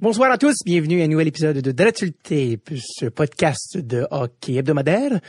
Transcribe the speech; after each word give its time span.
Bonsoir 0.00 0.32
à 0.32 0.38
tous, 0.38 0.54
bienvenue 0.64 1.02
à 1.02 1.04
un 1.04 1.08
nouvel 1.08 1.28
épisode 1.28 1.58
de 1.58 1.72
Dreadful 1.72 2.12
Tape, 2.12 2.70
ce 2.78 3.04
podcast 3.04 3.76
de 3.76 4.06
hockey 4.10 4.54
hebdomadaire 4.54 5.20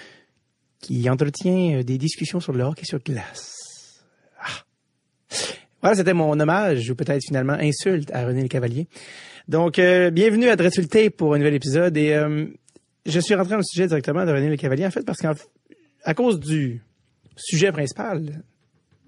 qui 0.79 1.09
entretient 1.09 1.79
euh, 1.79 1.83
des 1.83 1.97
discussions 1.97 2.39
sur 2.39 2.53
le 2.53 2.63
hockey 2.63 2.85
sur 2.85 2.99
glace. 2.99 4.01
Ah. 4.39 4.63
Voilà, 5.81 5.97
c'était 5.97 6.13
mon 6.13 6.39
hommage, 6.39 6.89
ou 6.89 6.95
peut-être 6.95 7.21
finalement 7.21 7.57
insulte 7.59 8.11
à 8.13 8.25
René 8.25 8.43
Le 8.43 8.47
Cavalier. 8.47 8.87
Donc, 9.49 9.77
euh, 9.77 10.09
bienvenue 10.09 10.47
à 10.47 10.55
Dreadful 10.55 10.87
Tape 10.87 11.17
pour 11.17 11.33
un 11.33 11.39
nouvel 11.39 11.55
épisode. 11.55 11.97
Et 11.97 12.13
euh, 12.13 12.45
je 13.05 13.19
suis 13.19 13.35
rentré 13.35 13.51
dans 13.51 13.57
le 13.57 13.63
sujet 13.63 13.87
directement 13.87 14.25
de 14.25 14.31
René 14.31 14.47
Le 14.47 14.55
Cavalier, 14.55 14.85
en 14.85 14.91
fait, 14.91 15.03
parce 15.03 15.19
qu'à 15.19 16.13
cause 16.13 16.39
du 16.39 16.81
sujet 17.35 17.73
principal 17.73 18.41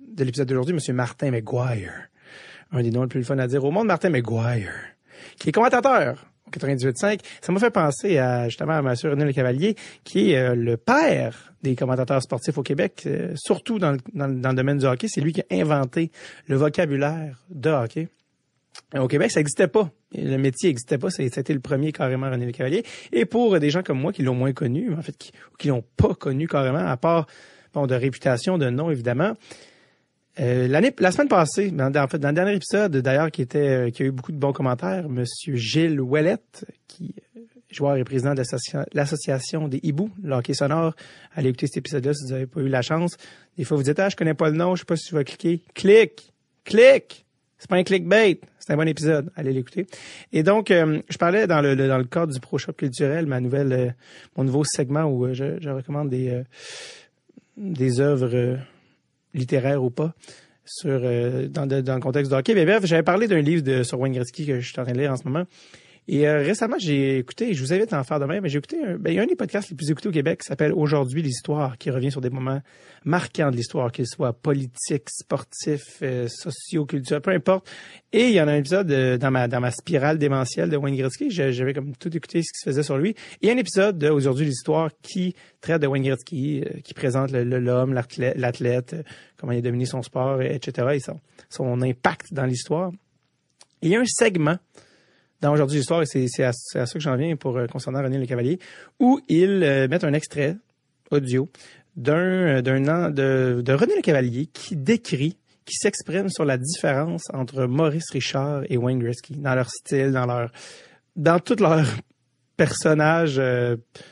de 0.06 0.24
l'épisode 0.26 0.50
d'aujourd'hui, 0.50 0.76
M. 0.76 0.94
Martin 0.94 1.32
McGuire, 1.32 2.10
un 2.74 2.84
des 2.84 2.92
noms 2.92 3.04
les 3.04 3.08
plus 3.08 3.24
fun 3.24 3.38
à 3.38 3.48
dire 3.48 3.64
au 3.64 3.72
monde, 3.72 3.88
Martin 3.88 4.10
McGuire, 4.10 4.93
qui 5.38 5.50
est 5.50 5.52
commentateur 5.52 6.26
au 6.48 6.52
98.5. 6.52 7.20
Ça 7.42 7.52
m'a 7.52 7.60
fait 7.60 7.72
penser 7.72 8.18
à 8.18 8.48
justement 8.50 8.74
à 8.74 8.80
M. 8.80 8.94
René 9.04 9.26
Le 9.26 9.34
Cavalier, 9.34 9.76
qui 10.04 10.32
est 10.32 10.38
euh, 10.38 10.56
le 10.56 10.78
père 10.78 11.54
des 11.64 11.76
commentateurs 11.76 12.22
sportifs 12.22 12.58
au 12.58 12.64
Québec, 12.64 13.04
euh, 13.06 13.34
surtout 13.36 13.80
dans 13.80 13.92
le, 13.92 13.98
dans, 14.14 14.28
le 14.28 14.56
domaine 14.56 14.78
du 14.78 14.86
hockey. 14.86 15.08
C'est 15.08 15.22
lui 15.22 15.34
qui 15.34 15.42
a 15.42 15.46
inventé 15.52 16.12
le 16.48 16.56
vocabulaire 16.58 17.44
de 17.50 17.70
hockey. 17.70 18.10
Au 18.98 19.08
Québec, 19.08 19.32
ça 19.32 19.40
n'existait 19.40 19.68
pas. 19.68 19.90
Le 20.14 20.38
métier 20.38 20.70
n'existait 20.70 20.98
pas. 20.98 21.10
C'était 21.10 21.54
le 21.54 21.60
premier 21.60 21.92
carrément 21.92 22.30
René 22.30 22.46
Le 22.46 22.52
Cavalier. 22.52 22.84
Et 23.12 23.26
pour 23.26 23.60
des 23.60 23.70
gens 23.70 23.84
comme 23.84 24.00
moi 24.00 24.12
qui 24.12 24.24
l'ont 24.24 24.36
moins 24.36 24.54
connu, 24.54 24.94
en 24.94 25.02
fait, 25.02 25.16
qui, 25.18 25.32
qui 25.58 25.68
l'ont 25.68 25.84
pas 25.96 26.14
connu 26.14 26.48
carrément, 26.48 26.86
à 26.86 26.98
part 26.98 27.28
bon, 27.74 27.88
de 27.88 27.96
réputation, 27.96 28.58
de 28.58 28.70
nom 28.70 28.90
évidemment, 28.92 29.34
euh, 30.40 30.68
l'année, 30.68 30.94
la 30.98 31.12
semaine 31.12 31.28
passée, 31.28 31.70
dans, 31.70 31.94
en 31.96 32.08
fait, 32.08 32.18
dans 32.18 32.30
le 32.30 32.34
dernier 32.34 32.56
épisode, 32.56 32.98
d'ailleurs, 32.98 33.30
qui 33.30 33.42
était, 33.42 33.60
euh, 33.60 33.90
qui 33.92 34.04
a 34.04 34.06
eu 34.08 34.12
beaucoup 34.12 34.32
de 34.32 34.38
bons 34.38 34.54
commentaires, 34.54 35.08
Monsieur 35.08 35.56
Gilles 35.56 36.02
Ouellette, 36.02 36.66
qui 36.88 37.14
est 37.18 37.42
joueur 37.70 37.98
et 37.98 38.04
président 38.04 38.34
de 38.34 38.44
l'association 38.94 39.68
des 39.68 39.80
hiboux, 39.84 40.12
le 40.24 40.54
sonore. 40.54 40.96
Allez 41.36 41.50
écouter 41.50 41.68
cet 41.68 41.78
épisode-là 41.78 42.14
si 42.14 42.26
vous 42.26 42.32
n'avez 42.32 42.46
pas 42.48 42.62
eu 42.62 42.68
la 42.68 42.82
chance. 42.82 43.18
Des 43.58 43.64
fois, 43.64 43.78
vous 43.78 43.84
dites, 43.84 44.00
ah, 44.00 44.10
je 44.10 44.16
connais 44.16 44.34
pas 44.34 44.50
le 44.50 44.56
nom, 44.56 44.76
je 44.76 44.82
sais 44.82 44.86
pas 44.86 44.96
si 44.96 45.08
tu 45.08 45.16
vas 45.16 45.24
cliquer. 45.24 45.62
Clique! 45.74 46.34
Clique! 46.64 47.26
C'est 47.58 47.70
pas 47.70 47.78
un 47.78 47.84
clickbait. 47.84 48.40
C'est 48.60 48.74
un 48.74 48.78
bon 48.78 48.88
épisode. 48.88 49.32
Allez 49.36 49.54
l'écouter. 49.54 49.88
Et 50.32 50.44
donc, 50.44 50.70
euh, 50.70 51.02
je 51.10 51.18
parlais 51.18 51.48
dans 51.48 51.62
le, 51.62 51.76
dans 51.76 51.98
le 51.98 52.04
cadre 52.04 52.34
du 52.34 52.40
Pro 52.40 52.58
Shop 52.58 52.74
culturel, 52.74 53.26
ma 53.26 53.40
nouvelle, 53.40 53.96
mon 54.36 54.44
nouveau 54.44 54.64
segment 54.64 55.06
où 55.06 55.34
je, 55.34 55.60
je 55.60 55.70
recommande 55.70 56.10
des, 56.10 56.44
des 57.58 58.00
œuvres 58.00 58.60
littéraire 59.34 59.84
ou 59.84 59.90
pas, 59.90 60.14
sur 60.66 61.02
euh, 61.04 61.48
dans, 61.48 61.66
dans, 61.68 61.96
le 61.96 62.02
contexte 62.02 62.32
de 62.32 62.38
hockey. 62.38 62.54
Mais 62.54 62.66
bref, 62.66 62.86
j'avais 62.86 63.04
parlé 63.04 63.28
d'un 63.28 63.42
livre 63.42 63.64
de 63.64 63.84
sur 63.84 64.00
Wayne 64.00 64.14
Gretzky 64.14 64.46
que 64.46 64.60
je 64.60 64.68
suis 64.68 64.80
en 64.80 64.84
train 64.84 64.94
de 64.94 65.00
lire 65.00 65.12
en 65.12 65.18
ce 65.18 65.24
moment. 65.26 65.46
Et 66.08 66.28
euh, 66.28 66.40
récemment, 66.40 66.76
j'ai 66.80 67.20
écouté, 67.20 67.54
je 67.54 67.64
vous 67.64 67.72
invite 67.72 67.94
à 67.94 68.00
en 68.00 68.04
faire 68.04 68.20
de 68.20 68.26
même, 68.26 68.44
mais 68.44 68.50
j'ai 68.50 68.58
écouté 68.58 68.78
un, 68.84 68.98
ben, 68.98 69.12
il 69.12 69.16
y 69.16 69.20
a 69.20 69.24
un 69.24 69.26
des 69.26 69.38
podcasts 69.38 69.70
les 69.70 69.76
plus 69.76 69.90
écoutés 69.90 70.10
au 70.10 70.12
Québec 70.12 70.42
qui 70.42 70.48
s'appelle 70.48 70.74
Aujourd'hui 70.74 71.22
l'histoire, 71.22 71.78
qui 71.78 71.90
revient 71.92 72.12
sur 72.12 72.20
des 72.20 72.30
moments 72.30 72.62
marquants 73.06 73.52
de 73.52 73.56
l'histoire, 73.56 73.90
qu'ils 73.90 74.08
soient 74.08 74.34
politiques, 74.34 75.10
sportifs, 75.10 76.00
euh, 76.02 76.28
sociaux, 76.28 76.86
peu 76.86 77.32
importe. 77.32 77.70
Et 78.12 78.28
il 78.28 78.34
y 78.34 78.42
en 78.42 78.50
a 78.50 78.52
un 78.52 78.58
épisode 78.58 78.92
euh, 78.92 79.18
dans 79.18 79.32
ma 79.32 79.48
dans 79.48 79.62
ma 79.62 79.72
spirale 79.72 80.18
démentielle 80.18 80.70
de 80.70 80.76
Wayne 80.76 80.98
Gretzky, 80.98 81.32
j'avais 81.32 81.74
comme 81.74 81.96
tout 81.96 82.16
écouté 82.16 82.42
ce 82.42 82.52
qui 82.52 82.60
se 82.60 82.70
faisait 82.70 82.84
sur 82.84 82.98
lui. 82.98 83.16
Et 83.42 83.50
un 83.50 83.58
épisode 83.58 83.98
de 83.98 84.10
Aujourd'hui 84.10 84.46
l'histoire 84.46 84.90
qui 85.02 85.34
traite 85.62 85.82
de 85.82 85.88
Wayne 85.88 86.04
Gretzky, 86.04 86.66
qui 86.84 86.94
présente 86.94 87.32
l'homme, 87.32 87.94
l'athlète, 87.94 88.96
comment 89.38 89.54
il 89.54 89.60
a 89.60 89.62
dominé 89.62 89.86
son 89.86 90.02
sport, 90.02 90.42
etc. 90.42 90.88
et 90.96 91.00
son, 91.00 91.22
son 91.50 91.82
impact 91.82 92.34
dans 92.34 92.46
l'histoire. 92.46 92.92
Il 93.82 93.90
y 93.90 93.96
a 93.96 94.02
un 94.02 94.06
segment 94.06 94.58
dans 95.44 95.52
Aujourd'hui 95.52 95.78
l'histoire, 95.78 96.02
et 96.02 96.06
c'est 96.06 96.44
à, 96.44 96.54
ça 96.54 96.86
que 96.86 97.00
j'en 97.02 97.18
viens 97.18 97.36
pour 97.36 97.58
euh, 97.58 97.68
concernant 97.68 98.02
René 98.02 98.18
Le 98.18 98.26
Cavalier, 98.26 98.60
où 99.00 99.20
ils 99.28 99.62
euh, 99.64 99.90
mettent 99.90 100.06
un 100.06 100.14
extrait 100.14 100.56
audio 101.12 101.50
d'un 101.98 102.16
euh, 102.16 102.62
d'un 102.62 103.12
de, 103.12 103.62
de 103.62 103.74
René 103.74 103.94
Le 103.98 104.02
Cavalier 104.02 104.46
qui 104.48 104.78
décrit, 104.78 105.38
qui 105.66 105.76
s'exprime 105.76 106.30
sur 106.30 106.46
la 106.46 106.58
différence 106.58 107.24
entre 107.34 107.66
Maurice 107.66 108.10
Richard 108.12 108.64
et 108.70 108.78
Wayne 108.78 109.00
Gretzky 109.00 109.36
dans 109.36 109.54
leur 109.54 109.70
style, 109.70 110.14
dans 110.14 110.26
leur 110.26 110.50
dans 111.18 111.40
tout 111.40 111.58
leur 111.60 111.86
personnage 112.58 113.42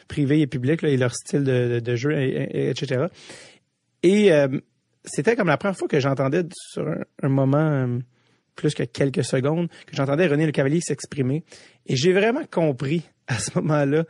privé 0.09 0.42
et 0.42 0.48
public 0.48 0.84
et 0.84 0.98
leur 0.98 1.16
style 1.16 1.44
de, 1.44 1.96
jeu, 1.96 2.12
etc. 2.19 3.06
Et 4.03 4.31
c'était 5.06 5.36
comme 5.36 5.48
la 5.48 5.58
première 5.58 5.78
fois 5.78 5.88
que 5.88 6.00
j'entendais 6.00 6.44
sur 6.52 6.88
un, 7.22 7.30
moment 7.30 8.00
plus 8.56 8.73
que 8.73 8.84
quelques 8.84 9.23
secondes 9.23 9.67
que 9.85 9.95
j'entendais 9.95 10.28
René 10.28 10.45
Le 10.45 10.51
Cavalier 10.51 10.81
s'exprimer. 10.81 11.44
Et 11.85 11.95
j'ai 11.95 12.13
vraiment 12.13 12.45
compris 12.50 13.03
à 13.28 13.39
ce 13.39 13.51
moment-là. 13.59 14.06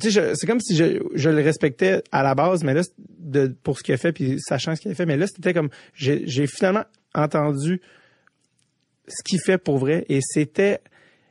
C'est 0.00 0.46
comme 0.46 0.60
si 0.60 0.74
je, 0.74 1.02
je, 1.14 1.28
le 1.28 1.42
respectais 1.42 2.02
à 2.12 2.22
la 2.22 2.34
base, 2.34 2.64
mais 2.64 2.72
là, 2.72 2.82
pour 3.62 3.78
ce 3.78 3.82
qu'il 3.82 3.94
a 3.94 3.98
fait, 3.98 4.12
puis 4.12 4.36
sachant 4.40 4.74
ce 4.74 4.80
qu'il 4.80 4.90
a 4.90 4.94
fait, 4.94 5.04
mais 5.04 5.18
là, 5.18 5.26
c'était 5.26 5.52
comme, 5.52 5.68
j'ai 5.94 6.46
finalement 6.46 6.84
entendu 7.14 7.82
ce 9.06 9.22
qu'il 9.22 9.38
fait 9.38 9.58
pour 9.58 9.76
vrai, 9.76 10.06
et 10.08 10.20
c'était, 10.22 10.80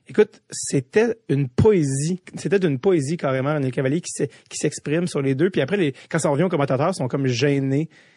écoute, 0.08 0.44
c'était 0.52 1.16
une 1.28 1.50
poésie, 1.50 2.22
c'était 2.36 2.60
d'une 2.60 2.78
poésie 2.78 3.18
carrément, 3.18 3.56
René 3.56 3.66
Le 3.66 3.72
Cavalier 3.72 4.00
qui 4.02 4.58
s'exprime 4.58 5.08
sur 5.08 5.24
les 5.24 5.34
deux, 5.34 5.50
puis 5.50 5.62
après, 5.62 5.78
les, 5.78 5.96
quand 6.10 6.20
ça 6.20 6.30
revient 6.30 6.44
aux 6.44 6.50
commentateurs, 6.50 6.92
ils 6.92 6.98
sont 6.98 7.08
comme 7.08 7.26
gênés 7.26 7.90
euh, 7.90 8.11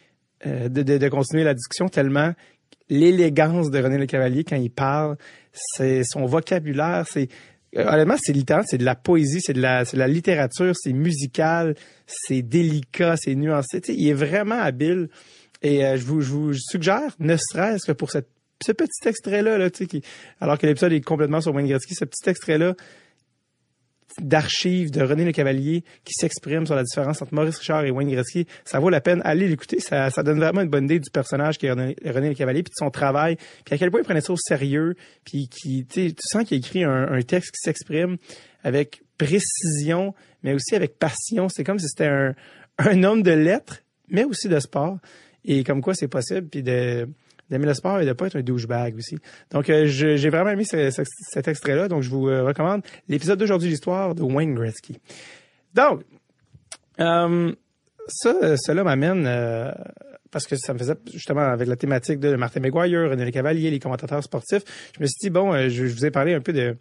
de, 0.44 0.82
de, 0.82 0.99
de, 0.99 1.09
continuer 1.09 1.44
la 1.44 1.55
discussion 1.55 1.88
tellement 1.88 2.32
l'élégance 2.88 3.71
de 3.71 3.82
René 3.82 3.99
Le 3.99 4.06
Cavalier 4.06 4.44
quand 4.44 4.56
il 4.56 4.71
parle, 4.71 5.16
c'est 5.53 6.05
son 6.05 6.27
vocabulaire, 6.27 7.06
c'est 7.10 7.28
euh, 7.77 7.87
honnêtement 7.87 8.16
c'est 8.21 8.32
littéralement 8.32 8.66
c'est 8.69 8.78
de 8.78 8.84
la 8.84 8.94
poésie, 8.94 9.41
c'est 9.41 9.53
de 9.53 9.60
la 9.60 9.84
c'est 9.84 9.97
de 9.97 10.03
la 10.03 10.09
littérature, 10.09 10.75
c'est 10.77 10.93
musical, 10.93 11.75
c'est 12.06 12.43
délicat, 12.43 13.16
c'est 13.16 13.34
nuancé. 13.34 13.81
Tu 13.81 13.93
sais, 13.93 13.99
il 13.99 14.09
est 14.09 14.15
vraiment 14.15 14.60
habile 14.60 15.09
et 15.62 15.84
euh, 15.84 15.97
je, 15.97 16.04
vous, 16.04 16.21
je 16.21 16.31
vous 16.31 16.54
suggère, 16.54 17.15
ne 17.19 17.37
serait-ce 17.37 17.87
que 17.87 17.93
pour 17.93 18.10
cette 18.10 18.28
ce 18.65 18.72
petit 18.72 19.09
extrait 19.09 19.43
là, 19.43 19.59
là 19.59 19.69
qui, 19.69 20.00
alors 20.41 20.59
que 20.59 20.66
l'épisode 20.66 20.93
est 20.93 21.00
complètement 21.00 21.41
sur 21.41 21.53
Wayne 21.54 21.66
Gretzky, 21.66 21.94
ce 21.94 22.04
petit 22.04 22.31
extrait 22.31 22.56
là 22.56 22.75
d'archives 24.21 24.91
de 24.91 25.03
René 25.03 25.25
Le 25.25 25.33
Cavalier 25.33 25.85
qui 26.05 26.15
s'exprime 26.15 26.67
sur 26.67 26.75
la 26.75 26.83
différence 26.83 27.21
entre 27.23 27.35
Maurice 27.35 27.59
Richard 27.59 27.85
et 27.85 27.91
Wayne 27.91 28.11
Gretzky. 28.11 28.47
Ça 28.65 28.79
vaut 28.79 28.91
la 28.91 29.01
peine. 29.01 29.21
Allez 29.25 29.49
l'écouter. 29.49 29.81
Ça, 29.81 30.11
ça 30.11 30.23
donne 30.23 30.39
vraiment 30.39 30.61
une 30.61 30.69
bonne 30.69 30.85
idée 30.85 31.01
du 31.01 31.11
personnage 31.11 31.59
qui 31.59 31.67
est 31.67 31.73
René, 31.73 31.97
Le 32.03 32.35
Cavalier, 32.35 32.63
puis 32.63 32.71
de 32.71 32.77
son 32.77 32.91
travail, 32.91 33.37
puis 33.65 33.75
à 33.75 33.79
quel 33.79 33.91
point 33.91 34.01
il 34.01 34.05
prenait 34.05 34.21
ça 34.21 34.33
au 34.33 34.37
sérieux, 34.37 34.95
puis 35.25 35.49
qui, 35.49 35.87
tu 35.87 36.15
sens 36.21 36.45
qu'il 36.45 36.59
écrit 36.59 36.85
un, 36.85 37.21
texte 37.23 37.53
qui 37.53 37.61
s'exprime 37.61 38.17
avec 38.63 39.03
précision, 39.19 40.15
mais 40.43 40.53
aussi 40.55 40.75
avec 40.75 40.99
passion. 40.99 41.49
C'est 41.49 41.65
comme 41.65 41.79
si 41.79 41.89
c'était 41.89 42.07
un, 42.07 42.35
un 42.79 43.03
homme 43.03 43.23
de 43.23 43.31
lettres, 43.31 43.83
mais 44.09 44.25
aussi 44.25 44.49
de 44.49 44.59
sport. 44.61 44.99
Et 45.45 45.65
comme 45.65 45.83
quoi 45.83 45.95
c'est 45.95 46.09
possible, 46.09 46.49
puis 46.49 46.63
de 46.63 47.09
d'aimer 47.50 47.66
le 47.66 47.75
sport 47.75 48.00
et 48.00 48.06
de 48.06 48.12
pas 48.12 48.27
être 48.27 48.37
un 48.37 48.43
douchebag 48.43 48.97
aussi. 48.97 49.19
Donc, 49.50 49.69
euh, 49.71 49.87
j'ai 49.87 50.28
vraiment 50.28 50.50
aimé 50.50 50.65
cet 50.65 51.49
extrait-là, 51.49 51.88
donc 51.88 52.03
je 52.03 52.10
vous 52.10 52.28
euh, 52.28 52.44
recommande 52.44 52.82
l'épisode 53.09 53.38
d'aujourd'hui 53.38 53.69
l'histoire 53.69 54.15
de 54.15 54.22
Wayne 54.22 54.55
Gretzky. 54.55 54.99
Donc, 55.75 56.03
euh, 57.00 57.53
ça, 58.06 58.56
cela 58.56 58.84
m'amène 58.84 59.25
parce 60.31 60.47
que 60.47 60.56
ça 60.56 60.75
me 60.75 60.78
faisait 60.78 60.97
justement 61.12 61.43
avec 61.43 61.69
la 61.69 61.77
thématique 61.77 62.19
de 62.19 62.34
Martin 62.37 62.60
McGuire, 62.60 63.10
René 63.10 63.31
Cavalier, 63.31 63.71
les 63.71 63.78
commentateurs 63.78 64.22
sportifs. 64.22 64.62
Je 64.97 65.00
me 65.00 65.06
suis 65.06 65.19
dit 65.21 65.31
bon, 65.31 65.56
je, 65.69 65.87
je 65.87 65.94
vous 65.94 66.04
ai 66.04 66.10
parlé 66.10 66.34
un 66.34 66.41
peu 66.41 66.53
de 66.53 66.77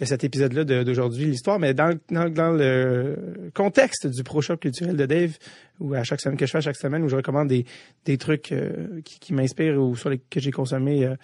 de 0.00 0.06
cet 0.06 0.24
épisode-là 0.24 0.64
d'aujourd'hui, 0.64 1.26
l'histoire, 1.26 1.58
mais 1.58 1.74
dans, 1.74 1.96
dans, 2.08 2.50
le 2.50 3.50
contexte 3.54 4.06
du 4.06 4.24
Pro 4.24 4.40
Shop 4.40 4.56
culturel 4.56 4.96
de 4.96 5.04
Dave, 5.04 5.36
où 5.78 5.92
à 5.94 6.02
chaque 6.04 6.22
semaine 6.22 6.38
que 6.38 6.46
je 6.46 6.50
fais, 6.50 6.58
à 6.58 6.62
chaque 6.62 6.76
semaine, 6.76 7.04
où 7.04 7.08
je 7.08 7.16
recommande 7.16 7.48
des, 7.48 7.66
des 8.06 8.16
trucs 8.16 8.50
euh, 8.52 9.02
qui, 9.04 9.34
m'inspirent 9.34 9.78
ou 9.78 9.94
sur 9.96 10.08
les 10.08 10.18
que 10.18 10.40
j'ai 10.40 10.52
consommés 10.52 11.04
euh, 11.04 11.14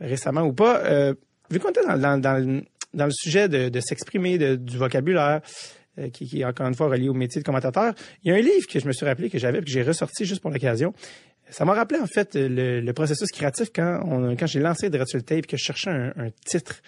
récemment 0.00 0.42
ou 0.42 0.52
pas, 0.52 0.78
euh, 0.84 1.14
vu 1.50 1.60
qu'on 1.60 1.70
était 1.70 1.86
dans, 1.86 1.96
dans, 1.96 2.20
dans, 2.20 3.06
le 3.06 3.12
sujet 3.12 3.48
de, 3.48 3.68
de 3.68 3.80
s'exprimer, 3.80 4.56
du 4.56 4.76
vocabulaire, 4.76 5.40
qui, 6.12 6.26
qui, 6.26 6.40
est 6.40 6.44
encore 6.44 6.66
une 6.66 6.74
fois 6.74 6.88
relié 6.88 7.08
au 7.08 7.14
métier 7.14 7.40
de 7.40 7.46
commentateur, 7.46 7.92
il 8.22 8.30
y 8.30 8.34
a 8.34 8.36
un 8.36 8.40
livre 8.40 8.66
que 8.68 8.78
je 8.78 8.86
me 8.86 8.92
suis 8.92 9.04
rappelé 9.04 9.30
que 9.30 9.38
j'avais 9.38 9.60
que 9.60 9.68
j'ai 9.68 9.82
ressorti 9.82 10.24
juste 10.24 10.40
pour 10.40 10.50
l'occasion. 10.50 10.92
Ça 11.50 11.64
m'a 11.64 11.74
rappelé 11.74 11.98
en 11.98 12.06
fait 12.06 12.34
le, 12.34 12.80
le, 12.80 12.92
processus 12.92 13.30
créatif 13.30 13.70
quand 13.74 14.00
on, 14.04 14.36
quand 14.36 14.46
j'ai 14.46 14.60
lancé 14.60 14.90
Dreadful 14.90 15.22
Tape 15.22 15.46
que 15.46 15.56
je 15.56 15.64
cherchais 15.64 15.90
un, 15.90 16.12
un 16.16 16.30
titre 16.44 16.82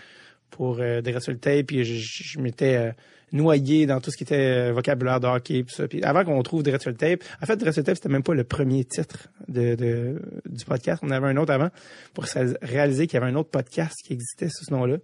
pour 0.51 0.79
euh, 0.81 1.01
des 1.01 1.13
Tape, 1.13 1.67
puis 1.67 1.85
je, 1.85 1.95
je, 1.95 2.39
m'étais 2.41 2.77
euh, 2.77 2.93
noyé 3.33 3.87
dans 3.87 4.01
tout 4.01 4.11
ce 4.11 4.17
qui 4.17 4.25
était 4.25 4.69
euh, 4.69 4.73
vocabulaire 4.73 5.21
de 5.21 5.27
hockey, 5.27 5.63
puis 5.63 5.75
ça. 5.75 5.89
Puis 5.89 6.03
avant 6.03 6.25
qu'on 6.25 6.43
trouve 6.43 6.63
des 6.63 6.73
Tape, 6.73 7.23
en 7.43 7.47
fait, 7.47 7.57
Dreadful 7.57 7.85
Tape, 7.85 7.97
c'était 7.97 8.09
même 8.09 8.23
pas 8.23 8.35
le 8.35 8.45
premier 8.45 8.85
titre 8.85 9.29
de, 9.49 9.75
de, 9.75 10.23
du 10.47 10.65
podcast. 10.65 11.03
On 11.05 11.11
avait 11.11 11.29
un 11.29 11.37
autre 11.37 11.53
avant 11.53 11.71
pour 12.15 12.25
réaliser 12.63 13.07
qu'il 13.07 13.19
y 13.19 13.23
avait 13.23 13.33
un 13.33 13.37
autre 13.37 13.51
podcast 13.51 13.95
qui 14.05 14.13
existait 14.13 14.49
sous 14.49 14.65
ce 14.65 14.73
nom-là. 14.73 14.97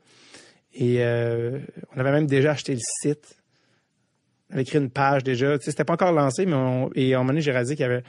Et 0.75 0.96
euh, 1.00 1.58
on 1.94 2.00
avait 2.00 2.12
même 2.12 2.26
déjà 2.26 2.52
acheté 2.52 2.75
le 2.75 2.81
site. 3.02 3.37
On 4.50 4.54
avait 4.54 4.62
écrit 4.62 4.78
une 4.78 4.90
page 4.90 5.25
déjà. 5.25 5.58
Tu 5.58 5.64
sais, 5.64 5.70
c'était 5.70 5.84
pas 5.84 5.94
encore 5.94 6.12
lancé, 6.12 6.46
mais 6.46 6.54
on, 6.54 6.90
et 6.94 7.14
à 7.14 7.16
un 7.16 7.20
moment 7.20 7.31
donné, 7.31 7.40
j'ai 7.40 7.52
réalisé 7.52 7.76
qu'il 7.76 7.84
y 7.84 7.88
avait 7.88 8.02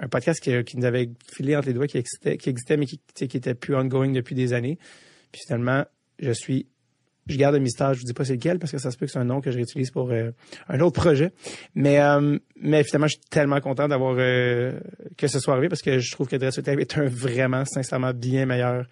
un 0.00 0.08
podcast 0.08 0.40
qui, 0.40 0.64
qui, 0.64 0.76
nous 0.78 0.84
avait 0.84 1.10
filé 1.34 1.56
entre 1.56 1.68
les 1.68 1.74
doigts, 1.74 1.86
qui 1.86 1.98
existait, 1.98 2.38
qui 2.38 2.48
existait 2.48 2.76
mais 2.76 2.86
qui, 2.86 3.00
qui 3.14 3.36
était 3.36 3.54
plus 3.54 3.74
ongoing 3.74 4.12
depuis 4.12 4.34
des 4.34 4.52
années. 4.52 4.78
Puis 5.32 5.42
finalement, 5.46 5.84
je 6.22 6.32
suis 6.32 6.66
je 7.28 7.36
garde 7.36 7.54
le 7.54 7.60
mystère, 7.60 7.94
je 7.94 8.00
vous 8.00 8.04
dis 8.04 8.12
pas 8.12 8.24
c'est 8.24 8.34
lequel 8.34 8.58
parce 8.58 8.72
que 8.72 8.78
ça 8.78 8.90
se 8.90 8.96
peut 8.96 9.06
que 9.06 9.12
c'est 9.12 9.18
un 9.18 9.24
nom 9.24 9.40
que 9.40 9.50
je 9.50 9.56
réutilise 9.56 9.90
pour 9.90 10.10
euh, 10.10 10.32
un 10.68 10.80
autre 10.80 11.00
projet. 11.00 11.32
Mais 11.74 12.00
euh, 12.00 12.38
mais 12.56 12.82
finalement, 12.82 13.06
je 13.06 13.12
suis 13.12 13.30
tellement 13.30 13.60
content 13.60 13.86
d'avoir 13.88 14.16
euh, 14.18 14.72
que 15.16 15.28
ce 15.28 15.38
soit 15.38 15.52
arrivé 15.54 15.68
parce 15.68 15.82
que 15.82 15.98
je 15.98 16.10
trouve 16.10 16.28
que 16.28 16.36
Dress 16.36 16.58
est 16.58 16.98
un 16.98 17.06
vraiment 17.06 17.64
sincèrement 17.64 18.12
bien 18.12 18.46
meilleur 18.46 18.86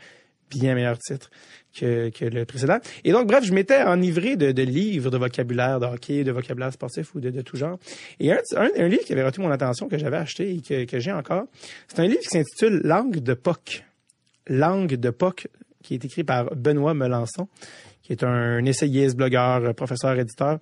bien 0.50 0.74
meilleur 0.74 0.98
titre 0.98 1.30
que, 1.78 2.10
que 2.10 2.24
le 2.24 2.44
précédent. 2.44 2.78
Et 3.04 3.12
donc, 3.12 3.28
bref, 3.28 3.44
je 3.44 3.52
m'étais 3.52 3.82
enivré 3.84 4.36
de, 4.36 4.50
de 4.50 4.62
livres 4.62 5.08
de 5.08 5.16
vocabulaire 5.16 5.78
de 5.78 5.86
hockey, 5.86 6.24
de 6.24 6.32
vocabulaire 6.32 6.72
sportif 6.72 7.14
ou 7.14 7.20
de, 7.20 7.30
de 7.30 7.40
tout 7.40 7.56
genre. 7.56 7.78
Et 8.18 8.32
un, 8.32 8.38
un, 8.56 8.88
livre 8.88 9.04
qui 9.04 9.12
avait 9.12 9.24
retenu 9.24 9.44
mon 9.44 9.52
attention, 9.52 9.88
que 9.88 9.96
j'avais 9.96 10.16
acheté 10.16 10.52
et 10.52 10.60
que, 10.60 10.84
que 10.84 10.98
j'ai 10.98 11.12
encore, 11.12 11.44
c'est 11.86 12.00
un 12.00 12.06
livre 12.06 12.20
qui 12.20 12.28
s'intitule 12.28 12.80
Langue 12.82 13.20
de 13.20 13.34
POC. 13.34 13.84
Langue 14.48 14.96
de 14.96 15.10
POC, 15.10 15.46
qui 15.82 15.94
est 15.94 16.04
écrit 16.04 16.24
par 16.24 16.54
Benoît 16.54 16.94
Melançon, 16.94 17.48
qui 18.02 18.12
est 18.12 18.24
un 18.24 18.64
essayiste, 18.64 19.16
blogueur, 19.16 19.74
professeur, 19.74 20.18
éditeur, 20.18 20.58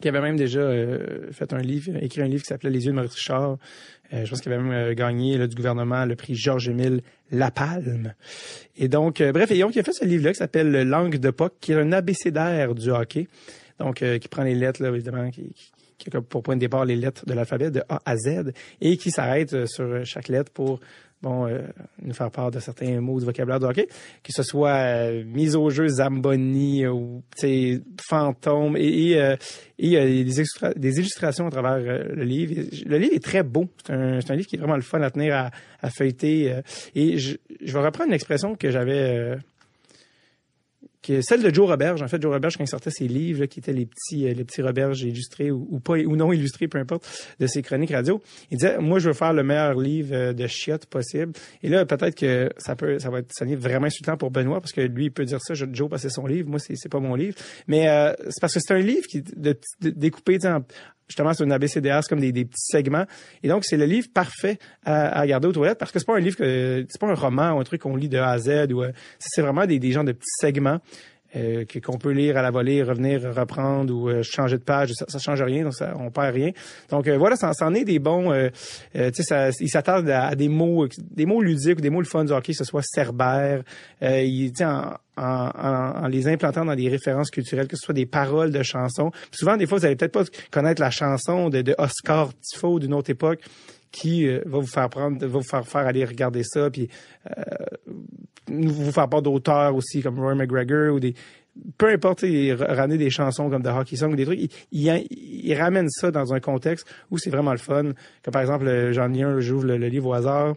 qui 0.00 0.08
avait 0.08 0.20
même 0.20 0.36
déjà 0.36 0.60
euh, 0.60 1.30
fait 1.32 1.52
un 1.52 1.58
livre, 1.58 1.92
écrit 2.00 2.22
un 2.22 2.28
livre 2.28 2.42
qui 2.42 2.48
s'appelait 2.48 2.70
Les 2.70 2.86
yeux 2.86 2.92
de 2.92 2.96
Maurice 2.96 3.14
Richard. 3.14 3.58
Euh, 4.12 4.24
je 4.24 4.30
pense 4.30 4.40
qu'il 4.40 4.52
avait 4.52 4.62
même 4.62 4.72
euh, 4.72 4.94
gagné 4.94 5.36
là, 5.36 5.46
du 5.46 5.54
gouvernement 5.54 6.04
le 6.04 6.16
prix 6.16 6.34
Georges-Émile 6.34 7.02
Lapalme. 7.30 8.14
Et 8.76 8.88
donc, 8.88 9.22
bref, 9.22 9.50
et 9.50 9.58
donc, 9.58 9.76
il 9.76 9.80
a 9.80 9.82
fait 9.82 9.92
ce 9.92 10.04
livre-là 10.04 10.32
qui 10.32 10.38
s'appelle 10.38 10.88
Langue 10.88 11.18
de 11.18 11.30
POC, 11.30 11.52
qui 11.60 11.72
est 11.72 11.76
un 11.76 11.92
abécédaire 11.92 12.74
du 12.74 12.90
hockey. 12.90 13.28
Donc, 13.78 14.04
qui 14.20 14.28
prend 14.28 14.42
les 14.42 14.54
lettres, 14.54 14.82
là, 14.82 14.90
évidemment, 14.90 15.30
qui, 15.30 15.54
qui 15.96 16.14
a 16.14 16.20
pour 16.20 16.42
point 16.42 16.56
de 16.56 16.60
départ 16.60 16.84
les 16.84 16.96
lettres 16.96 17.24
de 17.26 17.32
l'alphabet 17.32 17.70
de 17.70 17.82
A 17.88 18.00
à 18.04 18.16
Z 18.16 18.52
et 18.80 18.96
qui 18.96 19.10
s'arrête 19.10 19.66
sur 19.66 20.04
chaque 20.04 20.28
lettre 20.28 20.50
pour 20.52 20.80
bon, 21.22 21.46
euh, 21.46 21.60
nous 22.02 22.14
faire 22.14 22.30
part 22.30 22.50
de 22.50 22.60
certains 22.60 23.00
mots 23.00 23.18
du 23.18 23.26
vocabulaire 23.26 23.60
de 23.60 23.70
que 23.72 24.32
ce 24.32 24.42
soit 24.42 24.70
euh, 24.70 25.24
mise 25.24 25.56
au 25.56 25.70
jeu 25.70 25.88
Zamboni 25.88 26.84
euh, 26.84 26.92
ou 26.92 27.22
fantôme 28.08 28.76
et, 28.76 29.12
et, 29.12 29.36
et 29.78 30.24
des, 30.24 30.42
des, 30.76 30.98
illustrations 30.98 31.46
à 31.46 31.50
travers 31.50 31.78
le 31.78 32.24
livre. 32.24 32.62
Le 32.86 32.98
livre 32.98 33.14
est 33.14 33.22
très 33.22 33.42
beau. 33.42 33.68
C'est 33.84 33.92
un, 33.92 34.18
un, 34.18 34.34
livre 34.34 34.48
qui 34.48 34.56
est 34.56 34.58
vraiment 34.58 34.76
le 34.76 34.82
fun 34.82 35.00
à 35.02 35.10
tenir 35.10 35.34
à, 35.34 35.50
à 35.82 35.90
feuilleter. 35.90 36.60
et 36.94 37.18
je, 37.18 37.36
je, 37.62 37.72
vais 37.72 37.84
reprendre 37.84 38.08
une 38.08 38.14
expression 38.14 38.54
que 38.54 38.70
j'avais 38.70 39.36
que 41.02 41.22
celle 41.22 41.42
de 41.42 41.52
Joe 41.52 41.68
Roberge. 41.68 42.02
En 42.02 42.08
fait, 42.08 42.20
Joe 42.20 42.32
Roberge, 42.32 42.56
quand 42.56 42.64
il 42.64 42.68
sortait 42.68 42.90
ses 42.90 43.08
livres, 43.08 43.46
qui 43.46 43.60
étaient 43.60 43.72
les 43.72 43.86
petits, 43.86 44.28
euh, 44.28 44.34
les 44.34 44.44
petits 44.44 44.62
Roberges 44.62 45.02
illustrés 45.02 45.50
ou, 45.50 45.80
pas, 45.80 45.94
ou 45.94 46.16
non 46.16 46.32
illustrés, 46.32 46.68
peu 46.68 46.78
importe, 46.78 47.08
de 47.38 47.46
ses 47.46 47.62
chroniques 47.62 47.90
radio, 47.90 48.20
il 48.50 48.58
disait, 48.58 48.78
moi, 48.78 48.98
je 48.98 49.08
veux 49.08 49.14
faire 49.14 49.32
le 49.32 49.42
meilleur 49.42 49.74
livre 49.74 50.14
euh, 50.14 50.32
de 50.32 50.46
chiottes 50.46 50.86
possible. 50.86 51.32
Et 51.62 51.68
là, 51.68 51.86
peut-être 51.86 52.14
que 52.14 52.50
ça 52.58 52.76
peut, 52.76 52.98
ça 52.98 53.10
va 53.10 53.20
être 53.20 53.54
vraiment 53.56 53.86
insultant 53.86 54.16
pour 54.16 54.30
Benoît, 54.30 54.60
parce 54.60 54.72
que 54.72 54.82
lui, 54.82 55.06
il 55.06 55.10
peut 55.10 55.24
dire 55.24 55.40
ça, 55.40 55.54
Joe, 55.54 55.88
parce 55.88 56.02
que 56.02 56.08
c'est 56.08 56.14
son 56.14 56.26
livre. 56.26 56.48
Moi, 56.48 56.58
c'est, 56.58 56.74
c'est 56.76 56.88
pas 56.88 57.00
mon 57.00 57.14
livre. 57.14 57.36
Mais 57.66 57.88
euh, 57.88 58.12
c'est 58.24 58.40
parce 58.40 58.54
que 58.54 58.60
c'est 58.60 58.74
un 58.74 58.80
livre 58.80 59.06
qui 59.06 59.22
de, 59.22 59.58
de, 59.80 59.90
découpé 59.90 60.38
en, 60.44 60.64
justement 61.10 61.34
c'est 61.34 61.44
un 61.44 61.50
ABCDR, 61.50 62.00
comme 62.08 62.20
des, 62.20 62.32
petits 62.32 62.70
segments. 62.70 63.04
Et 63.42 63.48
donc 63.48 63.64
c'est 63.64 63.76
le 63.76 63.84
livre 63.84 64.08
parfait 64.14 64.58
à, 64.84 65.18
à 65.20 65.26
garder 65.26 65.48
aux 65.48 65.52
toilettes 65.52 65.78
parce 65.78 65.92
que 65.92 65.98
c'est 65.98 66.06
pas 66.06 66.16
un 66.16 66.20
livre 66.20 66.36
que 66.36 66.86
c'est 66.88 67.00
pas 67.00 67.08
un 67.08 67.14
roman 67.14 67.52
ou 67.52 67.60
un 67.60 67.64
truc 67.64 67.82
qu'on 67.82 67.96
lit 67.96 68.08
de 68.08 68.18
A 68.18 68.30
à 68.30 68.38
Z 68.38 68.72
ou 68.72 68.82
euh, 68.82 68.92
c'est 69.18 69.42
vraiment 69.42 69.66
des, 69.66 69.78
des 69.78 69.92
genres 69.92 70.04
de 70.04 70.12
petits 70.12 70.30
segments. 70.38 70.78
Euh, 71.36 71.64
qu'on 71.84 71.96
peut 71.96 72.10
lire 72.10 72.36
à 72.36 72.42
la 72.42 72.50
volée, 72.50 72.82
revenir, 72.82 73.22
reprendre 73.32 73.94
ou 73.94 74.08
euh, 74.08 74.22
changer 74.24 74.58
de 74.58 74.64
page, 74.64 74.92
ça, 74.94 75.04
ça 75.06 75.20
change 75.20 75.40
rien, 75.42 75.62
donc 75.62 75.74
ça, 75.74 75.94
on 75.96 76.10
perd 76.10 76.34
rien. 76.34 76.50
Donc 76.88 77.06
euh, 77.06 77.16
voilà, 77.18 77.36
ça, 77.36 77.52
en 77.60 77.72
est 77.72 77.84
des 77.84 78.00
bons. 78.00 78.32
Euh, 78.32 78.48
tu 78.92 79.00
sais, 79.14 79.22
ça, 79.22 79.50
il 79.60 79.68
s'attarde 79.68 80.10
à, 80.10 80.34
des 80.34 80.48
mots, 80.48 80.88
des 80.98 81.26
mots 81.26 81.40
ludiques 81.40 81.78
ou 81.78 81.82
des 81.82 81.90
mots 81.90 82.00
le 82.00 82.06
fun 82.06 82.24
du 82.24 82.32
hockey, 82.32 82.52
que 82.52 82.58
ce 82.58 82.64
soit 82.64 82.82
cerbère. 82.82 83.62
il 84.02 84.52
en, 84.60 84.94
en, 85.16 86.02
en, 86.02 86.08
les 86.08 86.26
implantant 86.26 86.64
dans 86.64 86.74
des 86.74 86.88
références 86.88 87.30
culturelles, 87.30 87.68
que 87.68 87.76
ce 87.76 87.84
soit 87.84 87.94
des 87.94 88.06
paroles 88.06 88.50
de 88.50 88.64
chansons. 88.64 89.12
souvent, 89.30 89.56
des 89.56 89.68
fois, 89.68 89.78
vous 89.78 89.84
allez 89.84 89.94
peut-être 89.94 90.12
pas 90.12 90.24
connaître 90.50 90.80
la 90.80 90.90
chanson 90.90 91.48
de, 91.48 91.62
de 91.62 91.76
Oscar 91.78 92.30
Tifo 92.40 92.80
d'une 92.80 92.94
autre 92.94 93.10
époque 93.10 93.40
qui 93.90 94.26
va 94.28 94.58
vous 94.58 94.66
faire 94.66 94.88
prendre, 94.88 95.18
va 95.18 95.26
vous 95.26 95.42
faire 95.42 95.86
aller 95.86 96.04
regarder 96.04 96.42
ça, 96.44 96.70
puis 96.70 96.88
euh, 97.26 97.42
vous 98.48 98.92
faire 98.92 99.08
part 99.08 99.22
d'auteurs 99.22 99.74
aussi 99.74 100.02
comme 100.02 100.18
Roy 100.18 100.34
McGregor 100.34 100.94
ou 100.94 101.00
des 101.00 101.14
peu 101.78 101.88
importe, 101.88 102.22
il 102.22 102.54
ramener 102.54 102.98
des 102.98 103.10
chansons 103.10 103.50
comme 103.50 103.62
The 103.62 103.68
Hockey 103.68 103.96
Song 103.96 104.12
ou 104.12 104.16
des 104.16 104.24
trucs, 104.24 104.50
il, 104.70 105.54
ramène 105.54 105.88
ça 105.90 106.10
dans 106.10 106.32
un 106.32 106.40
contexte 106.40 106.86
où 107.10 107.18
c'est 107.18 107.30
vraiment 107.30 107.52
le 107.52 107.58
fun. 107.58 107.92
Comme 108.22 108.32
par 108.32 108.42
exemple, 108.42 108.92
j'en 108.92 109.12
ai 109.12 109.22
un, 109.22 109.40
j'ouvre 109.40 109.66
le, 109.66 109.76
livre 109.76 110.08
au 110.08 110.14
hasard. 110.14 110.54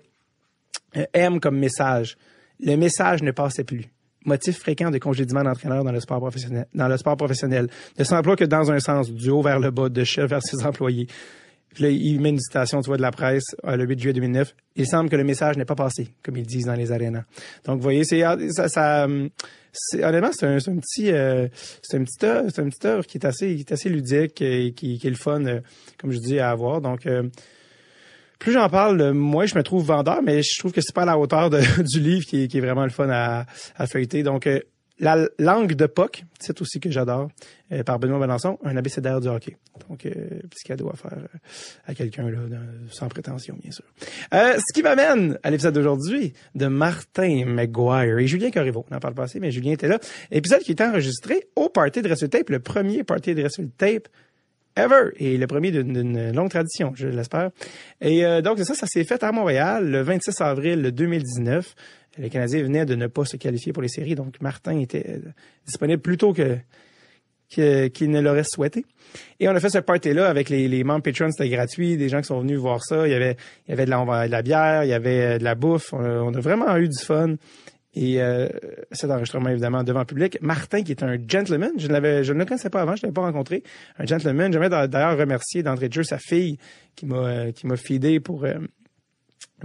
Euh, 0.96 1.06
M 1.14 1.40
comme 1.40 1.58
message. 1.58 2.18
Le 2.60 2.76
message 2.76 3.24
ne 3.24 3.32
passait 3.32 3.64
plus. 3.64 3.86
Motif 4.26 4.60
fréquent 4.60 4.92
de 4.92 5.00
congédiement 5.00 5.44
d'entraîneur 5.44 5.84
dans 5.84 5.92
le 5.92 6.00
sport 6.00 6.20
professionnel. 6.20 6.68
Dans 6.74 6.88
le 6.88 6.98
sport 6.98 7.18
professionnel. 7.18 7.68
Ne 7.98 8.04
s'emploie 8.04 8.36
que 8.36 8.46
dans 8.46 8.72
un 8.72 8.80
sens, 8.80 9.12
du 9.12 9.30
haut 9.30 9.42
vers 9.42 9.60
le 9.60 9.72
bas, 9.72 9.90
de 9.90 10.04
chef 10.04 10.30
vers 10.30 10.42
ses 10.42 10.66
employés. 10.66 11.08
Il 11.80 12.20
met 12.22 12.30
une 12.30 12.40
citation, 12.40 12.82
tu 12.82 12.88
vois, 12.88 12.98
de 12.98 13.02
la 13.02 13.12
presse, 13.12 13.56
euh, 13.66 13.76
le 13.76 13.86
8 13.86 14.00
juillet 14.00 14.14
2009. 14.14 14.56
Il 14.76 14.88
semble 14.88 15.10
que 15.10 15.16
le 15.16 15.24
message 15.24 15.58
n'est 15.58 15.66
pas 15.66 15.76
passé, 15.76 16.10
comme 16.24 16.38
ils 16.38 16.46
disent 16.46 16.66
dans 16.66 16.76
les 16.76 16.92
arénas. 16.92 17.24
Donc, 17.66 17.78
vous 17.78 17.84
voyez, 17.84 18.04
c'est 18.04 18.24
ah, 18.24 18.38
ça, 18.50 18.68
ça 18.68 19.08
c'est 19.72 20.04
honnêtement, 20.04 20.30
c'est 20.32 20.46
un, 20.46 20.58
petit, 20.58 21.12
euh, 21.12 21.48
c'est 21.82 21.98
un 21.98 22.04
petit 22.04 22.26
œuvre, 22.26 22.50
c'est 22.54 22.62
un 22.62 22.70
petit 22.70 22.88
œuvre 22.88 23.06
qui 23.06 23.18
est 23.18 23.26
assez, 23.26 23.56
qui 23.56 23.62
est 23.62 23.72
assez 23.72 23.90
ludique 23.90 24.42
et 24.42 24.74
qui, 24.74 25.00
est 25.04 25.10
le 25.10 25.16
fun, 25.16 25.46
euh, 25.46 25.62
comme 25.98 26.12
je 26.12 26.20
dis, 26.20 26.40
à 26.40 26.52
avoir. 26.52 26.82
Donc, 26.82 27.08
plus 28.40 28.52
j'en 28.52 28.70
parle, 28.70 29.14
moins 29.14 29.46
je 29.46 29.56
me 29.56 29.64
trouve 29.64 29.86
vendeur, 29.86 30.22
mais 30.22 30.44
je 30.44 30.60
trouve 30.60 30.72
que 30.72 30.82
c'est 30.82 30.94
pas 30.94 31.04
à 31.04 31.06
la 31.06 31.18
hauteur 31.18 31.50
du 31.80 32.00
livre 32.00 32.26
qui, 32.26 32.44
est 32.44 32.60
vraiment 32.60 32.84
le 32.84 32.92
fun 32.92 33.10
à, 33.10 33.46
à 33.76 33.88
feuilleter. 33.88 34.22
Donc, 34.22 34.48
la 35.00 35.28
langue 35.40 35.74
de 35.74 35.86
POC, 35.86 36.24
c'est 36.40 36.62
aussi 36.62 36.80
que 36.80 36.92
j'adore, 36.92 37.30
euh, 37.72 37.84
par 37.84 38.00
Benoît 38.00 38.20
Balançon, 38.20 38.60
un 38.64 38.78
abécédaire 38.78 39.20
du 39.20 39.28
hockey. 39.28 39.58
Donc, 39.90 40.06
euh, 40.06 40.12
petit 40.50 40.64
cadeau 40.64 40.90
à 40.90 40.96
faire 40.96 41.18
euh, 41.18 41.38
à 41.88 41.96
quelqu'un 41.96 42.30
là, 42.30 42.40
sans 42.92 43.08
prétention, 43.08 43.58
bien 43.62 43.72
sûr. 43.72 43.84
Euh, 44.34 44.58
ce 44.58 44.74
qui 44.74 44.84
m'amène 44.84 45.38
à 45.44 45.50
l'épisode 45.50 45.74
d'aujourd'hui 45.74 46.34
de 46.56 46.68
Martin 46.68 47.46
McGuire 47.46 48.20
et 48.20 48.28
Julien 48.28 48.52
Corriveau. 48.52 48.86
On 48.90 48.94
n'en 48.94 49.00
parle 49.00 49.16
pas 49.16 49.24
assez, 49.24 49.40
mais 49.40 49.52
Julien 49.52 49.72
était 49.72 49.88
là. 49.88 50.00
Épisode 50.32 50.62
qui 50.62 50.72
était 50.72 50.86
enregistré 50.86 51.48
au 51.56 51.70
Party 51.70 52.02
de 52.02 52.08
Wrestle 52.08 52.30
Tape, 52.30 52.50
le 52.50 52.60
premier 52.60 53.04
Party 53.04 53.34
de 53.34 53.42
Wrestle 53.42 53.70
Tape 53.78 54.08
ever 54.76 55.10
et 55.18 55.38
le 55.38 55.46
premier 55.46 55.72
d'une 55.72 56.32
longue 56.32 56.50
tradition, 56.50 56.94
je 56.96 57.08
l'espère. 57.08 57.52
Et 58.02 58.24
donc 58.42 58.58
ça, 58.60 58.74
ça 58.74 58.88
s'est 58.88 59.04
fait 59.04 59.22
à 59.22 59.32
Montréal 59.32 59.88
le 59.88 60.02
26 60.02 60.42
avril 60.42 60.82
2019 60.82 61.76
les 62.18 62.30
Canadiens 62.30 62.64
venaient 62.64 62.86
de 62.86 62.96
ne 62.96 63.08
pas 63.08 63.26
se 63.26 63.38
qualifier 63.38 63.74
pour 63.74 63.82
les 63.82 63.90
séries, 63.90 64.16
donc 64.16 64.40
Martin 64.42 64.80
était 64.80 65.06
euh, 65.10 65.32
disponible 65.66 66.02
plus 66.02 66.18
tôt 66.18 66.34
que 66.34 66.58
qu'il 67.50 68.10
ne 68.10 68.20
l'aurait 68.20 68.44
souhaité. 68.44 68.84
Et 69.40 69.48
on 69.48 69.52
a 69.52 69.60
fait 69.60 69.70
ce 69.70 69.78
party-là 69.78 70.28
avec 70.28 70.50
les, 70.50 70.68
les 70.68 70.84
membres 70.84 71.04
Patreon, 71.04 71.30
c'était 71.30 71.50
gratuit, 71.50 71.98
des 71.98 72.10
gens 72.10 72.20
qui 72.20 72.28
sont 72.28 72.40
venus 72.40 72.58
voir 72.58 72.84
ça. 72.84 73.08
Il 73.08 73.12
y 73.12 73.14
avait, 73.14 73.38
il 73.68 73.72
y 73.72 73.74
avait 73.74 73.86
de, 73.86 73.92
la, 73.92 74.26
de 74.26 74.32
la 74.32 74.42
bière, 74.42 74.84
il 74.84 74.90
y 74.90 74.94
avait 74.94 75.38
de 75.38 75.44
la 75.44 75.54
bouffe. 75.54 75.94
On 75.94 76.34
a, 76.34 76.40
vraiment 76.40 76.76
eu 76.78 76.88
du 76.88 76.98
fun. 76.98 77.36
Et 77.96 78.22
euh, 78.22 78.48
cet 78.92 79.12
enregistrement, 79.12 79.50
évidemment, 79.50 79.84
devant 79.84 80.00
le 80.00 80.06
public. 80.06 80.40
Martin, 80.42 80.82
qui 80.82 80.92
est 80.92 81.04
un 81.04 81.18
gentleman, 81.28 81.72
je, 81.78 81.88
l'avais, 81.88 82.24
je 82.24 82.34
ne 82.34 82.40
le 82.40 82.46
connaissais 82.46 82.72
pas 82.72 82.82
avant, 82.82 82.96
je 82.96 83.06
ne 83.06 83.08
l'avais 83.08 83.14
pas 83.14 83.22
rencontré. 83.22 83.62
Un 84.00 84.06
gentleman. 84.06 84.52
J'aimerais 84.52 84.88
d'ailleurs 84.88 85.18
remercier 85.18 85.62
d'entrée 85.62 85.90
de 85.90 85.94
jeu 85.94 86.04
sa 86.04 86.18
fille 86.18 86.58
qui 86.96 87.06
m'a 87.06 87.18
euh, 87.18 87.52
qui 87.52 87.68
m'a 87.68 87.78
feedé 87.78 88.20
pour 88.20 88.46
euh, 88.46 88.56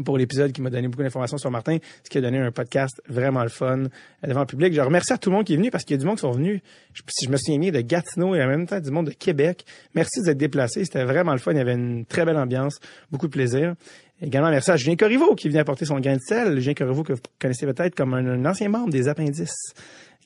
pour 0.05 0.19
l'épisode 0.19 0.52
qui 0.52 0.62
m'a 0.62 0.71
donné 0.71 0.88
beaucoup 0.88 1.02
d'informations 1.02 1.38
sur 1.38 1.50
Martin, 1.50 1.78
ce 2.05 2.11
qui 2.11 2.19
a 2.19 2.21
donné 2.21 2.38
un 2.38 2.50
podcast 2.50 3.00
vraiment 3.09 3.43
le 3.43 3.49
fun 3.49 3.85
devant 4.26 4.40
le 4.40 4.47
public. 4.47 4.73
Je 4.73 4.81
remercie 4.81 5.12
à 5.12 5.19
tout 5.19 5.31
le 5.31 5.37
monde 5.37 5.45
qui 5.45 5.55
est 5.55 5.57
venu 5.57 5.71
parce 5.71 5.85
qu'il 5.85 5.95
y 5.95 5.99
a 5.99 6.00
du 6.00 6.07
monde 6.07 6.17
qui 6.17 6.23
sont 6.23 6.33
venus. 6.33 6.61
si 7.09 7.26
je 7.26 7.31
me 7.31 7.37
souviens 7.37 7.59
bien 7.59 7.71
de 7.71 7.81
Gatineau 7.81 8.35
et 8.35 8.43
en 8.43 8.49
même 8.49 8.67
temps 8.67 8.81
du 8.81 8.90
monde 8.90 9.07
de 9.07 9.12
Québec. 9.12 9.64
Merci 9.95 10.23
d'être 10.23 10.38
déplacé. 10.38 10.85
C'était 10.85 11.05
vraiment 11.05 11.33
le 11.33 11.38
fun. 11.38 11.52
Il 11.52 11.59
y 11.59 11.61
avait 11.61 11.75
une 11.75 12.05
très 12.05 12.25
belle 12.25 12.37
ambiance, 12.37 12.78
beaucoup 13.11 13.26
de 13.26 13.33
plaisir. 13.33 13.75
Également, 14.21 14.50
merci 14.50 14.71
à 14.71 14.76
Julien 14.76 14.97
Corriveau 14.97 15.35
qui 15.35 15.49
vient 15.49 15.61
apporter 15.61 15.85
son 15.85 16.00
grain 16.00 16.17
de 16.17 16.21
sel. 16.21 16.59
Julien 16.59 16.75
Corriveau 16.75 17.05
que 17.05 17.12
vous 17.12 17.21
connaissez 17.38 17.67
peut-être 17.67 17.95
comme 17.95 18.14
un, 18.14 18.45
ancien 18.45 18.69
membre 18.69 18.90
des 18.90 19.09
Appendices 19.09 19.75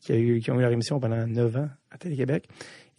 qui, 0.01 0.13
a 0.13 0.17
eu, 0.17 0.41
qui 0.41 0.51
ont 0.51 0.59
eu 0.59 0.63
leur 0.63 0.73
émission 0.73 0.99
pendant 0.99 1.27
neuf 1.27 1.55
ans 1.57 1.69
à 1.91 1.99
Télé-Québec 1.99 2.49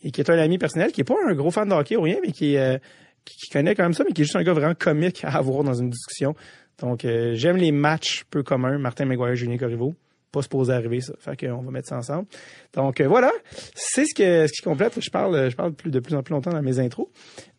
et 0.03 0.11
qui 0.11 0.21
est 0.21 0.29
un 0.29 0.37
ami 0.37 0.57
personnel 0.57 0.91
qui 0.91 1.01
est 1.01 1.05
pas 1.05 1.15
un 1.27 1.33
gros 1.33 1.49
fan 1.49 1.67
de 1.67 1.73
hockey 1.73 1.95
ou 1.95 2.01
rien, 2.01 2.17
mais 2.21 2.31
qui, 2.31 2.57
euh, 2.57 2.77
qui, 3.25 3.49
connaît 3.49 3.73
quand 3.73 3.83
même 3.83 3.93
ça, 3.93 4.03
mais 4.05 4.11
qui 4.11 4.21
est 4.21 4.25
juste 4.25 4.35
un 4.35 4.43
gars 4.43 4.53
vraiment 4.53 4.75
comique 4.75 5.23
à 5.23 5.37
avoir 5.37 5.63
dans 5.63 5.73
une 5.73 5.89
discussion. 5.89 6.35
Donc, 6.79 7.05
euh, 7.05 7.33
j'aime 7.35 7.57
les 7.57 7.71
matchs 7.71 8.23
peu 8.29 8.43
communs. 8.43 8.77
Martin 8.77 9.05
McGuire, 9.05 9.35
Julien 9.35 9.57
Corriveau. 9.57 9.93
Pas 10.31 10.41
supposé 10.41 10.73
arriver, 10.73 10.99
ça. 10.99 11.13
Fait 11.19 11.37
qu'on 11.37 11.61
va 11.61 11.71
mettre 11.71 11.87
ça 11.89 11.97
ensemble. 11.97 12.27
Donc, 12.73 12.99
euh, 12.99 13.07
voilà. 13.07 13.31
C'est 13.75 14.05
ce, 14.05 14.15
que, 14.15 14.47
ce 14.47 14.51
qui 14.51 14.63
complète. 14.63 14.99
Je 14.99 15.09
parle, 15.11 15.51
je 15.51 15.55
parle 15.55 15.73
de 15.85 15.99
plus 15.99 16.15
en 16.15 16.23
plus 16.23 16.33
longtemps 16.33 16.51
dans 16.51 16.61
mes 16.61 16.79
intros. 16.79 17.07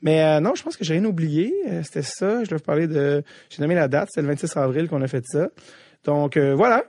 Mais 0.02 0.24
euh, 0.24 0.40
non, 0.40 0.54
je 0.54 0.62
pense 0.62 0.76
que 0.76 0.84
j'ai 0.84 0.94
rien 0.94 1.04
oublié. 1.04 1.54
C'était 1.84 2.02
ça. 2.02 2.42
Je 2.42 2.48
dois 2.48 2.58
vous 2.58 2.64
parler 2.64 2.88
de... 2.88 3.22
J'ai 3.50 3.62
nommé 3.62 3.76
la 3.76 3.86
date. 3.86 4.08
C'est 4.12 4.22
le 4.22 4.28
26 4.28 4.56
avril 4.56 4.88
qu'on 4.88 5.02
a 5.02 5.08
fait 5.08 5.24
ça. 5.24 5.48
Donc, 6.04 6.36
voilà. 6.36 6.84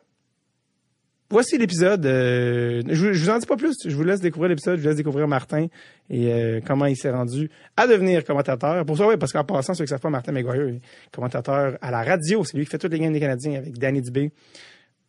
Voici 1.29 1.58
l'épisode. 1.58 2.05
euh, 2.05 2.82
je, 2.88 3.08
vous 3.08 3.29
en 3.29 3.38
dis 3.38 3.46
pas 3.46 3.58
plus. 3.58 3.75
Je 3.86 3.96
vous 3.96 4.03
laisse 4.03 4.22
découvrir 4.22 4.50
l'épisode. 4.50 4.77
Je 4.77 4.82
vous 4.82 4.88
laisse 4.88 4.98
découvrir 4.98 5.27
Martin 5.27 5.67
et 6.10 6.32
euh, 6.32 6.62
comment 6.65 6.86
il 6.86 6.96
s'est 6.96 7.12
rendu 7.12 7.50
à 7.75 7.88
devenir 7.88 8.24
commentateur. 8.24 8.86
Pour 8.86 8.98
ça, 8.98 9.08
oui, 9.08 9.17
parce 9.17 9.32
qu'en 9.32 9.44
passant, 9.44 9.74
ceux 9.74 9.86
qui 9.86 9.89
savent 9.89 10.00
pas, 10.00 10.10
Martin 10.10 10.32
McGuire 10.32 10.79
commentateur 11.12 11.77
à 11.82 11.91
la 11.91 12.03
radio. 12.03 12.44
C'est 12.44 12.58
lui 12.58 12.65
qui 12.65 12.72
fait 12.72 12.77
toutes 12.77 12.91
les 12.91 13.00
games 13.00 13.13
des 13.13 13.20
Canadiens 13.20 13.55
avec 13.55 13.77
Danny 13.77 14.01
Dubé 14.01 14.32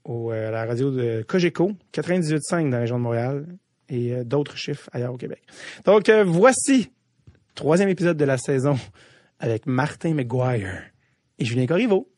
au, 0.04 0.32
euh, 0.32 0.48
à 0.48 0.50
la 0.50 0.64
radio 0.64 0.90
de 0.90 1.22
Cogeco, 1.26 1.72
98.5 1.92 2.64
dans 2.64 2.70
la 2.70 2.78
région 2.80 2.98
de 2.98 3.02
Montréal 3.02 3.46
et 3.88 4.24
d'autres 4.24 4.56
chiffres 4.56 4.90
ailleurs 4.92 5.14
au 5.14 5.16
Québec. 5.16 5.42
Donc, 5.84 6.10
voici 6.26 6.90
troisième 7.54 7.88
épisode 7.88 8.16
de 8.16 8.24
la 8.24 8.36
saison 8.36 8.76
avec 9.38 9.66
Martin 9.66 10.14
McGuire 10.14 10.82
et 11.38 11.44
Julien 11.44 11.66
Corriveau. 11.66 12.08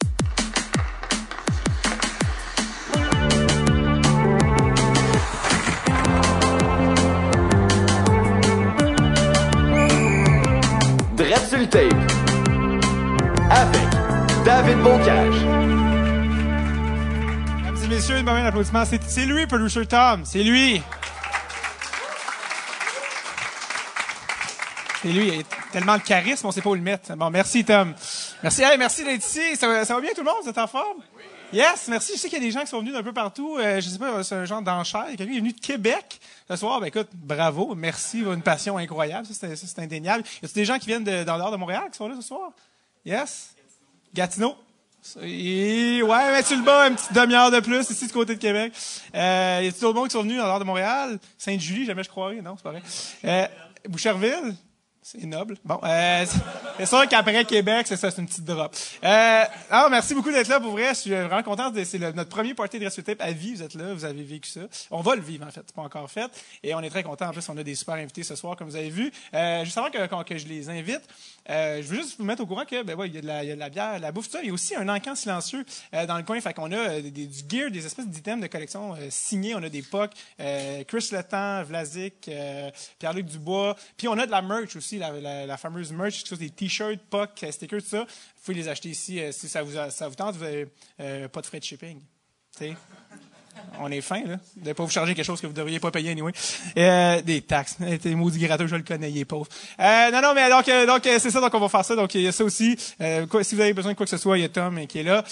Messieurs, 18.11 18.21
une. 18.21 19.01
C'est, 19.07 19.27
lui, 19.27 19.47
Producer 19.47 19.87
Tom. 19.87 20.25
C'est 20.25 20.43
lui. 20.43 20.81
C'est 25.03 25.09
lui. 25.09 25.29
Il 25.29 25.41
a 25.41 25.43
tellement 25.73 25.97
de 25.99 26.03
charisme, 26.03 26.47
on 26.47 26.53
sait 26.53 26.63
pas 26.63 26.71
où 26.71 26.75
le 26.75 26.81
mettre. 26.81 27.15
Bon, 27.17 27.31
merci, 27.31 27.65
Tom. 27.65 27.95
Merci. 28.43 28.63
Hey, 28.63 28.79
merci 28.79 29.05
d'être 29.05 29.25
ici. 29.25 29.57
Ça, 29.57 29.85
ça 29.85 29.95
va 29.95 30.01
bien, 30.01 30.11
tout 30.15 30.23
le 30.23 30.27
monde? 30.27 30.37
Vous 30.43 30.49
êtes 30.49 30.59
en 30.59 30.67
forme? 30.67 31.03
Yes, 31.53 31.89
merci. 31.89 32.13
Je 32.15 32.19
sais 32.19 32.29
qu'il 32.29 32.39
y 32.39 32.43
a 32.43 32.45
des 32.45 32.51
gens 32.51 32.61
qui 32.61 32.69
sont 32.69 32.81
venus 32.81 32.95
d'un 32.95 33.03
peu 33.03 33.13
partout. 33.13 33.59
Euh, 33.59 33.81
je 33.81 33.89
sais 33.89 33.99
pas, 33.99 34.23
c'est 34.23 34.35
un 34.35 34.45
genre 34.45 34.63
d'enchère. 34.63 35.07
Quelqu'un 35.17 35.35
est 35.35 35.41
venu 35.41 35.53
de 35.53 35.61
Québec 35.61 36.21
ce 36.49 36.57
soir. 36.57 36.81
Ben, 36.81 36.87
écoute, 36.87 37.09
bravo. 37.13 37.75
Merci. 37.75 38.21
Une 38.21 38.43
passion 38.43 38.79
incroyable. 38.79 39.27
Ça, 39.27 39.55
c'est, 39.55 39.79
indéniable. 39.81 40.25
Y 40.43 40.47
a 40.47 40.49
des 40.49 40.65
gens 40.65 40.79
qui 40.79 40.87
viennent 40.87 41.05
de, 41.05 41.25
dans 41.25 41.37
l'heure 41.37 41.51
de 41.51 41.57
Montréal 41.57 41.85
qui 41.91 41.99
sont 41.99 42.09
là 42.09 42.17
ce 42.17 42.23
soir? 42.23 42.53
Yes? 43.05 43.55
Gatineau? 44.15 44.57
Et 45.23 46.03
ouais, 46.03 46.33
mais 46.33 46.43
tu 46.43 46.57
le 46.57 46.63
bats 46.63 46.89
une 46.89 46.95
petite 46.95 47.13
demi-heure 47.13 47.51
de 47.51 47.61
plus 47.61 47.91
ici 47.91 48.07
du 48.07 48.13
côté 48.13 48.35
de 48.35 48.41
Québec. 48.41 48.73
Euh, 49.15 49.61
y 49.65 49.69
a 49.69 49.71
d'autres 49.71 49.95
monde 49.95 50.09
qui 50.09 50.13
sont 50.13 50.23
venus 50.23 50.39
dans 50.39 50.47
l'heure 50.47 50.59
de 50.59 50.65
Montréal? 50.65 51.19
Sainte-Julie, 51.37 51.85
jamais 51.85 52.03
je 52.03 52.09
croirais, 52.09 52.41
non, 52.43 52.55
c'est 52.57 52.63
pas 52.63 52.73
vrai. 52.73 52.83
Euh, 53.25 53.47
Boucherville? 53.89 54.55
C'est 55.11 55.25
noble. 55.25 55.57
Bon, 55.65 55.81
euh, 55.85 56.27
c'est- 56.77 56.85
sûr 56.85 57.09
qu'après 57.09 57.43
Québec, 57.47 57.87
c'est 57.89 57.97
ça, 57.97 58.11
c'est 58.11 58.21
une 58.21 58.27
petite 58.29 58.45
drop. 58.45 58.77
Euh, 59.03 59.45
ah, 59.71 59.89
merci 59.91 60.15
beaucoup 60.15 60.31
d'être 60.31 60.49
là, 60.49 60.61
pour 60.61 60.73
vrai. 60.73 60.89
Je 60.91 61.01
suis 61.01 61.11
vraiment 61.11 61.43
content. 61.43 61.73
C'est 61.83 61.99
notre 61.99 62.29
premier 62.29 62.53
party 62.53 62.79
de 62.79 62.85
Rescue 62.85 63.03
à 63.19 63.33
vie. 63.33 63.55
Vous 63.55 63.63
êtes 63.63 63.73
là, 63.73 63.95
vous 63.95 64.05
avez 64.05 64.23
vécu 64.23 64.51
ça. 64.51 64.61
On 64.91 65.01
va 65.01 65.15
le 65.15 65.23
vivre, 65.23 65.47
en 65.47 65.51
fait. 65.51 65.63
C'est 65.65 65.75
pas 65.75 65.81
encore 65.81 66.11
fait. 66.11 66.31
Et 66.63 66.75
on 66.75 66.81
est 66.81 66.91
très 66.91 67.03
content. 67.03 67.29
En 67.29 67.33
plus, 67.33 67.49
on 67.49 67.57
a 67.57 67.63
des 67.63 67.75
super 67.75 67.95
invités 67.95 68.23
ce 68.23 68.37
soir, 68.37 68.55
comme 68.55 68.69
vous 68.69 68.77
avez 68.77 68.91
vu. 68.91 69.11
Euh, 69.33 69.65
juste 69.65 69.79
avant 69.79 69.89
que, 69.91 70.25
que- 70.25 70.37
je 70.37 70.47
les 70.47 70.69
invite, 70.69 71.01
euh, 71.49 71.79
je 71.83 71.89
veux 71.89 71.97
juste 71.97 72.17
vous 72.19 72.25
mettre 72.27 72.43
au 72.43 72.47
courant 72.47 72.67
que, 72.67 72.83
ben 72.83 72.95
ouais, 72.95 73.09
il 73.09 73.15
y 73.15 73.19
a 73.19 73.23
de 73.23 73.27
la, 73.27 73.45
il 73.45 73.49
y 73.49 73.53
a 73.53 73.57
la 73.57 73.71
bière, 73.71 73.97
de 73.97 74.03
la 74.03 74.13
bouffe, 74.13 74.27
tout 74.27 74.33
ça. 74.33 74.43
Il 74.43 74.49
y 74.49 74.51
a 74.51 74.53
aussi 74.53 74.77
un 74.77 74.91
encan 74.91 75.15
silencieux 75.15 75.65
euh, 75.95 76.05
dans 76.05 76.19
le 76.19 76.23
coin. 76.23 76.39
Fait 76.43 76.53
qu'on 76.53 76.71
a 76.71 77.01
des, 77.01 77.11
du 77.11 77.39
gear, 77.49 77.71
des 77.71 77.87
espèces 77.87 78.09
d'items 78.09 78.43
de 78.43 78.47
collection 78.49 78.95
signés. 79.09 79.55
On 79.55 79.63
a 79.63 79.71
des 79.71 79.83
euh, 80.41 80.85
Chris 80.85 81.09
Letang, 81.13 81.63
Vlasic, 81.65 82.31
Pierre-Luc 82.99 83.25
Dubois. 83.25 83.75
Puis 83.97 84.07
on 84.07 84.19
a 84.19 84.27
de 84.27 84.31
la 84.31 84.43
merch 84.43 84.77
aussi, 84.77 84.98
la, 84.99 85.47
la, 85.47 85.57
fameuse 85.57 85.93
merch, 85.93 86.23
que 86.23 86.29
ce 86.29 86.37
soit 86.37 86.37
des 86.37 86.51
t-shirts, 86.51 87.01
pucks, 87.11 87.43
euh, 87.43 87.53
stickers, 87.53 87.83
tout 87.83 87.89
ça. 87.89 88.01
Vous 88.01 88.43
pouvez 88.45 88.59
les 88.59 88.69
acheter 88.69 88.91
ici 88.91 89.21
euh, 89.21 89.33
si 89.33 89.49
ça 89.49 89.63
vous, 89.63 89.73
ça 89.91 90.09
vous 90.09 90.15
tente. 90.15 90.37
Vous 90.37 90.45
euh, 91.01 91.29
pas 91.29 91.41
de 91.41 91.47
frais 91.47 91.59
de 91.59 91.65
shipping. 91.65 92.01
Tu 92.57 92.59
sais. 92.59 92.77
On 93.81 93.91
est 93.91 94.01
fin, 94.01 94.25
là. 94.25 94.37
De 94.57 94.73
pas 94.73 94.85
vous 94.85 94.91
charger 94.91 95.15
quelque 95.17 95.25
chose 95.25 95.41
que 95.41 95.47
vous 95.49 95.53
devriez 95.53 95.81
pas 95.81 95.91
payer 95.91 96.13
anyway. 96.13 96.33
Euh, 96.77 97.21
des 97.23 97.41
taxes. 97.41 97.77
Euh, 97.81 97.99
T'es 98.03 98.15
maudit 98.15 98.39
gratteux, 98.39 98.69
je 98.69 98.77
le 98.77 98.83
connais, 98.83 99.11
il 99.11 99.19
est 99.19 99.25
pauvre. 99.25 99.49
Non, 99.79 100.21
non, 100.23 100.33
mais 100.33 100.49
donc, 100.49 100.67
donc 100.87 101.03
c'est 101.05 101.31
ça, 101.31 101.41
donc 101.41 101.53
on 101.53 101.59
va 101.59 101.69
faire 101.69 101.85
ça. 101.85 101.97
Donc, 101.97 102.15
il 102.15 102.23
y 102.23 102.29
a 102.29 102.33
ça 102.33 102.45
aussi. 102.45 102.77
Si 102.79 103.55
vous 103.55 103.61
avez 103.61 103.73
besoin 103.75 103.93
de 103.93 103.97
quoi 103.97 104.07
que 104.07 104.11
ce 104.11 104.17
soit, 104.17 104.39
il 104.39 104.43
y 104.43 104.45
a 104.45 104.49
Tom 104.49 104.87
qui 104.87 105.01
est 105.01 105.03
là. 105.03 105.25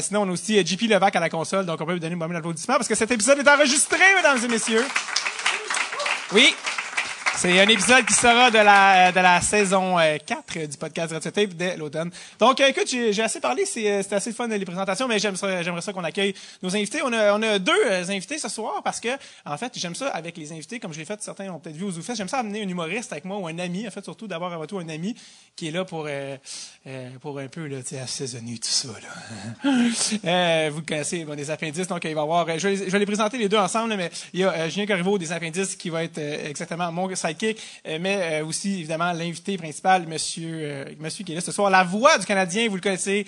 Sinon, 0.00 0.22
on 0.22 0.28
a 0.28 0.32
aussi 0.32 0.64
JP 0.64 0.82
Levac 0.82 1.16
à 1.16 1.20
la 1.20 1.28
console. 1.30 1.66
Donc, 1.66 1.80
on 1.80 1.86
peut 1.86 1.94
lui 1.94 2.00
donner 2.00 2.14
un 2.14 2.18
moment 2.18 2.32
d'applaudissement 2.32 2.76
parce 2.76 2.88
que 2.88 2.94
cet 2.94 3.10
épisode 3.10 3.38
est 3.38 3.48
enregistré, 3.48 3.98
mesdames 4.16 4.38
et 4.44 4.48
messieurs. 4.48 4.84
Oui. 6.32 6.54
C'est 7.44 7.60
un 7.60 7.68
épisode 7.68 8.06
qui 8.06 8.14
sera 8.14 8.50
de 8.50 8.56
la, 8.56 9.12
de 9.12 9.20
la 9.20 9.38
saison 9.42 9.98
euh, 9.98 10.16
4 10.16 10.66
du 10.66 10.78
podcast 10.78 11.12
Red 11.12 11.30
Tape 11.30 11.50
dès 11.52 11.76
l'automne. 11.76 12.10
Donc, 12.38 12.58
euh, 12.58 12.68
écoute, 12.68 12.88
j'ai 12.88 13.22
assez 13.22 13.38
parlé, 13.38 13.66
c'est 13.66 13.86
euh, 13.86 14.16
assez 14.16 14.32
fun 14.32 14.48
les 14.48 14.64
présentations, 14.64 15.06
mais 15.06 15.18
j'aimerais 15.18 15.82
ça 15.82 15.92
qu'on 15.92 16.04
accueille 16.04 16.34
nos 16.62 16.74
invités. 16.74 17.02
On 17.02 17.12
a, 17.12 17.34
on 17.38 17.42
a 17.42 17.58
deux 17.58 17.72
euh, 17.84 18.02
invités 18.08 18.38
ce 18.38 18.48
soir 18.48 18.80
parce 18.82 18.98
que, 18.98 19.10
en 19.44 19.58
fait, 19.58 19.72
j'aime 19.76 19.94
ça 19.94 20.08
avec 20.08 20.38
les 20.38 20.52
invités, 20.52 20.80
comme 20.80 20.94
je 20.94 20.98
l'ai 20.98 21.04
fait, 21.04 21.20
certains 21.22 21.44
l'ont 21.44 21.58
peut-être 21.58 21.76
vu 21.76 21.84
aux 21.84 21.90
Zoufest, 21.90 22.16
j'aime 22.16 22.28
ça 22.28 22.38
amener 22.38 22.62
un 22.62 22.68
humoriste 22.68 23.12
avec 23.12 23.26
moi 23.26 23.36
ou 23.36 23.46
un 23.46 23.58
ami, 23.58 23.86
en 23.86 23.90
fait, 23.90 24.02
surtout 24.04 24.26
d'avoir 24.26 24.50
avant 24.54 24.64
tout 24.66 24.78
un 24.78 24.88
ami 24.88 25.14
qui 25.54 25.68
est 25.68 25.70
là 25.70 25.84
pour, 25.84 26.06
euh, 26.08 26.38
euh, 26.86 27.10
pour 27.20 27.38
un 27.38 27.48
peu, 27.48 27.66
là, 27.66 27.82
tu 27.82 27.88
sais, 27.90 27.98
assaisonner 28.00 28.56
tout 28.56 28.68
ça, 28.70 28.88
là. 28.88 29.70
Euh, 30.24 30.70
vous 30.72 30.80
connaissez, 30.82 31.24
bon, 31.24 31.34
des 31.34 31.50
appendices, 31.50 31.88
donc 31.88 32.02
il 32.04 32.14
va 32.14 32.20
y 32.20 32.22
avoir, 32.22 32.48
euh, 32.48 32.54
je 32.56 32.68
vais, 32.68 32.98
les- 32.98 33.04
présenter 33.06 33.36
les 33.36 33.48
deux 33.50 33.58
ensemble, 33.58 33.94
mais 33.96 34.10
il 34.32 34.40
y 34.40 34.44
a 34.44 34.50
euh, 34.52 34.70
Julien 34.70 34.86
Corriveau 34.86 35.18
des 35.18 35.30
appendices 35.30 35.76
qui 35.76 35.90
va 35.90 36.04
être 36.04 36.16
euh, 36.18 36.48
exactement 36.48 36.90
mon 36.90 37.06
sidekick, 37.34 37.60
euh, 37.86 37.98
mais 38.00 38.40
euh, 38.40 38.46
aussi 38.46 38.80
évidemment 38.80 39.12
l'invité 39.12 39.56
principal, 39.56 40.06
monsieur, 40.06 40.50
euh, 40.52 40.84
monsieur 40.98 41.24
qui 41.24 41.32
est 41.32 41.36
là 41.36 41.40
ce 41.40 41.52
soir, 41.52 41.70
la 41.70 41.84
voix 41.84 42.18
du 42.18 42.26
Canadien, 42.26 42.68
vous 42.68 42.76
le 42.76 42.80
connaissez. 42.80 43.26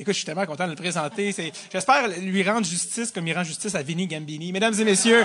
Écoute, 0.00 0.12
je 0.12 0.18
suis 0.18 0.26
tellement 0.26 0.46
content 0.46 0.66
de 0.66 0.70
le 0.70 0.76
présenter. 0.76 1.32
C'est, 1.32 1.50
j'espère 1.72 2.06
lui 2.06 2.48
rendre 2.48 2.64
justice 2.64 3.10
comme 3.10 3.26
il 3.26 3.34
rend 3.34 3.42
justice 3.42 3.74
à 3.74 3.82
Vinny 3.82 4.06
Gambini. 4.06 4.52
Mesdames 4.52 4.74
et 4.78 4.84
messieurs, 4.84 5.24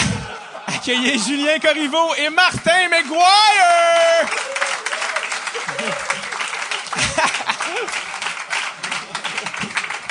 accueillez 0.66 1.18
Julien 1.18 1.58
Corriveau 1.58 2.14
et 2.18 2.28
Martin 2.28 2.88
McGuire! 2.90 4.28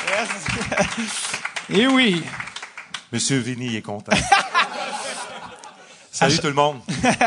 Yes. 0.08 0.30
Et 1.70 1.88
oui. 1.88 2.24
Monsieur 3.12 3.40
Vinny 3.40 3.76
est 3.76 3.82
content. 3.82 4.12
Salut 6.16 6.40
tout 6.40 6.48
le 6.48 6.54
monde. 6.54 6.78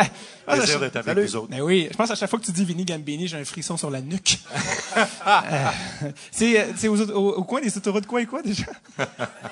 Plaisir 0.47 0.81
d'être 0.81 0.97
avec 0.97 1.19
vous 1.19 1.37
autres. 1.37 1.49
Ben 1.51 1.61
oui, 1.61 1.89
je 1.91 1.97
pense 1.97 2.11
à 2.11 2.15
chaque 2.15 2.31
fois 2.31 2.39
que 2.39 2.45
tu 2.47 2.53
dis 2.53 2.65
Vinny 2.65 2.87
Gambini, 2.87 3.29
j'ai 3.29 3.37
un 3.37 3.45
frisson 3.45 3.77
sur 3.77 3.91
la 3.91 4.01
nuque. 4.01 4.39
Euh, 5.29 6.11
c'est 6.33 6.59
euh, 6.59 7.15
au, 7.15 7.45
coin 7.45 7.61
des 7.61 7.77
autoroutes 7.77 8.07
quoi 8.07 8.23
et 8.23 8.27
quoi 8.27 8.43
déjà? 8.43 8.65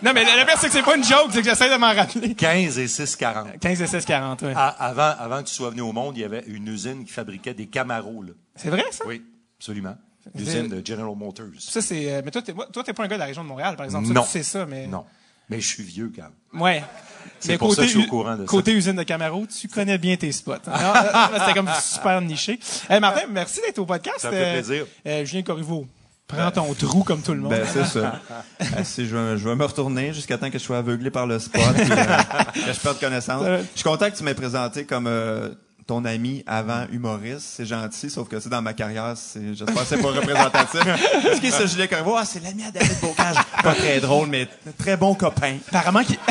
non, 0.02 0.12
mais 0.12 0.24
le, 0.24 0.40
le 0.40 0.46
pire, 0.46 0.56
c'est 0.58 0.66
que 0.68 0.72
c'est 0.72 0.82
pas 0.82 0.96
une 0.96 1.04
joke, 1.04 1.28
c'est 1.30 1.42
que 1.42 1.48
j'essaie 1.48 1.70
de 1.70 1.76
m'en 1.76 1.94
rappeler. 1.94 2.34
15 2.34 2.78
et 2.78 2.88
6, 2.88 3.14
40. 3.14 3.58
15 3.60 3.82
et 3.82 3.86
16, 3.86 4.04
40, 4.04 4.42
ouais. 4.42 4.52
Ah, 4.56 4.74
avant, 4.78 5.14
avant 5.20 5.42
que 5.42 5.48
tu 5.48 5.54
sois 5.54 5.70
venu 5.70 5.82
au 5.82 5.92
monde, 5.92 6.16
il 6.16 6.22
y 6.22 6.24
avait 6.24 6.42
une 6.46 6.66
usine 6.66 7.04
qui 7.04 7.12
fabriquait 7.12 7.54
des 7.54 7.66
Camaros. 7.66 8.24
C'est 8.56 8.70
vrai, 8.70 8.84
ça? 8.90 9.04
Oui, 9.06 9.22
absolument. 9.58 9.96
L'usine 10.34 10.68
de 10.68 10.84
General 10.84 11.14
Motors. 11.14 11.46
Ça, 11.60 11.80
c'est, 11.80 12.12
euh, 12.12 12.22
mais 12.24 12.30
toi, 12.32 12.42
t'es, 12.42 12.52
moi, 12.52 12.66
toi, 12.72 12.82
t'es 12.82 12.92
pas 12.92 13.04
un 13.04 13.08
gars 13.08 13.16
de 13.16 13.20
la 13.20 13.26
région 13.26 13.44
de 13.44 13.48
Montréal, 13.48 13.76
par 13.76 13.84
exemple. 13.84 14.08
Ça, 14.08 14.12
Non. 14.14 14.22
tu 14.22 14.30
sais 14.30 14.42
ça, 14.42 14.66
mais. 14.66 14.86
Non. 14.88 15.04
Mais 15.48 15.60
je 15.60 15.66
suis 15.68 15.84
vieux 15.84 16.10
quand 16.14 16.22
même. 16.22 16.60
Ouais. 16.62 16.82
C'est 17.40 17.52
Mais 17.52 17.58
pour 17.58 17.74
ça 17.74 17.82
que 17.82 17.88
je 17.88 17.92
suis 17.92 18.00
au 18.00 18.04
u- 18.04 18.08
courant 18.08 18.34
de 18.36 18.42
ça. 18.42 18.46
Côté 18.46 18.72
usine 18.72 18.94
de 18.96 19.02
Camaro, 19.02 19.46
tu 19.46 19.68
connais 19.68 19.98
bien 19.98 20.16
tes 20.16 20.32
spots. 20.32 20.54
Alors, 20.66 20.96
euh, 20.96 21.38
C'était 21.38 21.54
comme 21.54 21.70
super 21.82 22.20
niché. 22.20 22.58
Hey, 22.88 23.00
Martin, 23.00 23.22
merci 23.30 23.60
d'être 23.64 23.78
au 23.78 23.86
podcast. 23.86 24.20
Ça 24.20 24.30
me 24.30 24.36
fait 24.36 24.44
Euh, 24.44 24.52
plaisir. 24.62 24.86
euh, 25.06 25.24
Julien 25.24 25.42
Corriveau, 25.42 25.86
prends 26.28 26.50
ton 26.50 26.72
trou 26.74 27.02
comme 27.04 27.20
tout 27.22 27.32
le 27.34 27.40
monde. 27.40 27.50
Ben, 27.52 27.64
c'est 27.72 27.84
ça. 27.84 28.20
Euh, 28.62 28.64
si 28.84 29.06
je, 29.06 29.14
vais, 29.16 29.36
je 29.38 29.48
vais 29.48 29.54
me 29.54 29.64
retourner 29.64 30.12
jusqu'à 30.12 30.38
temps 30.38 30.50
que 30.50 30.58
je 30.58 30.64
sois 30.64 30.78
aveuglé 30.78 31.10
par 31.10 31.26
le 31.26 31.38
spot 31.38 31.60
et 31.78 31.82
euh, 31.92 32.64
que 32.66 32.72
je 32.72 32.80
perde 32.80 32.98
connaissance. 32.98 33.44
Je 33.46 33.62
suis 33.74 33.84
content 33.84 34.10
que 34.10 34.16
tu 34.16 34.24
m'aies 34.24 34.34
présenté 34.34 34.84
comme 34.84 35.06
euh, 35.06 35.50
ton 35.86 36.04
ami 36.04 36.42
avant 36.46 36.84
humoriste. 36.90 37.42
C'est 37.56 37.66
gentil, 37.66 38.10
sauf 38.10 38.28
que 38.28 38.40
c'est 38.40 38.48
dans 38.48 38.62
ma 38.62 38.72
carrière, 38.72 39.12
c'est, 39.14 39.54
j'espère 39.54 39.82
que 39.82 39.88
c'est 39.88 39.98
pas 40.02 40.08
représentatif. 40.08 40.80
Est-ce 41.26 41.40
qu'il 41.40 41.54
est 41.54 41.66
Julien 41.68 41.86
Corriveau? 41.86 42.16
Ah, 42.18 42.24
c'est 42.24 42.42
l'ami 42.42 42.64
à 42.64 42.70
David 42.72 42.98
Bocage. 43.00 43.36
Pas 43.62 43.74
très 43.74 44.00
drôle, 44.00 44.28
mais 44.28 44.48
très 44.78 44.96
bon 44.96 45.14
copain. 45.14 45.58
Apparemment 45.68 46.02
qu'il... 46.02 46.16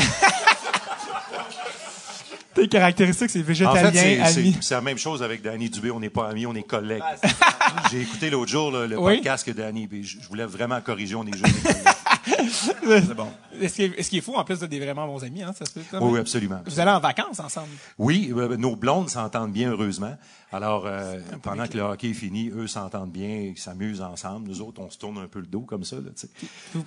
Tes 2.55 2.67
caractéristiques, 2.69 3.29
c'est 3.29 3.39
En 3.39 3.43
végétalien, 3.43 3.91
fait, 3.91 3.97
c'est- 4.31 4.39
ami. 4.39 4.53
c'est 4.53 4.63
c'est 4.63 4.75
la 4.75 4.81
même 4.81 4.97
chose 4.97 5.21
avec 5.21 5.41
Danny 5.41 5.69
Dubé. 5.69 5.91
On 5.91 5.99
n'est 5.99 6.09
pas 6.09 6.29
amis, 6.29 6.45
on 6.45 6.55
est 6.55 6.63
collègues. 6.63 7.03
J'ai 7.91 8.01
écouté 8.01 8.29
l'autre 8.29 8.49
jour 8.51 8.71
là, 8.71 8.87
le 8.87 8.97
Oui. 8.97 9.17
podcast 9.17 9.45
que 9.45 9.51
Danny, 9.51 9.87
je 10.03 10.17
voulais 10.27 10.45
vraiment 10.45 10.79
corriger. 10.81 11.15
On 11.15 11.25
est 11.27 11.31
collègues. 11.31 12.47
C'est 13.07 13.13
bon. 13.13 13.27
Est-ce 13.61 13.75
qu'il 13.75 13.85
est, 13.85 14.09
qui 14.09 14.17
est 14.17 14.21
fou, 14.21 14.33
en 14.35 14.43
plus, 14.43 14.59
de 14.59 14.65
des 14.67 14.79
vraiment 14.79 15.07
bons 15.07 15.23
amis, 15.23 15.43
hein, 15.43 15.53
ça 15.57 15.65
se 15.65 15.71
peut, 15.71 15.81
ça, 15.89 16.01
Oui, 16.01 16.19
absolument. 16.19 16.61
Vous 16.65 16.79
allez 16.79 16.91
en 16.91 16.99
vacances 16.99 17.39
ensemble? 17.39 17.69
Oui, 17.97 18.31
euh, 18.35 18.57
nos 18.57 18.75
blondes 18.75 19.09
s'entendent 19.09 19.51
bien, 19.51 19.71
heureusement. 19.71 20.15
Alors, 20.51 20.85
euh, 20.85 21.19
pendant 21.43 21.67
que 21.67 21.75
le 21.75 21.83
hockey 21.83 22.11
est 22.11 22.13
fini, 22.13 22.49
eux 22.55 22.67
s'entendent 22.67 23.11
bien, 23.11 23.27
ils 23.53 23.57
s'amusent 23.57 24.01
ensemble. 24.01 24.47
Nous 24.47 24.61
autres, 24.61 24.81
on 24.81 24.89
se 24.89 24.97
tourne 24.97 25.17
un 25.17 25.27
peu 25.27 25.39
le 25.39 25.47
dos 25.47 25.61
comme 25.61 25.83
ça. 25.83 25.97
Là, 25.97 26.11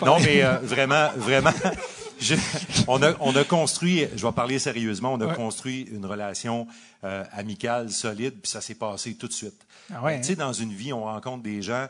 non, 0.06 0.18
mais 0.20 0.42
euh, 0.42 0.58
vraiment, 0.62 1.08
vraiment, 1.16 1.52
Je- 2.20 2.34
on, 2.88 3.02
a, 3.02 3.12
on 3.20 3.34
a 3.36 3.44
construit, 3.44 4.06
je 4.16 4.26
vais 4.26 4.32
parler 4.32 4.58
sérieusement, 4.58 5.12
on 5.12 5.20
a 5.20 5.26
Ouais. 5.26 5.34
construit 5.34 5.82
une 5.92 6.06
relation 6.06 6.66
euh, 7.04 7.22
amicale, 7.32 7.90
solide, 7.90 8.40
puis 8.42 8.50
ça 8.50 8.60
s'est 8.60 8.74
passé 8.74 9.14
tout 9.14 9.28
de 9.28 9.32
suite. 9.32 9.66
Ah 9.94 10.02
ouais, 10.02 10.20
Tu 10.20 10.28
sais, 10.28 10.36
dans 10.36 10.52
une 10.52 10.72
vie, 10.72 10.92
on 10.92 11.04
rencontre 11.04 11.42
des 11.44 11.62
gens, 11.62 11.86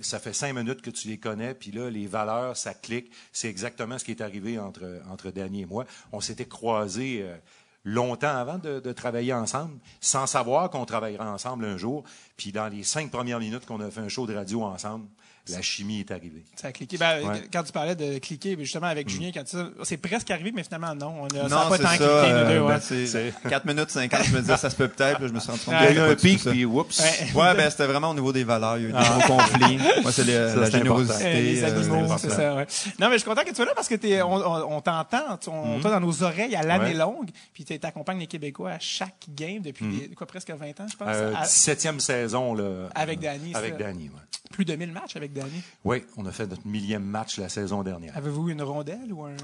ça 0.00 0.18
fait 0.18 0.32
cinq 0.32 0.54
minutes 0.54 0.80
que 0.80 0.90
tu 0.90 1.08
les 1.08 1.18
connais, 1.18 1.54
puis 1.54 1.70
là, 1.72 1.90
les 1.90 2.06
valeurs, 2.06 2.56
ça 2.56 2.72
clique. 2.72 3.10
C'est 3.32 3.48
exactement 3.48 3.97
ce 3.98 4.04
qui 4.04 4.12
est 4.12 4.22
arrivé 4.22 4.58
entre, 4.58 5.00
entre 5.10 5.30
Danny 5.30 5.62
et 5.62 5.66
moi. 5.66 5.84
On 6.12 6.20
s'était 6.20 6.46
croisés 6.46 7.20
euh, 7.22 7.36
longtemps 7.84 8.36
avant 8.36 8.58
de, 8.58 8.80
de 8.80 8.92
travailler 8.92 9.32
ensemble, 9.32 9.78
sans 10.00 10.26
savoir 10.26 10.70
qu'on 10.70 10.84
travaillerait 10.84 11.26
ensemble 11.26 11.64
un 11.64 11.76
jour. 11.76 12.04
Puis 12.36 12.52
dans 12.52 12.68
les 12.68 12.82
cinq 12.82 13.10
premières 13.10 13.38
minutes 13.38 13.66
qu'on 13.66 13.80
a 13.80 13.90
fait 13.90 14.00
un 14.00 14.08
show 14.08 14.26
de 14.26 14.34
radio 14.34 14.62
ensemble, 14.62 15.06
la 15.52 15.62
chimie 15.62 16.00
est 16.00 16.10
arrivée. 16.10 16.44
Ça 16.56 16.68
a 16.68 16.72
cliqué. 16.72 16.96
Ben, 16.98 17.18
Ouais. 17.28 17.42
Quand 17.52 17.62
tu 17.62 17.72
parlais 17.72 17.94
de 17.96 18.18
cliquer, 18.18 18.54
ben, 18.56 18.64
justement, 18.64 18.86
avec 18.86 19.08
Julien, 19.08 19.30
quand 19.34 19.44
tu 19.44 19.56
dis- 19.56 19.62
c'est 19.82 19.96
presque 19.96 20.30
arrivé, 20.30 20.52
mais 20.54 20.62
finalement, 20.62 20.94
non. 20.94 21.14
On 21.22 21.26
a, 21.26 21.48
ça 21.48 21.60
a 21.60 21.64
Non, 21.64 21.68
pas 21.70 21.76
c'est 21.76 21.82
tant 21.82 21.88
ça. 21.88 21.96
cliqué, 21.96 22.06
nous 22.06 22.36
euh, 22.38 22.54
deux, 22.54 22.60
ouais. 22.60 22.68
ben, 22.74 22.80
c'est 22.80 23.06
C'est- 23.06 23.32
4 23.48 23.64
minutes 23.66 23.90
50, 23.90 24.24
je 24.24 24.32
me 24.34 24.40
disais, 24.40 24.56
ça 24.56 24.70
se 24.70 24.76
peut 24.76 24.88
peut-être. 24.88 25.26
je 25.26 25.32
me 25.32 25.40
suis 25.40 25.50
rendu 25.50 25.64
compte 25.64 25.74
y 25.74 25.76
a 25.76 25.92
eu 25.92 25.98
un 25.98 26.14
pic, 26.14 26.44
puis 26.44 26.64
oups. 26.64 26.98
Ouais. 27.00 27.32
Ouais, 27.34 27.54
ben, 27.54 27.70
c'était 27.70 27.86
vraiment 27.86 28.10
au 28.10 28.14
niveau 28.14 28.32
des 28.32 28.44
valeurs. 28.44 28.78
Il 28.78 28.84
y 28.84 28.86
a 28.86 28.88
eu 28.90 28.92
des 28.92 28.98
gros 28.98 29.36
conflits. 29.36 29.78
Moi, 30.02 30.12
c'est 30.12 30.24
la 30.24 30.70
générosité. 30.70 31.24
Euh, 31.24 31.32
les 31.40 31.62
euh, 31.64 31.66
animaux, 31.76 32.16
c'est 32.18 32.30
ça, 32.30 32.54
ouais. 32.54 32.66
Non, 33.00 33.08
mais 33.08 33.14
je 33.14 33.18
suis 33.18 33.28
content 33.28 33.42
que 33.42 33.48
tu 33.50 33.54
sois 33.56 33.64
là 33.64 33.72
parce 33.74 33.88
que 33.88 33.94
t'es, 33.96 34.22
on, 34.22 34.80
t'entend, 34.80 35.38
on 35.48 35.80
t'entend 35.80 35.90
dans 35.90 36.00
nos 36.00 36.22
oreilles 36.22 36.54
à 36.56 36.62
l'année 36.62 36.94
longue, 36.94 37.30
puis 37.52 37.64
tu 37.64 37.78
accompagnes 37.82 38.20
les 38.20 38.26
Québécois 38.26 38.70
à 38.72 38.78
chaque 38.78 39.26
game 39.28 39.60
depuis 39.62 39.86
des- 39.86 40.08
quoi, 40.14 40.26
presque 40.26 40.50
20 40.50 40.80
ans, 40.80 40.86
je 40.90 40.96
pense. 40.96 41.08
Euh, 41.10 41.34
À- 41.36 41.44
17e 41.44 42.00
saison. 42.00 42.54
Là, 42.54 42.88
Avec 42.94 43.20
Danny, 43.20 43.54
Avec 43.54 43.72
ça. 43.72 43.78
Danny, 43.78 44.10
oui. 44.12 44.20
Plus 44.48 44.64
de 44.64 44.74
1000 44.74 44.92
matchs 44.92 45.16
avec 45.16 45.32
Danny. 45.32 45.62
Oui, 45.84 46.04
on 46.16 46.26
a 46.26 46.32
fait 46.32 46.46
notre 46.46 46.66
millième 46.66 47.04
match 47.04 47.38
la 47.38 47.48
saison 47.48 47.82
dernière. 47.82 48.16
Avez-vous 48.16 48.48
une 48.50 48.62
rondelle 48.62 49.12
ou 49.12 49.24
un. 49.24 49.36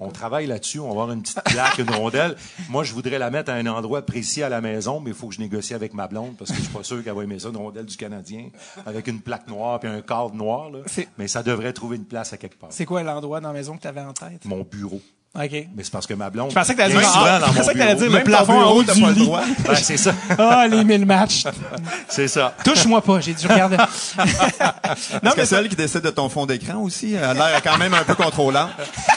On 0.00 0.10
travaille 0.10 0.46
là-dessus. 0.46 0.80
On 0.80 0.86
va 0.86 0.90
avoir 0.90 1.12
une 1.12 1.22
petite 1.22 1.42
plaque, 1.44 1.78
une 1.78 1.90
rondelle. 1.90 2.36
Moi, 2.68 2.84
je 2.84 2.92
voudrais 2.92 3.18
la 3.18 3.30
mettre 3.30 3.50
à 3.50 3.54
un 3.54 3.66
endroit 3.66 4.02
précis 4.02 4.42
à 4.42 4.48
la 4.48 4.60
maison, 4.60 5.00
mais 5.00 5.10
il 5.10 5.16
faut 5.16 5.28
que 5.28 5.34
je 5.34 5.40
négocie 5.40 5.74
avec 5.74 5.94
ma 5.94 6.06
blonde 6.06 6.36
parce 6.36 6.50
que 6.50 6.56
je 6.56 6.62
suis 6.62 6.72
pas 6.72 6.82
sûr 6.82 7.02
qu'elle 7.02 7.14
va 7.14 7.24
aimer 7.24 7.38
ça, 7.38 7.48
une 7.48 7.56
rondelle 7.56 7.86
du 7.86 7.96
Canadien, 7.96 8.50
avec 8.86 9.06
une 9.06 9.20
plaque 9.20 9.48
noire 9.48 9.80
puis 9.80 9.88
un 9.88 10.02
cadre 10.02 10.34
noir. 10.34 10.70
Là. 10.70 10.80
Mais 11.16 11.28
ça 11.28 11.42
devrait 11.42 11.72
trouver 11.72 11.96
une 11.96 12.04
place 12.04 12.32
à 12.32 12.36
quelque 12.36 12.58
part. 12.58 12.72
C'est 12.72 12.86
quoi 12.86 13.02
l'endroit 13.02 13.40
dans 13.40 13.48
la 13.48 13.54
maison 13.54 13.76
que 13.76 13.82
tu 13.82 13.88
avais 13.88 14.00
en 14.00 14.12
tête? 14.12 14.44
Mon 14.44 14.62
bureau. 14.62 15.00
OK. 15.34 15.50
Mais 15.52 15.84
c'est 15.84 15.92
parce 15.92 16.06
que 16.06 16.14
ma 16.14 16.30
blonde. 16.30 16.50
Je 16.50 16.54
pensais 16.54 16.72
que 16.72 16.78
t'allais 16.78 16.94
dire, 16.98 17.12
ah, 17.14 17.40
je 17.52 17.58
pensais 17.58 17.72
que 17.74 17.78
t'allais 17.78 17.94
dire 17.94 18.10
le 18.10 18.24
plafond 18.24 18.60
en 18.60 18.72
haut 18.72 18.82
t'as 18.82 18.94
du 18.94 19.02
pas 19.02 19.08
le 19.08 19.14
lit. 19.14 19.24
droit. 19.24 19.42
Ben, 19.66 19.74
c'est 19.82 19.96
ça. 19.96 20.14
Ah, 20.38 20.66
les 20.66 20.82
1000 20.84 21.04
matchs. 21.06 21.44
C'est 22.08 22.28
ça. 22.28 22.54
Touche-moi 22.64 23.02
pas, 23.02 23.20
j'ai 23.20 23.34
dit, 23.34 23.42
je 23.42 23.48
regarde. 23.48 23.72
non, 23.72 23.84
Est-ce 24.24 25.20
mais 25.22 25.30
que 25.34 25.44
celle 25.44 25.68
qui 25.68 25.76
décide 25.76 26.00
de 26.00 26.10
ton 26.10 26.28
fond 26.28 26.46
d'écran 26.46 26.78
aussi 26.78 27.16
a 27.16 27.34
l'air 27.34 27.62
quand 27.62 27.76
même 27.78 27.92
un 27.94 28.04
peu 28.04 28.14
contrôlant. 28.14 28.68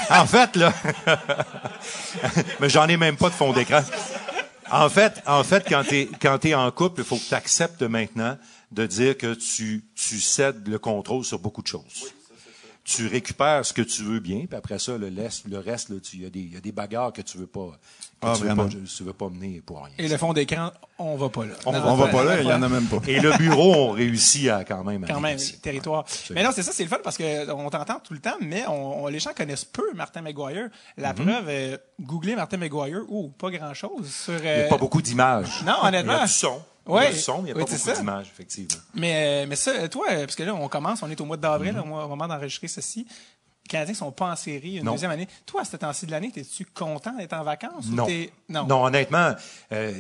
En 0.10 0.26
fait, 0.26 0.56
là. 0.58 0.74
mais 2.60 2.70
j'en 2.70 2.88
ai 2.88 2.98
même 2.98 3.16
pas 3.16 3.30
de 3.30 3.34
fond 3.34 3.54
d'écran. 3.54 3.82
En 4.70 4.90
fait, 4.90 5.22
en 5.26 5.44
fait, 5.44 5.66
quand 5.68 5.84
t'es, 5.88 6.10
quand 6.22 6.38
t'es 6.38 6.54
en 6.54 6.70
couple, 6.72 7.02
il 7.02 7.06
faut 7.06 7.18
que 7.18 7.28
tu 7.28 7.34
acceptes 7.34 7.84
maintenant 7.84 8.38
de 8.72 8.86
dire 8.86 9.18
que 9.18 9.34
tu, 9.34 9.84
tu 9.96 10.20
cèdes 10.20 10.68
le 10.68 10.80
contrôle 10.80 11.26
sur 11.26 11.40
beaucoup 11.40 11.62
de 11.62 11.68
choses. 11.68 12.14
Tu 12.96 13.08
récupères 13.08 13.66
ce 13.66 13.74
que 13.74 13.82
tu 13.82 14.04
veux 14.04 14.20
bien, 14.20 14.46
puis 14.48 14.58
après 14.58 14.78
ça, 14.80 14.98
le, 14.98 15.08
laisse, 15.10 15.44
le 15.50 15.60
reste, 15.60 15.90
là, 15.90 15.96
tu- 16.04 16.18
il 16.18 16.24
y, 16.24 16.26
a 16.26 16.30
des- 16.30 16.40
il 16.40 16.54
y 16.54 16.58
a 16.58 16.62
des 16.62 16.72
bagarres 16.72 17.14
que 17.14 17.22
tu 17.22 17.38
veux 17.38 17.48
pas, 17.48 17.68
que 18.20 18.28
Ah, 18.28 18.34
tu, 18.36 18.44
veux 18.44 18.56
pas, 18.56 18.68
tu 18.68 19.04
veux 19.04 19.14
pas 19.14 19.30
mener 19.30 19.62
pour 19.66 19.84
rien. 19.84 19.94
Et 19.98 20.08
le 20.08 20.18
fond 20.18 20.34
d'écran, 20.34 20.72
on 21.00 21.16
va 21.16 21.30
pas 21.30 21.46
là. 21.46 21.54
On 21.66 21.72
Non, 21.72 21.80
va 21.80 21.92
On 21.92 21.96
va 21.96 22.08
pas 22.08 22.24
là, 22.24 22.42
il 22.42 22.48
y 22.48 22.52
en 22.54 22.62
a 22.62 22.68
même 22.70 22.86
pas. 22.88 22.98
Et 23.08 23.20
le 23.20 23.32
bureau, 23.38 23.74
on 23.76 23.92
réussit 23.92 24.50
à 24.50 24.64
quand 24.64 24.84
même. 24.84 25.04
à 25.04 25.08
quand 25.08 25.20
même, 25.22 25.38
territoire. 25.62 26.06
mais 26.32 26.44
non, 26.44 26.50
c'est 26.54 26.64
ça, 26.64 26.72
c'est 26.74 26.84
le 26.84 26.90
fun 26.90 26.98
parce 27.04 27.18
que 27.18 27.50
on 27.52 27.70
t'entend 27.70 28.00
tout 28.00 28.14
le 28.14 28.20
temps, 28.20 28.36
mais 28.42 28.64
on, 28.68 29.04
on- 29.06 29.08
les 29.08 29.20
gens 29.20 29.32
connaissent 29.36 29.66
peu 29.66 29.94
Martin 29.96 30.22
McGuire. 30.22 30.70
La 30.98 31.14
Mhm. 31.14 31.26
preuve, 31.26 31.46
euh, 31.48 31.78
googlez 32.02 32.36
Martin 32.36 32.58
McGuire, 32.58 33.02
ou 33.08 33.30
pas 33.30 33.50
grand-chose 33.52 34.08
sur... 34.12 34.36
Il 34.38 34.42
n'y 34.42 34.48
a 34.48 34.52
euh, 34.52 34.70
pas 34.70 34.78
beaucoup 34.78 35.02
d'images. 35.02 35.64
Non, 35.66 35.76
honnêtement. 35.84 36.14
Il 36.14 36.18
y 36.18 36.22
a 36.22 36.26
du 36.26 36.32
son. 36.32 36.62
Ouais. 36.96 37.08
a 37.08 37.12
du 37.12 37.18
son, 37.20 37.42
mais 37.42 37.42
il 37.42 37.46
n'y 37.46 37.52
a 37.52 37.56
Oui, 37.64 37.66
pas 37.66 37.78
beaucoup 37.78 37.98
d'images, 38.00 38.28
effectivement. 38.34 38.82
Mais, 38.94 39.44
euh, 39.44 39.46
mais 39.48 39.56
ça, 39.56 39.88
toi, 39.90 40.06
euh, 40.12 40.20
parce 40.26 40.36
que 40.36 40.44
là, 40.44 40.54
on 40.54 40.68
commence, 40.68 41.02
on 41.04 41.10
est 41.10 41.20
au 41.22 41.26
mois 41.26 41.38
d'avril, 41.38 41.74
Mhm. 41.74 41.92
au 41.92 42.08
moment 42.08 42.28
d'enregistrer 42.28 42.68
ceci. 42.68 43.08
Les 43.64 43.70
Canadiens 43.78 43.94
sont 43.94 44.12
pas 44.12 44.32
en 44.32 44.36
série 44.36 44.78
une 44.80 44.84
Non. 44.84 44.94
deuxième 44.94 45.12
année. 45.12 45.28
Toi, 45.46 45.62
à 45.62 45.64
ce 45.66 45.78
temps-ci 45.78 46.06
de 46.06 46.12
l'année, 46.12 46.30
es-tu 46.36 46.66
content 46.66 47.14
d'être 47.16 47.32
en 47.34 47.44
vacances? 47.44 47.86
ou 47.88 47.94
Non. 47.96 48.06
t'es- 48.06 48.32
non. 48.50 48.66
Non, 48.66 48.84
honnêtement, 48.84 49.34
euh, 49.72 49.94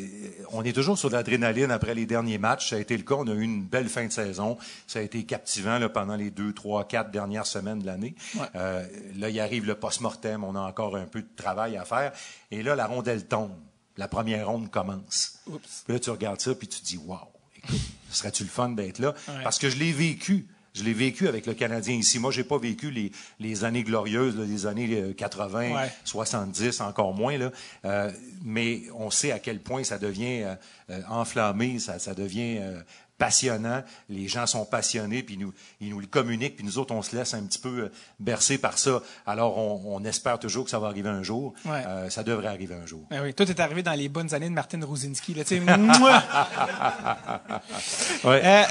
on 0.51 0.63
est 0.65 0.73
toujours 0.73 0.97
sur 0.97 1.09
l'adrénaline 1.09 1.71
après 1.71 1.93
les 1.95 2.05
derniers 2.05 2.37
matchs. 2.39 2.71
Ça 2.71 2.75
a 2.75 2.79
été 2.79 2.97
le 2.97 3.03
cas. 3.03 3.15
On 3.19 3.27
a 3.27 3.31
eu 3.33 3.43
une 3.43 3.63
belle 3.63 3.87
fin 3.87 4.05
de 4.05 4.11
saison. 4.11 4.57
Ça 4.87 4.99
a 4.99 5.01
été 5.03 5.23
captivant 5.25 5.77
là, 5.77 5.87
pendant 5.87 6.15
les 6.17 6.31
deux, 6.31 6.51
trois, 6.53 6.85
quatre 6.85 7.11
dernières 7.11 7.45
semaines 7.45 7.79
de 7.79 7.85
l'année. 7.85 8.15
Ouais. 8.35 8.41
Euh, 8.55 8.85
là, 9.17 9.29
il 9.29 9.39
arrive 9.39 9.65
le 9.65 9.75
post-mortem. 9.75 10.43
On 10.43 10.55
a 10.55 10.59
encore 10.61 10.97
un 10.97 11.05
peu 11.05 11.21
de 11.21 11.29
travail 11.37 11.77
à 11.77 11.85
faire. 11.85 12.11
Et 12.49 12.63
là, 12.63 12.75
la 12.75 12.87
rondelle 12.87 13.25
tombe. 13.25 13.53
La 14.01 14.07
première 14.07 14.47
ronde 14.47 14.71
commence. 14.71 15.33
Oups. 15.45 15.83
Puis 15.85 15.93
là, 15.93 15.99
tu 15.99 16.09
regardes 16.09 16.41
ça, 16.41 16.55
puis 16.55 16.67
tu 16.67 16.79
te 16.81 16.85
dis, 16.87 16.97
wow, 16.97 17.19
écoute, 17.55 17.79
serait-tu 18.11 18.41
le 18.41 18.49
fun 18.49 18.69
d'être 18.69 18.97
là? 18.97 19.13
Ouais. 19.27 19.43
Parce 19.43 19.59
que 19.59 19.69
je 19.69 19.77
l'ai 19.77 19.91
vécu. 19.91 20.47
Je 20.73 20.83
l'ai 20.83 20.93
vécu 20.93 21.27
avec 21.27 21.45
le 21.45 21.53
Canadien 21.53 21.93
ici. 21.93 22.17
Moi, 22.17 22.31
j'ai 22.31 22.43
pas 22.43 22.57
vécu 22.57 22.89
les, 22.89 23.11
les 23.39 23.63
années 23.63 23.83
glorieuses, 23.83 24.35
là, 24.35 24.43
les 24.43 24.65
années 24.65 24.89
euh, 24.99 25.13
80, 25.13 25.75
Ouais. 25.75 25.91
70, 26.03 26.81
encore 26.81 27.13
moins. 27.13 27.37
Là. 27.37 27.51
Euh, 27.85 28.11
mais 28.41 28.81
on 28.95 29.11
sait 29.11 29.31
à 29.31 29.37
quel 29.37 29.59
point 29.59 29.83
ça 29.83 29.99
devient 29.99 30.41
euh, 30.41 30.55
euh, 30.89 31.01
enflammé, 31.07 31.77
ça, 31.77 31.99
ça 31.99 32.15
devient 32.15 32.57
euh, 32.59 32.81
passionnant. 33.21 33.83
Les 34.09 34.27
gens 34.27 34.47
sont 34.47 34.65
passionnés, 34.65 35.21
puis 35.21 35.35
ils 35.35 35.39
nous, 35.39 35.53
ils 35.79 35.89
nous 35.89 35.99
le 35.99 36.07
communiquent, 36.07 36.55
puis 36.55 36.65
nous 36.65 36.79
autres, 36.79 36.91
on 36.91 37.03
se 37.03 37.15
laisse 37.15 37.35
un 37.35 37.43
petit 37.43 37.59
peu 37.59 37.83
euh, 37.83 37.91
bercer 38.19 38.57
par 38.57 38.79
ça. 38.79 39.03
Alors, 39.27 39.59
on, 39.59 39.79
on 39.85 40.03
espère 40.05 40.39
toujours 40.39 40.63
que 40.63 40.71
ça 40.71 40.79
va 40.79 40.87
arriver 40.87 41.09
un 41.09 41.21
jour. 41.21 41.53
Ouais. 41.65 41.83
Euh, 41.85 42.09
ça 42.09 42.23
devrait 42.23 42.47
arriver 42.47 42.73
un 42.73 42.87
jour. 42.87 43.05
Ben 43.11 43.21
oui, 43.21 43.35
toi, 43.35 43.45
t'es 43.45 43.61
arrivé 43.61 43.83
dans 43.83 43.93
les 43.93 44.09
bonnes 44.09 44.33
années 44.33 44.49
de 44.49 44.53
Martin 44.55 44.79
Ruzinski, 44.83 45.35
là! 45.35 45.43
Ouais. 48.23 48.41
Euh, 48.43 48.63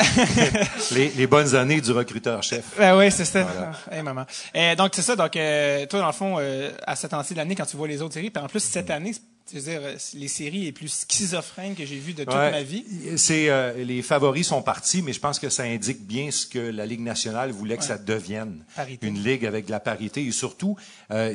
les, 0.92 1.08
les 1.10 1.26
bonnes 1.26 1.54
années 1.54 1.80
du 1.80 1.92
recruteur-chef. 1.92 2.76
Ben 2.78 2.96
oui, 2.96 3.10
c'est 3.10 3.24
ça. 3.24 3.46
Ah, 3.90 3.94
hey, 3.94 4.02
maman. 4.02 4.24
Euh, 4.54 4.74
donc, 4.76 4.92
c'est 4.94 5.02
ça. 5.02 5.16
Donc, 5.16 5.32
toi, 5.32 6.00
dans 6.00 6.06
le 6.06 6.12
fond, 6.12 6.38
à 6.86 6.96
cette 6.96 7.10
temps-ci 7.10 7.34
de 7.34 7.38
l'année, 7.38 7.54
quand 7.54 7.66
tu 7.66 7.76
vois 7.76 7.88
les 7.88 8.02
autres 8.02 8.14
séries, 8.14 8.30
puis 8.30 8.42
en 8.42 8.48
plus, 8.48 8.60
cette 8.60 8.90
année, 8.90 9.12
tu 9.50 9.56
veux 9.56 9.62
dire, 9.62 9.80
euh, 9.82 9.96
les 10.14 10.28
séries 10.28 10.64
les 10.64 10.72
plus 10.72 11.04
schizophrènes 11.08 11.74
que 11.74 11.84
j'ai 11.84 11.98
vues 11.98 12.12
de 12.14 12.24
toute 12.24 12.32
Ouais. 12.34 12.50
ma 12.50 12.62
vie. 12.62 12.84
C'est 13.16 13.50
euh, 13.50 13.84
les 13.84 14.02
favoris 14.02 14.46
sont 14.46 14.62
partis, 14.62 15.02
mais 15.02 15.12
je 15.12 15.20
pense 15.20 15.38
que 15.38 15.48
ça 15.48 15.64
indique 15.64 16.06
bien 16.06 16.30
ce 16.30 16.46
que 16.46 16.58
la 16.58 16.86
Ligue 16.86 17.00
nationale 17.00 17.50
voulait 17.50 17.76
que 17.76 17.84
ça 17.84 17.98
devienne 17.98 18.64
Parité. 18.76 19.06
une 19.06 19.22
ligue 19.22 19.44
avec 19.46 19.66
de 19.66 19.70
la 19.70 19.80
parité 19.80 20.24
et 20.24 20.30
surtout, 20.32 20.76
euh, 21.10 21.34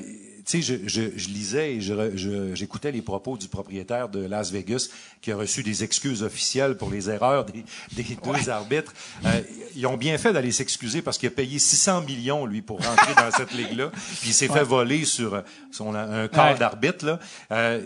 sais, 0.51 0.61
je, 0.61 0.75
je, 0.87 1.01
je 1.15 1.27
lisais 1.29 1.73
et 1.75 1.81
je 1.81 1.93
re- 1.93 2.15
je- 2.15 2.53
j'écoutais 2.55 2.91
les 2.91 3.01
propos 3.01 3.37
du 3.37 3.47
propriétaire 3.47 4.09
de 4.09 4.25
Las 4.25 4.51
Vegas 4.51 4.89
qui 5.21 5.31
a 5.31 5.35
reçu 5.37 5.63
des 5.63 5.83
excuses 5.83 6.23
officielles 6.23 6.77
pour 6.77 6.89
les 6.91 7.09
erreurs 7.09 7.45
des, 7.45 7.63
des 7.93 8.03
deux 8.23 8.49
arbitres. 8.49 8.93
Euh, 9.25 9.41
ils 9.75 9.85
ont 9.87 9.97
bien 9.97 10.17
fait 10.17 10.33
d'aller 10.33 10.51
s'excuser 10.51 11.01
parce 11.01 11.17
qu'il 11.17 11.27
a 11.27 11.31
payé 11.31 11.57
600 11.59 12.01
millions 12.01 12.45
lui 12.45 12.61
pour 12.61 12.83
rentrer 12.83 13.13
dans 13.15 13.31
cette 13.31 13.53
ligue-là, 13.53 13.89
puis 14.21 14.29
il 14.29 14.33
s'est 14.33 14.47
fait 14.47 14.63
voler 14.63 15.05
sur 15.05 15.43
son 15.71 15.93
un 15.95 16.27
corps 16.27 16.45
Ouais. 16.45 16.57
d'arbitre 16.57 17.05
là. 17.05 17.19
Euh, 17.51 17.81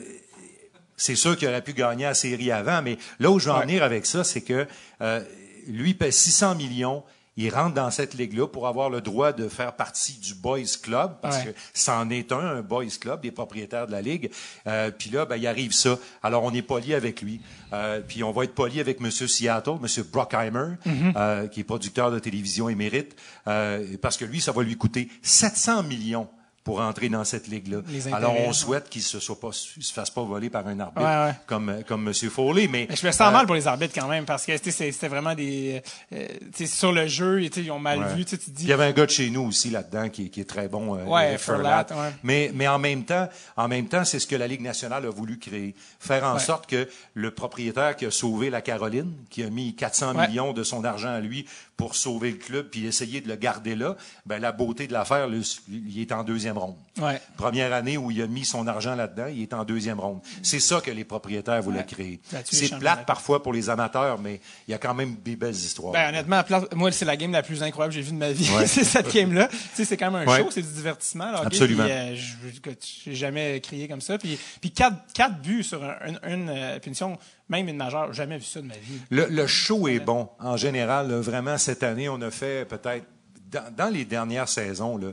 c'est 0.98 1.16
sûr 1.16 1.38
qu'il 1.38 1.48
aurait 1.48 1.64
pu 1.64 1.74
gagner 1.74 2.04
la 2.04 2.14
série 2.14 2.52
avant, 2.52 2.82
mais 2.82 2.98
là 3.20 3.32
où 3.32 3.40
je 3.40 3.46
veux 3.46 3.52
en 3.56 3.62
venir 3.62 3.84
avec 3.84 4.06
ça, 4.06 4.24
c'est 4.26 4.42
que 4.42 4.68
euh, 5.02 5.22
lui 5.68 5.94
paie 5.94 6.12
600 6.12 6.56
millions. 6.56 7.04
Il 7.42 7.50
rentre 7.56 7.74
dans 7.74 7.90
cette 7.90 8.16
ligue-là 8.16 8.48
pour 8.48 8.68
avoir 8.68 8.90
le 8.90 9.00
droit 9.00 9.32
de 9.32 9.48
faire 9.48 9.74
partie 9.74 10.20
du 10.20 10.36
Boys 10.36 10.60
Club, 10.84 11.14
parce 11.22 11.38
Ouais. 11.38 11.46
que 11.54 11.60
c'en 11.74 12.10
est 12.10 12.32
un, 12.34 12.38
un 12.40 12.62
Boys 12.62 12.86
Club, 13.00 13.22
des 13.22 13.32
propriétaires 13.32 13.88
de 13.88 13.94
la 13.94 14.02
Ligue. 14.02 14.30
Euh, 14.68 14.92
puis 14.92 15.10
là, 15.10 15.26
ben, 15.26 15.38
il 15.38 15.48
arrive 15.48 15.72
ça. 15.72 15.98
Alors, 16.22 16.44
on 16.44 16.54
est 16.54 16.62
poli 16.62 16.94
avec 16.94 17.22
lui. 17.22 17.40
Euh, 17.72 18.02
puis 18.06 18.24
on 18.24 18.32
va 18.32 18.44
être 18.44 18.54
poli 18.54 18.82
avec 18.82 19.00
M. 19.00 19.10
Seattle, 19.10 19.78
M. 19.82 20.04
Brockheimer, 20.12 20.76
Mm-hmm. 20.86 21.14
euh, 21.16 21.48
qui 21.48 21.62
est 21.62 21.64
producteur 21.64 22.12
de 22.12 22.20
télévision 22.20 22.68
émérite, 22.68 23.16
euh, 23.48 23.86
parce 24.02 24.18
que 24.18 24.26
lui, 24.26 24.42
ça 24.42 24.52
va 24.52 24.62
lui 24.64 24.76
coûter 24.76 25.08
700 25.22 25.84
millions 25.84 26.28
pour 26.70 26.82
entrer 26.82 27.10
dans 27.10 27.24
cette 27.24 27.48
ligue-là. 27.48 27.80
Alors, 28.14 28.36
on 28.40 28.54
souhaite 28.54 28.90
qu'il 28.90 29.02
se 29.02 29.20
soit 29.20 29.40
pas, 29.40 29.50
se 29.52 29.92
fasse 29.92 30.12
pas 30.12 30.22
voler 30.22 30.52
par 30.52 30.68
un 30.68 30.80
arbitre 30.80 31.02
Ouais, 31.02 31.26
ouais. 31.30 31.36
comme 31.48 31.84
comme 31.88 32.08
M. 32.08 32.14
Foley, 32.30 32.68
mais 32.68 32.86
Mais 32.88 32.96
je 32.96 33.08
me 33.08 33.12
sens 33.12 33.30
euh, 33.30 33.32
mal 33.32 33.48
pour 33.48 33.56
les 33.56 33.66
arbitres 33.66 33.94
quand 34.00 34.08
même, 34.08 34.26
parce 34.26 34.46
que 34.46 34.56
c'était 34.58 35.08
vraiment 35.08 35.34
des. 35.34 35.82
euh, 36.14 36.28
sur 36.68 36.92
le 36.92 37.08
jeu, 37.08 37.42
ils 37.42 37.72
ont 37.72 37.80
mal 37.80 38.00
Ouais. 38.00 38.14
vu. 38.14 38.26
Tu 38.26 38.36
dis. 38.36 38.64
Il 38.64 38.68
y 38.70 38.74
avait 38.74 38.86
un 38.86 38.92
gars 38.92 39.08
de 39.08 39.12
chez 39.12 39.32
nous 39.32 39.42
aussi 39.42 39.72
là-dedans 39.72 40.10
qui, 40.10 40.26
est- 40.26 40.30
qui 40.30 40.42
est 40.42 40.50
très 40.50 40.68
bon. 40.68 40.96
euh, 40.96 41.38
Furlat. 41.40 41.88
Mais, 42.24 42.52
mais 42.54 42.68
en 42.68 42.78
même 42.78 43.04
temps, 43.04 43.28
en 43.58 43.68
même 43.68 43.88
temps, 43.88 44.06
c'est 44.06 44.20
ce 44.20 44.28
que 44.28 44.36
la 44.36 44.48
Ligue 44.48 44.62
nationale 44.62 45.06
a 45.06 45.10
voulu 45.10 45.40
créer. 45.40 45.74
Faire 46.00 46.24
en 46.24 46.38
sorte 46.38 46.68
que 46.68 46.88
le 47.16 47.32
propriétaire 47.32 47.96
qui 47.96 48.06
a 48.06 48.12
sauvé 48.12 48.50
la 48.52 48.62
Caroline, 48.62 49.12
qui 49.30 49.44
a 49.44 49.50
mis 49.50 49.76
400 49.76 50.16
Ouais. 50.16 50.28
millions 50.28 50.54
de 50.54 50.64
son 50.64 50.84
argent 50.86 51.10
à 51.10 51.20
lui 51.20 51.46
pour 51.80 51.96
sauver 51.96 52.32
le 52.32 52.36
club 52.38 52.68
puis 52.70 52.86
essayer 52.86 53.22
de 53.22 53.30
le 53.30 53.38
garder 53.38 53.74
là, 53.74 53.96
ben 54.26 54.38
la 54.38 54.52
beauté 54.52 54.86
de 54.86 54.92
l'affaire, 54.92 55.30
il 55.70 56.02
est 56.02 56.12
en 56.12 56.26
deuxième 56.26 56.58
ronde. 56.58 56.76
Ouais. 56.98 57.22
Première 57.38 57.72
année 57.72 57.98
où 57.98 58.12
il 58.12 58.22
a 58.22 58.28
mis 58.28 58.44
son 58.44 58.68
argent 58.68 58.96
là-dedans, 58.96 59.28
il 59.28 59.42
est 59.44 59.54
en 59.54 59.64
deuxième 59.64 59.98
ronde. 59.98 60.20
C'est 60.44 60.60
ça 60.60 60.82
que 60.82 60.92
les 60.92 61.06
propriétaires 61.06 61.62
voulaient 61.62 61.80
Ouais. 61.80 61.86
créer. 61.86 62.20
C'est 62.44 62.78
plate 62.78 63.06
parfois 63.06 63.42
pour 63.42 63.54
les 63.54 63.70
amateurs, 63.70 64.20
mais 64.20 64.42
il 64.68 64.72
y 64.72 64.74
a 64.74 64.78
quand 64.78 64.94
même 64.94 65.16
des 65.24 65.38
belles 65.38 65.56
histoires. 65.56 65.94
Ben, 65.94 66.10
honnêtement, 66.10 66.44
moi, 66.76 66.92
c'est 66.92 67.06
la 67.06 67.16
game 67.16 67.32
la 67.32 67.44
plus 67.44 67.64
incroyable 67.64 67.94
que 67.94 68.02
j'ai 68.02 68.06
vue 68.06 68.12
de 68.12 68.18
ma 68.18 68.34
vie. 68.34 68.50
Ouais. 68.52 68.68
c'est 68.68 68.84
cette 68.84 69.14
game-là. 69.14 69.48
Tu 69.48 69.58
sais, 69.76 69.86
c'est 69.86 69.96
quand 69.96 70.12
même 70.12 70.28
un 70.28 70.38
show, 70.38 70.50
c'est 70.52 70.62
du 70.62 70.74
divertissement. 70.74 71.32
Là? 71.32 71.44
Absolument. 71.46 71.86
Euh, 71.90 72.14
je- 72.14 72.72
j'ai 73.06 73.16
jamais 73.16 73.62
crié 73.62 73.88
comme 73.88 74.02
ça. 74.02 74.18
Puis, 74.18 74.38
puis 74.60 74.72
quatre, 74.72 74.98
quatre 75.14 75.42
buts 75.42 75.64
sur 75.64 75.82
un- 75.82 75.96
une, 76.06 76.20
une, 76.30 76.50
euh, 76.50 76.80
punition, 76.80 77.18
même 77.50 77.68
une 77.68 77.78
majeure, 77.78 78.14
jamais 78.14 78.38
vu 78.38 78.44
ça 78.46 78.62
de 78.62 78.68
ma 78.68 78.78
vie. 78.78 79.00
Le, 79.10 79.26
le 79.28 79.48
show 79.48 79.88
est 79.88 80.00
bon. 80.00 80.30
En 80.40 80.56
général, 80.58 81.10
là, 81.10 81.20
vraiment, 81.20 81.58
cette 81.58 81.84
année, 81.84 82.08
on 82.10 82.22
a 82.22 82.32
fait 82.32 82.68
peut-être, 82.68 83.06
dans, 83.52 83.74
dans 83.76 83.90
les 83.92 84.06
dernières 84.06 84.48
saisons, 84.50 84.98
là, 84.98 85.10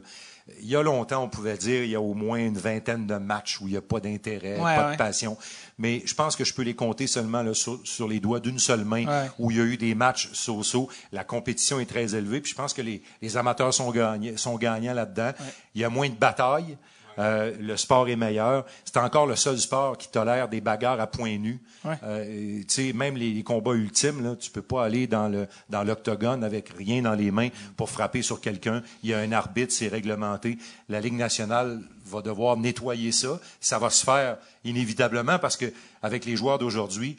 il 0.61 0.68
y 0.68 0.77
a 0.77 0.83
longtemps, 0.83 1.25
on 1.25 1.29
pouvait 1.29 1.57
dire 1.57 1.83
il 1.83 1.90
y 1.90 1.96
a 1.96 2.01
au 2.01 2.14
moins 2.14 2.38
une 2.38 2.57
vingtaine 2.57 3.05
de 3.05 3.16
matchs 3.16 3.61
où 3.61 3.66
il 3.66 3.72
n'y 3.72 3.77
a 3.77 3.81
pas 3.81 3.99
d'intérêt, 3.99 4.61
Ouais, 4.61 4.77
pas 4.77 4.87
ouais. 4.87 4.92
de 4.92 4.96
passion. 4.96 5.37
Mais 5.77 6.03
je 6.07 6.14
pense 6.14 6.37
que 6.37 6.44
je 6.44 6.55
peux 6.55 6.62
les 6.62 6.77
compter 6.77 7.09
seulement 7.09 7.42
là, 7.42 7.53
sur, 7.53 7.81
sur 7.83 8.07
les 8.07 8.20
doigts 8.20 8.38
d'une 8.38 8.61
seule 8.61 8.85
main 8.85 9.07
Ouais. 9.07 9.29
où 9.40 9.51
il 9.51 9.57
y 9.57 9.61
a 9.61 9.64
eu 9.64 9.77
des 9.77 9.96
matchs 9.96 10.29
so-so. 10.35 10.88
La 11.11 11.25
compétition 11.25 11.81
est 11.81 11.87
très 11.87 12.14
élevée. 12.14 12.40
Puis 12.40 12.53
je 12.53 12.57
pense 12.57 12.75
que 12.75 12.83
les, 12.83 13.03
les 13.22 13.37
amateurs 13.37 13.75
sont, 13.75 13.90
gagnés, 13.90 14.37
sont 14.37 14.55
gagnants 14.57 14.94
là-dedans. 14.94 15.33
Il 15.75 15.81
y 15.81 15.85
a 15.85 15.88
moins 15.90 16.09
de 16.09 16.14
batailles. 16.14 16.79
Euh, 17.18 17.52
le 17.61 17.76
sport 17.76 18.09
est 18.09 18.16
meilleur. 18.16 18.66
C'est 18.85 18.98
encore 18.98 19.26
le 19.26 19.37
seul 19.37 19.59
sport 19.59 19.96
qui 19.96 20.09
tolère 20.09 20.48
des 20.48 20.61
bagarres 20.61 21.00
à 21.00 21.07
points 21.07 21.38
nus. 21.38 21.61
Ouais. 21.85 21.94
Euh, 22.02 22.61
tu 22.61 22.64
sais, 22.68 22.92
même 22.92 23.16
les, 23.16 23.33
les 23.33 23.42
combats 23.42 23.74
ultimes, 23.74 24.22
là, 24.22 24.37
tu 24.37 24.50
peux 24.50 24.62
pas 24.62 24.85
aller 24.85 25.07
dans 25.07 25.29
le 25.29 25.46
dans 25.68 25.83
l'octogone 25.83 26.44
avec 26.44 26.70
rien 26.70 27.02
dans 27.02 27.14
les 27.14 27.31
mains 27.31 27.48
pour 27.76 27.90
frapper 27.90 28.22
sur 28.22 28.40
quelqu'un. 28.40 28.83
Il 29.02 29.11
y 29.11 29.14
a 29.14 29.18
un 29.18 29.33
arbitre, 29.33 29.72
c'est 29.72 29.88
réglementé. 29.88 30.59
La 30.88 31.00
Ligue 31.00 31.14
nationale 31.14 31.81
va 32.05 32.22
devoir 32.22 32.57
nettoyer 32.57 33.12
ça. 33.12 33.40
Ça 33.61 33.79
va 33.79 33.90
se 33.90 34.05
faire 34.05 34.38
inévitablement 34.64 35.38
parce 35.38 35.57
que 35.57 35.72
avec 36.02 36.24
les 36.24 36.37
joueurs 36.37 36.59
d'aujourd'hui, 36.59 37.16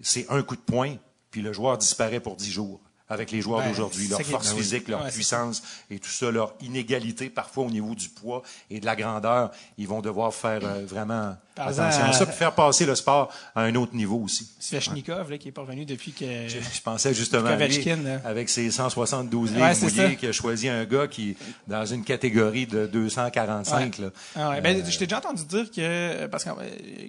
c'est 0.00 0.26
un 0.30 0.42
coup 0.42 0.56
de 0.56 0.60
poing, 0.60 0.96
puis 1.30 1.42
le 1.42 1.52
joueur 1.52 1.78
disparaît 1.78 2.20
pour 2.20 2.36
dix 2.36 2.50
jours. 2.50 2.80
Avec 3.10 3.32
les 3.32 3.40
joueurs 3.42 3.60
Ben, 3.60 3.68
d'aujourd'hui, 3.70 4.08
leur 4.08 4.22
force 4.22 4.50
ben 4.50 4.56
physique, 4.56 4.88
leur 4.88 5.02
Ouais, 5.04 5.10
puissance 5.10 5.62
et 5.90 5.98
tout 5.98 6.08
ça, 6.08 6.30
leur 6.30 6.54
inégalité 6.60 7.28
parfois 7.28 7.64
au 7.64 7.70
niveau 7.70 7.94
du 7.94 8.08
poids 8.08 8.42
et 8.70 8.80
de 8.80 8.86
la 8.86 8.94
grandeur, 8.96 9.50
ils 9.76 9.88
vont 9.88 10.00
devoir 10.00 10.32
faire 10.32 10.60
euh, 10.64 10.86
vraiment 10.86 11.36
Attention 11.60 12.04
à 12.04 12.12
ça, 12.12 12.26
puis 12.26 12.36
faire 12.36 12.54
passer 12.54 12.86
le 12.86 12.94
sport 12.94 13.32
à 13.54 13.62
un 13.62 13.74
autre 13.74 13.94
niveau 13.94 14.18
aussi. 14.18 14.50
Svechnikov, 14.58 15.30
là, 15.30 15.38
qui 15.38 15.48
est 15.48 15.52
pas 15.52 15.62
revenu 15.62 15.84
depuis 15.84 16.12
que. 16.12 16.24
Je, 16.48 16.58
je 16.58 16.80
pensais 16.82 17.14
justement 17.14 17.48
à 17.48 17.56
lui, 17.56 17.84
avec 18.24 18.48
ses 18.48 18.70
172 18.70 19.52
livres 19.52 19.62
Ouais, 19.62 19.74
mouillés, 19.80 20.16
qui 20.16 20.26
a 20.26 20.32
choisi 20.32 20.68
un 20.68 20.84
gars 20.84 21.06
qui 21.08 21.36
dans 21.66 21.84
une 21.86 22.04
catégorie 22.04 22.66
de 22.66 22.86
245. 22.86 23.98
Là. 23.98 24.08
Ah. 24.36 24.60
Ben, 24.60 24.84
je 24.88 24.98
t'ai 24.98 25.06
déjà 25.06 25.18
entendu 25.18 25.44
dire 25.44 25.70
que, 25.70 26.26
parce 26.26 26.44
que 26.44 26.50
euh, 26.50 26.54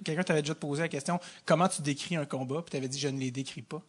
quelqu'un 0.04 0.22
t'avait 0.22 0.42
déjà 0.42 0.54
posé 0.54 0.82
la 0.82 0.88
question, 0.88 1.18
comment 1.46 1.68
tu 1.68 1.82
décris 1.82 2.16
un 2.16 2.24
combat, 2.24 2.62
puis 2.62 2.70
t'avais 2.72 2.88
dit, 2.88 2.98
je 2.98 3.08
ne 3.08 3.18
les 3.18 3.30
décris 3.30 3.62
pas. 3.62 3.80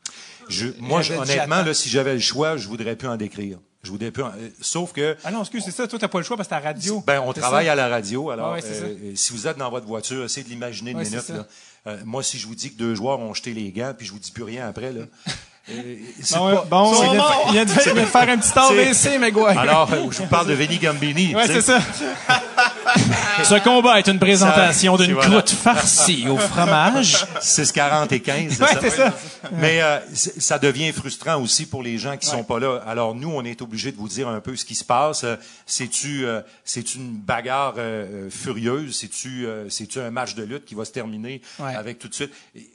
Je, 0.49 0.67
moi, 0.80 1.02
je- 1.02 1.13
honnêtement, 1.13 1.62
là, 1.63 1.73
si 1.73 1.89
j'avais 1.89 2.13
le 2.13 2.19
choix, 2.19 2.58
je 2.58 2.67
voudrais 2.67 2.95
plus 2.95 3.08
en 3.08 3.17
décrire. 3.17 3.58
Je 3.84 3.91
voudrais 3.91 4.12
plus. 4.12 4.24
en- 4.24 4.30
euh, 4.30 4.50
sauf 4.62 4.93
que 4.93 5.15
Ah 5.26 5.32
non, 5.32 5.41
excuse, 5.41 5.62
c'est 5.65 5.72
ça, 5.72 5.88
toi, 5.88 6.00
t'as 6.00 6.08
pas 6.08 6.17
le 6.19 6.24
choix 6.24 6.38
parce 6.38 6.48
que 6.48 6.54
t'as 6.56 6.62
la 6.62 6.67
radio. 6.67 7.04
Ben, 7.06 7.19
on 7.19 7.34
travaille 7.34 7.65
ça? 7.65 7.74
à 7.74 7.76
la 7.76 7.88
radio. 7.89 8.30
Alors, 8.30 8.54
ouais, 8.54 8.63
euh, 8.63 8.96
euh, 9.04 9.12
si 9.15 9.34
vous 9.34 9.46
êtes 9.48 9.58
dans 9.58 9.69
votre 9.69 9.86
voiture, 9.86 10.24
essayez 10.24 10.43
de 10.46 10.50
l'imaginer 10.50 10.91
une 10.91 10.98
Ouais, 10.98 11.04
minute. 11.04 11.28
Là. 11.30 11.46
Euh, 11.88 11.98
moi, 12.06 12.24
si 12.24 12.38
je 12.39 12.48
vous 12.48 12.56
dis 12.56 12.72
que 12.72 12.78
deux 12.78 12.96
joueurs 12.96 13.19
ont 13.19 13.34
jeté 13.34 13.54
les 13.54 13.72
gants, 13.74 13.93
puis 13.98 14.08
je 14.08 14.13
vous 14.13 14.19
dis 14.19 14.32
plus 14.32 14.43
rien 14.43 14.67
après, 14.67 14.93
là. 14.93 15.02
euh, 15.69 15.95
c'est 16.21 16.38
Bon, 16.38 16.47
ouais, 16.49 16.56
pas- 16.56 16.65
bon, 16.69 16.93
c'est 16.93 17.06
il 17.08 17.12
de, 17.13 17.23
il 17.47 17.52
vient 17.54 17.65
de 17.65 18.06
faire 18.06 18.30
un 18.30 18.38
petit 18.38 18.52
AVC, 18.60 19.17
mais 19.19 19.32
quoi. 19.32 19.52
Alors, 19.52 19.89
euh, 19.93 20.08
je 20.12 20.17
vous 20.19 20.28
parle 20.28 20.47
de 20.47 20.54
Vinny 20.54 20.78
Gambini. 20.78 21.34
Ouais, 21.36 21.47
c'est 21.47 21.62
ça. 21.62 21.80
Ce 23.43 23.56
combat 23.63 23.97
est 23.99 24.08
une 24.08 24.19
présentation 24.19 24.95
d'une 24.97 25.13
voilà. 25.13 25.30
croûte 25.30 25.49
farcie 25.49 26.28
au 26.30 26.38
fromage. 26.38 27.26
6,40 27.41 28.13
et 28.13 28.19
15. 28.19 28.60
Ouais, 28.62 28.67
c'est 28.82 28.89
ça. 28.89 29.13
Mais 29.54 29.82
euh, 29.82 29.99
ça 30.13 30.60
devient 30.60 30.91
frustrant 30.91 31.41
aussi 31.41 31.65
pour 31.65 31.82
les 31.82 31.97
gens 31.97 32.17
qui 32.17 32.28
sont 32.28 32.43
pas 32.43 32.60
là. 32.60 32.82
Alors 32.86 33.15
nous, 33.15 33.32
on 33.32 33.43
est 33.43 33.62
obligé 33.62 33.91
de 33.91 33.97
vous 33.97 34.08
dire 34.08 34.28
un 34.28 34.39
peu 34.41 34.56
ce 34.56 34.65
qui 34.65 34.76
se 34.76 34.84
passe. 34.84 35.23
Euh, 35.23 35.36
C'est-tu 35.65 36.26
euh, 36.26 36.41
c'est 36.65 36.95
une 36.95 37.13
bagarre 37.13 37.76
euh, 37.78 38.26
euh, 38.28 38.30
furieuse? 38.30 38.95
C'est-tu 38.99 39.45
euh, 39.45 39.69
c'est-tu 39.69 39.99
un 39.99 40.12
match 40.12 40.36
de 40.36 40.43
lutte 40.43 40.65
qui 40.65 40.76
va 40.76 40.86
se 40.86 40.91
terminer 40.91 41.41
Ouais. 41.60 41.73
avec 41.76 41.99
tout 41.99 42.08
de 42.10 42.13
suite? 42.13 42.32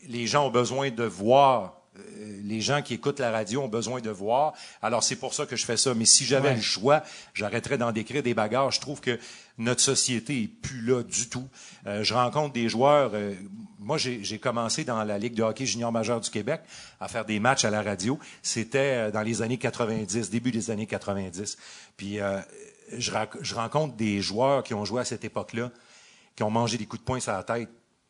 Les 0.09 0.27
gens 0.27 0.47
ont 0.47 0.51
besoin 0.51 0.91
de 0.91 1.05
voir. 1.05 1.75
Euh, 1.99 2.41
Les 2.45 2.61
gens 2.61 2.83
qui 2.83 2.95
écoutent 2.95 3.21
la 3.21 3.31
radio 3.31 3.63
ont 3.63 3.69
besoin 3.69 4.01
de 4.01 4.11
voir. 4.11 4.53
Alors 4.83 5.03
c'est 5.03 5.17
pour 5.17 5.35
ça 5.35 5.47
que 5.47 5.57
je 5.57 5.65
fais 5.65 5.77
ça. 5.77 5.95
Mais 5.95 6.05
si 6.07 6.25
j'avais 6.25 6.51
Ouais. 6.51 6.55
le 6.57 6.61
choix, 6.63 7.03
j'arrêterais 7.35 7.79
d'en 7.79 7.93
décrire 7.93 8.23
des 8.23 8.35
bagarres. 8.35 8.71
Je 8.71 8.81
trouve 8.81 9.01
que 9.01 9.19
notre 9.59 9.81
société 9.81 10.43
est 10.43 10.49
plus 10.49 10.81
là 10.83 11.03
du 11.03 11.29
tout. 11.29 11.49
Euh, 11.87 12.03
je 12.05 12.15
rencontre 12.15 12.53
des 12.53 12.69
joueurs. 12.69 13.11
euh, 13.15 13.35
moi, 13.81 13.97
j'ai 13.99 14.39
commencé 14.39 14.85
dans 14.85 15.03
la 15.05 15.19
Ligue 15.19 15.35
de 15.35 15.43
hockey 15.43 15.65
junior 15.67 15.91
majeur 15.93 16.21
du 16.21 16.31
Québec 16.31 16.61
à 17.01 17.09
faire 17.09 17.25
des 17.25 17.41
matchs 17.41 17.65
à 17.65 17.71
la 17.71 17.81
radio. 17.83 18.19
C'était 18.43 19.11
dans 19.13 19.23
les 19.23 19.41
années 19.43 19.57
90, 19.59 20.31
début 20.31 20.51
des 20.51 20.71
années 20.71 20.87
90. 20.87 21.57
Puis 21.97 22.21
euh, 22.21 22.39
je 22.97 23.55
rencontre 23.55 23.95
des 23.97 24.21
joueurs 24.21 24.63
qui 24.63 24.75
ont 24.75 24.85
joué 24.85 25.01
à 25.01 25.05
cette 25.05 25.25
époque-là, 25.25 25.71
qui 26.37 26.43
ont 26.43 26.51
mangé 26.51 26.77
des 26.79 26.87
coups 26.87 27.01
de 27.01 27.05
poing 27.07 27.21
sur 27.21 27.33
la 27.33 27.43
tête. 27.43 27.69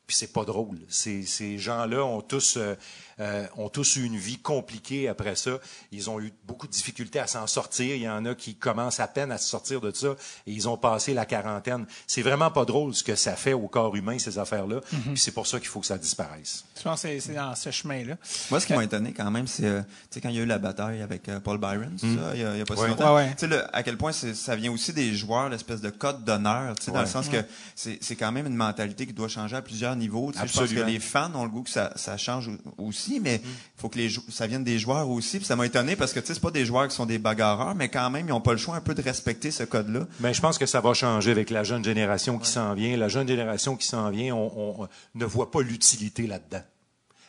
Puis 0.08 0.16
c'est 0.16 0.32
pas 0.32 0.44
drôle. 0.44 0.78
Ces, 0.88 1.22
ces 1.24 1.58
gens-là 1.58 2.02
ont 2.04 2.22
tous 2.22 2.56
euh, 2.56 2.74
euh, 3.20 3.46
ont 3.58 3.68
tous 3.68 3.96
eu 3.96 4.04
une 4.04 4.16
vie 4.16 4.38
compliquée 4.38 5.06
après 5.08 5.36
ça. 5.36 5.58
Ils 5.92 6.08
ont 6.08 6.18
eu 6.20 6.32
beaucoup 6.46 6.66
de 6.66 6.72
difficultés 6.72 7.18
à 7.18 7.26
s'en 7.26 7.46
sortir. 7.46 7.94
Il 7.94 8.00
y 8.02 8.08
en 8.08 8.24
a 8.24 8.34
qui 8.34 8.54
commencent 8.54 9.00
à 9.00 9.06
peine 9.08 9.30
à 9.32 9.38
se 9.38 9.46
sortir 9.48 9.80
de 9.82 9.90
ça 9.92 10.08
et 10.46 10.52
ils 10.52 10.66
ont 10.68 10.76
passé 10.78 11.12
la 11.14 11.26
quarantaine. 11.26 11.84
C'est 12.06 12.22
vraiment 12.22 12.50
pas 12.50 12.64
drôle 12.64 12.94
ce 12.94 13.04
que 13.04 13.16
ça 13.16 13.36
fait 13.36 13.52
au 13.52 13.68
corps 13.68 13.94
humain 13.96 14.18
ces 14.18 14.38
affaires-là. 14.38 14.80
Puis 14.90 15.18
c'est 15.18 15.32
pour 15.32 15.46
ça 15.46 15.58
qu'il 15.58 15.68
faut 15.68 15.80
que 15.80 15.86
ça 15.86 15.98
disparaisse. 15.98 16.64
Je 16.78 16.82
pense 16.84 17.02
que 17.02 17.20
c'est- 17.20 17.34
dans 17.34 17.54
ce 17.54 17.70
chemin-là. 17.70 18.16
Moi, 18.50 18.60
ce 18.60 18.66
qui 18.66 18.72
m'a 18.72 18.84
étonné 18.84 19.12
quand 19.12 19.30
même, 19.30 19.46
c'est 19.46 19.64
euh, 19.66 19.80
tu 19.82 19.86
sais, 20.10 20.20
quand 20.22 20.30
il 20.30 20.36
y 20.36 20.38
a 20.38 20.42
eu 20.42 20.46
la 20.46 20.58
bataille 20.58 21.02
avec 21.02 21.28
euh, 21.28 21.38
Paul 21.40 21.58
Byron, 21.58 21.98
ça, 21.98 22.06
il 22.34 22.40
y 22.40 22.44
a, 22.44 22.54
il 22.54 22.58
y 22.58 22.62
a 22.62 22.64
pas 22.64 22.76
si 22.76 22.80
longtemps. 22.88 23.14
Ouais, 23.16 23.24
ouais. 23.24 23.30
Tu 23.32 23.40
sais, 23.40 23.46
le- 23.48 23.76
à 23.76 23.82
quel 23.82 23.98
point 23.98 24.12
ça 24.12 24.56
vient 24.56 24.72
aussi 24.72 24.94
des 24.94 25.14
joueurs, 25.14 25.50
l'espèce 25.50 25.82
de 25.82 25.90
code 25.90 26.24
d'honneur, 26.24 26.74
tu 26.76 26.86
sais, 26.86 26.92
dans 26.92 27.00
le 27.00 27.06
sens 27.06 27.28
que 27.28 27.44
c'est 27.74 27.98
c'est 28.00 28.16
quand 28.16 28.32
même 28.32 28.46
une 28.46 28.54
mentalité 28.56 29.06
qui 29.06 29.12
doit 29.12 29.28
changer 29.28 29.56
à 29.56 29.60
plusieurs 29.62 29.96
Tu 30.32 30.38
sais, 30.38 30.46
je 30.48 30.52
pense 30.52 30.68
que 30.70 30.74
les 30.92 30.98
fans 31.00 31.30
ont 31.34 31.44
le 31.44 31.50
goût 31.50 31.62
que 31.62 31.70
ça, 31.70 31.92
ça 31.96 32.16
change 32.16 32.48
au- 32.48 32.84
aussi, 32.86 33.20
mais 33.20 33.40
il 33.44 33.80
faut 33.80 33.88
que 33.88 33.98
les 33.98 34.08
ça 34.28 34.46
vienne 34.46 34.64
des 34.64 34.78
joueurs 34.78 35.08
aussi. 35.08 35.38
Puis 35.38 35.46
ça 35.46 35.56
m'a 35.56 35.66
étonné 35.66 35.96
parce 35.96 36.12
que 36.12 36.20
tu 36.20 36.26
sais, 36.26 36.34
c'est 36.34 36.40
pas 36.40 36.50
des 36.50 36.64
joueurs 36.64 36.86
qui 36.88 36.94
sont 36.94 37.06
des 37.06 37.18
bagarreurs, 37.18 37.74
mais 37.74 37.88
quand 37.88 38.10
même, 38.10 38.28
ils 38.28 38.32
ont 38.32 38.40
pas 38.40 38.52
le 38.52 38.58
choix 38.58 38.76
un 38.76 38.80
peu 38.80 38.94
de 38.94 39.02
respecter 39.02 39.50
ce 39.50 39.62
code-là. 39.64 40.06
Mais 40.20 40.32
je 40.34 40.40
pense 40.40 40.58
que 40.58 40.66
ça 40.66 40.80
va 40.80 40.94
changer 40.94 41.30
avec 41.30 41.50
la 41.50 41.64
jeune 41.64 41.84
génération 41.84 42.38
qui 42.38 42.48
s'en 42.50 42.74
vient. 42.74 42.96
La 42.96 43.08
jeune 43.08 43.26
génération 43.28 43.76
qui 43.76 43.86
s'en 43.86 44.10
vient, 44.10 44.34
on, 44.34 44.80
on 44.82 44.88
ne 45.14 45.24
voit 45.24 45.50
pas 45.50 45.60
l'utilité 45.62 46.26
là-dedans. 46.26 46.62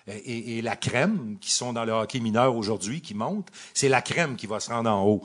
Et, 0.10 0.18
et- 0.18 0.58
et 0.58 0.62
la 0.62 0.76
crème 0.76 1.38
qui 1.40 1.52
sont 1.52 1.74
dans 1.74 1.86
le 1.86 1.92
hockey 1.92 2.20
mineur 2.20 2.56
aujourd'hui, 2.56 3.02
qui 3.02 3.14
monte, 3.14 3.48
c'est 3.74 3.90
la 3.90 4.02
crème 4.02 4.36
qui 4.36 4.48
va 4.48 4.60
se 4.60 4.70
rendre 4.72 4.90
en 4.90 5.04
haut. 5.06 5.22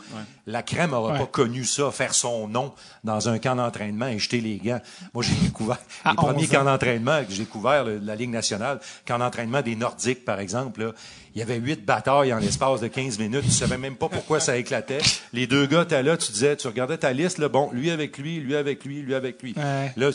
La 0.46 0.62
crème 0.62 0.90
n'aura 0.90 1.12
Ouais. 1.14 1.18
pas 1.18 1.26
connu 1.26 1.64
ça, 1.64 1.90
faire 1.90 2.14
son 2.14 2.48
nom 2.48 2.72
dans 3.02 3.28
un 3.28 3.38
camp 3.38 3.56
d'entraînement 3.56 4.06
et 4.08 4.18
jeter 4.18 4.40
les 4.40 4.58
gants. 4.58 4.80
Moi, 5.14 5.22
j'ai 5.24 5.34
découvert 5.42 5.78
À 6.04 6.10
les 6.10 6.16
premiers 6.16 6.42
11 6.44 6.44
ans. 6.44 6.52
camps 6.58 6.64
d'entraînement 6.64 7.24
que 7.24 7.32
j'ai 7.32 7.44
découvert 7.44 7.84
le- 7.84 7.98
la 7.98 8.14
Ligue 8.14 8.30
nationale, 8.30 8.80
camp 9.06 9.18
d'entraînement 9.18 9.62
des 9.62 9.76
Nordiques, 9.76 10.24
par 10.24 10.38
exemple. 10.40 10.82
Là, 10.84 10.92
il 11.34 11.38
y 11.38 11.42
avait 11.42 11.56
huit 11.56 11.84
batailles 11.84 12.32
en 12.32 12.38
l'espace 12.38 12.80
de 12.80 12.88
15 12.88 13.18
minutes. 13.18 13.42
Tu 13.44 13.50
savais 13.50 13.78
même 13.78 13.96
pas 13.96 14.08
pourquoi 14.08 14.38
ça 14.40 14.56
éclatait. 14.56 14.98
Les 15.32 15.46
deux 15.46 15.66
gars, 15.66 15.84
t'es 15.84 16.02
là, 16.02 16.16
tu 16.16 16.30
disais, 16.30 16.56
tu 16.56 16.66
regardais 16.68 16.98
ta 16.98 17.12
liste, 17.12 17.38
là, 17.38 17.48
bon, 17.48 17.70
lui 17.72 17.90
avec 17.90 18.18
lui, 18.18 18.38
lui 18.38 18.54
avec 18.54 18.84
lui, 18.84 19.00
lui 19.02 19.14
avec 19.14 19.42
lui. 19.42 19.54
Ouais. 19.56 19.92
Là, 19.96 20.10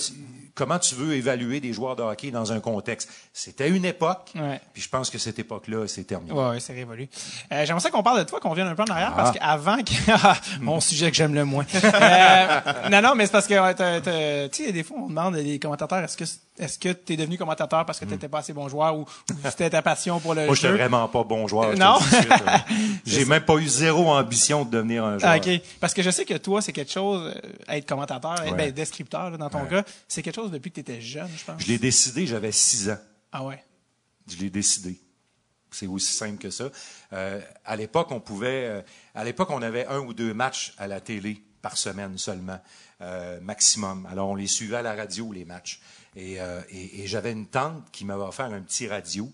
comment 0.59 0.77
tu 0.77 0.93
veux 0.95 1.13
évaluer 1.15 1.61
des 1.61 1.71
joueurs 1.71 1.95
de 1.95 2.03
hockey 2.03 2.31
dans 2.31 2.51
un 2.51 2.59
contexte? 2.59 3.09
C'était 3.33 3.69
une 3.69 3.85
époque, 3.85 4.31
Ouais. 4.35 4.59
puis 4.73 4.81
je 4.81 4.89
pense 4.89 5.09
que 5.09 5.17
cette 5.17 5.39
époque-là, 5.39 5.87
c'est 5.87 6.03
terminé. 6.03 6.33
Ouais, 6.33 6.59
c'est 6.59 6.73
révolu. 6.73 7.07
Euh, 7.53 7.65
J'aimerais 7.65 7.79
ça 7.81 7.89
qu'on 7.89 8.03
parle 8.03 8.19
de 8.19 8.23
toi, 8.29 8.41
qu'on 8.41 8.53
vienne 8.53 8.67
un 8.67 8.75
peu 8.75 8.83
en 8.83 8.91
arrière, 8.91 9.13
Ah. 9.13 9.23
parce 9.23 9.37
qu'avant 9.37 9.77
que... 9.77 9.93
Ah, 10.21 10.35
mon 10.59 10.81
sujet 10.81 11.09
que 11.11 11.15
j'aime 11.17 11.33
le 11.33 11.45
moins. 11.45 11.65
Euh, 11.83 12.89
non, 12.91 13.01
non, 13.01 13.15
mais 13.15 13.25
c'est 13.25 13.31
parce 13.31 13.47
que, 13.47 14.47
tu 14.49 14.63
sais, 14.65 14.71
des 14.71 14.83
fois, 14.83 14.97
on 15.01 15.07
demande 15.07 15.35
des 15.35 15.59
commentateurs, 15.59 15.99
est-ce 16.03 16.17
que 16.17 16.25
est-ce 16.59 16.77
que 16.77 16.89
t'es 16.89 17.15
devenu 17.15 17.37
commentateur 17.37 17.85
parce 17.85 17.99
que 18.01 18.05
t'étais 18.05 18.27
pas 18.27 18.39
assez 18.39 18.51
bon 18.51 18.67
joueur 18.67 18.93
ou, 18.97 19.01
ou 19.03 19.33
c'était 19.49 19.69
ta 19.69 19.81
passion 19.81 20.19
pour 20.19 20.33
le 20.33 20.41
Hmm. 20.43 20.45
Moi, 20.47 20.55
j'étais 20.55 20.67
jeu? 20.67 20.73
vraiment 20.75 21.07
pas 21.07 21.23
bon 21.23 21.47
joueur. 21.47 21.71
je 21.71 21.77
te 21.77 21.79
Non. 21.79 21.95
J'ai 23.05 23.23
même 23.25 23.43
pas 23.43 23.55
eu 23.55 23.67
zéro 23.67 24.09
ambition 24.11 24.65
de 24.65 24.69
devenir 24.71 25.05
un 25.05 25.17
joueur. 25.19 25.35
OK. 25.37 25.49
Parce 25.79 25.93
que 25.93 26.01
je 26.01 26.09
sais 26.09 26.25
que 26.25 26.33
toi, 26.35 26.61
c'est 26.61 26.73
quelque 26.73 26.91
chose, 26.91 27.33
euh, 27.33 27.75
être 27.75 27.85
commentateur, 27.87 28.33
être, 28.41 28.51
Ouais. 28.51 28.57
ben, 28.57 28.71
descripteur, 28.71 29.29
là, 29.29 29.37
dans 29.37 29.49
ton 29.49 29.61
Ouais. 29.61 29.69
cas, 29.69 29.83
c'est 30.07 30.21
quelque 30.21 30.35
chose 30.35 30.48
depuis 30.49 30.69
que 30.71 30.75
tu 30.75 30.81
étais 30.81 31.01
jeune, 31.01 31.29
je 31.38 31.45
pense. 31.45 31.62
Je 31.62 31.67
l'ai 31.67 31.77
décidé, 31.79 32.27
j'avais 32.27 32.51
six 32.51 32.89
ans. 32.89 32.97
Ah 33.31 33.45
ouais? 33.45 33.63
Je 34.27 34.38
l'ai 34.38 34.49
décidé. 34.49 34.99
C'est 35.71 35.88
aussi 35.88 36.13
simple 36.13 36.38
que 36.38 36.49
ça. 36.49 36.69
Euh, 37.13 37.41
à 37.63 37.75
l'époque, 37.75 38.12
on 38.12 38.19
pouvait. 38.19 38.65
euh, 38.65 38.81
à 39.13 39.23
l'époque, 39.23 39.49
on 39.51 39.62
avait 39.62 39.85
un 39.85 39.99
ou 39.99 40.13
deux 40.13 40.33
matchs 40.33 40.73
à 40.77 40.88
la 40.88 40.99
télé 40.99 41.43
par 41.62 41.77
semaine 41.77 42.17
seulement, 42.17 42.59
euh, 43.01 43.39
maximum. 43.41 44.07
Alors, 44.07 44.29
on 44.29 44.35
les 44.35 44.47
suivait 44.47 44.77
à 44.77 44.81
la 44.81 44.95
radio 44.95 45.31
les 45.31 45.45
matchs. 45.45 45.79
Et, 46.15 46.38
et, 46.69 47.01
et 47.01 47.07
j'avais 47.07 47.31
une 47.31 47.47
tante 47.47 47.91
qui 47.91 48.03
m'avait 48.03 48.23
offert 48.23 48.47
un 48.47 48.62
petit 48.62 48.88
radio 48.88 49.31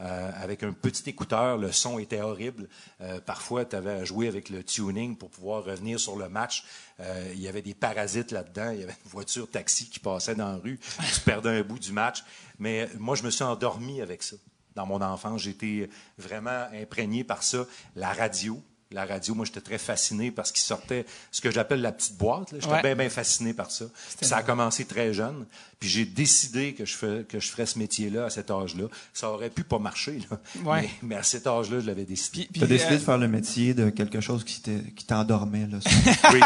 euh, 0.00 0.30
avec 0.36 0.62
un 0.62 0.72
petit 0.72 1.08
écouteur. 1.10 1.56
Le 1.58 1.72
son 1.72 1.98
était 1.98 2.20
horrible. 2.20 2.68
Euh, 3.00 3.20
parfois, 3.20 3.64
tu 3.64 3.76
avais 3.76 3.92
à 3.92 4.04
jouer 4.04 4.28
avec 4.28 4.48
le 4.48 4.62
tuning 4.62 5.16
pour 5.16 5.30
pouvoir 5.30 5.64
revenir 5.64 5.98
sur 5.98 6.16
le 6.16 6.28
match. 6.28 6.64
Euh, 7.00 7.30
il 7.34 7.40
y 7.40 7.48
avait 7.48 7.62
des 7.62 7.74
parasites 7.74 8.30
là-dedans. 8.32 8.70
Il 8.70 8.80
y 8.80 8.82
avait 8.84 8.96
une 9.04 9.10
voiture 9.10 9.48
taxi 9.50 9.88
qui 9.90 9.98
passait 9.98 10.34
dans 10.34 10.52
la 10.52 10.58
rue. 10.58 10.78
Tu 11.14 11.20
perdais 11.20 11.50
un 11.58 11.62
bout 11.62 11.78
du 11.78 11.92
match. 11.92 12.24
Mais 12.58 12.88
moi, 12.98 13.14
je 13.16 13.22
me 13.22 13.30
suis 13.30 13.44
endormi 13.44 14.00
avec 14.00 14.22
ça. 14.22 14.36
Dans 14.74 14.86
mon 14.86 15.00
enfance, 15.02 15.42
j'étais 15.42 15.88
vraiment 16.18 16.66
imprégné 16.72 17.24
par 17.24 17.42
ça. 17.42 17.66
La 17.96 18.12
radio, 18.12 18.62
la 18.92 19.04
radio, 19.04 19.34
moi, 19.34 19.44
j'étais 19.44 19.60
très 19.60 19.76
fasciné 19.78 20.30
parce 20.30 20.50
qu'il 20.52 20.62
sortait 20.62 21.04
ce 21.32 21.40
que 21.40 21.50
j'appelle 21.50 21.80
la 21.82 21.90
petite 21.92 22.16
boîte. 22.16 22.50
J'étais 22.52 22.66
Ouais. 22.72 22.82
bien, 22.82 22.94
bien 22.94 23.10
fasciné 23.10 23.52
par 23.52 23.70
ça. 23.70 23.86
Ça 24.22 24.36
a 24.38 24.42
commencé 24.42 24.84
très 24.86 25.12
jeune. 25.12 25.46
Puis 25.80 25.88
j'ai 25.88 26.04
décidé 26.04 26.72
que 26.74 26.84
je, 26.84 26.96
fais, 26.96 27.24
que 27.28 27.38
je 27.38 27.48
ferais 27.48 27.66
ce 27.66 27.78
métier-là 27.78 28.24
à 28.24 28.30
cet 28.30 28.50
âge-là. 28.50 28.86
Ça 29.12 29.30
aurait 29.30 29.50
pu 29.50 29.62
pas 29.62 29.78
marcher, 29.78 30.18
là. 30.28 30.38
Ouais. 30.64 30.82
Mais, 30.82 30.90
mais 31.02 31.14
à 31.16 31.22
cet 31.22 31.46
âge-là, 31.46 31.78
je 31.80 31.86
l'avais 31.86 32.04
décidé. 32.04 32.48
Puis, 32.50 32.60
T'as 32.60 32.66
décidé 32.66 32.94
euh, 32.94 32.98
de 32.98 33.02
faire 33.02 33.18
le 33.18 33.28
métier 33.28 33.74
de 33.74 33.90
quelque 33.90 34.20
chose 34.20 34.44
qui 34.44 34.60
t'endormait, 35.06 35.68
là. 35.70 35.78
Oui. 36.32 36.40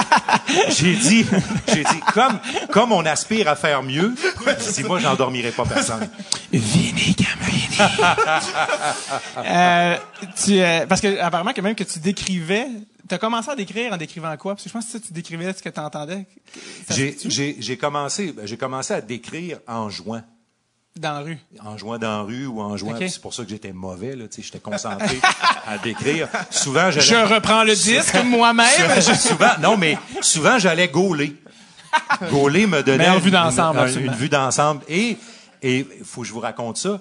J'ai 0.68 0.94
dit, 0.94 1.24
j'ai 1.68 1.82
dit, 1.82 2.00
comme, 2.12 2.38
comme 2.70 2.92
on 2.92 3.04
aspire 3.06 3.48
à 3.48 3.56
faire 3.56 3.82
mieux, 3.82 4.14
si 4.58 4.84
moi, 4.84 4.98
j'endormirais 4.98 5.52
pas 5.52 5.64
personne. 5.64 6.08
Vini 6.52 7.16
Gambrini. 7.16 7.62
euh, 9.38 9.96
tu, 10.44 10.60
euh, 10.60 10.86
parce 10.86 11.00
que 11.00 11.18
apparemment 11.20 11.52
que 11.52 11.60
même 11.60 11.74
que 11.74 11.84
tu 11.84 11.98
décrivais, 11.98 12.66
tu 13.08 13.14
as 13.14 13.18
commencé 13.18 13.50
à 13.50 13.56
décrire 13.56 13.92
en 13.92 13.96
décrivant 13.96 14.36
quoi? 14.36 14.54
Parce 14.54 14.64
que 14.64 14.68
je 14.68 14.72
pense 14.74 14.86
que 14.86 14.92
ça, 14.92 15.00
tu 15.00 15.12
décrivais 15.12 15.52
ce 15.52 15.62
que 15.62 15.68
tu 15.68 15.80
entendais. 15.80 16.26
J'ai, 16.90 17.76
commencé, 17.76 18.32
ben, 18.32 18.46
j'ai 18.46 18.56
commencé 18.56 18.94
à 18.94 19.00
décrire 19.00 19.58
en 19.66 19.88
jouant. 19.90 20.22
dans 20.96 21.12
la 21.12 21.20
rue. 21.20 21.38
en 21.64 21.76
jouant 21.78 21.98
dans 21.98 22.18
la 22.18 22.22
rue 22.22 22.46
ou 22.46 22.60
en 22.60 22.76
jouant. 22.76 22.94
Puis 22.94 23.10
C'est 23.10 23.20
pour 23.22 23.32
ça 23.34 23.44
que 23.44 23.50
j'étais 23.50 23.72
mauvais, 23.72 24.14
là, 24.14 24.28
tu 24.28 24.36
sais, 24.36 24.42
j'étais 24.42 24.60
concentré 24.60 25.18
à 25.66 25.78
décrire. 25.78 26.28
Souvent, 26.50 26.90
j'allais. 26.90 27.06
Je 27.06 27.34
reprends 27.34 27.64
le 27.64 27.74
disque 27.74 28.14
moi-même. 28.24 29.00
Souvent- 29.00 29.58
non, 29.60 29.76
mais 29.76 29.96
souvent, 30.20 30.58
j'allais 30.58 30.88
gauler. 30.88 31.36
Gauler 32.30 32.66
me 32.66 32.82
donnait 32.82 32.98
Meilleure 32.98 33.20
vue 33.20 33.28
une- 33.28 33.34
d'ensemble, 33.34 33.80
une 33.98 34.12
vue 34.14 34.28
d'ensemble. 34.28 34.82
Et, 34.88 35.16
et, 35.62 35.86
faut 36.04 36.22
que 36.22 36.26
je 36.26 36.32
vous 36.32 36.40
raconte 36.40 36.76
ça. 36.78 37.00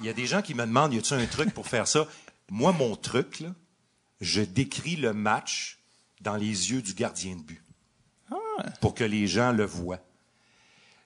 Il 0.00 0.06
y 0.06 0.08
a 0.08 0.12
des 0.12 0.26
gens 0.26 0.42
qui 0.42 0.54
me 0.54 0.64
demandent, 0.66 0.92
y 0.92 0.98
a-tu 0.98 1.14
un 1.14 1.24
truc 1.26 1.54
pour 1.54 1.68
faire 1.68 1.86
ça? 1.86 2.06
Moi, 2.50 2.72
mon 2.72 2.96
truc, 2.96 3.38
là, 3.40 3.48
je 4.22 4.40
décris 4.40 4.96
le 4.96 5.12
match 5.12 5.80
dans 6.20 6.36
les 6.36 6.70
yeux 6.70 6.80
du 6.80 6.94
gardien 6.94 7.36
de 7.36 7.42
but. 7.42 7.62
Ah. 8.30 8.36
Pour 8.80 8.94
que 8.94 9.04
les 9.04 9.26
gens 9.26 9.52
le 9.52 9.64
voient. 9.64 10.00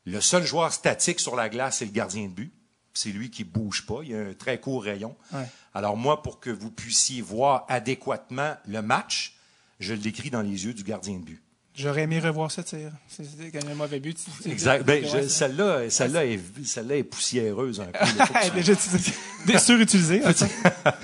Le 0.04 0.20
seul 0.20 0.44
joueur 0.44 0.72
statique 0.72 1.18
sur 1.18 1.34
la 1.34 1.48
glace, 1.48 1.78
c'est 1.78 1.86
le 1.86 1.92
gardien 1.92 2.28
de 2.28 2.32
but. 2.32 2.52
C'est 2.92 3.10
lui 3.10 3.30
qui 3.30 3.42
bouge 3.42 3.86
pas. 3.86 4.00
Il 4.02 4.10
y 4.10 4.14
a 4.14 4.20
un 4.20 4.34
très 4.34 4.60
court 4.60 4.82
rayon. 4.82 5.16
Ouais. 5.32 5.48
Alors 5.74 5.96
moi, 5.96 6.22
pour 6.22 6.40
que 6.40 6.50
vous 6.50 6.70
puissiez 6.70 7.22
voir 7.22 7.64
adéquatement 7.68 8.54
le 8.66 8.82
match, 8.82 9.36
je 9.80 9.94
le 9.94 10.00
décris 10.00 10.30
dans 10.30 10.42
les 10.42 10.66
yeux 10.66 10.74
du 10.74 10.84
gardien 10.84 11.18
de 11.18 11.24
but. 11.24 11.42
J'aurais 11.76 12.02
aimé 12.02 12.18
revoir 12.20 12.50
ça, 12.50 12.62
tir. 12.62 12.90
C'est 13.06 13.24
quand 13.52 13.68
un 13.70 13.74
mauvais 13.74 14.00
but. 14.00 14.16
Exact. 14.46 14.84
Ben, 14.86 15.04
celle-là, 15.28 15.90
celle-là 15.90 16.24
est, 16.24 17.02
poussiéreuse 17.02 17.80
un 17.80 17.84
peu. 17.86 17.98
tu- 18.06 18.50
Déjà 18.54 18.72
utilisé. 18.72 19.12
Des- 19.46 19.58
surutilisé. 19.58 20.22
ok. 20.26 20.48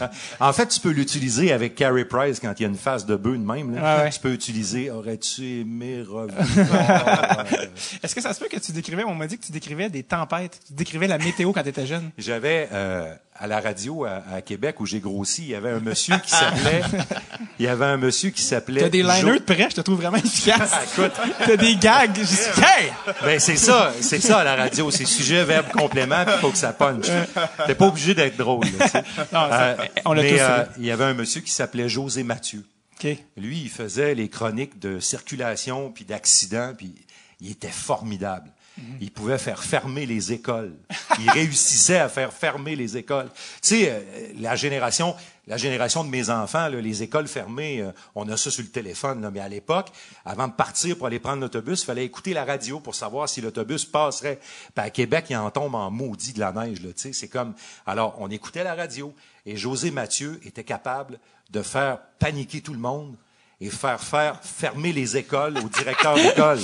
en 0.40 0.52
fait, 0.52 0.66
tu 0.68 0.80
peux 0.80 0.90
l'utiliser 0.90 1.52
avec 1.52 1.74
Carey 1.74 2.04
Price 2.06 2.40
quand 2.40 2.52
il 2.58 2.62
y 2.62 2.66
a 2.66 2.68
une 2.68 2.76
face 2.76 3.04
de 3.04 3.16
bœuf 3.16 3.38
de 3.38 3.44
même. 3.44 3.74
là. 3.74 4.04
Ouais. 4.04 4.10
Tu 4.10 4.18
peux 4.20 4.32
utiliser 4.32 4.90
Aurais-tu 4.90 5.60
aimé 5.60 6.02
revoir? 6.02 6.28
Est-ce 8.02 8.14
que 8.14 8.20
ça 8.20 8.32
se 8.32 8.40
peut 8.40 8.48
que 8.48 8.58
tu 8.58 8.72
décrivais, 8.72 9.04
on 9.04 9.14
m'a 9.14 9.26
dit 9.26 9.38
que 9.38 9.44
tu 9.44 9.52
décrivais 9.52 9.90
des 9.90 10.02
tempêtes, 10.02 10.58
tu 10.66 10.72
décrivais 10.72 11.06
la 11.06 11.18
météo 11.18 11.52
quand 11.52 11.62
tu 11.62 11.68
étais 11.68 11.86
jeune? 11.86 12.10
J'avais 12.18 12.68
euh, 12.72 13.14
à 13.34 13.46
la 13.46 13.60
radio 13.60 14.04
à, 14.04 14.22
à 14.32 14.40
Québec 14.42 14.78
où 14.80 14.86
j'ai 14.86 15.00
grossi, 15.00 15.42
il 15.42 15.48
y 15.50 15.54
avait 15.54 15.70
un 15.70 15.80
monsieur 15.80 16.16
qui 16.18 16.30
s'appelait. 16.30 16.82
il 17.58 17.64
y 17.64 17.68
avait 17.68 17.86
un 17.86 17.96
monsieur 17.96 18.30
qui 18.30 18.42
s'appelait. 18.42 18.82
T'as 18.82 18.88
des 18.88 19.02
Jo- 19.02 19.08
liners 19.10 19.38
de 19.40 19.44
près, 19.44 19.68
je 19.70 19.76
te 19.76 19.80
trouve 19.80 20.00
vraiment 20.00 20.18
efficace. 20.18 20.72
Écoute. 20.92 21.12
T'as 21.38 21.56
des 21.56 21.76
gags. 21.76 22.16
Je 22.18 22.24
suis 22.24 22.60
hey! 22.62 22.92
Ben 23.24 23.40
c'est 23.40 23.56
ça, 23.56 23.92
c'est 24.00 24.20
ça 24.20 24.40
à 24.40 24.44
la 24.44 24.54
radio, 24.56 24.90
c'est 24.90 25.06
sujet, 25.06 25.44
verbe, 25.44 25.68
complément, 25.72 26.24
puis 26.24 26.34
faut 26.40 26.50
que 26.50 26.58
ça 26.58 26.72
punch. 26.72 27.06
T'es 27.66 27.74
pas 27.74 27.86
obligé 27.86 28.14
d'être 28.14 28.36
drôle. 28.36 28.66
Là. 28.78 29.02
Non, 29.32 29.48
Euh, 29.52 29.76
on 30.04 30.12
l'a 30.12 30.22
tous 30.22 30.38
euh, 30.38 30.64
il 30.78 30.84
y 30.86 30.90
avait 30.90 31.04
un 31.04 31.14
monsieur 31.14 31.40
qui 31.40 31.50
s'appelait 31.50 31.88
José 31.88 32.22
Mathieu. 32.22 32.64
OK. 33.02 33.16
Lui, 33.36 33.62
il 33.62 33.70
faisait 33.70 34.14
les 34.14 34.28
chroniques 34.28 34.78
de 34.78 35.00
circulation 35.00 35.90
puis 35.90 36.04
d'accidents, 36.04 36.72
puis 36.76 36.94
il 37.40 37.50
était 37.50 37.68
formidable. 37.68 38.50
Il 39.00 39.10
pouvait 39.10 39.38
faire 39.38 39.62
fermer 39.62 40.06
les 40.06 40.32
écoles. 40.32 40.74
Il 41.18 41.30
réussissait 41.30 41.98
à 41.98 42.08
faire 42.08 42.32
fermer 42.32 42.74
les 42.74 42.96
écoles. 42.96 43.28
Tu 43.60 43.68
sais, 43.68 43.90
euh, 43.90 44.32
la 44.38 44.56
génération, 44.56 45.14
la 45.46 45.58
génération 45.58 46.04
de 46.04 46.08
mes 46.08 46.30
enfants, 46.30 46.68
là, 46.68 46.80
les 46.80 47.02
écoles 47.02 47.28
fermées, 47.28 47.82
euh, 47.82 47.92
on 48.14 48.28
a 48.30 48.36
ça 48.36 48.50
sur 48.50 48.62
le 48.62 48.70
téléphone. 48.70 49.20
Là, 49.20 49.30
mais 49.30 49.40
à 49.40 49.48
l'époque, 49.48 49.88
avant 50.24 50.48
de 50.48 50.54
partir 50.54 50.96
pour 50.96 51.06
aller 51.06 51.18
prendre 51.18 51.42
l'autobus, 51.42 51.82
il 51.82 51.84
fallait 51.84 52.04
écouter 52.04 52.32
la 52.32 52.44
radio 52.44 52.80
pour 52.80 52.94
savoir 52.94 53.28
si 53.28 53.42
l'autobus 53.42 53.84
passerait. 53.84 54.40
Puis 54.74 54.84
à 54.84 54.90
Québec, 54.90 55.26
il 55.28 55.36
en 55.36 55.50
tombe 55.50 55.74
en 55.74 55.90
maudit 55.90 56.32
de 56.32 56.40
la 56.40 56.52
neige. 56.52 56.80
Là, 56.80 56.92
tu 56.94 57.02
sais, 57.02 57.12
c'est 57.12 57.28
comme. 57.28 57.54
Alors, 57.86 58.16
on 58.20 58.30
écoutait 58.30 58.64
la 58.64 58.74
radio 58.74 59.14
et 59.44 59.56
José 59.56 59.90
Mathieu 59.90 60.40
était 60.44 60.64
capable 60.64 61.18
de 61.50 61.60
faire 61.60 61.98
paniquer 62.18 62.62
tout 62.62 62.72
le 62.72 62.78
monde 62.78 63.16
et 63.62 63.70
faire 63.70 64.00
faire 64.00 64.34
fermer 64.42 64.92
les 64.92 65.16
écoles 65.16 65.54
au 65.64 65.68
directeur 65.68 66.14
d'école. 66.14 66.58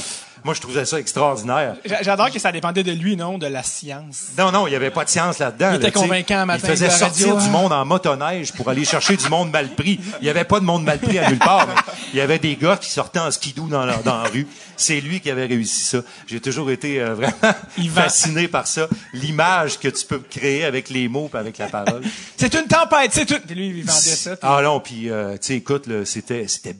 Moi, 0.44 0.54
je 0.54 0.60
trouvais 0.60 0.84
ça 0.84 1.00
extraordinaire. 1.00 1.74
J'a- 1.84 2.00
J'adore 2.00 2.30
que 2.30 2.38
ça 2.38 2.52
dépendait 2.52 2.84
de 2.84 2.92
lui, 2.92 3.16
non, 3.16 3.38
de 3.38 3.46
la 3.48 3.64
science. 3.64 4.28
Non, 4.38 4.52
non, 4.52 4.68
il 4.68 4.70
n'y 4.70 4.76
avait 4.76 4.92
pas 4.92 5.04
de 5.04 5.10
science 5.10 5.40
là-dedans. 5.40 5.70
Il 5.72 5.76
était 5.76 5.86
là, 5.86 5.90
convaincant 5.90 6.36
un 6.38 6.46
matin 6.46 6.60
Il 6.64 6.70
faisait 6.70 6.90
sortir 6.90 7.34
radio, 7.34 7.40
du 7.44 7.50
monde 7.50 7.72
en 7.72 7.84
motoneige 7.84 8.52
pour 8.52 8.68
aller 8.68 8.84
chercher 8.84 9.16
du 9.16 9.28
monde 9.28 9.50
mal 9.50 9.74
pris. 9.74 9.98
Il 10.20 10.22
n'y 10.24 10.28
avait 10.30 10.44
pas 10.44 10.60
de 10.60 10.64
monde 10.64 10.84
mal 10.84 11.00
pris 11.00 11.18
à 11.18 11.28
nulle 11.28 11.40
part. 11.40 11.66
il 12.12 12.18
y 12.18 12.20
avait 12.20 12.38
des 12.38 12.54
gars 12.54 12.76
qui 12.76 12.88
sortaient 12.88 13.18
en 13.18 13.32
skidoo 13.32 13.66
dans 13.66 13.84
la, 13.84 13.96
dans 13.96 14.22
la 14.22 14.28
rue. 14.28 14.46
C'est 14.76 15.00
lui 15.00 15.20
qui 15.20 15.28
avait 15.28 15.46
réussi 15.46 15.84
ça. 15.86 15.98
J'ai 16.28 16.40
toujours 16.40 16.70
été 16.70 17.00
euh, 17.00 17.14
vraiment 17.14 17.54
fasciné 17.94 18.46
par 18.46 18.68
ça. 18.68 18.86
L'image 19.12 19.80
que 19.80 19.88
tu 19.88 20.06
peux 20.06 20.20
créer 20.20 20.64
avec 20.64 20.88
les 20.88 21.08
mots 21.08 21.28
et 21.34 21.36
avec 21.36 21.58
la 21.58 21.66
parole. 21.66 22.02
C'est 22.36 22.54
une 22.54 22.68
tempête, 22.68 23.10
c'est 23.12 23.26
tout. 23.26 23.40
Puis 23.44 23.56
lui, 23.56 23.66
il 23.70 23.84
vendait 23.84 23.92
ça. 23.92 24.30
puis- 24.36 24.48
Ah 24.48 24.60
non, 24.62 24.78
puis 24.78 25.10
euh, 25.10 25.32
tu 25.32 25.38
sais, 25.48 25.54
écoute, 25.56 25.86
c'était 26.04 26.46
c'était 26.46 26.76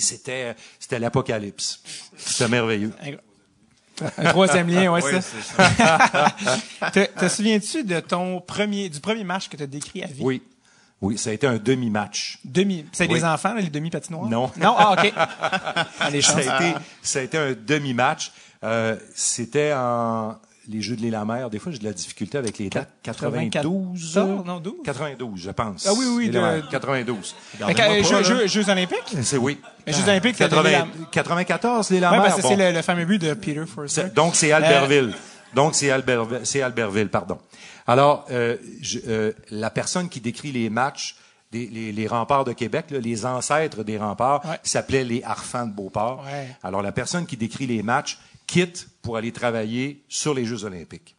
c'était 0.00 0.54
c'était 0.78 0.98
l'apocalypse. 0.98 1.80
C'était 2.16 2.48
merveilleux. 2.48 2.92
Un 4.16 4.30
troisième 4.30 4.68
lien, 4.68 4.92
ouais, 4.92 5.02
Oui, 5.04 5.10
ça. 5.12 5.20
c'est 5.20 5.42
ça. 5.42 6.90
Te, 6.92 7.04
te 7.18 7.28
souviens-tu 7.28 7.84
de 7.84 8.00
ton 8.00 8.40
premier, 8.40 8.88
du 8.88 9.00
premier 9.00 9.24
match 9.24 9.48
que 9.48 9.56
tu 9.56 9.62
as 9.62 9.66
décrit 9.66 10.02
à 10.04 10.06
vie? 10.06 10.22
Oui, 10.22 10.42
oui, 11.00 11.18
ça 11.18 11.30
a 11.30 11.32
été 11.32 11.46
un 11.46 11.58
demi-match. 11.58 12.38
Demi. 12.44 12.84
C'est 12.92 13.08
Oui. 13.08 13.14
des 13.14 13.24
enfants, 13.24 13.54
là, 13.54 13.60
les 13.60 13.70
demi-patinoires? 13.70 14.28
Non. 14.28 14.50
Non, 14.56 14.74
ah, 14.76 14.92
OK. 14.98 15.12
Ah, 16.00 16.10
les 16.10 16.22
Ça 16.22 16.36
a 16.36 16.42
été 16.42 16.78
ça 17.02 17.18
a 17.20 17.22
été 17.22 17.38
un 17.38 17.52
demi-match. 17.52 18.32
Euh, 18.64 18.96
c'était 19.14 19.72
en 19.74 20.36
les 20.68 20.82
Jeux 20.82 20.96
de 20.96 21.00
l'île 21.00 21.18
mer. 21.26 21.50
Des 21.50 21.58
fois, 21.58 21.72
j'ai 21.72 21.78
de 21.78 21.84
la 21.84 21.92
difficulté 21.92 22.36
avec 22.38 22.58
les 22.58 22.68
dates. 22.70 22.90
92, 23.02 23.50
94, 24.12 24.44
non, 24.46 24.60
12. 24.60 24.74
92, 24.84 25.40
je 25.40 25.50
pense. 25.50 25.86
Ah 25.88 25.92
oui, 25.96 26.04
oui, 26.08 26.24
L'île 26.24 26.32
de- 26.32 26.38
mer, 26.40 26.68
92. 26.70 27.34
Fait 27.66 27.74
que, 27.74 27.80
euh, 27.82 28.02
Jeux, 28.04 28.22
Jeux- 28.22 28.46
Jeux 28.46 28.68
olympiques? 28.70 29.16
C'est 29.22 29.36
oui. 29.38 29.58
Mais 29.86 29.92
Jeux 29.92 30.02
olympiques, 30.04 30.36
t'as 30.36 30.48
80 30.48 30.62
donné 30.62 30.72
la- 30.76 31.06
94, 31.10 31.90
les 31.90 32.00
la 32.00 32.10
Oui, 32.10 32.16
mer. 32.18 32.22
parce 32.26 32.36
que 32.36 32.42
bon. 32.42 32.48
c'est 32.48 32.56
le, 32.56 32.72
le 32.76 32.82
fameux 32.82 33.04
but 33.04 33.18
de 33.20 33.34
Peter 33.34 33.64
Forsberg. 33.66 33.88
C'est- 34.08 34.14
Donc, 34.14 34.36
c'est 34.36 34.52
Albertville. 34.52 35.14
Donc, 35.54 35.74
c'est 35.74 35.90
Albertville, 35.90 36.40
c'est 36.44 36.60
Albertville, 36.62 37.08
pardon. 37.08 37.38
Alors, 37.86 38.26
euh, 38.30 38.56
je- 38.82 38.98
euh, 39.08 39.32
la 39.50 39.70
personne 39.70 40.08
qui 40.10 40.20
décrit 40.20 40.52
les 40.52 40.68
matchs, 40.68 41.16
des- 41.50 41.66
les, 41.68 41.92
les 41.92 42.06
remparts 42.06 42.44
de 42.44 42.52
Québec, 42.52 42.86
là, 42.90 42.98
les 42.98 43.24
ancêtres 43.24 43.82
des 43.82 43.96
remparts, 43.96 44.44
Ouais. 44.44 44.58
s'appelaient 44.62 45.04
les 45.04 45.22
Harfans 45.24 45.64
de 45.66 45.72
Beauport. 45.72 46.22
Ouais. 46.30 46.48
Alors, 46.62 46.82
la 46.82 46.92
personne 46.92 47.24
qui 47.24 47.38
décrit 47.38 47.66
les 47.66 47.82
matchs 47.82 48.18
quitte 48.48 48.88
pour 49.02 49.16
aller 49.16 49.30
travailler 49.30 50.02
sur 50.08 50.34
les 50.34 50.44
Jeux 50.44 50.64
olympiques. 50.64 51.14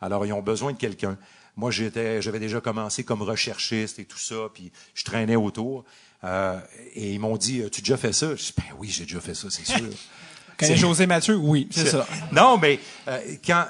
Alors, 0.00 0.24
ils 0.24 0.32
ont 0.32 0.42
besoin 0.42 0.72
de 0.72 0.76
quelqu'un. 0.78 1.18
Moi, 1.56 1.70
j'étais, 1.72 2.22
j'avais 2.22 2.38
déjà 2.38 2.60
commencé 2.60 3.02
comme 3.04 3.22
recherchiste 3.22 3.98
et 3.98 4.04
tout 4.04 4.18
ça, 4.18 4.36
puis 4.54 4.70
je 4.94 5.02
traînais 5.04 5.34
autour. 5.36 5.84
Euh, 6.22 6.58
et 6.94 7.12
ils 7.14 7.18
m'ont 7.18 7.36
dit, 7.36 7.62
as-tu 7.62 7.80
déjà 7.80 7.96
fait 7.96 8.12
ça? 8.12 8.30
Je 8.36 8.42
dis, 8.42 8.52
ben 8.56 8.64
oui, 8.78 8.88
j'ai 8.90 9.04
déjà 9.04 9.20
fait 9.20 9.34
ça, 9.34 9.48
c'est 9.50 9.66
sûr. 9.66 9.80
C'est- 10.60 10.76
José 10.76 11.06
Mathieu? 11.06 11.34
Oui, 11.36 11.66
c'est 11.72 11.86
ça. 11.86 12.06
non, 12.30 12.58
mais 12.58 12.78
euh, 13.08 13.18
quand, 13.44 13.66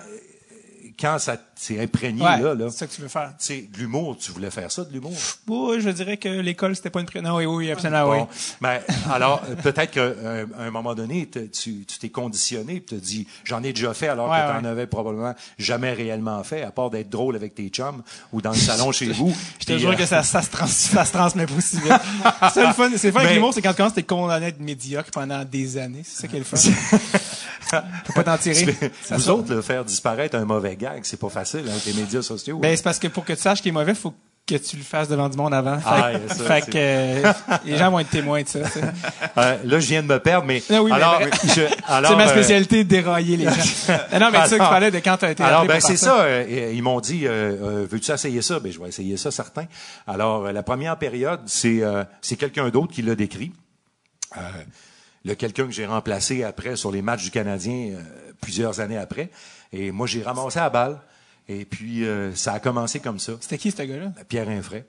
quand 1.05 1.19
ça 1.19 1.37
s'est 1.55 1.79
imprégné, 1.83 2.23
Ouais, 2.23 2.41
là, 2.41 2.55
là 2.55 2.71
c'est 2.71 2.79
ça 2.79 2.87
que 2.87 2.93
tu 2.95 3.03
veux 3.03 3.09
faire. 3.09 3.33
sais, 3.37 3.69
de 3.71 3.77
l'humour, 3.79 4.17
tu 4.19 4.33
voulais 4.33 4.51
faire 4.51 4.73
ça, 4.73 4.85
de 4.85 4.91
l'humour? 4.93 5.13
Oui, 5.49 5.77
je 5.81 5.91
dirais 5.91 6.17
que 6.17 6.29
l'école, 6.31 6.75
c'était 6.75 6.89
pas 6.89 7.01
une... 7.01 7.23
Non, 7.23 7.37
oui, 7.37 7.45
oui, 7.45 7.71
absolument, 7.71 8.07
Bon, 8.07 8.23
oui. 8.23 8.39
ben, 8.63 8.81
alors, 9.13 9.43
euh, 9.51 9.55
peut-être 9.57 9.91
qu'à 9.91 10.05
un, 10.05 10.47
un 10.67 10.71
moment 10.71 10.95
donné, 10.95 11.27
te- 11.27 11.41
tu 11.41 11.85
t'es 12.01 12.09
conditionné, 12.09 12.77
tu 12.81 12.95
te 12.95 12.95
dis, 12.95 13.27
j'en 13.45 13.63
ai 13.63 13.75
déjà 13.75 13.93
fait, 13.93 14.09
alors 14.09 14.31
Ouais, 14.31 14.39
que 14.39 14.47
tu 14.47 14.55
n'en 14.57 14.63
ouais. 14.63 14.69
avais 14.71 14.87
probablement 14.87 15.35
jamais 15.59 15.93
réellement 15.93 16.43
fait, 16.43 16.63
à 16.63 16.71
part 16.71 16.89
d'être 16.89 17.11
drôle 17.11 17.37
avec 17.37 17.55
tes 17.55 17.69
chums 17.69 18.03
ou 18.33 18.41
dans 18.41 18.53
le 18.53 18.57
salon 18.57 18.91
chez 18.91 19.13
vous. 19.13 19.37
Je 19.61 19.67
te 19.67 19.77
jure 19.77 19.91
euh, 19.91 19.95
que 19.97 20.07
ça, 20.07 20.23
ça, 20.23 20.41
se 20.41 20.49
trans, 20.49 20.67
ça 20.67 21.05
se 21.05 21.13
transmet 21.13 21.45
pas 21.47 21.55
aussi 21.55 21.77
vite. 21.77 21.93
c'est 22.55 22.67
le 22.67 22.73
fun, 22.73 22.89
c'est 22.97 23.09
le 23.09 23.13
fun 23.13 23.19
avec 23.21 23.29
Mais- 23.31 23.35
l'humour, 23.35 23.53
c'est 23.53 23.61
quand 23.61 23.73
tu 23.73 23.77
commences, 23.77 23.95
t'es 23.95 24.03
condamné 24.05 24.47
à 24.47 24.49
être 24.49 24.61
médiocre 24.61 25.11
pendant 25.11 25.45
des 25.45 25.77
années. 25.77 26.03
C'est 26.03 26.23
ça 26.23 26.29
qui 26.29 26.37
est 26.37 26.39
le 26.39 26.45
fun. 26.47 26.57
Faut 28.07 28.13
pas 28.13 28.25
t'en 28.25 28.39
tirer. 28.39 28.75
Ça 29.03 29.17
Vous 29.17 29.23
sort. 29.23 29.39
autres, 29.41 29.55
là, 29.55 29.63
faire 29.63 29.85
disparaître 29.85 30.37
un 30.37 30.45
mauvais 30.45 30.77
gag, 30.77 31.01
c'est 31.05 31.19
pas 31.21 31.29
facile 31.29 31.65
hein, 31.67 31.73
avec 31.73 31.85
les 31.87 31.93
médias 31.95 32.23
sociaux. 32.23 32.59
Ben, 32.59 32.77
c'est 32.77 32.83
parce 32.83 32.99
que 32.99 33.09
pour 33.09 33.25
que 33.25 33.33
tu 33.33 33.41
saches 33.41 33.61
qu'il 33.63 33.71
est 33.71 33.73
mauvais, 33.73 33.95
faut 33.95 34.15
que 34.47 34.57
tu 34.57 34.77
le 34.77 34.83
fasses 34.83 35.09
devant 35.09 35.31
du 35.31 35.39
monde 35.39 35.55
avant. 35.55 35.79
Fait, 35.79 35.87
Ah, 35.89 36.11
que- 36.19 36.35
ça, 36.35 36.45
fait 36.45 36.61
que 36.71 36.73
euh, 36.77 37.33
les 37.65 37.79
gens 37.79 37.91
vont 37.91 37.99
être 38.01 38.11
témoins 38.11 38.43
de 38.43 38.49
ça. 38.49 38.59
Euh, 38.59 39.57
là, 39.65 39.81
je 39.81 39.87
viens 39.87 40.03
de 40.03 40.07
me 40.07 40.19
perdre, 40.19 40.47
mais 40.47 40.63
Ah 40.71 40.83
oui, 40.83 40.93
alors, 40.93 41.19
alors, 41.89 42.11
C'est 42.11 42.17
ma 42.19 42.27
euh, 42.27 42.29
spécialité 42.29 42.85
de 42.85 42.89
dérailler 42.91 43.39
les 43.39 43.45
gens. 43.45 43.51
non, 44.13 44.19
non, 44.21 44.31
mais 44.31 44.43
tu 44.43 44.49
sais 44.51 44.59
que 44.59 44.63
tu 44.63 44.69
parlais 44.69 44.91
de 44.91 44.99
quand 44.99 45.17
tu 45.17 45.25
as 45.25 45.31
été 45.31 45.43
Alors, 45.43 45.65
ben 45.65 45.81
c'est 45.81 45.97
faire 45.97 45.99
ça. 45.99 46.21
euh, 46.25 46.73
ils 46.75 46.83
m'ont 46.83 47.01
dit, 47.01 47.25
veux-tu 47.27 48.13
essayer 48.13 48.43
ça? 48.43 48.61
Ben, 48.61 48.71
je 48.71 48.79
vais 48.79 48.89
essayer 48.89 49.17
ça, 49.17 49.31
certain. 49.31 49.65
Alors, 50.07 50.53
la 50.53 50.63
première 50.63 50.99
période, 50.99 51.41
c'est 51.47 51.81
c'est 52.21 52.37
quelqu'un 52.37 52.69
d'autre 52.69 52.93
qui 52.93 53.01
l'a 53.01 53.15
décrit. 53.15 53.51
Euh, 55.27 55.31
le 55.31 55.35
quelqu'un 55.35 55.65
que 55.67 55.73
j'ai 55.73 55.87
remplacé 55.87 56.45
après 56.45 56.77
sur 56.77 56.91
les 56.93 57.03
matchs 57.03 57.25
du 57.25 57.31
Canadien 57.31 57.93
euh, 57.95 58.03
plusieurs 58.41 58.81
années 58.81 58.99
après. 58.99 59.31
Et 59.73 59.91
moi, 59.91 60.07
j'ai 60.07 60.23
ramassé 60.23 60.59
la 60.61 60.71
balle. 60.71 60.99
Et 61.49 61.65
puis, 61.65 62.05
euh, 62.07 62.35
ça 62.35 62.53
a 62.55 62.59
commencé 62.61 63.01
comme 63.01 63.19
ça. 63.19 63.33
C'était 63.41 63.59
qui, 63.59 63.71
ce 63.71 63.83
gars-là? 63.83 64.13
Pierre 64.29 64.49
Infray. 64.49 64.85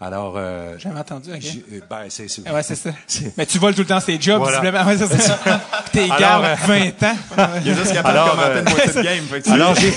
Alors, 0.00 0.34
euh, 0.36 0.74
J'ai 0.76 0.84
jamais 0.90 1.00
entendu, 1.00 1.30
ok. 1.32 1.38
j'ai- 1.40 1.64
euh, 1.72 1.80
ben, 1.90 2.02
c'est 2.08 2.28
c'est- 2.28 2.42
Ah 2.46 2.54
Ouais, 2.54 2.62
c'est 2.62 2.76
ça. 2.76 2.90
C'est- 3.08 3.36
Mais 3.36 3.46
tu 3.46 3.58
voles 3.58 3.74
tout 3.74 3.80
le 3.80 3.86
temps 3.86 3.98
ces 4.00 4.20
jobs, 4.20 4.38
Voilà. 4.40 4.60
visiblement. 4.60 4.84
Ouais, 4.86 4.96
c'est 4.96 5.20
ça. 5.20 5.38
T'es 5.92 6.06
garde 6.08 6.44
euh, 6.44 6.54
20 6.66 7.02
ans. 7.02 7.16
Il 7.64 7.70
est 7.70 7.74
juste 7.74 7.92
capable 7.94 8.16
Alors, 8.18 8.26
de 8.26 8.30
commenter 8.30 8.50
euh, 8.58 8.62
une 8.62 8.70
moitié 8.70 8.92
de 8.92 9.02
game. 9.02 9.24
Fait 9.24 9.40
que 9.40 9.44
tu- 9.44 9.50
Alors, 9.50 9.74
j'ai 9.74 9.92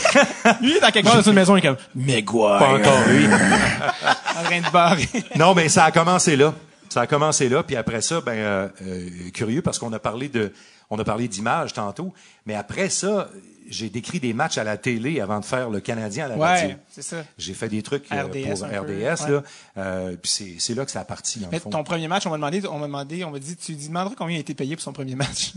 Lui, 0.62 0.80
dans 0.80 0.89
quelque 0.91 1.06
part 1.06 1.15
dans 1.17 1.21
une 1.30 1.34
maison, 1.34 1.56
il 1.56 1.60
est 1.60 1.67
comme, 1.67 1.78
Megwire. 1.93 2.58
pas 2.58 2.69
encore 2.74 3.08
lui. 3.10 3.26
En 3.28 4.43
train 4.43 4.62
de 4.62 4.71
barrer. 4.71 5.08
Non, 5.36 5.54
mais 5.54 5.69
ça 5.69 5.86
a 5.86 5.91
commencé 5.91 6.36
là. 6.36 6.54
Ça 6.91 6.99
a 6.99 7.08
commencé 7.08 7.47
là, 7.47 7.63
puis 7.63 7.77
après 7.77 8.01
ça, 8.01 8.19
ben 8.19 8.34
euh, 8.34 8.67
euh, 8.82 9.10
curieux 9.34 9.62
parce 9.62 9.80
qu'on 9.80 9.93
a 9.93 9.99
parlé 9.99 10.27
de, 10.27 10.51
on 10.89 10.99
a 10.99 11.06
parlé 11.06 11.30
d'images 11.30 11.71
tantôt, 11.71 12.13
mais 12.45 12.54
après 12.54 12.89
ça, 12.89 13.30
j'ai 13.69 13.89
décrit 13.89 14.19
des 14.19 14.34
matchs 14.34 14.58
à 14.58 14.65
la 14.65 14.75
télé 14.75 15.21
avant 15.21 15.39
de 15.39 15.45
faire 15.45 15.69
le 15.69 15.80
Canadien 15.80 16.25
à 16.25 16.27
la 16.27 16.36
radio. 16.36 16.67
Ouais, 16.67 16.77
c'est 16.89 17.01
ça. 17.01 17.23
J'ai 17.38 17.54
fait 17.54 17.69
des 17.69 17.82
trucs 17.82 18.12
euh, 18.12 18.23
RDS 18.23 18.60
pour 18.60 18.67
peu, 18.67 18.77
RDS 18.77 18.91
ouais. 18.91 19.32
là, 19.32 19.43
euh, 19.77 20.17
puis 20.21 20.30
c'est 20.30 20.56
c'est 20.60 20.73
là 20.73 20.84
que 20.84 20.91
ça 20.91 20.99
a 20.99 21.06
parti 21.06 21.39
dans 21.39 21.45
le 21.45 21.51
Mais 21.54 21.60
fond. 21.60 21.69
ton 21.69 21.86
premier 21.86 22.10
match, 22.10 22.25
on 22.25 22.30
m'a 22.30 22.36
demandé, 22.36 22.62
on 22.67 22.80
m'a 22.80 22.88
demandé, 22.88 23.23
on 23.23 23.32
m'a 23.32 23.39
dit, 23.39 23.56
tu 23.56 23.71
lui 23.71 23.88
demanderas 23.88 24.15
combien 24.17 24.36
il 24.36 24.39
a 24.39 24.41
été 24.41 24.54
payé 24.54 24.75
pour 24.75 24.84
son 24.84 24.91
premier 24.91 25.15
match? 25.15 25.54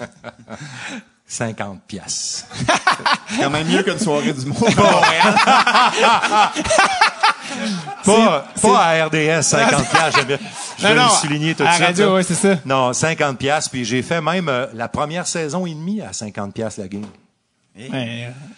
50 1.27 1.83
pièces. 1.83 2.47
C'est 3.29 3.43
quand 3.43 3.51
même 3.51 3.67
mieux 3.67 3.83
qu'une 3.83 3.99
soirée 3.99 4.33
du 4.33 4.47
monde. 4.47 4.59
Pas, 8.05 8.45
pas 8.61 8.79
à 8.85 9.07
RDS 9.07 9.43
50 9.43 9.89
pièces, 9.89 10.15
j'aime 10.17 10.25
bien. 10.27 10.39
Je 10.79 10.87
vais 10.87 10.95
Non, 10.95 11.05
le 11.05 11.09
souligner 11.11 11.55
tout 11.55 11.63
à 11.63 11.69
de 11.71 11.73
suite. 11.75 11.87
radio, 11.87 12.15
ouais, 12.17 12.23
c'est 12.23 12.35
ça. 12.35 12.57
Non, 12.65 12.93
50 12.93 13.39
pièces, 13.39 13.69
puis 13.69 13.85
j'ai 13.85 14.03
fait 14.03 14.21
même 14.21 14.49
euh, 14.49 14.67
la 14.75 14.89
première 14.89 15.27
saison 15.27 15.65
et 15.67 15.75
demie 15.75 16.01
à 16.03 16.13
50 16.13 16.53
pièces 16.55 16.77
la 16.79 16.89
game. 16.89 17.05
Ouais, 17.77 17.89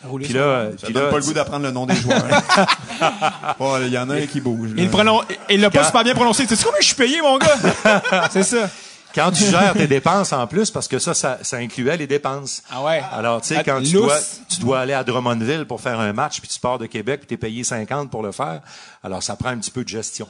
euh, 0.04 0.18
Puis 0.22 0.32
là, 0.34 0.66
Ça 0.78 0.84
puis 0.86 0.92
donne 0.92 1.04
là, 1.04 1.10
pas 1.10 1.16
le 1.16 1.22
goût 1.22 1.32
d'apprendre 1.32 1.64
le 1.64 1.70
nom 1.70 1.86
des 1.86 1.94
joueurs. 1.96 2.22
Bon, 3.58 3.78
Il 3.82 3.88
y 3.92 3.98
en 3.98 4.10
a 4.10 4.14
un 4.16 4.26
qui 4.26 4.40
bouge. 4.40 4.70
Il 4.76 4.84
le 4.84 4.90
pronon- 4.90 5.22
il 5.48 5.60
l'a 5.60 5.70
pas 5.70 5.78
Quand- 5.80 5.86
super 5.86 6.04
bien 6.04 6.14
prononcé. 6.14 6.46
Tu 6.46 6.54
sais 6.56 6.64
combien 6.64 6.80
je 6.80 6.86
suis 6.86 6.94
payé, 6.96 7.20
mon 7.22 7.38
gars? 7.38 8.00
c'est 8.30 8.42
ça. 8.42 8.68
Quand 9.16 9.32
tu 9.32 9.42
gères 9.44 9.72
tes 9.72 9.86
dépenses 9.88 10.32
en 10.32 10.46
plus, 10.46 10.70
parce 10.70 10.86
que 10.86 10.98
ça, 11.00 11.12
ça, 11.14 11.38
ça 11.42 11.56
incluait 11.56 11.96
les 11.96 12.06
dépenses. 12.06 12.62
Ah 12.70 12.82
ouais. 12.84 13.02
Alors, 13.12 13.40
tu 13.40 13.48
sais, 13.48 13.64
quand 13.64 13.80
tu 13.82 13.92
dois, 13.92 14.18
tu 14.48 14.60
dois 14.60 14.80
aller 14.80 14.92
à 14.92 15.02
Drummondville 15.02 15.64
pour 15.64 15.80
faire 15.80 15.98
un 15.98 16.12
match, 16.12 16.38
puis 16.40 16.48
tu 16.48 16.60
pars 16.60 16.78
de 16.78 16.86
Québec, 16.86 17.20
puis 17.20 17.26
tu 17.28 17.34
es 17.34 17.36
payé 17.38 17.64
50 17.64 18.10
pour 18.10 18.22
le 18.22 18.30
faire, 18.30 18.60
alors 19.02 19.22
ça 19.22 19.34
prend 19.34 19.48
un 19.48 19.56
petit 19.58 19.70
peu 19.72 19.82
de 19.82 19.88
gestion. 19.88 20.28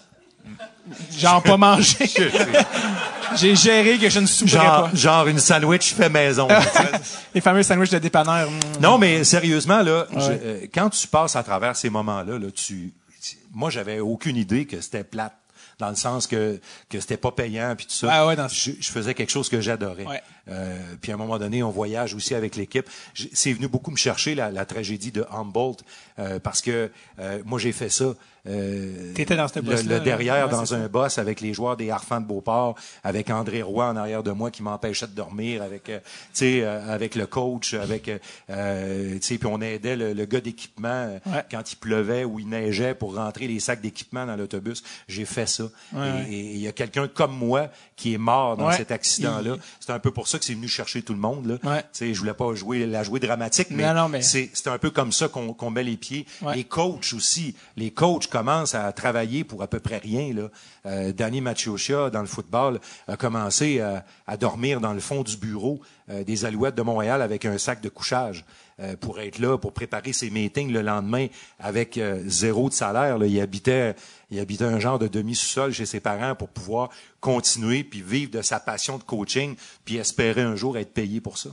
Genre 1.18 1.42
pas 1.42 1.57
manger. 1.57 2.09
J'ai 3.37 3.57
géré 3.57 3.99
que 3.99 4.09
je 4.09 4.20
ne 4.20 4.27
souperais 4.27 4.59
Genre, 4.64 4.90
pas. 4.90 4.96
genre 4.96 5.27
une 5.27 5.40
sandwich 5.40 5.92
fait 5.94 6.09
maison. 6.09 6.46
Les 7.35 7.40
fameux 7.40 7.64
sandwichs 7.64 7.90
de 7.90 7.99
dépanneur. 7.99 8.49
mm. 8.49 8.81
non, 8.81 8.96
mais 8.99 9.25
sérieusement, 9.25 9.83
là, 9.83 10.07
je- 10.12 10.18
euh, 10.31 10.61
quand 10.72 10.88
tu 10.90 11.07
passes 11.09 11.35
à 11.35 11.42
travers 11.42 11.75
ces 11.75 11.90
moments-là, 11.90 12.38
là, 12.38 12.46
tu, 12.55 12.94
tu- 13.20 13.37
moi, 13.53 13.70
j'avais 13.70 13.99
aucune 13.99 14.37
idée 14.37 14.64
que 14.66 14.81
c'était 14.81 15.03
plate. 15.03 15.35
Dans 15.79 15.91
le 15.91 15.95
sens 15.97 16.27
que, 16.27 16.59
que 16.89 17.01
c'était 17.01 17.19
pas 17.19 17.33
payant 17.33 17.75
puis 17.77 17.85
tout 17.87 17.93
ça. 17.93 18.09
Ah 18.11 18.27
ouais, 18.27 18.35
dans- 18.37 18.49
je, 18.49 18.71
je 18.81 18.91
faisais 18.91 19.12
quelque 19.15 19.31
chose 19.31 19.49
que 19.51 19.61
j'adorais. 19.61 20.07
Ouais. 20.07 20.23
Euh, 20.49 20.77
puis 21.01 21.13
à 21.13 21.15
un 21.15 21.19
moment 21.19 21.39
donné, 21.39 21.63
on 21.63 21.71
voyage 21.71 22.15
aussi 22.15 22.35
avec 22.35 22.57
l'équipe. 22.57 22.89
C'est 23.33 23.53
venu 23.53 23.69
beaucoup 23.69 23.91
me 23.91 23.97
chercher 23.97 24.35
la, 24.35 24.51
la 24.51 24.65
tragédie 24.65 25.13
de 25.13 25.25
Humboldt 25.31 25.83
euh, 26.19 26.39
parce 26.39 26.63
que 26.63 26.91
euh, 27.19 27.41
moi 27.45 27.59
j'ai 27.59 27.73
fait 27.73 27.89
ça. 27.89 28.15
Euh, 28.49 29.13
T'étais 29.13 29.35
dans 29.35 29.49
ce 29.49 29.59
le, 29.59 29.83
le 29.83 29.99
derrière 30.01 30.47
Ouais, 30.47 30.53
dans 30.53 30.73
un 30.73 30.87
boss 30.87 31.19
avec 31.19 31.41
les 31.41 31.53
joueurs 31.53 31.77
des 31.77 31.91
Harfans 31.91 32.21
de 32.21 32.27
Beauport, 32.27 32.77
avec 33.03 33.29
André 33.31 33.61
Roy 33.63 33.85
en 33.89 33.97
arrière 33.97 34.23
de 34.23 34.31
moi 34.31 34.53
qui 34.53 34.63
m'empêchait 34.63 35.09
de 35.09 35.13
dormir, 35.15 35.63
avec 35.63 35.89
euh, 35.89 35.99
tu 36.33 36.61
euh, 36.63 36.95
avec 36.95 37.17
le 37.17 37.27
coach, 37.27 37.75
avec 37.75 38.09
euh, 38.51 39.19
puis 39.21 39.39
on 39.47 39.61
aidait 39.61 39.97
le, 39.97 40.13
le 40.13 40.25
gars 40.27 40.41
d'équipement 40.41 40.89
euh, 40.89 41.19
Ouais. 41.27 41.45
quand 41.51 41.73
il 41.73 41.77
pleuvait 41.77 42.23
ou 42.25 42.39
il 42.39 42.49
neigeait 42.49 42.95
pour 42.95 43.17
rentrer 43.17 43.49
les 43.49 43.59
sacs 43.59 43.81
d'équipement 43.81 44.27
dans 44.27 44.37
l'autobus. 44.37 44.85
J'ai 45.09 45.25
fait 45.25 45.47
ça. 45.49 45.65
Ouais, 45.93 46.27
et 46.31 46.53
il 46.55 46.59
y 46.61 46.69
a 46.69 46.73
quelqu'un 46.73 47.09
comme 47.09 47.37
moi 47.37 47.69
qui 47.97 48.13
est 48.15 48.19
mort 48.19 48.57
dans 48.57 48.69
Ouais. 48.69 48.77
cet 48.77 48.91
accident-là. 48.91 49.57
C'est 49.81 49.91
un 49.93 49.99
peu 49.99 50.11
pour 50.11 50.29
ça 50.29 50.39
que 50.39 50.45
c'est 50.45 50.55
venu 50.55 50.69
chercher 50.69 51.03
tout 51.03 51.15
le 51.15 51.19
monde. 51.19 51.47
Là. 51.47 51.71
Ouais. 51.71 51.81
Tu 51.83 51.89
sais, 51.93 52.15
je 52.15 52.21
voulais 52.21 52.35
pas 52.35 52.55
jouer 52.55 52.85
la 52.87 53.03
jouer 53.03 53.21
dramatique, 53.21 53.69
mais, 53.71 53.85
mais- 54.11 54.23
c'est 54.23 54.51
un 54.67 54.79
peu 54.79 54.91
comme 54.91 55.13
ça 55.13 55.29
qu'on 55.29 55.71
met 55.71 55.83
les 55.83 55.97
pieds. 55.97 56.27
Ouais. 56.43 56.57
Les 56.57 56.65
coachs 56.65 57.13
aussi. 57.15 57.55
Les 57.77 57.91
coachs 57.91 58.27
commencent 58.29 58.75
à 58.75 58.93
travailler 58.93 59.45
pour 59.45 59.63
à 59.63 59.67
peu 59.67 59.81
près 59.81 59.99
rien. 59.99 60.33
Là. 60.35 60.49
Euh, 60.85 61.13
Danny 61.13 61.41
Machioccia, 61.41 62.11
dans 62.11 62.21
le 62.21 62.27
football, 62.27 62.81
a 63.09 63.17
commencé 63.17 63.81
à, 63.81 64.05
à 64.27 64.37
dormir 64.37 64.81
dans 64.81 64.93
le 64.93 65.01
fond 65.01 65.23
du 65.23 65.37
bureau 65.37 65.81
euh, 66.11 66.23
des 66.23 66.45
Alouettes 66.45 66.75
de 66.77 66.83
Montréal 66.83 67.23
avec 67.23 67.45
un 67.45 67.59
sac 67.59 67.81
de 67.81 67.89
couchage 67.89 68.45
euh, 68.79 68.95
pour 69.01 69.19
être 69.21 69.39
là, 69.39 69.57
pour 69.59 69.73
préparer 69.73 70.13
ses 70.13 70.31
meetings 70.31 70.71
le 70.71 70.83
lendemain 70.83 71.27
avec 71.59 71.97
euh, 71.99 72.23
zéro 72.27 72.69
de 72.69 72.75
salaire. 72.75 73.19
Là. 73.19 73.27
Il 73.27 73.41
habitait 73.41 73.97
il 74.31 74.41
habitait 74.41 74.65
un 74.65 74.79
genre 74.81 74.99
de 74.99 75.09
demi-sous-sol 75.09 75.73
chez 75.73 75.87
ses 75.87 76.01
parents 76.01 76.35
pour 76.35 76.49
pouvoir 76.49 76.91
continuer 77.21 77.85
puis 77.85 78.03
vivre 78.03 78.31
de 78.31 78.43
sa 78.43 78.59
passion 78.61 78.99
de 78.99 79.03
coaching 79.05 79.57
puis 79.85 79.97
espérer 79.97 80.43
un 80.43 80.57
jour 80.57 80.77
être 80.79 80.93
payé 80.95 81.21
pour 81.21 81.39
ça. 81.39 81.51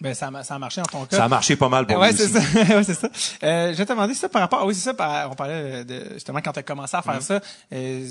Ben, 0.00 0.12
ça, 0.12 0.26
a- 0.34 0.42
ça 0.42 0.56
a 0.56 0.58
marché 0.58 0.80
dans 0.80 0.88
ton 0.88 1.04
cas. 1.06 1.16
Ça 1.16 1.24
a 1.24 1.28
marché 1.28 1.54
pas 1.54 1.68
mal 1.68 1.86
pour 1.86 1.96
ouais, 1.98 2.10
lui 2.10 2.18
c'est 2.18 2.26
ça. 2.28 2.40
ouais, 2.76 2.82
c'est 2.84 2.94
ça. 2.94 3.08
Euh, 3.44 3.72
je 3.72 3.78
vais 3.78 3.86
te 3.86 3.92
demander 3.92 4.12
ça 4.12 4.28
par 4.28 4.42
rapport. 4.42 4.58
ah 4.62 4.66
Oui, 4.66 4.74
c'est 4.74 4.80
ça. 4.82 4.92
par- 4.92 5.30
on 5.30 5.34
parlait 5.36 5.84
de 5.84 6.10
justement 6.14 6.40
quand 6.40 6.52
tu 6.52 6.58
as 6.58 6.62
commencé 6.64 6.96
à 6.96 7.00
faire 7.00 7.22
ça. 7.22 7.40
Euh, 7.72 8.08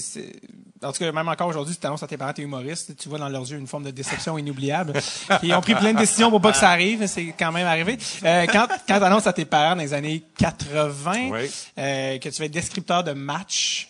en 0.81 0.91
tout 0.93 0.99
cas, 0.99 1.11
même 1.11 1.27
encore 1.27 1.49
aujourd'hui, 1.49 1.75
tu 1.75 1.81
t'annonces 1.81 2.01
à 2.01 2.07
tes 2.07 2.17
parents, 2.17 2.31
t'es 2.33 2.41
humoriste, 2.41 2.95
tu 2.97 3.09
vois 3.09 3.19
dans 3.19 3.27
leurs 3.29 3.43
yeux 3.51 3.57
une 3.57 3.67
forme 3.67 3.83
de 3.83 3.91
déception 3.91 4.37
inoubliable. 4.37 4.93
Ils 5.43 5.53
ont 5.53 5.61
pris 5.61 5.75
plein 5.75 5.93
de 5.93 5.99
décisions 5.99 6.29
pour 6.29 6.41
pas 6.41 6.53
que 6.53 6.57
ça 6.57 6.69
arrive. 6.69 6.99
mais 7.01 7.07
C'est 7.07 7.33
quand 7.37 7.51
même 7.51 7.67
arrivé. 7.67 7.97
Euh, 8.23 8.45
quand 8.51 8.67
quand 8.87 8.99
t'annonces 8.99 9.27
à 9.27 9.33
tes 9.33 9.45
parents 9.45 9.75
dans 9.75 9.81
les 9.81 9.93
années 9.93 10.23
80 10.37 11.29
Oui. 11.31 11.51
euh, 11.77 12.17
que 12.17 12.29
tu 12.29 12.39
vas 12.39 12.45
être 12.45 12.51
descripteur 12.51 13.03
de 13.03 13.11
match, 13.11 13.89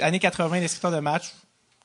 années 0.00 0.18
80, 0.18 0.60
descripteur 0.60 0.90
de 0.92 1.00
match. 1.00 1.32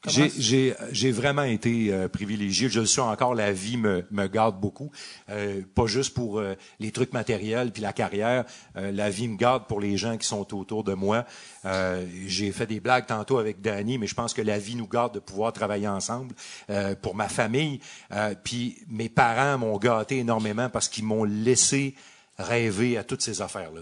J'ai, 0.08 1.12
vraiment 1.12 1.44
été 1.44 1.92
euh, 1.92 2.08
privilégié. 2.08 2.70
Je 2.70 2.80
le 2.80 2.86
suis 2.86 3.02
encore. 3.02 3.36
La 3.36 3.52
vie 3.52 3.78
me, 3.78 4.06
me 4.12 4.28
garde 4.28 4.60
beaucoup. 4.60 4.92
Euh, 5.30 5.62
pas 5.74 5.88
juste 5.88 6.14
pour 6.14 6.40
euh, 6.40 6.56
les 6.80 6.92
trucs 6.92 7.14
matériels 7.14 7.72
puis 7.72 7.82
la 7.82 7.94
carrière. 7.94 8.46
Euh, 8.76 8.92
la 8.92 9.10
vie 9.10 9.28
me 9.28 9.38
garde 9.38 9.68
pour 9.68 9.80
les 9.80 9.98
gens 9.98 10.18
qui 10.18 10.28
sont 10.28 10.56
autour 10.56 10.84
de 10.84 10.94
moi. 10.94 11.26
Euh, 11.66 12.06
j'ai 12.28 12.52
fait 12.52 12.68
des 12.68 12.80
blagues 12.80 13.08
tantôt 13.08 13.38
avec 13.38 13.62
Danny, 13.62 13.98
mais 13.98 14.08
je 14.08 14.16
pense 14.16 14.34
que 14.34 14.42
la 14.42 14.60
vie 14.60 14.76
nous 14.76 14.88
garde 14.88 15.14
de 15.14 15.20
pouvoir 15.20 15.54
travailler 15.54 15.88
ensemble. 15.88 16.36
Euh, 16.70 16.96
pour 16.96 17.16
ma 17.16 17.30
famille, 17.30 17.80
euh, 18.12 18.36
puis 18.44 18.78
mes 18.88 19.10
parents 19.10 19.58
m'ont 19.58 19.78
gâté 19.78 20.20
énormément 20.20 20.70
parce 20.70 20.88
qu'ils 20.88 21.06
m'ont 21.06 21.24
laissé 21.24 21.96
rêver 22.38 22.98
à 22.98 23.04
toutes 23.04 23.22
ces 23.22 23.42
affaires-là 23.42 23.82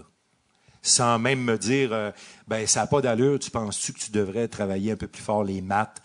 sans 0.84 1.18
même 1.18 1.40
me 1.40 1.58
dire 1.58 1.92
euh, 1.92 2.12
ben 2.46 2.66
ça 2.66 2.80
n'a 2.80 2.86
pas 2.86 3.00
d'allure, 3.00 3.38
tu 3.40 3.50
penses-tu 3.50 3.92
que 3.94 3.98
tu 3.98 4.12
devrais 4.12 4.46
travailler 4.46 4.92
un 4.92 4.96
peu 4.96 5.08
plus 5.08 5.22
fort 5.22 5.42
les 5.42 5.60
maths? 5.60 6.00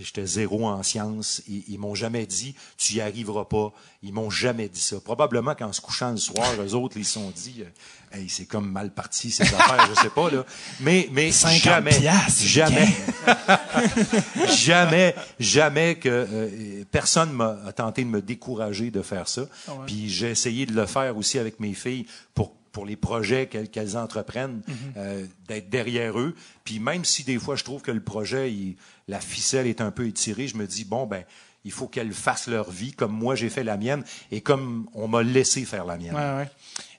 J'étais 0.00 0.26
zéro 0.26 0.66
en 0.66 0.82
sciences. 0.82 1.40
Ils, 1.46 1.62
ils 1.68 1.78
m'ont 1.78 1.94
jamais 1.94 2.26
dit 2.26 2.56
tu 2.76 2.94
y 2.94 3.00
arriveras 3.00 3.44
pas. 3.44 3.72
Ils 4.02 4.12
m'ont 4.12 4.30
jamais 4.30 4.68
dit 4.68 4.80
ça. 4.80 4.98
Probablement 4.98 5.54
qu'en 5.54 5.72
se 5.72 5.80
couchant 5.80 6.10
le 6.10 6.16
soir, 6.16 6.50
eux 6.58 6.74
autres, 6.74 6.96
ils 6.96 7.04
se 7.04 7.12
sont 7.12 7.30
dit 7.30 7.62
euh, 7.62 8.18
hey, 8.18 8.28
c'est 8.28 8.46
comme 8.46 8.68
mal 8.68 8.92
parti 8.92 9.30
ces 9.30 9.42
affaires, 9.54 9.88
je 9.94 10.00
sais 10.00 10.10
pas 10.10 10.30
là. 10.30 10.44
Mais 10.80 11.08
mais 11.12 11.30
50 11.30 11.60
jamais, 11.60 11.96
piastres, 11.96 12.42
jamais, 12.42 12.88
jamais, 14.56 15.14
jamais 15.38 15.94
que 15.96 16.08
euh, 16.08 16.84
personne 16.90 17.30
m'a 17.30 17.72
tenté 17.76 18.02
de 18.02 18.08
me 18.08 18.22
décourager 18.22 18.90
de 18.90 19.02
faire 19.02 19.28
ça. 19.28 19.42
Puis 19.86 20.08
j'ai 20.08 20.30
essayé 20.30 20.66
de 20.66 20.72
le 20.72 20.86
faire 20.86 21.16
aussi 21.16 21.38
avec 21.38 21.60
mes 21.60 21.74
filles 21.74 22.06
pour 22.34 22.52
pour 22.74 22.84
les 22.84 22.96
projets 22.96 23.46
qu'elles 23.46 23.70
qu'elles 23.70 23.96
entreprennent, 23.96 24.60
euh, 24.98 25.24
d'être 25.48 25.70
derrière 25.70 26.18
eux. 26.18 26.34
Puis 26.64 26.80
même 26.80 27.04
si 27.06 27.22
des 27.24 27.38
fois 27.38 27.56
je 27.56 27.64
trouve 27.64 27.80
que 27.80 27.92
le 27.92 28.02
projet, 28.02 28.52
il- 28.52 28.76
la 29.08 29.20
ficelle 29.20 29.66
est 29.66 29.80
un 29.80 29.90
peu 29.90 30.06
étirée, 30.06 30.48
je 30.48 30.56
me 30.56 30.66
dis 30.66 30.84
bon 30.84 31.06
ben 31.06 31.24
il 31.64 31.72
faut 31.72 31.86
qu'elles 31.86 32.12
fassent 32.12 32.48
leur 32.48 32.70
vie 32.70 32.92
comme 32.92 33.12
moi 33.12 33.36
j'ai 33.36 33.48
fait 33.48 33.64
la 33.64 33.76
mienne 33.78 34.02
et 34.30 34.40
comme 34.42 34.86
on 34.92 35.08
m'a 35.08 35.22
laissé 35.22 35.64
faire 35.64 35.84
la 35.86 35.96
mienne. 35.96 36.14
Ouais, 36.14 36.36
ouais. 36.42 36.50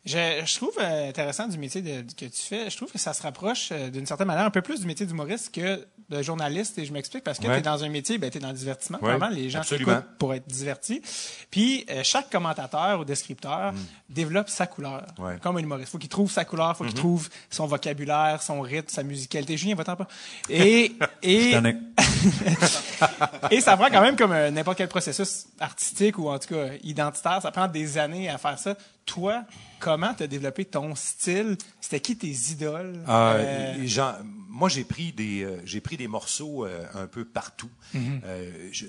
Je, 0.06 0.44
je 0.46 0.56
trouve 0.56 0.74
euh, 0.80 1.10
intéressant 1.10 1.48
du 1.48 1.58
métier 1.58 1.82
de- 1.82 2.02
que 2.14 2.26
tu 2.26 2.42
fais. 2.42 2.70
Je 2.70 2.78
trouve 2.78 2.92
que 2.92 3.00
ça 3.00 3.14
se 3.14 3.24
rapproche 3.24 3.70
euh, 3.72 3.90
d'une 3.90 4.06
certaine 4.06 4.28
manière 4.28 4.46
un 4.46 4.52
peu 4.52 4.62
plus 4.62 4.80
du 4.82 4.86
métier 4.86 5.06
d'humoriste 5.06 5.52
que 5.54 5.84
de 6.10 6.22
journaliste. 6.22 6.78
Et 6.78 6.86
je 6.86 6.94
m'explique 6.94 7.24
parce 7.24 7.40
que 7.40 7.48
Ouais. 7.48 7.54
tu 7.56 7.60
es 7.60 7.62
dans 7.64 7.84
un 7.84 7.90
métier, 7.90 8.20
ben, 8.20 8.30
tu 8.30 8.38
es 8.38 8.42
dans 8.42 8.50
le 8.50 8.54
divertissement. 8.54 9.00
Ouais, 9.02 9.16
Vraiment, 9.18 9.30
les 9.30 9.50
gens 9.50 9.62
t'écoutent 9.62 10.06
pour 10.20 10.36
être 10.36 10.48
divertis. 10.48 11.02
Puis 11.50 11.86
euh, 11.90 12.02
chaque 12.04 12.30
commentateur 12.30 13.00
ou 13.00 13.06
descripteur 13.06 13.74
développe 14.08 14.50
sa 14.50 14.68
couleur. 14.68 15.08
Mm. 15.18 15.24
Ouais. 15.24 15.34
Mm-hmm. 15.36 15.40
Comme 15.40 15.58
un 15.58 15.62
humoriste. 15.62 15.92
faut 15.92 15.98
qu'il 15.98 16.10
trouve 16.10 16.30
sa 16.32 16.46
couleur, 16.46 16.78
faut 16.78 16.84
qu'il 16.84 16.94
trouve 16.94 17.28
son 17.50 17.66
vocabulaire, 17.66 18.44
son 18.44 18.62
rythme, 18.62 18.90
sa 18.90 19.02
musicalité. 19.02 19.58
Julien, 19.58 19.74
va-t'en 19.74 19.96
pas. 19.96 20.08
Et, 20.50 20.94
et, 21.24 21.54
et 23.52 23.62
ça 23.62 23.78
prend 23.78 23.88
quand 23.90 24.02
même 24.02 24.16
comme 24.16 24.32
euh, 24.32 24.52
n'importe 24.52 24.78
quel 24.78 24.88
processus 24.88 25.46
artistique 25.60 26.18
ou 26.18 26.30
en 26.30 26.38
tout 26.40 26.54
cas 26.54 26.68
identitaire, 26.84 27.42
ça 27.42 27.52
prend 27.52 27.68
des 27.68 27.98
années 27.98 28.30
à 28.30 28.38
faire 28.38 28.58
ça. 28.60 28.76
Toi, 29.06 29.46
comment 29.80 30.14
tu 30.14 30.24
as 30.24 30.28
développé 30.28 30.66
ton 30.66 30.96
style? 30.96 31.58
C'était 31.80 32.00
qui 32.00 32.18
tes 32.18 32.28
idoles? 32.52 33.04
Euh, 33.08 33.76
Euh, 33.78 33.86
gens- 33.88 34.16
moi, 34.50 34.68
j'ai 34.68 34.84
pris 34.84 35.12
des, 35.14 35.44
euh, 35.44 35.58
j'ai 35.64 35.80
pris 35.82 35.96
des 35.96 36.08
morceaux 36.08 36.66
euh, 36.66 36.86
un 36.96 37.06
peu 37.08 37.24
partout. 37.24 37.70
Je- 37.94 38.86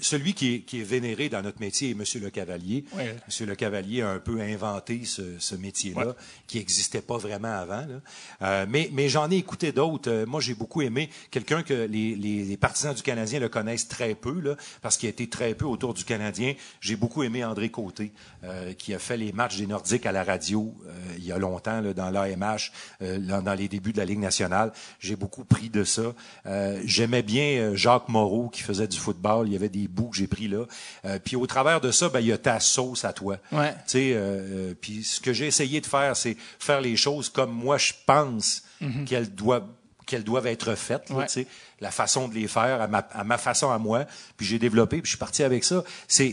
celui 0.00 0.34
qui 0.34 0.54
est, 0.54 0.60
qui 0.60 0.80
est 0.80 0.84
vénéré 0.84 1.28
dans 1.28 1.42
notre 1.42 1.60
métier 1.60 1.90
est 1.90 1.94
Monsieur 1.94 2.20
Le 2.20 2.30
Cavalier. 2.30 2.84
Ouais. 2.94 3.16
Monsieur 3.26 3.46
Le 3.46 3.54
Cavalier 3.54 4.02
a 4.02 4.10
un 4.10 4.18
peu 4.18 4.40
inventé 4.40 5.04
ce, 5.04 5.38
ce 5.38 5.54
métier-là, 5.54 6.14
qui 6.46 6.58
n'existait 6.58 7.00
pas 7.02 7.18
vraiment 7.18 7.52
avant. 7.52 7.86
là. 7.86 8.00
Euh, 8.42 8.66
mais 8.68 8.90
mais 8.92 9.08
j'en 9.08 9.30
ai 9.30 9.36
écouté 9.36 9.72
d'autres. 9.72 10.10
Euh, 10.10 10.26
moi, 10.26 10.40
j'ai 10.40 10.54
beaucoup 10.54 10.82
aimé 10.82 11.10
quelqu'un 11.30 11.62
que 11.62 11.74
les, 11.74 12.14
les, 12.14 12.44
les 12.44 12.56
partisans 12.56 12.94
du 12.94 13.02
Canadien 13.02 13.40
le 13.40 13.48
connaissent 13.48 13.88
très 13.88 14.14
peu, 14.14 14.40
là, 14.40 14.56
parce 14.82 14.96
qu'il 14.96 15.06
a 15.06 15.10
été 15.10 15.28
très 15.28 15.54
peu 15.54 15.64
autour 15.64 15.94
du 15.94 16.04
Canadien. 16.04 16.54
J'ai 16.80 16.96
beaucoup 16.96 17.22
aimé 17.22 17.44
André 17.44 17.68
Côté, 17.70 18.12
euh, 18.44 18.72
qui 18.74 18.94
a 18.94 18.98
fait 18.98 19.16
les 19.16 19.32
matchs 19.32 19.56
des 19.56 19.66
Nordiques 19.66 20.06
à 20.06 20.12
la 20.12 20.24
radio 20.24 20.74
euh, 20.86 20.90
il 21.18 21.24
y 21.24 21.32
a 21.32 21.38
longtemps, 21.38 21.80
là, 21.80 21.92
dans 21.92 22.10
l'AMH, 22.10 22.72
euh, 23.02 23.18
dans, 23.18 23.54
les 23.54 23.68
débuts 23.68 23.92
de 23.92 23.98
la 23.98 24.04
Ligue 24.04 24.18
nationale. 24.18 24.72
J'ai 25.00 25.16
beaucoup 25.16 25.44
pris 25.44 25.70
de 25.70 25.84
ça. 25.84 26.14
Euh, 26.46 26.80
J'aimais 26.84 27.22
bien 27.22 27.74
Jacques 27.74 28.08
Moreau, 28.08 28.48
qui 28.48 28.62
faisait 28.62 28.88
du 28.88 28.98
football. 28.98 29.46
Il 29.48 29.52
y 29.52 29.56
avait 29.56 29.68
des 29.68 29.85
bouts 29.88 30.08
que 30.10 30.16
j'ai 30.16 30.26
pris 30.26 30.48
là. 30.48 30.64
Euh, 31.04 31.18
puis 31.24 31.36
au 31.36 31.46
travers 31.46 31.80
de 31.80 31.90
ça, 31.90 32.08
ben, 32.08 32.20
il 32.20 32.26
y 32.26 32.32
a 32.32 32.38
ta 32.38 32.60
sauce 32.60 33.04
à 33.04 33.12
toi. 33.12 33.38
Ouais. 33.52 33.72
Tu 33.72 33.78
sais, 33.86 34.12
euh, 34.12 34.16
euh, 34.70 34.74
puis 34.80 35.04
ce 35.04 35.20
que 35.20 35.32
j'ai 35.32 35.46
essayé 35.46 35.80
de 35.80 35.86
faire, 35.86 36.16
c'est 36.16 36.36
faire 36.58 36.80
les 36.80 36.96
choses 36.96 37.28
comme 37.28 37.50
moi 37.52 37.78
je 37.78 37.92
pense 38.06 38.62
qu'elles 39.06 39.34
doivent 39.34 39.64
qu'elles 40.04 40.22
doivent 40.22 40.46
être 40.46 40.76
faites, 40.76 41.10
là, 41.10 41.16
Ouais. 41.16 41.46
la 41.80 41.90
façon 41.90 42.28
de 42.28 42.34
les 42.34 42.46
faire 42.46 42.80
à 42.80 42.86
ma, 42.86 42.98
à 42.98 43.24
ma 43.24 43.38
façon 43.38 43.70
à 43.72 43.78
moi, 43.78 44.04
puis 44.36 44.46
j'ai 44.46 44.60
développé, 44.60 44.98
puis 44.98 45.06
je 45.06 45.16
suis 45.16 45.18
parti 45.18 45.42
avec 45.42 45.64
ça. 45.64 45.82
C'est, 46.06 46.32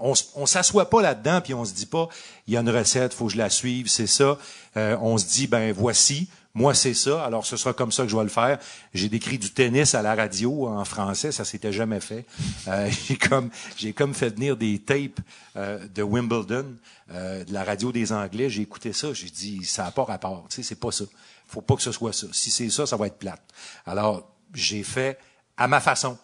on, 0.00 0.12
on 0.34 0.44
s'assoit 0.44 0.90
pas 0.90 1.00
là-dedans, 1.02 1.40
puis 1.40 1.54
on 1.54 1.64
se 1.64 1.72
dit 1.72 1.86
pas, 1.86 2.08
il 2.48 2.54
y 2.54 2.56
a 2.56 2.60
une 2.62 2.68
recette, 2.70 3.14
faut 3.14 3.26
que 3.28 3.32
je 3.34 3.38
la 3.38 3.48
suive, 3.48 3.86
c'est 3.86 4.08
ça. 4.08 4.38
Euh, 4.76 4.96
on 5.00 5.18
se 5.18 5.26
dit, 5.26 5.46
ben 5.46 5.72
voici, 5.72 6.28
moi 6.56 6.72
c'est 6.72 6.94
ça, 6.94 7.22
alors 7.22 7.44
ce 7.44 7.58
sera 7.58 7.74
comme 7.74 7.92
ça 7.92 8.04
que 8.04 8.08
je 8.08 8.16
vais 8.16 8.22
le 8.22 8.30
faire. 8.30 8.58
J'ai 8.94 9.10
décrit 9.10 9.36
du 9.36 9.50
tennis 9.50 9.94
à 9.94 10.00
la 10.00 10.14
radio 10.14 10.66
en 10.68 10.86
français, 10.86 11.30
ça 11.30 11.44
s'était 11.44 11.70
jamais 11.70 12.00
fait. 12.00 12.24
Euh, 12.66 12.90
j'ai 13.06 13.18
comme, 13.18 13.50
j'ai 13.76 13.92
comme 13.92 14.14
fait 14.14 14.30
venir 14.30 14.56
des 14.56 14.78
tapes 14.78 15.20
euh, 15.56 15.86
de 15.94 16.02
Wimbledon, 16.02 16.64
euh, 17.12 17.44
de 17.44 17.52
la 17.52 17.62
radio 17.62 17.92
des 17.92 18.10
Anglais. 18.10 18.48
J'ai 18.48 18.62
écouté 18.62 18.94
ça, 18.94 19.12
j'ai 19.12 19.28
dit, 19.28 19.66
ça 19.66 19.84
n'a 19.84 19.90
pas 19.90 20.04
rapport, 20.04 20.46
tu 20.48 20.56
sais, 20.56 20.62
c'est 20.62 20.80
pas 20.80 20.90
ça. 20.90 21.04
Faut 21.46 21.60
pas 21.60 21.76
que 21.76 21.82
ce 21.82 21.92
soit 21.92 22.14
ça. 22.14 22.26
Si 22.32 22.50
c'est 22.50 22.70
ça, 22.70 22.86
ça 22.86 22.96
va 22.96 23.06
être 23.06 23.18
plate. 23.18 23.42
Alors, 23.84 24.26
j'ai 24.54 24.82
fait 24.82 25.18
à 25.58 25.68
ma 25.68 25.80
façon. 25.80 26.16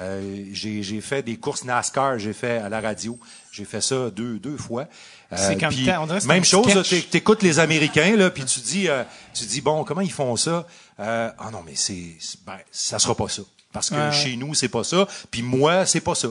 Euh, 0.00 0.44
j'ai 0.52 1.00
fait 1.00 1.22
des 1.22 1.36
courses 1.36 1.64
NASCAR, 1.64 2.18
j'ai 2.18 2.32
fait 2.32 2.58
à 2.58 2.68
la 2.68 2.80
radio. 2.80 3.18
J'ai 3.52 3.64
fait 3.64 3.80
ça 3.80 4.10
deux, 4.10 4.38
deux 4.38 4.56
fois. 4.56 4.86
Euh, 5.32 5.36
C'est 5.36 5.58
comme 5.58 5.68
puis 5.68 5.84
quand- 5.84 6.02
on 6.02 6.06
dirait 6.06 6.20
même 6.26 6.44
chose, 6.44 6.66
t'écoutes 7.10 7.42
les 7.42 7.58
Américains, 7.58 8.16
là, 8.16 8.30
puis 8.30 8.44
tu 8.44 8.60
dis, 8.60 8.88
euh, 8.88 9.02
tu 9.34 9.44
dis, 9.44 9.60
bon, 9.60 9.84
comment 9.84 10.00
ils 10.00 10.10
font 10.12 10.36
ça? 10.36 10.66
Euh, 11.00 11.30
ah 11.38 11.50
non, 11.52 11.62
mais 11.64 11.74
c'est, 11.74 12.16
ben, 12.46 12.56
ça 12.70 12.98
sera 12.98 13.14
pas 13.14 13.28
ça. 13.28 13.42
Parce 13.72 13.90
que 13.90 14.10
chez 14.10 14.36
nous, 14.36 14.54
c'est 14.54 14.68
pas 14.68 14.82
ça. 14.84 15.06
Puis 15.30 15.42
moi, 15.42 15.86
c'est 15.86 16.00
pas 16.00 16.14
ça. 16.14 16.28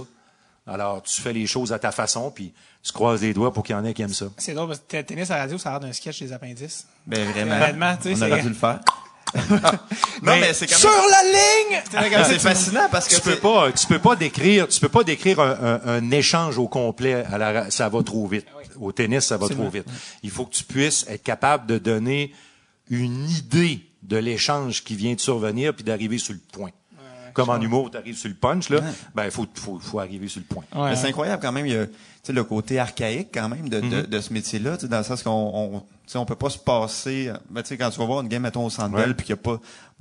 Alors, 0.68 1.02
tu 1.04 1.22
fais 1.22 1.34
les 1.34 1.48
choses 1.48 1.72
à 1.74 1.80
ta 1.80 1.92
façon, 1.92 2.32
puis 2.32 2.52
tu 2.84 2.92
croises 2.92 3.22
les 3.22 3.34
doigts 3.34 3.52
pour 3.54 3.64
qu'il 3.64 3.76
y 3.76 3.80
en 3.80 3.86
ait 3.86 3.94
qui 3.94 4.02
aiment 4.02 4.14
ça. 4.14 4.26
C'est 4.38 4.54
drôle 4.54 4.68
parce 4.68 4.82
que 4.88 5.02
tennis 5.02 5.32
à 5.32 5.36
la 5.36 5.42
radio, 5.44 5.58
ça 5.58 5.70
a 5.70 5.72
l'air 5.74 5.80
d'un 5.82 5.94
sketch 5.94 6.20
des 6.20 6.32
appendices. 6.34 6.86
Ben 7.08 7.30
vraiment. 7.32 7.56
Honnêtement, 7.56 7.98
tu 8.02 8.16
sais, 8.16 8.24
on 8.24 8.28
aurait 8.32 8.42
dû 8.42 8.50
le 8.50 8.54
faire. 8.56 8.80
non, 10.24 10.34
mais, 10.40 10.54
c'est 10.54 10.68
quand 10.68 10.76
Sur 10.76 10.90
même... 10.90 11.10
la 11.10 11.24
ligne! 11.24 12.12
Ah, 12.16 12.24
c'est 12.26 12.40
fascinant 12.40 12.88
parce 12.92 13.08
que 13.08 13.16
tu 13.16 13.22
peux 13.22 13.36
pas, 13.38 13.72
tu 13.72 13.86
peux 13.88 14.00
pas 14.00 14.16
décrire, 14.16 14.68
tu 14.68 14.80
peux 14.80 14.90
pas 14.90 15.04
décrire 15.04 15.40
un, 15.40 15.52
un- 15.62 15.82
un 15.86 16.12
échange 16.12 16.58
au 16.58 16.68
complet. 16.68 17.24
À 17.32 17.38
la, 17.38 17.72
ça 17.72 17.90
va 17.90 18.04
trop 18.04 18.28
vite. 18.28 18.46
Au 18.80 18.92
tennis, 18.92 19.26
ça 19.26 19.38
va 19.38 19.48
trop 19.50 19.70
vite. 19.70 19.86
Il 20.24 20.32
faut 20.32 20.46
que 20.46 20.54
tu 20.54 20.64
puisses 20.64 21.06
être 21.10 21.24
capable 21.24 21.66
de 21.68 21.78
donner 21.78 22.34
une 22.90 23.30
idée 23.30 23.82
de 24.04 24.18
l'échange 24.18 24.84
qui 24.84 24.96
vient 24.96 25.14
de 25.14 25.20
survenir 25.20 25.74
puis 25.74 25.84
d'arriver 25.84 26.18
sur 26.18 26.34
le 26.34 26.40
point. 26.52 26.72
Comme 27.34 27.50
en 27.50 27.62
humour, 27.62 27.92
tu 27.92 27.98
arrives 27.98 28.18
sur 28.18 28.28
le 28.28 28.36
punch, 28.36 28.70
là, 28.70 28.82
ben, 29.14 29.26
il 29.26 29.32
faut, 29.32 29.46
faut, 29.54 29.80
faut 29.80 30.00
arriver 30.00 30.28
sur 30.28 30.42
le 30.42 30.46
point. 30.46 30.64
Ouais, 30.76 30.96
c'est 30.96 31.08
incroyable 31.08 31.42
quand 31.42 31.52
même, 31.52 31.68
il 31.68 31.74
y 31.74 31.78
a 31.78 31.86
sais, 32.24 32.34
le 32.34 32.44
côté 32.44 32.80
archaïque 32.80 33.30
quand 33.34 33.50
même 33.50 33.70
de, 33.70 33.80
de, 33.80 34.02
de 34.02 34.20
ce 34.20 34.34
métier-là, 34.34 34.76
tu 34.78 34.82
sais, 34.82 34.88
dans 34.88 34.98
le 35.00 35.04
sens 35.04 35.24
qu'on 35.24 35.32
on, 35.54 35.80
tu 35.80 36.14
sais, 36.14 36.18
on 36.18 36.26
peut 36.26 36.36
pas 36.36 36.50
se 36.50 36.58
passer. 36.58 37.32
Ben, 37.50 37.62
tu 37.62 37.70
sais, 37.70 37.78
quand 37.78 37.90
tu 37.90 38.00
vas 38.00 38.06
voir 38.06 38.22
une 38.22 38.28
game, 38.28 38.42
mettons, 38.42 38.66
au 38.66 38.70
Centre 38.70 38.96
Ouais. 38.96 39.06
Puis 39.14 39.26
qu'il 39.28 39.30
y 39.30 39.34
a 39.34 39.38
pas. 39.38 39.58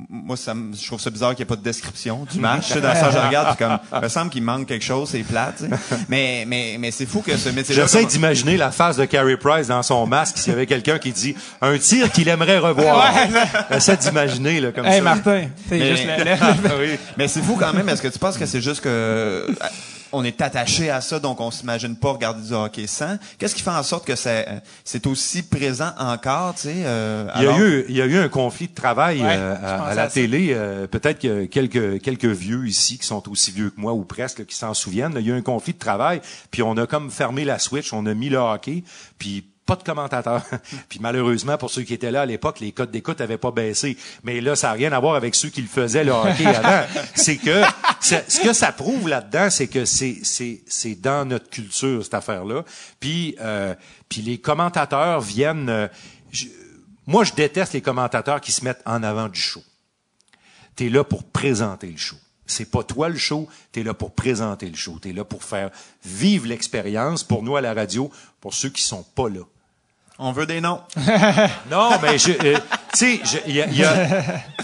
Moi, 0.08 0.36
ça, 0.36 0.54
me- 0.54 0.74
je 0.76 0.86
trouve 0.86 1.00
ça 1.00 1.10
bizarre 1.10 1.30
qu'il 1.34 1.38
n'y 1.38 1.42
ait 1.42 1.54
pas 1.54 1.56
de 1.56 1.62
description 1.62 2.24
du 2.30 2.38
match. 2.40 2.68
Tu 2.68 2.72
sais, 2.74 2.80
dans 2.80 2.88
le 2.90 2.94
sens, 2.94 3.12
je 3.12 3.18
regarde, 3.18 3.56
puis 3.56 3.66
comme, 3.66 3.78
il 3.94 4.00
me 4.00 4.08
semble 4.08 4.30
qu'il 4.30 4.42
manque 4.42 4.66
quelque 4.66 4.84
chose, 4.84 5.08
c'est 5.10 5.18
plate. 5.24 5.56
tu 5.58 5.64
sais. 5.64 5.96
Mais, 6.08 6.44
mais, 6.46 6.76
mais 6.78 6.90
c'est 6.92 7.04
fou 7.06 7.20
que 7.20 7.36
ce 7.36 7.48
métier-là. 7.50 7.82
J'essaie 7.82 8.00
comme- 8.02 8.10
d'imaginer 8.10 8.56
la 8.56 8.70
face 8.70 8.96
de 8.96 9.04
Carey 9.06 9.36
Price 9.36 9.66
dans 9.66 9.82
son 9.82 10.06
masque 10.06 10.38
s'il 10.38 10.52
y 10.52 10.56
avait 10.56 10.66
quelqu'un 10.66 10.98
qui 10.98 11.12
dit 11.12 11.34
un 11.60 11.76
tir 11.78 12.10
qu'il 12.12 12.28
aimerait 12.28 12.58
revoir. 12.58 13.12
J'essaie 13.72 13.96
d'imaginer, 13.96 14.60
là, 14.60 14.72
comme 14.72 14.86
Hey 14.86 14.98
ça. 14.98 15.02
Martin, 15.02 15.46
c'est 15.68 15.78
Mais- 15.78 15.96
juste 15.96 16.04
oui. 16.78 16.98
Mais 17.16 17.28
c'est 17.28 17.42
fou 17.42 17.56
quand 17.58 17.72
même. 17.74 17.88
Est-ce 17.88 18.02
que 18.02 18.08
tu 18.08 18.18
penses 18.18 18.38
que 18.38 18.46
c'est 18.46 18.60
juste 18.62 18.80
que 18.80 18.88
euh, 18.88 19.48
on 20.12 20.24
est 20.24 20.40
attaché 20.40 20.90
à 20.90 21.00
ça, 21.00 21.18
donc 21.20 21.40
on 21.40 21.50
s'imagine 21.50 21.96
pas 21.96 22.12
regarder 22.12 22.46
du 22.46 22.52
hockey 22.54 22.86
sans? 22.86 23.18
Qu'est-ce 23.38 23.54
qui 23.54 23.62
fait 23.62 23.70
en 23.70 23.82
sorte 23.82 24.06
que 24.06 24.16
c'est 24.16 24.46
euh, 24.48 24.58
c'est 24.84 25.06
aussi 25.06 25.42
présent 25.42 25.90
encore, 25.98 26.54
tu 26.54 26.62
sais? 26.62 26.74
euh, 26.84 27.26
Il 27.36 27.42
y, 27.42 27.46
a 27.46 27.50
alors- 27.50 27.60
eu, 27.60 27.84
il 27.88 27.96
y 27.96 28.02
a 28.02 28.06
eu 28.06 28.16
un 28.18 28.28
conflit 28.28 28.68
de 28.68 28.74
travail 28.74 29.20
Ouais, 29.22 29.26
euh, 29.36 29.54
à, 29.62 29.94
la 29.94 30.02
à 30.04 30.06
télé. 30.08 30.48
euh, 30.52 30.86
Peut-être 30.86 31.24
a 31.26 31.46
quelques, 31.46 32.00
quelques 32.00 32.24
vieux 32.24 32.66
ici 32.66 32.98
qui 32.98 33.06
sont 33.06 33.28
aussi 33.28 33.50
vieux 33.50 33.70
que 33.70 33.80
moi 33.80 33.92
ou 33.92 34.04
presque 34.04 34.38
là, 34.40 34.44
qui 34.44 34.54
s'en 34.56 34.74
souviennent. 34.74 35.14
Il 35.18 35.26
y 35.26 35.30
a 35.30 35.34
eu 35.34 35.38
un 35.38 35.42
conflit 35.42 35.72
de 35.74 35.78
travail, 35.78 36.20
puis 36.50 36.62
on 36.62 36.76
a 36.76 36.86
comme 36.86 37.10
fermé 37.10 37.44
la 37.44 37.58
switch, 37.58 37.92
on 37.92 38.06
a 38.06 38.14
mis 38.14 38.28
le 38.28 38.38
hockey, 38.38 38.84
puis 39.18 39.44
pas 39.68 39.76
de 39.76 39.82
commentateurs. 39.84 40.42
puis 40.88 40.98
malheureusement, 41.00 41.58
pour 41.58 41.70
ceux 41.70 41.82
qui 41.82 41.92
étaient 41.94 42.10
là 42.10 42.22
à 42.22 42.26
l'époque, 42.26 42.58
les 42.58 42.72
codes 42.72 42.90
d'écoute 42.90 43.20
avaient 43.20 43.36
pas 43.38 43.50
baissé. 43.52 43.96
Mais 44.24 44.40
là, 44.40 44.56
ça 44.56 44.68
n'a 44.68 44.72
rien 44.72 44.90
à 44.92 44.98
voir 44.98 45.14
avec 45.14 45.34
ceux 45.34 45.50
qui 45.50 45.60
le 45.62 45.68
faisaient 45.68 46.04
le 46.04 46.12
hockey 46.12 46.46
avant. 46.62 46.84
C'est 47.14 47.36
que 47.36 47.62
ce 48.00 48.40
que 48.42 48.52
ça 48.54 48.72
prouve 48.72 49.08
là-dedans, 49.08 49.50
c'est 49.50 49.68
que 49.68 49.84
c'est 49.84 50.18
c'est 50.22 50.62
c'est 50.66 50.94
dans 50.94 51.24
notre 51.28 51.50
culture 51.50 52.02
cette 52.02 52.14
affaire-là. 52.14 52.64
Puis 52.98 53.36
euh, 53.40 53.74
puis 54.08 54.22
les 54.22 54.38
commentateurs 54.38 55.20
viennent. 55.20 55.68
euh, 55.68 55.86
je- 56.32 56.46
moi, 57.06 57.24
je 57.24 57.32
déteste 57.32 57.72
les 57.74 57.80
commentateurs 57.82 58.40
qui 58.40 58.52
se 58.52 58.64
mettent 58.64 58.82
en 58.84 59.02
avant 59.02 59.28
du 59.28 59.40
show. 59.40 59.62
Tu 60.76 60.86
es 60.86 60.88
là 60.90 61.04
pour 61.04 61.24
présenter 61.24 61.86
le 61.88 61.96
show. 61.96 62.16
C'est 62.50 62.70
pas 62.70 62.82
toi 62.82 63.10
le 63.10 63.18
show, 63.18 63.46
tu 63.72 63.80
es 63.80 63.82
là 63.82 63.92
pour 63.92 64.14
présenter 64.14 64.66
le 64.70 64.76
show. 64.76 64.98
Tu 65.02 65.10
es 65.10 65.12
là 65.12 65.22
pour 65.24 65.44
faire 65.44 65.70
vivre 66.04 66.46
l'expérience 66.46 67.22
pour 67.22 67.42
nous 67.42 67.56
à 67.56 67.60
la 67.60 67.74
radio, 67.74 68.10
pour 68.40 68.54
ceux 68.54 68.70
qui 68.70 68.82
sont 68.82 69.02
pas 69.14 69.28
là. 69.28 69.40
On 70.18 70.32
veut 70.32 70.46
des 70.46 70.60
noms. 70.60 70.80
Non, 71.70 71.90
mais 72.02 72.18
je, 72.18 72.32
euh, 72.32 72.58
tu 72.92 72.98
sais, 72.98 73.20
je, 73.24 73.38
il 73.46 73.54
y 73.54 73.62
a- 73.62 73.66
y 73.68 73.84
a- 73.84 73.92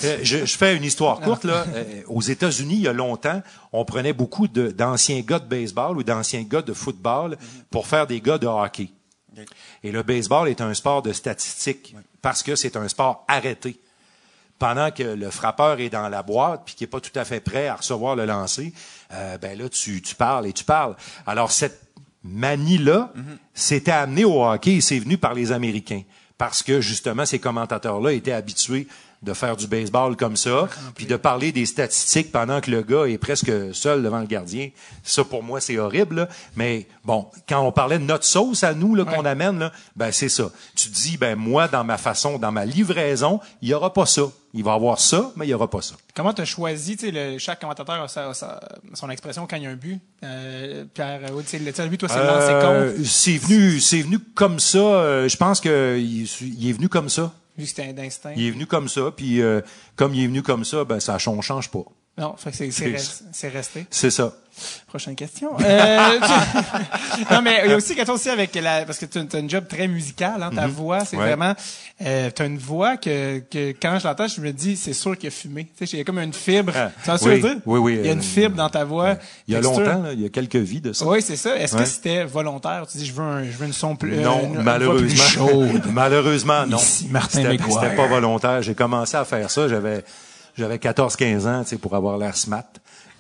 euh, 0.05 0.19
je, 0.23 0.45
je 0.45 0.57
fais 0.57 0.77
une 0.77 0.83
histoire 0.85 1.21
courte 1.21 1.45
là. 1.45 1.65
Euh, 1.75 2.03
aux 2.09 2.23
États-Unis, 2.23 2.75
il 2.75 2.81
y 2.83 2.89
a 2.89 2.93
longtemps, 2.93 3.41
on 3.73 3.85
prenait 3.85 4.13
beaucoup 4.13 4.49
de- 4.49 4.69
d'anciens 4.73 5.21
gars 5.21 5.39
de 5.39 5.45
baseball 5.47 5.97
ou 5.97 6.03
d'anciens 6.03 6.43
gars 6.43 6.63
de 6.63 6.73
football 6.73 7.37
pour 7.71 7.87
faire 7.87 8.07
des 8.07 8.21
gars 8.21 8.39
de 8.39 8.47
hockey. 8.49 8.89
Et 9.83 9.91
le 9.93 10.03
baseball 10.03 10.49
est 10.49 10.61
un 10.61 10.75
sport 10.75 11.03
de 11.03 11.13
statistiques 11.13 11.95
parce 12.23 12.43
que 12.43 12.57
c'est 12.57 12.77
un 12.77 12.89
sport 12.89 13.25
arrêté. 13.29 13.81
Pendant 14.61 14.91
que 14.93 15.03
le 15.03 15.31
frappeur 15.31 15.81
est 15.81 15.91
dans 15.91 16.09
la 16.09 16.23
boîte 16.23 16.63
puis 16.65 16.75
qui 16.77 16.85
est 16.85 16.89
pas 16.89 17.01
tout 17.01 17.17
à 17.19 17.25
fait 17.25 17.41
prêt 17.41 17.67
à 17.67 17.75
recevoir 17.75 18.15
le 18.15 18.25
lancer, 18.25 18.73
euh, 19.13 19.37
ben 19.39 19.59
là 19.59 19.69
tu, 19.69 20.01
tu 20.01 20.15
parles 20.15 20.47
et 20.47 20.53
tu 20.53 20.63
parles. 20.65 20.95
Alors 21.27 21.51
cette 21.51 21.84
manie-là, 22.25 23.13
c'était 23.53 23.93
amené 23.93 24.25
au 24.25 24.45
hockey 24.45 24.77
et 24.77 24.81
c'est 24.81 24.99
venu 24.99 25.19
par 25.19 25.35
les 25.35 25.53
Américains. 25.53 26.03
Parce 26.37 26.63
que, 26.63 26.81
justement, 26.81 27.25
ces 27.27 27.39
commentateurs-là 27.39 28.13
étaient 28.13 28.33
habitués 28.33 28.89
de 29.25 29.33
faire 29.33 29.57
du 29.57 29.67
baseball 29.67 30.17
comme 30.17 30.37
ça, 30.37 30.69
puis 30.95 31.07
de 31.07 31.17
parler 31.17 31.51
des 31.53 31.67
statistiques 31.67 32.31
pendant 32.31 32.61
que 32.61 32.71
le 32.71 32.83
gars 32.83 33.07
est 33.07 33.19
presque 33.19 33.51
seul 33.73 34.03
devant 34.03 34.21
le 34.21 34.27
gardien. 34.27 34.71
Ça, 35.03 35.25
pour 35.25 35.43
moi, 35.43 35.61
c'est 35.61 35.79
horrible. 35.79 36.15
là. 36.17 36.29
Mais 36.57 36.87
bon, 37.05 37.27
quand 37.49 37.61
on 37.61 37.73
parlait 37.73 37.99
de 37.99 38.05
notre 38.05 38.25
sauce 38.25 38.63
à 38.65 38.75
nous 38.75 38.95
là, 38.95 39.05
qu'on 39.05 39.25
amène, 39.25 39.59
là, 39.59 39.73
ben 39.97 40.13
c'est 40.13 40.29
ça. 40.29 40.51
Tu 40.77 40.89
te 40.89 40.95
dis, 40.95 41.17
ben 41.17 41.37
moi, 41.37 41.67
dans 41.69 41.85
ma 41.85 41.99
façon, 41.99 42.39
dans 42.39 42.53
ma 42.53 42.65
livraison, 42.65 43.41
il 43.63 43.69
y 43.71 43.75
aura 43.75 43.93
pas 43.93 44.07
ça. 44.07 44.23
Il 44.57 44.63
va 44.63 44.71
y 44.71 44.75
avoir 44.77 45.01
ça, 45.01 45.33
mais 45.35 45.47
il 45.47 45.51
y 45.51 45.55
aura 45.55 45.69
pas 45.69 45.83
ça. 45.83 45.97
Comment 46.15 46.33
tu 46.33 46.43
as 46.43 46.45
choisi, 46.45 46.97
tu 46.97 47.07
sais, 47.07 47.11
le- 47.11 47.39
chaque 47.39 47.61
commentateur 47.61 48.01
a 48.01 48.07
sa- 48.07 48.33
sa- 48.35 48.61
son 48.93 49.11
expression 49.11 49.49
quand 49.51 49.57
il 49.57 49.65
y 49.65 49.67
a 49.67 49.71
un 49.71 49.75
but? 49.75 49.99
Euh, 50.23 50.85
Pierre, 50.95 51.21
tu 51.27 51.47
sais, 51.47 51.59
le 51.59 51.73
tir 51.73 51.89
but, 51.89 51.99
toi, 51.99 52.09
c'est 52.09 52.19
Euh, 52.21 52.93
contre, 52.93 53.05
c'est 53.09 53.37
venu, 53.37 53.81
c'est 53.81 54.03
venu 54.03 54.21
comme 54.21 54.61
ça. 54.61 54.79
euh, 54.79 55.29
je 55.29 55.37
pense 55.37 55.61
que 55.61 55.97
il, 55.99 56.29
il 56.57 56.69
est 56.71 56.73
venu 56.73 56.89
comme 56.89 57.09
ça. 57.09 57.33
Vu 57.57 57.65
que 57.65 57.69
c'était 57.69 57.93
d'instinct. 57.93 58.33
Il 58.37 58.47
est 58.47 58.51
venu 58.51 58.67
comme 58.67 58.89
ça, 58.89 59.13
puis 59.15 59.41
euh, 59.41 59.61
comme 59.97 60.15
il 60.15 60.25
est 60.25 60.27
venu 60.27 60.43
comme 60.43 60.65
ça, 60.65 60.85
ben 60.85 61.01
ça 61.01 61.19
on 61.27 61.41
change 61.41 61.71
pas. 61.71 61.85
Non, 62.17 62.37
c'est 62.39 63.49
resté. 63.49 63.87
C'est 63.91 64.11
ça. 64.11 64.37
Prochaine 64.87 65.17
question. 65.17 65.51
Euh, 65.61 66.19
non, 67.31 67.43
mais 67.43 67.63
il 67.65 67.71
y 67.71 67.73
a 67.73 67.77
aussi 67.77 67.95
quelque 67.95 68.07
chose 68.07 68.21
aussi 68.21 68.31
avec 68.31 68.55
la, 68.55 68.85
parce 68.85 68.99
que 68.99 69.07
tu 69.07 69.19
as 69.19 69.39
un 69.41 69.49
job 69.49 69.65
très 69.69 69.89
musical, 69.89 70.43
hein, 70.43 70.51
ta 70.55 70.67
voix, 70.69 71.05
c'est 71.05 71.17
Ouais. 71.17 71.25
vraiment, 71.27 71.55
euh, 72.03 72.31
tu 72.35 72.43
as 72.43 72.47
une 72.47 72.59
voix 72.59 72.97
que, 72.97 73.41
que 73.51 73.71
quand 73.81 73.99
je 73.99 74.07
l'entends, 74.07 74.29
je 74.29 74.41
me 74.41 74.53
dis, 74.53 74.77
c'est 74.77 74.93
sûr 74.93 75.19
qu'il 75.19 75.29
a 75.29 75.31
fumé. 75.31 75.67
Tu 75.77 75.87
sais, 75.87 75.97
il 75.97 75.99
y 75.99 76.03
a 76.03 76.05
comme 76.05 76.19
une 76.19 76.33
fibre. 76.33 76.73
Ah, 76.77 76.91
tu 77.19 77.25
que 77.25 77.29
oui, 77.31 77.41
dire? 77.41 77.57
oui, 77.67 77.79
oui, 77.81 77.97
Il 78.01 78.07
y 78.07 78.09
a 78.09 78.13
une 78.13 78.19
euh, 78.21 78.23
fibre 78.23 78.57
dans 78.57 78.69
ta 78.71 78.85
voix. 78.85 79.17
Il 79.49 79.55
y 79.55 79.57
a 79.57 79.61
Texture. 79.61 79.81
longtemps, 79.85 80.03
là, 80.03 80.13
il 80.13 80.21
y 80.21 80.27
a 80.27 80.29
quelques 80.29 80.57
vies 80.57 80.81
de 80.81 80.93
ça. 80.93 81.05
Oui, 81.07 81.21
c'est 81.23 81.37
ça. 81.37 81.57
Est-ce 81.57 81.77
que 81.77 81.85
c'était 81.85 82.25
volontaire? 82.25 82.87
Tu 82.91 82.99
dis, 82.99 83.07
je 83.07 83.13
veux 83.13 83.23
un, 83.25 83.45
je 83.45 83.51
veux 83.57 83.67
une 83.67 83.73
son 83.73 83.97
plus, 83.97 84.17
Non, 84.19 84.39
euh, 84.39 84.41
une- 84.41 84.45
une 84.47 84.53
voix 84.53 84.63
plus 84.63 84.65
malheureusement. 84.65 85.25
chaude. 85.25 85.83
malheureusement, 85.93 86.67
non. 86.67 86.79
Ici, 86.79 87.09
Martin 87.11 87.43
C'était 87.43 87.97
pas 87.97 88.07
volontaire. 88.07 88.63
J'ai 88.63 88.75
commencé 88.75 89.17
à 89.17 89.25
faire 89.25 89.51
ça. 89.51 89.67
J'avais, 89.69 90.05
j'avais 90.57 90.77
14-15 90.79 91.47
ans, 91.49 91.63
tu 91.65 91.71
sais, 91.71 91.77
pour 91.79 91.95
avoir 91.97 92.17
l'air 92.19 92.37
smart. 92.37 92.63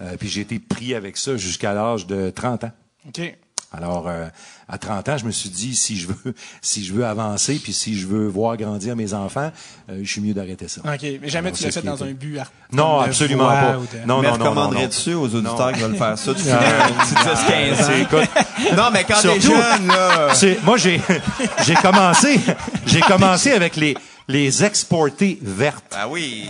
Euh, 0.01 0.17
puis 0.19 0.29
j'ai 0.29 0.41
été 0.43 0.59
pris 0.59 0.95
avec 0.95 1.17
ça 1.17 1.37
jusqu'à 1.37 1.73
l'âge 1.73 2.07
de 2.07 2.31
30 2.31 2.65
ans. 2.65 2.73
OK. 3.09 3.37
Alors, 3.77 4.07
euh, 4.07 4.27
à 4.69 4.79
30 4.79 5.09
ans, 5.09 5.19
je 5.19 5.25
me 5.25 5.33
suis 5.33 5.49
dit, 5.51 5.75
si 5.75 5.97
je 5.97 6.07
veux, 6.07 6.35
si 6.63 6.85
je 6.85 6.93
veux 6.93 7.05
avancer, 7.05 7.59
puis 7.61 7.73
si 7.73 7.99
je 7.99 8.07
veux 8.07 8.29
voir 8.29 8.57
grandir 8.57 8.95
mes 8.95 9.15
enfants, 9.15 9.51
euh, 9.91 9.99
je 10.01 10.09
suis 10.09 10.21
mieux 10.21 10.33
d'arrêter 10.33 10.69
ça. 10.69 10.81
OK. 10.81 11.03
Mais 11.21 11.29
jamais 11.29 11.49
Alors, 11.49 11.59
tu 11.59 11.65
l'as 11.65 11.73
fait 11.73 11.83
dans 11.83 12.05
un 12.05 12.13
but. 12.13 12.39
art- 12.39 12.53
Non, 12.73 13.01
absolument 13.01 13.49
pas. 13.49 13.73
de- 13.73 14.07
Non, 14.07 14.21
mais 14.21 14.29
non, 14.31 14.39
non, 14.39 14.39
non, 14.39 14.45
recommanderais-tu 14.51 15.15
aux 15.15 15.27
auditeurs 15.35 15.73
qui 15.73 15.81
veulent 15.81 15.97
faire 15.97 16.17
ça? 16.17 16.35
Tu 16.35 16.43
Ah. 16.53 16.89
10-15 17.05 17.77
C'est- 17.77 17.83
ans. 17.83 17.97
écoute, 18.01 18.77
Non, 18.77 18.91
mais 18.93 19.03
quand 19.05 19.21
t'es 19.21 19.41
jeune, 19.41 19.87
là... 19.89 20.35
C'est, 20.35 20.63
moi, 20.63 20.77
j'ai, 20.77 21.01
j'ai 21.67 21.75
commencé, 21.75 22.39
j'ai 22.87 23.01
commencé 23.01 23.51
avec 23.51 23.75
les, 23.75 23.97
les 24.29 24.63
exportés 24.65 25.37
vertes. 25.43 25.85
Ah 25.97 26.09
oui. 26.09 26.49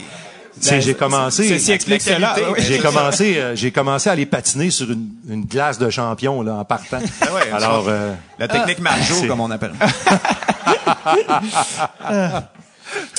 Sais, 0.68 0.80
j'ai 0.80 0.94
commencé. 0.94 1.48
Ceci 1.48 1.72
explique 1.72 2.04
la 2.06 2.14
cela. 2.16 2.34
qualité. 2.34 2.50
Oui. 2.56 2.64
J'ai 2.66 2.78
commencé, 2.78 3.36
euh, 3.38 3.54
j'ai 3.56 3.70
commencé 3.72 4.08
à 4.10 4.14
les 4.14 4.26
patiner 4.26 4.70
sur 4.70 4.90
une, 4.90 5.08
une 5.28 5.44
glace 5.44 5.78
de 5.78 5.88
champion 5.90 6.42
là 6.42 6.54
en 6.54 6.64
partant. 6.64 7.00
Ah 7.20 7.24
ouais, 7.34 7.50
Alors, 7.52 7.84
euh, 7.88 8.12
La 8.38 8.48
technique 8.48 8.78
Marjo, 8.80 9.14
c'est- 9.14 9.26
comme 9.26 9.40
on 9.40 9.50
appelle. 9.50 9.72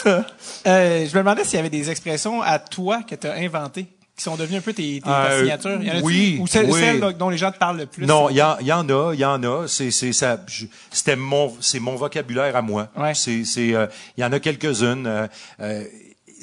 Euh, 0.05 1.05
je 1.05 1.13
me 1.13 1.19
demandais 1.19 1.43
s'il 1.43 1.55
y 1.55 1.59
avait 1.59 1.69
des 1.69 1.89
expressions 1.89 2.41
à 2.41 2.59
toi 2.59 3.01
que 3.07 3.15
tu 3.15 3.27
as 3.27 3.33
inventées 3.33 3.87
qui 4.17 4.23
sont 4.23 4.35
devenues 4.35 4.57
un 4.59 4.61
peu 4.61 4.71
tes, 4.73 4.95
tes- 4.95 5.01
ta 5.01 5.25
Euh, 5.25 5.39
signature. 5.41 5.81
Y 5.81 5.91
en 5.91 5.93
a-tu? 5.95 6.03
oui, 6.03 6.37
Ou 6.39 6.47
celles, 6.47 6.67
oui. 6.71 6.79
celles 6.79 7.15
dont- 7.17 7.29
les 7.29 7.37
gens 7.37 7.51
te 7.51 7.57
parlent 7.57 7.77
le 7.77 7.85
plus? 7.85 8.05
non, 8.05 8.29
il 8.29 8.37
y, 8.37 8.41
en- 8.41 8.55
il 8.61 8.67
y 8.67 8.71
en 8.71 8.87
a, 8.89 9.13
il 9.13 9.19
y 9.19 9.25
en 9.25 9.43
a. 9.43 9.67
C'est, 9.67 9.91
c'est 9.91 10.13
ça. 10.13 10.39
je- 10.47 10.65
C'était 10.91 11.17
mon, 11.17 11.53
c'est 11.59 11.79
mon 11.79 11.95
vocabulaire 11.95 12.55
à 12.55 12.61
moi. 12.61 12.87
Ouais. 12.95 13.13
C'est, 13.13 13.43
c'est, 13.43 13.75
euh, 13.75 13.87
il 14.17 14.21
y 14.21 14.23
en 14.25 14.31
a 14.31 14.39
quelques-unes. 14.39 15.05
euh, 15.07 15.27
euh, 15.59 15.83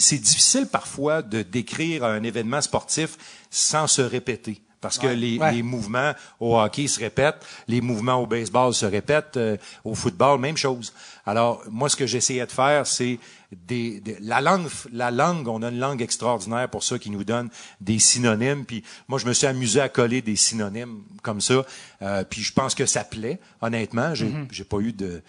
c'est 0.02 0.18
difficile 0.18 0.66
parfois 0.66 1.22
de 1.22 1.42
décrire 1.42 2.04
un 2.04 2.22
événement 2.22 2.60
sportif 2.60 3.16
sans 3.50 3.86
se 3.86 4.02
répéter. 4.02 4.60
Parce 4.80 4.98
que 4.98 5.06
les, 5.06 5.38
Ouais. 5.38 5.52
les 5.52 5.62
mouvements 5.62 6.12
au 6.40 6.58
hockey 6.58 6.88
se 6.88 6.98
répètent, 6.98 7.46
les 7.68 7.80
mouvements 7.80 8.16
au 8.16 8.26
baseball 8.26 8.74
se 8.74 8.84
répètent, 8.84 9.36
euh, 9.36 9.56
au 9.84 9.94
football, 9.94 10.40
même 10.40 10.56
chose. 10.56 10.92
Alors, 11.24 11.62
moi, 11.70 11.88
ce 11.88 11.94
que 11.94 12.04
j'essayais 12.04 12.44
de 12.44 12.50
faire, 12.50 12.84
c'est 12.84 13.20
des, 13.52 14.00
des- 14.00 14.16
la 14.20 14.40
langue, 14.40 14.66
la 14.92 15.12
langue, 15.12 15.46
on 15.46 15.62
a 15.62 15.68
une 15.68 15.78
langue 15.78 16.02
extraordinaire 16.02 16.68
pour 16.68 16.82
ça 16.82 16.98
qui 16.98 17.10
nous 17.10 17.22
donne 17.22 17.48
des 17.80 18.00
synonymes. 18.00 18.64
Puis 18.64 18.82
moi, 19.06 19.20
je 19.20 19.26
me 19.26 19.32
suis 19.32 19.46
amusé 19.46 19.80
à 19.80 19.88
coller 19.88 20.20
des 20.20 20.34
synonymes 20.34 21.02
comme 21.22 21.40
ça. 21.40 21.64
Euh, 22.02 22.24
puis 22.24 22.42
je 22.42 22.52
pense 22.52 22.74
que 22.74 22.84
ça 22.84 23.04
plaît, 23.04 23.38
honnêtement. 23.60 24.16
J'ai, 24.16 24.32
j'ai 24.50 24.64
pas 24.64 24.78
eu 24.80 24.92
de 24.92 25.22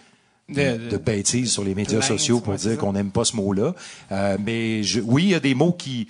De- 0.48 0.90
de, 0.90 0.96
bêtises 0.98 1.52
sur 1.52 1.64
les 1.64 1.74
médias 1.74 2.02
sociaux 2.02 2.40
pour 2.40 2.54
dire 2.54 2.76
qu'on 2.78 2.92
n'aime 2.92 3.10
pas 3.10 3.24
ce 3.24 3.34
mot-là. 3.36 3.74
Euh, 4.12 4.36
mais 4.44 4.82
je, 4.82 5.00
oui, 5.00 5.22
il 5.24 5.28
y 5.30 5.34
a 5.34 5.40
des 5.40 5.54
mots 5.54 5.72
qui, 5.72 6.06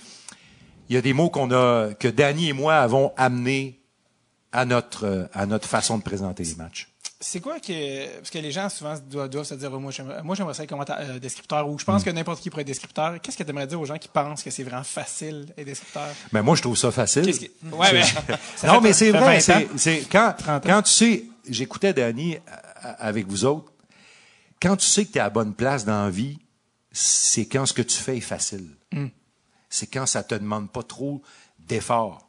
il 0.89 0.95
y 0.95 0.99
a 0.99 1.01
des 1.01 1.13
mots 1.13 1.31
qu'on 1.31 1.53
a, 1.53 1.95
que 1.95 2.09
Danny 2.09 2.49
et 2.49 2.53
moi 2.53 2.77
avons 2.79 3.13
amenés 3.17 3.79
à 4.51 4.65
notre, 4.65 5.05
euh, 5.07 5.25
à 5.35 5.47
notre 5.47 5.69
façon 5.69 5.99
de 5.99 6.03
présenter 6.03 6.43
les 6.43 6.55
matchs. 6.57 6.89
C'est 7.21 7.41
quoi 7.41 7.59
que. 7.61 8.07
Parce 8.19 8.31
que 8.31 8.39
les 8.39 8.51
gens 8.53 8.69
souvent 8.69 8.95
doivent, 9.09 9.31
doivent 9.31 9.47
se 9.47 9.55
dire 9.55 9.71
oh, 9.73 9.79
moi, 9.79 9.93
j'aimerais, 9.93 10.53
ça 10.53 10.65
être 10.65 10.69
commenta- 10.69 10.99
euh, 11.01 11.19
descripteur 11.21 11.67
ou 11.69 11.79
je 11.79 11.85
pense 11.85 12.03
que 12.05 12.11
n'importe 12.11 12.41
qui 12.43 12.51
pourrait 12.51 12.63
être 12.63 12.67
descripteur. 12.67 13.19
Qu'est-ce 13.23 13.39
que 13.39 13.45
tu 13.45 13.51
aimerais 13.51 13.67
dire 13.69 13.81
aux 13.81 13.87
gens 13.87 13.97
qui 13.99 14.09
pensent 14.09 14.43
que 14.43 14.51
c'est 14.51 14.65
vraiment 14.65 14.83
facile 14.85 15.47
être 15.57 15.65
descripteur? 15.65 16.09
Mais 16.33 16.43
moi, 16.43 16.55
je 16.57 16.61
trouve 16.63 16.77
ça 16.77 16.91
facile. 16.91 17.25
Que- 17.25 17.75
Ouais, 17.77 17.93
mais- 17.95 18.03
ça 18.57 18.67
non, 18.67 18.81
mais 18.83 18.93
c'est 18.93 19.11
vrai. 19.11 19.39
20 19.39 19.67
C'est, 19.77 20.01
quand, 20.11 20.35
30 20.37 20.49
ans. 20.67 20.69
quand 20.69 20.83
tu 20.83 20.91
sais, 20.93 21.25
j'écoutais 21.49 21.95
Danny 21.95 22.37
à- 22.83 22.91
avec 23.07 23.27
vous 23.27 23.45
autres. 23.47 23.71
Quand 24.65 24.77
tu 24.77 24.87
sais 24.87 25.05
que 25.05 25.13
tu 25.13 25.19
es 25.19 25.21
à 25.21 25.25
la 25.25 25.31
bonne 25.31 25.53
place 25.53 25.85
dans 25.85 26.05
la 26.05 26.11
vie, 26.11 26.39
c'est 26.91 27.45
quand 27.45 27.67
ce 27.67 27.75
que 27.75 27.83
tu 27.83 27.99
fais 27.99 28.17
est 28.17 28.23
facile. 28.23 28.67
Hmm. 28.93 29.09
C'est 29.69 29.87
quand 29.87 30.07
ça 30.07 30.23
te 30.23 30.35
demande 30.35 30.73
pas 30.73 30.83
trop 30.83 31.21
d'efforts. 31.59 32.27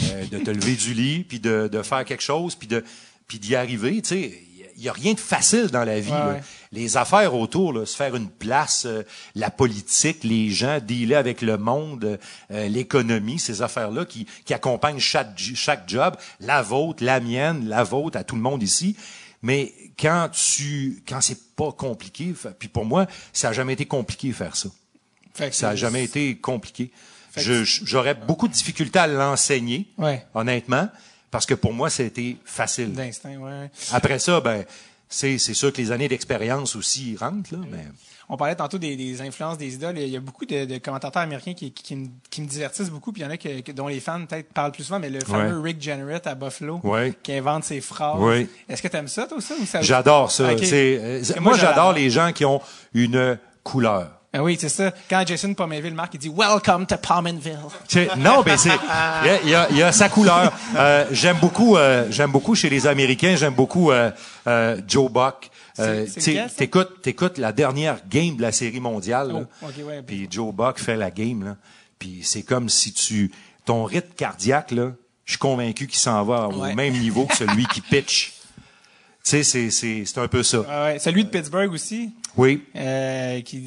Euh, 0.00 0.24
de 0.26 0.38
te 0.38 0.50
lever 0.50 0.76
du 0.76 0.94
lit, 0.94 1.24
puis 1.24 1.40
de, 1.40 1.68
de 1.70 1.82
faire 1.82 2.04
quelque 2.04 2.22
chose, 2.22 2.54
puis 2.54 2.68
de 2.68 2.84
puis 3.26 3.40
d'y 3.40 3.56
arriver. 3.56 4.00
Tu 4.00 4.08
sais, 4.08 4.42
il 4.76 4.82
y 4.82 4.88
a 4.88 4.92
rien 4.92 5.14
de 5.14 5.20
facile 5.20 5.66
dans 5.66 5.82
la 5.82 5.98
vie. 5.98 6.12
Ouais, 6.12 6.18
là. 6.18 6.32
ouais. 6.34 6.42
Les 6.70 6.96
affaires 6.96 7.34
autour, 7.34 7.72
là, 7.72 7.84
se 7.84 7.96
faire 7.96 8.14
une 8.14 8.30
place, 8.30 8.86
euh, 8.86 9.02
la 9.34 9.50
politique, 9.50 10.22
les 10.22 10.50
gens, 10.50 10.78
dealer 10.80 11.16
avec 11.16 11.42
le 11.42 11.58
monde, 11.58 12.18
euh, 12.52 12.68
l'économie, 12.68 13.40
ces 13.40 13.60
affaires-là 13.60 14.04
qui, 14.04 14.26
qui 14.44 14.54
accompagnent 14.54 15.00
chaque, 15.00 15.36
chaque 15.36 15.88
job, 15.88 16.14
la 16.38 16.62
vôtre, 16.62 17.02
la 17.02 17.18
mienne, 17.18 17.68
la 17.68 17.82
vôtre, 17.82 18.16
à 18.16 18.22
tout 18.22 18.36
le 18.36 18.42
monde 18.42 18.62
ici. 18.62 18.96
Mais 19.42 19.74
quand 19.98 20.30
tu, 20.32 21.02
quand 21.08 21.20
c'est 21.20 21.54
pas 21.54 21.72
compliqué, 21.72 22.34
puis 22.58 22.68
pour 22.68 22.84
moi, 22.84 23.06
ça 23.32 23.50
a 23.50 23.52
jamais 23.52 23.74
été 23.74 23.86
compliqué 23.86 24.32
faire 24.32 24.56
ça. 24.56 24.68
Fait 25.34 25.50
que 25.50 25.56
Ça 25.56 25.70
a 25.70 25.76
jamais 25.76 26.04
été 26.04 26.36
compliqué. 26.36 26.90
J'aurais 27.36 28.14
beaucoup 28.14 28.48
de 28.48 28.52
difficultés 28.52 28.98
à 28.98 29.06
l'enseigner, 29.06 29.86
Ouais. 29.96 30.26
honnêtement, 30.34 30.88
parce 31.30 31.46
que 31.46 31.54
pour 31.54 31.72
moi, 31.72 31.88
c'était 31.88 32.36
facile. 32.44 32.92
D'instinct, 32.92 33.36
ouais. 33.38 33.70
Après 33.92 34.18
ça, 34.18 34.40
ben, 34.40 34.64
c'est 35.08 35.38
c'est 35.38 35.54
sûr 35.54 35.72
que 35.72 35.78
les 35.80 35.90
années 35.92 36.08
d'expérience 36.08 36.76
aussi 36.76 37.16
rentrent, 37.16 37.54
là, 37.54 37.60
mais 37.70 37.84
On 38.28 38.36
parlait 38.36 38.54
tantôt 38.54 38.78
des, 38.78 38.96
des 38.96 39.20
influences 39.20 39.58
des 39.58 39.74
idoles. 39.74 39.98
Il 39.98 40.08
y 40.08 40.16
a 40.16 40.20
beaucoup 40.20 40.46
de, 40.46 40.64
de 40.64 40.78
commentateurs 40.78 41.22
américains 41.22 41.54
qui, 41.54 41.72
qui, 41.72 41.82
qui 41.82 41.96
me, 41.96 42.06
qui 42.30 42.40
me 42.42 42.46
divertissent 42.46 42.90
beaucoup. 42.90 43.12
Puis 43.12 43.22
il 43.22 43.24
y 43.24 43.28
en 43.28 43.30
a 43.30 43.36
que, 43.36 43.60
que- 43.60 43.72
dont 43.72 43.88
les 43.88 44.00
fans 44.00 44.24
peut-être 44.24 44.52
parlent 44.52 44.72
plus 44.72 44.84
souvent, 44.84 44.98
mais 45.00 45.10
le 45.10 45.20
fameux 45.20 45.60
Rick 45.60 45.82
Jenneret 45.82 46.26
à 46.26 46.34
Buffalo 46.34 46.80
Ouais. 46.84 47.12
qui 47.22 47.32
invente 47.34 47.64
ses 47.64 47.80
phrases. 47.80 48.18
Ouais. 48.20 48.46
Est-ce 48.68 48.80
que 48.82 48.88
tu 48.88 48.96
aimes 48.96 49.08
ça, 49.08 49.26
toi, 49.26 49.38
ça? 49.40 49.54
Ça 49.66 49.82
j'adore 49.82 50.30
ça. 50.30 50.44
Euh, 50.44 51.22
moi, 51.40 51.56
j'adore 51.58 51.92
les 51.92 52.08
gens 52.10 52.32
qui 52.32 52.44
ont 52.44 52.60
une 52.94 53.38
couleur. 53.62 54.08
Ah 54.34 54.42
oui, 54.42 54.56
c'est 54.58 54.70
ça. 54.70 54.92
Quand 55.10 55.22
Jason 55.26 55.52
Pominville 55.52 55.92
marque, 55.92 56.14
il 56.14 56.18
dit 56.20 56.32
Welcome 56.34 56.86
to 56.86 56.96
Pominville. 56.96 57.58
Non, 58.16 58.42
mais 58.46 58.56
c'est 58.56 58.70
il 59.44 59.50
y 59.50 59.54
a, 59.54 59.70
y 59.70 59.82
a 59.82 59.92
sa 59.92 60.08
couleur. 60.08 60.50
Euh, 60.74 61.04
j'aime 61.10 61.36
beaucoup, 61.38 61.76
euh, 61.76 62.06
j'aime 62.08 62.30
beaucoup 62.32 62.54
chez 62.54 62.70
les 62.70 62.86
Américains. 62.86 63.36
J'aime 63.36 63.52
beaucoup 63.52 63.90
euh, 63.92 64.10
euh, 64.46 64.80
Joe 64.88 65.10
Buck. 65.12 65.50
Euh, 65.78 66.06
t'écoutes, 66.56 67.00
t'écoutes 67.02 67.38
la 67.38 67.52
dernière 67.52 68.06
game 68.08 68.36
de 68.36 68.42
la 68.42 68.52
série 68.52 68.80
mondiale. 68.80 69.46
Oh, 69.62 69.66
ok, 69.66 69.86
ouais. 69.86 70.02
Puis 70.02 70.28
Joe 70.30 70.52
Buck 70.54 70.78
fait 70.78 70.96
la 70.96 71.10
game 71.10 71.44
là. 71.44 71.56
Puis 71.98 72.20
c'est 72.24 72.42
comme 72.42 72.68
si 72.68 72.92
tu 72.92 73.30
ton 73.64 73.84
rythme 73.84 74.12
cardiaque 74.16 74.70
là, 74.72 74.92
je 75.24 75.32
suis 75.32 75.38
convaincu 75.38 75.86
qu'il 75.86 75.98
s'en 75.98 76.24
va 76.24 76.48
Ouais. 76.48 76.72
au 76.72 76.74
même 76.74 76.94
niveau 76.98 77.24
que 77.26 77.36
celui 77.36 77.64
qui 77.66 77.80
pitch. 77.90 78.32
Tu 79.24 79.30
sais, 79.30 79.42
c'est 79.44 79.70
c'est 79.70 80.04
c'est 80.04 80.18
un 80.18 80.28
peu 80.28 80.42
ça. 80.42 80.64
Ah 80.68 80.84
ouais. 80.84 80.98
Celui 80.98 81.24
de 81.24 81.30
Pittsburgh 81.30 81.72
aussi, 81.72 82.10
Oui. 82.36 82.62
euh, 82.76 83.40
qui 83.42 83.58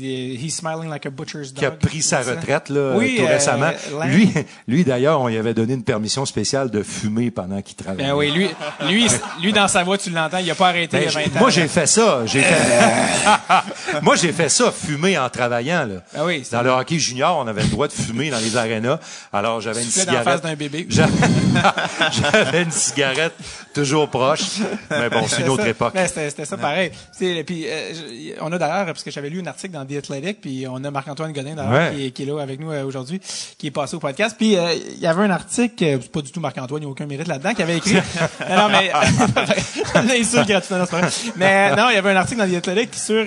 He's 0.41 0.55
smiling 0.55 0.89
like 0.89 1.05
a 1.05 1.09
butcher's 1.11 1.51
dog. 1.53 1.59
qui 1.59 1.65
a 1.65 1.71
pris 1.71 2.01
sa 2.01 2.21
retraite 2.21 2.69
là, 2.69 2.93
Oui, 2.95 3.15
tout 3.17 3.23
euh, 3.23 3.27
récemment. 3.27 3.69
Lui, 4.05 4.33
lui 4.67 4.83
d'ailleurs, 4.83 5.21
on 5.21 5.27
lui 5.27 5.37
avait 5.37 5.53
donné 5.53 5.73
une 5.73 5.83
permission 5.83 6.25
spéciale 6.25 6.71
de 6.71 6.81
fumer 6.81 7.29
pendant 7.29 7.61
qu'il 7.61 7.75
travaillait. 7.75 8.07
Ben 8.09 8.15
oui, 8.15 8.31
lui, 8.31 8.49
lui, 8.89 9.07
lui, 9.41 9.53
dans 9.53 9.67
sa 9.67 9.83
voix, 9.83 9.97
tu 9.99 10.09
l'entends, 10.09 10.39
il 10.39 10.49
a 10.49 10.55
pas 10.55 10.69
arrêté 10.69 10.97
Ben, 10.97 11.03
il 11.03 11.05
y 11.05 11.07
a 11.07 11.11
20 11.11 11.19
j'ai- 11.19 11.37
ans. 11.37 11.39
moi, 11.39 11.49
j'ai 11.51 11.67
fait 11.67 11.85
ça. 11.87 12.25
J'ai 12.25 12.41
fait... 12.41 12.61
moi, 14.01 14.15
j'ai 14.15 14.31
fait 14.31 14.49
ça, 14.49 14.71
fumer 14.71 15.17
en 15.17 15.29
travaillant. 15.29 15.85
Là. 15.85 16.01
Ben 16.13 16.25
oui, 16.25 16.43
dans 16.51 16.61
le 16.63 16.69
hockey 16.71 16.97
junior, 16.97 17.37
on 17.37 17.47
avait 17.47 17.61
le 17.63 17.69
droit 17.69 17.87
de 17.87 17.93
fumer 17.93 18.29
dans 18.31 18.39
les 18.39 18.57
arénas. 18.57 18.99
Alors, 19.31 19.61
j'avais 19.61 19.83
une 19.83 19.89
dans 19.89 19.95
la 19.95 20.01
cigarette. 20.03 20.23
face 20.23 20.41
d'un 20.41 20.55
bébé. 20.55 20.87
J'avais 20.89 22.63
une 22.63 22.71
cigarette 22.71 23.33
toujours 23.75 24.09
proche. 24.09 24.59
Mais 24.89 25.09
bon, 25.09 25.27
c'est 25.27 25.41
une 25.43 25.49
autre 25.49 25.63
ça. 25.63 25.69
époque. 25.69 25.93
C'était, 26.07 26.45
ça 26.45 26.57
pareil. 26.57 26.91
Puis 27.19 27.65
euh, 27.67 27.93
on 28.41 28.51
a 28.51 28.57
d'ailleurs, 28.57 28.85
parce 28.87 29.03
que 29.03 29.11
j'avais 29.11 29.29
lu 29.29 29.41
un 29.41 29.45
article 29.47 29.73
dans 29.73 29.85
The 29.85 29.97
Athletic, 29.97 30.41
puis 30.41 30.65
on 30.67 30.83
a 30.83 30.89
Marc-Antoine 30.91 31.31
Godin 31.33 31.55
d'ailleurs, 31.55 31.71
Ouais. 31.71 31.95
qui, 31.95 32.05
est- 32.07 32.11
qui 32.11 32.23
est 32.23 32.25
là 32.25 32.39
avec 32.41 32.59
nous 32.59 32.71
euh, 32.71 32.83
aujourd'hui, 32.85 33.19
qui 33.57 33.67
est 33.67 33.71
passé 33.71 33.95
au 33.95 33.99
podcast. 33.99 34.35
Puis 34.37 34.55
euh, 34.57 34.73
il 34.73 34.99
y 34.99 35.05
avait 35.07 35.23
un 35.23 35.29
article, 35.29 35.83
euh, 35.83 35.97
pas 36.11 36.21
du 36.21 36.31
tout 36.31 36.39
Marc-Antoine, 36.39 36.81
il 36.81 36.85
n'y 36.85 36.89
a 36.89 36.91
aucun 36.91 37.05
mérite 37.05 37.27
là-dedans, 37.27 37.53
qui 37.53 37.61
avait 37.61 37.77
écrit... 37.77 37.93
non, 38.49 38.69
mais... 38.69 38.91
L'insulte 40.07 40.47
gratuite, 40.47 40.71
non, 40.71 40.85
c'est. 40.89 41.35
Mais 41.35 41.75
non, 41.75 41.89
il 41.89 41.95
y 41.95 41.97
avait 41.97 42.11
un 42.11 42.15
article 42.15 42.39
dans 42.41 42.49
The 42.51 42.55
Athletic 42.57 42.93
sur, 42.95 43.25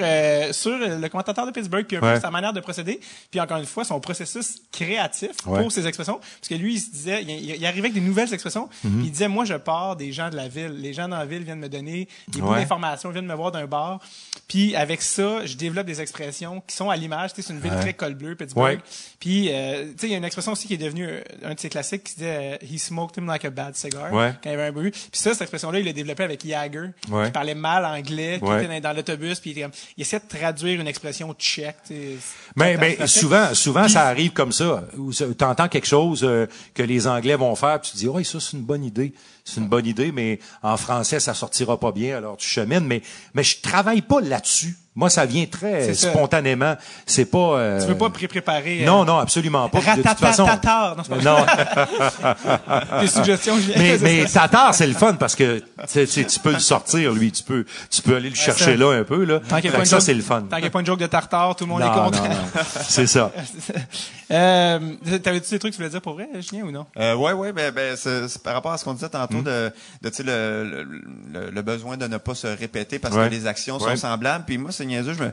sur 0.53 0.79
le 0.79 1.09
commentateur 1.09 1.47
de 1.47 1.51
Pittsburgh, 1.53 1.85
puis 1.87 1.97
un 1.97 2.01
peu 2.01 2.07
Ouais. 2.09 2.21
sa 2.21 2.31
manière 2.31 2.53
de 2.55 2.61
procéder, 2.61 3.01
puis 3.31 3.39
encore 3.41 3.59
une 3.59 3.67
fois, 3.67 3.85
son 3.85 4.01
processus 4.01 4.57
créatif 4.73 5.31
Ouais. 5.47 5.61
pour 5.61 5.71
ses 5.73 5.87
expressions. 5.87 6.19
Parce 6.19 6.49
que 6.49 6.55
lui, 6.55 6.75
il 6.75 6.81
se 6.81 6.91
disait, 6.91 7.23
il, 7.23 7.31
il 7.57 7.67
arrivait 7.67 7.89
avec 7.89 7.93
des 7.95 8.01
nouvelles 8.01 8.33
expressions, 8.33 8.69
Mhm. 8.85 8.93
puis 8.99 9.07
il 9.07 9.11
disait, 9.11 9.29
moi, 9.29 9.45
je 9.45 9.55
pars 9.55 9.97
des 9.97 10.11
gens 10.13 10.31
de 10.31 10.37
la 10.39 10.49
ville. 10.49 10.73
Les 10.81 10.93
gens 10.93 11.09
dans 11.09 11.19
la 11.19 11.27
ville 11.27 11.43
viennent 11.45 11.59
me 11.61 11.69
donner 11.69 12.09
des 12.29 12.41
bouts 12.41 12.49
Ouais. 12.53 12.61
d'informations, 12.61 13.11
viennent 13.11 13.27
me 13.27 13.35
voir 13.35 13.53
d'un 13.53 13.67
bar. 13.67 14.01
Puis 14.49 14.75
avec 14.75 15.03
ça, 15.03 15.45
je 15.45 15.55
développe 15.57 15.87
des 15.87 16.01
expressions 16.01 16.63
qui 16.67 16.75
sont 16.75 16.89
à 16.89 16.97
l'image. 16.97 17.31
C'est 17.35 17.51
une 17.53 17.61
ville 17.61 17.75
très 17.81 17.93
col 17.93 18.15
bleu, 18.15 18.35
Pittsburgh. 18.35 18.65
Ouais. 18.65 18.79
Puis, 19.21 19.49
euh, 19.53 19.85
tu 19.93 19.99
sais, 19.99 20.07
il 20.07 20.13
y 20.13 20.15
a 20.15 20.19
une 20.19 20.25
expression 20.25 20.53
aussi 20.53 20.67
qui 20.67 20.75
est 20.75 20.79
devenue 20.79 21.07
euh, 21.07 21.21
un 21.45 21.55
de 21.55 21.61
ses 21.61 21.69
classiques 21.69 22.05
qui 22.05 22.15
disait 22.15 22.59
euh, 22.63 22.67
He 22.67 22.79
smoked 22.81 23.17
him 23.19 23.27
like 23.27 23.45
a 23.45 23.51
bad 23.51 23.75
cigar 23.77 24.11
quand 24.11 24.35
il 24.45 24.51
y 24.51 24.55
avait 24.55 24.69
un 24.69 24.73
bruit. 24.73 24.91
Puis 24.91 25.01
ça, 25.13 25.33
cette 25.33 25.43
expression-là, 25.43 25.81
il 25.81 25.85
l'a 25.85 25.93
développé 25.93 26.23
avec 26.23 26.47
Jagger, 26.47 26.91
qui 27.03 27.31
parlait 27.33 27.55
mal 27.55 27.85
anglais, 27.85 28.41
qui 28.43 28.51
était 28.51 28.81
dans, 28.81 28.89
dans 28.91 28.97
l'autobus, 28.97 29.41
puis 29.41 29.51
il, 29.51 29.69
il 29.97 30.01
essayait 30.03 30.21
de 30.23 30.29
traduire 30.29 30.81
une 30.81 30.87
expression 30.89 31.35
tchèque. 31.35 31.77
Mais, 32.57 33.07
souvent, 33.07 33.55
souvent 33.55 33.83
Puis- 33.83 33.93
ça 33.93 34.07
arrive 34.07 34.33
comme 34.33 34.53
ça. 34.53 34.85
Tu 35.19 35.45
entends 35.45 35.69
quelque 35.69 35.87
chose 35.87 36.23
euh, 36.25 36.47
que 36.75 36.83
les 36.83 37.07
Anglais 37.07 37.37
vont 37.37 37.55
faire, 37.55 37.81
puis 37.81 37.91
tu 37.91 37.97
te 37.97 37.99
dis, 38.01 38.09
ouais, 38.09 38.25
ça 38.25 38.39
c'est 38.41 38.57
une 38.57 38.63
bonne 38.63 38.85
idée, 38.85 39.13
c'est 39.49 39.61
une 39.61 39.69
bonne 39.69 39.87
idée, 39.87 40.13
mais 40.13 40.39
en 40.63 40.77
français 40.77 41.21
ça 41.21 41.35
sortira 41.35 41.79
pas 41.79 41.93
bien, 41.93 42.17
alors 42.17 42.37
tu 42.37 42.49
chemines. 42.49 42.87
Mais 42.87 43.03
mais 43.35 43.43
je 43.43 43.61
travaille 43.61 44.03
pas 44.03 44.21
là-dessus. 44.21 44.77
Moi, 44.99 45.11
ça 45.11 45.25
vient 45.27 45.47
très 45.47 45.95
ça. 45.95 46.11
spontanément. 46.11 46.75
C'est 47.07 47.25
pas. 47.27 47.39
euh, 47.39 47.81
Tu 47.81 47.87
veux 47.87 47.97
pas 47.97 48.11
pré-préparer 48.11 48.83
euh, 48.83 48.87
Non, 48.87 49.05
non, 49.05 49.19
absolument 49.19 49.69
pas. 49.69 49.79
De 49.79 50.03
toute 50.03 50.19
façon. 50.19 50.45
Ratatatatar. 50.45 50.97
Non, 51.23 51.47
Tes 53.01 53.07
suggestions, 53.07 53.55
mais, 53.77 53.97
mais. 54.01 54.25
Tatar, 54.25 54.75
c'est 54.75 54.89
le 54.89 54.95
fun 54.95 55.15
parce 55.15 55.37
que 55.37 55.63
tu, 55.93 56.41
peux 56.41 56.53
le 56.53 56.59
sortir, 56.59 57.13
lui. 57.13 57.31
Tu 57.31 57.45
peux, 57.45 57.65
tu 57.89 58.03
peux 58.03 58.17
aller 58.17 58.31
le 58.31 58.35
chercher 58.35 58.77
là 58.77 58.91
un 58.91 59.05
peu. 59.05 59.25
Là. 59.25 59.39
Tant 59.49 59.57
qu'il 59.61 59.67
y 59.67 59.69
a 59.69 59.71
Fait 59.71 59.77
pas 59.77 59.77
que 59.85 59.89
une 59.89 59.91
ça, 59.91 60.01
c'est 60.01 60.15
le 60.15 60.23
fun. 60.23 60.41
Tant 60.43 60.57
qu'il 60.57 60.63
n'y 60.65 60.67
a 60.67 60.71
pas 60.71 60.81
une 60.81 60.87
joke 60.87 60.99
de 60.99 61.07
tartare, 61.07 61.55
tout 61.55 61.63
le 61.65 61.69
monde 61.71 61.83
est 61.83 61.85
content. 61.93 62.25
C'est 62.89 63.07
ça. 63.07 63.31
euh, 64.33 64.79
T'avais-tu 65.23 65.51
des 65.51 65.59
trucs 65.61 65.71
que 65.73 65.77
tu 65.77 65.83
voulais 65.83 65.91
dire 65.91 66.03
pour 66.03 66.15
vrai, 66.15 66.29
Julien, 66.41 66.65
ou 66.65 66.73
non? 66.73 66.87
Euh, 66.99 67.15
ouais, 67.15 67.33
ouais, 67.33 67.53
ben, 67.53 67.73
ben 67.73 67.95
c'est 67.97 68.43
par 68.43 68.55
rapport 68.55 68.73
à 68.73 68.79
ce 68.79 68.85
qu'on 68.85 68.95
disait 68.95 69.09
tantôt 69.09 69.43
de, 69.43 69.71
de 70.03 70.09
tu 70.09 70.17
sais, 70.17 70.23
le, 70.25 70.65
le, 70.65 70.83
le- 71.33 71.51
le 71.51 71.63
besoin 71.63 71.97
de 71.97 72.07
ne 72.09 72.17
pas 72.17 72.35
se 72.35 72.47
répéter 72.49 72.99
parce 72.99 73.15
Ouais. 73.15 73.29
que 73.29 73.35
les 73.35 73.47
actions 73.47 73.79
Ouais. 73.79 73.97
sont 73.97 74.09
semblables. 74.09 74.45
Puis 74.47 74.59
moi, 74.59 74.71
c'est 74.73 74.88
niaiseux, 74.89 75.15
je 75.15 75.21
me, 75.23 75.27
euh, 75.27 75.31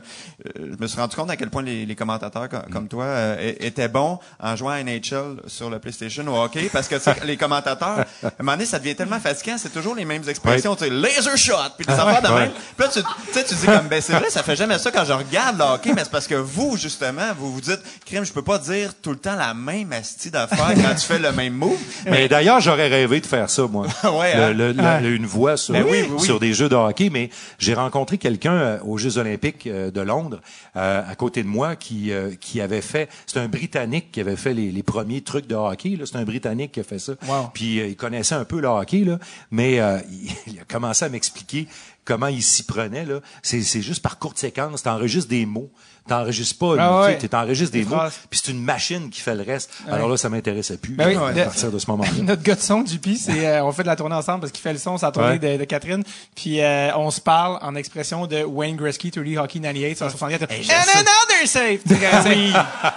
je 0.76 0.80
me 0.82 0.86
suis 0.86 1.00
rendu 1.00 1.16
compte 1.16 1.30
à 1.30 1.36
quel 1.36 1.50
point 1.50 1.62
les, 1.62 1.84
les 1.86 1.94
commentateurs 1.96 2.48
com- 2.48 2.62
comme 2.72 2.86
toi 2.88 3.04
euh, 3.04 3.52
étaient 3.60 3.88
bons 3.88 4.18
en 4.40 4.54
jouant 4.56 4.70
à 4.70 4.82
NHL 4.82 5.36
sur 5.46 5.68
le 5.70 5.78
PlayStation 5.80 6.24
ou 6.28 6.36
hockey 6.36 6.70
parce 6.72 6.86
que 6.88 6.96
les 7.26 7.36
commentateurs, 7.36 7.98
à 8.22 8.26
un 8.26 8.30
moment 8.40 8.52
donné, 8.52 8.66
ça 8.66 8.78
devient 8.78 8.94
tellement 8.94 9.18
fatigant, 9.20 9.56
c'est 9.58 9.72
toujours 9.72 9.94
les 9.94 10.04
mêmes 10.04 10.22
expressions, 10.28 10.76
tu 10.76 10.84
sais, 10.84 10.90
laser 10.90 11.36
shot, 11.36 11.54
puis 11.76 11.86
des 11.86 11.92
affaires 11.92 12.22
de 12.22 12.28
même. 12.38 12.50
Puis 12.76 12.86
là, 12.86 12.88
tu, 12.92 13.00
sais, 13.32 13.44
tu 13.44 13.54
dis 13.54 13.66
comme, 13.66 13.88
ben 13.88 14.00
c'est 14.00 14.12
vrai, 14.12 14.30
ça 14.30 14.42
fait 14.42 14.56
jamais 14.56 14.78
ça 14.78 14.90
quand 14.90 15.04
je 15.04 15.12
regarde 15.12 15.58
le 15.58 15.64
hockey, 15.64 15.92
mais 15.94 16.04
c'est 16.04 16.10
parce 16.12 16.26
que 16.26 16.34
vous, 16.36 16.76
justement, 16.76 17.32
vous 17.38 17.52
vous 17.52 17.60
dites, 17.60 17.80
crime, 18.04 18.24
je 18.24 18.32
peux 18.32 18.42
pas 18.42 18.58
dire 18.58 18.92
tout 19.00 19.10
le 19.10 19.16
temps 19.18 19.36
la 19.36 19.54
même 19.54 19.92
asti 19.92 20.30
d'affaires 20.30 20.74
quand 20.74 20.94
tu 20.94 21.06
fais 21.06 21.18
le 21.18 21.32
même 21.32 21.54
move. 21.54 21.78
Mais 22.06 22.28
d'ailleurs, 22.28 22.60
j'aurais 22.60 22.88
rêvé 22.88 23.20
de 23.20 23.26
faire 23.26 23.48
ça, 23.50 23.62
moi. 23.66 23.86
Ouais, 24.04 24.34
Le- 24.36 24.42
hein? 24.42 24.52
le- 24.52 24.72
le- 24.72 25.08
le- 25.10 25.14
une 25.16 25.26
voix 25.26 25.56
sur, 25.56 25.72
Ben 25.74 25.82
oui, 25.84 26.02
oui, 26.02 26.08
oui. 26.18 26.24
sur 26.24 26.38
des 26.40 26.52
jeux 26.54 26.68
de 26.68 26.74
hockey, 26.76 27.10
mais 27.12 27.30
j'ai 27.58 27.74
rencontré 27.74 28.18
quelqu'un 28.18 28.52
euh, 28.52 28.78
aux 28.84 28.98
Jeux 28.98 29.18
olympiques 29.18 29.35
euh, 29.66 29.90
de 29.90 30.00
Londres, 30.00 30.40
euh, 30.76 31.02
à 31.06 31.14
côté 31.14 31.42
de 31.42 31.48
moi, 31.48 31.76
qui, 31.76 32.12
euh, 32.12 32.32
qui 32.40 32.60
avait 32.60 32.80
fait... 32.80 33.08
C'est 33.26 33.38
un 33.38 33.48
Britannique 33.48 34.12
qui 34.12 34.20
avait 34.20 34.36
fait 34.36 34.54
les, 34.54 34.70
les 34.70 34.82
premiers 34.82 35.20
trucs 35.20 35.46
de 35.46 35.54
hockey. 35.54 35.96
là. 35.96 36.06
C'est 36.06 36.16
un 36.16 36.24
Britannique 36.24 36.72
qui 36.72 36.80
a 36.80 36.84
fait 36.84 36.98
ça. 36.98 37.12
Wow. 37.26 37.50
Puis 37.54 37.80
euh, 37.80 37.86
il 37.88 37.96
connaissait 37.96 38.34
un 38.34 38.44
peu 38.44 38.60
le 38.60 38.68
hockey, 38.68 39.04
là, 39.04 39.18
mais 39.50 39.80
euh, 39.80 39.98
il, 40.46 40.58
a 40.60 40.64
commencé 40.64 41.04
à 41.04 41.08
m'expliquer 41.08 41.68
comment 42.04 42.28
il 42.28 42.42
s'y 42.42 42.64
prenait. 42.64 43.04
là. 43.04 43.20
C'est 43.42 43.62
c'est 43.62 43.82
juste 43.82 44.02
par 44.02 44.18
courte 44.18 44.38
séquence. 44.38 44.82
T'enregistres 44.82 45.30
des 45.30 45.46
mots. 45.46 45.70
T'enregistres 46.08 46.58
pas, 46.58 46.74
Ah 46.78 47.00
tu 47.06 47.12
ouais. 47.14 47.20
sais, 47.20 47.28
t'enregistres 47.28 47.72
des, 47.72 47.84
Des 47.84 47.90
mots, 47.94 48.00
puis 48.30 48.40
c'est 48.42 48.52
une 48.52 48.62
machine 48.62 49.10
qui 49.10 49.20
fait 49.20 49.34
le 49.34 49.42
reste. 49.42 49.70
Alors 49.90 50.08
là, 50.08 50.16
ça 50.16 50.28
m'intéressait 50.28 50.76
plus 50.76 50.94
Ben 50.94 51.08
oui, 51.08 51.40
à 51.40 51.44
partir 51.44 51.70
de 51.72 51.78
ce 51.78 51.90
moment-là. 51.90 52.10
Notre 52.22 52.42
gars 52.42 52.54
de 52.54 52.60
son, 52.60 52.84
JP, 52.86 53.08
c'est, 53.20 53.46
euh, 53.46 53.64
on 53.64 53.72
fait 53.72 53.82
de 53.82 53.88
la 53.88 53.96
tournée 53.96 54.14
ensemble 54.14 54.40
parce 54.40 54.52
qu'il 54.52 54.62
fait 54.62 54.72
le 54.72 54.78
son, 54.78 54.98
c'est 54.98 55.06
la 55.06 55.12
tournée 55.12 55.26
Ouais. 55.30 55.38
de, 55.38 55.56
de 55.58 55.64
Catherine. 55.64 56.02
Puis 56.34 56.60
euh, 56.60 56.90
on 56.96 57.10
se 57.10 57.20
parle 57.20 57.58
en 57.62 57.74
expression 57.74 58.26
de 58.26 58.44
Wayne 58.44 58.76
Gretzky, 58.76 59.10
30 59.10 59.24
Hockey 59.38 59.58
98, 59.60 59.98
164. 59.98 60.50
Hey, 60.52 60.66
And 60.70 60.74
another 60.94 61.46
save! 61.46 61.78
Tu 61.86 61.94
sais, 61.94 62.28
oui. 62.28 62.52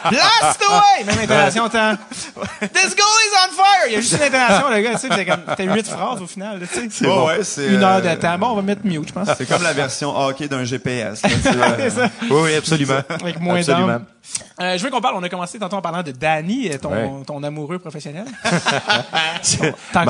Blast 0.09 0.63
away! 0.69 1.03
Même 1.05 1.19
intonation, 1.19 1.69
tant. 1.69 1.95
This 2.61 2.95
goal 2.95 3.05
is 3.25 3.33
on 3.47 3.51
fire! 3.53 3.87
Il 3.87 3.93
y 3.93 3.95
a 3.95 4.01
juste 4.01 4.13
une 4.17 4.23
intonation, 4.23 4.69
le 4.69 4.81
gars, 4.81 4.91
tu 4.99 5.07
sais, 5.07 5.25
comme, 5.25 5.55
t'as 5.55 5.63
huit 5.75 5.87
phrases 5.87 6.21
au 6.21 6.27
final, 6.27 6.59
tu 6.71 6.89
sais. 6.91 7.05
bon. 7.05 7.27
ouais, 7.27 7.43
c'est, 7.43 7.67
Une 7.67 7.83
heure 7.83 8.01
euh, 8.03 8.15
de 8.15 8.21
temps. 8.21 8.37
Bon, 8.37 8.47
on 8.49 8.55
va 8.55 8.61
mettre 8.61 8.81
mute, 8.85 9.07
je 9.07 9.13
pense. 9.13 9.27
C'est 9.37 9.47
comme 9.47 9.63
la 9.63 9.73
version 9.73 10.15
hockey 10.17 10.47
d'un 10.47 10.63
GPS. 10.63 11.21
là, 11.23 11.29
tu 11.41 11.47
euh, 11.57 11.89
ça. 11.89 12.09
Oui, 12.29 12.37
oui, 12.43 12.55
absolument. 12.55 12.98
Avec 13.21 13.39
moins 13.39 13.61
d'âme. 13.61 14.05
Euh, 14.61 14.77
je 14.77 14.83
veux 14.83 14.89
qu'on 14.89 14.99
parle, 15.01 15.15
on 15.15 15.23
a 15.23 15.29
commencé 15.29 15.57
tantôt 15.57 15.77
en 15.77 15.81
parlant 15.81 16.03
de 16.03 16.11
Danny, 16.11 16.69
euh, 16.69 16.77
ton, 16.77 16.89
Ouais. 16.91 17.09
ton 17.25 17.41
amoureux 17.43 17.79
professionnel. 17.79 18.25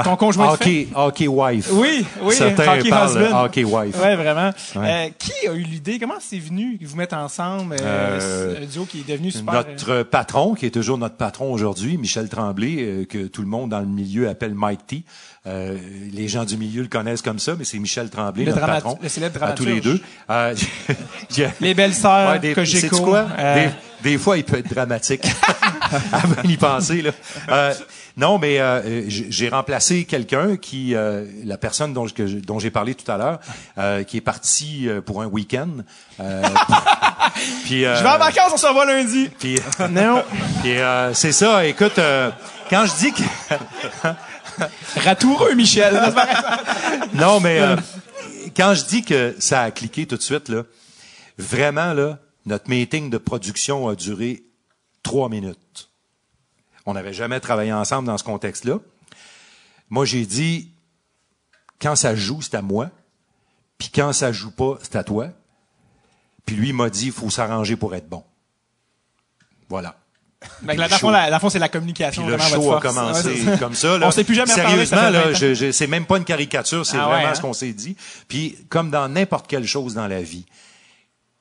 Ton, 0.03 0.15
conjoint 0.15 0.53
de 0.53 0.57
fait. 0.57 0.63
hockey, 0.63 0.87
hockey 0.95 1.27
wife. 1.27 1.69
Oui, 1.71 2.05
oui, 2.21 2.35
Certains 2.35 2.77
hockey 2.77 2.89
parlent 2.89 3.09
husband. 3.21 3.43
hockey 3.43 3.63
wife. 3.63 3.95
Ouais, 4.01 4.15
vraiment. 4.15 4.51
Ouais. 4.75 5.07
Euh, 5.07 5.09
qui 5.17 5.47
a 5.47 5.53
eu 5.53 5.61
l'idée? 5.61 5.99
Comment 5.99 6.15
c'est 6.19 6.39
venu 6.39 6.77
vous 6.83 6.95
mettre 6.97 7.15
ensemble? 7.15 7.75
Euh, 7.81 8.19
Euh, 8.19 8.63
un 8.63 8.65
duo 8.65 8.85
qui 8.85 9.01
est 9.01 9.07
devenu 9.11 9.31
super. 9.31 9.53
euh, 9.53 9.63
Notre 9.69 10.03
patron, 10.03 10.55
qui 10.55 10.65
est 10.65 10.71
toujours 10.71 10.97
notre 10.97 11.15
patron 11.15 11.51
aujourd'hui, 11.51 11.97
Michel 11.97 12.27
Tremblay, 12.29 12.75
euh, 12.79 13.05
que 13.05 13.27
tout 13.27 13.41
le 13.41 13.47
monde 13.47 13.69
dans 13.69 13.79
le 13.79 13.85
milieu 13.85 14.27
appelle 14.29 14.53
Mike 14.55 14.85
T. 14.87 15.03
Euh, 15.47 15.77
les 16.11 16.27
gens 16.27 16.43
du 16.43 16.57
milieu 16.57 16.81
le 16.81 16.87
connaissent 16.89 17.21
comme 17.21 17.39
ça, 17.39 17.53
mais 17.57 17.63
c'est 17.65 17.79
Michel 17.79 18.09
Tremblay, 18.09 18.45
Le 18.45 18.51
notre 18.51 18.65
patron. 18.65 18.97
le 19.01 19.09
célèbre 19.09 19.41
à 19.43 19.53
tous 19.53 19.65
les 19.65 19.79
deux. 19.79 20.01
Euh, 20.29 20.53
Les 21.61 21.73
belles 21.73 21.93
sœurs, 21.93 22.31
Ouais, 22.33 22.39
des, 22.39 22.53
Cogeco, 22.53 22.97
quoi? 23.03 23.27
euh, 23.37 23.67
Des, 23.67 23.69
des 24.03 24.17
fois, 24.17 24.37
il 24.37 24.43
peut 24.43 24.57
être 24.57 24.69
dramatique. 24.73 25.25
Avant 26.13 26.41
d'y 26.43 26.57
penser, 26.57 27.01
là. 27.01 27.11
Euh, 27.49 27.73
non, 28.17 28.37
mais 28.37 28.59
euh, 28.59 29.03
j'ai 29.07 29.49
remplacé 29.49 30.03
quelqu'un 30.05 30.57
qui, 30.57 30.93
euh, 30.93 31.25
la 31.45 31.57
personne 31.57 31.93
dont, 31.93 32.05
que 32.05 32.25
j'ai 32.59 32.69
parlé 32.71 32.93
tout 32.95 33.09
à 33.11 33.17
l'heure, 33.17 33.39
euh, 33.77 34.03
qui 34.03 34.17
est 34.17 34.21
parti 34.21 34.87
euh, 34.87 35.01
pour 35.01 35.21
un 35.21 35.25
week-end. 35.25 35.69
Euh, 36.19 36.43
puis, 37.63 37.85
euh, 37.85 37.95
Je 37.95 38.03
vais 38.03 38.09
en 38.09 38.17
vacances, 38.17 38.51
on 38.53 38.57
se 38.57 38.67
revoit 38.67 38.85
lundi. 38.85 39.29
puis, 39.39 39.55
Non. 39.89 40.23
puis, 40.61 40.77
euh, 40.77 41.13
c'est 41.13 41.31
ça. 41.31 41.65
Écoute, 41.65 41.97
euh, 41.97 42.29
quand 42.69 42.85
je 42.85 42.93
dis 43.05 43.13
que 43.13 43.23
Ratoureux, 44.97 45.53
Michel. 45.55 45.99
Non, 47.13 47.39
mais 47.39 47.59
euh, 47.61 47.75
quand 48.55 48.73
je 48.73 48.83
dis 48.83 49.03
que 49.03 49.35
ça 49.39 49.61
a 49.61 49.71
cliqué 49.71 50.05
tout 50.05 50.17
de 50.17 50.21
suite, 50.21 50.49
là, 50.49 50.63
vraiment, 51.37 51.93
là, 51.93 52.17
notre 52.45 52.69
meeting 52.69 53.09
de 53.09 53.17
production 53.17 53.87
a 53.87 53.95
duré 53.95 54.43
trois 55.03 55.29
minutes. 55.29 55.89
On 56.85 56.93
n'avait 56.93 57.13
jamais 57.13 57.39
travaillé 57.39 57.71
ensemble 57.73 58.07
dans 58.07 58.17
ce 58.17 58.23
contexte-là. 58.23 58.79
Moi, 59.89 60.05
j'ai 60.05 60.25
dit, 60.25 60.71
quand 61.81 61.95
ça 61.95 62.15
joue, 62.15 62.41
c'est 62.41 62.55
à 62.55 62.61
moi. 62.61 62.89
Puis 63.77 63.89
quand 63.93 64.11
ça 64.13 64.31
joue 64.31 64.51
pas, 64.51 64.77
c'est 64.81 64.95
à 64.95 65.03
toi. 65.03 65.29
Puis 66.45 66.55
lui, 66.55 66.69
il 66.69 66.73
m'a 66.75 66.89
dit, 66.89 67.07
il 67.07 67.11
faut 67.11 67.29
s'arranger 67.29 67.75
pour 67.75 67.93
être 67.95 68.09
bon. 68.09 68.23
Voilà. 69.69 69.95
Le 70.63 70.87
fond, 70.87 71.09
la- 71.09 71.37
fond, 71.39 71.49
c'est 71.49 71.59
la 71.59 71.67
communication. 71.69 72.23
Puis 72.23 72.31
le 72.31 72.37
show 72.39 72.55
a 72.71 72.79
votre 72.79 72.81
commencé 72.81 73.43
Ouais, 73.45 73.57
comme 73.59 73.75
ça. 73.75 73.97
Là. 73.99 74.07
On 74.07 74.11
s'est 74.11 74.23
plus 74.23 74.35
jamais 74.35 74.53
Sérieusement, 74.53 74.97
fait 74.97 75.11
là, 75.11 75.21
20 75.25 75.29
ans. 75.31 75.33
je, 75.35 75.53
je- 75.53 75.71
c'est 75.71 75.87
même 75.87 76.05
pas 76.05 76.17
une 76.17 76.23
caricature, 76.23 76.85
c'est 76.85 76.97
Ah 76.97 77.05
vraiment 77.07 77.23
ouais, 77.23 77.29
hein? 77.29 77.35
ce 77.35 77.41
qu'on 77.41 77.53
s'est 77.53 77.73
dit. 77.73 77.95
Puis, 78.29 78.57
comme 78.69 78.89
dans 78.89 79.07
n'importe 79.09 79.47
quelle 79.47 79.67
chose 79.67 79.93
dans 79.95 80.07
la 80.07 80.21
vie, 80.21 80.45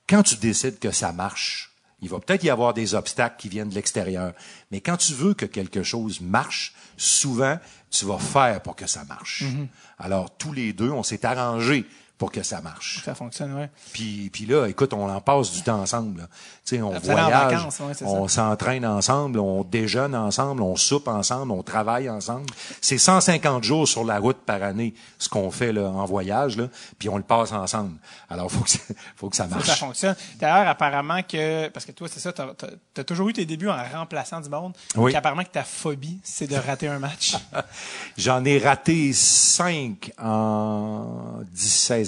quand 0.09 0.23
tu 0.23 0.37
décides 0.37 0.79
que 0.79 0.91
ça 0.91 1.13
marche, 1.13 1.71
il 2.01 2.09
va 2.09 2.21
peut-être 2.21 2.45
y 2.45 2.51
avoir 2.51 2.75
des 2.75 2.95
obstacles 2.95 3.37
qui 3.39 3.49
viennent 3.49 3.69
de 3.69 3.75
l'extérieur. 3.75 4.33
Mais 4.71 4.81
quand 4.81 4.97
tu 4.97 5.15
veux 5.15 5.35
que 5.35 5.47
quelque 5.47 5.83
chose 5.83 6.21
marche, 6.21 6.73
souvent, 6.97 7.59
tu 7.91 8.05
vas 8.05 8.19
faire 8.19 8.63
pour 8.63 8.77
que 8.77 8.87
ça 8.87 9.05
marche. 9.05 9.43
Mm-hmm. 9.43 9.67
Alors, 9.99 10.37
tous 10.37 10.53
les 10.53 10.73
deux, 10.73 10.91
on 10.91 11.03
s'est 11.03 11.27
arrangé 11.27 11.85
pour 12.19 12.33
que 12.33 12.43
ça 12.43 12.61
marche. 12.61 13.03
Ça 13.05 13.15
fonctionne, 13.15 13.55
ouais. 13.55 13.71
Puis, 13.93 14.29
puis 14.33 14.45
là, 14.45 14.67
écoute, 14.67 14.93
on 14.93 15.09
en 15.09 15.21
passe 15.21 15.53
du 15.53 15.63
temps 15.63 15.81
ensemble. 15.81 16.23
là. 16.23 16.27
Tu 16.65 16.77
sais, 16.77 16.83
on 16.83 16.99
voyage, 16.99 17.31
vacances, 17.31 17.81
ouais, 17.81 17.95
on 18.03 18.27
s'entraîne 18.27 18.85
ensemble, 18.85 19.39
on 19.39 19.63
déjeune 19.63 20.15
ensemble, 20.17 20.63
on 20.63 20.75
soupe 20.75 21.07
ensemble, 21.07 21.53
on 21.53 21.63
travaille 21.63 22.11
ensemble. 22.11 22.47
C'est 22.81 22.99
150 22.99 23.63
jours 23.63 23.87
sur 23.87 24.05
la 24.05 24.19
route 24.19 24.39
par 24.39 24.63
année, 24.65 24.95
ce 25.19 25.29
qu'on 25.29 25.51
fait 25.53 25.73
là, 25.73 25.89
en 25.89 26.05
voyage, 26.07 26.57
là, 26.57 26.69
puis 26.99 27.09
on 27.09 27.17
le 27.17 27.23
passe 27.23 27.53
ensemble. 27.53 27.97
Alors, 28.29 28.51
faut 28.51 28.65
que 28.65 28.71
ça, 28.71 28.81
faut 29.17 29.31
que 29.31 29.37
ça 29.37 29.47
marche. 29.47 29.67
ça 29.67 29.77
fonctionne. 29.77 30.17
D'ailleurs, 30.41 30.67
apparemment 30.67 31.23
que, 31.23 31.69
parce 31.69 31.87
que 31.87 31.93
toi, 31.93 32.09
c'est 32.11 32.21
ça, 32.21 32.33
t'as 32.33 32.49
as, 32.97 33.05
toujours 33.05 33.29
eu 33.29 33.33
tes 33.33 33.47
débuts 33.47 33.69
en 33.69 33.83
remplaçant 33.93 34.41
du 34.41 34.49
monde. 34.49 34.75
Oui. 34.97 35.13
Qu'apparemment 35.13 35.45
que 35.45 35.51
ta 35.51 35.65
phobie, 35.65 36.19
c'est 36.25 36.49
de 36.49 36.57
rater 36.57 36.89
un 36.89 36.99
match. 36.99 37.37
J'en 38.19 38.45
ai 38.45 38.59
raté 38.59 39.13
cinq 39.13 40.13
en 40.19 41.43
10-16 41.55 42.08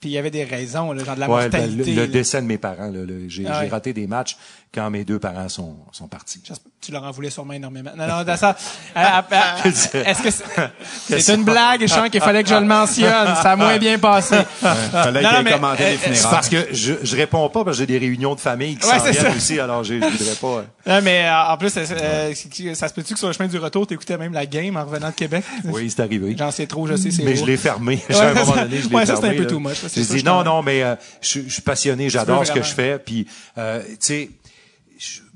Puis 0.00 0.10
il 0.10 0.12
y 0.12 0.18
avait 0.18 0.30
des 0.30 0.44
raisons, 0.44 0.92
là, 0.92 1.02
genre 1.04 1.14
de 1.16 1.20
la 1.20 1.28
Ouais, 1.28 1.48
ben, 1.48 1.60
mortalité. 1.60 1.90
le, 1.90 1.96
le 1.96 2.06
là. 2.06 2.12
décès 2.12 2.40
de 2.40 2.46
mes 2.46 2.58
parents, 2.58 2.90
là, 2.90 3.04
le- 3.04 3.28
j'ai 3.28 3.44
Ah 3.46 3.54
j'ai 3.54 3.60
ouais. 3.64 3.68
raté 3.68 3.92
des 3.92 4.06
matchs 4.06 4.36
quand 4.74 4.90
mes 4.90 5.04
deux 5.04 5.18
parents 5.18 5.48
sont, 5.48 5.76
sont 5.92 6.08
partis. 6.08 6.42
Tu 6.80 6.92
leur 6.92 7.02
en 7.02 7.10
voulais 7.10 7.30
sûrement 7.30 7.54
énormément. 7.54 7.90
Non, 7.96 8.06
non, 8.06 8.22
dans 8.22 8.36
ça. 8.36 8.56
euh, 8.96 9.00
euh, 9.32 9.70
Est-ce 10.04 10.22
que 10.22 10.30
c'est 10.30 11.20
c'est 11.20 11.34
une 11.34 11.44
blague, 11.44 11.80
je 11.82 11.86
sens 11.86 12.08
qu'il 12.10 12.20
fallait 12.20 12.42
que 12.42 12.48
je 12.48 12.54
le 12.54 12.60
mentionne. 12.66 13.08
Ça 13.42 13.52
a 13.52 13.56
moins 13.56 13.78
bien 13.78 13.98
passé. 13.98 14.36
Fallait 14.60 15.22
Non, 15.22 15.42
mais, 15.42 15.52
euh, 15.54 15.96
les 16.10 16.14
c'est 16.14 16.28
parce 16.30 16.48
que 16.48 16.68
je, 16.72 16.94
je 17.02 17.16
réponds 17.16 17.48
pas 17.48 17.64
parce 17.64 17.76
que 17.78 17.82
j'ai 17.82 17.86
des 17.86 17.98
réunions 17.98 18.34
de 18.34 18.40
famille 18.40 18.76
qui 18.76 18.86
Ouais, 18.86 18.98
s'en 18.98 19.04
viennent 19.10 19.36
aussi, 19.36 19.58
alors 19.58 19.84
je, 19.84 19.94
je 19.94 20.06
voudrais 20.06 20.34
pas. 20.34 20.46
euh, 20.86 20.94
Non, 20.96 21.00
mais 21.02 21.24
euh, 21.24 21.44
en 21.52 21.56
plus, 21.56 21.76
euh, 21.76 21.84
euh, 21.90 22.74
ça 22.74 22.88
se 22.88 22.94
peut-tu 22.94 23.14
que 23.14 23.18
sur 23.18 23.28
le 23.28 23.34
chemin 23.34 23.48
du 23.48 23.58
retour, 23.58 23.86
t'écoutais 23.86 24.16
même 24.18 24.32
la 24.32 24.46
game 24.46 24.76
en 24.76 24.84
revenant 24.84 25.08
de 25.08 25.14
Québec? 25.14 25.44
Oui, 25.64 25.90
c'est 25.90 26.02
arrivé. 26.02 26.34
J'en 26.38 26.50
sais 26.50 26.66
trop, 26.66 26.86
je 26.86 26.96
sais, 26.96 27.10
c'est 27.10 27.22
Mais 27.22 27.32
lourd. 27.34 27.46
je 27.46 27.50
l'ai 27.50 27.56
fermé. 27.56 28.02
Ouais, 28.08 28.16
à 28.20 28.28
un 28.30 28.34
ça, 28.34 28.40
moment 28.44 28.56
donné, 28.62 28.80
je 28.82 28.88
l'ai 28.88 28.94
ouais, 28.96 29.06
ça, 29.06 29.14
fermé. 29.16 29.28
c'était 29.30 29.40
un 29.40 29.44
peu 29.44 29.50
too 29.50 29.58
much, 29.60 29.76
J'ai 29.94 30.04
dit 30.04 30.24
non, 30.24 30.44
non, 30.44 30.62
mais 30.62 30.82
euh, 30.82 30.94
je, 31.20 31.40
suis 31.48 31.62
passionné, 31.62 32.08
j'adore 32.10 32.46
ce 32.46 32.52
que 32.52 32.62
je 32.62 32.72
fais. 32.74 32.98
Puis, 32.98 33.26
euh, 33.56 33.82
tu 33.88 33.96
sais, 34.00 34.30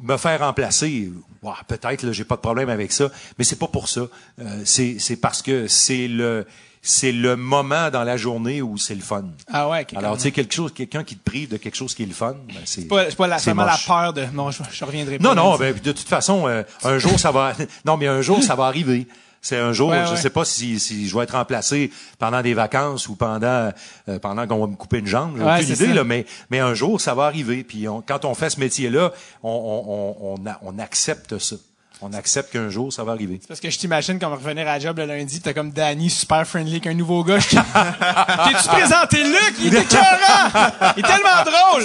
me 0.02 0.16
faire 0.16 0.40
remplacer, 0.40 1.10
ouah, 1.42 1.58
peut-être, 1.66 2.02
là, 2.02 2.12
j'ai 2.12 2.24
pas 2.24 2.36
de 2.36 2.40
problème 2.40 2.68
avec 2.68 2.92
ça, 2.92 3.10
mais 3.38 3.44
c'est 3.44 3.58
pas 3.58 3.68
pour 3.68 3.88
ça. 3.88 4.02
Euh, 4.40 4.62
c'est 4.64 4.96
c'est 4.98 5.16
parce 5.16 5.42
que 5.42 5.66
c'est 5.68 6.08
le 6.08 6.46
c'est 6.84 7.12
le 7.12 7.36
moment 7.36 7.90
dans 7.90 8.02
la 8.02 8.16
journée 8.16 8.60
où 8.60 8.76
c'est 8.76 8.96
le 8.96 9.02
fun. 9.02 9.24
Ah 9.52 9.68
ouais, 9.68 9.86
Alors, 9.94 10.16
tu 10.16 10.24
sais, 10.24 10.32
quelque 10.32 10.52
chose, 10.52 10.72
quelqu'un 10.74 11.04
qui 11.04 11.16
te 11.16 11.22
prive 11.22 11.48
de 11.48 11.56
quelque 11.56 11.76
chose 11.76 11.94
qui 11.94 12.02
est 12.02 12.06
le 12.06 12.12
fun, 12.12 12.34
ben, 12.48 12.56
c'est 12.64 12.82
C'est 12.82 12.88
pas, 12.88 13.08
c'est 13.08 13.16
pas 13.16 13.28
la, 13.28 13.38
seulement 13.38 13.64
la 13.64 13.78
peur 13.86 14.12
de, 14.12 14.24
non, 14.34 14.50
je, 14.50 14.64
je 14.68 14.84
reviendrai 14.84 15.18
pas. 15.18 15.22
Non, 15.22 15.34
non, 15.36 15.56
ben, 15.56 15.72
de 15.72 15.92
toute 15.92 16.08
façon, 16.08 16.48
euh, 16.48 16.64
un 16.82 16.98
jour, 16.98 17.20
ça 17.20 17.30
va... 17.30 17.52
Non, 17.84 17.96
mais 17.96 18.08
un 18.08 18.20
jour, 18.20 18.42
ça 18.42 18.56
va 18.56 18.64
arriver. 18.64 19.06
C'est 19.44 19.58
un 19.58 19.72
jour, 19.72 19.90
Ouais, 19.90 20.04
je 20.06 20.12
ouais. 20.12 20.16
sais 20.16 20.30
pas 20.30 20.44
si, 20.44 20.78
si 20.78 21.08
je 21.08 21.16
vais 21.16 21.24
être 21.24 21.32
remplacé 21.32 21.90
pendant 22.20 22.40
des 22.42 22.54
vacances 22.54 23.08
ou 23.08 23.16
pendant 23.16 23.72
euh, 24.08 24.18
pendant 24.20 24.46
qu'on 24.46 24.60
va 24.60 24.66
me 24.68 24.76
couper 24.76 24.98
une 24.98 25.06
jambe. 25.08 25.34
J'ai 25.36 25.42
Ouais, 25.44 25.56
aucune 25.60 25.74
idée, 25.74 25.92
là, 25.92 26.04
mais, 26.04 26.26
mais 26.48 26.60
un 26.60 26.74
jour, 26.74 27.00
ça 27.00 27.14
va 27.14 27.24
arriver. 27.24 27.64
Puis 27.64 27.88
on- 27.88 28.02
quand 28.02 28.24
on 28.24 28.34
fait 28.34 28.50
ce 28.50 28.60
métier-là, 28.60 29.12
on, 29.42 30.36
on, 30.36 30.44
on 30.62 30.78
accepte 30.78 31.38
ça. 31.38 31.56
On 32.04 32.12
accepte 32.14 32.52
qu'un 32.52 32.68
jour, 32.68 32.92
ça 32.92 33.04
va 33.04 33.12
arriver. 33.12 33.40
Parce 33.46 33.60
que 33.60 33.70
je 33.70 33.78
t'imagine 33.78 34.18
comme 34.18 34.32
revenir 34.32 34.66
à 34.66 34.72
la 34.72 34.78
job 34.80 34.98
le 34.98 35.06
lundi, 35.06 35.40
t'as 35.40 35.52
comme 35.52 35.70
Danny 35.70 36.10
super 36.10 36.44
friendly 36.46 36.72
avec 36.72 36.86
un 36.88 36.94
nouveau 36.94 37.22
gars. 37.22 37.38
Je- 37.38 37.50
T'es-tu 37.56 38.68
présenté 38.68 39.22
Luc? 39.22 39.54
Il 39.60 39.74
est 39.74 39.82
écœurant! 39.82 40.70
Il 40.96 41.04
est 41.04 41.06
tellement 41.06 41.44
drôle! 41.44 41.84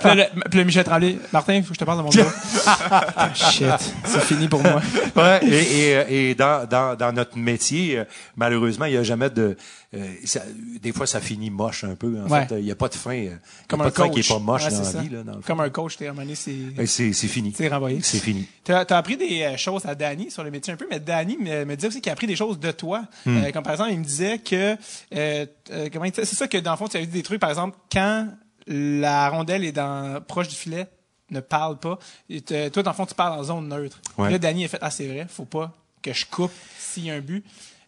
Puis 0.00 0.08
là, 0.08 0.14
le- 0.14 0.40
puis 0.50 0.58
là, 0.58 0.64
Michel 0.64 0.84
Tremblay, 0.84 1.18
Martin, 1.32 1.62
faut 1.62 1.68
que 1.68 1.74
je 1.74 1.78
te 1.80 1.84
parle 1.84 1.98
de 1.98 2.02
mon 2.02 2.10
gars. 2.10 2.26
Ah, 3.16 3.28
Shit, 3.34 3.66
c'est 4.04 4.20
fini 4.22 4.48
pour 4.48 4.62
moi. 4.62 4.80
Ouais, 5.16 5.40
et, 5.46 5.90
et, 5.92 6.30
et 6.30 6.34
dans, 6.34 6.66
dans, 6.68 6.96
dans 6.96 7.12
notre 7.12 7.36
métier, 7.38 7.98
euh, 7.98 8.04
malheureusement, 8.36 8.84
il 8.86 8.92
n'y 8.92 8.98
a 8.98 9.02
jamais 9.02 9.30
de. 9.30 9.56
Euh, 9.94 10.14
ça- 10.24 10.44
des 10.80 10.92
fois, 10.92 11.06
ça 11.06 11.20
finit 11.20 11.50
moche 11.50 11.84
un 11.84 11.94
peu. 11.96 12.20
En 12.20 12.28
Ouais. 12.28 12.46
fait, 12.46 12.58
il 12.60 12.64
n'y 12.64 12.70
a 12.70 12.76
pas 12.76 12.88
de 12.88 12.94
fin. 12.94 13.10
euh, 13.10 13.14
il 13.16 13.24
y 13.24 13.28
a 13.28 13.38
Comme 13.68 13.78
pas 13.80 13.86
un 13.86 13.88
de 13.88 13.94
fin 13.94 14.02
coach. 14.08 14.14
qui 14.14 14.20
est 14.20 14.28
pas 14.34 14.38
moche 14.38 14.64
Ouais, 14.64 14.70
dans 14.70 14.82
la 14.82 15.02
vie. 15.02 15.08
Là, 15.08 15.22
dans. 15.24 15.40
Comme 15.40 15.60
un 15.60 15.70
coach, 15.70 15.96
t'es 15.96 16.08
ramené, 16.08 16.34
c'est... 16.34 16.54
Et 16.78 16.86
C'est 16.86 17.12
c'est 17.12 17.26
fini. 17.28 17.52
C'est 17.56 17.68
renvoyé. 17.68 18.00
C'est 18.02 18.18
fini. 18.20 18.46
T'as 18.64 18.82
as 18.88 18.96
appris 18.96 19.16
des 19.16 19.42
euh, 19.42 19.56
choses 19.56 19.84
à 19.86 19.94
Danny 19.94 20.30
sur 20.30 20.44
le 20.44 20.50
métier 20.50 20.72
un 20.72 20.76
peu, 20.76 20.86
mais 20.90 21.00
Danny 21.00 21.36
me, 21.38 21.64
me 21.64 21.74
disait 21.74 21.88
aussi 21.88 22.00
qu'il 22.00 22.10
a 22.10 22.12
appris 22.12 22.26
des 22.26 22.36
choses 22.36 22.58
de 22.60 22.70
toi. 22.70 23.02
Hmm. 23.26 23.38
Euh, 23.38 23.50
comme 23.52 23.64
par 23.64 23.72
exemple, 23.72 23.90
il 23.92 23.98
me 23.98 24.04
disait 24.04 24.38
que 24.38 24.76
euh, 25.14 25.46
comment 25.92 26.06
c'est 26.14 26.24
ça 26.24 26.46
que 26.48 26.58
dans 26.58 26.70
le 26.72 26.76
fond 26.76 26.86
tu 26.88 26.96
avais 26.96 27.06
dit 27.06 27.12
des 27.12 27.22
trucs 27.22 27.40
par 27.40 27.50
exemple 27.50 27.76
quand 27.92 28.28
la 28.66 29.28
rondelle 29.30 29.64
est 29.64 29.72
dans 29.72 30.20
proche 30.26 30.48
du 30.48 30.54
filet 30.54 30.86
ne 31.30 31.40
parle 31.40 31.78
pas. 31.78 31.98
Et 32.28 32.40
toi 32.42 32.82
dans 32.82 32.90
le 32.90 32.96
fond 32.96 33.06
tu 33.06 33.14
parles 33.14 33.38
en 33.38 33.42
zone 33.42 33.68
neutre. 33.68 34.00
Ouais. 34.18 34.30
Là 34.30 34.38
Danny 34.38 34.64
a 34.64 34.68
fait 34.68 34.78
ah 34.80 34.90
c'est 34.90 35.06
vrai, 35.06 35.26
faut 35.28 35.44
pas 35.44 35.72
que 36.02 36.12
je 36.12 36.26
coupe 36.26 36.52
s'il 36.78 37.04
y 37.06 37.10
a 37.10 37.14
un 37.14 37.20
but. 37.20 37.44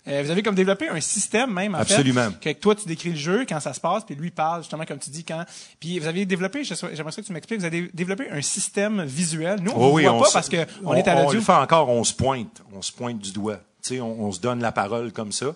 Euh, 0.08 0.22
vous 0.24 0.30
avez 0.32 0.42
comme 0.42 0.56
développé 0.56 0.88
un 0.88 1.00
système 1.00 1.52
même 1.52 1.76
en 1.76 1.78
Absolument. 1.78 2.28
fait 2.40 2.54
que 2.56 2.60
toi 2.60 2.74
tu 2.74 2.88
décris 2.88 3.10
le 3.10 3.16
jeu 3.16 3.46
quand 3.48 3.60
ça 3.60 3.72
se 3.72 3.78
passe 3.78 4.04
puis 4.04 4.16
lui 4.16 4.32
parle 4.32 4.62
justement 4.62 4.84
comme 4.84 4.98
tu 4.98 5.10
dis 5.10 5.22
quand 5.24 5.44
puis 5.78 6.00
vous 6.00 6.08
avez 6.08 6.26
développé 6.26 6.64
j'aimerais 6.64 7.12
ça 7.12 7.22
que 7.22 7.26
tu 7.26 7.32
m'expliques 7.32 7.60
vous 7.60 7.66
avez 7.66 7.88
développé 7.94 8.28
un 8.30 8.42
système 8.42 9.04
visuel 9.04 9.60
nous 9.62 9.70
on 9.70 9.76
Oh 9.76 9.88
ne 9.90 9.92
oui, 9.94 10.02
voit 10.04 10.18
pas 10.24 10.30
parce 10.32 10.48
que 10.48 10.66
on, 10.84 10.90
on 10.90 10.94
est 10.94 11.06
à 11.06 11.14
On 11.16 11.22
l'audio 11.22 11.38
le 11.38 11.44
fait 11.44 11.52
encore, 11.52 11.88
on 11.88 12.02
se 12.02 12.14
pointe. 12.14 12.62
On 12.74 12.82
se 12.82 12.90
pointe 12.90 13.18
du 13.20 13.30
doigt. 13.30 13.58
Tu 13.82 13.94
sais, 13.96 14.00
on, 14.00 14.22
on 14.24 14.32
se 14.32 14.40
donne 14.40 14.60
la 14.60 14.72
parole 14.72 15.12
comme 15.12 15.30
ça. 15.32 15.46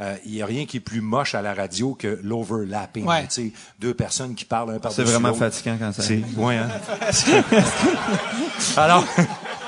Euh, 0.00 0.16
Il 0.24 0.34
y 0.34 0.42
a 0.42 0.46
rien 0.46 0.64
qui 0.66 0.78
est 0.78 0.80
plus 0.80 1.00
moche 1.02 1.34
à 1.34 1.40
la 1.42 1.54
radio 1.54 1.94
que 1.94 2.18
l'overlapping. 2.22 3.06
Ouais. 3.06 3.22
Tu 3.24 3.28
sais, 3.30 3.52
deux 3.78 3.94
personnes 3.94 4.34
qui 4.34 4.44
parlent 4.44 4.70
un 4.70 4.78
par 4.78 4.92
C'est 4.92 5.04
vraiment 5.04 5.32
fatigant 5.34 5.76
quand 5.78 5.92
ça 5.92 6.02
C'est, 6.02 6.22
ouais, 6.36 6.56
hein? 6.56 6.68
Alors, 8.76 9.04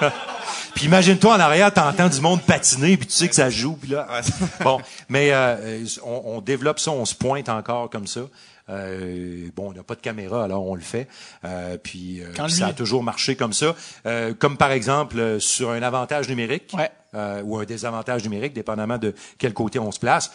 puis 0.76 0.84
imagine-toi 0.84 1.34
en 1.36 1.40
arrière, 1.40 1.72
t'entends 1.74 2.08
du 2.08 2.20
monde 2.20 2.40
patiner, 2.42 2.96
puis 2.96 3.06
tu 3.08 3.12
sais 3.14 3.28
que 3.28 3.34
ça 3.34 3.50
joue, 3.50 3.74
puis 3.74 3.90
là, 3.90 4.06
bon, 4.62 4.80
mais 5.08 5.32
euh, 5.32 5.84
on, 6.04 6.22
on 6.26 6.40
développe 6.40 6.78
ça, 6.78 6.92
on 6.92 7.04
se 7.04 7.14
pointe 7.14 7.48
encore 7.48 7.90
comme 7.90 8.06
ça. 8.06 8.20
Euh, 8.68 9.48
bon, 9.54 9.70
on 9.70 9.72
n'a 9.72 9.82
pas 9.82 9.94
de 9.94 10.00
caméra, 10.00 10.44
alors 10.44 10.66
on 10.66 10.74
le 10.74 10.80
fait. 10.80 11.08
Euh, 11.44 11.76
puis 11.78 12.20
euh, 12.20 12.32
Quand 12.36 12.44
puis 12.44 12.52
lui- 12.54 12.58
ça 12.60 12.66
a 12.68 12.72
toujours 12.72 13.02
marché 13.02 13.36
comme 13.36 13.52
ça. 13.52 13.74
Euh, 14.06 14.34
comme 14.34 14.56
par 14.56 14.72
exemple 14.72 15.18
euh, 15.18 15.38
sur 15.40 15.70
un 15.70 15.82
avantage 15.82 16.28
numérique 16.28 16.72
Ouais. 16.76 16.90
euh, 17.14 17.42
ou 17.44 17.58
un 17.58 17.64
désavantage 17.64 18.24
numérique, 18.24 18.52
dépendamment 18.54 18.98
de 18.98 19.14
quel 19.38 19.54
côté 19.54 19.78
on 19.78 19.92
se 19.92 20.00
place. 20.00 20.30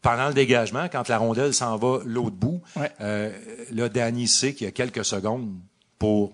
Pendant 0.00 0.28
le 0.28 0.34
dégagement, 0.34 0.86
quand 0.90 1.08
la 1.08 1.18
rondelle 1.18 1.54
s'en 1.54 1.76
va 1.76 1.98
l'autre 2.04 2.36
bout, 2.36 2.62
Ouais. 2.76 2.90
euh, 3.00 3.30
là, 3.72 3.88
Danny 3.88 4.28
sait 4.28 4.54
qu'il 4.54 4.64
y 4.64 4.68
a 4.68 4.72
quelques 4.72 5.04
secondes 5.04 5.50
pour 5.98 6.32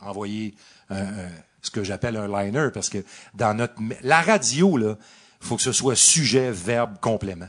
envoyer 0.00 0.54
un- 0.90 0.96
un- 1.02 1.30
ce 1.66 1.70
que 1.70 1.84
j'appelle 1.84 2.16
un 2.16 2.26
liner, 2.26 2.68
parce 2.72 2.88
que 2.88 3.04
dans 3.34 3.54
notre 3.54 3.74
la 4.02 4.22
radio, 4.22 4.76
là, 4.76 4.96
faut 5.40 5.56
que 5.56 5.62
ce 5.62 5.72
soit 5.72 5.96
sujet, 5.96 6.50
verbe, 6.50 6.98
complément. 7.00 7.48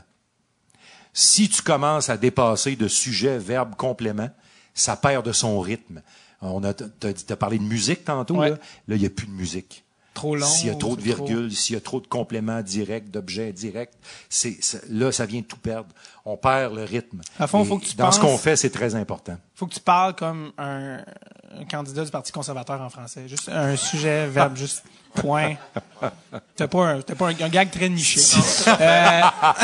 Si 1.12 1.48
tu 1.48 1.62
commences 1.62 2.10
à 2.10 2.16
dépasser 2.16 2.76
de 2.76 2.86
sujet, 2.86 3.38
verbe, 3.38 3.74
complément, 3.76 4.30
ça 4.74 4.96
perd 4.96 5.24
de 5.24 5.32
son 5.32 5.58
rythme. 5.60 6.02
On 6.40 6.62
a, 6.62 6.72
t'as, 6.74 7.36
parlé 7.36 7.58
de 7.58 7.64
musique 7.64 8.04
tantôt, 8.04 8.36
Ouais. 8.36 8.50
là. 8.50 8.56
Là, 8.86 8.94
il 8.96 9.00
n'y 9.00 9.06
a 9.06 9.10
plus 9.10 9.26
de 9.26 9.32
musique. 9.32 9.84
Trop 10.18 10.34
long. 10.34 10.46
S'il 10.46 10.66
y 10.66 10.70
a 10.70 10.74
trop 10.74 10.96
de 10.96 11.00
virgules, 11.00 11.52
s'il 11.54 11.74
y 11.74 11.78
a 11.78 11.80
trop 11.80 12.00
de 12.00 12.08
compléments 12.08 12.60
directs, 12.60 13.08
d'objets 13.10 13.52
directs, 13.52 13.92
c'est, 14.28 14.56
c'est- 14.60 14.82
là, 14.90 15.12
ça 15.12 15.26
vient 15.26 15.40
de 15.42 15.46
tout 15.46 15.56
perdre. 15.58 15.86
On 16.24 16.36
perd 16.36 16.74
le 16.74 16.82
rythme. 16.82 17.20
À 17.38 17.46
fond, 17.46 17.64
faut 17.64 17.78
que 17.78 17.84
tu 17.86 17.94
dans 17.94 18.10
ce 18.10 18.18
qu'on 18.18 18.36
fait, 18.36 18.56
c'est 18.56 18.70
très 18.70 18.96
important. 18.96 19.36
Faut 19.54 19.66
que 19.66 19.74
tu 19.74 19.80
parles 19.80 20.14
comme 20.16 20.50
un, 20.58 20.96
un 20.98 21.64
candidat 21.70 22.04
du 22.04 22.10
Parti 22.10 22.32
conservateur 22.32 22.80
en 22.80 22.90
français. 22.90 23.22
Juste 23.28 23.48
un 23.48 23.76
sujet, 23.76 24.26
verbe, 24.26 24.56
juste 24.64 24.82
point. 25.14 25.54
T'as 26.56 26.66
pas 26.68 26.84
un, 26.86 27.00
t'as 27.00 27.14
pas 27.14 27.26
un, 27.28 27.30
un 27.40 27.48
gag 27.48 27.70
très 27.70 27.88
niché. 27.88 28.20
euh, 28.68 29.20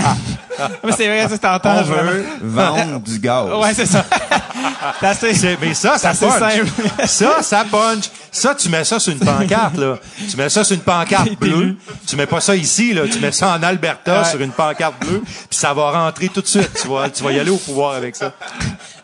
mais 0.84 0.92
c'est 0.92 1.06
vrai, 1.08 1.28
ça, 1.28 1.36
t'entends. 1.38 1.78
On 1.78 1.82
vraiment. 1.82 2.10
veut 2.12 2.48
vendre 2.48 3.00
du 3.00 3.18
gaz. 3.18 3.52
Ouais, 3.60 3.74
c'est 3.74 3.86
ça. 3.86 4.04
C'est 5.00 5.06
assez- 5.06 5.58
mais 5.60 5.74
ça, 5.74 5.98
ça 5.98 6.14
punch. 6.14 6.38
simple. 6.38 7.06
ça, 7.06 7.42
ça 7.42 7.64
punch. 7.70 8.04
Ça, 8.30 8.54
tu 8.54 8.68
mets 8.68 8.82
ça 8.84 8.98
sur 8.98 9.12
une 9.12 9.20
pancarte, 9.20 9.76
là. 9.76 9.98
Tu 10.28 10.36
mets 10.36 10.48
ça 10.48 10.64
sur 10.64 10.74
une 10.74 10.82
pancarte 10.82 11.34
bleue. 11.38 11.76
Tu 12.06 12.16
mets 12.16 12.26
pas 12.26 12.40
ça 12.40 12.56
ici, 12.56 12.92
là. 12.92 13.02
Tu 13.06 13.20
mets 13.20 13.30
ça 13.32 13.54
en 13.56 13.62
Alberta 13.62 14.22
Ouais. 14.22 14.28
sur 14.28 14.40
une 14.40 14.50
pancarte 14.50 14.98
bleue, 15.00 15.20
puis 15.24 15.56
ça 15.58 15.72
va 15.72 15.90
rentrer 15.92 16.28
tout 16.28 16.40
de 16.40 16.46
suite. 16.46 16.70
Tu 16.82 16.88
vas, 16.88 17.08
tu 17.10 17.22
vas 17.22 17.30
y 17.32 17.38
aller 17.38 17.50
au 17.50 17.56
pouvoir 17.58 17.94
avec 17.94 18.16
ça. 18.16 18.32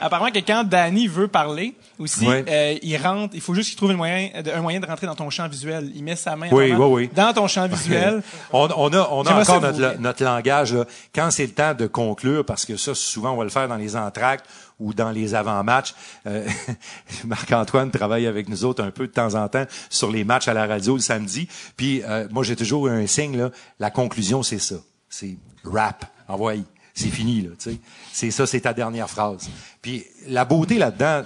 Apparemment 0.01 0.31
que 0.33 0.39
quand 0.41 0.65
Danny 0.65 1.07
veut 1.07 1.29
parler 1.29 1.75
aussi, 1.99 2.27
euh, 2.27 2.75
il 2.83 2.97
rentre, 2.97 3.35
il 3.35 3.41
faut 3.41 3.55
juste 3.55 3.69
qu'il 3.69 3.77
trouve 3.77 3.91
un 3.91 3.97
moyen, 3.97 4.31
de- 4.43 4.51
un 4.51 4.63
moyen 4.63 4.81
de 4.81 4.87
rentrer 4.87 5.07
dans 5.07 5.15
ton 5.15 5.29
champ 5.31 5.47
visuel. 5.49 5.93
Il 5.95 6.03
met 6.03 6.17
sa 6.17 6.35
main 6.37 6.49
Oui, 6.51 6.73
oui, 6.73 6.87
oui. 6.87 7.11
dans 7.15 7.33
ton 7.33 7.47
champ 7.47 7.69
visuel. 7.69 8.23
On, 8.53 8.69
on 8.75 8.93
a, 8.93 9.09
on 9.13 9.23
a 9.27 9.35
encore 9.41 9.61
notre, 9.61 10.01
notre 10.01 10.25
langage, 10.25 10.73
là. 10.75 10.85
Quand 11.15 11.31
c'est 11.31 11.45
le 11.47 11.53
temps 11.53 11.75
de 11.75 11.87
conclure, 11.87 12.45
parce 12.45 12.65
que 12.65 12.77
ça, 12.77 12.95
souvent, 12.95 13.33
on 13.33 13.37
va 13.37 13.45
le 13.45 13.51
faire 13.51 13.69
dans 13.69 13.77
les 13.77 13.95
entractes 13.97 14.45
ou 14.81 14.93
dans 14.95 15.11
les 15.11 15.35
avant-matchs. 15.35 15.95
Euh, 16.27 16.45
Marc-Antoine 17.25 17.91
travaille 17.91 18.27
avec 18.27 18.49
nous 18.49 18.65
autres 18.65 18.83
un 18.83 18.91
peu 18.91 19.07
de 19.07 19.13
temps 19.13 19.35
en 19.35 19.49
temps 19.49 19.65
sur 19.89 20.11
les 20.11 20.25
matchs 20.25 20.49
à 20.49 20.55
la 20.55 20.67
radio 20.67 20.95
le 20.97 21.01
samedi. 21.03 21.49
Puis, 21.77 22.03
euh, 22.05 22.27
moi, 22.31 22.43
j'ai 22.43 22.57
toujours 22.57 22.89
un 22.89 23.07
signe, 23.07 23.37
là. 23.37 23.51
La 23.79 23.91
conclusion, 23.91 24.43
c'est 24.43 24.59
ça. 24.59 24.77
C'est 25.09 25.37
rap. 25.65 26.05
Envoyez. 26.29 26.65
C'est 26.95 27.09
fini, 27.09 27.43
là, 27.43 27.51
tu 27.59 27.71
sais. 27.71 27.79
C'est 28.13 28.31
ça, 28.31 28.47
c'est 28.47 28.61
ta 28.61 28.73
dernière 28.75 29.09
phrase. 29.09 29.49
Puis, 29.81 30.05
la 30.27 30.45
beauté 30.45 30.77
là-dedans, 30.77 31.23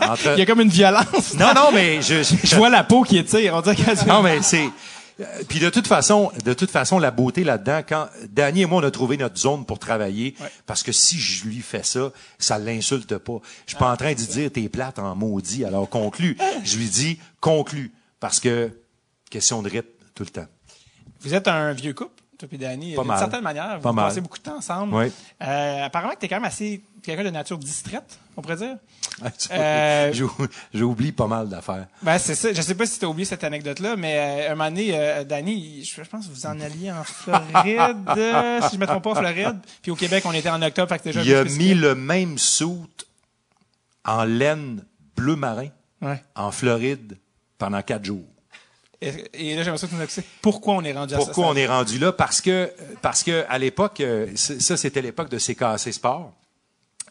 entre... 0.00 0.32
Il 0.36 0.38
y 0.38 0.42
a 0.42 0.46
comme 0.46 0.60
une 0.60 0.68
violence. 0.68 1.34
Non, 1.34 1.52
non, 1.54 1.70
mais 1.72 2.00
je, 2.00 2.22
je- 2.22 2.34
Je 2.44 2.56
vois 2.56 2.70
la 2.70 2.84
peau 2.84 3.02
qui 3.02 3.18
étire. 3.18 3.54
On 3.54 3.60
dirait 3.60 3.76
que 3.76 4.08
non, 4.08 4.22
mais 4.22 4.40
c'est 4.42 4.70
Puis 5.48 5.58
de 5.58 5.68
toute 5.68 5.86
façon, 5.88 6.30
de 6.44 6.54
toute 6.54 6.70
façon, 6.70 6.98
la 6.98 7.10
beauté 7.10 7.42
là-dedans, 7.42 7.80
quand 7.88 8.08
Danny 8.30 8.62
et 8.62 8.66
moi 8.66 8.80
on 8.80 8.84
a 8.86 8.90
trouvé 8.90 9.16
notre 9.16 9.36
zone 9.36 9.64
pour 9.64 9.78
travailler, 9.78 10.34
parce 10.66 10.82
que 10.82 10.92
si 10.92 11.18
je 11.18 11.44
lui 11.46 11.60
fais 11.60 11.82
ça, 11.82 12.12
ça 12.38 12.58
l'insulte 12.58 13.18
pas. 13.18 13.38
Je 13.66 13.70
suis 13.72 13.78
pas 13.78 13.90
en 13.92 13.96
train 13.96 14.12
de 14.12 14.18
dire 14.18 14.50
t'es 14.52 14.68
plate 14.68 14.98
en 14.98 15.14
maudit. 15.16 15.64
Alors 15.64 15.88
conclue. 15.88 16.36
Je 16.64 16.76
lui 16.76 16.88
dis 16.88 17.18
conclue 17.40 17.92
parce 18.20 18.38
que 18.40 18.70
question 19.30 19.62
de 19.62 19.68
rythme 19.70 19.88
tout 20.14 20.22
le 20.22 20.30
temps. 20.30 20.46
Vous 21.20 21.34
êtes 21.34 21.48
un 21.48 21.72
vieux 21.72 21.94
couple, 21.94 22.22
toi 22.38 22.48
et 22.52 22.56
Danny. 22.58 22.94
D'une 22.94 23.16
certaine 23.18 23.42
manière, 23.42 23.76
vous 23.76 23.82
Pas 23.82 23.92
mal. 23.92 24.06
passez 24.08 24.20
beaucoup 24.20 24.38
de 24.38 24.42
temps 24.44 24.58
ensemble. 24.58 24.94
Oui. 24.94 25.12
Euh, 25.42 25.84
apparemment 25.84 26.14
que 26.14 26.20
t'es 26.20 26.28
quand 26.28 26.36
même 26.36 26.44
assez 26.44 26.80
quelqu'un 27.02 27.24
de 27.24 27.30
nature 27.30 27.58
distraite, 27.58 28.18
on 28.36 28.42
pourrait 28.42 28.56
dire? 28.56 28.76
Tu 29.38 29.48
Euh, 29.50 30.12
j'oublie 30.74 31.10
pas 31.12 31.26
mal 31.26 31.48
d'affaires. 31.48 31.86
Ben, 32.02 32.18
c'est 32.18 32.34
ça. 32.36 32.52
Je 32.52 32.62
sais 32.62 32.74
pas 32.76 32.86
si 32.86 32.98
t'as 33.00 33.06
oublié 33.08 33.24
cette 33.24 33.42
anecdote-là, 33.42 33.96
mais 33.96 34.46
euh, 34.46 34.52
un 34.52 34.54
moment 34.54 34.70
donné, 34.70 34.90
euh, 34.92 35.24
Danny, 35.24 35.84
je, 35.84 36.02
je 36.04 36.08
pense 36.08 36.26
que 36.28 36.32
vous 36.32 36.46
en 36.46 36.60
alliez 36.60 36.92
en 36.92 37.02
Floride, 37.02 37.96
si 38.68 38.76
je 38.76 38.80
me 38.80 38.86
trompe 38.86 39.02
pas, 39.04 39.10
en 39.10 39.14
Floride. 39.16 39.58
Puis 39.82 39.90
au 39.90 39.96
Québec, 39.96 40.22
on 40.26 40.32
était 40.32 40.50
en 40.50 40.62
octobre, 40.62 40.88
fait 40.88 40.98
que 40.98 41.04
déjà 41.04 41.22
Il 41.22 41.34
a 41.34 41.44
mis 41.44 41.74
le 41.74 41.94
même 41.96 42.38
soute 42.38 43.06
en 44.04 44.24
laine 44.24 44.84
bleu 45.16 45.36
marin 45.36 45.68
Ouais. 46.00 46.22
en 46.36 46.52
Floride 46.52 47.18
pendant 47.58 47.82
quatre 47.82 48.04
jours. 48.04 48.24
Et, 49.00 49.08
et 49.32 49.56
là, 49.56 49.62
j'aimerais 49.64 49.78
ça 49.78 49.86
que 49.88 49.92
tu 49.92 49.96
nous 49.96 50.02
expliques 50.04 50.26
pourquoi 50.42 50.74
on 50.74 50.82
est 50.84 50.92
rendu 50.92 51.14
à 51.14 51.18
ça. 51.18 51.24
Pourquoi 51.24 51.48
on 51.48 51.56
est 51.56 51.66
rendu 51.66 51.98
là? 51.98 52.12
Parce 52.12 52.40
que, 52.40 52.72
parce 53.02 53.24
que 53.24 53.44
à 53.48 53.58
l'époque, 53.58 54.00
euh, 54.00 54.28
ça, 54.36 54.76
c'était 54.76 55.02
l'époque 55.02 55.28
de 55.28 55.38
CKC 55.38 55.90
Sport. 55.92 56.32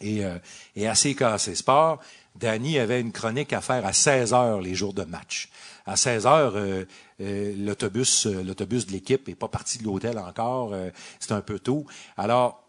Et, 0.01 0.25
euh, 0.25 0.37
et 0.75 0.87
à 0.87 0.93
CKC 0.93 1.55
Sport, 1.55 1.99
Danny 2.37 2.77
avait 2.77 3.01
une 3.01 3.11
chronique 3.11 3.53
à 3.53 3.61
faire 3.61 3.85
à 3.85 3.93
16 3.93 4.33
heures 4.33 4.61
les 4.61 4.75
jours 4.75 4.93
de 4.93 5.03
match. 5.03 5.49
À 5.85 5.95
16 5.95 6.27
heures, 6.27 6.53
euh, 6.55 6.85
euh, 7.21 7.55
l'autobus, 7.57 8.27
euh, 8.27 8.43
l'autobus 8.43 8.85
de 8.85 8.91
l'équipe 8.91 9.27
est 9.29 9.35
pas 9.35 9.47
parti 9.47 9.79
de 9.79 9.85
l'hôtel 9.85 10.19
encore. 10.19 10.73
c'est 11.19 11.31
un 11.31 11.41
peu 11.41 11.59
tôt. 11.59 11.85
Alors, 12.17 12.63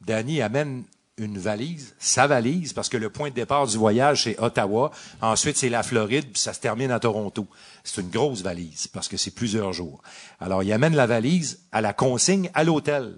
Danny 0.00 0.42
amène 0.42 0.84
une 1.16 1.38
valise, 1.38 1.94
sa 1.98 2.26
valise, 2.26 2.72
parce 2.72 2.88
que 2.88 2.96
le 2.96 3.08
point 3.08 3.30
de 3.30 3.34
départ 3.34 3.66
du 3.66 3.78
voyage, 3.78 4.24
c'est 4.24 4.38
Ottawa. 4.40 4.90
Ensuite, 5.20 5.56
c'est 5.56 5.68
la 5.68 5.82
Floride, 5.82 6.26
puis 6.32 6.42
ça 6.42 6.52
se 6.52 6.60
termine 6.60 6.90
à 6.90 6.98
Toronto. 6.98 7.46
C'est 7.84 8.00
une 8.00 8.10
grosse 8.10 8.42
valise, 8.42 8.88
parce 8.88 9.08
que 9.08 9.16
c'est 9.16 9.30
plusieurs 9.30 9.72
jours. 9.72 10.02
Alors, 10.40 10.62
il 10.62 10.72
amène 10.72 10.96
la 10.96 11.06
valise 11.06 11.60
à 11.72 11.80
la 11.80 11.92
consigne 11.92 12.50
à 12.52 12.64
l'hôtel. 12.64 13.16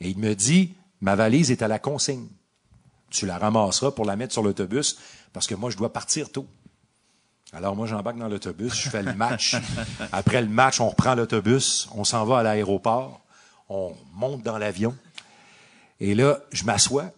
Et 0.00 0.08
il 0.08 0.18
me 0.18 0.34
dit, 0.34 0.74
ma 1.00 1.14
valise 1.14 1.50
est 1.50 1.62
à 1.62 1.68
la 1.68 1.78
consigne. 1.78 2.28
Tu 3.10 3.26
la 3.26 3.38
ramasseras 3.38 3.92
pour 3.92 4.04
la 4.04 4.16
mettre 4.16 4.32
sur 4.32 4.42
l'autobus, 4.42 4.98
parce 5.32 5.46
que 5.46 5.54
moi, 5.54 5.70
je 5.70 5.76
dois 5.76 5.92
partir 5.92 6.30
tôt. 6.30 6.46
Alors 7.52 7.76
moi, 7.76 7.86
j'embarque 7.86 8.18
dans 8.18 8.28
l'autobus, 8.28 8.74
je 8.74 8.90
fais 8.90 9.02
le 9.02 9.14
match. 9.14 9.56
Après 10.12 10.42
le 10.42 10.48
match, 10.48 10.80
on 10.80 10.88
reprend 10.88 11.14
l'autobus, 11.14 11.88
on 11.94 12.04
s'en 12.04 12.24
va 12.24 12.40
à 12.40 12.42
l'aéroport, 12.42 13.20
on 13.68 13.94
monte 14.14 14.42
dans 14.42 14.58
l'avion. 14.58 14.96
Et 16.00 16.14
là, 16.14 16.40
je 16.52 16.64
m'assois, 16.64 17.12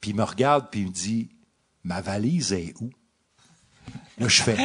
puis 0.00 0.10
il 0.10 0.16
me 0.16 0.22
regarde, 0.22 0.68
puis 0.70 0.80
il 0.80 0.88
me 0.88 0.92
dit, 0.92 1.30
ma 1.82 2.00
valise 2.00 2.52
est 2.52 2.74
où? 2.80 2.90
Là, 4.18 4.28
je 4.28 4.42
fais, 4.42 4.56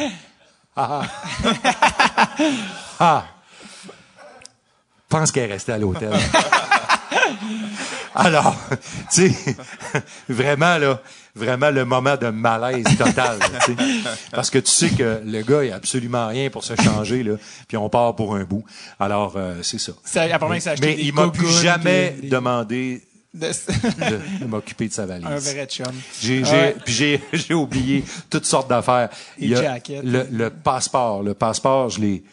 ah, 0.76 1.02
ah, 1.40 2.36
ah. 3.00 3.26
pense 5.08 5.32
qu'elle 5.32 5.50
est 5.50 5.54
restée 5.54 5.72
à 5.72 5.78
l'hôtel. 5.78 6.12
Alors, 8.18 8.56
tu 9.12 9.30
sais, 9.30 9.56
vraiment, 10.28 10.76
là, 10.78 11.00
vraiment 11.34 11.70
le 11.70 11.84
moment 11.84 12.16
de 12.16 12.28
malaise 12.28 12.84
total, 12.98 13.38
là, 13.38 13.46
tu 13.64 13.72
sais. 13.74 13.78
Parce 14.32 14.50
que 14.50 14.58
tu 14.58 14.70
sais 14.70 14.90
que 14.90 15.20
le 15.24 15.42
gars, 15.42 15.64
il 15.64 15.70
a 15.72 15.76
absolument 15.76 16.26
rien 16.26 16.50
pour 16.50 16.64
se 16.64 16.74
changer, 16.76 17.22
là, 17.22 17.34
puis 17.68 17.76
on 17.76 17.88
part 17.88 18.16
pour 18.16 18.34
un 18.34 18.44
bout. 18.44 18.64
Alors, 18.98 19.34
euh, 19.36 19.60
c'est 19.62 19.78
ça. 19.78 19.92
Acheté 20.72 20.86
Mais 20.86 20.94
des 20.96 21.02
il 21.04 21.14
m'a 21.14 21.28
plus 21.28 21.48
jamais 21.62 22.16
des- 22.20 22.28
demandé 22.28 23.02
de- 23.34 24.46
m'occuper 24.46 24.88
de 24.88 24.92
sa 24.92 25.06
valise. 25.06 25.26
un 25.26 25.36
vrai 25.38 25.66
chum. 25.66 25.86
J'ai, 26.20 26.42
Ouais. 26.42 26.74
puis 26.84 26.92
j'ai, 26.94 27.20
j'ai 27.32 27.54
oublié 27.54 28.02
toutes 28.30 28.46
sortes 28.46 28.68
d'affaires. 28.68 29.10
Les 29.38 29.46
Il 29.46 29.52
y 29.52 29.54
a 29.54 29.62
jackets. 29.62 30.00
Le, 30.02 30.26
le 30.30 30.50
passeport, 30.50 31.22
le 31.22 31.34
passeport, 31.34 31.90
je 31.90 32.00
l'ai, 32.00 32.24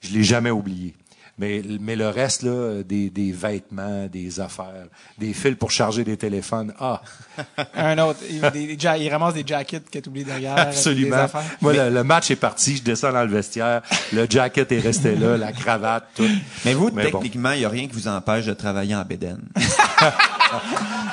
je 0.00 0.12
l'ai 0.14 0.24
jamais 0.24 0.50
oublié. 0.50 0.94
Mais, 1.38 1.62
mais 1.80 1.94
le 1.94 2.08
reste, 2.08 2.42
là, 2.42 2.82
des, 2.82 3.10
des 3.10 3.30
vêtements, 3.32 4.06
des 4.06 4.40
affaires, 4.40 4.86
des 5.18 5.32
fils 5.32 5.54
pour 5.54 5.70
charger 5.70 6.02
des 6.04 6.16
téléphones, 6.16 6.72
ah, 6.80 7.00
Un 7.74 7.96
autre, 7.98 8.18
il, 8.28 8.40
des- 8.50 8.76
il 9.00 9.08
ramasse 9.08 9.34
des 9.34 9.44
jackets 9.46 9.82
qu'il 9.90 10.02
a 10.04 10.08
oublié 10.08 10.24
derrière. 10.24 10.54
Des 10.56 10.60
absolument. 10.62 11.16
affaires. 11.16 11.44
Moi, 11.60 11.72
le, 11.74 11.90
le 11.90 12.02
match 12.04 12.30
est 12.32 12.36
parti, 12.36 12.76
je 12.76 12.82
descends 12.82 13.12
dans 13.12 13.22
le 13.22 13.30
vestiaire, 13.30 13.82
le 14.12 14.26
jacket 14.28 14.70
est 14.72 14.80
resté 14.80 15.14
là, 15.14 15.36
la 15.36 15.52
cravate, 15.52 16.06
tout. 16.16 16.28
Mais 16.64 16.74
vous, 16.74 16.90
Mais 16.92 17.04
techniquement, 17.10 17.52
il 17.52 17.60
n'y 17.60 17.64
a 17.64 17.68
rien 17.68 17.86
qui 17.86 17.94
vous 17.94 18.08
empêche 18.08 18.46
de 18.46 18.54
travailler 18.54 18.94
en 18.96 19.04
bédaine. 19.04 19.42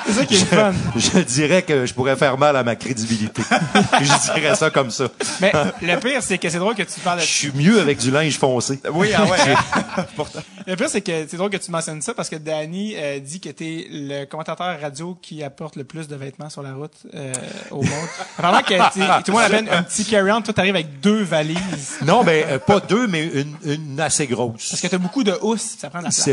C'est 0.06 0.12
ça 0.12 0.24
qui 0.24 0.34
est 0.36 0.40
le 0.40 0.46
fun. 0.46 0.72
Je 0.96 1.18
dirais 1.20 1.62
que 1.62 1.86
je 1.86 1.94
pourrais 1.94 2.16
faire 2.16 2.38
mal 2.38 2.56
à 2.56 2.62
ma 2.62 2.76
crédibilité. 2.76 3.42
je 4.00 4.32
dirais 4.34 4.54
ça 4.54 4.70
comme 4.70 4.90
ça. 4.90 5.08
Mais 5.40 5.52
le 5.82 5.98
pire, 5.98 6.22
c'est 6.22 6.38
que 6.38 6.48
c'est 6.48 6.58
drôle 6.58 6.74
que 6.74 6.82
tu 6.82 7.00
parles 7.00 7.18
de 7.18 7.24
Je 7.24 7.30
suis 7.30 7.52
mieux 7.52 7.80
avec 7.80 7.98
du 7.98 8.10
linge 8.10 8.38
foncé. 8.38 8.80
Oui, 8.92 9.10
ah 9.14 9.24
ouais. 9.24 9.38
Le 10.66 10.74
pire, 10.74 10.88
c'est 10.88 11.00
que 11.00 11.26
c'est 11.28 11.36
drôle 11.36 11.50
que 11.50 11.56
tu 11.56 11.70
mentionnes 11.70 12.02
ça 12.02 12.14
parce 12.14 12.28
que 12.28 12.36
Danny 12.36 12.94
euh, 12.96 13.20
dit 13.20 13.40
que 13.40 13.50
t'es 13.50 13.86
le 13.90 14.24
commentateur 14.24 14.80
radio 14.80 15.16
qui 15.20 15.42
apporte 15.42 15.76
le 15.76 15.84
plus 15.84 16.08
de 16.08 16.16
vêtements 16.16 16.50
sur 16.50 16.62
la 16.62 16.74
route 16.74 16.92
euh, 17.14 17.32
au 17.70 17.82
monde. 17.82 18.08
Apparemment 18.38 18.62
que 18.62 18.74
tout 19.22 19.30
le 19.30 19.32
monde 19.32 19.42
appelle 19.42 19.68
un 19.70 19.82
petit 19.82 20.04
carry-on, 20.04 20.42
toi 20.42 20.54
t'arrives 20.54 20.74
avec 20.74 21.00
deux 21.00 21.22
valises. 21.22 21.98
Non, 22.04 22.24
ben 22.24 22.44
euh, 22.48 22.58
pas 22.58 22.80
deux, 22.80 23.06
mais 23.06 23.26
une, 23.26 23.54
une 23.64 24.00
assez 24.00 24.26
grosse. 24.26 24.70
Parce 24.70 24.80
que 24.80 24.88
t'as 24.88 24.98
beaucoup 24.98 25.22
de 25.22 25.36
housses, 25.42 25.76
ça 25.78 25.88
prend 25.88 26.00
de 26.00 26.04
la 26.04 26.10
place. 26.10 26.28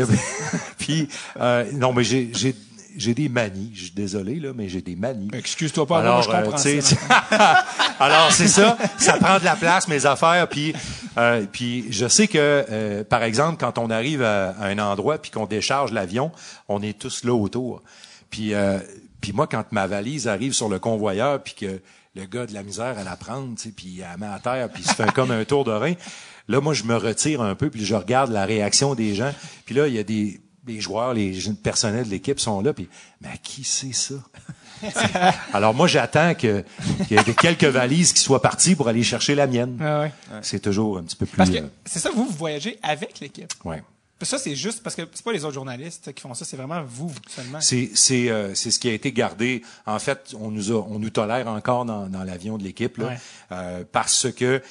Puis 0.78 1.08
euh, 1.40 1.64
non, 1.74 1.92
mais 1.92 2.04
j'ai 2.04 2.54
j'ai 2.96 3.14
des 3.14 3.28
manies. 3.28 3.70
Je 3.74 3.84
suis 3.84 3.94
désolé 3.94 4.40
là, 4.40 4.52
mais 4.54 4.68
j'ai 4.68 4.82
des 4.82 4.96
manies. 4.96 5.28
Excuse-toi 5.32 5.86
pas, 5.86 6.02
moi, 6.02 6.02
Alors, 6.02 6.22
je 6.22 6.30
comprends 6.30 6.58
euh, 6.58 6.62
tu 6.62 6.80
sais, 6.80 6.80
ça. 6.80 7.64
alors 8.00 8.32
c'est 8.32 8.48
ça, 8.48 8.76
ça 8.98 9.14
prend 9.18 9.38
de 9.38 9.44
la 9.44 9.56
place 9.56 9.88
mes 9.88 10.06
affaires. 10.06 10.48
Puis 10.48 10.74
euh, 11.16 11.46
puis 11.50 11.86
je 11.90 12.08
sais 12.08 12.26
que 12.26 12.38
euh, 12.38 13.04
par 13.04 13.22
exemple 13.22 13.56
quand 13.58 13.78
on 13.78 13.90
arrive 13.90 14.22
à, 14.22 14.50
à 14.50 14.66
un 14.66 14.78
endroit 14.78 15.18
puis 15.18 15.30
qu'on 15.30 15.46
décharge 15.46 15.92
l'avion, 15.92 16.32
on 16.68 16.82
est 16.82 16.98
tous 16.98 17.24
là 17.24 17.34
autour. 17.34 17.82
Puis 18.30 18.54
euh, 18.54 18.78
puis 19.20 19.32
moi 19.32 19.46
quand 19.46 19.64
ma 19.72 19.86
valise 19.86 20.26
arrive 20.28 20.52
sur 20.52 20.68
le 20.68 20.78
convoyeur 20.78 21.42
puis 21.42 21.54
que 21.54 21.80
le 22.16 22.26
gars 22.26 22.46
de 22.46 22.54
la 22.54 22.62
misère 22.62 22.96
à 22.98 23.04
la 23.04 23.16
prendre, 23.16 23.54
tu 23.56 23.64
sais, 23.64 23.70
puis 23.70 23.86
il 23.96 24.00
la 24.00 24.16
met 24.16 24.26
à 24.26 24.38
terre 24.38 24.68
puis 24.70 24.82
il 24.84 24.88
se 24.88 24.94
fait 24.94 25.10
comme 25.12 25.30
un 25.30 25.44
tour 25.44 25.64
de 25.64 25.72
rein. 25.72 25.94
Là 26.48 26.60
moi 26.60 26.74
je 26.74 26.84
me 26.84 26.96
retire 26.96 27.42
un 27.42 27.54
peu 27.54 27.70
puis 27.70 27.84
je 27.84 27.94
regarde 27.94 28.30
la 28.32 28.44
réaction 28.44 28.94
des 28.94 29.14
gens. 29.14 29.32
Puis 29.66 29.74
là 29.74 29.86
il 29.86 29.94
y 29.94 29.98
a 29.98 30.04
des 30.04 30.40
les 30.66 30.80
joueurs, 30.80 31.14
les 31.14 31.38
personnels 31.62 32.04
de 32.06 32.10
l'équipe 32.10 32.40
sont 32.40 32.60
là, 32.60 32.72
puis 32.72 32.88
mais 33.20 33.28
à 33.28 33.36
qui 33.36 33.64
c'est 33.64 33.92
ça? 33.92 34.14
Alors 35.52 35.74
moi, 35.74 35.86
j'attends 35.86 36.34
que- 36.34 36.64
qu'il 37.06 37.16
y 37.16 37.20
ait 37.20 37.34
quelques 37.34 37.64
valises 37.64 38.12
qui 38.12 38.20
soient 38.20 38.42
parties 38.42 38.74
pour 38.74 38.88
aller 38.88 39.02
chercher 39.02 39.34
la 39.34 39.46
mienne. 39.46 39.78
Ah 39.80 40.00
ouais. 40.00 40.12
C'est 40.42 40.60
toujours 40.60 40.98
un 40.98 41.02
petit 41.02 41.16
peu 41.16 41.26
plus... 41.26 41.36
Parce 41.36 41.50
que 41.50 41.56
euh, 41.58 41.66
c'est 41.84 41.98
ça, 42.00 42.10
vous, 42.14 42.24
vous 42.26 42.36
voyagez 42.36 42.78
avec 42.82 43.20
l'équipe. 43.20 43.52
ouais. 43.64 43.82
Ça, 44.22 44.38
c'est 44.38 44.54
juste 44.56 44.82
parce 44.82 44.96
que 44.96 45.02
c'est 45.12 45.24
pas 45.24 45.32
les 45.32 45.44
autres 45.44 45.54
journalistes 45.54 46.14
qui 46.14 46.22
font 46.22 46.32
ça, 46.32 46.46
c'est 46.46 46.56
vraiment 46.56 46.82
vous 46.86 47.12
seulement. 47.28 47.60
C'est 47.60 47.90
c'est 47.94 48.30
euh, 48.30 48.54
c'est 48.54 48.70
ce 48.70 48.78
qui 48.78 48.88
a 48.88 48.92
été 48.94 49.12
gardé. 49.12 49.60
En 49.86 49.98
fait, 49.98 50.32
on 50.40 50.50
nous 50.50 50.70
a 50.72 50.76
on 50.88 50.98
nous 50.98 51.10
tolère 51.10 51.46
encore 51.48 51.84
dans, 51.84 52.06
dans 52.06 52.22
l'avion 52.24 52.56
de 52.56 52.62
l'équipe 52.62 52.96
là, 52.98 53.06
Ouais. 53.08 53.18
euh, 53.52 53.84
parce 53.90 54.32
que 54.32 54.62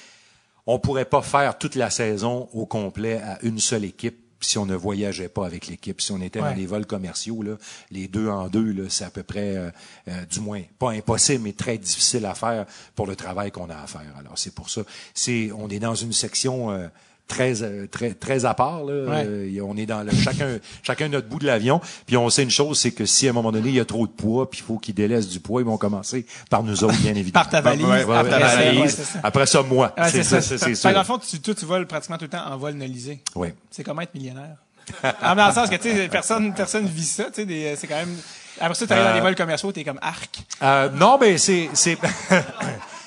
on 0.66 0.80
pourrait 0.80 1.06
pas 1.06 1.22
faire 1.22 1.58
toute 1.60 1.76
la 1.76 1.92
saison 1.92 2.50
au 2.54 2.66
complet 2.66 3.22
à 3.22 3.38
une 3.44 3.60
seule 3.60 3.84
équipe 3.84 4.18
si 4.44 4.58
on 4.58 4.66
ne 4.66 4.76
voyageait 4.76 5.30
pas 5.30 5.46
avec 5.46 5.68
l'équipe. 5.68 6.02
Si 6.02 6.12
on 6.12 6.22
était 6.22 6.40
Ouais. 6.42 6.50
dans 6.52 6.56
des 6.56 6.66
vols 6.66 6.86
commerciaux 6.86 7.42
là, 7.44 7.56
les 7.92 8.08
deux 8.08 8.28
en 8.28 8.48
deux 8.50 8.90
c'est 8.90 9.06
à 9.06 9.10
peu 9.10 9.24
près 9.24 9.56
euh, 9.56 9.70
euh, 10.08 10.26
du 10.26 10.40
moins 10.40 10.62
pas 10.80 10.92
impossible 10.92 11.44
mais 11.44 11.54
très 11.54 11.78
difficile 11.78 12.26
à 12.26 12.34
faire 12.36 12.66
pour 12.96 13.08
le 13.08 13.16
travail 13.16 13.52
qu'on 13.52 13.70
a 13.70 13.76
à 13.78 13.88
faire. 13.88 14.14
Alors 14.18 14.38
c'est 14.38 14.54
pour 14.54 14.70
ça. 14.70 14.82
C'est 15.14 15.52
on 15.52 15.70
est 15.70 15.80
dans 15.80 15.96
une 15.96 16.14
section 16.14 16.72
euh, 16.72 16.88
très 17.28 17.64
euh, 17.64 17.88
très 17.88 18.14
très 18.14 18.46
à 18.46 18.54
part 18.54 18.84
là. 18.84 18.94
Ouais. 19.10 19.26
Euh, 19.26 19.60
on 19.64 19.78
est 19.78 19.86
dans 19.86 20.04
le 20.04 20.12
chacun 20.12 20.58
chacun 20.84 21.08
notre 21.08 21.28
bout 21.28 21.40
de 21.40 21.46
l'avion 21.46 21.80
puis 22.06 22.18
on 22.18 22.30
sait 22.30 22.44
une 22.44 22.52
chose 22.52 22.78
c'est 22.80 22.92
que 22.92 23.06
si 23.06 23.28
à 23.28 23.32
un 23.32 23.34
moment 23.34 23.52
donné 23.52 23.70
il 23.70 23.76
y 23.76 23.80
a 23.80 23.86
trop 23.86 24.06
de 24.06 24.12
poids 24.12 24.50
puis 24.50 24.60
il 24.60 24.64
faut 24.64 24.78
qu'ils 24.78 24.94
délaissent 24.94 25.30
du 25.30 25.40
poids 25.40 25.62
ils 25.62 25.66
vont 25.66 25.78
commencer 25.78 26.26
par 26.50 26.64
nous 26.64 26.84
autres 26.84 27.00
bien 27.02 27.16
évidemment 27.16 27.44
Par 27.44 27.50
ta 27.50 27.62
valise, 27.62 27.86
Ouais, 27.86 28.06
par 28.06 28.28
ta 28.28 28.40
valise. 28.40 28.96
ça. 28.96 29.20
après 29.24 29.46
ça 29.46 29.64
moi 29.64 29.94
Ouais, 29.98 30.10
c'est 30.10 30.24
ça 30.24 30.42
c'est 30.42 30.76
sûr 30.76 30.92
Dans 30.92 31.00
le 31.00 31.06
fond, 31.06 31.18
tu, 31.18 31.40
toi, 31.40 31.56
tu 31.56 31.66
voles 31.66 31.88
pratiquement 31.88 32.18
tout 32.18 32.26
le 32.26 32.30
temps 32.30 32.46
en 32.46 32.58
vol 32.58 32.74
nolisé. 32.74 33.22
oui 33.36 33.50
C'est 33.72 33.84
comment 33.84 34.02
être 34.02 34.14
millionnaire? 34.14 34.58
ah, 35.04 35.34
mais 35.34 35.42
dans 35.42 35.48
le 35.48 35.54
sens 35.54 35.70
que, 35.70 35.76
tu 35.76 35.92
sais, 35.92 36.10
personne, 36.10 36.54
personne 36.54 36.86
vit 36.86 37.06
ça, 37.06 37.26
tu 37.34 37.46
sais, 37.46 37.76
c'est 37.78 37.88
quand 37.88 37.96
même, 37.96 38.16
après 38.60 38.76
ça, 38.76 38.86
t'arrives 38.86 39.06
dans 39.06 39.14
les 39.16 39.22
vols 39.22 39.36
commerciaux, 39.36 39.72
t'es 39.72 39.84
comme 39.86 40.00
arc. 40.02 40.44
Euh, 40.62 40.90
non, 40.90 41.18
mais 41.20 41.38
c'est 41.38 41.70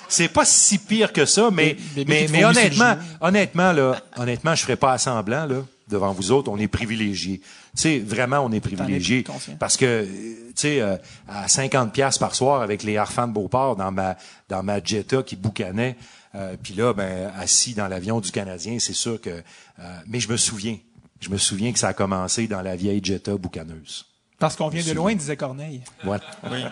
c'est 0.09 0.29
pas 0.29 0.45
si 0.45 0.79
pire 0.79 1.13
que 1.13 1.25
ça, 1.25 1.51
mais 1.53 1.77
mais, 1.97 2.27
mais 2.31 2.45
honnêtement, 2.45 2.97
honnêtement 3.21 3.73
là, 3.73 4.01
honnêtement, 4.17 4.55
je 4.55 4.63
ferais 4.63 4.77
pas 4.77 4.93
à 4.93 4.99
semblant 4.99 5.47
là. 5.47 5.65
devant 5.89 6.13
vous 6.13 6.33
autres, 6.33 6.51
on 6.51 6.59
est 6.59 6.69
privilégiés. 6.69 7.41
Tu 7.41 7.83
sais, 7.83 7.99
vraiment, 7.99 8.41
on 8.41 8.53
est 8.53 8.61
privilégiés. 8.61 9.25
Parce 9.59 9.77
que, 9.77 9.85
euh, 9.85 10.05
tu 10.05 10.53
sais, 10.55 10.81
euh, 10.81 10.97
à 11.29 11.47
50 11.47 11.93
pièces 11.93 12.19
par 12.19 12.35
soir 12.35 12.63
avec 12.63 12.83
les 12.83 12.97
Harfans 12.97 13.29
de 13.29 13.33
Beauport 13.33 13.77
dans 13.77 13.93
ma, 13.93 14.17
dans 14.49 14.63
ma 14.63 14.83
Jetta 14.83 15.23
qui 15.23 15.37
boucanait, 15.37 15.97
euh, 16.35 16.57
puis 16.63 16.75
là, 16.75 16.93
ben, 16.93 17.31
assis 17.39 17.75
dans 17.75 17.89
l'avion 17.89 18.21
du 18.21 18.31
Canadien, 18.31 18.79
c'est 18.79 18.93
sûr 18.93 19.21
que... 19.21 19.31
euh, 19.31 19.99
mais 20.07 20.21
je 20.21 20.29
me 20.31 20.37
souviens. 20.37 20.79
Je 21.21 21.31
me 21.31 21.39
souviens 21.39 21.73
que 21.73 21.79
ça 21.79 21.89
a 21.89 21.93
commencé 21.95 22.47
dans 22.47 22.61
la 22.61 22.77
vieille 22.77 23.01
Jetta 23.03 23.37
boucaneuse. 23.37 24.05
Parce 24.39 24.55
qu'on 24.55 24.69
vient 24.69 24.85
de 24.85 24.93
loin, 24.93 25.15
disait 25.15 25.37
Corneille. 25.37 25.81
Voilà. 26.05 26.25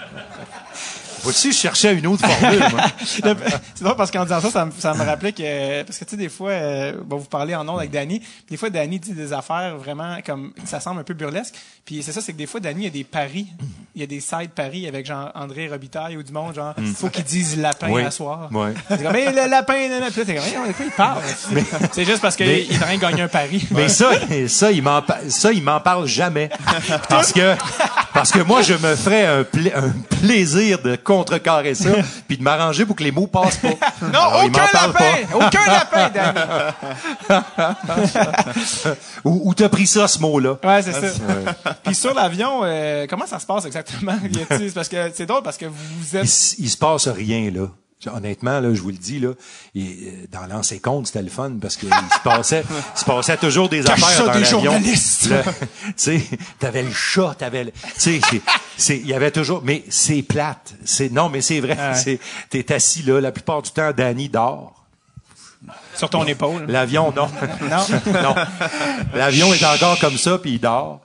Vois-tu, 1.24 1.52
je 1.52 1.58
cherchais 1.58 1.94
une 1.94 2.06
autre 2.06 2.26
formule, 2.26 2.62
c'est 3.04 3.82
drôle 3.82 3.96
parce 3.96 4.10
qu'en 4.10 4.22
disant 4.24 4.40
ça, 4.40 4.50
ça 4.50 4.64
me, 4.66 4.70
ça 4.78 4.94
me 4.94 5.02
rappelait 5.04 5.32
que 5.32 5.82
parce 5.82 5.98
que 5.98 6.04
tu 6.04 6.10
sais 6.12 6.16
des 6.16 6.28
fois, 6.28 6.50
euh, 6.50 6.92
bon, 7.04 7.16
vous 7.16 7.24
parlez 7.26 7.54
en 7.54 7.66
ondes 7.68 7.78
avec 7.78 7.90
Danny, 7.90 8.22
des 8.48 8.56
fois 8.56 8.70
Danny 8.70 8.98
dit 9.00 9.12
des 9.12 9.32
affaires 9.32 9.76
vraiment 9.76 10.18
comme 10.24 10.52
ça 10.64 10.78
semble 10.80 11.00
un 11.00 11.04
peu 11.04 11.14
burlesque. 11.14 11.54
Puis 11.84 12.02
c'est 12.02 12.12
ça, 12.12 12.20
c'est 12.20 12.32
que 12.32 12.38
des 12.38 12.46
fois 12.46 12.60
Danny 12.60 12.82
il 12.82 12.84
y 12.84 12.88
a 12.88 12.90
des 12.90 13.04
paris, 13.04 13.46
il 13.94 14.00
y 14.00 14.04
a 14.04 14.06
des 14.06 14.20
side 14.20 14.50
paris 14.54 14.86
avec 14.86 15.06
genre 15.06 15.30
André 15.34 15.68
Robitaille 15.68 16.16
ou 16.16 16.22
du 16.22 16.32
monde 16.32 16.54
genre 16.54 16.74
faut 16.96 17.08
qu'ils 17.08 17.24
disent 17.24 17.58
lapin 17.58 17.88
Oui. 17.90 18.02
à 18.02 18.10
soir. 18.10 18.48
Oui. 18.52 18.68
C'est 18.88 19.02
comme 19.02 19.12
mais 19.12 19.30
le 19.32 19.48
lapin, 19.50 19.88
nan. 19.88 20.10
puis 20.10 20.24
là 20.24 20.34
comme 20.34 20.44
Hey, 20.44 20.74
il 20.80 20.90
parle? 20.96 21.22
C'est 21.92 22.04
juste 22.04 22.20
parce 22.20 22.36
qu'il 22.36 22.46
Mais- 22.46 22.62
est 22.64 22.76
en 22.76 22.80
train 22.80 22.96
de 22.96 23.00
gagner 23.00 23.22
un 23.22 23.28
pari. 23.28 23.66
Mais 23.70 23.88
ça, 23.88 24.10
ça, 24.48 24.70
il 24.70 24.82
m'en, 24.82 25.02
ça, 25.28 25.52
il 25.52 25.62
m'en 25.62 25.80
parle 25.80 26.06
jamais. 26.06 26.50
Parce 27.08 27.32
que, 27.32 27.54
parce 28.14 28.30
que 28.30 28.38
moi, 28.40 28.62
je 28.62 28.72
me 28.74 28.96
ferais 28.96 29.26
un, 29.26 29.44
pla- 29.44 29.76
un 29.76 29.90
plaisir 30.20 30.80
de 30.80 30.96
contrecarrer 30.96 31.74
ça, 31.74 31.90
puis 32.28 32.38
de 32.38 32.42
m'arranger 32.42 32.86
pour 32.86 32.96
que 32.96 33.04
les 33.04 33.10
mots 33.10 33.26
passent 33.26 33.58
pas. 33.58 33.68
Non, 34.00 34.18
Alors, 34.20 34.44
il 34.44 34.50
m'en 34.50 34.58
aucun 34.58 34.86
lapin, 34.86 35.14
aucun 35.34 35.66
lapin, 35.66 36.10
Danny. 36.14 37.34
Où, 39.24 39.50
où 39.50 39.54
t'as 39.54 39.68
pris 39.68 39.86
ça, 39.86 40.08
ce 40.08 40.18
mot-là? 40.20 40.56
Ouais, 40.64 40.82
c'est 40.82 40.92
ça. 40.92 41.06
Puis 41.82 41.94
sur 41.94 42.14
l'avion, 42.14 42.60
euh, 42.64 43.06
comment 43.08 43.26
ça 43.26 43.38
se 43.38 43.46
passe 43.46 43.64
exactement 43.66 44.14
Y 44.22 44.42
a-t-il- 44.42 44.68
C'est 44.68 44.74
parce 44.74 44.88
que 44.88 45.10
c'est 45.14 45.26
drôle 45.26 45.42
parce 45.42 45.56
que 45.56 45.66
vous 45.66 45.74
Il, 46.12 46.16
êtes 46.18 46.24
s- 46.24 46.54
il 46.58 46.70
se 46.70 46.76
passe 46.76 47.08
rien, 47.08 47.50
là. 47.50 47.66
Honnêtement, 48.12 48.60
là, 48.60 48.74
je 48.74 48.80
vous 48.80 48.90
le 48.90 48.96
dis, 48.96 49.18
là, 49.18 49.32
euh, 49.76 49.80
dans 50.30 50.46
l'ancien 50.46 50.78
compte, 50.78 51.06
c'était 51.06 51.22
le 51.22 51.30
fun 51.30 51.52
parce 51.60 51.76
qu'il 51.76 51.88
se 51.88 52.22
passait, 52.22 52.64
il 52.94 52.98
se 52.98 53.04
passait 53.04 53.36
toujours 53.36 53.68
des 53.68 53.82
Cache 53.82 54.02
affaires 54.02 54.16
ça 54.16 54.26
dans 54.26 54.38
des 54.38 54.44
journalistes. 54.44 55.30
Tu 55.86 55.92
sais, 55.96 56.20
t'avais 56.58 56.82
le 56.82 56.92
chat, 56.92 57.36
t'avais 57.38 57.64
le, 57.64 57.72
tu 57.98 58.20
sais, 58.76 58.98
il 58.98 59.06
y 59.06 59.14
avait 59.14 59.30
toujours, 59.30 59.62
mais 59.64 59.84
c'est 59.88 60.22
plate. 60.22 60.74
C'est, 60.84 61.10
non, 61.10 61.28
mais 61.28 61.40
c'est 61.40 61.60
vrai. 61.60 61.76
Ouais. 61.76 61.94
C'est, 61.94 62.18
t'es 62.50 62.72
assis 62.72 63.02
là, 63.02 63.20
la 63.20 63.32
plupart 63.32 63.62
du 63.62 63.70
temps, 63.70 63.92
Danny 63.96 64.28
dort. 64.28 64.83
Sur 65.94 66.10
ton 66.10 66.24
épaule. 66.24 66.66
L'avion, 66.68 67.12
non. 67.14 67.28
Non? 67.62 68.12
non. 68.12 68.34
L'avion 69.14 69.52
est 69.52 69.64
encore 69.64 69.98
comme 69.98 70.16
ça, 70.16 70.38
puis 70.38 70.52
il 70.52 70.60
dort. 70.60 71.00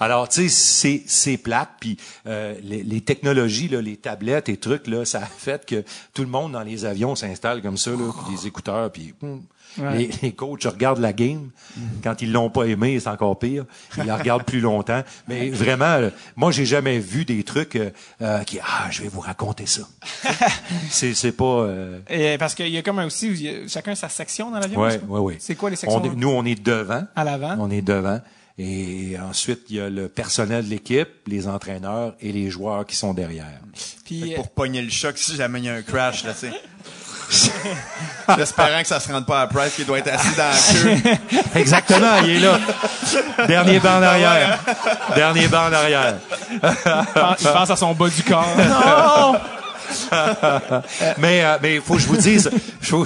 Alors, 0.00 0.28
tu 0.28 0.42
sais, 0.42 0.48
c'est, 0.48 1.02
c'est 1.06 1.36
plate. 1.36 1.70
Puis 1.80 1.96
euh, 2.26 2.54
les, 2.62 2.82
les 2.82 3.00
technologies, 3.00 3.68
là, 3.68 3.80
les 3.80 3.96
tablettes 3.96 4.48
et 4.48 4.56
trucs, 4.56 4.86
là, 4.86 5.04
ça 5.04 5.18
a 5.18 5.26
fait 5.26 5.64
que 5.66 5.84
tout 6.12 6.22
le 6.22 6.28
monde 6.28 6.52
dans 6.52 6.62
les 6.62 6.84
avions 6.84 7.14
s'installe 7.14 7.62
comme 7.62 7.76
ça, 7.76 7.90
là, 7.90 8.10
puis 8.26 8.36
des 8.36 8.46
écouteurs, 8.46 8.90
puis... 8.90 9.14
hum. 9.22 9.42
Ouais. 9.78 9.98
Les, 9.98 10.10
les 10.22 10.32
coachs 10.32 10.62
regardent 10.64 11.00
la 11.00 11.12
game. 11.12 11.50
Quand 12.02 12.22
ils 12.22 12.30
l'ont 12.32 12.50
pas 12.50 12.64
aimé, 12.64 13.00
c'est 13.00 13.08
encore 13.08 13.38
pire. 13.38 13.64
Ils 13.98 14.04
la 14.04 14.16
regardent 14.16 14.44
plus 14.44 14.60
longtemps. 14.60 15.02
Mais 15.28 15.50
vraiment, 15.50 15.98
là, 15.98 16.10
moi, 16.36 16.52
j'ai 16.52 16.64
jamais 16.66 16.98
vu 16.98 17.24
des 17.24 17.42
trucs 17.42 17.76
euh, 17.76 17.90
euh, 18.22 18.42
qui... 18.44 18.58
Ah, 18.60 18.88
je 18.90 19.02
vais 19.02 19.08
vous 19.08 19.20
raconter 19.20 19.66
ça. 19.66 19.82
c'est, 20.90 21.14
c'est 21.14 21.32
pas... 21.32 21.44
euh, 21.44 21.98
Et 22.08 22.38
parce 22.38 22.54
qu'il 22.54 22.68
y 22.68 22.78
a 22.78 22.82
comme 22.82 22.98
un 22.98 23.06
aussi, 23.06 23.28
il 23.28 23.42
y 23.42 23.48
a 23.48 23.68
chacun 23.68 23.94
sa 23.94 24.08
section 24.08 24.50
dans 24.50 24.58
l'avion. 24.58 24.80
Pas? 24.80 24.96
ouais, 24.96 25.20
ouais. 25.20 25.36
C'est 25.40 25.54
quoi 25.54 25.70
les 25.70 25.76
sections? 25.76 26.00
On 26.00 26.04
est- 26.04 26.14
nous, 26.16 26.28
on 26.28 26.44
est 26.44 26.60
devant. 26.62 27.04
À 27.16 27.24
l'avant. 27.24 27.56
On 27.58 27.70
est 27.70 27.82
devant. 27.82 28.20
Et 28.56 29.16
ensuite, 29.20 29.62
il 29.70 29.76
y 29.76 29.80
a 29.80 29.90
le 29.90 30.08
personnel 30.08 30.64
de 30.64 30.70
l'équipe, 30.70 31.08
les 31.26 31.48
entraîneurs 31.48 32.14
et 32.20 32.30
les 32.30 32.50
joueurs 32.50 32.86
qui 32.86 32.94
sont 32.94 33.12
derrière. 33.12 33.58
Puis, 34.04 34.32
euh, 34.32 34.36
Pour 34.36 34.50
pogner 34.50 34.80
le 34.80 34.90
choc 34.90 35.18
si 35.18 35.34
jamais 35.34 35.58
il 35.58 35.64
y 35.64 35.68
a 35.68 35.74
un 35.74 35.82
crash, 35.82 36.22
là, 36.22 36.32
tu 36.32 36.46
sais. 36.46 36.52
J'espérant 38.38 38.80
que 38.80 38.86
ça 38.88 39.00
se 39.00 39.12
rende 39.12 39.26
pas 39.26 39.42
à 39.42 39.46
Price 39.46 39.74
qui 39.74 39.84
doit 39.84 39.98
être 39.98 40.08
assis 40.12 40.34
dans 40.34 40.44
la 40.44 41.00
queue. 41.02 41.18
Exactement, 41.54 42.16
il 42.24 42.30
est 42.30 42.38
là. 42.40 42.58
Dernier 43.46 43.80
banc 43.80 43.98
en 43.98 44.02
arrière. 44.02 44.58
Dernier 45.14 45.48
banc 45.48 45.66
en 45.68 45.72
arrière. 45.72 46.14
il 46.50 47.48
pense- 47.52 47.70
à 47.70 47.76
son 47.76 47.92
bas 47.94 48.08
du 48.08 48.22
corps. 48.22 48.46
Mais 51.18 51.44
euh, 51.44 51.58
mais 51.62 51.78
faut 51.78 51.94
que 51.94 52.00
je 52.00 52.06
vous 52.06 52.16
dise, 52.16 52.50
je, 52.80 52.96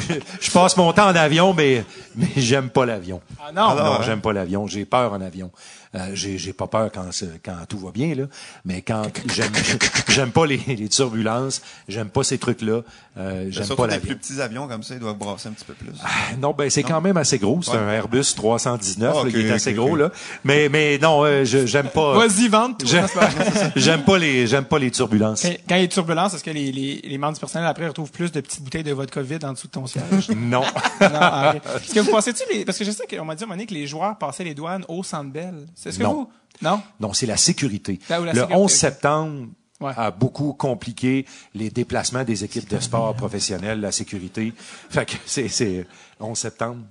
je 0.41 0.51
passe 0.51 0.77
mon 0.77 0.93
temps 0.93 1.09
en 1.09 1.17
avion, 1.17 1.53
mais 1.53 1.85
mais 2.15 2.29
j'aime 2.37 2.71
pas 2.71 2.87
l'avion. 2.87 3.21
Ah 3.41 3.51
non. 3.53 3.75
non, 3.75 4.03
j'aime 4.03 4.21
pas 4.21 4.33
l'avion. 4.33 4.67
J'ai 4.67 4.85
peur 4.85 5.13
en 5.13 5.21
avion. 5.21 5.51
Euh, 5.95 6.11
j'ai 6.15 6.37
j'ai 6.39 6.53
pas 6.53 6.67
peur 6.67 6.91
quand 6.93 7.09
quand 7.45 7.57
tout 7.69 7.79
va 7.79 7.91
bien 7.93 8.15
là, 8.15 8.25
mais 8.65 8.83
quand 8.83 9.05
j'aime 9.33 9.53
j'aime 10.09 10.31
pas 10.33 10.45
les, 10.47 10.59
les 10.67 10.89
turbulences, 10.89 11.63
j'aime 11.89 12.11
pas 12.11 12.23
ces 12.25 12.37
trucs 12.39 12.61
là, 12.63 12.83
euh, 13.17 13.47
j'aime 13.51 13.65
Surtout 13.65 13.83
pas 13.83 13.89
l'avion. 13.89 14.07
plus 14.07 14.17
petits 14.17 14.41
avions 14.41 14.69
comme 14.69 14.83
ça, 14.83 14.95
ils 14.95 15.01
doivent 15.01 15.17
brasser 15.17 15.49
un 15.49 15.53
petit 15.53 15.65
peu 15.65 15.73
plus. 15.73 15.93
Non, 16.41 16.53
ben 16.57 16.69
c'est 16.69 16.83
quand 16.83 17.01
même 17.01 17.17
assez 17.17 17.39
gros. 17.39 17.61
C'est 17.63 17.71
Ouais. 17.73 17.79
un 17.79 17.89
Airbus 17.91 18.35
319 18.37 19.17
Ah, 19.19 19.25
là, 19.25 19.31
qui 19.31 19.41
est 19.41 19.51
assez 19.51 19.73
gros 19.73 19.97
là. 19.97 20.11
Mais 20.45 20.69
mais 20.69 20.99
non, 20.99 21.25
euh, 21.25 21.45
j'aime 21.45 21.89
pas. 21.89 22.19
Vas-y, 22.27 22.49
vente 22.49 22.81
tout. 22.81 22.87
J'aime 22.87 23.09
pas 23.09 23.27
vrai. 23.27 23.73
j'aime 23.77 24.05
pas 24.05 24.19
les 24.19 24.47
j'aime 24.47 24.65
pas 24.67 24.79
les 24.79 24.91
turbulences. 24.91 25.43
Quand 25.43 25.49
quand 25.69 25.75
il 25.77 25.79
y 25.81 25.85
a 25.85 25.87
des 25.87 25.93
turbulences, 25.93 26.35
est-ce 26.35 26.45
que 26.45 26.51
les, 26.51 26.71
les, 26.71 27.01
les 27.03 27.19
membres 27.19 27.35
du 27.35 27.41
personnel 27.41 27.67
après 27.67 27.87
retrouvent 27.89 28.11
plus 28.13 28.31
de 28.31 28.41
petites 28.41 28.63
bouteilles 28.63 28.83
de 28.85 28.93
vodka 28.93 29.23
vide 29.23 29.45
en 29.45 29.53
dessous 29.55 29.67
de 29.69 29.73
ton 29.73 29.87
siège? 29.87 30.29
Non. 30.37 30.61
non, 31.01 31.09
ah. 31.15 31.55
Est-ce 31.77 31.95
que 31.95 32.01
vous 32.01 32.11
pensez-tu 32.11 32.43
les, 32.53 32.65
parce 32.65 32.79
que 32.79 32.85
je 32.85 32.91
sais 32.91 33.05
qu'on 33.07 33.25
m'a 33.25 33.35
dit 33.35 33.43
à 33.43 33.45
un 33.45 33.49
moment 33.49 33.57
donné 33.57 33.67
que 33.67 33.75
les 33.75 33.87
joueurs 33.87 34.17
passaient 34.19 34.45
les 34.45 34.55
douanes 34.55 34.85
au 34.89 35.03
Centre 35.03 35.31
Bell. 35.31 35.67
C'est 35.81 35.93
ce 35.93 35.99
que 35.99 36.03
Non. 36.03 36.13
vous? 36.15 36.29
Non? 36.61 36.83
Non, 36.99 37.13
c'est 37.13 37.27
la 37.27 37.37
sécurité. 37.37 38.01
La 38.09 38.19
le 38.19 38.27
sécurité, 38.33 38.55
11 38.55 38.65
ok. 38.65 38.71
septembre 38.71 39.47
Ouais. 39.81 39.93
a 39.97 40.11
beaucoup 40.11 40.55
compliqué 40.55 41.25
les 41.55 41.71
déplacements 41.71 42.25
des 42.25 42.43
équipes 42.43 42.69
de 42.69 42.81
sport 42.81 43.15
professionnelles, 43.15 43.81
la 43.81 43.93
sécurité. 43.93 44.53
Fait 44.91 45.07
que 45.07 45.15
c'est 45.25 45.47
c'est 45.49 45.87
11 46.19 46.37
septembre. 46.37 46.83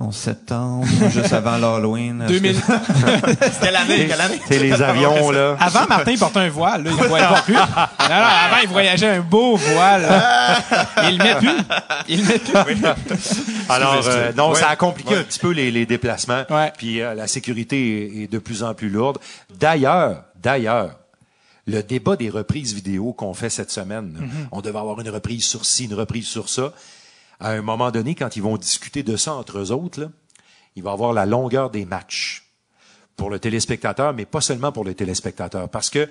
11 0.00 0.12
septembre, 0.16 0.84
juste 1.08 1.32
avant 1.32 1.56
l'Halloween. 1.56 2.20
est-ce 2.22 2.32
2000. 2.32 2.60
que- 2.60 3.60
Quelle 3.64 3.76
année? 3.76 4.06
Quelle 4.08 4.20
année? 4.20 4.40
C'est 4.48 4.58
les 4.58 4.82
avions 4.82 5.30
là. 5.30 5.56
Avant, 5.60 5.86
Martin 5.86 6.10
il 6.10 6.18
portait 6.18 6.40
un 6.40 6.48
voile, 6.48 6.82
là, 6.82 6.90
il 6.90 7.00
ne 7.00 7.04
voyait 7.08 7.24
pas 7.26 7.42
plus. 7.42 7.54
Non, 7.54 7.60
non, 7.60 8.10
avant, 8.10 8.56
il 8.62 8.68
voyageait 8.68 9.08
un 9.08 9.20
beau 9.20 9.54
voile. 9.56 10.02
là. 10.02 10.58
Il 11.08 11.16
le 11.18 11.22
met 11.24 11.34
plus. 11.36 11.48
Il 12.08 12.20
le 12.22 12.26
met 12.26 12.38
plus. 12.40 13.42
Alors, 13.68 14.00
euh, 14.06 14.32
non, 14.36 14.50
Ouais. 14.50 14.58
ça 14.60 14.70
a 14.70 14.76
compliqué 14.76 15.14
Ouais. 15.14 15.20
un 15.20 15.22
petit 15.22 15.38
peu 15.38 15.50
les, 15.52 15.70
les 15.70 15.86
déplacements. 15.86 16.42
Ouais. 16.50 16.72
Puis 16.76 17.00
euh, 17.00 17.14
la 17.14 17.28
sécurité 17.28 18.20
est, 18.20 18.22
est 18.24 18.26
de 18.32 18.38
plus 18.40 18.64
en 18.64 18.74
plus 18.74 18.90
lourde. 18.90 19.18
D'ailleurs, 19.60 20.24
d'ailleurs, 20.42 20.96
le 21.68 21.82
débat 21.84 22.16
des 22.16 22.30
reprises 22.30 22.74
vidéo 22.74 23.12
qu'on 23.12 23.32
fait 23.32 23.48
cette 23.48 23.70
semaine, 23.70 24.12
là, 24.18 24.26
on 24.50 24.60
devait 24.60 24.78
avoir 24.78 25.00
une 25.00 25.08
reprise 25.08 25.44
sur 25.44 25.64
ci, 25.64 25.84
une 25.84 25.94
reprise 25.94 26.26
sur 26.26 26.48
ça. 26.48 26.72
À 27.40 27.50
un 27.50 27.62
moment 27.62 27.90
donné, 27.90 28.14
quand 28.14 28.36
ils 28.36 28.42
vont 28.42 28.56
discuter 28.56 29.02
de 29.02 29.16
ça 29.16 29.34
entre 29.34 29.58
eux 29.58 29.70
autres, 29.70 30.10
il 30.76 30.82
va 30.82 30.92
avoir 30.92 31.12
la 31.12 31.26
longueur 31.26 31.70
des 31.70 31.84
matchs 31.84 32.50
pour 33.16 33.30
le 33.30 33.38
téléspectateur, 33.38 34.12
mais 34.12 34.26
pas 34.26 34.40
seulement 34.40 34.72
pour 34.72 34.84
le 34.84 34.94
téléspectateur, 34.94 35.68
parce 35.68 35.90
que 35.90 36.08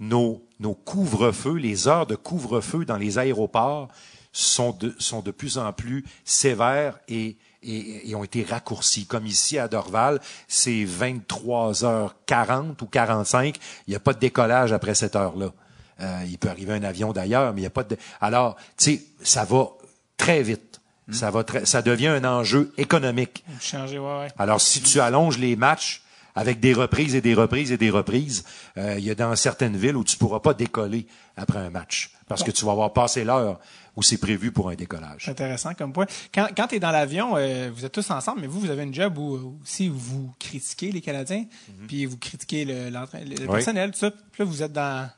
nos, 0.00 0.42
nos 0.60 0.74
couvre-feux, 0.74 1.56
les 1.56 1.88
heures 1.88 2.06
de 2.06 2.16
couvre-feu 2.16 2.84
dans 2.84 2.96
les 2.96 3.18
aéroports 3.18 3.88
sont 4.32 4.72
de, 4.72 4.94
sont 4.98 5.20
de 5.20 5.30
plus 5.30 5.56
en 5.58 5.72
plus 5.72 6.04
sévères 6.24 6.98
et, 7.08 7.36
et, 7.62 8.10
et 8.10 8.14
ont 8.14 8.24
été 8.24 8.42
raccourcis. 8.42 9.06
Comme 9.06 9.26
ici 9.26 9.58
à 9.58 9.68
Dorval, 9.68 10.20
c'est 10.48 10.84
23h40 10.84 12.82
ou 12.82 12.86
45. 12.86 13.56
Il 13.86 13.90
n'y 13.90 13.96
a 13.96 14.00
pas 14.00 14.12
de 14.12 14.18
décollage 14.18 14.72
après 14.72 14.94
cette 14.94 15.16
heure-là. 15.16 15.52
Euh, 16.00 16.22
il 16.26 16.36
peut 16.36 16.50
arriver 16.50 16.74
un 16.74 16.82
avion 16.82 17.12
d'ailleurs, 17.12 17.54
mais 17.54 17.60
il 17.60 17.62
n'y 17.62 17.68
a 17.68 17.70
pas 17.70 17.84
de... 17.84 17.96
Alors, 18.20 18.56
tu 18.76 18.96
sais, 18.96 19.02
ça 19.22 19.44
va 19.44 19.68
très 20.16 20.42
vite. 20.42 20.80
Ça 21.12 21.30
va 21.30 21.44
très, 21.44 21.64
ça 21.66 21.82
devient 21.82 22.08
un 22.08 22.24
enjeu 22.24 22.72
économique. 22.78 23.44
Changer, 23.60 23.98
ouais, 24.00 24.18
ouais. 24.18 24.28
Alors, 24.38 24.60
si 24.60 24.80
tu 24.82 24.98
allonges 24.98 25.38
les 25.38 25.54
matchs 25.54 26.02
avec 26.34 26.58
des 26.58 26.72
reprises 26.74 27.14
et 27.14 27.20
des 27.20 27.32
reprises 27.34 27.70
et 27.70 27.76
des 27.78 27.90
reprises, 27.90 28.44
euh, 28.76 28.96
il 28.98 29.04
y 29.04 29.10
a 29.10 29.14
dans 29.14 29.34
certaines 29.36 29.76
villes 29.76 29.96
où 29.96 30.02
tu 30.02 30.16
pourras 30.16 30.40
pas 30.40 30.52
décoller 30.52 31.06
après 31.36 31.60
un 31.60 31.70
match 31.70 32.10
parce 32.26 32.42
que 32.42 32.50
tu 32.50 32.64
vas 32.64 32.72
avoir 32.72 32.92
passé 32.92 33.22
l'heure 33.22 33.60
où 33.94 34.02
c'est 34.02 34.18
prévu 34.18 34.50
pour 34.50 34.68
un 34.68 34.74
décollage. 34.74 35.28
Intéressant 35.28 35.74
comme 35.74 35.92
point. 35.92 36.06
Quand, 36.34 36.48
quand 36.56 36.66
tu 36.66 36.74
es 36.74 36.80
dans 36.80 36.90
l'avion, 36.90 37.34
euh, 37.36 37.70
vous 37.72 37.84
êtes 37.84 37.92
tous 37.92 38.10
ensemble, 38.10 38.40
mais 38.40 38.46
vous, 38.48 38.58
vous 38.58 38.70
avez 38.70 38.82
une 38.82 38.92
job 38.92 39.16
où 39.16 39.36
où 39.36 39.58
aussi 39.62 39.88
vous 39.88 40.34
critiquez 40.40 40.90
les 40.90 41.00
Canadiens, 41.00 41.44
puis 41.86 42.04
vous 42.04 42.16
critiquez 42.18 42.64
le, 42.64 42.90
le- 42.90 43.06
le 43.24 43.40
Oui. 43.42 43.46
personnel, 43.46 43.92
tout 43.92 43.98
ça. 44.00 44.10
Puis 44.10 44.40
là, 44.40 44.44
vous 44.44 44.62
êtes 44.62 44.72
dans, 44.72 45.08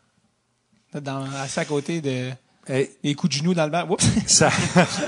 dans 0.94 1.24
assis 1.40 1.60
à 1.60 1.64
côté 1.64 2.00
de 2.02 2.30
Coups 3.16 3.34
de 3.34 3.38
genoux 3.38 3.54
dans 3.54 3.64
le 3.64 3.70
banc. 3.70 3.86
Oups! 3.88 4.04
ça, 4.26 4.50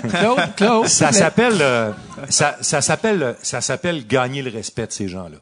Claude, 0.08 0.54
Claude. 0.56 0.86
ça 0.88 1.12
s'appelle, 1.12 1.58
euh, 1.61 1.92
ça, 2.28 2.56
ça 2.61 2.80
s'appelle, 2.80 3.36
ça 3.42 3.61
s'appelle 3.61 4.06
gagner 4.06 4.42
le 4.42 4.50
respect 4.50 4.86
de 4.86 4.92
ces 4.92 5.08
gens-là. 5.08 5.36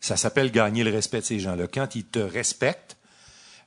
Ça 0.00 0.16
s'appelle 0.16 0.50
gagner 0.50 0.84
le 0.84 0.90
respect 0.92 1.20
de 1.20 1.24
ces 1.26 1.40
gens-là. 1.40 1.66
Quand 1.72 1.94
ils 1.96 2.04
te 2.04 2.18
respectent, 2.20 2.96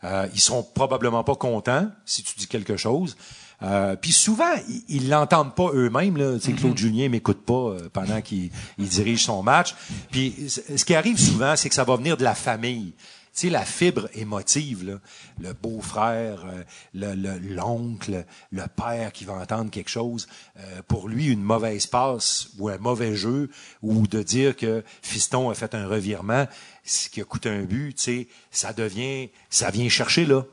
euh, 0.04 0.28
ils 0.34 0.40
seront 0.40 0.64
probablement 0.64 1.24
pas 1.24 1.36
contents 1.36 1.90
si 2.06 2.24
tu 2.24 2.36
dis 2.40 2.48
quelque 2.48 2.78
chose. 2.78 3.16
Euh, 3.64 3.96
puis 3.96 4.12
souvent, 4.12 4.50
ils- 4.90 5.08
l'entendent 5.10 5.54
pas 5.54 5.70
eux-mêmes. 5.74 6.18
Là. 6.18 6.40
Tu 6.40 6.48
sais, 6.48 6.54
Claude 6.54 6.76
Julien 6.78 7.10
m'écoute 7.10 7.46
pas 7.46 7.54
euh, 7.54 7.90
pendant 7.94 8.20
qu'il 8.22 8.50
il 8.80 8.88
dirige 8.90 9.24
son 9.26 9.44
match. 9.44 9.76
Puis 10.10 10.34
ce 10.50 10.84
qui 10.84 10.96
arrive 10.96 11.20
souvent, 11.20 11.56
c'est 11.56 11.70
que 11.70 11.76
ça 11.76 11.84
va 11.84 11.96
venir 11.98 12.18
de 12.18 12.24
la 12.24 12.34
famille. 12.34 12.94
Tu 13.42 13.50
la 13.50 13.66
fibre 13.66 14.08
émotive, 14.14 15.00
le 15.40 15.54
beau-frère, 15.54 16.46
euh, 16.46 16.64
le- 16.94 17.16
le- 17.16 17.40
l'oncle, 17.56 18.24
le, 18.52 18.64
père 18.68 19.12
qui 19.12 19.26
va 19.26 19.34
entendre 19.34 19.72
quelque 19.72 19.90
chose, 19.90 20.28
euh, 20.60 20.82
pour 20.88 21.10
lui, 21.10 21.26
une 21.30 21.42
mauvaise 21.42 21.88
passe 21.88 22.50
ou 22.60 22.70
un 22.70 22.78
mauvais 22.78 23.16
jeu, 23.16 23.50
ou 23.82 24.06
de 24.06 24.22
dire 24.22 24.56
que 24.56 24.84
Fiston 25.02 25.50
a 25.50 25.56
fait 25.56 25.74
un 25.74 25.88
revirement, 25.88 26.46
ce 26.84 27.10
qui 27.10 27.20
a 27.20 27.24
coûté 27.24 27.50
un 27.50 27.64
but, 27.64 27.96
tu 27.96 28.04
sais, 28.04 28.28
ça 28.52 28.74
devient, 28.74 29.30
ça 29.50 29.72
vient 29.72 29.90
chercher 29.90 30.28
là. 30.28 30.44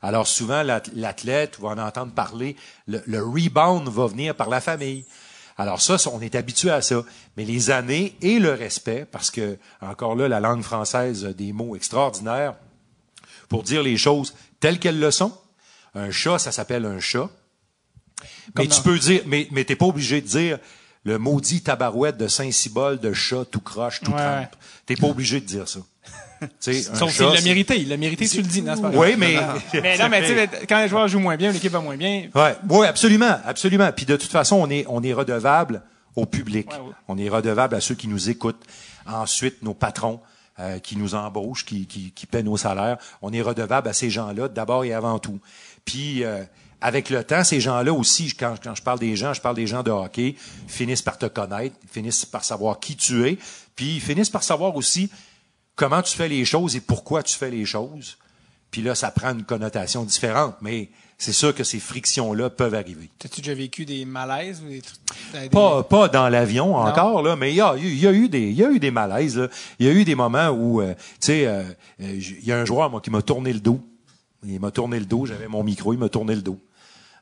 Alors 0.00 0.28
souvent, 0.28 0.62
l'ath- 0.62 0.92
l'athlète 0.94 1.58
va 1.58 1.70
en 1.70 1.78
entendre 1.78 2.12
parler, 2.12 2.54
le, 2.86 3.02
le 3.04 3.20
rebound 3.20 3.88
va 3.88 4.06
venir 4.06 4.36
par 4.36 4.48
la 4.48 4.60
famille. 4.60 5.04
Alors 5.58 5.82
ça, 5.82 5.96
on 6.12 6.20
est 6.20 6.36
habitué 6.36 6.70
à 6.70 6.80
ça. 6.80 7.02
Mais 7.36 7.44
les 7.44 7.70
années 7.70 8.16
et 8.22 8.38
le 8.38 8.52
respect, 8.52 9.04
parce 9.10 9.30
que, 9.30 9.58
encore 9.80 10.14
là, 10.14 10.28
la 10.28 10.40
langue 10.40 10.62
française 10.62 11.24
a 11.24 11.32
des 11.32 11.52
mots 11.52 11.74
extraordinaires 11.74 12.54
pour 13.48 13.64
dire 13.64 13.82
les 13.82 13.96
choses 13.96 14.34
telles 14.60 14.78
qu'elles 14.78 15.00
le 15.00 15.10
sont. 15.10 15.36
Un 15.94 16.10
chat, 16.10 16.38
ça 16.38 16.52
s'appelle 16.52 16.84
un 16.84 17.00
chat. 17.00 17.28
Mais 18.56 18.68
tu 18.68 18.82
peux 18.82 18.98
dire, 18.98 19.22
mais, 19.26 19.48
mais 19.50 19.64
t'es 19.64 19.76
pas 19.76 19.86
obligé 19.86 20.20
de 20.20 20.26
dire 20.26 20.58
le 21.04 21.18
maudit 21.18 21.62
tabarouette 21.62 22.16
de 22.16 22.28
Saint-Cybole 22.28 23.00
de 23.00 23.12
chat 23.12 23.44
tout 23.44 23.60
croche, 23.60 24.00
tout 24.00 24.12
Ouais, 24.12 24.16
trempe. 24.16 24.56
T'es 24.86 24.96
pas 24.96 25.06
obligé 25.06 25.40
de 25.40 25.46
dire 25.46 25.68
ça. 25.68 25.80
Sauf 26.60 27.12
chat, 27.12 27.34
l'a 27.34 27.40
mérité. 27.40 27.80
Il 27.80 27.88
l'a 27.88 27.96
mérité, 27.96 28.28
tu 28.28 28.38
le 28.38 28.42
dis. 28.44 28.62
Non, 28.62 28.76
pas. 28.76 28.90
Oui, 28.90 29.14
mais. 29.16 29.36
Mais 29.74 29.98
non, 29.98 30.08
mais 30.08 30.22
tu 30.22 30.28
sais, 30.28 30.48
quand 30.68 30.80
les 30.80 30.88
joueurs 30.88 31.08
jouent 31.08 31.18
moins 31.18 31.36
bien, 31.36 31.52
l'équipe 31.52 31.72
va 31.72 31.80
moins 31.80 31.96
bien. 31.96 32.28
Ouais, 32.34 32.56
ouais, 32.68 32.86
absolument, 32.86 33.38
absolument. 33.44 33.90
Puis 33.94 34.06
de 34.06 34.16
toute 34.16 34.30
façon, 34.30 34.56
on 34.56 34.70
est, 34.70 34.84
on 34.88 35.02
est 35.02 35.12
redevable 35.12 35.82
au 36.16 36.26
public. 36.26 36.70
Ouais, 36.70 36.78
ouais. 36.78 36.92
On 37.08 37.18
est 37.18 37.28
redevable 37.28 37.74
à 37.74 37.80
ceux 37.80 37.94
qui 37.94 38.08
nous 38.08 38.30
écoutent. 38.30 38.64
Ensuite, 39.06 39.62
nos 39.62 39.74
patrons 39.74 40.20
euh, 40.60 40.78
qui 40.80 40.96
nous 40.96 41.14
embauchent, 41.14 41.64
qui, 41.64 41.86
qui, 41.86 42.10
qui 42.12 42.26
paient 42.26 42.42
nos 42.42 42.56
salaires. 42.56 42.98
On 43.22 43.32
est 43.32 43.42
redevable 43.42 43.88
à 43.88 43.92
ces 43.92 44.10
gens-là 44.10 44.48
d'abord 44.48 44.84
et 44.84 44.92
avant 44.92 45.18
tout. 45.18 45.38
Puis 45.84 46.24
euh, 46.24 46.42
avec 46.80 47.10
le 47.10 47.24
temps, 47.24 47.44
ces 47.44 47.60
gens-là 47.60 47.92
aussi, 47.92 48.34
quand, 48.34 48.54
quand 48.62 48.74
je 48.74 48.82
parle 48.82 48.98
des 48.98 49.16
gens, 49.16 49.34
je 49.34 49.40
parle 49.40 49.56
des 49.56 49.66
gens 49.66 49.82
de 49.82 49.90
hockey, 49.90 50.36
finissent 50.66 51.02
par 51.02 51.18
te 51.18 51.26
connaître, 51.26 51.76
finissent 51.90 52.24
par 52.24 52.44
savoir 52.44 52.80
qui 52.80 52.96
tu 52.96 53.26
es, 53.28 53.38
puis 53.74 53.96
ils 53.96 54.00
finissent 54.00 54.30
par 54.30 54.42
savoir 54.42 54.76
aussi 54.76 55.10
comment 55.78 56.02
tu 56.02 56.14
fais 56.16 56.28
les 56.28 56.44
choses 56.44 56.76
et 56.76 56.80
pourquoi 56.80 57.22
tu 57.22 57.34
fais 57.36 57.50
les 57.50 57.64
choses. 57.64 58.18
Puis 58.70 58.82
là, 58.82 58.94
ça 58.94 59.10
prend 59.10 59.30
une 59.30 59.44
connotation 59.44 60.04
différente, 60.04 60.56
mais 60.60 60.90
c'est 61.16 61.32
sûr 61.32 61.54
que 61.54 61.64
ces 61.64 61.80
frictions-là 61.80 62.50
peuvent 62.50 62.74
arriver. 62.74 63.08
T'as-tu 63.18 63.40
déjà 63.40 63.54
vécu 63.54 63.84
des 63.86 64.04
malaises 64.04 64.60
ou 64.64 64.68
des 64.68 64.82
trucs? 64.82 64.98
des- 65.42 65.48
Pas, 65.48 65.82
pas 65.84 66.08
dans 66.08 66.28
l'avion 66.28 66.76
encore, 66.76 67.22
là, 67.22 67.34
mais 67.36 67.50
il 67.52 67.56
y 67.56 67.60
a, 67.62 67.74
il 67.78 67.98
y 67.98 68.06
a 68.06 68.12
eu 68.12 68.28
des, 68.28 68.42
il 68.50 68.54
y 68.56 68.64
a 68.64 68.70
eu 68.70 68.78
des 68.78 68.90
malaises. 68.90 69.38
là. 69.38 69.48
Il 69.78 69.86
y 69.86 69.88
a 69.88 69.92
eu 69.92 70.04
des 70.04 70.14
moments 70.14 70.48
où, 70.50 70.80
euh, 70.82 70.92
tu 70.94 71.00
sais, 71.20 71.46
euh, 71.46 71.62
euh, 72.02 72.20
il 72.20 72.44
y 72.44 72.52
a 72.52 72.58
un 72.58 72.64
joueur 72.66 72.90
moi 72.90 73.00
qui 73.00 73.10
m'a 73.10 73.22
tourné 73.22 73.52
le 73.54 73.60
dos. 73.60 73.80
Il 74.46 74.60
m'a 74.60 74.70
tourné 74.70 74.98
le 75.00 75.06
dos. 75.06 75.24
J'avais 75.26 75.48
mon 75.48 75.64
micro, 75.64 75.92
il 75.94 75.98
m'a 75.98 76.08
tourné 76.10 76.34
le 76.34 76.42
dos. 76.42 76.58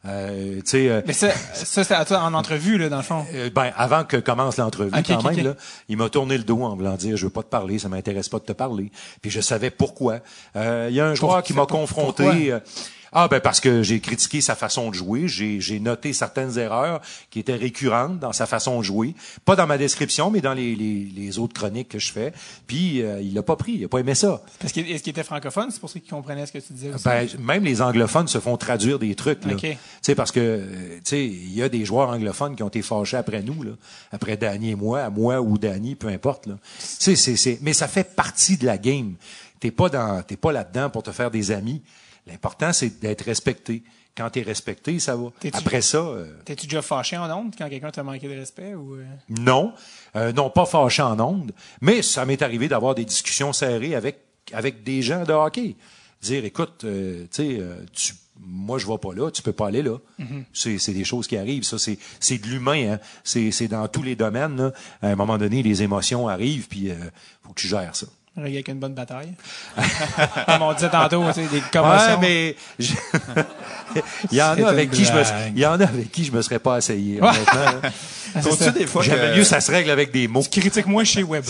Euh, 0.09 0.61
euh, 0.75 1.03
Mais 1.07 1.13
ça, 1.13 1.31
ça 1.31 1.85
c'est 1.85 1.95
à 1.95 2.05
toi 2.05 2.21
en 2.21 2.35
entrevue, 2.35 2.79
là, 2.79 2.89
dans 2.89 2.99
le 2.99 3.03
fond. 3.03 3.25
euh, 3.35 3.51
ben, 3.51 3.73
avant 3.77 4.05
que 4.05 4.17
commence 4.17 4.57
l'entrevue, 4.57 4.91
quand 4.91 5.23
même, 5.25 5.45
là, 5.45 5.55
il 5.89 5.97
m'a 5.97 6.09
tourné 6.09 6.39
le 6.39 6.45
dos 6.45 6.63
en 6.63 6.77
voulant 6.77 6.95
dire, 6.97 7.17
je 7.17 7.27
veux 7.27 7.33
pas 7.33 7.43
te 7.43 7.49
parler, 7.49 7.79
ça 7.79 7.89
m'intéresse 7.89 8.29
pas 8.29 8.39
de 8.39 8.45
te 8.45 8.53
parler. 8.53 8.91
Puis 9.23 9.31
je 9.31 9.41
savais 9.41 9.71
pourquoi. 9.71 10.21
Euh, 10.55 10.87
Il 10.91 10.95
y 10.97 11.01
a 11.01 11.07
un 11.07 11.15
joueur 11.15 11.43
qui 11.43 11.53
m'a 11.55 11.67
confronté. 11.67 12.55
Ah 13.19 13.29
ben 13.29 13.41
parce 13.41 13.61
que 13.61 13.83
j'ai 13.83 13.99
critiqué 14.01 14.43
sa 14.43 14.55
façon 14.55 14.91
de 14.91 14.95
jouer, 14.95 15.27
j'ai 15.27 15.81
noté 15.81 16.13
certaines 16.13 16.59
erreurs 16.59 17.01
qui 17.31 17.41
étaient 17.41 17.55
récurrentes 17.55 18.19
dans 18.19 18.35
sa 18.35 18.45
façon 18.45 18.79
de 18.81 18.85
jouer, 18.85 19.15
pas 19.47 19.57
dans 19.57 19.67
ma 19.67 19.79
description 19.79 20.31
mais 20.31 20.43
dans 20.43 20.53
les, 20.53 20.77
les, 20.77 21.09
les 21.17 21.39
autres 21.39 21.55
chroniques 21.55 21.89
que 21.89 21.99
je 21.99 22.13
fais. 22.13 22.35
Puis 22.67 23.01
euh, 23.01 23.23
il 23.23 23.33
l'a 23.33 23.43
pas 23.43 23.57
pris, 23.57 23.73
il 23.73 23.85
a 23.87 23.89
pas 23.89 24.01
aimé 24.01 24.15
ça. 24.15 24.43
Parce 24.61 24.71
qu'il 24.71 24.91
est-ce 24.91 25.03
qu'il 25.03 25.13
était 25.13 25.25
francophone, 25.25 25.71
c'est 25.71 25.81
pour 25.81 25.89
ça 25.89 25.99
qu'il 25.99 26.11
comprenait 26.11 26.45
ce 26.45 26.53
que 26.53 26.59
tu 26.59 26.75
disais 26.75 26.93
aussi. 26.93 27.05
Ben, 27.05 27.27
même 27.39 27.65
les 27.65 27.81
anglophones 27.81 28.29
se 28.29 28.39
font 28.39 28.59
traduire 28.59 28.99
des 28.99 29.15
trucs. 29.15 29.47
Là. 29.47 29.55
OK. 29.55 29.61
Tu 29.63 29.79
sais, 30.03 30.15
parce 30.15 30.31
que 30.31 30.41
euh, 30.41 30.97
tu 30.97 31.01
sais, 31.05 31.25
il 31.25 31.55
y 31.55 31.63
a 31.63 31.71
des 31.71 31.87
joueurs 31.87 32.11
anglophones 32.11 32.55
qui 32.55 32.63
ont 32.63 32.69
été 32.69 32.83
fâchés 32.83 33.17
après 33.17 33.41
nous, 33.41 33.63
là, 33.63 33.73
après 34.13 34.37
Danny 34.37 34.73
et 34.73 34.75
moi, 34.75 35.01
à 35.01 35.09
moi 35.09 35.41
ou 35.41 35.57
Danny, 35.57 35.95
peu 35.95 36.09
importe. 36.09 36.49
Là. 36.49 36.59
Tu 36.79 36.85
sais, 36.85 37.17
c'est, 37.17 37.37
c'est, 37.37 37.61
mais 37.63 37.73
ça 37.73 37.89
fait 37.89 38.15
partie 38.15 38.59
de 38.59 38.67
la 38.67 38.77
game. 38.77 39.15
T'es 39.59 39.71
pas 39.71 39.89
dans, 39.89 40.23
t'es 40.23 40.37
pas 40.37 40.53
là-dedans 40.53 40.91
pour 40.91 41.03
te 41.03 41.13
faire 41.13 41.31
des 41.31 41.51
amis. 41.51 41.81
L'important, 42.27 42.73
c'est 42.73 43.01
d'être 43.01 43.23
respecté. 43.23 43.83
Quand 44.17 44.31
t'es 44.31 44.43
respecté, 44.43 44.99
ça 44.99 45.15
va. 45.15 45.29
Après 45.53 45.83
ça, 45.83 45.99
euh, 45.99 46.27
T'es-tu 46.45 46.67
déjà 46.67 46.81
fâché 46.81 47.19
en 47.19 47.31
ondes 47.31 47.55
quand 47.57 47.69
quelqu'un 47.69 47.91
t'a 47.91 48.03
manqué 48.03 48.29
de 48.29 48.35
respect 48.35 48.75
ou 48.75 48.95
euh? 48.95 49.05
non, 49.29 49.75
euh, 50.17 50.33
non 50.33 50.49
pas 50.49 50.65
fâché 50.65 51.03
en 51.03 51.21
ondes, 51.21 51.53
mais 51.83 52.01
ça 52.01 52.25
m'est 52.25 52.41
arrivé 52.41 52.67
d'avoir 52.67 52.95
des 52.95 53.05
discussions 53.05 53.53
serrées 53.53 53.95
avec 53.95 54.21
avec 54.53 54.83
des 54.83 55.03
gens 55.03 55.25
de 55.25 55.33
hockey. 55.33 55.77
Dire, 56.23 56.45
écoute, 56.45 56.85
euh, 56.85 57.27
tu 57.31 57.59
sais, 57.59 57.61
tu 57.93 58.15
moi 58.41 58.79
je 58.79 58.87
vais 58.87 58.99
pas 58.99 59.15
là, 59.15 59.31
tu 59.31 59.43
peux 59.43 59.53
pas 59.53 59.69
aller 59.69 59.83
là. 59.83 59.99
C'est 60.53 60.79
c'est 60.79 60.93
des 60.93 61.05
choses 61.05 61.27
qui 61.27 61.37
arrivent, 61.37 61.65
ça 61.65 61.79
c'est 61.79 61.99
c'est 62.21 62.39
de 62.39 62.47
l'humain, 62.47 62.93
hein. 62.95 63.01
C'est 63.25 63.51
c'est 63.51 63.69
dans 63.69 63.87
tous 63.89 64.03
les 64.03 64.17
domaines. 64.17 64.57
Là. 64.57 64.73
À 65.03 65.09
un 65.09 65.17
moment 65.17 65.39
donné, 65.39 65.63
les 65.63 65.83
émotions 65.83 66.29
arrivent, 66.29 66.69
puis 66.69 66.91
euh, 66.91 66.95
faut 67.43 67.53
que 67.53 67.61
tu 67.61 67.69
gères 67.69 67.95
ça. 67.95 68.07
Avec 68.37 68.69
une 68.69 68.79
bonne 68.79 68.95
bataille? 68.95 69.33
Comme 70.47 70.63
on 70.63 70.73
disait 70.75 70.91
tantôt, 70.91 71.25
tu 71.29 71.35
sais, 71.43 71.47
des 71.49 71.63
commotions. 71.73 72.15
Ouais, 72.15 72.17
mais 72.21 72.57
je- 72.79 72.93
il 74.33 74.39
y 74.39 74.43
en 74.43 74.63
a 74.63 74.69
avec 74.69 74.91
qui 74.91 75.05
je 75.05 75.13
me 75.13 75.23
il 75.55 75.59
y 75.59 75.67
en 75.67 75.81
a 75.81 75.85
avec 75.85 76.11
qui 76.13 76.25
je 76.25 76.33
me 76.33 76.43
serais 76.43 76.59
pas 76.59 76.79
essayé. 76.79 77.21
ça. 78.33 78.41
Trouves-tu 78.41 78.71
des 78.73 78.87
fois 78.87 79.03
J'aimais 79.03 79.31
que, 79.33 79.37
mieux 79.39 79.45
ça 79.45 79.61
se 79.61 79.71
règle 79.71 79.91
avec 79.91 80.13
des 80.13 80.29
mots. 80.29 80.43
Critique-moi 80.51 81.05
chez 81.05 81.23
Web. 81.23 81.45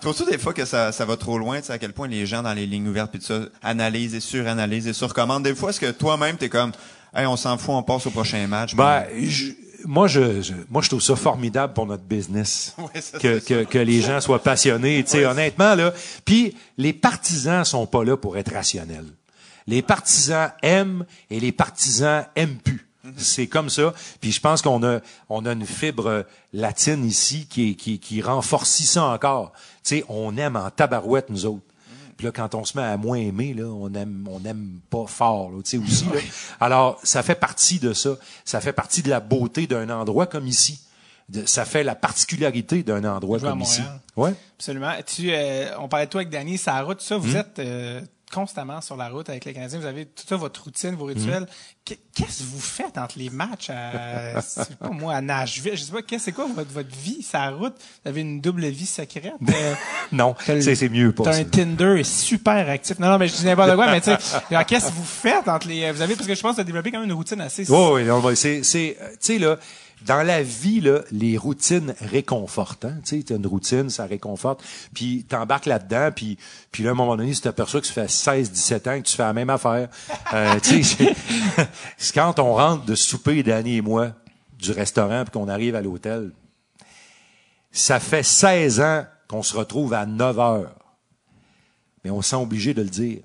trouves-tu 0.00 0.24
des 0.30 0.38
fois 0.38 0.52
que 0.54 0.64
ça, 0.64 0.92
ça 0.92 1.04
va 1.04 1.16
trop 1.16 1.38
loin, 1.38 1.58
tu 1.60 1.66
sais, 1.66 1.72
à 1.72 1.78
quel 1.78 1.92
point 1.92 2.08
les 2.08 2.26
gens 2.26 2.42
dans 2.42 2.52
les 2.52 2.66
lignes 2.66 2.88
ouvertes 2.88 3.10
puis 3.10 3.20
tout 3.20 3.26
ça 3.26 3.40
analysent 3.62 4.14
et 4.14 4.20
suranalysent 4.20 4.86
et 4.88 4.92
surcommandent? 4.92 5.42
Des 5.44 5.54
fois, 5.54 5.70
est-ce 5.70 5.80
que 5.80 5.90
toi-même 5.90 6.36
t'es 6.36 6.48
comme, 6.48 6.72
hey, 7.14 7.26
on 7.26 7.36
s'en 7.36 7.58
fout, 7.58 7.70
on 7.74 7.82
passe 7.82 8.06
au 8.06 8.10
prochain 8.10 8.46
match. 8.46 8.74
Ben, 8.74 9.04
je- 9.22 9.52
moi, 9.84 10.06
je, 10.08 10.42
je- 10.42 10.52
moi, 10.68 10.82
je 10.82 10.88
trouve 10.88 11.02
ça 11.02 11.16
formidable 11.16 11.72
pour 11.74 11.86
notre 11.86 12.02
business 12.04 12.74
Ouais, 12.78 13.00
ça, 13.00 13.18
que, 13.18 13.38
que, 13.38 13.64
que 13.64 13.78
les 13.78 14.00
gens 14.00 14.20
soient 14.20 14.42
passionnés. 14.42 15.02
Tu 15.04 15.10
sais, 15.12 15.26
honnêtement 15.26 15.74
là. 15.74 15.92
Puis 16.24 16.56
les 16.78 16.92
partisans 16.92 17.64
sont 17.64 17.86
pas 17.86 18.04
là 18.04 18.16
pour 18.16 18.36
être 18.38 18.52
rationnels. 18.52 19.06
Les 19.66 19.82
partisans 19.82 20.50
aiment 20.62 21.04
et 21.30 21.38
les 21.40 21.52
partisans 21.52 22.24
aiment 22.36 22.56
plus. 22.56 22.86
C'est 23.16 23.46
comme 23.46 23.70
ça. 23.70 23.94
Puis 24.20 24.30
je 24.32 24.40
pense 24.40 24.62
qu'on 24.62 24.82
a 24.84 25.00
on 25.28 25.44
a 25.46 25.52
une 25.52 25.66
fibre 25.66 26.26
latine 26.52 27.04
ici 27.04 27.46
qui 27.48 27.74
qui 27.76 27.98
qui 27.98 28.20
renforcit 28.22 28.84
ça 28.86 29.04
encore. 29.04 29.52
Tu 29.84 29.96
sais, 29.98 30.04
on 30.08 30.36
aime 30.36 30.56
en 30.56 30.70
tabarouette 30.70 31.30
nous 31.30 31.46
autres. 31.46 31.64
Puis 32.20 32.26
là, 32.26 32.32
quand 32.32 32.54
on 32.54 32.66
se 32.66 32.76
met 32.76 32.84
à 32.84 32.98
moins 32.98 33.16
aimer, 33.16 33.54
là, 33.54 33.64
on 33.64 33.90
aime, 33.94 34.28
on 34.30 34.44
aime 34.44 34.80
pas 34.90 35.06
fort, 35.06 35.50
tu 35.64 35.70
sais 35.70 35.78
aussi. 35.78 36.04
Là. 36.04 36.20
Alors, 36.60 37.00
ça 37.02 37.22
fait 37.22 37.34
partie 37.34 37.78
de 37.78 37.94
ça. 37.94 38.10
Ça 38.44 38.60
fait 38.60 38.74
partie 38.74 39.00
de 39.00 39.08
la 39.08 39.20
beauté 39.20 39.66
d'un 39.66 39.88
endroit 39.88 40.26
comme 40.26 40.46
ici. 40.46 40.82
De- 41.30 41.46
ça 41.46 41.64
fait 41.64 41.82
la 41.82 41.94
particularité 41.94 42.82
d'un 42.82 43.04
endroit 43.04 43.40
comme 43.40 43.62
ici. 43.62 43.80
Ouais. 44.16 44.34
Absolument. 44.58 44.92
Tu, 45.06 45.30
euh, 45.32 45.70
on 45.78 45.88
parlait 45.88 46.04
de 46.04 46.10
toi 46.10 46.20
avec 46.20 46.30
Danny, 46.30 46.60
route, 46.84 46.98
tout 46.98 47.04
ça. 47.06 47.16
Hmm. 47.16 47.20
Vous 47.20 47.36
êtes 47.36 47.58
euh, 47.58 48.02
constamment 48.32 48.80
sur 48.80 48.96
la 48.96 49.08
route 49.08 49.28
avec 49.28 49.44
les 49.44 49.52
Canadiens. 49.52 49.78
Vous 49.80 49.86
avez 49.86 50.06
tout 50.06 50.24
ça, 50.28 50.36
votre 50.36 50.64
routine, 50.64 50.94
vos 50.94 51.06
rituels. 51.06 51.46
Qu'est- 51.84 51.98
Qu'est-ce 52.14 52.40
que 52.40 52.48
vous 52.48 52.60
faites 52.60 52.98
entre 52.98 53.18
les 53.18 53.30
matchs 53.30 53.70
à, 53.70 54.40
pas 54.80 54.90
moi, 54.90 55.14
à 55.14 55.20
Nashville? 55.20 55.76
Je 55.76 55.82
sais 55.84 55.92
pas, 55.92 56.02
qu'est-ce 56.02 56.26
c'est 56.26 56.32
quoi 56.32 56.46
votre, 56.54 56.70
votre 56.70 56.94
vie, 56.96 57.22
sa 57.22 57.50
route? 57.50 57.74
Vous 58.04 58.08
avez 58.10 58.20
une 58.20 58.40
double 58.40 58.66
vie 58.66 58.86
secrète? 58.86 59.32
Euh, 59.48 59.74
Non, 60.12 60.34
c'est 60.44 60.74
c'est 60.74 60.88
mieux 60.88 61.12
pas 61.12 61.24
T'as 61.24 61.32
ça. 61.34 61.38
un 61.40 61.44
Tinder 61.44 62.02
super 62.04 62.68
actif. 62.68 62.98
Non, 62.98 63.08
non, 63.08 63.18
mais 63.18 63.28
je 63.28 63.36
dis 63.36 63.44
n'importe 63.44 63.74
quoi, 63.74 63.90
mais 63.90 64.00
tu 64.00 64.10
sais, 64.10 64.64
qu'est-ce 64.66 64.86
que 64.86 64.92
vous 64.92 65.04
faites 65.04 65.48
entre 65.48 65.68
les, 65.68 65.90
vous 65.92 66.02
avez, 66.02 66.14
parce 66.16 66.26
que 66.26 66.34
je 66.34 66.40
pense 66.40 66.52
que 66.52 66.56
tu 66.56 66.60
as 66.62 66.64
développé 66.64 66.90
quand 66.90 66.98
même 67.00 67.08
une 67.08 67.14
routine 67.14 67.40
assez, 67.40 67.68
Oui, 67.70 68.02
oui, 68.02 68.36
c'est, 68.36 68.62
c'est, 68.62 68.96
euh, 69.00 69.08
tu 69.12 69.16
sais, 69.20 69.38
là, 69.38 69.56
dans 70.06 70.22
la 70.22 70.42
vie, 70.42 70.80
là, 70.80 71.02
les 71.12 71.36
routines 71.36 71.94
réconfortent. 72.00 72.86
Hein? 72.86 72.96
Tu 73.04 73.18
sais, 73.18 73.22
t'as 73.22 73.36
une 73.36 73.46
routine, 73.46 73.90
ça 73.90 74.06
réconforte. 74.06 74.62
Puis 74.94 75.24
t'embarques 75.28 75.66
là-dedans, 75.66 76.10
puis, 76.14 76.38
puis 76.72 76.82
là, 76.82 76.90
à 76.90 76.92
un 76.92 76.96
moment 76.96 77.16
donné, 77.16 77.32
tu 77.32 77.40
t'aperçois 77.40 77.80
que 77.80 77.86
ça 77.86 77.92
fait 77.92 78.08
16, 78.10 78.50
17 78.50 78.86
ans 78.86 79.00
que 79.00 79.06
tu 79.06 79.16
fais 79.16 79.22
la 79.22 79.32
même 79.32 79.50
affaire. 79.50 79.88
Euh, 80.32 80.58
tu 80.60 80.82
c'est 81.96 82.14
quand 82.14 82.38
on 82.38 82.54
rentre 82.54 82.84
de 82.86 82.94
souper, 82.94 83.42
Danny 83.42 83.76
et 83.76 83.82
moi, 83.82 84.12
du 84.58 84.72
restaurant, 84.72 85.24
puis 85.24 85.32
qu'on 85.32 85.48
arrive 85.48 85.74
à 85.74 85.82
l'hôtel, 85.82 86.32
ça 87.70 88.00
fait 88.00 88.22
16 88.22 88.80
ans 88.80 89.04
qu'on 89.28 89.42
se 89.42 89.56
retrouve 89.56 89.94
à 89.94 90.06
9 90.06 90.38
heures. 90.38 90.74
Mais 92.04 92.10
on 92.10 92.22
se 92.22 92.30
sent 92.30 92.36
obligé 92.36 92.74
de 92.74 92.82
le 92.82 92.88
dire. 92.88 93.20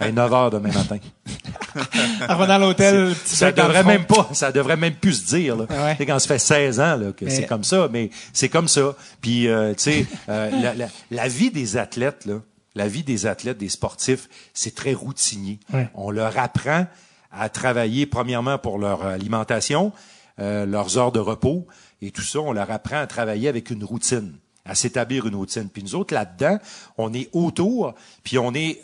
À 0.00 0.10
9 0.10 0.32
heures 0.32 0.50
demain 0.50 0.72
matin. 0.72 0.98
en 2.28 2.36
revenant 2.36 2.54
à 2.54 2.58
l'hôtel, 2.58 3.14
Ça 3.24 3.52
devrait 3.52 3.84
même 3.84 4.04
pas, 4.04 4.28
ça 4.32 4.52
devrait 4.52 4.76
même 4.76 4.94
plus 4.94 5.14
se 5.24 5.26
dire. 5.36 5.56
Là. 5.56 5.64
Ouais. 5.70 5.92
Tu 5.92 5.98
sais, 5.98 6.06
Quand 6.06 6.18
ça 6.18 6.28
fait 6.28 6.38
16 6.38 6.80
ans 6.80 6.96
là, 6.96 7.12
que 7.12 7.24
Mais- 7.24 7.30
c'est 7.30 7.46
comme 7.46 7.64
ça, 7.64 7.88
mais 7.90 8.10
c'est 8.32 8.48
comme 8.48 8.68
ça. 8.68 8.94
Puis 9.20 9.48
euh, 9.48 9.72
tu 9.74 9.82
sais, 9.84 10.06
euh, 10.28 10.50
la, 10.62 10.74
la, 10.74 10.86
la 11.10 11.28
vie 11.28 11.50
des 11.50 11.76
athlètes 11.76 12.26
là, 12.26 12.40
la 12.74 12.88
vie 12.88 13.04
des 13.04 13.26
athlètes, 13.26 13.58
des 13.58 13.68
sportifs, 13.68 14.28
c'est 14.52 14.74
très 14.74 14.92
routinier. 14.92 15.60
Ouais. 15.72 15.88
On 15.94 16.10
leur 16.10 16.36
apprend 16.38 16.86
à 17.32 17.48
travailler 17.48 18.06
premièrement 18.06 18.58
pour 18.58 18.78
leur 18.78 19.06
alimentation, 19.06 19.92
euh, 20.40 20.66
leurs 20.66 20.98
heures 20.98 21.12
de 21.12 21.20
repos 21.20 21.66
et 22.02 22.10
tout 22.10 22.22
ça. 22.22 22.40
On 22.40 22.52
leur 22.52 22.70
apprend 22.70 22.98
à 22.98 23.06
travailler 23.06 23.48
avec 23.48 23.70
une 23.70 23.84
routine, 23.84 24.34
à 24.64 24.74
s'établir 24.74 25.26
une 25.26 25.36
routine. 25.36 25.68
Puis 25.72 25.82
nous 25.84 25.94
autres 25.94 26.12
là-dedans, 26.14 26.58
on 26.98 27.12
est 27.14 27.28
autour, 27.32 27.94
puis 28.24 28.38
on 28.38 28.52
est 28.54 28.80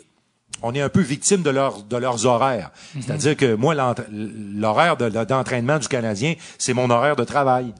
on 0.61 0.73
est 0.73 0.81
un 0.81 0.89
peu 0.89 1.01
victime 1.01 1.41
de, 1.41 1.49
leur, 1.49 1.83
de 1.83 1.97
leurs 1.97 2.25
horaires. 2.25 2.71
C'est-à-dire 2.99 3.35
que 3.37 3.55
moi, 3.55 3.73
l'horaire 4.11 4.97
de- 4.97 5.09
d'entraînement 5.25 5.79
du 5.79 5.87
Canadien, 5.87 6.35
c'est 6.57 6.73
mon 6.73 6.89
horaire 6.89 7.15
de 7.15 7.23
travail. 7.23 7.73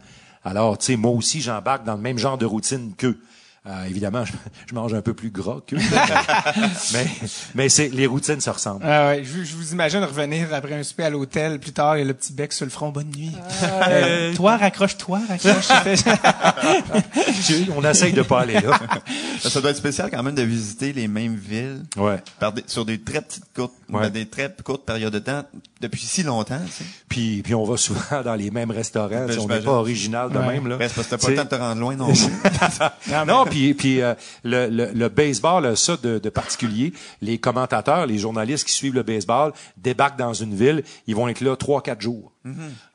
Alors, 0.44 0.78
tu 0.78 0.86
sais, 0.88 0.96
moi 0.96 1.12
aussi, 1.12 1.42
j'embarque 1.42 1.84
dans 1.86 1.96
le 1.96 2.02
même 2.02 2.18
genre 2.18 2.38
de 2.38 2.46
routine 2.46 2.94
qu'eux. 2.98 3.20
Euh, 3.68 3.84
évidemment, 3.86 4.26
je, 4.26 4.32
je 4.70 4.74
mange 4.74 4.92
un 4.96 5.02
peu 5.04 5.14
plus 5.14 5.30
gras 5.30 5.60
qu'eux. 5.68 5.78
mais 6.94 7.06
mais 7.54 7.70
c'est, 7.70 7.90
les 7.90 8.08
routines 8.08 8.42
se 8.42 8.50
ressemblent. 8.50 8.84
Ah 8.84 9.10
ouais, 9.10 9.24
je, 9.24 9.44
je 9.44 9.56
vous 9.56 9.72
imagine 9.74 10.04
revenir 10.04 10.52
après 10.54 10.74
un 10.74 10.82
souper 10.84 11.04
à 11.04 11.10
l'hôtel 11.12 11.60
plus 11.60 11.72
tard 11.72 11.96
et 11.98 12.04
le 12.04 12.14
petit 12.16 12.34
bec 12.34 12.52
sur 12.54 12.66
le 12.66 12.72
front. 12.72 12.90
Bonne 12.90 13.12
nuit. 13.16 13.32
Euh, 13.88 14.34
toi, 14.34 14.58
raccroche-toi, 14.58 15.22
raccroche. 15.30 15.68
On 17.76 17.84
essaye 17.84 18.14
de 18.14 18.22
pas 18.24 18.42
aller 18.42 18.60
là. 18.60 18.80
Ça 19.40 19.62
doit 19.62 19.70
être 19.72 19.78
spécial 19.78 20.10
quand 20.12 20.24
même 20.24 20.36
de 20.36 20.42
visiter 20.42 20.92
les 20.94 21.08
mêmes 21.08 21.36
villes 21.36 21.84
Ouais. 21.98 22.18
par 22.40 22.54
des- 22.54 22.64
sur 22.68 22.86
des 22.86 23.00
très 23.00 23.22
petites 23.22 23.46
courtes, 23.56 23.74
Ouais. 23.90 24.02
ben, 24.02 24.10
des 24.10 24.26
très 24.26 24.54
courtes 24.64 24.86
périodes 24.86 25.14
de 25.14 25.20
temps 25.20 25.44
depuis 25.82 26.02
si 26.02 26.24
longtemps. 26.24 26.60
tu 26.66 26.72
sais. 26.72 26.84
Puis, 27.10 27.42
puis 27.44 27.54
on 27.56 27.66
va 27.66 27.76
souvent 27.78 28.22
dans 28.24 28.36
les 28.36 28.52
mêmes 28.52 28.72
restaurants. 28.72 29.28
sais, 29.28 29.38
on 29.38 29.48
n'est 29.48 29.60
pas 29.62 29.72
original 29.72 30.30
de 30.32 30.38
Ouais. 30.38 30.48
même. 30.54 30.68
Là. 30.68 30.78
Ben, 30.78 30.88
c'est 30.90 30.96
parce 30.96 31.08
que 31.08 31.16
t'as 31.16 31.18
pas 31.18 31.30
le 31.30 31.36
temps 31.36 31.44
de 31.44 31.50
te 31.50 31.56
rendre 31.56 31.82
loin 31.82 31.96
non 31.96 32.08
plus. 32.12 33.26
non, 33.28 33.46
puis, 33.52 33.74
puis 33.76 34.02
euh, 34.02 34.16
le, 34.44 34.68
le, 34.68 34.92
le 34.94 35.10
baseball, 35.10 35.66
euh, 35.66 35.76
ça 35.76 35.98
de, 36.02 36.18
de 36.18 36.30
particulier, 36.30 36.94
les 37.22 37.38
commentateurs, 37.38 38.08
les 38.08 38.18
journalistes 38.18 38.66
qui 38.66 38.74
suivent 38.74 38.96
le 38.96 39.04
baseball 39.04 39.54
débarquent 39.78 40.18
dans 40.18 40.34
une 40.34 40.56
ville, 40.56 40.84
ils 41.06 41.16
vont 41.16 41.28
être 41.28 41.42
là 41.42 41.56
trois, 41.56 41.82
quatre 41.84 42.02
jours. 42.02 42.32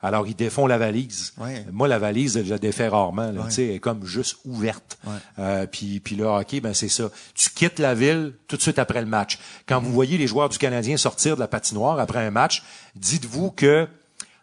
Alors, 0.01 0.27
ils 0.27 0.35
défont 0.35 0.67
la 0.67 0.77
valise. 0.77 1.31
Ouais. 1.37 1.65
Moi, 1.71 1.87
la 1.87 1.99
valise, 1.99 2.43
je 2.43 2.49
la 2.49 2.57
défais 2.57 2.89
rarement. 2.89 3.31
Là, 3.31 3.41
Ouais. 3.43 3.47
tu 3.47 3.53
sais, 3.53 3.63
Elle 3.67 3.75
est 3.75 3.79
comme 3.79 4.05
juste 4.05 4.39
ouverte. 4.43 4.97
Ouais. 5.05 5.13
Euh, 5.39 5.65
puis, 5.67 6.01
puis 6.01 6.17
le 6.17 6.25
hockey, 6.25 6.59
ben 6.59 6.73
c'est 6.73 6.89
ça. 6.89 7.09
Tu 7.33 7.49
quittes 7.51 7.79
la 7.79 7.93
ville 7.93 8.33
tout 8.49 8.57
de 8.57 8.61
suite 8.61 8.77
après 8.77 8.99
le 8.99 9.07
match. 9.07 9.39
Quand 9.65 9.79
vous 9.79 9.93
voyez 9.93 10.17
les 10.17 10.27
joueurs 10.27 10.49
du 10.49 10.57
Canadien 10.57 10.97
sortir 10.97 11.35
de 11.35 11.39
la 11.39 11.47
patinoire 11.47 11.97
après 11.97 12.19
un 12.19 12.31
match, 12.31 12.61
dites-vous 12.97 13.51
que 13.51 13.87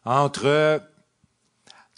entre 0.06 0.80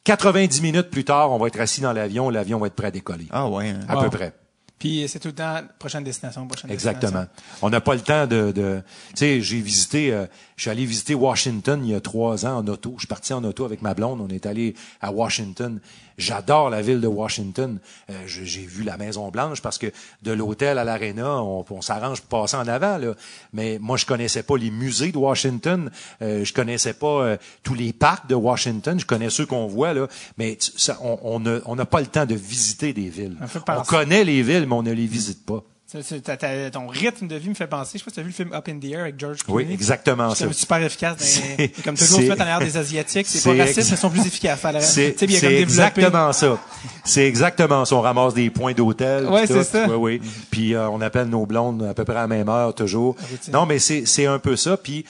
90 0.07 0.63
minutes 0.63 0.89
plus 0.91 1.05
tard, 1.05 1.33
on 1.33 1.39
va 1.39 1.49
être 1.49 1.61
assis 1.61 1.81
dans 1.81 1.93
l'avion, 1.93 2.31
l'avion 2.31 2.59
va 2.59 2.69
être 2.69 2.75
prêt 2.77 2.87
à 2.87 2.91
décoller. 2.91 3.27
Ah 3.31 3.49
ouais. 3.49 3.71
hein. 3.71 3.81
À 3.89 3.97
Wow. 3.97 4.05
peu 4.05 4.11
près. 4.11 4.33
Puis 4.79 5.07
c'est 5.09 5.19
tout 5.19 5.29
le 5.29 5.35
temps 5.35 5.61
prochaine 5.79 6.05
destination, 6.05 6.47
prochaine 6.47 6.71
Exactement. 6.71 7.21
destination. 7.23 7.59
On 7.63 7.71
n'a 7.71 7.81
pas 7.81 7.95
le 7.95 8.01
temps 8.03 8.27
de, 8.27 8.53
de 8.53 8.83
tu 9.09 9.15
sais, 9.17 9.41
j'ai 9.41 9.61
visité, 9.61 10.13
euh, 10.13 10.27
je 10.57 10.63
suis 10.63 10.71
allé 10.71 10.87
visiter 10.87 11.15
Washington 11.15 11.83
il 11.85 11.91
y 11.91 11.95
a 11.95 12.01
trois 12.01 12.47
ans 12.47 12.57
en 12.57 12.67
auto. 12.67 12.95
Je 12.97 13.01
suis 13.01 13.07
parti 13.07 13.35
en 13.35 13.45
auto 13.45 13.67
avec 13.67 13.83
ma 13.83 13.93
blonde. 13.93 14.23
On 14.23 14.29
est 14.29 14.47
allé 14.47 14.75
à 15.03 15.13
Washington. 15.13 15.81
J'adore 16.17 16.71
la 16.71 16.81
ville 16.81 17.03
de 17.03 17.07
Washington. 17.07 17.79
Euh, 18.09 18.15
j'ai 18.27 18.65
vu 18.65 18.83
la 18.83 18.97
Maison 18.97 19.29
Blanche 19.31 19.61
parce 19.61 19.77
que 19.77 19.93
de 20.23 20.33
l'hôtel 20.33 20.79
à 20.79 20.85
l'aréna, 20.85 21.43
on, 21.43 21.63
on 21.69 21.83
s'arrange 21.83 22.23
pour 22.23 22.41
passer 22.41 22.57
en 22.57 22.67
avant. 22.67 22.97
Là. 22.97 23.13
Mais 23.53 23.79
moi, 23.79 23.99
je 23.99 24.07
connaissais 24.07 24.43
pas 24.43 24.57
les 24.57 24.71
musées 24.71 25.13
de 25.13 25.19
Washington. 25.19 25.91
Euh, 26.23 26.43
je 26.43 26.55
connaissais 26.55 26.95
pas 26.95 27.07
euh, 27.07 27.37
tous 27.63 27.75
les 27.75 27.93
parcs 27.93 28.27
de 28.27 28.35
Washington. 28.35 28.99
Je 28.99 29.05
connais 29.05 29.29
ceux 29.29 29.45
qu'on 29.45 29.67
voit 29.67 29.93
là. 29.93 30.09
Mais 30.39 30.57
ça, 30.59 30.99
on 31.03 31.39
n'a 31.39 31.61
on 31.67 31.77
pas 31.77 32.01
le 32.01 32.07
temps 32.07 32.25
de 32.25 32.35
visiter 32.35 32.95
des 32.95 33.11
villes. 33.11 33.37
On 33.69 33.83
connaît 33.83 34.25
les 34.25 34.43
villes, 34.43 34.65
mais 34.67 34.75
on 34.75 34.83
ne 34.83 34.93
les 34.93 35.07
visite 35.07 35.45
pas. 35.45 35.63
C'est- 35.89 36.03
c'est- 36.03 36.71
ton 36.73 36.89
rythme 36.89 37.29
de 37.29 37.37
vie 37.37 37.49
me 37.49 37.55
fait 37.55 37.69
penser. 37.69 37.93
Je 37.95 37.99
sais 37.99 38.05
pas 38.05 38.11
si 38.11 38.15
tu 38.17 38.21
as 38.21 38.23
vu 38.25 38.31
le 38.31 38.35
film 38.35 38.53
Up 38.53 38.69
in 38.69 38.81
the 38.81 38.85
Air 38.87 39.01
avec 39.03 39.21
George 39.21 39.39
Oui, 39.47 39.63
Clooney. 39.63 39.73
exactement 39.73 40.35
C'est 40.35 40.47
ça. 40.49 40.53
super 40.53 40.83
efficace. 40.83 41.17
C'est- 41.21 41.55
mais 41.59 41.69
comme 41.85 41.97
toujours 41.97 42.19
c'est- 42.19 42.27
fait 42.27 42.33
en 42.33 42.41
arrière 42.41 42.59
des 42.59 42.77
Asiatiques. 42.77 43.27
C'est 43.29 43.39
c'est 43.39 43.57
pas 43.57 43.63
raciste, 43.63 43.91
mais 43.91 43.97
ils 43.97 44.01
sont 44.01 44.11
plus 44.11 44.27
efficaces. 44.27 44.65
à 44.65 44.73
la- 44.73 44.81
C'est 44.81 45.15
c'est 45.17 45.55
exactement 45.61 46.33
ça. 46.33 46.59
C'est 47.05 47.27
exactement 47.29 47.85
ça. 47.85 47.95
On 47.95 48.01
ramasse 48.01 48.35
des 48.35 48.51
points 48.51 48.73
d'hôtel. 48.73 49.27
Puis 49.29 49.47
c'est 49.47 49.63
ça. 49.63 49.87
Oui, 49.89 50.19
oui. 50.21 50.31
Puis 50.51 50.75
euh, 50.75 50.89
on 50.91 51.01
appelle 51.01 51.29
nos 51.29 51.47
blondes 51.47 51.85
à 51.85 51.95
peu 51.95 52.05
près 52.05 52.17
à 52.17 52.23
la 52.23 52.27
même 52.27 52.49
heure 52.49 52.75
toujours. 52.75 53.15
routine. 53.31 53.53
Non, 53.53 53.65
mais 53.65 53.79
c'est 53.79 54.07
c'est 54.07 54.27
un 54.27 54.41
peu 54.41 54.57
ça. 54.57 54.77
Puis 54.77 55.05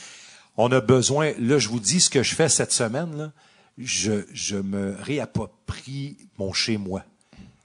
on 0.59 0.71
a 0.73 0.81
besoin. 0.83 1.33
Là, 1.39 1.59
je 1.59 1.69
vous 1.71 1.81
dis 1.81 2.01
ce 2.01 2.11
que 2.11 2.23
je 2.23 2.35
fais 2.35 2.51
cette 2.51 2.73
semaine. 2.73 3.17
Là, 3.17 3.33
je 3.79 4.27
je 4.35 4.57
me 4.57 4.95
réapproprie 5.01 6.19
mon 6.39 6.53
chez 6.53 6.77
moi. 6.77 7.03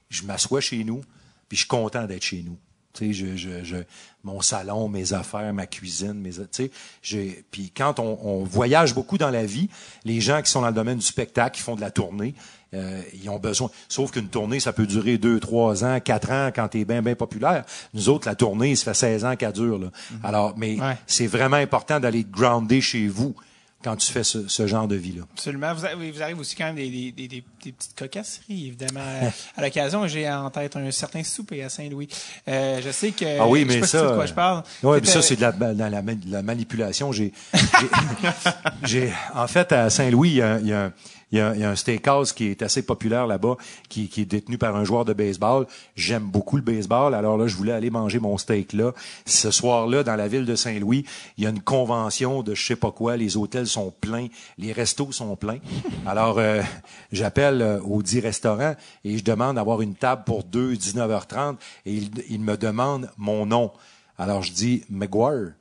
Je 0.08 0.22
m'assois 0.22 0.62
chez 0.62 0.82
nous, 0.82 1.02
puis 1.48 1.56
je 1.56 1.58
suis 1.58 1.68
content 1.68 2.04
d'être 2.06 2.24
chez 2.24 2.42
nous. 2.42 2.56
Tu 2.92 3.06
sais, 3.06 3.12
je, 3.12 3.36
je, 3.36 3.64
je, 3.64 3.76
mon 4.22 4.40
salon, 4.42 4.88
mes 4.88 5.14
affaires, 5.14 5.52
ma 5.54 5.66
cuisine, 5.66 6.12
mes, 6.14 6.30
tu 6.32 6.40
sais, 6.50 6.70
j'ai, 7.02 7.44
puis 7.50 7.72
quand 7.74 7.98
on, 7.98 8.18
on 8.22 8.44
voyage 8.44 8.94
beaucoup 8.94 9.16
dans 9.18 9.30
la 9.30 9.46
vie, 9.46 9.68
les 10.04 10.20
gens 10.20 10.42
qui 10.42 10.50
sont 10.50 10.60
dans 10.60 10.68
le 10.68 10.74
domaine 10.74 10.98
du 10.98 11.04
spectacle, 11.06 11.56
qui 11.56 11.62
font 11.62 11.74
de 11.74 11.80
la 11.80 11.90
tournée, 11.90 12.34
euh, 12.74 13.00
ils 13.14 13.28
ont 13.30 13.38
besoin. 13.38 13.70
Sauf 13.88 14.10
qu'une 14.12 14.28
tournée, 14.28 14.60
ça 14.60 14.72
peut 14.72 14.86
durer 14.86 15.18
deux, 15.18 15.40
trois 15.40 15.84
ans, 15.84 16.00
quatre 16.00 16.30
ans 16.30 16.50
quand 16.54 16.68
t'es 16.68 16.84
bien, 16.84 17.02
bien 17.02 17.14
populaire. 17.14 17.64
Nous 17.94 18.08
autres, 18.08 18.28
la 18.28 18.34
tournée, 18.34 18.76
ça 18.76 18.92
fait 18.94 19.18
16 19.18 19.24
ans 19.24 19.36
qu'elle 19.36 19.52
dure. 19.52 19.78
Là. 19.78 19.88
Alors, 20.22 20.54
mais 20.56 20.80
Ouais. 20.80 20.96
c'est 21.06 21.26
vraiment 21.26 21.56
important 21.56 22.00
d'aller 22.00 22.24
grounder 22.24 22.80
chez 22.80 23.08
vous 23.08 23.34
quand 23.82 23.96
tu 23.96 24.10
fais 24.12 24.24
ce, 24.24 24.48
ce 24.48 24.66
genre 24.66 24.86
de 24.88 24.96
vie-là. 24.96 25.22
Absolument. 25.32 25.74
Vous, 25.74 25.80
vous 26.12 26.22
arrivez 26.22 26.40
aussi 26.40 26.54
quand 26.56 26.64
même 26.66 26.76
des, 26.76 26.88
des, 26.90 27.12
des, 27.12 27.28
des- 27.28 27.44
des 27.64 27.72
petites 27.72 27.94
cocasseries, 27.98 28.66
évidemment. 28.68 29.00
Euh, 29.22 29.28
à 29.56 29.62
l'occasion, 29.62 30.06
j'ai 30.08 30.28
en 30.30 30.50
tête 30.50 30.76
un 30.76 30.90
certain 30.90 31.22
souper 31.24 31.62
à 31.62 31.68
Saint-Louis. 31.68 32.08
Euh, 32.48 32.80
je 32.84 32.90
sais 32.90 33.10
que... 33.10 33.38
Ah 33.40 33.46
oui, 33.46 33.64
je 33.66 33.72
sais 33.72 33.80
mais 33.80 33.86
si 33.86 33.90
ça. 33.92 33.98
tu 34.00 34.04
sais 34.04 34.10
de 34.10 34.16
quoi 34.16 34.26
je 34.26 34.32
parle. 34.34 34.62
Oui, 34.82 34.98
mais 35.00 35.06
ça, 35.06 35.22
c'est 35.22 35.36
de 35.36 35.40
la, 35.42 35.52
de 35.52 36.30
la 36.32 36.42
manipulation. 36.42 37.10
J'ai, 38.84 39.12
en 39.34 39.46
fait, 39.46 39.72
à 39.72 39.90
Saint-Louis, 39.90 40.30
il 40.30 40.36
y 40.36 40.42
a, 40.42 40.58
il 40.58 40.66
y 40.68 40.72
a 40.72 40.84
un- 40.86 40.92
il 41.32 41.38
y 41.38 41.40
a, 41.40 41.54
il 41.54 41.60
y 41.60 41.64
a 41.64 41.70
un 41.70 41.76
steakhouse 41.76 42.32
qui 42.32 42.46
est 42.46 42.62
assez 42.62 42.82
populaire 42.82 43.26
là-bas, 43.26 43.56
qui, 43.88 44.08
qui 44.08 44.20
est 44.20 44.26
détenu 44.26 44.58
par 44.58 44.76
un 44.76 44.84
joueur 44.84 45.04
de 45.04 45.14
baseball. 45.14 45.66
J'aime 45.96 46.24
beaucoup 46.24 46.56
le 46.56 46.62
baseball, 46.62 47.14
alors 47.14 47.38
là, 47.38 47.46
je 47.46 47.56
voulais 47.56 47.72
aller 47.72 47.90
manger 47.90 48.20
mon 48.20 48.36
steak 48.38 48.74
là. 48.74 48.92
Ce 49.24 49.50
soir-là, 49.50 50.04
dans 50.04 50.16
la 50.16 50.28
ville 50.28 50.44
de 50.44 50.54
Saint-Louis, 50.54 51.04
il 51.38 51.44
y 51.44 51.46
a 51.46 51.50
une 51.50 51.62
convention 51.62 52.42
de 52.42 52.54
je 52.54 52.64
sais 52.64 52.76
pas 52.76 52.90
quoi. 52.90 53.16
Les 53.16 53.36
hôtels 53.36 53.66
sont 53.66 53.92
pleins, 54.00 54.28
les 54.58 54.72
restos 54.72 55.12
sont 55.12 55.34
pleins. 55.36 55.58
Alors, 56.06 56.38
euh, 56.38 56.62
j'appelle 57.10 57.62
euh, 57.62 57.80
au 57.80 58.02
dit 58.02 58.20
restaurant 58.20 58.74
et 59.04 59.18
je 59.18 59.24
demande 59.24 59.56
d'avoir 59.56 59.80
une 59.80 59.94
table 59.94 60.24
pour 60.24 60.44
deux, 60.44 60.74
19h30, 60.74 61.56
et 61.86 61.94
il, 61.94 62.10
il 62.28 62.40
me 62.40 62.56
demande 62.56 63.10
mon 63.16 63.46
nom. 63.46 63.72
Alors, 64.18 64.42
je 64.42 64.52
dis 64.52 64.84
McGuire. 64.90 65.52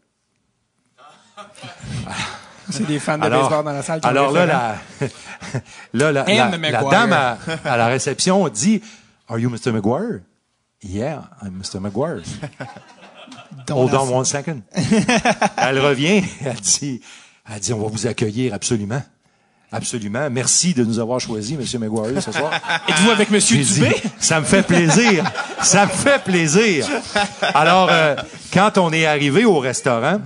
C'est 2.78 2.88
des 2.88 3.00
fans 3.00 3.18
de 3.18 3.24
Alors, 3.24 3.50
baseball 3.50 3.66
dans 3.66 3.72
la 3.72 3.84
salle 3.84 4.00
qui 4.02 4.08
ont 4.08 4.10
alors 4.10 4.32
le 4.32 4.40
là, 4.40 4.46
la, 4.46 6.12
là, 6.12 6.12
la, 6.12 6.72
la, 6.72 6.84
dame 6.84 7.14
à, 7.14 7.38
à 7.66 7.78
la 7.78 7.88
réception 7.88 8.48
dit, 8.50 8.82
Are 9.28 9.40
you 9.40 9.50
Mr. 9.50 9.72
McGuire? 9.72 10.22
Yeah, 10.84 11.30
I'm 11.44 11.62
Mr. 11.62 11.80
McGuire. 11.80 12.24
Hold 13.70 13.94
on 13.94 14.10
one 14.10 14.26
second. 14.26 14.62
elle 15.58 15.80
revient, 15.80 16.24
elle 16.44 16.56
dit, 16.56 17.02
elle 17.50 17.60
dit, 17.60 17.74
on 17.74 17.80
va 17.82 17.88
vous 17.88 18.08
accueillir 18.08 18.54
absolument. 18.54 19.02
Absolument. 19.74 20.30
Merci 20.30 20.74
de 20.74 20.84
nous 20.84 21.00
avoir 21.00 21.22
choisi, 21.22 21.56
Monsieur 21.56 21.80
McGuire, 21.80 22.22
ce 22.22 22.32
soir. 22.34 22.52
Êtes-vous 22.90 23.12
avec 23.12 23.30
Monsieur 23.32 23.58
dit, 23.58 23.74
Dubé? 23.76 23.96
ça 24.20 24.42
me 24.42 24.46
fait 24.46 24.64
plaisir. 24.64 25.24
ça 25.62 25.86
me 25.86 25.92
fait 25.92 26.22
plaisir. 26.22 26.88
Alors, 27.54 27.88
euh, 27.90 28.16
quand 28.52 28.78
on 28.78 28.92
est 28.92 29.06
arrivé 29.06 29.46
au 29.46 29.60
restaurant, 29.60 30.20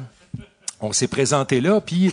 on 0.82 0.92
s'est 0.94 1.08
présenté 1.08 1.62
là, 1.62 1.80
puis 1.80 2.12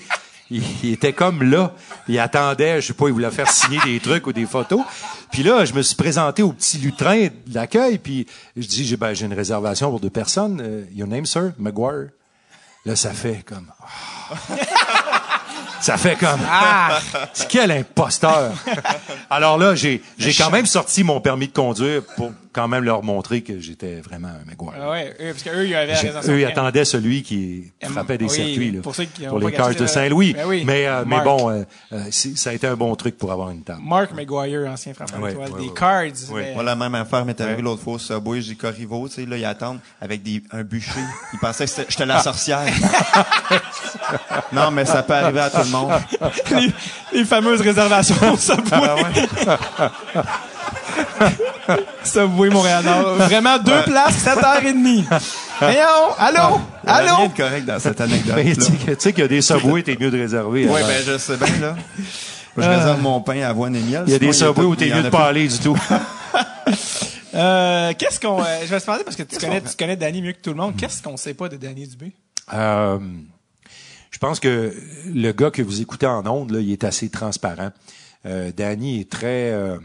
il, 0.53 0.63
il 0.83 0.93
était 0.93 1.13
comme 1.13 1.43
là. 1.43 1.73
Il 2.09 2.19
attendait, 2.19 2.81
je 2.81 2.89
sais 2.89 2.93
pas, 2.93 3.07
il 3.07 3.13
voulait 3.13 3.31
faire 3.31 3.51
signer 3.51 3.81
des 3.85 3.99
trucs 4.01 4.27
ou 4.27 4.33
des 4.33 4.47
photos. 4.47 4.81
Puis 5.31 5.43
là, 5.43 5.65
je 5.65 5.73
me 5.73 5.83
suis 5.83 5.97
présenté 5.97 6.43
au 6.43 6.53
petit 6.53 6.79
lutrin 6.79 7.29
de 7.47 7.55
l'accueil, 7.55 7.99
puis 7.99 8.27
je 8.57 8.67
dis, 8.67 8.85
j'ai 8.85 8.97
ben, 8.97 9.15
j'ai 9.15 9.27
une 9.27 9.35
réservation 9.35 9.91
pour 9.91 10.01
deux 10.01 10.11
personnes. 10.11 10.61
Euh, 10.63 10.85
your 10.95 11.09
name, 11.09 11.27
sir? 11.27 11.53
McGuire. 11.59 12.11
Là, 12.85 12.97
ça 12.97 13.13
fait 13.13 13.43
comme... 13.47 13.73
ah. 13.81 14.37
Ça 15.81 15.97
fait 15.97 16.15
comme 16.15 16.39
ah, 16.49 17.01
quel 17.49 17.73
imposteur. 17.73 18.53
Alors 19.29 19.59
là, 19.59 19.75
j'ai 19.75 20.01
j'ai 20.17 20.33
quand 20.33 20.49
même 20.49 20.65
sorti 20.65 21.03
mon 21.03 21.21
permis 21.21 21.49
de 21.49 21.53
conduire 21.53 22.03
pour 22.17 22.31
quand 22.53 22.69
même 22.69 22.85
leur 22.85 23.03
montrer 23.03 23.41
que 23.43 23.59
j'étais 23.59 23.97
vraiment 24.01 24.29
un 24.29 24.45
McGuire. 24.49 24.75
Ah 24.81 24.91
ouais, 24.91 25.15
eux, 25.21 25.33
parce 25.33 25.43
qu'eux, 25.43 25.67
ils 25.67 25.75
avaient 25.75 25.95
réservation. 25.95 26.33
Eux, 26.33 26.41
ils 26.41 26.45
attendaient 26.45 26.85
celui 26.85 27.23
qui 27.23 27.73
frappait 27.83 28.19
des 28.19 28.27
oui, 28.27 28.31
circuits 28.31 28.71
là, 28.73 28.81
pour 28.83 28.95
ceux 28.95 29.05
qui 29.05 29.27
ont 29.27 29.31
pour 29.31 29.41
pas 29.41 29.47
les 29.47 29.53
Cars 29.53 29.75
de 29.75 29.87
Saint-Louis. 29.87 30.35
Ben 30.35 30.45
oui, 30.47 30.63
mais, 30.67 30.87
euh, 30.87 31.05
mais 31.07 31.21
bon, 31.23 31.51
euh, 31.51 31.65
euh, 31.93 32.05
ça 32.11 32.51
a 32.51 32.53
été 32.53 32.67
un 32.67 32.77
bon 32.77 32.95
truc 32.95 33.17
pour 33.19 33.33
avoir 33.33 33.51
une 33.51 33.63
table. 33.63 33.81
Mark 33.85 34.13
McGuire, 34.13 34.71
ancien 34.71 34.95
frappeur 34.95 35.21
Ouais, 35.21 35.31
d'étoiles, 35.31 35.51
ouais, 35.53 35.61
des 35.61 35.69
ouais. 35.69 35.75
Cards. 35.75 36.03
Oui. 36.31 36.41
mais- 36.43 36.55
Moi, 36.55 36.63
la 36.63 36.77
même 36.77 36.95
affaire 36.95 37.25
m'est 37.25 37.41
arrivée 37.41 37.63
l'autre 37.63 37.83
fois 37.83 37.95
au 37.95 37.99
Subway. 37.99 38.41
J'ai 38.43 38.55
Corriveau, 38.55 39.09
tu 39.09 39.15
sais, 39.15 39.27
là, 39.27 39.37
ils 39.37 39.45
attendent 39.45 39.81
avec 40.01 40.23
des, 40.23 40.43
un 40.53 40.63
bûcher. 40.63 40.91
Ils 41.33 41.39
pensaient 41.39 41.65
que 41.65 41.71
c'était- 41.71 41.87
j'étais 41.91 42.07
la 42.07 42.21
sorcière. 42.21 42.63
non, 44.53 44.71
mais 44.71 44.85
ça 44.85 45.03
peut 45.03 45.15
arriver 45.15 45.41
à 45.41 45.51
tout 45.51 45.59
le 45.65 45.71
monde. 45.71 45.93
les, 46.51 46.73
les 47.21 47.25
fameuses 47.25 47.61
réservations 47.61 48.33
au 48.33 48.37
Subway. 48.37 48.69
Subway 52.05 52.51
Montréal. 52.51 52.85
Nord. 52.85 53.17
Vraiment 53.17 53.59
deux 53.59 53.83
places, 53.85 54.25
7h30. 54.25 55.05
Voyons, 55.61 56.15
allô? 56.19 56.61
Il 56.85 56.89
y 56.89 56.91
a 56.91 56.95
Allô? 56.95 57.17
rien 57.17 57.29
de 57.29 57.37
correct 57.37 57.65
dans 57.65 57.79
cette 57.79 58.01
Mais 58.35 58.55
tu 58.55 58.63
sais 58.99 59.13
qu'il 59.13 59.23
y 59.23 59.25
a 59.25 59.29
des 59.29 59.43
subways, 59.43 59.83
t'es 59.83 59.97
mieux 59.99 60.11
de 60.11 60.19
réserver. 60.19 60.67
Oui, 60.69 60.81
ben, 60.81 61.03
je 61.07 61.19
sais 61.19 61.37
bien, 61.37 61.59
là. 61.61 61.77
Moi, 62.57 62.67
je 62.67 62.71
réserve 62.71 63.01
mon 63.01 63.21
pain 63.21 63.41
à 63.43 63.49
avoine 63.49 63.77
et 63.77 63.81
miel. 63.81 64.05
il 64.07 64.13
y 64.13 64.17
a 64.17 64.19
des 64.19 64.33
sinon, 64.33 64.49
subways 64.49 64.67
où 64.67 64.77
t'es 64.77 64.93
mieux 64.93 65.03
de 65.03 65.11
pas 65.11 65.27
aller 65.27 65.49
du 65.49 65.59
tout. 65.59 65.77
Euh, 67.35 67.95
qu'est-ce 67.99 68.21
qu'on, 68.21 68.43
euh, 68.43 68.45
je 68.63 68.67
vais 68.67 68.79
te 68.79 68.85
demander 68.85 69.05
parce 69.05 69.17
que 69.17 69.23
tu 69.23 69.39
connais, 69.39 69.63
tu 69.63 69.75
connais 69.79 69.97
Danny 69.97 70.21
mieux 70.21 70.33
que 70.33 70.43
tout 70.43 70.51
le 70.51 70.57
monde. 70.57 70.77
Qu'est-ce 70.77 71.03
qu'on 71.03 71.17
sait 71.17 71.33
pas 71.33 71.49
de 71.49 71.57
Danny 71.57 71.87
Dubé? 71.87 72.13
Euh, 72.53 72.99
je 74.11 74.19
pense 74.19 74.39
que 74.39 74.75
le 75.07 75.33
gars 75.33 75.51
que 75.51 75.63
vous 75.63 75.81
écoutez 75.81 76.07
en 76.07 76.27
ondes, 76.27 76.51
là, 76.51 76.61
il 76.61 76.71
est 76.71 76.85
assez 76.85 77.09
transparent. 77.09 77.71
Euh, 78.27 78.53
Danny 78.55 79.01
est 79.01 79.11
très 79.11 79.51
euh, 79.51 79.77
euh, 79.77 79.79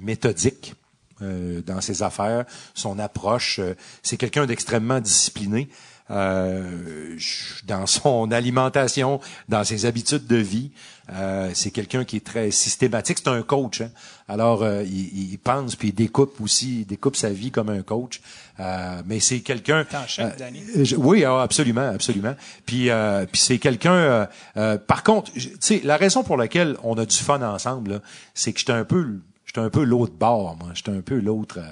méthodique 0.00 0.74
euh, 1.22 1.62
dans 1.62 1.80
ses 1.80 2.02
affaires, 2.02 2.44
son 2.74 2.98
approche. 2.98 3.58
euh, 3.60 3.74
c'est 4.02 4.16
quelqu'un 4.16 4.46
d'extrêmement 4.46 5.00
discipliné. 5.00 5.68
euh, 6.10 7.16
dans 7.64 7.86
son 7.86 8.30
alimentation, 8.32 9.20
dans 9.48 9.64
ses 9.64 9.86
habitudes 9.86 10.26
de 10.26 10.36
vie. 10.36 10.70
Euh, 11.12 11.50
c'est 11.54 11.70
quelqu'un 11.70 12.04
qui 12.04 12.16
est 12.16 12.24
très 12.24 12.50
systématique. 12.50 13.18
C'est 13.18 13.28
un 13.28 13.42
coach. 13.42 13.80
hein. 13.80 13.90
Alors, 14.28 14.62
euh, 14.62 14.82
il, 14.84 15.30
il 15.32 15.38
pense 15.38 15.74
puis 15.76 15.88
il 15.88 15.94
découpe 15.94 16.40
aussi, 16.40 16.80
il 16.80 16.86
découpe 16.86 17.16
sa 17.16 17.30
vie 17.30 17.50
comme 17.50 17.68
un 17.70 17.82
coach. 17.82 18.20
Euh, 18.60 19.00
mais 19.06 19.20
c'est 19.20 19.40
quelqu'un. 19.40 19.84
Euh, 20.24 20.84
je- 20.84 20.96
oui, 20.96 21.24
ah, 21.24 21.40
absolument, 21.42 21.88
absolument. 21.88 22.34
Puis, 22.66 22.90
euh, 22.90 23.24
puis 23.30 23.40
c'est 23.40 23.58
quelqu'un. 23.58 23.94
euh, 23.94 24.26
euh, 24.56 24.78
par 24.78 25.02
contre, 25.04 25.32
tu 25.32 25.50
sais, 25.60 25.80
la 25.84 25.96
raison 25.96 26.22
pour 26.24 26.36
laquelle 26.36 26.76
on 26.82 26.94
a 26.98 27.06
du 27.06 27.16
fun 27.16 27.40
ensemble, 27.42 27.92
là, 27.92 27.98
c'est 28.34 28.52
que 28.52 28.58
j'étais 28.58 28.72
un 28.72 28.84
peu, 28.84 29.18
j'étais 29.54 29.66
un 29.66 29.70
peu 29.70 29.84
l'autre 29.84 30.14
bord, 30.18 30.56
moi. 30.58 30.70
J'étais 30.74 30.92
un 30.92 31.00
peu 31.02 31.18
l'autre. 31.20 31.58
euh, 31.58 31.62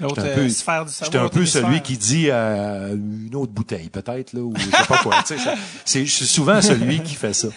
L'autre 0.00 0.14
j'étais 0.16 0.28
un 0.28 0.32
euh, 0.32 0.36
peu- 0.36 0.48
sphère 0.48 0.84
du 0.86 0.92
cerveau. 0.92 1.12
J'étais 1.12 1.24
un 1.24 1.28
peu 1.28 1.44
celui 1.44 1.80
qui 1.82 1.98
dit 1.98 2.26
euh, 2.30 2.94
une 2.94 3.34
autre 3.36 3.52
bouteille, 3.52 3.90
peut-être 3.90 4.32
là, 4.32 4.40
ou 4.40 4.54
je 4.56 4.64
sais 4.64 4.84
pas 4.88 4.98
quoi. 4.98 5.16
tu 5.26 5.36
sais, 5.36 5.38
ça- 5.44 5.54
c'est, 5.84 6.06
je 6.06 6.10
suis 6.10 6.26
souvent 6.26 6.62
celui 6.62 7.00
qui 7.02 7.14
fait 7.16 7.34
ça. 7.34 7.48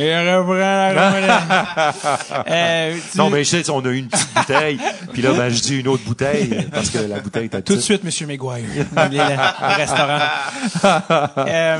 Et 0.00 0.14
euh, 2.48 2.96
tu- 3.10 3.18
Non, 3.18 3.30
mais 3.30 3.42
je 3.42 3.50
sais, 3.62 3.70
on 3.70 3.84
a 3.84 3.88
eu 3.88 3.96
une 3.98 4.06
petite 4.08 4.32
bouteille, 4.34 4.78
puis 5.12 5.22
là, 5.22 5.32
ben, 5.32 5.48
je 5.48 5.60
dis 5.60 5.80
une 5.80 5.88
autre 5.88 6.04
bouteille 6.04 6.68
parce 6.72 6.90
que 6.90 6.98
la 6.98 7.18
bouteille 7.18 7.46
était 7.46 7.62
Tout 7.62 7.74
de 7.74 7.80
suite, 7.80 8.04
Monsieur 8.04 8.26
les- 9.10 9.16
le 9.18 9.74
restaurant. 9.74 10.20
euh, 11.48 11.78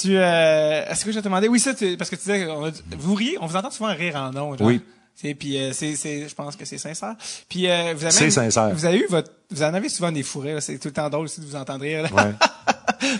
tu, 0.00 0.16
euh, 0.16 0.84
est-ce 0.90 1.04
que 1.04 1.12
je 1.12 1.18
te 1.20 1.24
demander, 1.24 1.46
oui, 1.46 1.60
ça, 1.60 1.74
tu- 1.74 1.96
parce 1.96 2.10
que 2.10 2.16
tu 2.16 2.22
disais, 2.22 2.46
on 2.46 2.66
a 2.66 2.70
vous 2.98 3.14
riez, 3.14 3.36
on 3.40 3.46
vous 3.46 3.54
entend 3.56 3.70
souvent 3.70 3.94
rire 3.94 4.16
en 4.16 4.32
nom. 4.32 4.56
Oui. 4.60 4.80
C'est, 5.14 5.34
puis, 5.34 5.56
euh, 5.56 5.72
c'est, 5.72 5.94
c'est, 5.96 6.28
je 6.28 6.34
pense 6.34 6.56
que 6.56 6.64
c'est 6.64 6.78
sincère. 6.78 7.14
Puis, 7.48 7.70
euh, 7.70 7.94
vous 7.94 8.04
avez 8.04 8.10
C'est 8.12 8.30
sincère. 8.30 8.70
Vous 8.74 8.84
avez 8.84 8.98
eu 8.98 9.06
votre, 9.08 9.30
vous 9.54 9.62
en 9.62 9.74
avez 9.74 9.88
souvent 9.88 10.12
des 10.12 10.22
fourrés. 10.22 10.56
C'est 10.60 10.78
tout 10.78 10.88
le 10.88 10.94
temps 10.94 11.08
drôle 11.08 11.24
aussi 11.24 11.40
de 11.40 11.46
vous 11.46 11.56
entendre 11.56 11.82
rire, 11.82 12.02
là. 12.02 12.08
Ouais. 12.12 12.32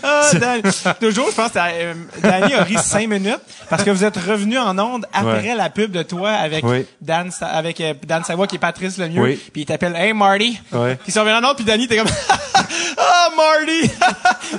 Ah, 0.01 0.31
Dan, 0.33 0.61
toujours, 0.99 1.29
je 1.29 1.35
pense 1.35 1.51
que 1.51 1.59
euh, 1.59 1.93
Danny 2.21 2.53
a 2.53 2.63
ri 2.63 2.75
cinq 2.77 3.07
minutes 3.07 3.39
parce 3.69 3.83
que 3.83 3.91
vous 3.91 4.03
êtes 4.03 4.17
revenu 4.17 4.57
en 4.57 4.77
onde 4.79 5.05
après 5.13 5.49
Ouais. 5.49 5.55
la 5.55 5.69
pub 5.69 5.91
de 5.91 6.01
toi 6.01 6.31
avec 6.31 6.63
Oui. 6.65 6.87
Dan, 7.01 7.29
avec 7.41 7.79
euh, 7.81 7.93
Dan 8.05 8.23
Savoie 8.23 8.47
qui 8.47 8.55
est 8.55 8.59
Patrice 8.59 8.97
Lemieux. 8.97 9.21
Oui. 9.21 9.35
Puis 9.53 9.61
il 9.61 9.65
t'appelle 9.65 9.95
Hey 9.95 10.13
Marty. 10.13 10.59
Ouais. 10.71 10.95
Puis 10.95 11.05
ils 11.09 11.13
sont 11.13 11.19
revenus 11.21 11.37
en 11.43 11.49
onde 11.49 11.55
puis 11.55 11.65
Danny 11.65 11.87
t'es 11.87 11.97
comme 11.97 12.07
Ah 12.97 13.29
Marty. 13.35 13.91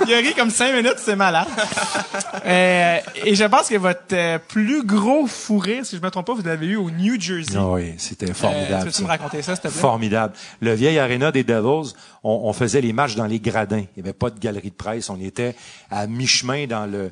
il 0.07 0.13
a 0.13 0.17
ri 0.17 0.33
comme 0.33 0.49
cinq 0.49 0.73
minutes, 0.73 0.95
c'est 0.97 1.15
malade. 1.17 1.47
Euh, 2.45 2.97
et 3.25 3.35
je 3.35 3.43
pense 3.45 3.67
que 3.67 3.75
votre 3.75 4.01
euh, 4.13 4.37
plus 4.39 4.83
gros 4.85 5.27
fou 5.27 5.57
rire, 5.57 5.85
si 5.85 5.97
je 5.97 6.01
me 6.01 6.09
trompe 6.09 6.27
pas, 6.27 6.33
vous 6.33 6.43
l'avez 6.43 6.67
eu 6.67 6.75
au 6.77 6.89
New 6.89 7.19
Jersey. 7.19 7.55
Ah 7.57 7.65
oui, 7.67 7.93
c'était 7.97 8.29
Euh, 8.29 8.33
formidable. 8.33 8.79
tu 8.79 8.85
peux-tu 8.85 8.97
ça. 8.97 9.03
me 9.03 9.07
raconter 9.07 9.41
ça, 9.41 9.55
s'il 9.55 9.63
te 9.63 9.67
plaît? 9.67 9.79
Formidable. 9.81 10.33
Le 10.61 10.73
vieil 10.73 10.97
aréna 10.99 11.31
des 11.31 11.43
Devils, 11.43 11.66
on, 12.23 12.53
faisait 12.53 12.81
les 12.81 12.93
matchs 12.93 13.15
dans 13.15 13.25
les 13.25 13.39
gradins. 13.39 13.83
Il 13.95 14.01
n'y 14.01 14.09
avait 14.09 14.13
pas 14.13 14.29
de 14.29 14.39
galerie 14.39 14.69
de 14.69 14.75
presse. 14.75 15.09
On 15.09 15.19
était 15.19 15.55
à 15.89 16.07
mi-chemin 16.07 16.67
dans 16.67 16.85
le 16.85 17.11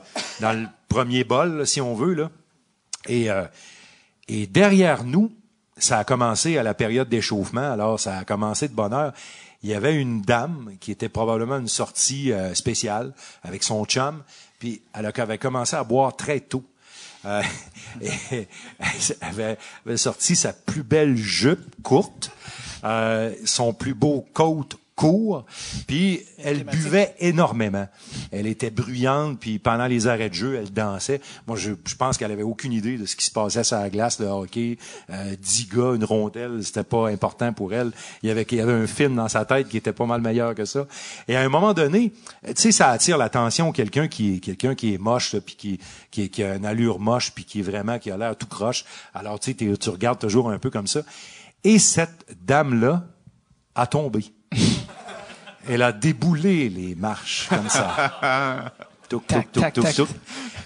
premier 0.87 1.23
bol, 1.23 1.65
si 1.67 1.81
on 1.81 1.93
veut 1.95 2.13
là. 2.13 2.31
Et 3.07 3.29
euh, 3.29 3.45
et 4.27 4.47
derrière 4.47 5.03
nous, 5.03 5.31
ça 5.77 5.99
a 5.99 6.03
commencé 6.03 6.57
à 6.57 6.63
la 6.63 6.73
période 6.73 7.09
d'échauffement. 7.09 7.71
Alors 7.71 7.99
ça 7.99 8.19
a 8.19 8.25
commencé 8.25 8.67
de 8.67 8.73
bonne 8.73 8.93
heure. 8.93 9.13
Il 9.63 9.69
y 9.69 9.73
avait 9.73 9.95
une 9.95 10.21
dame 10.21 10.75
qui 10.79 10.91
était 10.91 11.09
probablement 11.09 11.57
une 11.57 11.67
sortie 11.67 12.31
euh, 12.31 12.53
spéciale 12.53 13.13
avec 13.43 13.63
son 13.63 13.85
chum, 13.85 14.23
puis 14.59 14.81
elle 14.93 15.05
avait 15.05 15.37
commencé 15.37 15.75
à 15.75 15.83
boire 15.83 16.15
très 16.15 16.39
tôt. 16.39 16.63
Euh, 17.25 17.41
elle 18.01 18.47
avait 19.21 19.97
sorti 19.97 20.35
sa 20.35 20.53
plus 20.53 20.83
belle 20.83 21.15
jupe 21.15 21.81
courte, 21.81 22.31
euh, 22.85 23.33
son 23.45 23.73
plus 23.73 23.93
beau 23.93 24.25
coat 24.33 24.69
court, 24.95 25.45
puis 25.87 26.21
elle 26.41 26.63
buvait 26.63 27.15
énormément. 27.19 27.87
Elle 28.31 28.47
était 28.47 28.69
bruyante, 28.69 29.39
puis 29.39 29.59
pendant 29.59 29.87
les 29.87 30.07
arrêts 30.07 30.29
de 30.29 30.33
jeu, 30.33 30.55
elle 30.55 30.71
dansait. 30.71 31.19
Moi, 31.47 31.57
je, 31.57 31.71
je 31.85 31.95
pense 31.95 32.17
qu'elle 32.17 32.31
avait 32.31 32.43
aucune 32.43 32.71
idée 32.71 32.97
de 32.97 33.05
ce 33.05 33.15
qui 33.15 33.25
se 33.25 33.31
passait 33.31 33.63
sur 33.63 33.77
la 33.77 33.89
glace, 33.89 34.19
le 34.19 34.27
hockey. 34.27 34.77
Euh, 35.09 35.35
dix 35.37 35.67
gars, 35.67 35.95
une 35.95 36.05
rondelle, 36.05 36.63
c'était 36.63 36.83
pas 36.83 37.09
important 37.09 37.51
pour 37.51 37.73
elle. 37.73 37.91
Il 38.23 38.29
y 38.29 38.31
avait, 38.31 38.47
il 38.49 38.57
y 38.57 38.61
avait 38.61 38.73
un 38.73 38.87
film 38.87 39.15
dans 39.15 39.27
sa 39.27 39.43
tête 39.43 39.67
qui 39.67 39.77
était 39.77 39.93
pas 39.93 40.05
mal 40.05 40.21
meilleur 40.21 40.55
que 40.55 40.65
ça. 40.65 40.87
Et 41.27 41.35
à 41.35 41.41
un 41.41 41.49
moment 41.49 41.73
donné, 41.73 42.13
tu 42.45 42.53
sais, 42.55 42.71
ça 42.71 42.89
attire 42.89 43.17
l'attention 43.17 43.71
quelqu'un 43.73 44.07
qui 44.07 44.35
est 44.35 44.39
quelqu'un 44.39 44.75
qui 44.75 44.93
est 44.93 44.97
moche, 44.97 45.35
puis 45.39 45.55
qui, 45.55 45.79
qui, 46.09 46.29
qui 46.29 46.43
a 46.43 46.55
une 46.55 46.65
allure 46.65 46.99
moche, 46.99 47.33
puis 47.33 47.43
qui 47.43 47.59
est 47.59 47.63
vraiment 47.63 47.99
qui 47.99 48.11
a 48.11 48.17
l'air 48.17 48.37
tout 48.37 48.47
croche. 48.47 48.85
Alors 49.13 49.39
tu 49.41 49.51
sais, 49.51 49.77
tu 49.77 49.89
regardes 49.89 50.19
toujours 50.19 50.49
un 50.49 50.57
peu 50.57 50.69
comme 50.69 50.87
ça. 50.87 51.01
Et 51.65 51.79
cette 51.79 52.25
dame 52.45 52.79
là 52.79 53.03
a 53.73 53.87
tombé. 53.87 54.23
Elle 55.67 55.81
a 55.81 55.91
déboulé 55.91 56.69
les 56.69 56.93
marches 56.93 57.47
comme 57.49 57.67
ça. 57.69 58.71
Touc, 59.09 59.27
Tac, 59.27 59.51
touc, 59.51 59.51
touc, 59.51 59.63
tac, 59.63 59.73
touc, 59.73 59.83
tac. 59.83 59.95
touc. 59.95 60.09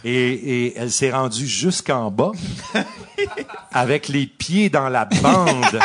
Et, 0.06 0.68
et 0.68 0.78
elle 0.78 0.92
s'est 0.92 1.12
rendue 1.12 1.46
jusqu'en 1.46 2.10
bas 2.10 2.32
avec 3.74 4.08
les 4.08 4.28
pieds 4.28 4.70
dans 4.70 4.88
la 4.88 5.04
bande, 5.04 5.80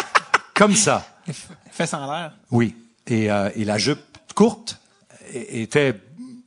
comme 0.54 0.76
ça. 0.76 1.04
Fais 1.72 1.92
en 1.94 2.12
l'air? 2.12 2.32
Oui. 2.52 2.76
Et, 3.08 3.28
euh, 3.30 3.50
et 3.56 3.64
la 3.64 3.76
jupe 3.76 3.98
courte 4.36 4.78
était 5.32 6.00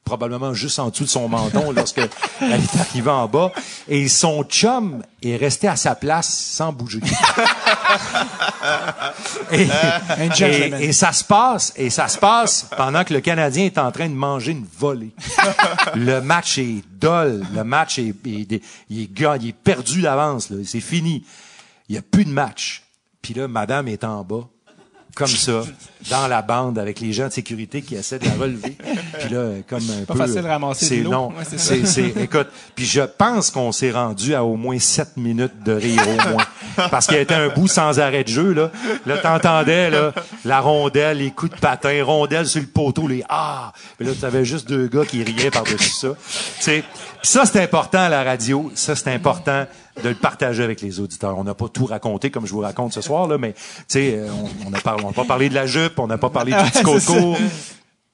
probablement 0.08 0.54
juste 0.54 0.80
en 0.80 0.90
dessous 0.90 1.04
de 1.04 1.10
son 1.10 1.28
menton 1.28 1.72
lorsque 1.72 1.98
elle 2.42 2.54
est 2.54 2.80
arrivée 2.80 3.12
en 3.12 3.28
bas. 3.28 3.52
Et 3.88 4.08
son 4.08 4.44
chum 4.44 5.04
est 5.22 5.36
resté 5.36 5.68
à 5.68 5.76
sa 5.76 5.96
place 5.96 6.34
sans 6.34 6.72
bouger. 6.72 7.02
et, 9.52 10.94
ça 10.94 11.12
se 11.12 11.24
passe, 11.24 11.74
et 11.76 11.90
ça 11.90 12.08
se 12.08 12.18
passe 12.18 12.68
pendant 12.76 13.04
que 13.04 13.14
le 13.14 13.22
Canadien 13.22 13.66
est 13.66 13.78
en 13.78 13.92
train 13.92 14.08
de 14.08 14.16
manger 14.16 14.54
une 14.54 14.66
volée. 14.80 15.12
le 15.96 16.22
match 16.22 16.58
est 16.58 16.84
dol, 17.00 17.46
le 17.54 17.64
match 17.64 18.00
est, 18.00 18.10
est- 18.10 18.16
il 18.26 18.54
est, 18.54 18.62
il 18.90 19.48
est 19.48 19.54
perdu 19.54 20.02
d'avance, 20.02 20.50
là. 20.50 20.58
c'est 20.66 20.80
fini. 20.80 21.24
Il 21.90 21.94
n'y 21.94 21.98
a 21.98 22.02
plus 22.02 22.26
de 22.26 22.32
match. 22.32 22.84
Puis 23.22 23.34
là, 23.34 23.48
madame 23.48 23.88
est 23.88 24.04
en 24.04 24.24
bas, 24.24 24.48
comme 25.18 25.28
ça, 25.28 25.64
dans 26.12 26.28
la 26.28 26.42
bande, 26.44 26.78
avec 26.78 27.00
les 27.00 27.12
gens 27.12 27.28
de 27.28 27.34
sécurité 27.34 27.82
qui 27.82 27.96
essaient 27.96 28.20
de 28.20 28.26
la 28.26 28.34
relever. 28.36 28.78
Puis 29.20 29.30
là, 29.34 29.50
comme 29.68 29.84
un 29.90 30.06
Pas 30.06 30.14
peu... 30.14 30.20
facile 30.20 30.44
de 30.44 30.48
ramasser 30.48 30.86
c'est 30.86 30.98
non. 31.02 31.30
Ouais, 31.30 31.44
c'est 31.44 31.58
ça. 31.60 31.74
c'est, 31.74 31.86
c'est- 31.88 32.22
écoute, 32.22 32.48
puis 32.76 32.86
je 32.86 33.02
pense 33.02 33.50
qu'on 33.50 33.72
s'est 33.72 33.90
rendu 33.92 34.36
à 34.36 34.44
au 34.44 34.56
moins 34.56 34.78
sept 34.78 35.18
minutes 35.18 35.64
de 35.66 35.74
rire 35.74 36.02
au 36.08 36.30
moins. 36.30 36.46
Parce 36.92 37.08
qu'il 37.08 37.16
y 37.16 37.20
a 37.20 37.24
été 37.24 37.34
un 37.34 37.50
bout 37.50 37.68
sans 37.68 38.00
arrêt 38.00 38.24
de 38.24 38.30
jeu, 38.30 38.54
là. 38.54 38.72
Là, 39.08 39.18
t'entendais, 39.18 39.90
là, 39.90 40.14
la 40.46 40.60
rondelle, 40.62 41.18
les 41.18 41.32
coups 41.32 41.52
de 41.54 41.58
patin, 41.60 42.04
rondelle 42.04 42.46
sur 42.46 42.62
le 42.62 42.68
poteau, 42.68 43.08
les 43.08 43.24
ah! 43.28 43.74
Puis 43.98 44.08
là, 44.08 44.14
t'avais 44.20 44.46
juste 44.46 44.70
deux 44.70 44.88
gars 44.88 45.04
qui 45.06 45.24
riaient 45.24 45.50
par-dessus 45.52 45.90
ça. 45.90 46.10
Tu 46.10 46.64
sais, 46.64 46.84
ça, 47.28 47.46
c'est 47.46 47.62
important 47.62 48.00
à 48.00 48.10
la 48.10 48.24
radio. 48.24 48.72
Ça, 48.74 48.96
c'est 48.96 49.12
important 49.14 49.66
de 50.02 50.10
le 50.10 50.16
partager 50.16 50.64
avec 50.64 50.82
les 50.82 51.00
auditeurs. 51.00 51.38
On 51.38 51.44
n'a 51.44 51.54
pas 51.54 51.68
tout 51.68 51.86
raconté 51.86 52.32
comme 52.32 52.46
je 52.46 52.54
vous 52.54 52.62
raconte 52.62 52.94
ce 52.94 53.02
soir, 53.02 53.28
là, 53.28 53.38
mais, 53.38 53.54
tu 53.54 53.60
sais, 53.88 54.16
euh, 54.16 54.30
on 54.66 54.70
n'a 54.70 54.80
pas, 54.80 54.96
on 55.04 55.08
n'a 55.08 55.14
pas 55.14 55.26
parlé 55.26 55.50
de 55.50 55.54
la 55.56 55.66
jupe, 55.66 56.00
on 56.00 56.08
n'a 56.08 56.18
pas 56.18 56.30
parlé 56.30 56.54
du 56.54 56.58
petit 56.72 56.84
coco. 56.84 57.36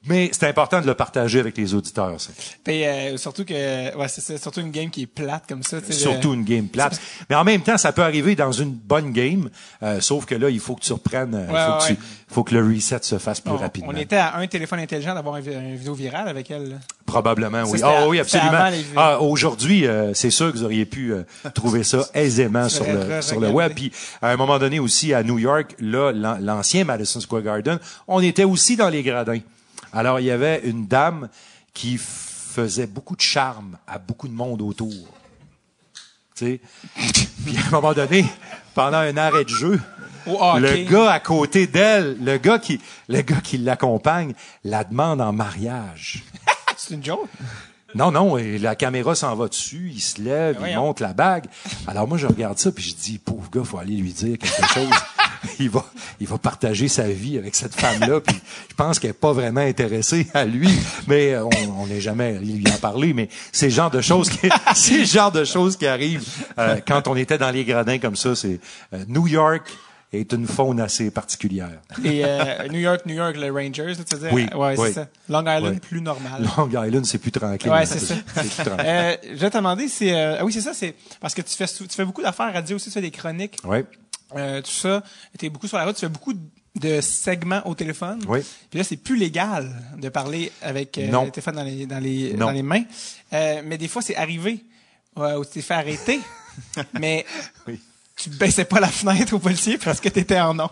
Mais 0.06 0.30
c'est 0.32 0.46
important 0.48 0.80
de 0.80 0.86
le 0.86 0.94
partager 0.94 1.40
avec 1.40 1.56
les 1.56 1.72
auditeurs, 1.74 2.20
ça. 2.20 2.30
Puis 2.62 2.84
euh, 2.84 3.16
surtout 3.16 3.44
que 3.44 3.96
ouais, 3.96 4.08
c'est 4.08 4.38
surtout 4.38 4.60
une 4.60 4.70
game 4.70 4.90
qui 4.90 5.02
est 5.02 5.06
plate 5.06 5.44
comme 5.48 5.62
ça. 5.62 5.78
Surtout 5.90 6.30
le- 6.30 6.34
une 6.36 6.44
game 6.44 6.66
plate. 6.68 7.00
Mais 7.30 7.36
en 7.36 7.44
même 7.44 7.62
temps, 7.62 7.78
ça 7.78 7.92
peut 7.92 8.02
arriver 8.02 8.34
dans 8.34 8.52
une 8.52 8.72
bonne 8.72 9.12
game, 9.12 9.48
euh, 9.82 10.00
sauf 10.00 10.26
que 10.26 10.34
là, 10.34 10.50
il 10.50 10.60
faut 10.60 10.74
que 10.74 10.82
tu 10.82 10.92
reprennes, 10.92 11.34
euh, 11.34 11.46
il 11.48 11.54
Ouais, 11.54 11.60
faut, 11.66 11.78
que 11.78 11.86
tu- 11.94 11.98
faut 12.28 12.44
que 12.44 12.54
le 12.54 12.66
reset 12.66 12.98
se 13.02 13.18
fasse 13.18 13.40
plus 13.40 13.52
On, 13.52 13.56
rapidement. 13.56 13.92
on 13.94 13.96
était 13.96 14.16
à 14.16 14.36
un 14.36 14.46
téléphone 14.46 14.80
intelligent 14.80 15.14
d'avoir 15.14 15.36
un, 15.36 15.40
une 15.42 15.76
vidéo 15.76 15.94
virale 15.94 16.28
avec 16.28 16.50
elle. 16.50 16.68
là. 16.70 16.76
Probablement, 17.06 17.62
oui. 17.66 17.80
Ah 17.82 18.08
oui, 18.08 18.18
absolument. 18.18 18.70
Ah, 18.96 19.20
aujourd'hui, 19.20 19.86
euh, 19.86 20.12
c'est 20.14 20.30
sûr 20.30 20.52
que 20.52 20.58
vous 20.58 20.64
auriez 20.64 20.84
pu 20.86 21.12
euh, 21.12 21.22
trouver 21.54 21.84
ça 21.84 22.00
aisément 22.14 22.68
sur 22.68 22.84
le, 22.84 23.22
sur 23.22 23.38
le 23.40 23.48
web. 23.50 23.72
Puis, 23.74 23.92
à 24.20 24.30
un 24.30 24.36
moment 24.36 24.58
donné 24.58 24.80
aussi, 24.80 25.14
à 25.14 25.22
New 25.22 25.38
York, 25.38 25.74
là, 25.78 26.12
l'an- 26.12 26.38
l'ancien 26.40 26.84
Madison 26.84 27.20
Square 27.20 27.42
Garden, 27.42 27.78
on 28.08 28.20
était 28.20 28.44
aussi 28.44 28.76
dans 28.76 28.88
les 28.88 29.02
gradins. 29.02 29.38
Alors, 29.94 30.18
il 30.18 30.26
y 30.26 30.30
avait 30.32 30.60
une 30.64 30.86
dame 30.86 31.28
qui 31.72 31.98
faisait 31.98 32.88
beaucoup 32.88 33.14
de 33.14 33.20
charme 33.20 33.78
à 33.86 33.98
beaucoup 33.98 34.26
de 34.26 34.32
monde 34.32 34.60
autour. 34.60 34.90
Tu 36.34 36.44
sais? 36.46 36.60
Puis, 37.44 37.56
à 37.56 37.68
un 37.68 37.70
moment 37.70 37.92
donné, 37.92 38.24
pendant 38.74 38.98
un 38.98 39.16
arrêt 39.16 39.44
de 39.44 39.50
jeu, 39.50 39.80
le 40.26 40.90
gars 40.90 41.12
à 41.12 41.20
côté 41.20 41.68
d'elle, 41.68 42.16
le 42.24 42.38
gars 42.38 42.58
qui, 42.58 42.80
le 43.08 43.20
gars 43.22 43.40
qui 43.40 43.56
l'accompagne, 43.58 44.34
la 44.64 44.82
demande 44.82 45.20
en 45.20 45.32
mariage. 45.32 46.24
C'est 46.76 46.94
une 46.94 47.04
joke? 47.04 47.28
Non, 47.94 48.10
non, 48.10 48.36
et 48.36 48.58
la 48.58 48.74
caméra 48.74 49.14
s'en 49.14 49.36
va 49.36 49.46
dessus, 49.46 49.92
il 49.94 50.00
se 50.00 50.20
lève, 50.20 50.58
il 50.68 50.74
monte 50.74 50.98
la 50.98 51.12
bague. 51.12 51.46
Alors 51.86 52.08
moi, 52.08 52.18
je 52.18 52.26
regarde 52.26 52.58
ça, 52.58 52.72
puis 52.72 52.82
je 52.82 52.96
dis, 52.96 53.18
pauvre 53.18 53.48
gars, 53.48 53.62
faut 53.62 53.78
aller 53.78 53.94
lui 53.94 54.12
dire 54.12 54.36
quelque 54.36 54.66
chose. 54.66 54.90
il 55.58 55.70
va, 55.70 55.84
il 56.20 56.26
va 56.26 56.38
partager 56.38 56.88
sa 56.88 57.04
vie 57.08 57.38
avec 57.38 57.54
cette 57.54 57.74
femme-là, 57.74 58.20
puis 58.20 58.36
je 58.70 58.74
pense 58.74 58.98
qu'elle 58.98 59.10
est 59.10 59.14
pas 59.14 59.32
vraiment 59.32 59.60
intéressée 59.60 60.26
à 60.34 60.44
lui, 60.44 60.68
mais 61.06 61.32
euh, 61.34 61.44
on 61.44 61.50
on 61.84 61.86
n'est 61.86 62.00
jamais 62.00 62.36
allé 62.36 62.46
lui 62.52 62.64
en 62.72 62.78
parler, 62.78 63.12
mais 63.12 63.28
c'est 63.52 63.66
le 63.66 63.72
genre 63.72 63.90
de 63.90 64.00
choses 64.00 64.30
qui, 64.30 64.48
c'est 64.74 64.98
le 64.98 65.04
genre 65.04 65.32
de 65.32 65.44
choses 65.44 65.76
qui 65.76 65.86
arrivent 65.86 66.26
euh, 66.58 66.76
quand 66.86 67.08
on 67.08 67.16
était 67.16 67.38
dans 67.38 67.50
les 67.50 67.64
gradins 67.64 67.98
comme 67.98 68.16
ça. 68.16 68.34
C'est 68.34 68.58
euh, 68.92 69.04
New 69.08 69.26
York 69.26 69.66
est 70.12 70.32
une 70.32 70.46
faune 70.46 70.78
assez 70.78 71.10
particulière. 71.10 71.80
Et 72.04 72.24
euh, 72.24 72.68
New 72.70 72.78
York, 72.78 73.00
New 73.04 73.16
York, 73.16 73.36
les 73.36 73.50
Rangers, 73.50 73.94
tu 74.08 74.14
veux 74.16 74.20
dire? 74.20 74.32
Oui, 74.32 74.46
Ouais, 74.54 74.76
oui. 74.78 74.86
c'est 74.88 74.92
ça. 74.92 75.08
Long 75.28 75.40
Island, 75.40 75.72
Oui. 75.74 75.80
plus 75.80 76.00
normal. 76.00 76.46
Long 76.56 76.68
Island, 76.68 77.04
c'est 77.04 77.18
plus 77.18 77.32
tranquille. 77.32 77.68
Ouais, 77.70 77.84
c'est 77.84 77.98
ça. 77.98 78.14
C'est 78.34 78.40
plus 78.42 78.50
tranquille. 78.64 78.86
Euh, 78.86 79.16
je 79.32 79.38
vais 79.40 79.50
te 79.50 79.56
demander, 79.56 79.88
c'est 79.88 80.12
euh, 80.14 80.36
ah 80.38 80.44
oui, 80.44 80.52
c'est 80.52 80.60
ça, 80.60 80.72
c'est 80.72 80.94
parce 81.20 81.34
que 81.34 81.42
tu 81.42 81.56
fais 81.56 81.66
tu 81.66 81.84
fais 81.88 82.04
beaucoup 82.04 82.22
d'affaires 82.22 82.52
radio 82.52 82.76
aussi, 82.76 82.86
tu 82.86 82.92
fais 82.92 83.00
des 83.00 83.10
chroniques, 83.10 83.56
Ouais. 83.64 83.84
Euh, 84.36 84.60
tout 84.62 84.70
ça. 84.70 85.02
Tu 85.38 85.46
es 85.46 85.48
beaucoup 85.50 85.68
sur 85.68 85.76
la 85.78 85.84
route, 85.84 85.94
tu 85.94 86.00
fais 86.00 86.08
beaucoup 86.08 86.34
de 86.74 87.00
segments 87.00 87.62
au 87.66 87.74
téléphone. 87.74 88.20
Oui. 88.28 88.40
Puis 88.70 88.78
là, 88.78 88.84
c'est 88.84 88.96
plus 88.96 89.16
légal 89.16 89.72
de 89.98 90.08
parler 90.08 90.50
avec 90.62 90.98
euh, 90.98 91.06
le 91.24 91.30
téléphone 91.30 91.54
dans 91.56 91.62
les 91.62 91.86
dans 91.86 91.98
les 92.00 92.32
Non. 92.32 92.46
dans 92.46 92.50
les 92.52 92.62
mains. 92.62 92.82
Euh, 93.32 93.62
mais 93.64 93.78
des 93.78 93.88
fois, 93.88 94.02
c'est 94.02 94.16
arrivé 94.16 94.64
euh, 95.18 95.38
où 95.38 95.44
tu 95.44 95.52
t'es 95.52 95.62
fait 95.62 95.74
arrêter, 95.74 96.20
mais 97.00 97.24
Oui. 97.68 97.80
tu 98.16 98.30
baissais 98.30 98.64
pas 98.64 98.80
la 98.80 98.88
fenêtre 98.88 99.34
au 99.34 99.38
policier 99.38 99.78
parce 99.78 100.00
que 100.00 100.08
tu 100.08 100.18
étais 100.20 100.40
en 100.40 100.58
onde. 100.58 100.70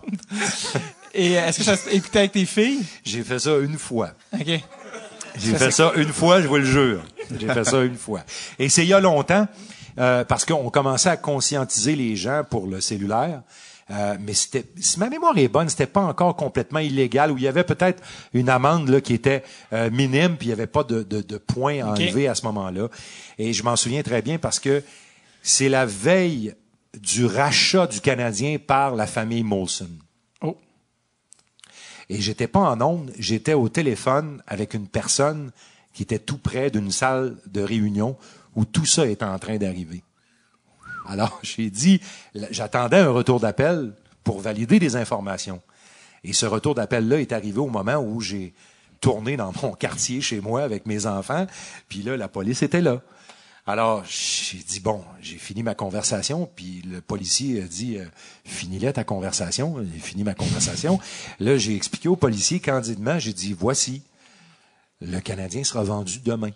Et 1.15 1.33
est-ce 1.35 1.59
que 1.59 1.65
ça 1.65 1.77
se 1.77 1.89
écoutait 1.91 2.21
avec 2.21 2.33
tes 2.33 2.47
filles? 2.47 2.83
J'ai 3.05 3.23
fait 3.23 3.39
ça 3.39 3.57
une 3.59 3.79
fois. 3.79 4.13
Ok. 4.33 4.61
J'ai 5.39 5.55
fait 5.55 5.71
ça 5.71 5.93
une 5.97 6.13
fois, 6.13 6.43
je 6.43 6.47
vous 6.49 6.57
le 6.57 6.65
jure. 6.65 7.03
J'ai 7.39 7.47
fait 7.47 7.65
ça 7.65 7.83
une 7.83 7.97
fois. 7.97 8.23
Et 8.59 8.69
c'est 8.69 8.83
il 8.83 8.89
y 8.89 8.93
a 8.95 9.01
longtemps, 9.01 9.47
euh, 9.99 10.25
parce 10.25 10.45
qu'on 10.45 10.71
commençait 10.71 11.11
à 11.11 11.17
conscientiser 11.17 11.97
les 11.97 12.17
gens 12.17 12.43
pour 12.49 12.67
le 12.67 12.81
cellulaire. 12.81 13.43
Euh, 13.91 14.17
mais 14.21 14.33
c'était, 14.33 14.65
si 14.77 14.99
ma 14.99 15.09
mémoire 15.09 15.37
est 15.37 15.49
bonne, 15.49 15.69
c'était 15.69 15.87
pas 15.87 16.01
encore 16.01 16.37
complètement 16.37 16.79
illégal, 16.79 17.31
où 17.31 17.37
il 17.37 17.45
y 17.45 17.49
avait 17.49 17.65
peut-être 17.65 18.03
une 18.33 18.49
amende 18.49 18.89
là, 18.89 19.01
qui 19.01 19.13
était 19.13 19.43
euh, 19.73 19.91
minime, 19.91 20.37
puis 20.37 20.49
il 20.49 20.51
y 20.51 20.53
avait 20.53 20.67
pas 20.67 20.85
de, 20.85 21.03
de, 21.03 21.21
de 21.21 21.37
points 21.37 21.85
à 21.85 21.89
enlever 21.89 22.29
à 22.29 22.35
ce 22.35 22.45
moment-là. 22.47 22.89
Et 23.39 23.53
je 23.53 23.63
m'en 23.63 23.77
souviens 23.77 24.03
très 24.03 24.23
bien 24.23 24.39
parce 24.39 24.61
que 24.61 24.83
c'est 25.43 25.69
la 25.69 25.85
veille 25.85 26.55
du 26.99 27.27
rachat 27.27 27.87
du 27.87 28.01
Canadien 28.01 28.59
par 28.59 28.95
la 28.95 29.07
famille 29.07 29.43
Molson. 29.43 29.91
Oh. 30.43 30.57
Et 32.09 32.21
j'étais 32.21 32.49
pas 32.49 32.61
en 32.61 32.81
onde, 32.81 33.13
j'étais 33.19 33.55
au 33.55 33.69
téléphone 33.69 34.43
avec 34.47 34.75
une 34.75 34.87
personne 34.87 35.51
qui 35.93 36.03
était 36.03 36.19
tout 36.19 36.39
près 36.39 36.71
d'une 36.71 36.91
salle 36.91 37.37
de 37.47 37.63
réunion 37.63 38.17
où 38.55 38.65
tout 38.65 38.87
ça 38.87 39.07
était 39.07 39.25
en 39.25 39.39
train 39.39 39.57
d'arriver. 39.57 40.03
Alors, 41.07 41.39
j'ai 41.43 41.71
dit, 41.71 42.01
j'attendais 42.51 42.99
un 42.99 43.11
retour 43.11 43.41
d'appel 43.41 43.95
pour 44.25 44.41
valider 44.41 44.79
des 44.79 44.97
informations. 44.97 45.61
Et 46.25 46.33
ce 46.33 46.47
retour 46.47 46.75
d'appel-là 46.75 47.21
est 47.21 47.33
arrivé 47.33 47.59
au 47.59 47.69
moment 47.69 47.97
où 47.97 48.21
j'ai 48.21 48.55
tourné 49.01 49.37
dans 49.37 49.53
mon 49.63 49.73
quartier 49.79 50.21
chez 50.21 50.41
moi 50.41 50.63
avec 50.63 50.87
mes 50.87 51.07
enfants, 51.07 51.47
puis 51.89 52.03
là, 52.03 52.17
la 52.17 52.29
police 52.29 52.63
était 52.63 52.81
là. 52.81 53.03
Alors, 53.65 54.05
j'ai 54.05 54.59
dit, 54.59 54.81
bon, 54.81 55.05
j'ai 55.21 55.39
fini 55.39 55.63
ma 55.63 55.77
conversation, 55.77 56.51
puis 56.57 56.83
le 56.83 57.01
policier 57.01 57.63
a 57.63 57.67
dit, 57.67 57.97
euh, 57.97 58.07
finis-la 58.45 58.93
ta 58.93 59.05
conversation. 59.05 59.77
J'ai 59.93 60.01
fini 60.01 60.25
ma 60.25 60.35
conversation. 60.35 60.99
Là, 61.39 61.57
j'ai 61.57 61.77
expliqué 61.77 62.09
au 62.09 62.17
policier 62.17 62.59
candidement, 62.59 63.21
j'ai 63.21 63.33
dit, 63.33 63.55
voici, 63.57 64.03
le 65.01 65.21
Canadien 65.21 65.63
sera 65.63 65.85
vendu 65.85 66.19
demain. 66.25 66.51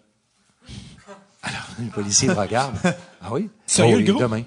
Alors, 1.47 1.67
le 1.79 1.87
policier 1.91 2.29
me 2.29 2.35
regarde. 2.35 2.75
Ah 3.29 3.31
oui? 3.33 3.49
Sérieux, 3.67 3.95
Oh 3.95 3.99
oui, 3.99 4.05
le 4.05 4.13
gros? 4.13 4.23
Demain. 4.23 4.43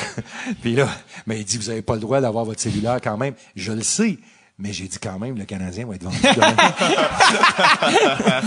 Puis 0.62 0.76
là, 0.76 0.86
mais 1.26 1.40
il 1.40 1.44
dit, 1.44 1.56
vous 1.58 1.70
avez 1.70 1.82
pas 1.82 1.94
le 1.94 2.00
droit 2.00 2.20
d'avoir 2.20 2.44
votre 2.44 2.60
cellulaire 2.60 2.98
quand 3.02 3.16
même. 3.16 3.34
Je 3.56 3.72
le 3.72 3.82
sais, 3.82 4.16
mais 4.60 4.72
j'ai 4.72 4.86
dit 4.86 4.98
quand 5.02 5.18
même, 5.18 5.36
le 5.36 5.44
Canadien 5.44 5.86
va 5.86 5.96
être 5.96 6.04
vendu 6.04 6.18
demain. 6.22 6.54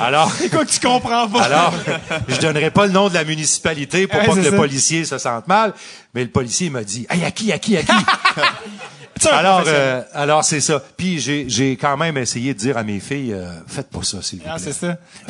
Alors, 0.00 0.32
Quoi 0.50 0.64
que 0.64 0.70
tu 0.70 0.80
comprends 0.80 1.28
pas. 1.28 1.42
alors, 1.42 1.74
je 2.28 2.40
donnerai 2.40 2.70
pas 2.70 2.86
le 2.86 2.92
nom 2.92 3.08
de 3.08 3.14
la 3.14 3.24
municipalité 3.24 4.06
pour 4.06 4.18
Ouais, 4.20 4.26
pas 4.26 4.34
que 4.34 4.40
le 4.40 4.56
policier 4.56 5.04
se 5.04 5.18
sente 5.18 5.46
mal, 5.46 5.74
mais 6.14 6.24
le 6.24 6.30
policier 6.30 6.70
m'a 6.70 6.82
dit, 6.82 7.06
hey, 7.10 7.24
à 7.24 7.30
qui, 7.30 7.52
à 7.52 7.58
qui, 7.58 7.76
à 7.76 7.82
qui? 7.82 7.92
Alors, 9.30 9.62
euh, 9.66 10.02
alors 10.12 10.44
c'est 10.44 10.60
ça. 10.60 10.82
Puis 10.96 11.18
j'ai, 11.20 11.44
j'ai 11.48 11.76
quand 11.76 11.96
même 11.96 12.16
essayé 12.18 12.52
de 12.54 12.58
dire 12.58 12.76
à 12.76 12.82
mes 12.82 13.00
filles, 13.00 13.32
euh, 13.32 13.46
faites 13.66 13.88
pas 13.88 14.02
ça, 14.02 14.20
s'il 14.22 14.40
vous 14.40 14.44
Ah, 14.48 14.56
plaît. 14.56 14.72
c'est 14.72 14.72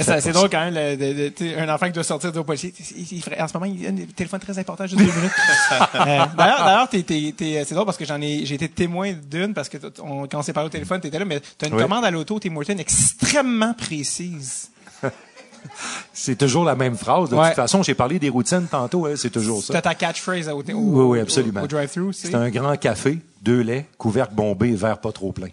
ça. 0.02 0.20
C'est 0.20 0.32
drôle 0.32 0.48
quand 0.50 0.60
même, 0.70 0.74
le- 0.74 0.96
de- 0.96 1.32
de- 1.38 1.58
un 1.58 1.68
enfant 1.72 1.86
qui 1.86 1.92
doit 1.92 2.02
sortir 2.04 2.32
du 2.32 2.42
policier. 2.42 2.72
il- 2.96 3.22
en 3.40 3.46
ce 3.48 3.54
moment, 3.56 3.66
il 3.72 3.86
a 3.86 3.90
un 3.90 3.96
téléphone 4.16 4.40
très 4.40 4.58
important, 4.58 4.86
juste 4.86 4.98
deux 4.98 5.04
minutes. 5.12 5.32
Euh, 5.94 6.24
D'ailleurs, 6.36 6.64
d'ailleurs, 6.64 6.88
t'es- 6.88 7.02
t'es- 7.02 7.34
t'es- 7.36 7.64
c'est 7.66 7.74
drôle 7.74 7.86
parce 7.86 7.96
que 7.98 8.04
j'en 8.04 8.20
ai, 8.20 8.44
j'ai 8.44 8.54
été 8.56 8.68
témoin 8.68 9.12
d'une 9.12 9.54
parce 9.54 9.68
que 9.68 9.78
on- 10.02 10.26
quand 10.26 10.38
on 10.38 10.42
s'est 10.42 10.52
parlé 10.52 10.66
au 10.66 10.70
téléphone, 10.70 11.00
t'étais 11.00 11.18
là, 11.18 11.24
mais 11.24 11.40
t'as 11.58 11.68
une 11.68 11.74
Oui. 11.74 11.82
commande 11.82 12.04
à 12.04 12.10
l'auto, 12.10 12.38
Tim 12.38 12.54
Horton, 12.56 12.76
extrêmement 12.78 13.74
précise. 13.74 14.70
C'est 16.12 16.36
toujours 16.36 16.64
la 16.64 16.74
même 16.76 16.96
phrase. 16.96 17.30
De 17.30 17.36
Ouais. 17.36 17.48
toute 17.48 17.56
façon, 17.56 17.82
j'ai 17.82 17.94
parlé 17.94 18.18
des 18.18 18.28
routines 18.28 18.66
tantôt, 18.70 19.06
hein, 19.06 19.14
c'est 19.16 19.30
toujours 19.30 19.62
ça. 19.62 19.72
T'as 19.74 19.82
ta 19.82 19.94
catchphrase 19.94 20.48
au, 20.48 20.60
au, 20.60 20.62
Oui, 20.72 21.04
oui, 21.04 21.20
absolument. 21.20 21.60
au, 21.60 21.64
au 21.64 21.66
drive-thru, 21.66 22.12
c'est. 22.12 22.28
C'est 22.28 22.34
un 22.34 22.50
grand 22.50 22.76
café, 22.76 23.18
deux 23.42 23.60
laits, 23.60 23.86
couvercle 23.98 24.34
bombé, 24.34 24.72
verre 24.74 24.98
pas 24.98 25.12
trop 25.12 25.32
plein. 25.32 25.48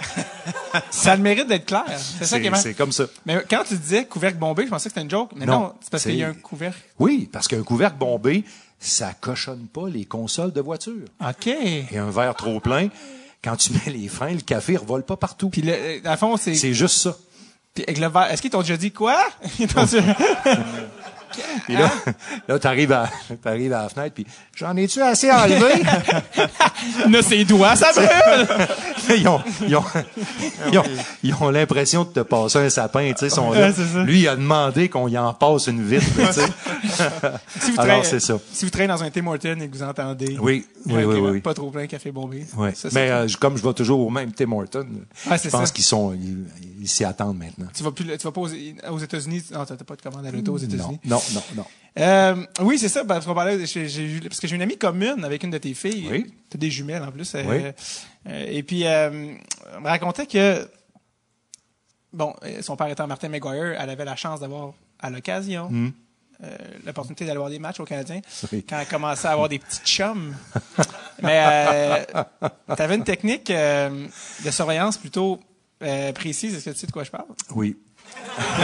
Ça 0.90 1.12
a 1.12 1.16
le 1.16 1.22
mérite 1.22 1.48
d'être 1.48 1.66
clair. 1.66 1.84
C'est 1.96 2.24
ça 2.24 2.38
qui 2.40 2.46
est 2.46 2.54
C'est, 2.56 2.74
comme 2.74 2.92
ça. 2.92 3.04
Mais 3.26 3.42
quand 3.48 3.64
tu 3.66 3.76
disais 3.76 4.04
couvercle 4.04 4.38
bombé, 4.38 4.64
je 4.64 4.70
pensais 4.70 4.88
que 4.88 4.94
c'était 4.94 5.02
une 5.02 5.10
joke. 5.10 5.30
Mais 5.34 5.46
non, 5.46 5.60
Non, 5.60 5.72
c'est 5.80 5.90
parce 5.90 6.02
qu'il 6.04 6.16
y 6.16 6.22
a 6.22 6.28
un 6.28 6.34
couvercle. 6.34 6.78
Oui, 6.98 7.28
parce 7.32 7.48
qu'un 7.48 7.62
couvercle 7.62 7.98
bombé, 7.98 8.44
ça 8.78 9.12
cochonne 9.20 9.66
pas 9.72 9.88
les 9.88 10.04
consoles 10.04 10.52
de 10.52 10.60
voiture. 10.60 11.04
OK. 11.26 11.46
Et 11.46 11.98
un 11.98 12.10
verre 12.10 12.34
trop 12.34 12.60
plein, 12.60 12.88
quand 13.42 13.56
tu 13.56 13.72
mets 13.72 13.92
les 13.92 14.08
freins, 14.08 14.34
le 14.34 14.40
café 14.40 14.76
revole 14.76 15.02
pas 15.02 15.16
partout. 15.16 15.48
Puis, 15.50 15.62
le, 15.62 15.72
à 16.06 16.16
fond, 16.16 16.36
c'est. 16.36 16.54
C'est 16.54 16.74
juste 16.74 16.96
ça. 16.98 17.16
Puis 17.78 17.84
avec 17.86 17.98
le 17.98 18.08
verre, 18.08 18.32
est-ce 18.32 18.42
qu'ils 18.42 18.50
t'ont 18.50 18.60
déjà 18.60 18.76
dit 18.76 18.90
quoi? 18.90 19.16
Puis 19.56 19.66
là, 21.76 21.90
Hein? 22.06 22.12
là 22.48 22.58
t'arrives 22.58 22.90
à, 22.90 23.08
t'arrives 23.40 23.72
à 23.72 23.82
la 23.82 23.88
fenêtre, 23.88 24.14
puis 24.14 24.26
j'en 24.58 24.76
ai-tu 24.76 25.00
assez 25.00 25.30
enlevé? 25.30 25.82
A 27.18 27.22
ses 27.22 27.44
doigts, 27.44 27.76
ça 27.76 27.92
brûle! 27.92 28.68
ils 29.16 29.28
ont, 29.28 29.40
ils 29.66 29.76
ont, 29.76 29.84
ils 31.22 31.34
ont, 31.34 31.50
l'impression 31.50 32.04
de 32.04 32.10
te 32.10 32.20
passer 32.20 32.58
un 32.58 32.70
sapin, 32.70 33.12
tu 33.12 33.18
sais, 33.18 33.30
sont 33.30 33.52
là. 33.52 33.72
Lui, 34.04 34.20
il 34.20 34.28
a 34.28 34.36
demandé 34.36 34.88
qu'on 34.88 35.08
y 35.08 35.18
en 35.18 35.32
passe 35.34 35.66
une 35.68 35.82
vitre, 35.82 36.06
tu 36.14 36.32
sais. 36.32 36.46
si 37.60 37.72
vous 37.72 37.80
Alors, 37.80 38.04
c'est 38.04 38.20
ça. 38.20 38.38
Si 38.52 38.64
vous 38.64 38.70
traînez 38.70 38.88
dans 38.88 39.02
un 39.02 39.10
Tim 39.10 39.26
Hortons 39.26 39.60
et 39.60 39.68
que 39.68 39.76
vous 39.76 39.82
entendez. 39.82 40.36
Oui, 40.40 40.66
oui, 40.86 40.94
oui, 40.94 41.04
ok, 41.04 41.12
oui, 41.14 41.30
oui. 41.30 41.40
Pas 41.40 41.54
trop 41.54 41.70
plein, 41.70 41.86
café 41.86 42.10
bombé. 42.10 42.46
C'est 42.74 42.92
Mais 42.92 43.10
euh, 43.10 43.26
comme 43.40 43.56
je 43.56 43.62
vais 43.62 43.74
toujours 43.74 44.00
au 44.00 44.10
même 44.10 44.32
Tim 44.32 44.52
Horton, 44.52 44.86
Ouais, 45.28 45.36
je 45.42 45.48
pense 45.50 45.72
qu'ils 45.72 45.84
sont, 45.84 46.16
ils 46.80 46.88
s'y 46.88 47.04
attendent 47.04 47.38
maintenant. 47.38 47.66
Tu 47.74 47.82
vas 47.82 47.90
plus, 47.90 48.04
tu 48.04 48.24
vas 48.24 48.32
pas 48.32 48.40
aux, 48.40 48.98
États-Unis. 48.98 49.44
Non, 49.52 49.64
t'as 49.64 49.76
pas 49.76 49.96
de 49.96 50.02
commande 50.02 50.26
à 50.26 50.30
l'auto 50.30 50.52
aux 50.52 50.58
Non, 50.58 50.64
États-Unis. 50.64 51.00
non, 51.04 51.20
non, 51.34 51.42
non. 51.56 51.64
Euh, 51.98 52.44
oui, 52.60 52.78
c'est 52.78 52.88
ça, 52.88 53.04
parce 53.04 53.24
qu'on 53.26 53.34
parlait, 53.34 53.64
j'ai, 53.66 54.20
parce 54.20 54.40
que 54.40 54.46
j'ai 54.46 54.54
une 54.56 54.62
amie 54.62 54.78
commune 54.78 55.24
avec 55.24 55.42
une 55.42 55.50
de 55.50 55.58
tes 55.58 55.74
filles. 55.74 56.08
Oui. 56.10 56.32
T'as 56.50 56.58
des 56.58 56.70
jumelles 56.70 57.02
en 57.02 57.10
plus. 57.10 57.34
euh, 57.34 57.42
Oui. 57.46 57.62
euh, 58.28 58.46
et 58.48 58.62
puis, 58.62 58.86
euh, 58.86 59.34
elle 59.74 59.80
me 59.80 59.86
racontait 59.88 60.26
que, 60.26 60.68
bon, 62.12 62.34
euh, 62.44 62.62
son 62.62 62.76
père 62.76 62.88
étant 62.88 63.06
Martin 63.06 63.28
McGuire, 63.28 63.76
elle 63.80 63.90
avait 63.90 64.04
la 64.04 64.16
chance 64.16 64.40
d'avoir, 64.40 64.72
à 65.00 65.10
l'occasion, 65.10 65.70
euh, 66.44 66.56
l'opportunité 66.86 67.24
d'aller 67.24 67.38
voir 67.38 67.50
des 67.50 67.58
matchs 67.58 67.80
au 67.80 67.84
Canadien 67.84 68.18
Hmm. 68.18 68.46
Oui. 68.52 68.64
quand 68.68 68.78
elle 68.78 68.86
commençait 68.86 69.26
à 69.26 69.32
avoir 69.32 69.48
des 69.48 69.58
petits 69.58 69.80
chums. 69.84 70.36
Mais 71.22 71.42
euh, 71.44 72.22
tu 72.76 72.82
avais 72.82 72.94
une 72.94 73.02
technique 73.02 73.50
euh, 73.50 74.06
de 74.44 74.50
surveillance 74.52 74.96
plutôt 74.98 75.40
euh, 75.82 76.12
précise. 76.12 76.54
Est-ce 76.54 76.66
que 76.66 76.70
tu 76.70 76.78
sais 76.78 76.86
de 76.86 76.92
quoi 76.92 77.02
je 77.02 77.10
parle? 77.10 77.26
Oui. 77.56 77.76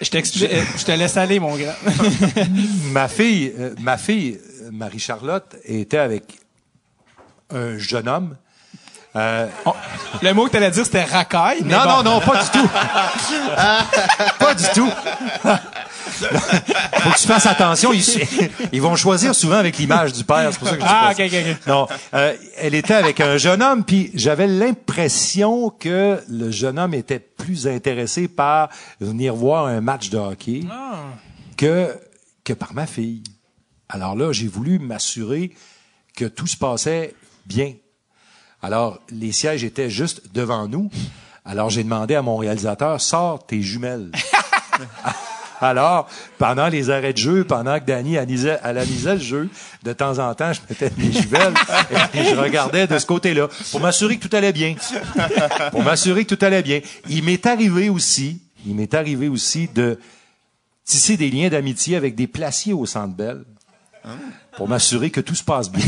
Je 0.00 0.16
euh, 0.16 0.62
je 0.76 0.84
te 0.84 0.92
laisse 0.92 1.16
aller, 1.16 1.40
mon 1.40 1.56
grand. 1.56 1.72
Ma 2.92 3.08
fille, 3.08 3.52
euh, 3.58 3.74
ma 3.80 3.96
fille, 3.96 4.38
Marie-Charlotte, 4.70 5.56
était 5.64 5.98
avec 5.98 6.24
un 7.50 7.78
jeune 7.78 8.08
homme. 8.08 8.36
Euh, 9.16 9.46
le 10.22 10.32
mot 10.34 10.44
que 10.46 10.50
tu 10.50 10.56
allais 10.58 10.70
dire, 10.70 10.84
c'était 10.84 11.04
racaille. 11.04 11.60
mais 11.64 11.74
non, 11.74 11.82
bon. 11.82 11.88
non, 11.88 12.02
non, 12.02 12.20
pas 12.20 12.42
du 12.44 12.50
tout. 12.50 12.68
pas 14.38 14.54
du 14.54 14.64
tout. 14.74 14.90
Faut 16.08 17.10
que 17.10 17.18
tu 17.18 17.26
fasses 17.26 17.46
attention. 17.46 17.92
Ils, 17.92 18.04
ils 18.72 18.80
vont 18.82 18.96
choisir 18.96 19.34
souvent 19.34 19.56
avec 19.56 19.78
l'image 19.78 20.12
du 20.12 20.24
père. 20.24 20.48
C'est 20.52 20.58
pour 20.58 20.68
ça 20.68 20.76
que 20.76 20.80
je 20.82 20.86
Ah, 20.88 21.10
ok, 21.12 21.20
ok, 21.26 21.32
ok. 21.34 21.66
Non, 21.66 21.86
euh, 22.14 22.34
elle 22.56 22.74
était 22.74 22.94
avec 22.94 23.20
un 23.20 23.36
jeune 23.36 23.62
homme, 23.62 23.84
puis 23.84 24.10
j'avais 24.14 24.46
l'impression 24.46 25.70
que 25.70 26.20
le 26.28 26.50
jeune 26.50 26.78
homme 26.78 26.94
était 26.94 27.18
plus 27.20 27.66
intéressé 27.66 28.28
par 28.28 28.68
venir 29.00 29.34
voir 29.34 29.66
un 29.66 29.80
match 29.80 30.10
de 30.10 30.18
hockey 30.18 30.62
Ah. 30.70 30.96
que 31.56 31.94
que 32.44 32.52
par 32.52 32.72
ma 32.74 32.86
fille. 32.86 33.22
Alors 33.88 34.16
là, 34.16 34.32
j'ai 34.32 34.48
voulu 34.48 34.78
m'assurer 34.78 35.54
que 36.16 36.24
tout 36.24 36.46
se 36.46 36.56
passait 36.56 37.14
bien. 37.46 37.74
Alors, 38.62 38.98
les 39.10 39.32
sièges 39.32 39.64
étaient 39.64 39.90
juste 39.90 40.32
devant 40.34 40.66
nous. 40.66 40.90
Alors, 41.44 41.70
j'ai 41.70 41.84
demandé 41.84 42.14
à 42.14 42.22
mon 42.22 42.36
réalisateur, 42.36 43.00
sors 43.00 43.46
tes 43.46 43.62
jumelles. 43.62 44.10
Alors, 45.60 46.08
pendant 46.38 46.68
les 46.68 46.90
arrêts 46.90 47.12
de 47.12 47.18
jeu, 47.18 47.44
pendant 47.44 47.78
que 47.78 47.84
Danny 47.84 48.16
analysait, 48.16 48.58
analysait 48.62 49.14
le 49.14 49.20
jeu, 49.20 49.48
de 49.82 49.92
temps 49.92 50.18
en 50.18 50.34
temps, 50.34 50.52
je 50.52 50.60
mettais 50.68 50.90
mes 50.96 51.12
jumelles 51.12 51.54
et 52.14 52.24
je 52.24 52.34
regardais 52.34 52.86
de 52.86 52.98
ce 52.98 53.06
côté-là 53.06 53.48
pour 53.70 53.80
m'assurer 53.80 54.18
que 54.18 54.26
tout 54.26 54.36
allait 54.36 54.52
bien. 54.52 54.74
Pour 55.70 55.82
m'assurer 55.82 56.24
que 56.24 56.34
tout 56.34 56.44
allait 56.44 56.62
bien. 56.62 56.80
Il 57.08 57.24
m'est 57.24 57.44
arrivé 57.46 57.88
aussi, 57.88 58.40
il 58.66 58.74
m'est 58.74 58.94
arrivé 58.94 59.28
aussi 59.28 59.68
de 59.68 59.98
tisser 60.84 61.16
des 61.16 61.30
liens 61.30 61.48
d'amitié 61.48 61.96
avec 61.96 62.14
des 62.14 62.26
placiers 62.26 62.72
au 62.72 62.86
Centre 62.86 63.14
Bell 63.14 63.44
pour 64.56 64.68
m'assurer 64.68 65.10
que 65.10 65.20
tout 65.20 65.34
se 65.34 65.44
passe 65.44 65.70
bien. 65.70 65.84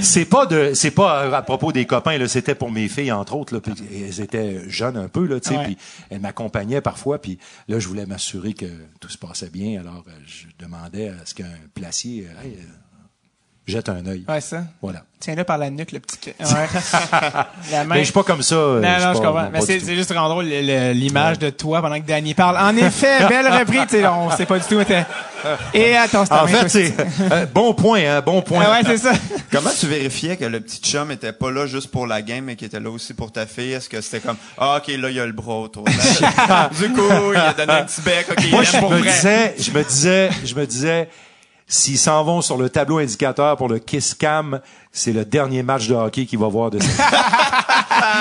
C'est 0.00 0.24
pas 0.24 0.46
de, 0.46 0.72
c'est 0.74 0.90
pas 0.90 1.20
à, 1.20 1.36
à 1.38 1.42
propos 1.42 1.72
des 1.72 1.86
copains 1.86 2.18
là, 2.18 2.28
c'était 2.28 2.54
pour 2.54 2.70
mes 2.70 2.88
filles 2.88 3.12
entre 3.12 3.34
autres 3.36 3.54
là, 3.54 3.60
elles 3.92 4.20
étaient 4.20 4.68
jeunes 4.68 4.96
un 4.96 5.08
peu 5.08 5.26
là, 5.26 5.40
tu 5.40 5.50
sais, 5.50 5.62
puis 5.64 5.76
elles 6.10 6.20
m'accompagnaient 6.20 6.80
parfois, 6.80 7.20
puis 7.20 7.38
là 7.68 7.78
je 7.78 7.88
voulais 7.88 8.06
m'assurer 8.06 8.54
que 8.54 8.66
tout 9.00 9.08
se 9.08 9.18
passait 9.18 9.50
bien, 9.50 9.80
alors 9.80 10.04
euh, 10.08 10.12
je 10.26 10.46
demandais 10.58 11.08
à 11.08 11.24
ce 11.24 11.34
qu'un 11.34 11.46
placier 11.74 12.26
euh, 12.26 12.44
Hey, 12.44 12.52
euh, 12.52 12.62
jette 13.72 13.88
un 13.88 14.04
œil. 14.06 14.24
Ouais, 14.28 14.40
ça. 14.40 14.62
Voilà. 14.82 15.00
Tiens-le 15.20 15.42
par 15.42 15.58
la 15.58 15.68
nuque, 15.68 15.90
le 15.92 15.98
petit. 16.00 16.18
Ouais. 16.40 16.46
la 17.72 17.84
main. 17.84 17.94
Mais 17.96 18.00
je 18.00 18.04
suis 18.04 18.12
pas 18.12 18.22
comme 18.22 18.42
ça. 18.42 18.54
euh, 18.54 18.80
Non, 18.80 18.94
suis 18.94 19.04
non, 19.06 19.14
je 19.14 19.18
comprends. 19.18 19.48
Mais 19.52 19.60
c'est 19.60 19.80
juste 19.96 20.08
vraiment 20.12 20.28
drôle, 20.28 20.46
le- 20.46 20.60
le- 20.62 20.92
l'image 20.92 21.38
de 21.40 21.50
toi 21.50 21.80
pendant 21.82 22.00
que 22.00 22.06
Danny 22.06 22.34
parle. 22.34 22.56
En 22.56 22.76
effet, 22.76 23.26
belle 23.28 23.48
reprise. 23.48 23.80
Tu 23.88 23.96
sais, 24.00 24.06
on 24.06 24.30
sait 24.30 24.46
pas 24.46 24.58
du 24.60 24.64
tout. 24.66 24.80
Et 25.74 25.96
attends, 25.96 26.24
En 26.30 26.46
fait, 26.46 26.68
c'est 26.68 26.94
euh, 27.32 27.46
bon 27.46 27.74
point, 27.74 28.00
hein, 28.08 28.20
bon 28.24 28.42
point. 28.42 28.64
Ah 28.66 28.70
ouais, 28.72 28.80
c'est 28.86 28.98
ça. 28.98 29.12
Comment 29.50 29.70
tu 29.78 29.86
vérifiais 29.86 30.36
que 30.36 30.44
le 30.44 30.60
petit 30.60 30.80
chum 30.80 31.10
était 31.10 31.32
pas 31.32 31.50
là 31.50 31.66
juste 31.66 31.90
pour 31.90 32.06
la 32.06 32.22
game, 32.22 32.44
mais 32.44 32.56
qu'il 32.56 32.66
était 32.66 32.80
là 32.80 32.90
aussi 32.90 33.14
pour 33.14 33.32
ta 33.32 33.46
fille? 33.46 33.72
Est-ce 33.72 33.88
que 33.88 34.00
c'était 34.00 34.20
comme, 34.20 34.36
ah, 34.56 34.78
ok, 34.78 34.88
là, 34.98 35.10
il 35.10 35.16
y 35.16 35.20
a 35.20 35.26
le 35.26 35.32
bras 35.32 35.56
autour. 35.56 35.84
de 35.84 35.90
la- 35.90 36.68
du 36.68 36.92
coup, 36.92 37.32
il 37.32 37.36
a 37.38 37.52
donné 37.54 37.72
un 37.72 37.84
petit 37.84 38.00
bec, 38.02 38.26
ok, 38.30 38.36
il 38.44 38.50
Moi, 38.50 38.60
aime 38.62 38.66
je 38.72 38.78
pour 38.78 38.90
me 38.90 38.98
vrai. 38.98 39.10
disais, 39.12 39.54
je 39.58 39.70
me 39.72 39.82
disais, 39.84 40.30
je 40.44 40.54
me 40.54 40.66
disais, 40.66 41.08
s'ils 41.68 41.98
s'en 41.98 42.24
vont 42.24 42.40
sur 42.40 42.56
le 42.56 42.68
tableau 42.70 42.98
indicateur 42.98 43.56
pour 43.56 43.68
le 43.68 43.78
Kiss 43.78 44.14
Cam, 44.14 44.60
c'est 44.90 45.12
le 45.12 45.24
dernier 45.24 45.62
match 45.62 45.86
de 45.86 45.94
hockey 45.94 46.24
qu'il 46.26 46.38
va 46.38 46.48
voir 46.48 46.70
de 46.70 46.78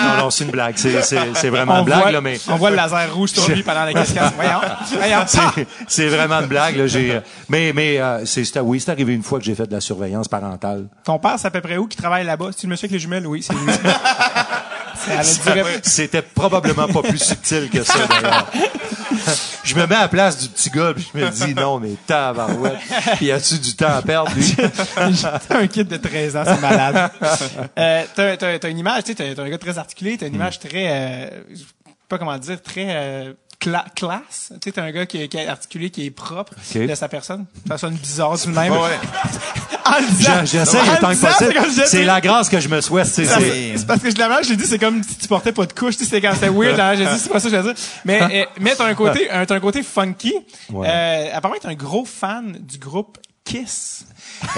Non, 0.03 0.23
non, 0.23 0.29
c'est 0.29 0.43
une 0.43 0.51
blague. 0.51 0.73
C'est, 0.77 1.01
c'est, 1.01 1.19
c'est 1.35 1.49
vraiment 1.49 1.75
On 1.75 1.79
une 1.79 1.85
blague, 1.85 2.01
voit, 2.01 2.11
là, 2.11 2.21
mais 2.21 2.39
on 2.49 2.55
voit 2.55 2.69
le 2.71 2.75
laser 2.75 3.13
rouge 3.13 3.31
lui 3.47 3.63
pendant 3.63 3.85
la 3.85 3.93
cascade. 3.93 4.33
Voyons. 4.35 4.59
Voyons. 4.95 5.23
c'est, 5.27 5.67
c'est 5.87 6.07
vraiment 6.07 6.39
une 6.41 6.47
blague, 6.47 6.75
là. 6.75 6.87
J'ai, 6.87 7.19
mais, 7.47 7.71
mais, 7.73 7.99
euh, 7.99 8.25
c'est, 8.25 8.43
c'est- 8.43 8.59
oui, 8.59 8.79
c'est 8.79 8.91
arrivé 8.91 9.13
une 9.13 9.23
fois 9.23 9.39
que 9.39 9.45
j'ai 9.45 9.55
fait 9.55 9.65
de 9.67 9.73
la 9.73 9.81
surveillance 9.81 10.27
parentale. 10.27 10.87
Ton 11.03 11.17
père, 11.19 11.35
c'est 11.37 11.47
à 11.47 11.51
peu 11.51 11.61
près 11.61 11.77
où 11.77 11.87
qui 11.87 11.97
travaille 11.97 12.25
là-bas? 12.25 12.49
C'est 12.55 12.63
le 12.63 12.69
monsieur 12.71 12.85
avec 12.85 12.91
les 12.93 12.99
jumelles? 12.99 13.25
Oui, 13.27 13.41
c'est 13.41 13.53
lui. 13.53 13.61
C'était 15.83 16.21
probablement 16.21 16.87
pas 16.87 17.01
plus 17.01 17.17
subtil 17.23 17.69
que 17.69 17.83
ça, 17.83 17.99
d'ailleurs. 18.07 18.51
Je 19.63 19.75
me 19.75 19.85
mets 19.87 19.95
à 19.95 20.01
la 20.01 20.07
place 20.07 20.37
du 20.37 20.47
petit 20.49 20.69
gars, 20.69 20.93
puis 20.93 21.09
je 21.13 21.19
me 21.19 21.29
dis, 21.29 21.53
non, 21.55 21.79
mais 21.79 21.91
tabarouette. 22.05 22.77
Puis 23.17 23.31
as-tu 23.31 23.59
du 23.59 23.75
temps 23.75 23.93
à 23.93 24.01
perdre, 24.01 24.31
lui? 24.35 24.55
T'as 24.55 25.57
un 25.57 25.67
kid 25.67 25.87
de 25.87 25.97
13 25.97 26.35
ans, 26.37 26.43
c'est 26.45 26.61
malade. 26.61 27.11
euh, 27.77 28.03
t'as, 28.15 28.37
t'as, 28.37 28.59
t'as 28.59 28.69
une 28.69 28.77
image, 28.79 29.03
tu 29.03 29.11
sais, 29.11 29.15
t'as, 29.15 29.35
t'as 29.35 29.43
un 29.43 29.49
gars 29.49 29.57
très 29.57 29.77
articulé, 29.77 30.17
t'as 30.17 30.27
une 30.27 30.35
image 30.35 30.59
très, 30.59 30.87
euh, 30.91 31.29
je 31.51 31.57
sais 31.57 31.65
pas 32.07 32.17
comment 32.17 32.37
dire, 32.37 32.61
très 32.61 32.85
euh, 32.89 33.33
cla- 33.61 33.85
classe. 33.95 34.51
Tu 34.53 34.57
sais, 34.65 34.71
t'as 34.71 34.83
un 34.83 34.91
gars 34.91 35.05
qui, 35.05 35.21
est- 35.23 35.27
qui 35.27 35.37
est 35.37 35.47
articulé, 35.47 35.89
qui 35.89 36.05
est 36.05 36.11
propre 36.11 36.53
de 36.75 36.95
sa 36.95 37.07
personne. 37.09 37.45
Ça 37.67 37.77
sonne 37.77 37.95
bizarre 37.95 38.37
de 38.37 38.49
même. 38.51 38.71
Ouais. 38.73 38.99
J'essaie 40.45 40.79
autant 40.81 41.11
que 41.13 41.21
possible. 41.59 41.85
c'est 41.87 42.03
la 42.03 42.19
grâce 42.21 42.49
que 42.49 42.59
je 42.59 42.67
me 42.67 42.81
souhaite. 42.81 43.07
C'est, 43.07 43.25
parce 43.87 44.01
que 44.01 44.11
je 44.11 44.17
l'avais, 44.17 44.43
je 44.43 44.49
l'ai 44.49 44.55
dit, 44.57 44.65
c'est 44.65 44.79
comme 44.79 45.01
si 45.03 45.15
tu 45.15 45.27
portais 45.27 45.51
pas 45.51 45.65
de 45.65 45.73
couche, 45.73 45.97
tu 45.97 46.03
sais, 46.03 46.09
c'est 46.09 46.21
quand 46.21 46.33
c'était 46.33 46.49
weird, 46.49 46.77
là, 46.77 46.95
j'ai 46.95 47.05
dit, 47.05 47.17
c'est 47.19 47.29
pas 47.31 47.39
ça 47.39 47.49
que 47.49 47.55
je 47.55 47.61
veux 47.61 47.73
dire. 47.73 47.83
Mais, 48.05 48.21
euh, 48.21 48.45
mais 48.59 48.75
t'as 48.75 48.85
un 48.85 48.93
côté, 48.95 49.29
un, 49.31 49.45
t'as 49.45 49.55
un 49.55 49.59
côté 49.59 49.83
funky. 49.83 50.33
Ouais. 50.71 50.87
Euh, 50.89 51.29
apparemment, 51.33 51.59
t'es 51.61 51.69
un 51.69 51.73
gros 51.75 52.05
fan 52.05 52.57
du 52.59 52.77
groupe 52.77 53.17
Kiss. 53.45 54.05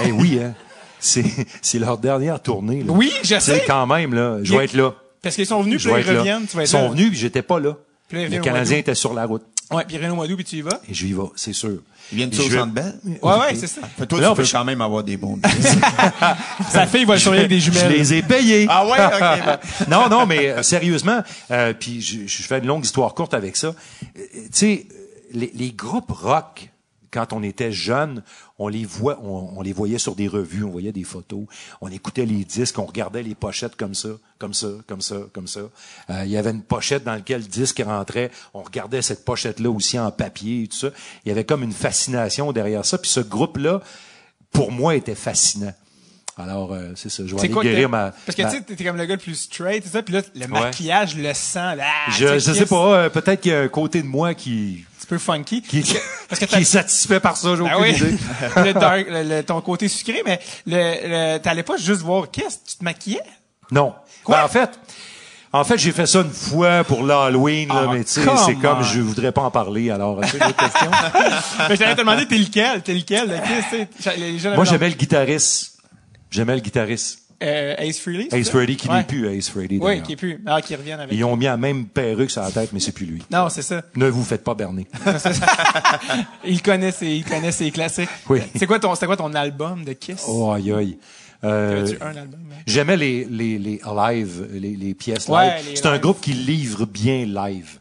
Eh 0.04 0.10
oui, 0.10 0.40
hein. 0.42 0.54
C'est, 0.98 1.24
c'est 1.62 1.78
leur 1.78 1.96
dernière 1.96 2.40
tournée. 2.40 2.82
Là. 2.82 2.92
Oui, 2.92 3.12
je 3.22 3.28
C'est 3.38 3.40
sais. 3.40 3.64
quand 3.66 3.86
même, 3.86 4.12
là. 4.14 4.38
Je 4.42 4.54
vais 4.56 4.64
être 4.64 4.74
là. 4.74 4.92
Parce 5.22 5.34
qu'ils 5.36 5.46
sont 5.46 5.62
venus, 5.62 5.80
Je 5.80 5.88
puis 5.90 6.02
ils 6.06 6.16
reviennent, 6.18 6.46
tu 6.46 6.56
vas 6.56 6.62
Ils 6.62 6.64
être 6.64 6.70
sont 6.70 6.82
là. 6.82 6.88
venus, 6.88 7.10
puis 7.10 7.18
j'étais 7.18 7.42
pas 7.42 7.60
là. 7.60 7.76
Puis 8.10 8.28
viennent 8.28 8.42
mois 8.42 8.64
d'août. 8.64 8.72
étaient 8.72 8.94
sur 8.94 9.14
la 9.14 9.24
route. 9.26 9.42
Ouais, 9.70 9.84
puis 9.86 9.98
Renaud 9.98 10.16
Madou, 10.16 10.34
puis 10.34 10.44
tu 10.44 10.56
y 10.56 10.60
vas? 10.62 10.80
Et 10.90 10.94
je 10.94 11.06
y 11.06 11.12
vais, 11.12 11.22
c'est 11.36 11.52
sûr. 11.52 11.78
Ils 12.10 12.16
viennent-tu 12.16 12.38
Je 12.38 12.42
au 12.42 12.50
centre 12.60 12.72
belle? 12.72 12.98
Ouais, 13.22 13.32
ouais, 13.38 13.54
c'est 13.54 13.68
ça. 13.68 13.82
Fait 13.82 14.02
que 14.02 14.04
toi, 14.06 14.20
Non, 14.20 14.30
tu 14.30 14.38
peux 14.38 14.44
je- 14.44 14.50
quand 14.52 14.64
même 14.64 14.80
avoir 14.80 15.04
des 15.04 15.16
bons. 15.16 15.38
Sa 16.70 16.86
fille 16.86 17.04
va 17.04 17.14
le 17.14 17.20
avec 17.28 17.48
des 17.48 17.60
Je 17.60 17.70
jumelles. 17.70 17.92
les 17.92 18.14
ai 18.14 18.22
payés. 18.22 18.66
ah 18.68 18.84
ouais? 18.86 18.98
Ok. 18.98 19.60
non, 19.88 20.08
non, 20.08 20.26
mais 20.26 20.48
euh, 20.48 20.62
sérieusement, 20.64 21.20
euh, 21.52 21.72
puis 21.78 22.00
je, 22.00 22.26
je 22.26 22.42
fais 22.42 22.58
une 22.58 22.66
longue 22.66 22.84
histoire 22.84 23.14
courte 23.14 23.32
avec 23.34 23.56
ça. 23.56 23.68
Euh, 23.68 23.72
tu 24.16 24.48
sais, 24.52 24.86
les, 25.32 25.52
les 25.54 25.70
groupes 25.70 26.10
rock, 26.10 26.69
quand 27.10 27.32
on 27.32 27.42
était 27.42 27.72
jeune, 27.72 28.22
on 28.58 28.68
les 28.68 28.84
voit, 28.84 29.18
on, 29.22 29.54
on 29.58 29.62
les 29.62 29.72
voyait 29.72 29.98
sur 29.98 30.14
des 30.14 30.28
revues, 30.28 30.64
on 30.64 30.70
voyait 30.70 30.92
des 30.92 31.04
photos, 31.04 31.44
on 31.80 31.88
écoutait 31.90 32.26
les 32.26 32.44
disques, 32.44 32.78
on 32.78 32.84
regardait 32.86 33.22
les 33.22 33.34
pochettes 33.34 33.74
comme 33.76 33.94
ça, 33.94 34.10
comme 34.38 34.54
ça, 34.54 34.68
comme 34.86 35.00
ça, 35.00 35.16
comme 35.32 35.46
ça. 35.46 35.60
Euh, 36.10 36.22
Il 36.24 36.30
y 36.30 36.36
avait 36.36 36.50
une 36.50 36.62
pochette 36.62 37.04
dans 37.04 37.14
laquelle 37.14 37.42
le 37.42 37.48
disque 37.48 37.82
rentrait, 37.84 38.30
on 38.54 38.62
regardait 38.62 39.02
cette 39.02 39.24
pochette-là 39.24 39.70
aussi 39.70 39.98
en 39.98 40.10
papier 40.10 40.64
et 40.64 40.68
tout 40.68 40.76
ça. 40.76 40.88
Il 41.24 41.28
y 41.28 41.32
avait 41.32 41.44
comme 41.44 41.62
une 41.62 41.72
fascination 41.72 42.52
derrière 42.52 42.84
ça. 42.84 42.98
Puis 42.98 43.10
ce 43.10 43.20
groupe-là, 43.20 43.80
pour 44.52 44.72
moi, 44.72 44.94
était 44.94 45.14
fascinant. 45.14 45.72
Alors, 46.38 46.72
euh, 46.72 46.92
c'est 46.94 47.10
ça. 47.10 47.24
Je 47.26 47.34
vais 47.34 47.40
aller 47.40 47.50
quoi 47.50 47.62
guérir 47.62 47.88
ma... 47.90 48.12
Parce 48.24 48.34
que 48.34 48.42
ma- 48.42 48.50
tu 48.50 48.56
sais, 48.56 48.62
t'es 48.62 48.82
comme 48.84 48.96
le 48.96 49.04
gars 49.04 49.14
le 49.16 49.20
plus 49.20 49.34
straight, 49.34 49.84
et 49.84 49.88
ça, 49.88 50.02
puis 50.02 50.14
là, 50.14 50.22
le 50.34 50.46
maquillage, 50.46 51.14
le 51.16 51.34
sang, 51.34 51.74
là, 51.74 51.84
Je, 52.12 52.34
tu 52.34 52.40
sais, 52.40 52.54
je 52.54 52.58
sais 52.60 52.66
pas, 52.66 52.94
euh, 52.94 53.08
peut-être 53.10 53.42
qu'il 53.42 53.52
y 53.52 53.54
a 53.54 53.60
un 53.60 53.68
côté 53.68 54.00
de 54.00 54.06
moi 54.06 54.32
qui, 54.32 54.84
peu 55.10 55.18
funky. 55.18 55.60
qui, 55.60 55.82
Parce 56.28 56.40
que 56.40 56.46
qui 56.46 56.56
est 56.56 56.64
satisfait 56.64 57.20
par 57.20 57.36
ça, 57.36 57.54
j'ai 57.56 57.62
Ben 57.62 57.74
aucune 57.74 57.82
oui. 57.82 57.90
idée. 57.96 58.16
le 58.64 58.72
dark, 58.72 59.06
le- 59.08 59.22
le- 59.22 59.42
ton 59.42 59.60
côté 59.60 59.88
sucré, 59.88 60.22
mais 60.24 60.40
le, 60.66 61.34
le, 61.34 61.38
t'allais 61.38 61.62
pas 61.64 61.76
juste 61.76 62.00
voir 62.00 62.30
Kiss, 62.30 62.60
tu 62.66 62.76
te 62.76 62.84
maquillais? 62.84 63.20
Non. 63.70 63.94
Quoi? 64.24 64.36
Ben, 64.38 64.44
en 64.44 64.48
fait, 64.48 64.70
en 65.52 65.64
fait, 65.64 65.78
j'ai 65.78 65.92
fait 65.92 66.06
ça 66.06 66.20
une 66.20 66.30
fois 66.30 66.84
pour 66.84 67.02
l'Halloween, 67.02 67.68
là, 67.68 67.86
Ah, 67.88 67.92
mais 67.92 68.04
tu 68.04 68.12
sais, 68.12 68.20
c'est 68.46 68.54
comme 68.54 68.82
je 68.84 69.00
voudrais 69.00 69.32
pas 69.32 69.42
en 69.42 69.50
parler. 69.50 69.90
Alors, 69.90 70.20
tu 70.22 70.28
sais, 70.28 70.38
d'autres 70.38 70.56
questions? 70.56 70.90
mais 71.68 71.74
je 71.74 71.80
t'allais 71.80 71.94
te 71.94 72.00
demander, 72.00 72.26
t'es 72.26 72.38
lequel? 72.38 72.82
T'es 72.82 72.94
lequel, 72.94 73.28
le 73.28 73.36
Kiss, 73.36 73.86
tu 73.96 74.02
sais? 74.02 74.16
Les 74.16 74.54
Moi, 74.54 74.64
j'aimais 74.64 74.88
le 74.88 74.94
guitariste. 74.94 75.78
J'aimais 76.30 76.54
le 76.54 76.60
guitariste. 76.60 77.19
Euh, 77.42 77.74
Ace 77.78 77.98
Frehley? 78.00 78.28
Ace? 78.32 78.50
Frehley, 78.50 78.76
qui 78.76 78.88
Ouais. 78.88 78.98
n'est 78.98 79.04
plus 79.04 79.26
Ace 79.28 79.48
Frehley. 79.48 79.78
Oui, 79.80 80.02
qui 80.02 80.12
est 80.12 80.16
plus. 80.16 80.42
Ah, 80.46 80.60
qui 80.60 80.74
reviennent 80.76 81.00
avec. 81.00 81.16
Ils 81.16 81.24
ont 81.24 81.36
mis 81.36 81.46
la 81.46 81.56
même 81.56 81.86
perruque 81.86 82.30
sur 82.30 82.42
la 82.42 82.50
tête, 82.50 82.70
mais 82.72 82.80
c'est 82.80 82.92
plus 82.92 83.06
lui. 83.06 83.22
Non, 83.30 83.48
c'est 83.48 83.62
ça. 83.62 83.82
Ne 83.96 84.08
vous 84.08 84.22
faites 84.24 84.44
pas 84.44 84.54
berner. 84.54 84.86
Il 86.44 86.62
connaît 86.62 86.92
ses, 86.92 87.06
il 87.08 87.24
connaît 87.24 87.52
ses 87.52 87.70
classiques. 87.70 88.08
Oui. 88.28 88.40
C'est 88.56 88.66
quoi 88.66 88.78
ton, 88.78 88.94
c'était 88.94 89.06
quoi 89.06 89.16
ton 89.16 89.32
album 89.34 89.84
de 89.84 89.92
Kiss? 89.92 90.24
Oh, 90.28 90.52
aïe, 90.52 90.72
aïe. 90.72 90.98
Euh, 91.42 91.80
Avais-tu 91.82 92.02
un 92.02 92.16
album? 92.16 92.40
hein? 92.52 92.56
J'aimais 92.66 92.96
les, 92.98 93.24
les, 93.24 93.58
les 93.58 93.80
live, 93.96 94.48
les, 94.52 94.76
les 94.76 94.94
pièces 94.94 95.26
Ouais, 95.28 95.56
live. 95.62 95.70
C'est 95.76 95.86
un 95.86 95.98
groupe 95.98 96.20
qui 96.20 96.32
livre 96.34 96.84
bien 96.84 97.24
live. 97.24 97.78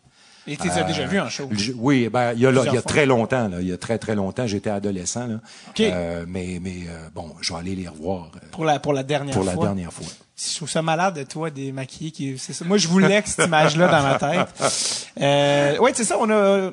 Et 0.51 0.57
tu 0.57 0.67
les 0.67 0.77
as 0.77 0.83
déjà 0.83 1.05
vu 1.05 1.19
en 1.19 1.29
show? 1.29 1.47
Je- 1.51 1.73
oui, 1.77 2.09
ben 2.11 2.33
il 2.33 2.39
y 2.41 2.45
a, 2.45 2.51
là, 2.51 2.61
il 2.61 2.65
y 2.65 2.67
a 2.67 2.71
Plusieurs 2.71 2.83
fois. 2.83 2.91
très 2.91 3.05
longtemps, 3.05 3.47
là, 3.47 3.57
il 3.61 3.67
y 3.67 3.71
a 3.73 3.77
très 3.77 3.97
très 3.97 4.15
longtemps, 4.15 4.47
j'étais 4.47 4.69
adolescent 4.69 5.27
là. 5.27 5.35
OK. 5.69 5.79
Euh, 5.81 6.25
mais 6.27 6.59
mais 6.61 6.77
euh, 6.89 7.07
bon, 7.13 7.31
je 7.41 7.53
vais 7.53 7.59
aller 7.59 7.75
les 7.75 7.87
revoir 7.87 8.31
euh, 8.35 8.39
Pour 8.51 8.65
la, 8.65 8.79
pour 8.79 8.93
la 8.93 9.03
dernière 9.03 9.33
pour 9.35 9.43
fois. 9.43 9.53
la 9.53 9.59
dernière 9.61 9.93
fois. 9.93 10.07
Je 10.41 10.55
trouve 10.55 10.69
ça 10.69 10.81
malade 10.81 11.15
de 11.17 11.23
toi, 11.23 11.49
des 11.49 11.73
maquillés 11.73 12.11
qui, 12.11 12.37
c'est 12.37 12.53
ça. 12.53 12.63
Moi, 12.63 12.77
je 12.77 12.87
voulais 12.87 13.21
que 13.21 13.27
cette 13.27 13.45
image-là 13.45 13.87
dans 13.89 14.03
ma 14.03 14.17
tête. 14.17 14.47
Euh, 15.21 15.77
ouais, 15.79 15.91
c'est 15.93 16.05
ça, 16.05 16.15
on 16.17 16.29
a, 16.29 16.33
euh, 16.33 16.71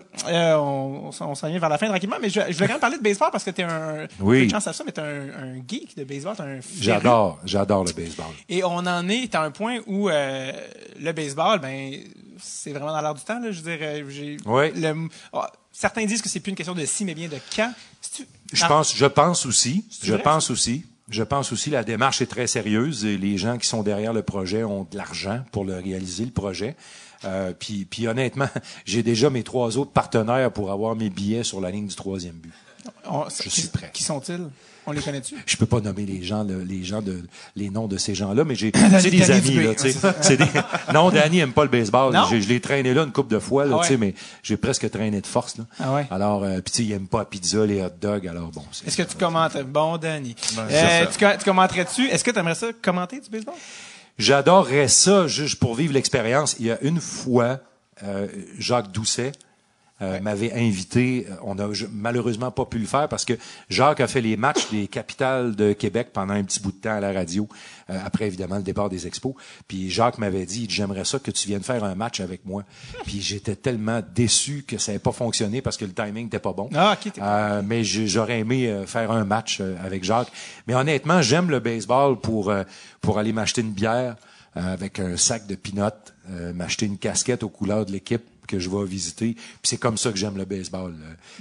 on, 0.56 1.10
on 1.20 1.34
s'en 1.34 1.48
vient 1.48 1.58
vers 1.58 1.68
la 1.68 1.78
fin 1.78 1.88
tranquillement, 1.88 2.18
mais 2.22 2.28
je, 2.30 2.40
je 2.48 2.54
voulais 2.54 2.68
quand 2.68 2.74
même 2.74 2.80
parler 2.80 2.96
de 2.98 3.02
baseball 3.02 3.30
parce 3.32 3.42
que 3.42 3.50
t'es 3.50 3.64
un, 3.64 4.06
Oui. 4.20 4.48
chance 4.48 4.68
à 4.68 4.72
ça, 4.72 4.84
mais 4.84 4.92
t'es 4.92 5.00
un, 5.00 5.04
un 5.30 5.54
geek 5.66 5.96
de 5.96 6.04
baseball, 6.04 6.36
t'es 6.36 6.42
un. 6.44 6.60
J'adore, 6.78 7.40
j'adore 7.44 7.82
le 7.82 7.92
baseball. 7.92 8.26
Et 8.48 8.62
on 8.62 8.76
en 8.76 9.08
est 9.08 9.34
à 9.34 9.42
un 9.42 9.50
point 9.50 9.78
où 9.88 10.08
euh, 10.08 10.52
le 11.00 11.10
baseball, 11.12 11.58
ben, 11.58 11.98
c'est 12.40 12.70
vraiment 12.70 12.92
dans 12.92 13.00
l'air 13.00 13.14
du 13.14 13.22
temps. 13.22 13.40
Là, 13.40 13.50
je 13.50 13.60
veux 13.62 13.76
dire, 13.76 13.78
euh, 13.82 14.04
j'ai 14.08 14.36
Ouais. 14.46 14.70
le- 14.76 15.08
ah, 15.32 15.50
certains 15.72 16.04
disent 16.04 16.22
que 16.22 16.28
c'est 16.28 16.38
plus 16.38 16.50
une 16.50 16.56
question 16.56 16.74
de 16.74 16.84
si, 16.84 17.04
mais 17.04 17.14
bien 17.14 17.26
de 17.26 17.38
quand. 17.56 17.72
Je 18.52 18.64
pense, 18.66 18.94
je 18.94 19.06
pense 19.06 19.44
aussi, 19.44 19.84
je 20.04 20.14
pense 20.14 20.50
aussi, 20.50 20.84
je 21.08 21.22
pense 21.22 21.52
aussi 21.52 21.70
la 21.70 21.84
démarche 21.84 22.20
est 22.22 22.26
très 22.26 22.46
sérieuse 22.46 23.04
et 23.04 23.16
les 23.16 23.38
gens 23.38 23.58
qui 23.58 23.66
sont 23.68 23.82
derrière 23.82 24.12
le 24.12 24.22
projet 24.22 24.64
ont 24.64 24.86
de 24.90 24.96
l'argent 24.96 25.40
pour 25.52 25.64
le 25.64 25.74
réaliser 25.76 26.24
le 26.24 26.30
projet. 26.32 26.76
Euh, 27.24 27.52
puis, 27.58 27.84
puis 27.84 28.06
honnêtement, 28.08 28.48
j'ai 28.84 29.02
déjà 29.02 29.30
mes 29.30 29.42
trois 29.42 29.78
autres 29.78 29.92
partenaires 29.92 30.50
pour 30.52 30.70
avoir 30.70 30.94
mes 30.96 31.08
billets 31.10 31.44
sur 31.44 31.60
la 31.60 31.70
ligne 31.70 31.86
du 31.86 31.94
troisième 31.94 32.34
but. 32.34 32.52
On- 33.08 33.28
Je 33.28 33.42
qui- 33.44 33.50
suis 33.60 33.68
prêt. 33.68 33.90
Qui 33.92 34.02
sont-ils? 34.02 34.48
On 34.86 34.92
les 34.92 35.00
connaît-tu? 35.02 35.34
Je 35.44 35.56
peux 35.56 35.66
pas 35.66 35.80
nommer 35.80 36.06
les 36.06 36.22
gens, 36.22 36.44
le- 36.44 36.62
les 36.62 36.84
gens 36.84 37.02
de, 37.02 37.22
les 37.56 37.70
noms 37.70 37.88
de 37.88 37.96
ces 37.96 38.14
gens-là, 38.14 38.44
mais 38.44 38.54
j'ai, 38.54 38.70
des 39.10 39.30
amis, 39.30 39.54
là, 39.56 39.74
tu 39.74 39.90
sais. 39.90 39.98
C'est 40.20 40.36
des, 40.36 40.44
non, 40.94 41.10
Danny 41.10 41.40
aime 41.40 41.52
pas 41.52 41.64
le 41.64 41.70
baseball. 41.70 42.16
Je 42.30 42.36
l'ai 42.48 42.60
traîné 42.60 42.94
là 42.94 43.02
une 43.02 43.12
couple 43.12 43.32
de 43.34 43.38
fois, 43.40 43.64
là, 43.64 43.72
Ah 43.74 43.76
ouais? 43.78 43.82
tu 43.86 43.92
sais, 43.94 43.96
mais 43.96 44.14
j'ai 44.42 44.56
presque 44.56 44.88
traîné 44.90 45.20
de 45.20 45.26
force, 45.26 45.58
là. 45.58 45.64
Ah 45.80 45.94
ouais? 45.94 46.06
Alors, 46.10 46.44
euh, 46.44 46.60
puis 46.60 46.70
tu 46.70 46.76
sais, 46.78 46.84
il 46.84 46.92
aime 46.92 47.08
pas 47.08 47.18
la 47.18 47.24
pizza, 47.24 47.66
les 47.66 47.82
hot 47.82 47.88
dogs, 48.00 48.28
alors 48.28 48.50
bon. 48.52 48.62
Est-ce 48.86 48.96
que 48.96 49.02
tu 49.02 49.16
commentes? 49.16 49.56
Bon, 49.64 49.96
Danny. 49.96 50.34
Ben, 50.54 50.66
Euh, 50.70 51.06
tu 51.06 51.44
commenterais-tu? 51.44 52.06
Est-ce 52.08 52.22
que 52.22 52.30
tu 52.30 52.38
aimerais 52.38 52.54
ça 52.54 52.68
commenter 52.80 53.20
du 53.20 53.28
baseball? 53.28 53.54
J'adorerais 54.18 54.88
ça 54.88 55.26
juste 55.26 55.58
pour 55.58 55.74
vivre 55.74 55.92
l'expérience. 55.92 56.56
Il 56.58 56.66
y 56.66 56.70
a 56.70 56.78
une 56.82 57.00
fois, 57.00 57.60
euh, 58.02 58.26
Jacques 58.58 58.90
Doucet 58.92 59.32
euh, 60.02 60.20
m'avait 60.20 60.52
invité. 60.52 61.26
Euh, 61.30 61.34
On 61.42 61.58
a 61.58 61.72
j- 61.72 61.86
malheureusement 61.90 62.50
pas 62.50 62.64
pu 62.66 62.78
le 62.78 62.86
faire 62.86 63.08
parce 63.08 63.24
que 63.24 63.32
Jacques 63.70 64.00
a 64.00 64.06
fait 64.06 64.20
les 64.20 64.36
matchs 64.36 64.68
des 64.70 64.88
capitales 64.88 65.56
de 65.56 65.72
Québec 65.72 66.08
pendant 66.12 66.34
un 66.34 66.44
petit 66.44 66.60
bout 66.60 66.72
de 66.72 66.76
temps 66.76 66.96
à 66.96 67.00
la 67.00 67.12
radio, 67.12 67.48
euh, 67.90 67.98
après 68.04 68.26
évidemment 68.26 68.56
le 68.56 68.62
départ 68.62 68.88
des 68.88 69.06
expos. 69.06 69.34
Puis 69.68 69.90
Jacques 69.90 70.18
m'avait 70.18 70.44
dit, 70.46 70.66
j'aimerais 70.68 71.04
ça 71.04 71.18
que 71.18 71.30
tu 71.30 71.48
viennes 71.48 71.62
faire 71.62 71.82
un 71.84 71.94
match 71.94 72.20
avec 72.20 72.44
moi. 72.44 72.64
Puis 73.06 73.20
j'étais 73.22 73.56
tellement 73.56 74.00
déçu 74.14 74.64
que 74.66 74.78
ça 74.78 74.92
n'avait 74.92 75.02
pas 75.02 75.12
fonctionné 75.12 75.62
parce 75.62 75.76
que 75.76 75.84
le 75.84 75.92
timing 75.92 76.24
n'était 76.24 76.38
pas 76.38 76.52
bon. 76.52 76.68
Ah, 76.74 76.92
ok, 76.98 77.12
t'es- 77.12 77.20
Euh, 77.22 77.62
mais 77.64 77.82
j'aurais 77.84 78.40
aimé 78.40 78.82
faire 78.86 79.10
un 79.10 79.24
match 79.24 79.60
avec 79.82 80.04
Jacques. 80.04 80.30
Mais 80.66 80.74
honnêtement, 80.74 81.22
j'aime 81.22 81.50
le 81.50 81.60
baseball 81.60 82.20
pour 82.20 82.52
pour 83.00 83.18
aller 83.18 83.32
m'acheter 83.32 83.60
une 83.62 83.72
bière 83.72 84.16
avec 84.54 84.98
un 85.00 85.16
sac 85.16 85.46
de 85.46 85.56
euh, 86.30 86.52
m'acheter 86.54 86.86
une 86.86 86.98
casquette 86.98 87.42
aux 87.42 87.48
couleurs 87.48 87.84
de 87.86 87.92
l'équipe 87.92 88.22
que 88.46 88.58
je 88.58 88.70
vais 88.70 88.84
visiter. 88.84 89.34
Puis 89.34 89.44
c'est 89.64 89.76
comme 89.76 89.96
ça 89.98 90.10
que 90.10 90.16
j'aime 90.18 90.36
le 90.36 90.44
baseball. 90.44 90.94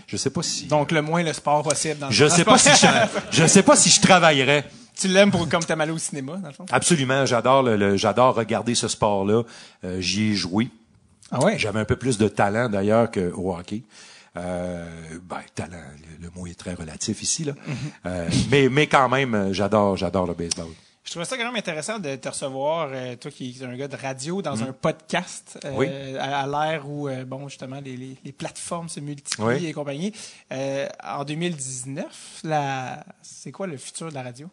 Je 0.08 0.18
sais 0.18 0.30
pas 0.30 0.44
si 0.44 0.66
Donc, 0.66 0.92
le 0.92 1.02
moins 1.02 1.24
le 1.24 1.34
sport 1.34 1.64
possible 1.64 2.00
dans 2.00 2.08
le 2.08 2.14
je 2.14 2.28
sais 2.28 2.44
pas 2.44 2.58
si 2.58 2.70
je, 2.70 2.88
je 3.32 3.46
sais 3.48 3.64
pas 3.64 3.76
si 3.76 3.90
je 3.90 4.02
travaillerais. 4.02 4.66
Tu 4.98 5.10
l'aimes 5.10 5.30
pour 5.30 5.50
comme 5.50 5.62
t'aimes 5.62 5.82
aller 5.82 5.92
au 5.92 5.98
cinéma, 5.98 6.38
dans 6.38 6.48
le 6.48 6.54
fond? 6.54 6.66
Absolument, 6.72 7.26
j'adore 7.26 7.64
le, 7.64 7.76
le- 7.76 7.98
j'adore 7.98 8.34
regarder 8.34 8.76
ce 8.76 8.88
sport-là. 8.88 9.44
Euh, 9.84 10.00
J'y 10.00 10.32
ai 10.32 10.34
joué. 10.36 10.70
Ah 11.32 11.44
ouais? 11.44 11.60
J'avais 11.60 11.82
un 11.82 11.86
peu 11.86 11.98
plus 11.98 12.18
de 12.18 12.30
talent 12.30 12.70
d'ailleurs 12.70 13.12
qu'au 13.12 13.54
hockey. 13.54 13.84
Euh, 14.38 14.86
ben, 15.30 15.40
talent, 15.54 15.72
le, 16.20 16.26
le 16.28 16.32
mot 16.34 16.48
est 16.48 16.58
très 16.58 16.76
relatif 16.76 17.22
ici 17.22 17.44
là. 17.44 17.52
Mm-hmm. 17.52 17.76
Euh, 18.06 18.30
mais 18.52 18.70
mais 18.70 18.88
quand 18.88 19.10
même, 19.10 19.50
j'adore 19.52 19.98
j'adore 19.98 20.28
le 20.28 20.34
baseball. 20.34 20.68
Je 21.06 21.12
trouvais 21.12 21.26
ça 21.26 21.38
quand 21.38 21.46
même 21.46 21.56
intéressant 21.56 22.00
de 22.00 22.16
te 22.16 22.28
recevoir, 22.30 22.90
euh, 22.92 23.16
toi 23.16 23.30
qui 23.30 23.56
es 23.62 23.64
un 23.64 23.76
gars 23.78 23.88
de 23.88 23.96
radio, 23.96 24.42
dans 24.42 24.64
un 24.64 24.74
podcast, 24.74 25.60
euh. 25.64 25.72
Oui. 25.76 25.88
à, 26.18 26.42
à 26.42 26.48
l'ère 26.48 26.90
où, 26.90 27.08
euh, 27.08 27.24
bon, 27.26 27.48
justement, 27.48 27.80
les, 27.80 27.96
les, 27.96 28.18
les 28.26 28.32
plateformes 28.32 28.90
se 28.90 29.00
multiplient 29.00 29.44
Oui. 29.46 29.66
et 29.68 29.72
compagnie. 29.74 30.12
Euh, 30.52 30.88
en 31.04 31.24
2019, 31.24 32.40
la... 32.44 33.06
c'est 33.22 33.52
quoi 33.52 33.68
le 33.68 33.78
futur 33.78 34.10
de 34.10 34.16
la 34.16 34.24
radio? 34.24 34.50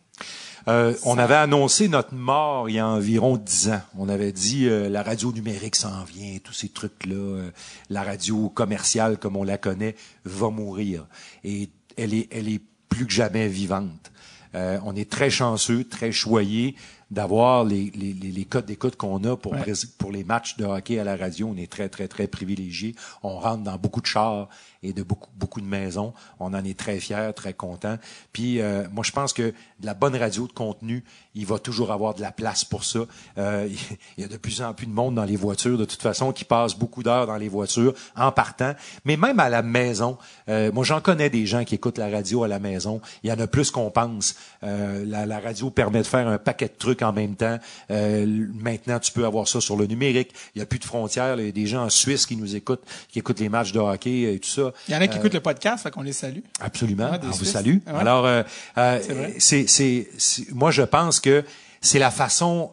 Euh, 0.69 0.95
on 1.05 1.17
avait 1.17 1.35
annoncé 1.37 1.89
notre 1.89 2.15
mort 2.15 2.69
il 2.69 2.75
y 2.75 2.79
a 2.79 2.87
environ 2.87 3.39
dix 3.39 3.71
ans. 3.71 3.81
On 3.97 4.11
avait 4.11 4.31
dit 4.33 4.69
euh, 4.69 4.91
la 4.91 5.03
radio 5.03 5.33
numérique 5.33 5.75
s'en 5.75 6.05
vient, 6.05 6.37
tous 6.45 6.53
ces 6.53 6.69
trucs-là. 6.69 7.15
euh, 7.15 7.51
la 7.89 8.03
radio 8.03 8.51
commerciale, 8.51 9.17
comme 9.19 9.37
on 9.37 9.43
la 9.43 9.57
connaît, 9.57 9.97
va 10.27 10.51
mourir. 10.51 11.07
Et 11.45 11.71
elle 11.97 12.13
est, 12.13 12.29
elle 12.31 12.49
est 12.49 12.61
plus 12.91 13.07
que 13.07 13.13
jamais 13.13 13.49
vivante. 13.49 14.12
Euh, 14.55 14.79
on 14.85 14.95
est 14.95 15.11
très 15.11 15.31
chanceux, 15.31 15.85
très 15.85 16.13
choyés 16.13 16.75
d'avoir 17.11 17.65
les, 17.65 17.91
les, 17.95 18.13
les, 18.15 18.31
les 18.31 18.45
codes 18.45 18.67
d'écoute 18.67 18.97
qu'on 18.97 19.23
a 19.25 19.37
pour, 19.37 19.53
Ouais. 19.53 19.73
pour 19.99 20.11
les 20.13 20.25
matchs 20.25 20.57
de 20.57 20.65
hockey 20.65 20.99
à 20.99 21.05
la 21.05 21.17
radio. 21.17 21.49
On 21.53 21.57
est 21.57 21.71
très, 21.71 21.89
très, 21.89 22.09
très 22.09 22.27
privilégiés. 22.27 22.95
On 23.23 23.39
rentre 23.39 23.63
dans 23.63 23.77
beaucoup 23.77 24.01
de 24.01 24.07
chars 24.07 24.49
et 24.83 24.93
de 24.93 25.03
beaucoup, 25.03 25.31
beaucoup 25.37 25.61
de 25.61 25.67
maisons. 25.67 26.13
On 26.41 26.55
en 26.55 26.65
est 26.65 26.79
très 26.79 26.99
fiers, 26.99 27.31
très 27.35 27.53
contents. 27.53 27.99
Puis 28.33 28.61
euh, 28.61 28.85
moi, 28.93 29.05
je 29.05 29.13
pense 29.13 29.33
que 29.33 29.43
de 29.43 29.87
la 29.87 29.95
bonne 29.95 30.17
radio 30.17 30.47
de 30.47 30.53
contenu, 30.53 31.05
il 31.35 31.47
va 31.47 31.59
toujours 31.59 31.93
avoir 31.93 32.15
de 32.15 32.21
la 32.21 32.33
place 32.33 32.65
pour 32.65 32.85
ça. 32.85 33.01
Euh, 33.39 33.69
il 34.17 34.23
y 34.23 34.25
a 34.25 34.29
de 34.29 34.37
plus 34.37 34.63
en 34.63 34.75
plus 34.75 34.87
de 34.87 34.93
monde 34.93 35.15
dans 35.15 35.25
les 35.25 35.37
voitures, 35.37 35.79
de 35.79 35.85
toute 35.85 36.03
façon, 36.03 36.33
qui 36.33 36.45
passe 36.45 36.75
beaucoup 36.75 37.03
d'heures 37.03 37.27
dans 37.27 37.37
les 37.37 37.49
voitures 37.49 37.95
en 38.17 38.33
partant. 38.33 38.75
Mais 39.05 39.17
même 39.17 39.41
à 39.41 39.49
la 39.49 39.63
maison, 39.63 40.19
euh, 40.49 40.73
moi, 40.73 40.85
j'en 40.85 41.01
connais 41.01 41.31
des 41.31 41.47
gens 41.47 41.65
qui 41.65 41.75
écoutent 41.75 41.99
la 41.99 42.11
radio 42.11 42.45
à 42.45 42.49
la 42.49 42.59
maison. 42.59 43.01
Il 43.23 43.31
y 43.31 43.33
en 43.33 43.39
a 43.39 43.47
plus 43.47 43.71
qu'on 43.71 43.91
pense. 43.91 44.37
Euh, 44.63 45.05
la, 45.07 45.27
la 45.27 45.41
radio 45.41 45.71
permet 45.71 46.01
de 46.01 46.07
faire 46.07 46.29
un 46.29 46.39
paquet 46.39 46.67
de 46.67 46.75
trucs 46.79 47.03
en 47.03 47.13
même 47.13 47.35
temps. 47.35 47.59
Euh, 47.91 48.27
maintenant, 48.55 48.99
tu 48.99 49.13
peux 49.13 49.25
avoir 49.25 49.49
ça 49.49 49.61
sur 49.61 49.77
le 49.77 49.87
numérique. 49.87 50.33
Il 50.55 50.59
n'y 50.59 50.63
a 50.63 50.67
plus 50.67 50.79
de 50.79 50.85
frontières. 50.85 51.39
Il 51.39 51.47
y 51.47 51.49
a 51.49 51.53
des 51.53 51.67
gens 51.67 51.85
en 51.85 51.91
Suisse 51.91 52.27
qui 52.27 52.37
nous 52.37 52.57
écoutent, 52.57 52.83
qui 53.09 53.19
écoutent 53.19 53.41
les 53.41 53.49
matchs 53.49 53.73
de 53.73 53.81
hockey 53.81 54.35
et 54.35 54.39
tout 54.39 54.49
ça. 54.49 54.72
Il 54.89 54.95
y 54.95 54.97
en 54.97 55.01
a 55.01 55.09
qui 55.09 55.19
écoutent 55.19 55.35
le 55.35 55.41
podcast, 55.41 55.89
qu'on 55.91 56.03
les 56.03 56.13
salue. 56.13 56.41
Absolument. 56.61 57.19
Des 57.19 57.27
On 57.27 57.31
vous 57.31 57.45
salue. 57.45 57.79
Ouais. 57.87 57.93
Alors, 57.95 58.27
euh, 58.27 58.43
euh, 58.79 59.29
C'est 59.39 59.67
c'est, 59.67 60.09
moi, 60.53 60.71
je 60.71 60.83
pense 60.83 61.21
que 61.21 61.45
c'est 61.81 61.99
la 61.99 62.11
façon, 62.11 62.73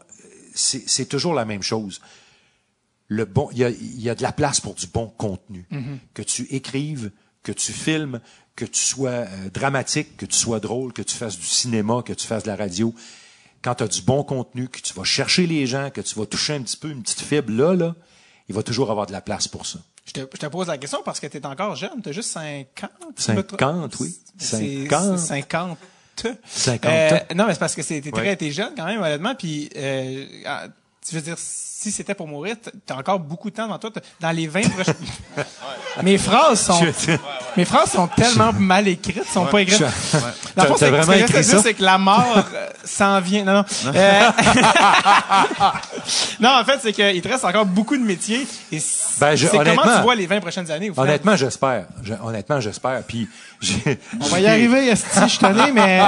c'est, 0.54 1.06
toujours 1.06 1.34
la 1.34 1.46
même 1.46 1.64
chose. 1.64 2.02
Le 3.08 3.26
bon, 3.26 3.50
il 3.52 3.58
y 3.58 3.64
a, 3.64 3.70
y 3.70 4.10
a 4.10 4.16
de 4.16 4.22
la 4.22 4.32
place 4.32 4.60
pour 4.60 4.76
du 4.76 4.88
bon 4.88 5.08
contenu. 5.08 5.66
Mm-hmm. 5.72 5.98
Que 6.14 6.22
tu 6.22 6.44
écrives, 6.52 7.12
que 7.44 7.52
tu 7.52 7.72
filmes, 7.72 8.20
que 8.56 8.66
tu 8.66 8.80
sois 8.80 9.10
euh, 9.10 9.50
dramatique, 9.54 10.18
que 10.18 10.26
tu 10.26 10.36
sois 10.36 10.60
drôle, 10.60 10.92
que 10.92 11.02
tu 11.02 11.16
fasses 11.16 11.38
du 11.38 11.46
cinéma, 11.46 12.04
que 12.06 12.14
tu 12.14 12.28
fasses 12.28 12.44
de 12.44 12.50
la 12.50 12.58
radio. 12.58 12.94
Quand 13.62 13.76
tu 13.76 13.84
as 13.84 13.88
du 13.88 14.02
bon 14.02 14.24
contenu, 14.24 14.68
que 14.68 14.80
tu 14.82 14.94
vas 14.94 15.06
chercher 15.06 15.48
les 15.48 15.66
gens, 15.66 15.90
que 15.90 16.02
tu 16.02 16.16
vas 16.16 16.26
toucher 16.26 16.54
un 16.54 16.62
petit 16.62 16.78
peu 16.78 16.90
une 16.90 17.02
petite 17.02 17.22
fibre 17.22 17.52
là, 17.52 17.74
là, 17.74 17.96
il 18.50 18.56
va 18.56 18.64
toujours 18.64 18.92
avoir 18.92 19.08
de 19.08 19.14
la 19.14 19.22
place 19.22 19.48
pour 19.48 19.66
ça. 19.66 19.80
Je 20.10 20.14
te, 20.14 20.19
je 20.22 20.40
te 20.40 20.45
pose 20.48 20.68
la 20.68 20.80
question 20.80 21.03
parce 21.06 21.19
que 21.19 21.27
tu 21.27 21.38
es 21.38 21.45
encore 21.45 21.76
jeune, 21.76 22.02
tu 22.02 22.10
as 22.10 22.11
juste 22.11 22.31
50. 22.31 22.90
50, 23.15 23.99
oui. 23.99 24.18
C'est 24.40 24.88
50. 24.88 25.19
50. 25.19 25.77
50. 26.45 26.91
Euh, 26.91 27.19
non, 27.36 27.45
mais 27.45 27.53
c'est 27.53 27.60
parce 27.60 27.76
que 27.76 27.81
t'es 27.81 28.02
très 28.02 28.11
Ouais. 28.11 28.36
t'es 28.36 28.52
jeune 28.52 28.73
quand 28.76 28.86
même, 28.86 29.02
honnêtement. 29.02 29.36
Puis, 29.36 29.69
euh, 29.76 30.26
ah, 30.48 30.68
tu 31.07 31.14
veux 31.14 31.22
dire, 31.22 31.38
si 31.82 31.94
c'était 31.94 32.14
pour 32.14 32.28
mourir, 32.28 32.58
t'as 32.86 32.96
encore 32.96 33.20
beaucoup 33.20 33.50
de 33.50 33.56
temps 33.56 33.64
devant 33.64 33.80
toi. 33.80 33.90
Dans 34.20 34.32
les 34.32 34.48
20 34.48 34.70
prochaines... 34.72 34.96
mes 36.04 36.18
phrases 36.18 36.60
sont... 36.60 36.78
Mes 37.56 37.64
phrases 37.64 37.92
sont 37.92 38.08
tellement 38.08 38.52
mal 38.52 38.86
écrites, 38.90 39.24
sont 39.24 39.46
pas 39.46 39.62
écrites. 39.62 39.80
Dans 40.58 40.64
le 40.64 40.70
fond, 40.70 40.76
c'est- 40.78 40.90
vraiment 40.90 41.14
écrit 41.14 41.42
ça? 41.42 41.62
c'est 41.62 41.74
que 41.76 41.84
la 41.84 41.98
mort 41.98 42.44
euh, 42.54 42.68
s'en 42.84 43.22
vient. 43.22 43.46
Non, 43.46 43.54
non. 43.54 43.64
Euh, 43.96 44.30
non, 46.42 46.50
en 46.50 46.66
fait, 46.66 46.80
c'est 46.82 46.92
qu'il 46.92 47.22
te 47.22 47.28
reste 47.30 47.46
encore 47.46 47.66
beaucoup 47.66 47.96
de 47.96 48.04
métiers. 48.04 48.46
Et 48.74 48.82
Ben, 49.18 49.36
je- 49.36 49.48
c'est 49.48 49.58
comment 49.58 49.84
tu 49.84 50.02
vois 50.02 50.16
les 50.16 50.28
20 50.28 50.42
prochaines 50.42 50.70
années? 50.72 50.92
Honnêtement, 50.98 51.38
j'espère. 51.38 51.86
Je- 52.04 52.14
honnêtement, 52.22 52.60
j'espère. 52.60 53.04
Puis, 53.04 53.30
On 54.20 54.26
va 54.28 54.42
y 54.42 54.48
arriver, 54.48 54.90
Esti, 54.90 55.30
je 55.30 55.40
connais, 55.40 55.72
mais... 55.72 56.02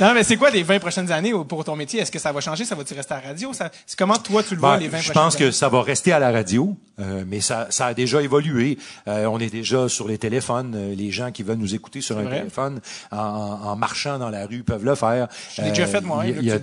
Non, 0.00 0.14
mais 0.14 0.24
c'est 0.24 0.38
quoi 0.38 0.48
les 0.48 0.62
20 0.62 0.78
prochaines 0.78 1.12
années 1.12 1.34
pour 1.46 1.62
ton 1.62 1.76
métier? 1.76 2.00
Est-ce 2.00 2.10
que 2.10 2.18
ça 2.18 2.32
va 2.32 2.40
changer? 2.40 2.64
Ça 2.64 2.74
va-tu 2.74 2.94
rester 2.94 3.12
à 3.12 3.20
la 3.20 3.28
radio? 3.28 3.52
Ça, 3.52 3.68
c'est 3.86 3.98
comment 3.98 4.16
toi 4.16 4.42
tu 4.42 4.54
le 4.54 4.60
vois 4.60 4.76
Ben, 4.76 4.80
les 4.80 4.88
20 4.88 4.89
je 4.98 5.12
pense 5.12 5.36
que 5.36 5.50
ça 5.50 5.68
va 5.68 5.82
rester 5.82 6.12
à 6.12 6.18
la 6.18 6.30
radio, 6.32 6.76
euh, 6.98 7.24
mais 7.26 7.40
ça, 7.40 7.66
ça 7.70 7.86
a 7.86 7.94
déjà 7.94 8.20
évolué. 8.22 8.78
Euh, 9.08 9.26
on 9.26 9.38
est 9.38 9.50
déjà 9.50 9.88
sur 9.88 10.06
les 10.08 10.18
téléphones. 10.18 10.74
Euh, 10.76 10.94
les 10.94 11.10
gens 11.10 11.30
qui 11.30 11.42
veulent 11.42 11.58
nous 11.58 11.74
écouter 11.74 12.00
sur 12.00 12.18
un 12.18 12.22
vrai. 12.24 12.38
téléphone 12.38 12.80
en, 13.12 13.16
en- 13.16 13.76
marchant 13.76 14.18
dans 14.18 14.28
la 14.30 14.46
rue 14.46 14.62
peuvent 14.62 14.84
le 14.84 14.94
faire. 14.94 15.28
Je 15.56 15.62
l'ai 15.62 15.68
déjà 15.70 15.86
fait, 15.86 16.00
moi, 16.02 16.24
Il 16.26 16.44
y, 16.44 16.50
a- 16.50 16.56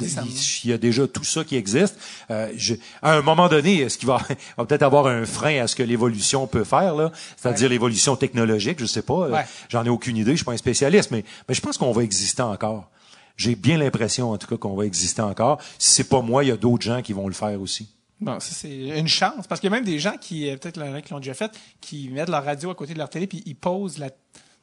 il 0.66 0.72
y 0.72 0.78
déjà 0.80 1.08
tout 1.08 1.24
ça 1.24 1.44
qui 1.44 1.56
existe. 1.56 1.98
Euh, 2.30 2.50
je- 2.56 2.76
à 3.02 3.14
un 3.14 3.22
moment 3.22 3.48
donné, 3.50 3.82
est-ce 3.82 3.98
qu'il 3.98 4.08
va, 4.08 4.18
va 4.58 4.66
peut-être 4.66 4.84
avoir 4.84 5.08
un 5.08 5.26
frein 5.26 5.62
à 5.64 5.68
ce 5.68 5.76
que 5.76 5.84
l'évolution 5.84 6.46
peut 6.48 6.64
faire 6.64 6.96
là, 6.96 7.12
c'est-à-dire 7.38 7.70
l'évolution 7.70 8.16
technologique. 8.16 8.80
Je 8.80 8.86
sais 8.86 9.02
pas. 9.02 9.14
Euh, 9.28 9.32
Ouais. 9.32 9.46
J'en 9.70 9.84
ai 9.86 9.90
aucune 9.90 10.18
idée. 10.18 10.32
Je 10.32 10.38
suis 10.38 10.46
pas 10.46 10.54
un 10.54 10.58
spécialiste, 10.58 11.12
mais, 11.12 11.24
mais 11.50 11.54
je 11.56 11.62
pense 11.62 11.78
qu'on 11.78 11.92
va 11.92 12.04
exister 12.04 12.42
encore. 12.42 12.90
J'ai 13.36 13.56
bien 13.56 13.78
l'impression, 13.78 14.32
en 14.32 14.38
tout 14.38 14.48
cas, 14.48 14.58
qu'on 14.58 14.76
va 14.76 14.86
exister 14.86 15.22
encore. 15.22 15.60
Si 15.78 15.92
c'est 15.92 16.04
pas 16.10 16.22
moi, 16.22 16.44
il 16.44 16.48
y 16.48 16.52
a 16.52 16.58
d'autres 16.58 16.84
gens 16.84 17.02
qui 17.04 17.14
vont 17.14 17.28
le 17.28 17.34
faire 17.36 17.62
aussi. 17.62 17.88
Bon, 18.20 18.40
ça, 18.40 18.54
c'est 18.54 19.00
une 19.00 19.08
chance. 19.08 19.48
Parce 19.48 19.62
qu'il 19.62 19.70
y 19.70 19.74
a 19.74 19.76
même 19.76 19.86
des 19.86 20.00
gens 20.00 20.18
qui, 20.20 20.50
euh, 20.50 20.58
peut-être 20.58 21.02
qui 21.02 21.14
l'ont 21.14 21.20
déjà 21.20 21.34
fait, 21.34 21.52
qui 21.82 22.10
mettent 22.10 22.30
leur 22.30 22.44
radio 22.44 22.72
à 22.72 22.76
côté 22.76 22.94
de 22.94 23.00
leur 23.00 23.10
télé 23.10 23.28
puis 23.28 23.44
ils 23.46 23.56
posent 23.56 24.00
la 24.00 24.10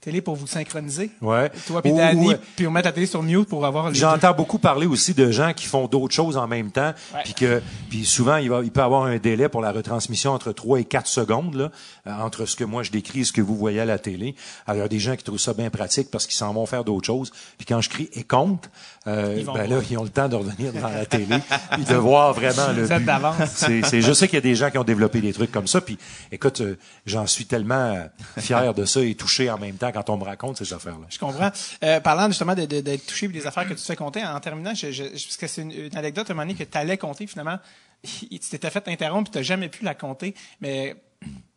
télé 0.04 0.20
pour 0.20 0.36
vous 0.36 0.46
synchroniser. 0.46 1.10
Ouais. 1.22 1.50
Toi 1.66 1.80
puis 1.80 1.92
Danny, 1.92 2.34
puis 2.56 2.66
on 2.66 2.70
met 2.70 2.82
la 2.82 2.92
télé 2.92 3.06
sur 3.06 3.22
mute 3.22 3.48
pour 3.48 3.64
avoir 3.64 3.88
les. 3.88 3.94
J'entends 3.94 4.34
beaucoup 4.34 4.58
parler 4.58 4.86
aussi 4.86 5.14
de 5.14 5.30
gens 5.30 5.52
qui 5.54 5.66
font 5.66 5.86
d'autres 5.86 6.14
choses 6.14 6.36
en 6.36 6.46
même 6.46 6.70
temps, 6.70 6.92
puis 7.24 7.34
que 7.34 7.62
puis 7.88 8.04
souvent 8.04 8.36
il 8.36 8.50
va 8.50 8.60
il 8.62 8.70
peut 8.70 8.82
avoir 8.82 9.04
un 9.04 9.16
délai 9.16 9.48
pour 9.48 9.62
la 9.62 9.72
retransmission 9.72 10.32
entre 10.32 10.52
3 10.52 10.80
et 10.80 10.84
4 10.84 11.06
secondes 11.06 11.54
là, 11.54 11.70
euh, 12.06 12.12
entre 12.22 12.44
ce 12.44 12.54
que 12.54 12.64
moi 12.64 12.82
je 12.82 12.90
décris 12.90 13.20
et 13.20 13.24
ce 13.24 13.32
que 13.32 13.40
vous 13.40 13.56
voyez 13.56 13.80
à 13.80 13.84
la 13.84 13.98
télé. 13.98 14.34
Alors 14.66 14.80
il 14.80 14.82
y 14.82 14.84
a 14.84 14.88
des 14.88 14.98
gens 14.98 15.16
qui 15.16 15.24
trouvent 15.24 15.38
ça 15.38 15.54
bien 15.54 15.70
pratique 15.70 16.10
parce 16.10 16.26
qu'ils 16.26 16.36
s'en 16.36 16.52
vont 16.52 16.66
faire 16.66 16.84
d'autres 16.84 17.06
choses. 17.06 17.32
Puis 17.56 17.66
quand 17.66 17.80
je 17.80 17.88
crie 17.88 18.10
et 18.12 18.24
compte, 18.24 18.70
euh, 19.06 19.36
ben 19.36 19.44
voir. 19.44 19.56
là 19.56 19.80
ils 19.90 19.98
ont 19.98 20.04
le 20.04 20.10
temps 20.10 20.28
de 20.28 20.36
revenir 20.36 20.72
devant 20.72 20.88
la 20.88 21.06
télé 21.06 21.26
puis 21.72 21.84
de 21.84 21.94
voir 21.94 22.32
vraiment 22.32 22.72
le 22.76 22.86
but. 22.86 23.04
d'avance. 23.04 23.36
C'est, 23.54 23.82
c'est, 23.84 24.00
je 24.02 24.12
sais 24.12 24.28
qu'il 24.28 24.36
y 24.36 24.38
a 24.38 24.42
des 24.42 24.54
gens 24.54 24.70
qui 24.70 24.78
ont 24.78 24.84
développé 24.84 25.20
des 25.20 25.32
trucs 25.32 25.52
comme 25.52 25.66
ça. 25.66 25.80
Puis, 25.80 25.98
écoute, 26.32 26.60
euh, 26.60 26.76
j'en 27.06 27.26
suis 27.26 27.46
tellement 27.46 27.74
euh, 27.74 28.04
fier 28.38 28.74
de 28.74 28.84
ça 28.84 29.00
et 29.00 29.14
touché 29.14 29.50
en 29.50 29.58
même 29.58 29.76
temps 29.76 29.92
quand 29.94 30.10
on 30.10 30.18
me 30.18 30.24
raconte 30.24 30.58
ces 30.58 30.72
affaires-là. 30.72 31.06
Je 31.08 31.18
comprends. 31.18 31.50
Euh, 31.82 32.00
parlant 32.00 32.26
justement 32.26 32.54
d'être 32.54 33.06
touché 33.06 33.26
et 33.26 33.28
des 33.30 33.46
affaires 33.46 33.66
que 33.66 33.74
tu 33.74 33.82
fais 33.82 33.96
compter, 33.96 34.24
en 34.24 34.38
terminant, 34.40 34.72
parce 34.72 35.36
que 35.36 35.46
c'est 35.46 35.62
une, 35.62 35.96
anecdote 35.96 36.28
à 36.28 36.32
un 36.32 36.34
moment 36.34 36.46
donné 36.46 36.58
que 36.58 36.64
tu 36.64 36.78
allais 36.78 36.98
compter, 36.98 37.26
finalement, 37.26 37.58
tu 38.02 38.38
t'étais 38.38 38.70
fait 38.70 38.86
interrompre 38.88 39.30
tu 39.30 39.38
n'as 39.38 39.42
jamais 39.42 39.68
pu 39.68 39.84
la 39.84 39.94
compter, 39.94 40.34
mais 40.60 40.96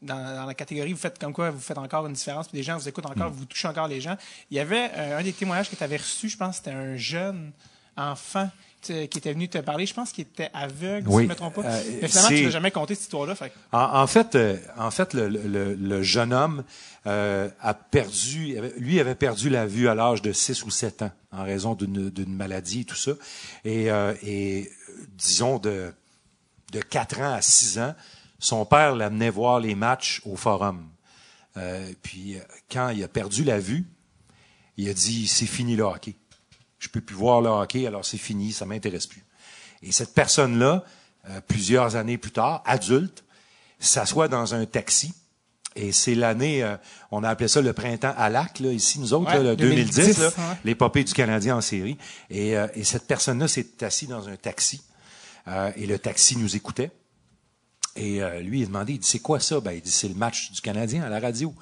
dans, 0.01 0.45
la 0.45 0.53
catégorie, 0.53 0.93
vous 0.93 0.99
faites 0.99 1.19
comme 1.19 1.33
quoi, 1.33 1.49
vous 1.49 1.59
faites 1.59 1.77
encore 1.77 2.07
une 2.07 2.13
différence, 2.13 2.47
puis 2.47 2.57
les 2.57 2.63
gens 2.63 2.77
vous 2.77 2.87
écoutent 2.87 3.07
encore, 3.07 3.31
vous 3.31 3.45
touchez 3.45 3.67
encore 3.67 3.87
les 3.87 3.99
gens. 3.99 4.15
Il 4.51 4.57
y 4.57 4.59
avait 4.59 4.91
euh, 4.93 5.17
un 5.17 5.23
des 5.23 5.33
témoignages 5.33 5.69
que 5.69 5.75
tu 5.75 5.83
avais 5.83 5.97
reçu, 5.97 6.29
je 6.29 6.37
pense, 6.37 6.57
c'était 6.57 6.71
un 6.71 6.95
jeune 6.95 7.51
enfant 7.97 8.49
qui 8.81 9.17
était 9.17 9.33
venu 9.33 9.49
te 9.49 9.57
parler. 9.57 9.85
Je 9.85 9.93
pense 9.93 10.11
qu'il 10.11 10.21
était 10.23 10.49
aveugle, 10.53 11.07
si 11.09 11.13
je 11.17 11.23
ne 11.23 11.27
me 11.27 11.35
trompe 11.35 11.55
pas. 11.55 11.61
Euh, 11.65 11.83
Mais 12.01 12.07
finalement, 12.07 12.29
tu 12.29 12.43
n'as 12.45 12.49
jamais 12.51 12.71
compté 12.71 12.95
cette 12.95 13.03
histoire-là. 13.03 13.35
Fait 13.35 13.51
En, 13.71 13.79
en 14.01 14.07
fait, 14.07 14.35
euh, 14.35 14.57
en 14.77 14.91
fait, 14.91 15.13
le, 15.13 15.27
le- 15.27 15.73
le 15.75 16.03
jeune 16.03 16.31
homme 16.33 16.63
euh, 17.05 17.49
a 17.59 17.73
perdu, 17.73 18.57
lui 18.77 18.99
avait 18.99 19.15
perdu 19.15 19.49
la 19.49 19.65
vue 19.65 19.87
à 19.89 19.95
l'âge 19.95 20.21
de 20.21 20.31
6 20.31 20.63
ou 20.63 20.69
7 20.69 21.01
ans 21.01 21.11
en 21.31 21.43
raison 21.43 21.73
d'une 21.75 22.35
maladie 22.35 22.81
et 22.81 22.85
tout 22.85 22.95
ça. 22.95 23.11
Et, 23.65 23.87
et 24.23 24.71
disons 25.17 25.59
de, 25.59 25.91
de 26.71 26.79
4 26.81 27.19
ans 27.21 27.33
à 27.33 27.41
6 27.41 27.79
ans, 27.79 27.95
son 28.39 28.65
père 28.65 28.95
l'amenait 28.95 29.29
voir 29.31 29.59
les 29.59 29.75
matchs 29.75 30.21
au 30.25 30.35
forum. 30.35 30.87
Puis 32.03 32.37
quand 32.71 32.89
il 32.89 33.03
a 33.03 33.07
perdu 33.07 33.43
la 33.43 33.59
vue, 33.59 33.85
il 34.77 34.87
a 34.89 34.93
dit 34.93 35.27
c'est 35.27 35.47
fini 35.47 35.75
le 35.75 35.83
hockey. 35.83 36.15
Je 36.79 36.89
peux 36.89 37.01
plus 37.01 37.15
voir 37.15 37.41
le 37.41 37.49
hockey, 37.49 37.87
alors 37.87 38.05
c'est 38.05 38.17
fini, 38.17 38.51
ça 38.51 38.65
m'intéresse 38.65 39.07
plus. 39.07 39.23
Et 39.81 39.91
cette 39.91 40.13
personne-là, 40.13 40.83
euh, 41.29 41.41
plusieurs 41.47 41.95
années 41.95 42.17
plus 42.17 42.31
tard, 42.31 42.63
adulte, 42.65 43.23
s'assoit 43.79 44.27
dans 44.27 44.55
un 44.55 44.65
taxi. 44.65 45.13
Et 45.75 45.91
c'est 45.91 46.15
l'année, 46.15 46.63
euh, 46.63 46.75
on 47.11 47.23
a 47.23 47.29
appelé 47.29 47.47
ça 47.47 47.61
le 47.61 47.71
printemps 47.73 48.13
à 48.17 48.29
lac, 48.29 48.59
là, 48.59 48.71
ici, 48.71 48.99
nous 48.99 49.13
autres, 49.13 49.27
Ouais, 49.27 49.43
là, 49.43 49.51
le 49.51 49.55
2010, 49.55 49.95
2010, 49.95 50.19
là, 50.19 50.27
ouais. 50.27 50.57
l'épopée 50.65 51.03
du 51.03 51.13
Canadien 51.13 51.57
en 51.57 51.61
série. 51.61 51.97
Et, 52.29 52.57
euh, 52.57 52.67
et 52.73 52.83
cette 52.83 53.05
personne-là 53.05 53.47
s'est 53.47 53.83
assise 53.83 54.09
dans 54.09 54.27
un 54.27 54.35
taxi. 54.37 54.81
Euh, 55.47 55.71
et 55.75 55.85
le 55.85 55.99
taxi 55.99 56.37
nous 56.37 56.55
écoutait. 56.55 56.91
Et 57.95 58.21
euh, 58.21 58.39
lui, 58.41 58.59
il 58.59 58.63
a 58.63 58.67
demandé, 58.67 58.93
il 58.93 58.99
dit, 58.99 59.07
c'est 59.07 59.19
quoi 59.19 59.39
ça? 59.39 59.59
Ben, 59.59 59.71
il 59.71 59.81
dit, 59.81 59.91
c'est 59.91 60.07
le 60.07 60.15
match 60.15 60.51
du 60.51 60.61
Canadien 60.61 61.03
à 61.03 61.09
la 61.09 61.19
radio. 61.19 61.53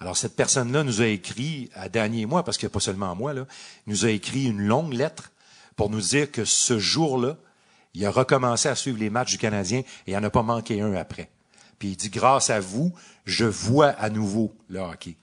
Alors, 0.00 0.16
cette 0.16 0.36
personne-là 0.36 0.82
nous 0.82 1.00
a 1.00 1.06
écrit, 1.06 1.70
à 1.74 1.88
Dany 1.88 2.22
et 2.22 2.26
moi, 2.26 2.44
parce 2.44 2.58
qu'il 2.58 2.66
n'y 2.66 2.72
a 2.72 2.74
pas 2.74 2.80
seulement 2.80 3.14
moi, 3.14 3.32
là, 3.32 3.46
nous 3.86 4.04
a 4.04 4.10
écrit 4.10 4.44
une 4.44 4.62
longue 4.62 4.92
lettre 4.92 5.32
pour 5.74 5.90
nous 5.90 6.00
dire 6.00 6.30
que 6.30 6.44
ce 6.44 6.78
jour-là, 6.78 7.36
il 7.94 8.04
a 8.04 8.10
recommencé 8.10 8.68
à 8.68 8.74
suivre 8.74 8.98
les 8.98 9.10
matchs 9.10 9.32
du 9.32 9.38
Canadien 9.38 9.78
et 9.78 9.86
il 10.08 10.10
n'y 10.10 10.16
en 10.16 10.24
a 10.24 10.30
pas 10.30 10.42
manqué 10.42 10.80
un 10.80 10.94
après. 10.94 11.30
Puis 11.78 11.88
il 11.88 11.96
dit, 11.96 12.10
grâce 12.10 12.50
à 12.50 12.60
vous, 12.60 12.92
je 13.24 13.44
vois 13.44 13.88
à 13.88 14.10
nouveau 14.10 14.54
le 14.68 14.80
hockey. 14.80 15.16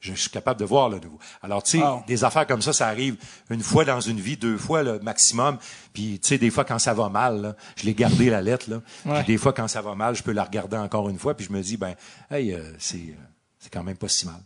Je 0.00 0.12
suis 0.12 0.30
capable 0.30 0.60
de 0.60 0.64
voir 0.64 0.88
le 0.88 1.00
nouveau. 1.00 1.18
Alors, 1.42 1.62
tu 1.62 1.78
sais, 1.78 1.84
des 2.06 2.22
affaires 2.22 2.46
comme 2.46 2.62
ça, 2.62 2.72
ça 2.72 2.86
arrive 2.86 3.16
une 3.50 3.62
fois 3.62 3.84
dans 3.84 4.00
une 4.00 4.20
vie, 4.20 4.36
deux 4.36 4.56
fois 4.56 4.82
le 4.84 5.00
maximum. 5.00 5.58
Puis, 5.92 6.20
tu 6.20 6.28
sais, 6.28 6.38
des 6.38 6.50
fois, 6.50 6.64
quand 6.64 6.78
ça 6.78 6.94
va 6.94 7.08
mal, 7.08 7.40
là, 7.40 7.56
je 7.76 7.84
l'ai 7.86 7.94
gardé 7.94 8.30
la 8.30 8.40
lettre, 8.40 8.70
là. 8.70 8.82
Ouais. 9.04 9.24
Puis 9.24 9.34
des 9.34 9.38
fois, 9.38 9.52
quand 9.52 9.66
ça 9.66 9.82
va 9.82 9.94
mal, 9.96 10.14
je 10.14 10.22
peux 10.22 10.32
la 10.32 10.44
regarder 10.44 10.76
encore 10.76 11.08
une 11.08 11.18
fois. 11.18 11.34
Puis 11.34 11.46
je 11.46 11.52
me 11.52 11.60
dis, 11.60 11.76
ben, 11.76 11.94
hey, 12.30 12.52
euh, 12.52 12.72
c'est, 12.78 12.98
euh, 12.98 13.14
c'est 13.66 13.72
quand 13.72 13.82
même 13.82 13.96
pas 13.96 14.08
si 14.08 14.26
mal. 14.26 14.36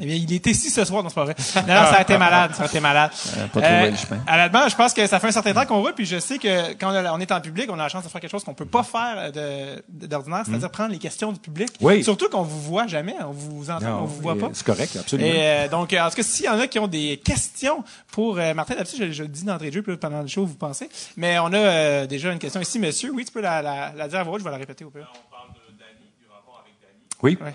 Eh 0.00 0.06
bien, 0.06 0.14
il 0.14 0.32
était 0.32 0.50
ici 0.50 0.70
ce 0.70 0.84
soir, 0.84 1.02
non, 1.02 1.08
c'est 1.10 1.14
pas 1.16 1.24
vrai. 1.24 1.34
Non, 1.56 1.62
non, 1.62 1.66
ça 1.90 1.96
a 1.96 2.02
été 2.02 2.16
malade, 2.16 2.54
ça 2.54 2.62
a 2.62 2.66
été 2.66 2.78
malade. 2.80 3.10
Euh, 3.36 3.46
pas 3.48 3.60
trouvé 3.60 3.90
le 3.90 3.96
chemin. 3.96 4.20
Honnêtement, 4.32 4.68
je 4.68 4.76
pense 4.76 4.94
que 4.94 5.06
ça 5.06 5.18
fait 5.18 5.26
un 5.26 5.32
certain 5.32 5.52
temps 5.52 5.66
qu'on 5.66 5.80
roule, 5.82 5.92
puis 5.92 6.06
je 6.06 6.18
sais 6.20 6.38
que 6.38 6.72
quand 6.74 6.92
on 7.12 7.20
est 7.20 7.32
en 7.32 7.40
public, 7.40 7.66
on 7.68 7.74
a 7.74 7.82
la 7.82 7.88
chance 7.88 8.04
de 8.04 8.08
faire 8.08 8.20
quelque 8.20 8.30
chose 8.30 8.44
qu'on 8.44 8.54
peut 8.54 8.64
pas 8.64 8.84
faire 8.84 9.32
de- 9.32 9.82
d'ordinaire, 10.06 10.44
c'est-à-dire 10.46 10.70
prendre 10.70 10.92
les 10.92 10.98
questions 10.98 11.32
du 11.32 11.40
public. 11.40 11.68
Oui. 11.80 12.02
Surtout 12.04 12.28
qu'on 12.30 12.42
vous 12.42 12.60
voit 12.60 12.86
jamais, 12.86 13.16
on 13.26 13.32
vous 13.32 13.70
entend, 13.70 14.02
on 14.02 14.04
vous 14.06 14.20
voit 14.22 14.34
euh, 14.36 14.40
pas. 14.40 14.50
C'est 14.54 14.64
correct, 14.64 14.96
absolument. 14.98 15.28
Et 15.28 15.36
euh, 15.64 15.68
donc, 15.68 15.92
en 15.92 16.08
tout 16.08 16.16
cas, 16.16 16.22
s'il 16.22 16.46
y 16.46 16.48
en 16.48 16.60
a 16.60 16.68
qui 16.68 16.78
ont 16.78 16.88
des 16.88 17.20
questions 17.22 17.82
pour 18.12 18.38
euh, 18.38 18.54
Martin, 18.54 18.76
d'habitude, 18.76 19.06
je, 19.08 19.12
je 19.12 19.22
le 19.24 19.28
dis 19.28 19.44
d'entrée 19.44 19.68
de 19.70 19.74
jeu, 19.74 19.82
puis 19.82 19.96
pendant 19.96 20.22
le 20.22 20.28
show, 20.28 20.46
vous 20.46 20.54
pensez. 20.54 20.88
Mais 21.16 21.38
on 21.40 21.46
a 21.52 21.56
euh, 21.58 22.06
déjà 22.06 22.32
une 22.32 22.38
question 22.38 22.60
ici, 22.60 22.78
monsieur. 22.78 23.10
Oui, 23.12 23.24
tu 23.24 23.32
peux 23.32 23.42
la, 23.42 23.60
la, 23.60 23.92
la 23.96 24.08
dire 24.08 24.20
à 24.20 24.22
voix 24.22 24.34
haute, 24.34 24.40
je 24.40 24.44
vais 24.44 24.50
la 24.52 24.58
répéter 24.58 24.84
au 24.84 24.90
pire. 24.90 25.12
oui. 27.22 27.36
Ouais. 27.42 27.52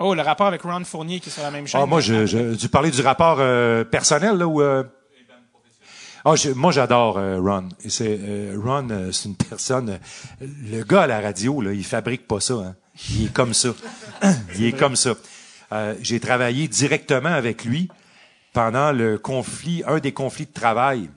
Oh, 0.00 0.14
le 0.14 0.22
rapport 0.22 0.46
avec 0.46 0.62
Ron 0.62 0.84
Fournier 0.84 1.18
qui 1.20 1.28
est 1.28 1.32
sur 1.32 1.42
la 1.42 1.50
même 1.50 1.66
chaîne. 1.66 1.80
Ah, 1.82 1.86
moi, 1.86 2.00
je, 2.00 2.24
je, 2.26 2.54
tu 2.54 2.68
parlais 2.68 2.90
du 2.90 3.00
rapport 3.00 3.38
euh, 3.40 3.84
personnel, 3.84 4.36
là, 4.36 4.46
ou... 4.46 4.62
euh, 4.62 4.84
Ah, 6.24 6.36
je- 6.36 6.50
moi, 6.50 6.70
j'adore 6.72 7.18
euh, 7.18 7.40
Ron. 7.40 7.68
Et 7.84 7.90
c'est, 7.90 8.18
euh, 8.20 8.56
Ron, 8.62 8.88
euh, 8.90 9.12
c'est 9.12 9.28
une 9.28 9.36
personne... 9.36 9.90
euh, 10.40 10.46
le 10.70 10.82
gars 10.84 11.02
à 11.02 11.06
la 11.06 11.20
radio, 11.20 11.60
là, 11.60 11.72
il 11.72 11.84
fabrique 11.84 12.26
pas 12.28 12.38
ça. 12.40 12.54
Hein. 12.54 12.76
Il 13.10 13.26
est 13.26 13.32
comme 13.32 13.54
ça. 13.54 13.70
il 14.56 14.64
est 14.64 14.72
comme 14.72 14.94
ça. 14.96 15.14
Euh, 15.72 15.94
j'ai 16.00 16.20
travaillé 16.20 16.68
directement 16.68 17.28
avec 17.30 17.64
lui 17.64 17.88
pendant 18.52 18.92
le 18.92 19.18
conflit, 19.18 19.82
un 19.86 19.98
des 19.98 20.12
conflits 20.12 20.46
de 20.46 20.52
travail 20.52 21.10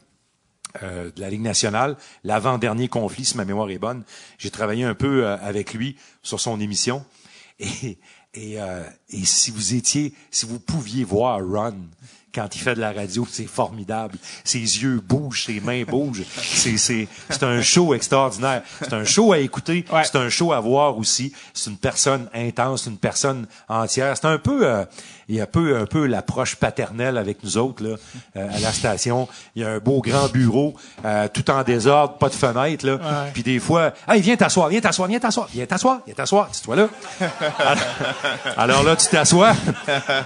euh, 0.84 1.12
de 1.16 1.22
la 1.22 1.30
Ligue 1.30 1.42
nationale, 1.42 1.98
l'avant-dernier 2.24 2.88
conflit, 2.88 3.26
si 3.26 3.38
ma 3.38 3.46
mémoire 3.46 3.70
est 3.70 3.80
bonne. 3.80 4.04
J'ai 4.38 4.50
travaillé 4.52 4.84
un 4.86 4.96
peu 4.96 5.28
avec 5.28 5.74
lui 5.74 5.98
sur 6.24 6.40
son 6.40 6.60
émission. 6.60 7.04
Et, 7.60 7.98
et, 8.34 8.62
euh, 8.62 8.84
et 9.10 9.26
si 9.26 9.52
vous 9.52 9.74
étiez, 9.74 10.14
si 10.30 10.46
vous 10.46 10.60
pouviez 10.60 11.04
voir 11.04 11.40
Ron 11.46 11.76
quand 12.34 12.56
il 12.56 12.60
fait 12.60 12.76
de 12.76 12.80
la 12.80 12.92
radio, 12.92 13.28
c'est 13.30 13.46
formidable. 13.46 14.18
Ses 14.44 14.60
yeux 14.60 15.02
bougent, 15.04 15.46
ses 15.46 15.60
mains 15.60 15.84
bougent. 15.84 16.24
C'est, 16.42 16.78
c'est, 16.78 17.08
c'est 17.30 17.44
un 17.44 17.62
show 17.62 17.94
extraordinaire. 17.94 18.64
C'est 18.82 18.94
un 18.94 19.04
show 19.04 19.34
à 19.34 19.40
écouter. 19.40 19.86
Ouais. 19.92 20.04
C'est 20.04 20.18
un 20.18 20.30
show 20.30 20.54
à 20.54 20.60
voir 20.60 20.98
aussi. 20.98 21.34
C'est 21.54 21.70
une 21.70 21.78
personne 21.78 22.30
intense, 22.34 22.86
une 22.86 22.98
personne 22.98 23.48
entière. 23.68 24.16
C'est 24.16 24.28
un 24.28 24.38
peu, 24.38 24.66
euh, 24.66 24.86
il 25.28 25.36
y 25.36 25.40
a 25.40 25.44
un 25.44 25.48
peu, 25.48 25.78
un 25.78 25.86
peu 25.86 26.06
l'approche 26.06 26.56
paternelle 26.56 27.18
avec 27.18 27.44
nous 27.44 27.58
autres 27.58 27.84
là, 27.84 27.96
euh, 28.38 28.50
à 28.56 28.60
la 28.60 28.72
station. 28.72 29.28
Il 29.56 29.64
y 29.64 29.66
a 29.66 29.70
un 29.70 29.80
beau 29.80 30.02
grand 30.02 30.30
bureau, 30.30 30.74
euh, 31.04 31.28
tout 31.28 31.50
en 31.52 31.64
désordre, 31.64 32.18
pas 32.18 32.30
de 32.30 32.34
fenêtre 32.34 32.86
là. 32.86 32.96
Ouais. 32.96 33.32
Puis 33.34 33.44
des 33.44 33.60
fois, 33.60 33.94
hey, 34.08 34.22
viens 34.22 34.38
t'asseoir, 34.38 34.70
viens 34.70 34.82
t'asseoir, 34.82 35.08
viens 35.08 35.20
t'asseoir, 35.20 35.50
viens 35.54 35.66
t'asseoir, 35.66 36.00
viens 36.06 36.16
t'asseoir, 36.16 36.50
c'est 36.52 36.64
toi 36.64 36.76
là. 36.76 36.90
Alors, 37.60 37.84
alors 38.58 38.84
là, 38.84 38.96
tu 38.96 39.08
t'assois, 39.08 39.54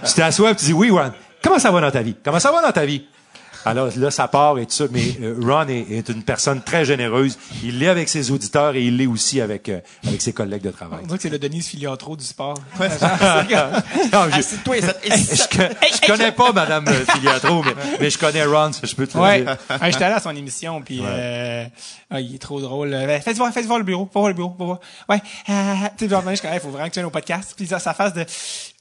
tu 0.06 0.14
t'assois, 0.14 0.53
tu 0.56 0.65
dis 0.65 0.73
oui, 0.73 0.90
Ron. 0.91 1.11
Comment 1.45 1.59
ça 1.59 1.72
va 1.72 1.80
dans 1.80 1.91
ta 1.91 2.01
vie? 2.01 2.15
Comment 2.23 2.39
ça 2.39 2.51
va 2.51 2.61
dans 2.61 2.72
ta 2.72 2.85
vie? 2.85 3.03
Alors 3.67 3.89
là, 3.97 4.11
ça 4.11 4.27
part 4.27 4.59
et 4.59 4.67
tout 4.67 4.73
ça, 4.73 4.84
mais 4.91 5.01
euh, 5.23 5.35
Ron 5.41 5.67
est, 5.69 5.89
est 5.89 6.09
une 6.09 6.22
personne 6.22 6.61
très 6.61 6.85
généreuse. 6.85 7.35
Il 7.63 7.80
l'est 7.80 7.88
avec 7.88 8.09
ses 8.09 8.30
auditeurs 8.30 8.76
et 8.76 8.84
il 8.84 8.97
l'est 8.97 9.07
aussi 9.07 9.41
avec 9.41 9.69
euh, 9.69 9.80
avec 10.05 10.22
ses 10.22 10.34
collègues 10.34 10.61
de 10.61 10.69
travail. 10.69 10.99
On 11.01 11.05
dirait 11.07 11.17
que 11.17 11.23
c'est 11.23 11.30
le 11.30 11.39
Denise 11.39 11.65
Filiatro 11.67 12.15
du 12.15 12.23
sport. 12.23 12.53
Non, 12.80 14.26
je, 14.31 14.41
je, 14.41 15.57
con- 15.57 15.69
je 15.81 16.07
connais 16.07 16.31
pas 16.31 16.51
Madame 16.51 16.85
euh, 16.88 17.05
Filiatro, 17.11 17.63
mais, 17.63 17.73
mais 17.99 18.09
je 18.11 18.17
connais 18.19 18.43
Ron, 18.45 18.72
ça, 18.72 18.81
je 18.84 18.95
peux 18.95 19.07
te 19.07 19.17
le 19.17 19.23
Ouais. 19.23 19.41
dire. 19.41 19.57
Ah, 19.69 19.89
J'étais 19.89 20.03
allé 20.05 20.15
à 20.15 20.19
son 20.19 20.35
émission, 20.35 20.81
puis 20.84 21.01
euh, 21.03 21.65
ah, 22.11 22.19
il 22.22 22.35
est 22.35 22.39
trop 22.39 22.61
drôle. 22.61 22.93
Euh, 22.93 23.19
Faites 23.19 23.38
voir, 23.38 23.51
faites 23.51 23.65
voir 23.65 23.80
le 23.80 23.84
bureau, 23.85 24.05
va 24.05 24.19
voir 24.19 24.27
le 24.27 24.35
bureau, 24.35 24.55
va 24.59 24.65
voir. 24.65 24.80
Ouais, 25.09 25.22
euh, 25.49 25.53
tu 25.97 26.07
sais, 26.07 26.15
je 26.15 26.53
il 26.53 26.59
faut 26.59 26.69
vraiment 26.69 26.85
que 26.88 26.93
tu 26.93 26.99
viennes 26.99 27.05
au 27.07 27.09
podcast, 27.09 27.53
puis 27.57 27.65
ça, 27.65 27.80
sa 27.80 27.93
face 27.95 28.13
de, 28.13 28.23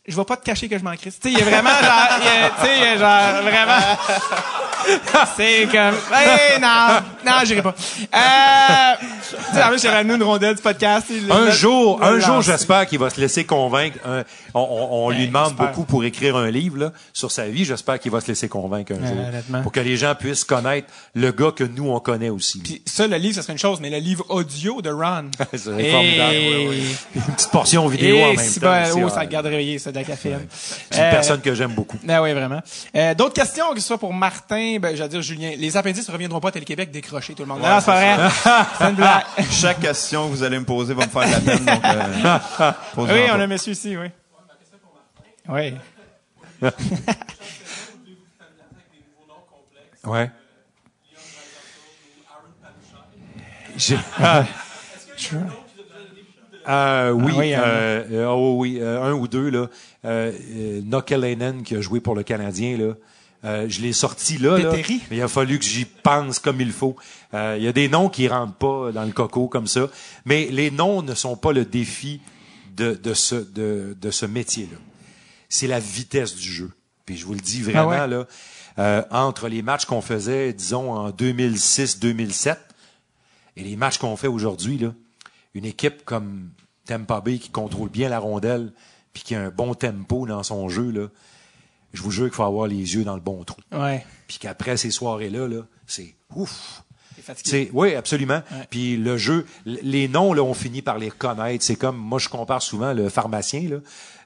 je 0.06 0.16
vais 0.16 0.24
pas 0.24 0.36
te 0.36 0.44
cacher 0.44 0.68
que 0.68 0.78
je 0.78 0.84
m'en 0.84 0.94
crisse. 0.96 1.18
Tu 1.20 1.28
sais, 1.28 1.34
il 1.34 1.38
est 1.40 1.50
vraiment 1.50 1.70
genre, 1.70 2.08
tu 2.60 2.66
sais, 2.66 2.98
genre 2.98 3.42
vraiment. 3.42 3.96
C'est 5.36 5.66
comme, 5.72 5.94
hey, 6.12 6.60
non, 6.60 7.00
non, 7.24 7.38
j'irai 7.44 7.62
pas. 7.62 7.74
Euh, 8.14 8.94
tu 9.00 9.54
sais, 9.56 9.62
en 9.62 9.68
plus, 9.68 9.80
j'ai 9.80 9.88
ramené 9.88 10.14
une 10.14 10.22
rondelle 10.22 10.54
du 10.56 10.60
podcast. 10.62 11.06
Un 11.30 11.50
jour, 11.50 12.02
un 12.02 12.20
jour, 12.20 12.42
j'espère 12.42 12.86
qu'il 12.86 12.98
va 12.98 13.08
se 13.08 13.18
laisser 13.20 13.44
convaincre. 13.44 13.98
Un- 14.04 14.24
on 14.52 14.60
on- 14.60 15.06
on 15.06 15.10
lui 15.10 15.20
Ouais, 15.22 15.26
demande 15.26 15.54
beaucoup 15.56 15.84
pour 15.84 16.04
écrire 16.04 16.36
un 16.36 16.50
livre 16.50 16.78
là, 16.78 16.92
sur 17.12 17.30
sa 17.32 17.46
vie. 17.48 17.64
J'espère 17.64 17.98
qu'il 17.98 18.12
va 18.12 18.20
se 18.20 18.28
laisser 18.28 18.48
convaincre 18.48 18.92
un 18.92 19.02
Ouais, 19.02 19.08
jour, 19.08 19.26
honnêtement. 19.26 19.62
pour 19.62 19.72
que 19.72 19.80
les 19.80 19.96
gens 19.96 20.14
puissent 20.14 20.44
connaître 20.44 20.88
le 21.14 21.32
gars 21.32 21.50
que 21.50 21.64
nous 21.64 21.88
on 21.90 21.98
connaît 22.00 22.28
aussi. 22.30 22.58
Puis 22.60 22.82
ça, 22.86 23.06
le 23.06 23.16
livre, 23.16 23.34
ça 23.36 23.42
serait 23.42 23.54
une 23.54 23.58
chose, 23.58 23.80
mais 23.80 23.90
le 23.90 23.98
livre 23.98 24.24
audio 24.28 24.80
de 24.82 24.90
Ron. 24.90 25.30
C'est 25.52 25.58
formidable. 25.90 26.34
Et- 26.34 26.82
Une 27.16 27.22
petite 27.22 27.50
portion 27.50 27.86
vidéo 27.88 28.16
Et 28.16 28.24
en 28.24 28.28
même 28.34 28.38
si 28.38 28.60
temps. 28.60 28.66
ben, 28.66 28.90
aussi, 28.90 29.00
oh, 29.02 29.06
ouais. 29.06 29.10
ça 29.10 29.24
garde 29.26 29.46
réveillé, 29.46 29.78
ça, 29.78 29.90
de 29.94 29.98
la 30.00 30.04
caféine. 30.04 30.46
C'est 30.50 30.96
une 30.98 31.04
Euh, 31.04 31.10
personne 31.10 31.40
que 31.40 31.54
j'aime 31.54 31.72
beaucoup. 31.72 31.98
Ah 32.08 32.20
oui, 32.22 32.32
vraiment. 32.32 32.60
Euh, 32.96 33.14
D'autres 33.14 33.34
questions, 33.34 33.72
que 33.72 33.80
ce 33.80 33.86
soit 33.86 33.98
pour 33.98 34.12
Martin, 34.12 34.78
ben, 34.80 34.94
j'allais 34.96 35.08
dire 35.08 35.22
Julien. 35.22 35.52
Les 35.56 35.76
appendices 35.76 36.06
ne 36.08 36.12
reviendront 36.12 36.40
pas 36.40 36.48
à 36.48 36.52
Télé-Québec 36.52 36.90
décrochés, 36.90 37.34
tout 37.34 37.42
le 37.42 37.48
monde. 37.48 37.60
non, 37.62 37.78
c'est 37.80 37.86
pas 37.86 38.16
vrai. 38.16 38.30
c'est 38.78 38.84
une 38.84 38.94
blague. 38.96 39.24
Chaque 39.50 39.80
question 39.80 40.26
que 40.28 40.32
vous 40.34 40.42
allez 40.42 40.58
me 40.58 40.64
poser 40.64 40.92
va 40.94 41.06
me 41.06 41.10
faire 41.10 41.26
de 41.26 41.32
la 41.32 41.40
peine. 41.40 41.64
Donc, 41.64 41.84
euh, 41.84 42.72
oui, 42.98 43.26
pas. 43.28 43.36
on 43.36 43.40
a 43.40 43.46
monsieur 43.46 43.72
ici, 43.72 43.96
oui. 43.96 44.08
Oui. 45.48 45.74
Ouais. 50.04 50.30
J'ai- 53.76 53.98
Euh, 56.68 57.10
oui, 57.10 57.32
Ah 57.34 57.38
oui, 57.38 57.54
hein. 57.54 57.62
euh, 57.64 58.04
euh, 58.12 58.26
oh 58.28 58.54
oui, 58.58 58.78
euh, 58.80 59.02
un 59.02 59.12
ou 59.12 59.28
deux 59.28 59.50
là. 59.50 59.68
Euh, 60.04 60.32
Nokelainen 60.84 61.62
qui 61.62 61.76
a 61.76 61.80
joué 61.80 62.00
pour 62.00 62.14
le 62.14 62.22
Canadien 62.22 62.76
là. 62.78 62.94
Euh, 63.44 63.66
je 63.68 63.82
l'ai 63.82 63.92
sorti 63.92 64.38
là, 64.38 64.56
là, 64.56 64.70
Péteri? 64.70 65.02
mais 65.10 65.18
il 65.18 65.22
a 65.22 65.28
fallu 65.28 65.58
que 65.58 65.64
j'y 65.66 65.84
pense 65.84 66.38
comme 66.38 66.62
il 66.62 66.72
faut. 66.72 66.96
Euh, 67.34 67.56
Il 67.58 67.64
y 67.64 67.68
a 67.68 67.72
des 67.72 67.88
noms 67.90 68.08
qui 68.08 68.26
rentrent 68.26 68.54
pas 68.54 68.90
dans 68.92 69.04
le 69.04 69.12
coco 69.12 69.48
comme 69.48 69.66
ça, 69.66 69.88
mais 70.24 70.48
les 70.50 70.70
noms 70.70 71.02
ne 71.02 71.14
sont 71.14 71.36
pas 71.36 71.52
le 71.52 71.66
défi 71.66 72.20
de, 72.74 72.94
de 72.94 73.12
ce 73.12 73.34
de, 73.34 73.94
de 74.00 74.10
ce 74.10 74.24
métier-là. 74.24 74.78
C'est 75.50 75.66
la 75.66 75.78
vitesse 75.78 76.34
du 76.34 76.50
jeu. 76.50 76.70
Puis 77.04 77.18
je 77.18 77.26
vous 77.26 77.34
le 77.34 77.40
dis 77.40 77.60
vraiment 77.60 77.90
Ah 77.90 78.06
ouais? 78.06 78.08
là, 78.08 78.26
euh, 78.78 79.02
entre 79.10 79.48
les 79.48 79.60
matchs 79.60 79.84
qu'on 79.84 80.00
faisait, 80.00 80.54
disons 80.54 80.90
en 80.94 81.10
2006-2007, 81.10 82.56
et 83.56 83.62
les 83.62 83.76
matchs 83.76 83.98
qu'on 83.98 84.16
fait 84.16 84.26
aujourd'hui 84.26 84.78
là, 84.78 84.94
une 85.54 85.64
équipe 85.64 86.04
comme 86.04 86.50
Tampa 86.86 87.20
Bay 87.20 87.38
qui 87.38 87.50
contrôle 87.50 87.88
bien 87.88 88.08
la 88.08 88.18
rondelle, 88.18 88.72
puis 89.12 89.22
qui 89.22 89.34
a 89.34 89.42
un 89.42 89.50
bon 89.50 89.74
tempo 89.74 90.26
dans 90.26 90.42
son 90.42 90.68
jeu, 90.68 90.90
là, 90.90 91.08
je 91.92 92.02
vous 92.02 92.10
jure 92.10 92.24
qu'il 92.26 92.34
faut 92.34 92.42
avoir 92.42 92.66
les 92.66 92.94
yeux 92.94 93.04
dans 93.04 93.14
le 93.14 93.20
bon 93.20 93.44
trou. 93.44 93.60
Ouais. 93.72 94.04
Puis 94.26 94.38
qu'après 94.38 94.76
ces 94.76 94.90
soirées-là, 94.90 95.46
là, 95.46 95.62
c'est 95.86 96.16
ouf. 96.34 96.82
C'est 97.42 97.70
oui, 97.72 97.94
absolument. 97.94 98.42
Puis 98.68 98.96
le 98.96 99.16
jeu, 99.16 99.46
les 99.64 100.08
noms 100.08 100.34
là, 100.34 100.42
on 100.42 100.52
finit 100.52 100.82
par 100.82 100.98
les 100.98 101.08
reconnaître. 101.08 101.64
C'est 101.64 101.76
comme 101.76 101.96
moi 101.96 102.18
je 102.18 102.28
compare 102.28 102.60
souvent 102.60 102.92
le 102.92 103.08
pharmacien 103.08 103.68
là, 103.68 103.76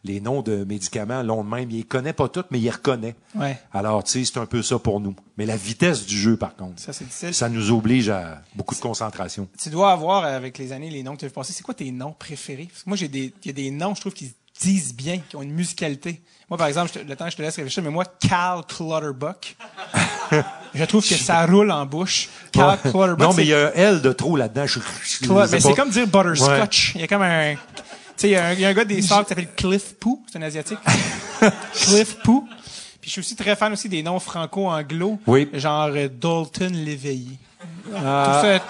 les 0.05 0.21
noms 0.21 0.43
de 0.43 0.65
médicaments 0.65 1.23
l'ont 1.23 1.43
de 1.45 1.49
même, 1.51 1.71
il 1.71 1.79
les 1.79 1.83
connaît 1.83 2.13
pas 2.13 2.29
tous 2.29 2.45
mais 2.51 2.59
il 2.59 2.65
les 2.65 2.71
reconnaît. 2.71 3.15
Ouais. 3.35 3.59
Alors 3.73 4.05
tu 4.05 4.13
sais, 4.13 4.25
c'est 4.25 4.39
un 4.39 4.47
peu 4.47 4.63
ça 4.63 4.79
pour 4.79 5.01
nous. 5.01 5.15
Mais 5.37 5.47
la 5.47 5.57
vitesse 5.57 6.07
du 6.07 6.17
jeu 6.19 6.37
par 6.37 6.55
contre, 6.57 6.81
Ça, 6.81 6.93
c'est 6.93 7.05
difficile. 7.05 7.35
ça 7.35 7.49
nous 7.49 7.71
oblige 7.71 8.09
à 8.09 8.43
beaucoup 8.55 8.75
de 8.75 8.81
concentration. 8.81 9.49
Tu 9.61 9.71
dois 9.71 9.93
avoir, 9.93 10.25
avec 10.25 10.59
les 10.59 10.73
années, 10.73 10.91
les 10.91 11.03
noms 11.03 11.15
que 11.15 11.21
tu 11.21 11.25
as 11.25 11.29
vu 11.29 11.35
passer. 11.35 11.53
C'est 11.53 11.63
quoi 11.63 11.75
tes 11.75 11.91
noms 11.91 12.13
préférés? 12.19 12.67
Parce 12.71 12.83
que 12.83 12.91
moi, 12.91 12.97
j'ai 12.97 13.09
des, 13.09 13.33
il 13.43 13.47
y 13.47 13.51
a 13.51 13.53
des 13.53 13.71
noms, 13.71 13.95
je 13.95 14.01
trouve, 14.01 14.13
qui 14.15 14.27
se 14.27 14.33
disent 14.61 14.95
bien, 14.95 15.19
qui 15.29 15.37
ont 15.37 15.43
une 15.43 15.53
musicalité. 15.53 16.21
Moi, 16.51 16.59
par 16.59 16.67
exemple, 16.67 16.91
je 16.95 17.01
te- 17.01 17.05
le 17.07 17.15
temps 17.15 17.27
que 17.27 17.31
je 17.31 17.37
te 17.37 17.43
laisse 17.43 17.55
réfléchir, 17.57 17.83
mais 17.83 17.91
moi, 17.91 18.05
Cal 18.21 18.63
Clutterbuck, 18.67 19.57
je 20.75 20.85
trouve 20.85 21.07
que 21.07 21.15
ça 21.15 21.47
roule 21.47 21.71
en 21.71 21.87
bouche. 21.87 22.29
Cal 22.53 22.79
Clutterbuck. 22.81 23.19
non, 23.21 23.35
mais 23.35 23.45
il 23.45 23.49
y 23.49 23.55
a 23.55 23.69
un 23.69 23.73
L 23.73 24.01
de 24.03 24.13
trop 24.13 24.37
là-dedans. 24.37 24.67
Je, 24.67 24.81
mais 25.51 25.61
c'est 25.61 25.75
comme 25.75 25.91
dire 25.91 26.07
butterscotch. 26.07 26.93
Il 26.97 27.01
y 27.03 27.05
a 27.05 27.07
comme 27.07 27.23
un, 27.23 27.55
sais, 28.19 28.29
il 28.29 28.33
y, 28.33 28.37
a 28.37 28.47
un- 28.49 28.53
il 28.53 28.61
y 28.61 28.65
a 28.65 28.69
un 28.69 28.75
gars 28.75 28.85
des 28.85 29.01
Sacs 29.03 29.25
qui 29.25 29.29
s'appelle 29.31 29.49
Cliff 29.57 29.95
Poo. 29.99 30.23
C'est 30.31 30.39
un 30.39 30.43
asiatique. 30.43 30.79
Cliff 31.73 32.17
Poo. 32.23 32.45
Puis 33.01 33.09
je 33.09 33.13
suis 33.13 33.21
aussi 33.21 33.37
très 33.37 33.55
fan 33.57 33.73
aussi 33.73 33.89
des 33.89 34.03
noms 34.03 34.19
franco-anglo. 34.19 35.19
Oui. 35.27 35.49
Genre 35.53 35.91
euh, 35.95 36.09
Dalton 36.09 36.73
Léveillé. 36.73 37.39
Tout 37.85 37.93
ça, 37.95 38.61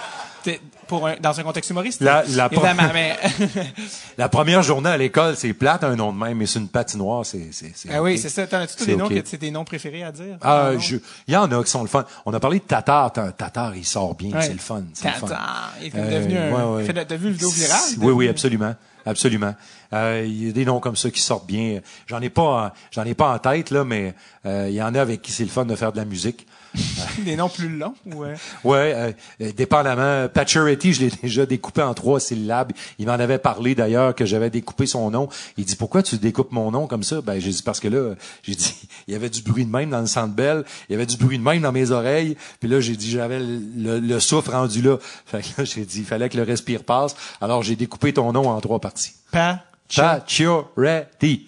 t'es- 0.43 0.61
pour 0.87 1.07
un- 1.07 1.17
dans 1.19 1.39
un 1.39 1.43
contexte 1.43 1.69
humoriste. 1.69 2.01
La- 2.01 2.23
la- 2.29 2.47
évidemment, 2.51 2.89
mais, 2.93 3.15
La 4.17 4.27
première 4.29 4.63
journée 4.63 4.89
à 4.89 4.97
l'école, 4.97 5.35
c'est 5.35 5.53
plate 5.53 5.83
un 5.83 5.95
nom 5.95 6.11
de 6.11 6.17
même, 6.17 6.37
mais 6.37 6.45
c'est 6.47 6.57
une 6.59 6.67
patinoire, 6.67 7.25
c'est 7.25 7.49
c'est 7.51 7.71
c'est 7.75 7.89
ah 7.93 8.01
oui, 8.01 8.17
c'est 8.17 8.29
ça. 8.29 8.47
T'en 8.47 8.57
as-tu 8.57 8.75
tous 8.75 8.85
des 8.85 8.95
noms 8.95 9.07
que 9.07 9.21
c'est 9.25 9.37
des 9.39 9.51
noms 9.51 9.65
préférés 9.65 10.03
à 10.03 10.11
dire? 10.11 10.37
Ah, 10.41 10.71
je- 10.79 10.95
il 11.27 11.33
y 11.33 11.37
en 11.37 11.51
a 11.51 11.63
qui 11.63 11.69
sont 11.69 11.83
le 11.83 11.87
fun. 11.89 12.05
On 12.25 12.33
a 12.33 12.39
parlé 12.39 12.57
de 12.59 12.63
Tatar. 12.63 13.11
Ta- 13.13 13.31
Tatar, 13.31 13.75
il 13.75 13.85
sort 13.85 14.15
bien. 14.15 14.31
Ouais. 14.35 14.41
C'est 14.41 14.53
le 14.53 14.57
fun. 14.59 14.83
C'est 14.93 15.07
le 15.07 15.13
fun. 15.13 15.27
Tatar. 15.27 15.73
Il 15.81 15.87
est 15.87 15.89
comme 15.91 15.99
Euh, 16.01 16.19
devenu 16.21 16.37
un. 16.37 16.51
ouais, 16.51 16.75
ouais. 16.77 16.83
fait 16.85 16.93
de- 16.93 17.03
T'as 17.03 17.15
vu 17.17 17.27
le 17.27 17.33
vidéo 17.33 17.49
virale? 17.51 17.79
Oui, 17.99 18.11
oui, 18.13 18.27
absolument. 18.29 18.73
Absolument. 19.05 19.55
Euh, 19.93 20.23
Il 20.27 20.45
y 20.47 20.49
a 20.49 20.51
des 20.51 20.65
noms 20.65 20.79
comme 20.79 20.95
ça 20.95 21.09
qui 21.09 21.19
sortent 21.21 21.47
bien. 21.47 21.79
J'en 22.07 22.21
ai 22.21 22.29
pas, 22.29 22.41
en- 22.67 22.71
j'en 22.91 23.03
ai 23.05 23.13
pas 23.15 23.33
en 23.33 23.39
tête, 23.39 23.71
là, 23.71 23.83
mais 23.83 24.13
euh, 24.45 24.67
il 24.69 24.75
y 24.75 24.81
en 24.81 24.93
a 24.93 25.01
avec 25.01 25.21
qui 25.21 25.31
c'est 25.31 25.43
le 25.43 25.49
fun 25.49 25.65
de 25.65 25.75
faire 25.75 25.91
de 25.91 25.97
la 25.97 26.05
musique. 26.05 26.45
Des 27.25 27.35
noms 27.35 27.49
plus 27.49 27.69
longs? 27.69 27.93
ou, 28.05 28.23
euh, 28.23 28.35
Ouais, 28.63 28.93
euh, 28.95 29.11
euh, 29.41 29.51
dépendamment. 29.51 30.27
Pacioretty, 30.29 30.93
je 30.93 31.01
l'ai 31.01 31.11
déjà 31.23 31.45
découpé 31.45 31.81
en 31.81 31.93
trois 31.93 32.19
syllabes. 32.19 32.71
Il 32.99 33.07
m'en 33.07 33.13
avait 33.13 33.37
parlé 33.39 33.75
d'ailleurs 33.75 34.13
que 34.15 34.25
j'avais 34.25 34.49
découpé 34.49 34.85
son 34.85 35.09
nom. 35.11 35.29
Il 35.57 35.65
dit 35.65 35.75
pourquoi 35.75 36.03
tu 36.03 36.17
découpes 36.17 36.51
mon 36.51 36.71
nom 36.71 36.87
comme 36.87 37.03
ça? 37.03 37.21
Ben 37.21 37.39
j'ai 37.39 37.49
dit 37.51 37.63
parce 37.63 37.79
que 37.79 37.87
là, 37.87 38.15
j'ai 38.43 38.55
dit 38.55 38.75
il 39.07 39.13
y 39.13 39.15
avait 39.15 39.29
du 39.29 39.41
bruit 39.41 39.65
de 39.65 39.71
même 39.71 39.89
dans 39.89 40.01
le 40.01 40.07
centre 40.07 40.33
belle, 40.33 40.63
il 40.89 40.93
y 40.93 40.95
avait 40.95 41.05
du 41.05 41.17
bruit 41.17 41.37
de 41.37 41.43
même 41.43 41.61
dans 41.61 41.71
mes 41.71 41.91
oreilles. 41.91 42.37
Puis 42.59 42.69
là 42.69 42.79
j'ai 42.79 42.95
dit 42.95 43.09
j'avais 43.09 43.39
le, 43.39 43.59
le- 43.75 43.99
le 43.99 44.19
souffle 44.19 44.51
rendu 44.51 44.81
là. 44.81 44.97
Fait 45.25 45.41
que 45.41 45.47
là 45.57 45.63
j'ai 45.65 45.85
dit 45.85 45.99
il 45.99 46.05
fallait 46.05 46.29
que 46.29 46.37
le 46.37 46.43
respire 46.43 46.83
passe. 46.83 47.15
Alors 47.41 47.63
j'ai 47.63 47.75
découpé 47.75 48.13
ton 48.13 48.31
nom 48.31 48.49
en 48.49 48.59
trois 48.61 48.79
parties. 48.79 49.13
Pa. 49.31 49.63
Pacioretty. 49.95 51.45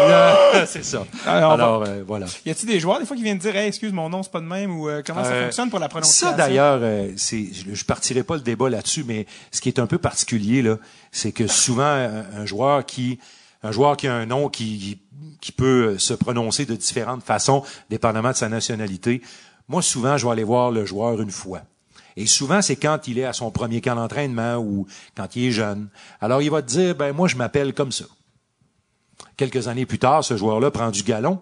Là, 0.00 0.66
c'est 0.66 0.84
ça. 0.84 1.04
Alors, 1.26 1.84
euh, 1.86 2.02
voilà. 2.06 2.26
Y 2.44 2.50
a-t-il 2.50 2.66
des 2.68 2.80
joueurs 2.80 2.98
des 2.98 3.06
fois 3.06 3.16
qui 3.16 3.22
viennent 3.22 3.38
dire, 3.38 3.54
hey, 3.54 3.68
excuse 3.68 3.92
mon 3.92 4.08
nom, 4.08 4.22
c'est 4.22 4.32
pas 4.32 4.40
de 4.40 4.46
même 4.46 4.78
ou 4.78 4.88
euh, 4.88 5.02
comment 5.06 5.22
ça 5.24 5.30
Euh, 5.30 5.44
fonctionne 5.44 5.70
pour 5.70 5.78
la 5.78 5.88
prononciation? 5.88 6.30
Ça 6.30 6.36
d'ailleurs, 6.36 6.80
euh, 6.82 7.12
c'est, 7.16 7.46
je, 7.52 7.84
partirai 7.84 8.22
pas 8.24 8.34
le 8.34 8.40
débat 8.40 8.68
là-dessus, 8.68 9.04
mais 9.06 9.26
ce 9.50 9.60
qui 9.60 9.68
est 9.68 9.78
un 9.78 9.86
peu 9.86 9.98
particulier 9.98 10.62
là, 10.62 10.76
c'est 11.12 11.32
que 11.32 11.46
souvent 11.46 11.84
un, 11.84 12.24
un 12.36 12.46
joueur 12.46 12.84
qui, 12.84 13.18
un 13.62 13.70
joueur 13.72 13.96
qui 13.96 14.08
a 14.08 14.14
un 14.14 14.26
nom 14.26 14.48
qui, 14.48 14.98
qui 15.40 15.52
peut 15.52 15.98
se 15.98 16.14
prononcer 16.14 16.66
de 16.66 16.74
différentes 16.74 17.22
façons, 17.22 17.62
dépendamment 17.88 18.30
de 18.30 18.36
sa 18.36 18.48
nationalité. 18.48 19.22
Moi, 19.68 19.82
souvent, 19.82 20.16
je 20.16 20.26
vais 20.26 20.32
aller 20.32 20.44
voir 20.44 20.70
le 20.72 20.84
joueur 20.84 21.20
une 21.20 21.30
fois. 21.30 21.62
Et 22.16 22.26
souvent, 22.26 22.60
c'est 22.62 22.76
quand 22.76 23.08
il 23.08 23.18
est 23.18 23.24
à 23.24 23.32
son 23.32 23.50
premier 23.50 23.80
camp 23.80 23.94
d'entraînement 23.94 24.56
ou 24.56 24.86
quand 25.16 25.34
il 25.36 25.46
est 25.46 25.50
jeune. 25.52 25.88
Alors, 26.20 26.42
il 26.42 26.50
va 26.50 26.60
te 26.62 26.68
dire, 26.68 26.94
ben 26.94 27.12
moi, 27.12 27.28
je 27.28 27.36
m'appelle 27.36 27.72
comme 27.74 27.92
ça. 27.92 28.04
Quelques 29.36 29.68
années 29.68 29.86
plus 29.86 29.98
tard, 29.98 30.22
ce 30.24 30.36
joueur-là 30.36 30.70
prend 30.70 30.90
du 30.90 31.02
galon 31.02 31.40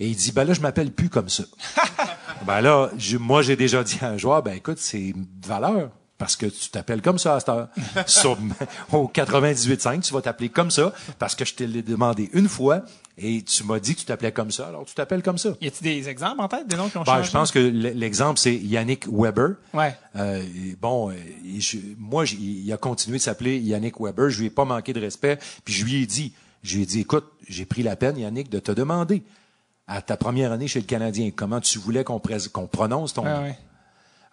et 0.00 0.06
il 0.08 0.16
dit, 0.16 0.32
ben 0.32 0.44
là, 0.44 0.52
je 0.54 0.60
m'appelle 0.60 0.92
plus 0.92 1.08
comme 1.08 1.28
ça. 1.28 1.44
ben 2.46 2.60
là, 2.60 2.90
je- 2.98 3.16
moi, 3.16 3.42
j'ai 3.42 3.56
déjà 3.56 3.82
dit 3.82 3.98
à 4.02 4.08
un 4.10 4.16
joueur, 4.18 4.42
ben 4.42 4.52
écoute, 4.54 4.78
c'est 4.78 5.14
valeur. 5.46 5.90
Parce 6.18 6.34
que 6.34 6.46
tu 6.46 6.68
t'appelles 6.70 7.00
comme 7.00 7.18
ça 7.18 7.36
à 7.36 7.40
cette 7.40 7.48
heure. 7.48 7.68
Sur- 8.06 8.36
au 8.92 9.06
98.5, 9.08 10.00
tu 10.02 10.12
vas 10.12 10.20
t'appeler 10.20 10.48
comme 10.48 10.70
ça 10.70 10.92
parce 11.18 11.34
que 11.36 11.44
je 11.44 11.54
te 11.54 11.62
l'ai 11.64 11.82
demandé 11.82 12.28
une 12.32 12.48
fois 12.48 12.82
et 13.20 13.42
tu 13.42 13.64
m'as 13.64 13.78
dit 13.80 13.94
que 13.94 14.00
tu 14.00 14.06
t'appelais 14.06 14.32
comme 14.32 14.50
ça, 14.50 14.68
alors 14.68 14.84
tu 14.84 14.94
t'appelles 14.94 15.22
comme 15.22 15.38
ça. 15.38 15.50
Y 15.60 15.66
a-t-il 15.66 15.82
des 16.02 16.08
exemples 16.08 16.40
en 16.40 16.48
tête, 16.48 16.66
des 16.68 16.76
noms 16.76 16.88
qui 16.88 16.96
ont 16.98 17.02
Ben, 17.02 17.16
changé? 17.16 17.26
je 17.28 17.32
pense 17.32 17.50
que 17.50 17.58
l'exemple, 17.58 18.38
c'est 18.38 18.54
Yannick 18.54 19.06
Weber. 19.10 19.56
Ouais. 19.74 19.96
Euh, 20.16 20.42
bon, 20.80 21.10
euh, 21.10 21.14
je- 21.58 21.78
moi, 21.98 22.24
il 22.26 22.72
a 22.72 22.76
continué 22.76 23.18
de 23.18 23.22
s'appeler 23.22 23.58
Yannick 23.58 24.00
Weber. 24.00 24.30
Je 24.30 24.38
lui 24.40 24.46
ai 24.46 24.50
pas 24.50 24.64
manqué 24.64 24.92
de 24.92 25.00
respect. 25.00 25.38
Puis 25.64 25.74
je 25.74 25.84
lui 25.84 26.02
ai 26.02 26.06
dit, 26.06 26.32
je 26.62 26.76
lui 26.76 26.82
ai 26.84 26.86
dit, 26.86 27.00
écoute, 27.00 27.26
j'ai 27.48 27.64
pris 27.64 27.82
la 27.82 27.96
peine, 27.96 28.16
Yannick, 28.18 28.50
de 28.50 28.58
te 28.60 28.72
demander 28.72 29.22
à 29.86 30.02
ta 30.02 30.16
première 30.16 30.52
année 30.52 30.68
chez 30.68 30.80
le 30.80 30.86
Canadien 30.86 31.30
comment 31.34 31.60
tu 31.60 31.78
voulais 31.78 32.04
qu'on 32.04 32.20
prononce 32.20 33.14
ton 33.14 33.24
Ouais, 33.24 33.34
nom? 33.34 33.42
ouais. 33.42 33.58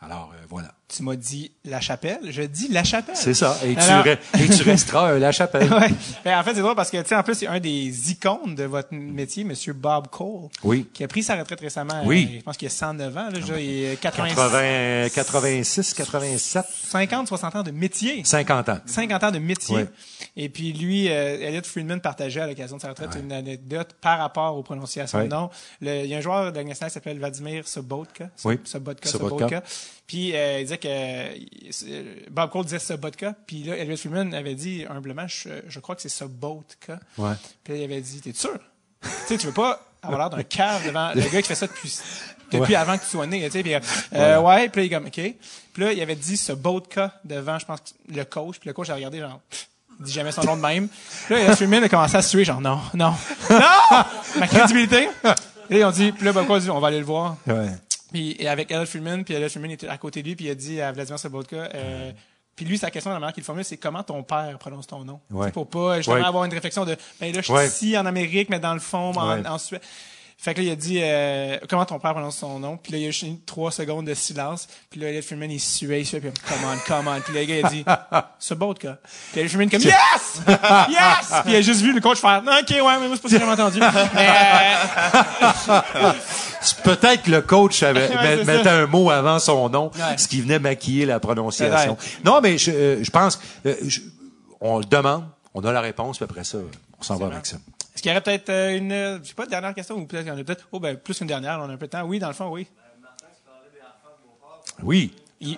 Alors 0.02 0.32
euh, 0.36 0.46
voilà, 0.50 0.74
Tu 0.88 1.02
m'as 1.02 1.16
dit 1.16 1.52
La 1.66 1.82
Chapelle. 1.82 2.20
Je 2.30 2.44
dis 2.44 2.68
La 2.68 2.84
Chapelle. 2.84 3.16
c'est 3.16 3.34
ça. 3.34 3.58
Et 3.66 3.74
tu, 3.74 3.80
Alors- 3.80 4.06
re- 4.06 4.18
et 4.40 4.48
tu 4.50 4.62
resteras 4.62 5.14
un 5.14 5.18
La 5.20 5.32
Chapelle. 5.32 5.68
Ouais. 5.74 5.90
Ben, 6.24 6.40
en 6.40 6.44
fait, 6.44 6.54
c'est 6.54 6.62
drôle 6.62 6.76
parce 6.76 6.92
que, 6.92 6.98
tu 7.02 7.08
sais, 7.08 7.16
en 7.16 7.24
plus, 7.24 7.34
c'est 7.34 7.48
un 7.48 7.60
des 7.60 8.12
icônes 8.12 8.54
de 8.54 8.66
votre 8.66 8.90
métier, 8.94 9.44
Monsieur 9.44 9.74
Bob 9.74 10.08
Cole. 10.10 10.50
Oui. 10.64 10.88
Qui 10.94 11.04
a 11.04 11.08
pris 11.08 11.24
sa 11.24 11.36
retraite 11.36 11.60
récemment. 11.60 12.04
Oui. 12.06 12.30
euh, 12.34 12.38
je 12.40 12.44
pense 12.44 12.56
qu'il 12.58 12.68
a 12.68 12.72
109 12.72 13.18
ans, 13.18 13.30
là. 13.32 13.40
dire, 13.40 13.58
Il 13.58 13.84
est 13.86 14.00
80, 14.00 14.28
80, 14.36 15.10
86, 15.10 15.94
87, 15.96 16.66
50, 16.70 17.28
60 17.30 17.56
ans 17.56 17.64
de 17.64 17.72
métier. 17.72 18.24
50 18.24 18.70
ans. 18.70 18.78
50 18.86 19.24
ans 19.24 19.32
de 19.32 19.40
métier. 19.40 19.76
Ouais. 19.76 19.88
Et 20.38 20.50
puis 20.50 20.72
lui, 20.72 21.10
euh, 21.10 21.40
Elliot 21.42 21.62
Friedman 21.64 22.00
partageait 22.00 22.42
à 22.42 22.48
l'occasion 22.48 22.78
de 22.78 22.82
sa 22.82 22.90
retraite 22.90 23.18
une 23.20 23.32
anecdote 23.32 23.96
par 24.02 24.20
rapport 24.20 24.56
aux 24.56 24.64
prononciations 24.64 25.24
de 25.24 25.28
noms. 25.30 25.50
Il 25.82 26.06
y 26.06 26.14
a 26.14 26.18
un 26.18 26.22
joueur 26.22 26.52
de 26.52 26.58
la 26.58 26.64
nationale 26.64 26.92
qui 26.92 26.94
s'appelle 26.94 27.18
Vladimir 27.18 27.68
Sobotka. 27.68 28.30
Oui. 28.44 28.60
Sobotka, 28.66 29.10
Sobotka. 29.10 29.38
Sobotka. 29.48 29.64
Puis 30.08 30.36
euh, 30.36 30.60
il 30.60 30.64
disait 30.64 30.78
que 30.78 30.88
euh, 30.88 32.16
Bob 32.30 32.52
Cole 32.52 32.66
disait 32.66 32.80
Sobotka. 32.80 33.34
Puis 33.48 33.64
là, 33.64 33.76
Elliot 33.76 33.98
Friedman 33.98 34.34
avait 34.34 34.56
dit 34.56 34.86
humblement, 34.90 35.28
je, 35.28 35.50
je 35.68 35.80
crois 35.80 35.96
que 35.96 36.02
c'est 36.02 36.10
Sobotka. 36.10 37.00
Ouais. 37.18 37.34
Puis 37.64 37.74
là, 37.74 37.80
il 37.80 37.84
avait 37.86 38.02
dit, 38.02 38.22
t'es 38.22 38.34
sûr? 38.34 38.58
tu 39.02 39.10
sais, 39.28 39.38
tu 39.38 39.48
veux 39.48 39.54
pas 39.54 39.82
avoir 40.02 40.20
l'air 40.20 40.30
d'un 40.30 40.44
cave 40.44 40.86
devant 40.86 41.12
le 41.14 41.22
gars 41.22 41.42
qui 41.42 41.48
fait 41.48 41.56
ça 41.56 41.68
depuis, 41.68 41.98
depuis 42.52 42.76
avant 42.76 42.98
que 42.98 43.04
tu 43.04 43.10
sois 43.10 43.26
né, 43.26 43.44
tu 43.46 43.52
sais. 43.52 43.64
Puis, 43.64 43.74
euh, 44.14 44.40
ouais, 44.40 44.70
puis 44.70 44.82
là, 44.82 44.86
il 44.86 44.94
est 44.94 44.96
comme, 44.96 45.08
OK. 45.08 45.36
Puis 45.74 45.84
là, 45.84 45.94
il 45.94 46.02
avait 46.02 46.16
dit 46.16 46.38
ce 46.38 46.54
Botka 46.54 47.20
devant, 47.24 47.58
je 47.58 47.66
pense, 47.66 47.80
le 48.08 48.24
coach. 48.24 48.60
Puis 48.60 48.70
le 48.70 48.74
coach 48.74 48.90
a 48.90 48.96
regardé, 48.96 49.20
genre, 49.20 49.40
dit 50.00 50.12
jamais 50.12 50.32
son 50.32 50.44
nom 50.44 50.56
de 50.56 50.62
même. 50.62 50.88
Puis 51.26 51.34
là, 51.34 51.42
Elliot 51.42 51.56
Friedman 51.56 51.84
a 51.84 51.90
commencé 51.90 52.16
à 52.16 52.22
se 52.22 52.30
tuer, 52.30 52.46
genre, 52.46 52.62
non, 52.62 52.80
non, 52.94 53.14
non! 53.50 53.60
Ma 54.40 54.48
crédibilité. 54.48 55.10
Et 55.70 55.74
là, 55.74 55.80
ils 55.80 55.86
ont 55.86 55.92
dit, 55.92 56.12
puis 56.12 56.26
là, 56.26 56.32
Bob 56.34 56.46
Cole 56.46 56.58
a 56.58 56.60
dit, 56.60 56.70
on 56.70 56.80
va 56.80 56.90
aller 56.90 57.00
le 57.00 57.06
voir. 57.06 57.38
Ouais. 57.48 57.70
Puis 58.16 58.36
et 58.40 58.48
avec 58.48 58.72
Elliot 58.72 58.86
Freeman, 58.86 59.26
puis 59.26 59.34
Elliot 59.34 59.50
Freeman 59.50 59.72
était 59.72 59.90
à 59.90 59.98
côté 59.98 60.22
de 60.22 60.28
lui, 60.30 60.36
puis 60.38 60.46
il 60.46 60.50
a 60.52 60.56
dit 60.56 60.80
à 60.80 60.92
Vladimir 60.94 61.20
Sobotka, 61.20 61.70
euh, 61.74 62.12
puis 62.56 62.64
lui, 62.66 62.78
sa 62.78 62.90
question, 62.90 63.12
la 63.12 63.20
manière 63.20 63.34
qu'il 63.34 63.44
formule, 63.44 63.66
c'est 63.66 63.76
comment 63.76 64.04
ton 64.04 64.24
père 64.24 64.58
prononce 64.58 64.88
ton 64.88 65.04
nom? 65.04 65.20
Ouais. 65.30 65.52
Pour 65.52 65.70
pas 65.70 65.98
justement 65.98 66.16
Ouais. 66.16 66.24
avoir 66.24 66.46
une 66.46 66.54
réflexion 66.54 66.86
de, 66.86 66.96
ben 67.20 67.34
là, 67.34 67.42
je 67.42 67.46
suis 67.46 67.54
Ouais. 67.54 67.68
ici 67.68 67.98
en 67.98 68.06
Amérique, 68.06 68.48
mais 68.50 68.60
dans 68.62 68.74
le 68.74 68.80
fond, 68.80 69.12
en 69.18 69.58
Suède. 69.58 69.82
Fait 70.38 70.54
que 70.54 70.60
là, 70.62 70.68
il 70.68 70.72
a 70.72 70.76
dit, 70.76 71.00
euh, 71.02 71.58
comment 71.70 71.86
ton 71.86 71.98
père 71.98 72.12
prononce 72.12 72.38
son 72.38 72.60
nom? 72.60 72.78
Puis 72.78 72.92
là, 72.92 73.00
il 73.00 73.04
y 73.06 73.08
a 73.08 73.12
juste 73.12 73.24
eu 73.24 73.40
trois 73.48 73.72
secondes 73.72 74.06
de 74.06 74.14
silence. 74.14 74.68
Puis 74.92 75.00
là, 75.00 75.08
Elliot 75.10 75.24
Freeman, 75.24 75.50
il 75.50 75.60
suait, 75.60 76.02
il 76.02 76.06
suait, 76.06 76.20
puis 76.20 76.30
come 76.48 76.58
on, 76.66 76.78
come 76.86 77.08
on. 77.08 77.20
Puis 77.22 77.34
le 77.34 77.46
gars, 77.46 77.58
il 77.60 77.66
a 77.66 77.70
dit, 77.70 77.86
Sobotka. 78.40 78.98
Puis 79.32 79.40
Elliot 79.40 79.50
Freeman, 79.50 79.70
comme, 79.72 79.82
yes! 79.82 80.42
Yes! 80.90 81.42
Puis 81.44 81.54
il 81.54 81.56
a 81.56 81.62
juste 81.62 81.82
vu 81.82 81.94
le 81.94 82.02
coach 82.02 82.20
faire, 82.20 82.44
ok, 82.46 82.70
ouais, 82.70 83.00
mais 83.00 83.08
moi, 83.08 83.16
c'est 83.16 83.22
pas 83.24 83.30
ce 83.30 83.34
que 83.36 83.40
j'ai 83.40 83.44
entendu. 83.44 83.80
Mais, 83.80 84.30
euh, 84.30 86.12
Peut-être 86.84 87.24
que 87.24 87.32
le 87.32 87.42
coach 87.42 87.82
avait, 87.84 88.10
Ouais, 88.16 88.44
mettait 88.44 88.64
ça. 88.64 88.74
un 88.76 88.86
mot 88.88 89.10
avant 89.10 89.40
son 89.40 89.70
nom, 89.70 89.92
Ouais. 89.96 90.18
ce 90.18 90.28
qui 90.28 90.42
venait 90.42 90.60
maquiller 90.60 91.06
la 91.06 91.20
prononciation. 91.20 91.98
Non, 92.24 92.42
mais 92.42 92.58
je, 92.58 92.72
euh, 92.72 93.04
je 93.04 93.10
pense, 93.12 93.40
euh, 93.66 93.76
je- 93.84 94.02
on 94.62 94.80
le 94.80 94.86
demande, 94.86 95.26
on 95.54 95.64
a 95.64 95.72
la 95.72 95.82
réponse, 95.82 96.18
puis 96.18 96.24
après 96.26 96.44
ça, 96.44 96.58
on 97.00 97.04
s'en 97.04 97.16
va 97.18 97.28
avec 97.28 97.46
ça. 97.46 97.58
Est-ce 97.96 98.02
qu'il 98.02 98.12
y 98.12 98.14
aurait 98.14 98.22
peut-être 98.22 98.50
euh, 98.50 98.78
une, 98.78 98.92
euh, 98.92 99.20
je 99.24 99.30
sais 99.30 99.34
pas, 99.34 99.46
dernière 99.46 99.74
question, 99.74 99.96
ou 99.96 100.06
peut-être 100.06 100.24
qu'il 100.26 100.34
y 100.34 100.36
en 100.36 100.40
a 100.40 100.44
peut-être, 100.44 100.68
oh, 100.74 100.80
ben, 100.82 100.98
plus 100.98 101.18
qu'une 101.18 101.28
dernière, 101.28 101.60
on 101.62 101.70
a 101.70 101.74
un 101.74 101.78
peu 101.78 101.86
de 101.88 101.92
temps. 101.92 102.04
Oui, 102.04 102.20
dans 102.20 102.28
le 102.28 102.34
fond, 102.34 102.50
oui. 102.50 102.68
Oui. 104.84 105.14
Il- 105.40 105.58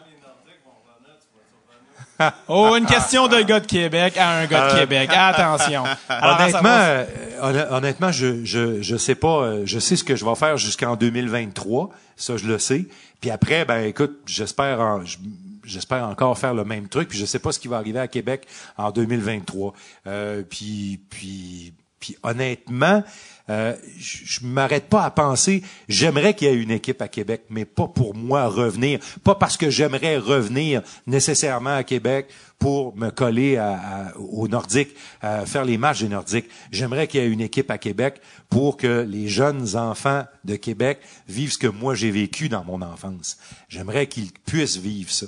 Oh, 2.47 2.75
une 2.75 2.85
question 2.87 3.27
de 3.27 3.41
gars 3.41 3.59
de 3.59 3.67
Québec 3.67 4.17
à 4.17 4.39
un 4.39 4.45
gars 4.47 4.69
de 4.71 4.75
Euh, 4.75 4.79
Québec. 4.79 5.09
Attention. 5.13 5.83
Alors, 6.09 6.39
honnêtement, 6.41 7.75
honnêtement, 7.75 8.11
je, 8.11 8.43
je, 8.43 8.81
je 8.81 8.97
sais 8.97 9.13
pas, 9.15 9.63
je 9.65 9.77
sais 9.79 9.95
ce 9.95 10.03
que 10.03 10.15
je 10.15 10.25
vais 10.25 10.33
faire 10.35 10.57
jusqu'en 10.57 10.95
2023. 10.95 11.91
Ça, 12.15 12.35
je 12.37 12.47
le 12.47 12.57
sais. 12.57 12.85
Puis 13.21 13.29
après, 13.29 13.65
ben, 13.65 13.83
écoute, 13.85 14.19
j'espère, 14.25 14.79
en- 14.79 15.05
je, 15.05 15.17
j'espère 15.63 16.07
encore 16.09 16.35
faire 16.39 16.55
le 16.55 16.63
même 16.65 16.87
truc. 16.87 17.09
Puis 17.09 17.19
je 17.19 17.25
sais 17.25 17.37
pas 17.39 17.51
ce 17.51 17.59
qui 17.59 17.67
va 17.67 17.77
arriver 17.77 17.99
à 17.99 18.07
Québec 18.07 18.47
en 18.77 18.89
2023. 18.89 19.73
Euh, 20.07 20.41
puis, 20.41 20.99
puis, 21.11 21.73
puis 21.99 22.15
honnêtement, 22.23 23.03
euh, 23.49 23.75
je 23.97 24.39
m'arrête 24.45 24.87
pas 24.89 25.03
à 25.03 25.09
penser, 25.11 25.63
j'aimerais 25.87 26.33
qu'il 26.33 26.47
y 26.47 26.51
ait 26.51 26.55
une 26.55 26.71
équipe 26.71 27.01
à 27.01 27.07
Québec, 27.07 27.43
mais 27.49 27.63
pas 27.65 27.87
pour 27.87 28.13
moi 28.13 28.47
revenir, 28.47 28.99
pas 29.23 29.35
parce 29.35 29.55
que 29.57 29.69
j'aimerais 29.69 30.17
revenir 30.17 30.81
nécessairement 31.07 31.75
à 31.75 31.83
Québec 31.83 32.27
pour 32.59 32.95
me 32.97 33.09
coller 33.09 33.55
à, 33.57 33.71
à- 34.09 34.17
aux 34.17 34.47
Nordiques, 34.47 34.89
faire 35.21 35.63
les 35.63 35.77
matchs 35.77 36.01
des 36.01 36.09
Nordiques. 36.09 36.49
J'aimerais 36.71 37.07
qu'il 37.07 37.21
y 37.21 37.23
ait 37.23 37.27
une 37.29 37.41
équipe 37.41 37.71
à 37.71 37.77
Québec 37.77 38.19
pour 38.49 38.75
que 38.77 39.05
les 39.07 39.27
jeunes 39.27 39.75
enfants 39.77 40.25
de 40.43 40.55
Québec 40.55 40.99
vivent 41.27 41.53
ce 41.53 41.57
que 41.57 41.67
moi 41.67 41.95
j'ai 41.95 42.11
vécu 42.11 42.49
dans 42.49 42.63
mon 42.65 42.81
enfance. 42.81 43.37
J'aimerais 43.69 44.07
qu'ils 44.07 44.31
puissent 44.45 44.77
vivre 44.77 45.11
ça. 45.11 45.25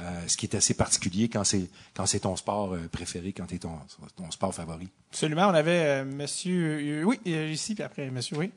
Euh, 0.00 0.02
ce 0.26 0.36
qui 0.36 0.46
est 0.46 0.56
assez 0.56 0.74
particulier 0.74 1.28
quand 1.28 1.44
c'est 1.44 1.68
quand 1.94 2.04
c'est 2.06 2.18
ton 2.20 2.34
sport 2.34 2.74
euh, 2.74 2.88
préféré, 2.90 3.32
quand 3.32 3.44
c'est 3.48 3.58
ton, 3.60 3.78
ton 4.16 4.28
sport 4.32 4.52
favori. 4.52 4.88
Absolument. 5.12 5.46
On 5.46 5.54
avait 5.54 5.70
euh, 5.84 6.04
monsieur. 6.04 6.78
euh, 6.80 7.04
oui, 7.04 7.20
euh, 7.28 7.48
ici, 7.52 7.76
puis 7.76 7.84
après, 7.84 8.10
monsieur, 8.10 8.36
oui. 8.38 8.50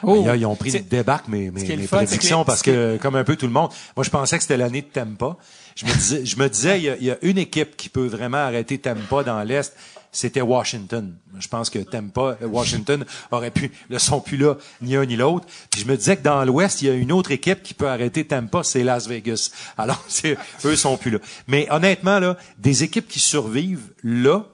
Ben, 0.00 0.14
ils, 0.36 0.40
ils 0.40 0.46
ont 0.46 0.54
pris 0.54 0.70
C'est- 0.70 0.78
le 0.78 0.84
débarque 0.84 1.26
mes, 1.28 1.50
mes, 1.50 1.64
qui 1.64 1.72
est 1.72 1.76
le 1.76 1.82
mes 1.82 1.86
fun, 1.88 1.98
c'est 2.00 2.04
que 2.04 2.08
prédictions 2.10 2.38
les- 2.40 2.44
parce 2.44 2.58
ce 2.58 2.64
qui 2.64 2.70
que, 2.70 2.98
comme 2.98 3.16
un 3.16 3.24
peu 3.24 3.34
tout 3.34 3.46
le 3.46 3.52
monde, 3.52 3.70
moi 3.96 4.04
je 4.04 4.10
pensais 4.10 4.36
que 4.36 4.42
c'était 4.42 4.56
l'année 4.56 4.82
de 4.82 4.86
Tampa. 4.86 5.36
Je 5.74 5.86
me 5.86 5.92
disais, 5.92 6.24
je 6.24 6.36
me 6.38 6.48
disais, 6.48 6.78
il 6.78 6.84
y, 6.84 6.88
a, 6.88 6.96
il 6.96 7.04
y 7.04 7.10
a 7.10 7.18
une 7.22 7.38
équipe 7.38 7.76
qui 7.76 7.88
peut 7.88 8.06
vraiment 8.06 8.38
arrêter 8.38 8.78
Tampa 8.78 9.24
dans 9.24 9.42
l'Est, 9.42 9.74
c'était 10.18 10.40
Washington. 10.40 11.14
Je 11.38 11.46
pense 11.46 11.70
que 11.70 11.78
Tampa, 11.78 12.36
euh, 12.42 12.48
Washington 12.48 13.04
aurait 13.30 13.52
pu, 13.52 13.70
le 13.88 14.00
sont 14.00 14.20
plus 14.20 14.36
là, 14.36 14.56
ni 14.82 14.96
un 14.96 15.06
ni 15.06 15.14
l'autre. 15.14 15.46
Puis 15.70 15.82
je 15.82 15.86
me 15.86 15.96
disais 15.96 16.16
que 16.16 16.24
dans 16.24 16.44
l'Ouest, 16.44 16.82
il 16.82 16.88
y 16.88 16.90
a 16.90 16.94
une 16.94 17.12
autre 17.12 17.30
équipe 17.30 17.62
qui 17.62 17.72
peut 17.72 17.88
arrêter 17.88 18.26
Tampa, 18.26 18.64
c'est 18.64 18.82
Las 18.82 19.06
Vegas. 19.06 19.52
Alors, 19.76 20.04
eux 20.64 20.74
sont 20.74 20.96
plus 20.96 21.12
là. 21.12 21.18
Mais 21.46 21.68
honnêtement, 21.70 22.18
là, 22.18 22.36
des 22.58 22.82
équipes 22.82 23.06
qui 23.06 23.20
survivent 23.20 23.92
là, 24.02 24.44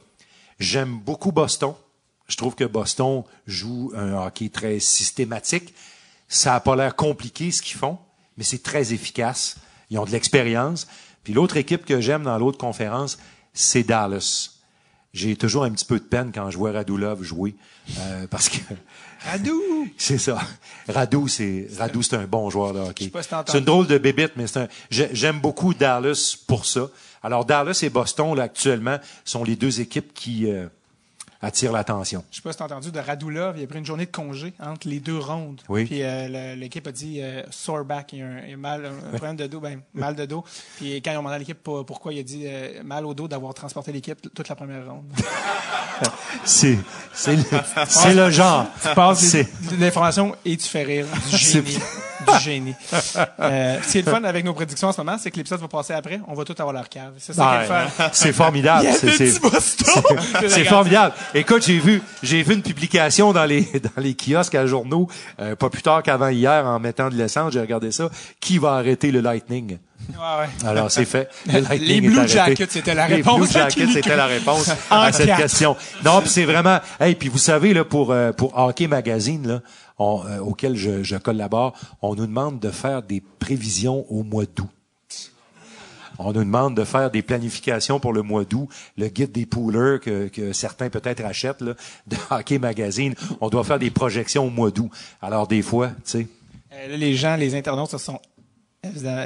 j'aime 0.58 0.98
beaucoup 0.98 1.32
Boston. 1.32 1.72
Je 2.28 2.36
trouve 2.36 2.54
que 2.54 2.64
Boston 2.64 3.22
joue 3.46 3.90
un 3.96 4.12
hockey 4.12 4.50
très 4.50 4.80
systématique. 4.80 5.74
Ça 6.28 6.56
a 6.56 6.60
pas 6.60 6.76
l'air 6.76 6.94
compliqué 6.94 7.50
ce 7.50 7.62
qu'ils 7.62 7.78
font, 7.78 7.96
mais 8.36 8.44
c'est 8.44 8.62
très 8.62 8.92
efficace. 8.92 9.56
Ils 9.88 9.98
ont 9.98 10.04
de 10.04 10.10
l'expérience. 10.10 10.86
Puis 11.22 11.32
l'autre 11.32 11.56
équipe 11.56 11.86
que 11.86 12.02
j'aime 12.02 12.24
dans 12.24 12.36
l'autre 12.36 12.58
conférence, 12.58 13.18
c'est 13.54 13.82
Dallas. 13.82 14.53
J'ai 15.14 15.36
toujours 15.36 15.64
un 15.64 15.70
petit 15.70 15.84
peu 15.84 15.98
de 15.98 16.04
peine 16.04 16.32
quand 16.34 16.50
je 16.50 16.58
vois 16.58 16.72
Radulov 16.72 17.22
jouer 17.22 17.54
euh, 18.00 18.26
parce 18.26 18.48
que 18.48 18.56
Radou! 19.30 19.62
c'est 19.96 20.18
ça. 20.18 20.38
Radou, 20.88 21.28
c'est 21.28 21.68
Radou, 21.78 22.02
c'est 22.02 22.16
un 22.16 22.26
bon 22.26 22.50
joueur 22.50 22.74
de 22.74 22.80
hockey. 22.80 23.10
C'est 23.46 23.58
une 23.58 23.64
drôle 23.64 23.86
de 23.86 23.96
bébite, 23.96 24.32
mais 24.36 24.46
c'est 24.48 24.58
un. 24.60 24.68
j'ai- 24.90 25.08
J'aime 25.14 25.38
beaucoup 25.40 25.72
Dallas 25.72 26.36
pour 26.46 26.66
ça. 26.66 26.88
Alors 27.22 27.44
Dallas 27.44 27.78
et 27.82 27.88
Boston 27.90 28.34
là 28.36 28.42
actuellement 28.42 28.98
sont 29.24 29.44
les 29.44 29.56
deux 29.56 29.80
équipes 29.80 30.12
qui 30.12 30.50
euh, 30.50 30.66
attirent 31.44 31.72
l'attention. 31.72 32.24
Je 32.30 32.36
sais 32.36 32.42
pas 32.42 32.52
si 32.52 32.58
t'as 32.58 32.64
entendu 32.64 32.90
de 32.90 32.98
Radulov, 32.98 33.56
il 33.58 33.64
a 33.64 33.66
pris 33.66 33.78
une 33.78 33.84
journée 33.86 34.06
de 34.06 34.10
congé 34.10 34.52
entre 34.60 34.88
les 34.88 35.00
deux 35.00 35.18
rondes. 35.18 35.60
Oui. 35.68 35.84
Puis 35.84 36.02
euh, 36.02 36.54
l'équipe 36.56 36.86
a 36.86 36.92
dit 36.92 37.20
euh, 37.22 37.42
sore 37.50 37.84
back, 37.84 38.12
il 38.12 38.18
y 38.18 38.22
a 38.22 38.26
un, 38.26 38.38
il 38.44 38.50
y 38.50 38.54
a 38.54 38.56
mal, 38.56 38.86
un 38.86 39.16
problème 39.16 39.36
de 39.36 39.46
dos, 39.46 39.60
ben, 39.60 39.80
mal 39.94 40.14
de 40.16 40.24
dos. 40.26 40.44
Puis 40.76 40.96
quand 41.02 41.10
ils 41.12 41.16
ont 41.16 41.20
demandé 41.20 41.36
à 41.36 41.38
l'équipe 41.38 41.62
pour- 41.62 41.84
pourquoi, 41.86 42.12
il 42.12 42.18
a 42.20 42.22
dit 42.22 42.42
euh, 42.46 42.82
mal 42.82 43.04
au 43.06 43.14
dos 43.14 43.28
d'avoir 43.28 43.54
transporté 43.54 43.92
l'équipe 43.92 44.18
toute 44.34 44.48
la 44.48 44.54
première 44.54 44.86
ronde. 44.88 45.04
C'est 46.44 46.76
c'est 47.12 47.36
le, 47.36 47.42
c'est 47.86 48.14
le 48.14 48.28
genre. 48.30 48.66
Tu 48.82 48.88
passes 48.94 49.36
l'information 49.78 50.34
et 50.44 50.56
tu 50.56 50.68
fais 50.68 50.82
rire. 50.82 51.06
Du 51.30 51.36
génie. 51.36 51.78
du 52.32 52.44
génie. 52.44 52.74
Euh, 53.40 53.78
ce 53.82 53.92
qui 53.92 53.98
est 53.98 54.02
le 54.06 54.10
fun 54.10 54.24
avec 54.24 54.44
nos 54.44 54.54
prédictions 54.54 54.88
en 54.88 54.92
ce 54.92 55.00
moment, 55.00 55.16
c'est 55.18 55.30
que 55.30 55.36
l'épisode 55.36 55.60
va 55.60 55.68
passer 55.68 55.92
après. 55.92 56.20
On 56.28 56.34
va 56.34 56.44
tout 56.44 56.54
avoir 56.58 56.72
leur 56.72 56.88
cave. 56.88 57.12
C'est 57.18 57.32
ça 57.32 57.42
qui 57.42 57.48
est 57.48 57.68
le 57.68 57.74
Ouais, 57.74 57.88
fun. 57.90 58.08
c'est 58.12 58.32
formidable. 58.32 58.88
C'est 60.48 60.64
formidable. 60.64 61.14
Écoute, 61.34 61.64
j'ai 61.64 61.78
vu, 61.78 62.02
j'ai 62.22 62.42
vu 62.42 62.54
une 62.54 62.62
publication 62.62 63.32
dans 63.32 63.44
les 63.44 63.62
dans 63.62 64.02
les 64.02 64.14
kiosques 64.14 64.54
à 64.54 64.66
journaux, 64.66 65.08
euh, 65.40 65.56
pas 65.56 65.70
plus 65.70 65.82
tard 65.82 66.02
qu'avant 66.02 66.28
hier, 66.28 66.64
en 66.66 66.78
mettant 66.78 67.08
de 67.08 67.14
l'essence, 67.14 67.52
j'ai 67.52 67.60
regardé 67.60 67.92
ça. 67.92 68.08
Qui 68.40 68.58
va 68.58 68.74
arrêter 68.74 69.10
le 69.10 69.20
Lightning? 69.20 69.78
Ouais. 70.10 70.66
Alors 70.68 70.90
c'est 70.90 71.04
fait. 71.04 71.28
Le 71.46 71.60
Les 71.78 72.00
Blue. 72.00 72.28
Jackets, 72.28 72.66
c'était 72.70 72.94
la 72.94 73.08
Les 73.08 73.16
réponse 73.16 73.38
Blue 73.52 73.60
à 73.60 73.68
Jackets, 73.68 73.92
c'était 73.92 74.16
la 74.16 74.26
réponse 74.26 74.70
à 74.90 75.12
cette 75.12 75.26
quatre. 75.26 75.40
question. 75.42 75.76
Non, 76.04 76.20
puis 76.20 76.30
c'est 76.30 76.44
vraiment. 76.44 76.78
Hey, 77.00 77.14
puis 77.14 77.28
vous 77.28 77.38
savez 77.38 77.74
là 77.74 77.84
pour 77.84 78.12
euh, 78.12 78.32
pour 78.32 78.56
Hockey 78.58 78.86
Magazine 78.86 79.46
là, 79.46 79.60
on, 79.98 80.22
euh, 80.26 80.38
auquel 80.40 80.76
je, 80.76 81.02
je 81.02 81.16
collabore, 81.16 81.74
on 82.02 82.14
nous 82.14 82.26
demande 82.26 82.60
de 82.60 82.70
faire 82.70 83.02
des 83.02 83.22
prévisions 83.38 84.04
au 84.10 84.22
mois 84.22 84.44
d'août. 84.44 84.68
On 86.18 86.26
nous 86.32 86.44
demande 86.44 86.76
de 86.76 86.84
faire 86.84 87.10
des 87.10 87.22
planifications 87.22 87.98
pour 87.98 88.12
le 88.12 88.22
mois 88.22 88.44
d'août. 88.44 88.68
Le 88.96 89.08
guide 89.08 89.32
des 89.32 89.46
poolers 89.46 89.98
que, 90.00 90.28
que 90.28 90.52
certains 90.52 90.88
peut-être 90.88 91.24
achètent 91.24 91.60
là, 91.60 91.72
de 92.06 92.16
Hockey 92.30 92.58
Magazine, 92.60 93.14
on 93.40 93.48
doit 93.48 93.64
faire 93.64 93.80
des 93.80 93.90
projections 93.90 94.46
au 94.46 94.50
mois 94.50 94.70
d'août. 94.70 94.90
Alors 95.20 95.48
des 95.48 95.62
fois, 95.62 95.88
tu 95.88 95.94
sais, 96.04 96.26
Euh, 96.72 96.88
là, 96.88 96.96
les 96.96 97.14
gens, 97.16 97.34
les 97.36 97.54
internautes 97.56 97.90
se 97.90 97.98
sont 97.98 98.20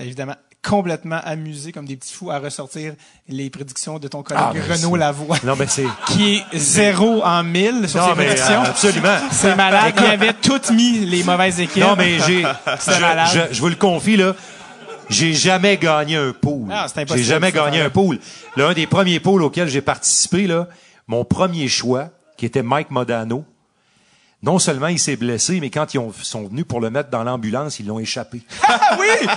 évidemment 0.01 0.35
complètement 0.69 1.21
amusés 1.25 1.73
comme 1.73 1.87
des 1.87 1.97
petits 1.97 2.13
fous 2.15 2.31
à 2.31 2.39
ressortir 2.39 2.93
les 3.29 3.49
prédictions 3.51 3.99
de 3.99 4.07
ton 4.09 4.23
collègue 4.23 4.43
Ah, 4.47 4.53
ben, 4.53 4.63
Renaud 4.77 4.97
Lavoie. 4.97 5.37
non 5.45 5.55
mais 5.59 5.67
c'est 5.67 5.87
Qui 6.09 6.37
est 6.53 6.59
zéro 6.59 7.23
en 7.25 7.43
mille 7.43 7.89
sur 7.89 8.01
Non, 8.01 8.09
ses 8.11 8.15
mais, 8.19 8.27
prédictions. 8.27 8.63
euh, 8.63 8.69
absolument. 8.69 9.17
C'est 9.31 9.55
malade. 9.57 9.95
Il 9.99 10.05
avait 10.07 10.33
toutes 10.35 10.71
mis 10.71 11.01
les 11.07 11.23
mauvaises 11.25 11.61
équipes. 11.61 11.83
Non, 11.83 11.95
mais 11.97 12.19
j'ai, 12.21 12.43
malade. 13.01 13.29
je, 13.33 13.55
je 13.55 13.61
vous 13.61 13.69
le 13.69 13.75
confie, 13.77 14.17
là. 14.17 14.35
J'ai 15.11 15.33
jamais 15.33 15.79
gagné 15.79 16.17
un 16.17 16.33
pool. 16.33 16.69
Ah, 16.71 16.87
J'ai 17.15 17.23
jamais 17.23 17.51
gagné 17.51 17.81
un 17.81 17.89
pool. 17.89 18.19
L'un 18.57 18.75
des 18.75 18.87
premiers 18.87 19.21
pools 19.21 19.43
auxquels 19.43 19.69
j'ai 19.69 19.81
participé, 19.81 20.47
là, 20.47 20.69
mon 21.07 21.25
premier 21.25 21.67
choix, 21.69 22.11
qui 22.37 22.45
était 22.45 22.63
Mike 22.63 22.91
Modano, 22.91 23.45
non 24.41 24.61
seulement 24.61 24.87
il 24.87 25.01
s'est 25.01 25.17
blessé, 25.17 25.59
mais 25.61 25.69
quand 25.69 25.95
ils 25.95 25.99
ont- 25.99 26.13
sont 26.23 26.47
venus 26.47 26.65
pour 26.65 26.81
le 26.81 26.91
mettre 26.91 27.11
dans 27.11 27.25
l'ambulance, 27.25 27.81
ils 27.81 27.87
l'ont 27.87 27.99
échappé. 27.99 28.41
Ah 28.67 28.97
oui! 28.99 29.07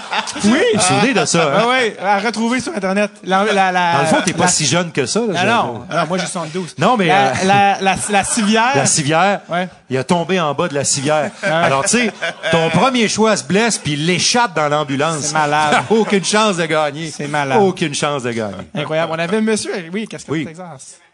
Oui! 0.45 0.51
Vous 0.51 0.79
vous 0.79 0.79
souvenez 0.81 1.13
de 1.13 1.25
ça, 1.25 1.43
hein? 1.47 1.57
Ah 1.63 1.65
oui, 1.69 1.93
à 1.99 2.19
retrouver 2.19 2.59
sur 2.59 2.73
Internet. 2.75 3.11
La, 3.23 3.43
la, 3.45 3.71
la, 3.71 3.93
Dans 3.95 4.01
le 4.01 4.05
fond, 4.05 4.21
t'es 4.23 4.31
pas 4.33 4.47
si 4.47 4.65
jeune 4.65 4.91
que 4.91 5.05
ça, 5.05 5.19
là. 5.27 5.33
Ah 5.37 5.45
non, 5.45 5.85
ah 5.89 6.01
non, 6.01 6.07
moi 6.07 6.17
j'ai 6.19 6.25
72. 6.27 6.75
Non, 6.77 6.95
mais, 6.97 7.07
La, 7.07 7.29
euh, 7.31 7.33
la, 7.45 7.81
la, 7.81 7.95
la 8.09 8.23
civière. 8.23 8.71
La 8.75 8.85
civière, 8.85 9.41
Ouais. 9.49 9.67
il 9.89 9.97
a 9.97 10.03
tombé 10.03 10.39
en 10.39 10.53
bas 10.53 10.67
de 10.67 10.75
la 10.75 10.83
civière. 10.83 11.31
Alors, 11.43 11.83
tu 11.83 11.97
sais, 11.97 12.13
ton 12.51 12.69
premier 12.69 13.07
choix 13.07 13.35
se 13.35 13.43
blesse, 13.43 13.77
puis 13.79 13.93
il 13.93 14.05
l'échappe 14.05 14.55
dans 14.55 14.69
l'ambulance. 14.69 15.21
C'est 15.25 15.33
malade. 15.33 15.83
Aucune 15.89 16.23
chance 16.23 16.57
de 16.57 16.65
gagner. 16.65 17.09
C'est 17.11 17.27
malade. 17.27 17.59
Aucune 17.59 17.93
chance 17.95 18.23
de 18.23 18.31
gagner. 18.31 18.55
Incroyable. 18.73 19.11
On 19.15 19.19
avait 19.19 19.41
monsieur, 19.41 19.73
oui, 19.91 20.07
qu'est-ce 20.07 20.25
que 20.25 20.31
Oui. 20.31 20.39
du 20.39 20.45
Texas? 20.45 20.61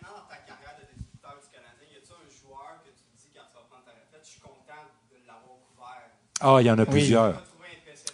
Maintenant, 0.02 0.18
dans 0.22 0.30
ta 0.30 0.36
carrière 0.46 0.76
de 0.78 0.86
débuteur 0.94 1.34
du 1.42 1.48
Canadien, 1.50 1.88
y 1.90 1.98
a-t-il 1.98 2.14
un 2.14 2.30
joueur 2.38 2.68
que 2.84 2.90
tu 2.92 3.02
te 3.02 3.18
dis 3.18 3.30
quand 3.34 3.42
tu 3.50 3.56
vas 3.58 3.66
prendre 3.68 3.84
ta 3.86 3.92
retraite, 3.98 4.22
je 4.24 4.30
suis 4.30 4.42
content 4.42 4.84
de 5.12 5.18
l'avoir 5.26 5.58
Ah, 6.42 6.58
il 6.60 6.66
y 6.68 6.72
en 6.72 6.78
a 6.80 6.86
plusieurs. 6.86 7.42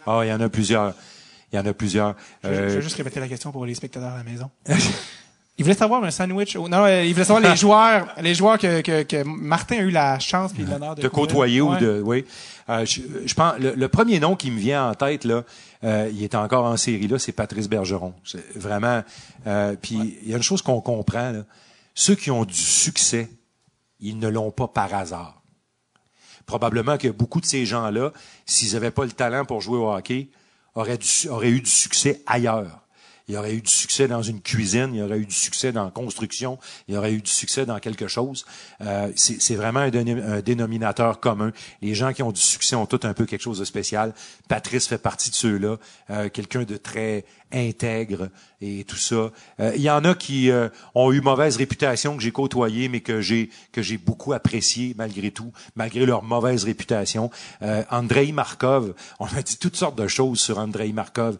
Ah, 0.06 0.22
il 0.24 0.30
y 0.30 0.34
en 0.34 0.42
a 0.42 0.50
plusieurs. 0.50 0.94
Il 1.52 1.56
y 1.56 1.60
en 1.60 1.66
a 1.66 1.74
plusieurs. 1.74 2.16
Je, 2.44 2.50
je 2.50 2.54
Euh, 2.54 2.68
vais 2.70 2.82
juste 2.82 2.96
répéter 2.96 3.20
la 3.20 3.28
question 3.28 3.52
pour 3.52 3.66
les 3.66 3.76
spectateurs 3.76 4.12
à 4.14 4.18
la 4.18 4.24
maison. 4.24 4.50
Il 5.60 5.64
voulait 5.64 5.76
savoir 5.76 6.04
un 6.04 6.10
sandwich. 6.10 6.56
au- 6.56 6.68
Non, 6.68 6.84
euh, 6.86 7.04
il 7.04 7.14
voulait 7.14 7.26
savoir 7.26 7.48
les 7.52 7.56
joueurs, 7.64 8.08
les 8.20 8.34
joueurs 8.34 8.58
que, 8.58 8.82
que, 8.82 9.04
que 9.04 9.24
Martin 9.24 9.76
a 9.78 9.82
eu 9.82 9.92
la 9.92 10.18
chance 10.18 10.52
puis 10.52 10.64
l'honneur 10.66 10.96
de, 10.96 11.04
de 11.04 11.08
côtoyer 11.08 11.62
ou 11.62 11.76
de 11.76 12.02
oui 12.04 12.26
Euh, 12.70 12.84
je, 12.88 13.02
je 13.26 13.34
pense 13.36 13.60
le, 13.60 13.74
le 13.76 13.88
premier 13.88 14.20
nom 14.20 14.36
qui 14.36 14.50
me 14.50 14.58
vient 14.58 14.90
en 14.90 14.96
tête 14.96 15.26
là 15.26 15.44
euh, 15.84 16.10
il 16.12 16.24
est 16.24 16.34
encore 16.34 16.66
en 16.66 16.76
série 16.78 17.08
là 17.08 17.20
c'est 17.20 17.34
Patrice 17.34 17.68
Bergeron 17.70 18.16
c'est 18.26 18.58
vraiment 18.58 19.04
puis 19.82 20.18
il 20.24 20.30
y 20.30 20.34
a 20.34 20.38
une 20.38 20.44
chose 20.44 20.62
qu'on 20.64 20.82
comprend 20.82 21.32
là 21.32 21.44
ceux 21.94 22.16
qui 22.16 22.32
ont 22.32 22.46
du 22.46 22.54
succès 22.56 23.30
ils 24.00 24.18
ne 24.18 24.30
l'ont 24.30 24.50
pas 24.50 24.68
par 24.70 24.92
hasard 24.96 25.43
probablement 26.46 26.98
que 26.98 27.08
beaucoup 27.08 27.42
de 27.42 27.46
ces 27.46 27.66
gens 27.66 27.90
là 27.90 28.12
s'ils 28.46 28.76
avaient 28.76 28.92
pas 28.92 29.06
le 29.06 29.12
talent 29.12 29.46
pour 29.46 29.62
jouer 29.62 29.78
au 29.78 29.92
hockey 29.92 30.30
auraient, 30.76 31.00
auraient 31.30 31.50
eu 31.50 31.62
du 31.62 31.70
succès 31.70 32.22
ailleurs 32.26 32.83
il 33.28 33.38
aurait 33.38 33.56
eu 33.56 33.62
du 33.62 33.72
succès 33.72 34.08
dans 34.08 34.22
une 34.22 34.42
cuisine, 34.42 34.92
il 34.94 35.02
aurait 35.02 35.20
eu 35.20 35.26
du 35.26 35.36
succès 35.36 35.72
dans 35.72 35.86
la 35.86 35.92
construction, 35.92 36.60
il 36.88 36.98
aurait 36.98 37.14
eu 37.14 37.22
du 37.22 37.32
succès 37.32 37.66
dans 37.66 37.80
quelque 37.80 38.08
chose. 38.08 38.46
Euh, 38.82 39.12
c'est 39.16 39.56
vraiment 39.56 39.80
un, 39.80 39.90
dénom- 39.90 40.24
un 40.24 40.42
dénominateur 40.42 41.20
commun. 41.20 41.52
Les 41.82 41.96
gens 41.96 42.12
qui 42.14 42.22
ont 42.24 42.32
du 42.32 42.42
succès 42.42 42.76
ont 42.76 42.86
tout 42.86 43.00
un 43.04 43.14
peu 43.14 43.26
quelque 43.26 43.42
chose 43.42 43.60
de 43.60 43.66
spécial. 43.66 44.14
Patrice 44.50 44.88
fait 44.88 44.98
partie 44.98 45.30
de 45.30 45.36
ceux-là, 45.36 45.78
euh, 46.10 46.30
quelqu'un 46.30 46.64
de 46.64 46.78
très 46.78 47.26
intègre 47.54 48.30
et 48.62 48.84
tout 48.84 48.98
ça. 48.98 49.32
Euh, 49.60 49.72
il 49.76 49.82
y 49.82 49.90
en 49.90 50.04
a 50.06 50.16
qui 50.16 50.50
euh, 50.50 50.70
ont 50.96 51.12
eu 51.12 51.22
mauvaise 51.22 51.56
réputation 51.58 52.18
que 52.18 52.24
j'ai 52.24 52.32
côtoyé, 52.32 52.90
mais 52.90 53.02
que 53.02 53.22
j'ai 53.22 53.50
que 53.72 53.82
j'ai 53.82 53.98
beaucoup 53.98 54.34
apprécié 54.34 54.96
malgré 54.98 55.32
tout, 55.32 55.52
malgré 55.76 56.06
leur 56.06 56.24
mauvaise 56.24 56.64
réputation. 56.64 57.30
Andrei 57.90 58.32
Markov, 58.32 58.94
on 59.20 59.26
a 59.28 59.42
dit 59.42 59.58
toutes 59.58 59.76
sortes 59.76 59.98
de 59.98 60.08
choses 60.08 60.40
sur 60.40 60.58
Andrei 60.58 60.92
Markov. 60.92 61.38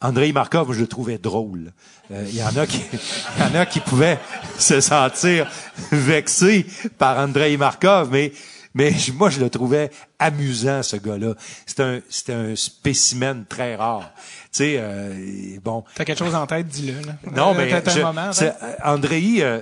Andrei 0.00 0.32
Markov, 0.32 0.72
je 0.72 0.80
le 0.80 0.86
trouvais 0.86 1.18
drôle. 1.18 1.72
Euh, 2.10 2.24
Il 2.28 2.36
y 2.36 2.42
en 2.42 2.56
a 2.56 2.66
qui, 2.66 2.80
il 3.36 3.42
y 3.42 3.46
en 3.46 3.54
a 3.60 3.66
qui 3.66 3.80
pouvaient 3.80 4.18
se 4.58 4.80
sentir 4.80 5.46
vexés 5.92 6.66
par 6.98 7.18
Andrei 7.18 7.56
Markov, 7.56 8.08
mais 8.10 8.32
Mais 8.72 8.92
je- 8.92 9.10
moi, 9.12 9.30
je 9.30 9.40
le 9.40 9.50
trouvais 9.50 9.90
amusant, 10.20 10.84
ce 10.84 10.94
gars-là. 10.96 11.34
C'était 11.66 11.82
un, 11.82 12.00
un 12.28 12.54
spécimen 12.54 13.44
très 13.48 13.74
rare. 13.74 14.12
Tu 14.14 14.58
sais, 14.58 14.74
euh, 14.78 15.58
bon. 15.64 15.82
T'as 15.96 16.04
quelque 16.04 16.20
chose 16.20 16.36
en 16.36 16.46
tête, 16.46 16.68
dis-le. 16.68 16.92
là. 17.04 17.14
Non, 17.34 17.50
Euh, 17.50 17.54
mais 17.56 17.82
t'as 17.82 17.90
un 17.90 17.94
je- 17.96 18.00
moment, 18.00 18.32
c'est- 18.32 18.54
Andrei, 18.84 19.38
euh, 19.42 19.60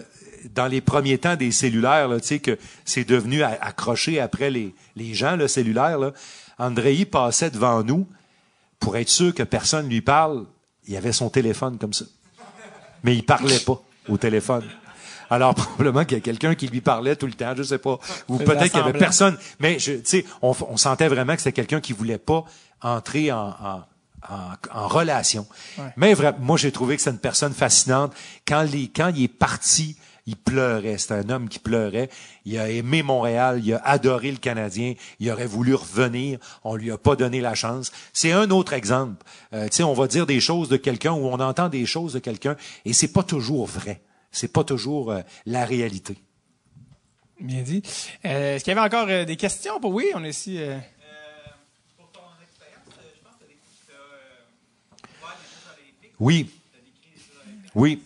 dans 0.54 0.66
les 0.66 0.82
premiers 0.82 1.16
temps 1.16 1.36
des 1.36 1.52
cellulaires, 1.52 2.10
tu 2.20 2.26
sais 2.26 2.38
que 2.38 2.58
c'est 2.84 3.04
devenu 3.08 3.42
accroché 3.42 4.20
après 4.20 4.50
les, 4.50 4.74
les 4.94 5.14
gens, 5.14 5.36
le 5.36 5.48
cellulaire. 5.48 5.98
Là. 5.98 6.12
Andrei 6.58 7.06
passait 7.06 7.50
devant 7.50 7.82
nous 7.82 8.06
pour 8.78 8.96
être 8.96 9.08
sûr 9.08 9.34
que 9.34 9.42
personne 9.42 9.88
lui 9.88 10.00
parle. 10.00 10.46
Il 10.86 10.96
avait 10.96 11.12
son 11.12 11.28
téléphone 11.30 11.76
comme 11.78 11.92
ça, 11.92 12.04
mais 13.02 13.14
il 13.14 13.24
parlait 13.24 13.58
pas 13.60 13.80
au 14.08 14.16
téléphone. 14.16 14.64
Alors 15.30 15.54
probablement 15.54 16.04
qu'il 16.06 16.16
y 16.16 16.20
a 16.20 16.22
quelqu'un 16.22 16.54
qui 16.54 16.66
lui 16.68 16.80
parlait 16.80 17.14
tout 17.16 17.26
le 17.26 17.34
temps, 17.34 17.54
je 17.56 17.62
sais 17.62 17.78
pas, 17.78 17.98
ou 18.28 18.38
peut-être 18.38 18.70
qu'il 18.72 18.80
y 18.80 18.82
avait 18.82 18.98
personne. 18.98 19.36
Mais 19.60 19.76
tu 19.76 20.00
sais, 20.04 20.24
on, 20.40 20.54
on 20.68 20.76
sentait 20.78 21.08
vraiment 21.08 21.34
que 21.34 21.42
c'était 21.42 21.52
quelqu'un 21.52 21.80
qui 21.80 21.92
voulait 21.92 22.16
pas 22.18 22.44
entrer 22.80 23.30
en, 23.30 23.48
en, 23.48 23.84
en, 24.30 24.52
en 24.72 24.88
relation. 24.88 25.46
Mais 25.98 26.14
vra- 26.14 26.34
moi, 26.38 26.56
j'ai 26.56 26.72
trouvé 26.72 26.96
que 26.96 27.02
c'est 27.02 27.10
une 27.10 27.18
personne 27.18 27.52
fascinante. 27.52 28.14
Quand, 28.46 28.62
les, 28.62 28.88
quand 28.88 29.12
il 29.14 29.24
est 29.24 29.28
parti, 29.28 29.96
il 30.28 30.36
pleurait. 30.36 30.98
C'était 30.98 31.14
un 31.14 31.30
homme 31.30 31.48
qui 31.48 31.58
pleurait. 31.58 32.10
Il 32.44 32.58
a 32.58 32.68
aimé 32.68 33.02
Montréal. 33.02 33.62
Il 33.64 33.72
a 33.72 33.78
adoré 33.78 34.30
le 34.30 34.36
Canadien. 34.36 34.92
Il 35.20 35.30
aurait 35.30 35.46
voulu 35.46 35.74
revenir. 35.74 36.38
On 36.64 36.76
lui 36.76 36.90
a 36.92 36.98
pas 36.98 37.16
donné 37.16 37.40
la 37.40 37.54
chance. 37.54 37.90
C'est 38.12 38.32
un 38.32 38.50
autre 38.50 38.74
exemple. 38.74 39.24
Euh, 39.54 39.68
tu 39.68 39.76
sais, 39.76 39.82
on 39.84 39.94
va 39.94 40.06
dire 40.06 40.26
des 40.26 40.38
choses 40.40 40.68
de 40.68 40.76
quelqu'un 40.76 41.12
ou 41.12 41.26
on 41.28 41.40
entend 41.40 41.70
des 41.70 41.86
choses 41.86 42.12
de 42.12 42.18
quelqu'un 42.18 42.56
et 42.84 42.92
c'est 42.92 43.10
pas 43.12 43.22
toujours 43.22 43.66
vrai. 43.66 44.02
C'est 44.30 44.52
pas 44.52 44.64
toujours 44.64 45.12
euh, 45.12 45.22
la 45.46 45.64
réalité. 45.64 46.18
Bien 47.40 47.62
dit. 47.62 47.82
Euh, 48.26 48.56
Est-ce 48.56 48.64
qu'il 48.64 48.74
y 48.74 48.78
avait 48.78 48.86
encore 48.86 49.06
des 49.24 49.36
questions? 49.36 49.80
Pour 49.80 49.94
oui? 49.94 50.08
On 50.14 50.22
est 50.24 50.30
ici. 50.30 50.58
Pour 51.96 52.10
ton 52.10 52.20
expérience, 52.42 52.84
je 52.90 53.22
pense 53.24 53.36
que 53.40 53.46
tu 53.46 53.92
as 53.92 54.04
ouvert 55.22 55.38
les 55.40 55.48
Jeux 55.48 55.64
Olympiques, 55.72 56.12
Oui. 56.20 56.50
Oui. 57.74 58.02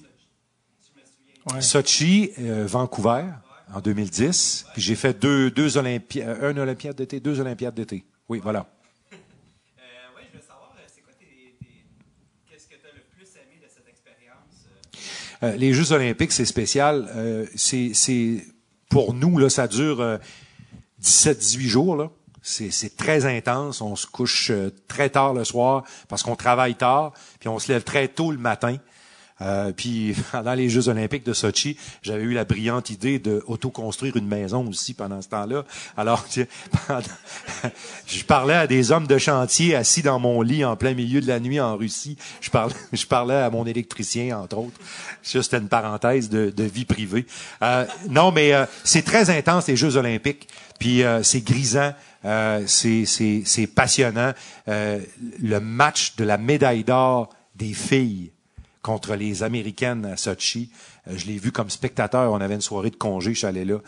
Ouais. 1.50 1.60
Sochi, 1.60 2.30
euh, 2.38 2.66
Vancouver, 2.68 3.24
en 3.74 3.80
2010. 3.80 4.66
Puis 4.74 4.82
j'ai 4.82 4.94
fait 4.94 5.18
deux, 5.20 5.50
deux 5.50 5.76
Olympiades, 5.76 6.38
un 6.42 6.56
Olympiade 6.56 6.96
d'été, 6.96 7.20
deux 7.20 7.40
Olympiades 7.40 7.74
d'été. 7.74 8.04
Oui, 8.28 8.40
voilà. 8.42 8.66
Euh, 9.12 9.16
ouais, 10.16 10.22
je 10.32 10.36
veux 10.38 10.42
savoir, 10.42 10.72
euh, 10.78 10.82
c'est 10.94 11.00
quoi 11.00 11.12
tes, 11.18 11.26
tes- 11.60 11.84
qu'est-ce 12.48 12.66
que 12.68 12.74
tu 12.80 12.86
as 12.86 12.94
le 12.94 13.02
plus 13.16 13.26
aimé 13.36 13.58
de 13.60 13.68
cette 13.68 13.88
expérience? 13.88 14.66
euh? 15.42 15.46
Euh, 15.48 15.56
les 15.56 15.72
Jeux 15.74 15.90
olympiques, 15.92 16.32
c'est 16.32 16.44
spécial. 16.44 17.08
Euh, 17.16 17.46
c'est, 17.56 17.92
c'est 17.94 18.44
pour 18.88 19.12
nous 19.14 19.38
là, 19.38 19.50
ça 19.50 19.66
dure 19.66 20.00
euh, 20.00 20.18
17-18 21.02 21.60
jours 21.66 21.96
là. 21.96 22.10
C'est, 22.44 22.70
c'est 22.70 22.96
très 22.96 23.24
intense. 23.24 23.80
On 23.80 23.94
se 23.96 24.06
couche 24.06 24.50
euh, 24.50 24.70
très 24.88 25.10
tard 25.10 25.32
le 25.34 25.44
soir 25.44 25.84
parce 26.08 26.22
qu'on 26.22 26.36
travaille 26.36 26.74
tard, 26.76 27.12
puis 27.40 27.48
on 27.48 27.58
se 27.58 27.70
lève 27.72 27.82
très 27.84 28.08
tôt 28.08 28.30
le 28.32 28.38
matin. 28.38 28.76
Euh, 29.42 29.72
puis 29.72 30.14
pendant 30.32 30.54
les 30.54 30.68
Jeux 30.68 30.88
olympiques 30.88 31.26
de 31.26 31.32
Sochi, 31.32 31.76
j'avais 32.02 32.22
eu 32.22 32.32
la 32.32 32.44
brillante 32.44 32.90
idée 32.90 33.18
de 33.18 33.42
autoconstruire 33.46 34.16
une 34.16 34.26
maison 34.26 34.66
aussi 34.68 34.94
pendant 34.94 35.20
ce 35.20 35.28
temps-là. 35.28 35.64
Alors, 35.96 36.24
pendant- 36.86 37.02
je 38.06 38.24
parlais 38.24 38.54
à 38.54 38.66
des 38.66 38.92
hommes 38.92 39.06
de 39.06 39.18
chantier 39.18 39.74
assis 39.74 40.02
dans 40.02 40.18
mon 40.18 40.42
lit 40.42 40.64
en 40.64 40.76
plein 40.76 40.94
milieu 40.94 41.20
de 41.20 41.26
la 41.26 41.40
nuit 41.40 41.60
en 41.60 41.76
Russie. 41.76 42.16
Je 42.40 42.50
parlais, 42.50 42.74
je 42.92 43.06
parlais 43.06 43.34
à 43.36 43.50
mon 43.50 43.66
électricien, 43.66 44.38
entre 44.38 44.58
autres. 44.58 44.78
C'était 45.22 45.58
une 45.58 45.68
parenthèse 45.68 46.28
de, 46.28 46.50
de 46.50 46.64
vie 46.64 46.84
privée. 46.84 47.26
Euh, 47.62 47.84
non, 48.08 48.30
mais 48.32 48.54
euh, 48.54 48.64
c'est 48.84 49.02
très 49.02 49.30
intense, 49.30 49.66
les 49.68 49.76
Jeux 49.76 49.96
olympiques. 49.96 50.48
Puis 50.78 51.02
euh, 51.02 51.22
c'est 51.22 51.42
grisant, 51.42 51.92
euh, 52.24 52.62
c'est 52.66 53.66
passionnant. 53.74 54.32
Euh, 54.68 55.00
le 55.40 55.60
match 55.60 56.16
de 56.16 56.24
la 56.24 56.38
médaille 56.38 56.84
d'or 56.84 57.30
des 57.54 57.72
filles 57.72 58.32
contre 58.82 59.14
les 59.14 59.42
Américaines 59.42 60.04
à 60.04 60.16
Sochi. 60.16 60.70
Euh, 61.08 61.16
je 61.16 61.26
l'ai 61.26 61.38
vu 61.38 61.52
comme 61.52 61.70
spectateur. 61.70 62.32
On 62.32 62.40
avait 62.40 62.54
une 62.54 62.60
soirée 62.60 62.90
de 62.90 62.96
congé, 62.96 63.32
je 63.32 63.38
suis 63.38 63.46
allé 63.46 63.64
là. 63.64 63.78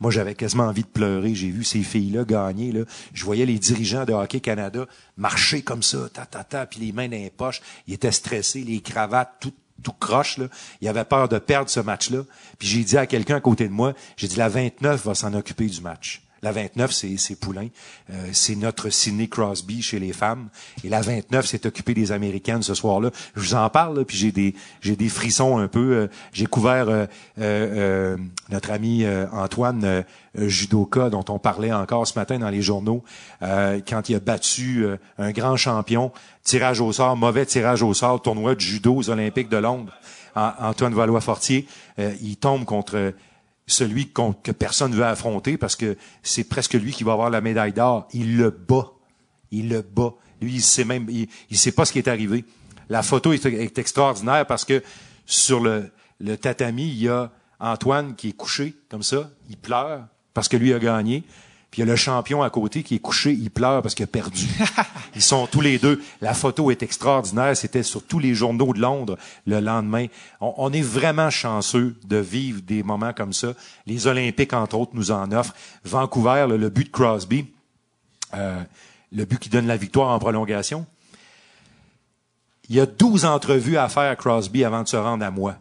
Moi, 0.00 0.12
j'avais 0.12 0.34
quasiment 0.34 0.64
envie 0.64 0.82
de 0.82 0.88
pleurer. 0.88 1.34
J'ai 1.34 1.50
vu 1.50 1.64
ces 1.64 1.82
filles-là 1.82 2.24
gagner. 2.24 2.72
Là. 2.72 2.84
Je 3.12 3.24
voyais 3.24 3.46
les 3.46 3.58
dirigeants 3.58 4.04
de 4.04 4.12
Hockey 4.12 4.40
Canada 4.40 4.86
marcher 5.16 5.62
comme 5.62 5.82
ça, 5.82 6.08
ta, 6.12 6.24
ta, 6.24 6.44
ta, 6.44 6.66
puis 6.66 6.80
les 6.80 6.92
mains 6.92 7.08
dans 7.08 7.16
les 7.16 7.30
poches. 7.30 7.60
Ils 7.86 7.94
étaient 7.94 8.12
stressés, 8.12 8.62
les 8.62 8.80
cravates, 8.80 9.34
tout, 9.40 9.52
tout 9.82 9.92
croche. 9.92 10.38
Là. 10.38 10.46
Ils 10.80 10.88
avaient 10.88 11.04
peur 11.04 11.28
de 11.28 11.38
perdre 11.38 11.68
ce 11.68 11.80
match-là. 11.80 12.22
Puis 12.58 12.68
j'ai 12.68 12.84
dit 12.84 12.96
à 12.96 13.06
quelqu'un 13.06 13.36
à 13.36 13.40
côté 13.40 13.66
de 13.66 13.72
moi, 13.72 13.92
j'ai 14.16 14.28
dit, 14.28 14.36
la 14.36 14.48
29 14.48 15.04
va 15.04 15.14
s'en 15.14 15.34
occuper 15.34 15.66
du 15.66 15.80
match. 15.80 16.22
La 16.42 16.52
29, 16.52 16.92
c'est, 16.92 17.16
c'est 17.16 17.34
Poulain. 17.34 17.68
Euh, 18.10 18.28
c'est 18.32 18.54
notre 18.54 18.90
Sidney 18.90 19.28
Crosby 19.28 19.82
chez 19.82 19.98
les 19.98 20.12
femmes. 20.12 20.48
Et 20.84 20.88
la 20.88 21.00
29 21.00 21.44
s'est 21.46 21.66
occupée 21.66 21.94
des 21.94 22.12
Américaines 22.12 22.62
ce 22.62 22.74
soir-là. 22.74 23.10
Je 23.34 23.40
vous 23.40 23.54
en 23.54 23.68
parle, 23.70 24.04
puis 24.04 24.16
j'ai 24.16 24.30
des, 24.96 25.08
frissons 25.08 25.58
un 25.58 25.66
peu. 25.68 25.92
euh, 25.92 26.06
j'ai 26.32 26.46
couvert 26.46 26.86
euh, 27.38 28.16
notre 28.50 28.70
ami 28.70 29.04
Antoine 29.32 30.04
Judoka, 30.36 31.10
dont 31.10 31.24
on 31.28 31.38
parlait 31.38 31.72
encore 31.72 32.06
ce 32.06 32.18
matin 32.18 32.38
dans 32.38 32.50
les 32.50 32.62
journaux, 32.62 33.02
quand 33.40 34.08
il 34.08 34.14
a 34.14 34.20
battu 34.20 34.86
un 35.18 35.30
grand 35.32 35.56
champion, 35.56 36.12
tirage 36.44 36.80
au 36.80 36.92
sort, 36.92 37.16
mauvais 37.16 37.46
tirage 37.46 37.82
au 37.82 37.92
sort, 37.94 38.22
tournoi 38.22 38.54
de 38.54 38.60
judo 38.60 38.94
aux 38.94 39.10
Olympiques 39.10 39.48
de 39.48 39.56
Londres. 39.56 39.92
An- 40.36 40.52
Antoine 40.60 40.94
Valois-Fortier, 40.94 41.66
il 41.98 42.36
tombe 42.36 42.64
contre 42.64 43.12
celui 43.68 44.10
que 44.10 44.50
personne 44.50 44.92
veut 44.92 45.04
affronter 45.04 45.56
parce 45.56 45.76
que 45.76 45.96
c'est 46.22 46.44
presque 46.44 46.74
lui 46.74 46.90
qui 46.90 47.04
va 47.04 47.12
avoir 47.12 47.30
la 47.30 47.40
médaille 47.40 47.72
d'or. 47.72 48.08
Il 48.12 48.36
le 48.36 48.50
bat. 48.50 48.90
Il 49.52 49.68
le 49.68 49.82
bat. 49.82 50.14
Lui, 50.40 50.54
il 50.54 50.62
sait 50.62 50.84
même, 50.84 51.06
il, 51.08 51.28
il 51.50 51.58
sait 51.58 51.72
pas 51.72 51.84
ce 51.84 51.92
qui 51.92 51.98
est 51.98 52.08
arrivé. 52.08 52.44
La 52.88 53.02
photo 53.02 53.32
est, 53.32 53.44
est 53.44 53.78
extraordinaire 53.78 54.46
parce 54.46 54.64
que 54.64 54.82
sur 55.26 55.60
le, 55.60 55.90
le 56.18 56.36
tatami, 56.36 56.88
il 56.88 57.02
y 57.02 57.08
a 57.08 57.30
Antoine 57.60 58.16
qui 58.16 58.30
est 58.30 58.36
couché 58.36 58.74
comme 58.88 59.02
ça. 59.02 59.30
Il 59.50 59.58
pleure 59.58 60.06
parce 60.32 60.48
que 60.48 60.56
lui 60.56 60.72
a 60.72 60.78
gagné. 60.78 61.24
Puis 61.70 61.82
il 61.82 61.84
y 61.84 61.88
a 61.88 61.90
le 61.90 61.96
champion 61.96 62.42
à 62.42 62.48
côté 62.48 62.82
qui 62.82 62.94
est 62.94 62.98
couché, 62.98 63.32
il 63.32 63.50
pleure 63.50 63.82
parce 63.82 63.94
qu'il 63.94 64.04
a 64.04 64.06
perdu. 64.06 64.46
Ils 65.14 65.22
sont 65.22 65.46
tous 65.46 65.60
les 65.60 65.78
deux. 65.78 66.00
La 66.22 66.32
photo 66.32 66.70
est 66.70 66.82
extraordinaire. 66.82 67.56
C'était 67.56 67.82
sur 67.82 68.02
tous 68.02 68.18
les 68.18 68.34
journaux 68.34 68.72
de 68.72 68.80
Londres 68.80 69.18
le 69.46 69.60
lendemain. 69.60 70.06
On, 70.40 70.54
on 70.56 70.72
est 70.72 70.80
vraiment 70.82 71.28
chanceux 71.28 71.96
de 72.04 72.16
vivre 72.16 72.62
des 72.62 72.82
moments 72.82 73.12
comme 73.12 73.32
ça. 73.32 73.48
Les 73.86 74.06
Olympiques, 74.06 74.54
entre 74.54 74.78
autres, 74.78 74.92
nous 74.94 75.10
en 75.10 75.30
offrent. 75.32 75.54
Vancouver, 75.84 76.46
le, 76.48 76.56
le 76.56 76.70
but 76.70 76.84
de 76.84 76.90
Crosby, 76.90 77.46
euh, 78.34 78.62
le 79.12 79.24
but 79.24 79.38
qui 79.38 79.48
donne 79.50 79.66
la 79.66 79.76
victoire 79.76 80.10
en 80.10 80.18
prolongation. 80.18 80.86
Il 82.70 82.76
y 82.76 82.80
a 82.80 82.86
12 82.86 83.24
entrevues 83.24 83.78
à 83.78 83.88
faire 83.88 84.10
à 84.10 84.16
Crosby 84.16 84.64
avant 84.64 84.82
de 84.82 84.88
se 84.88 84.96
rendre 84.96 85.24
à 85.24 85.30
moi. 85.30 85.56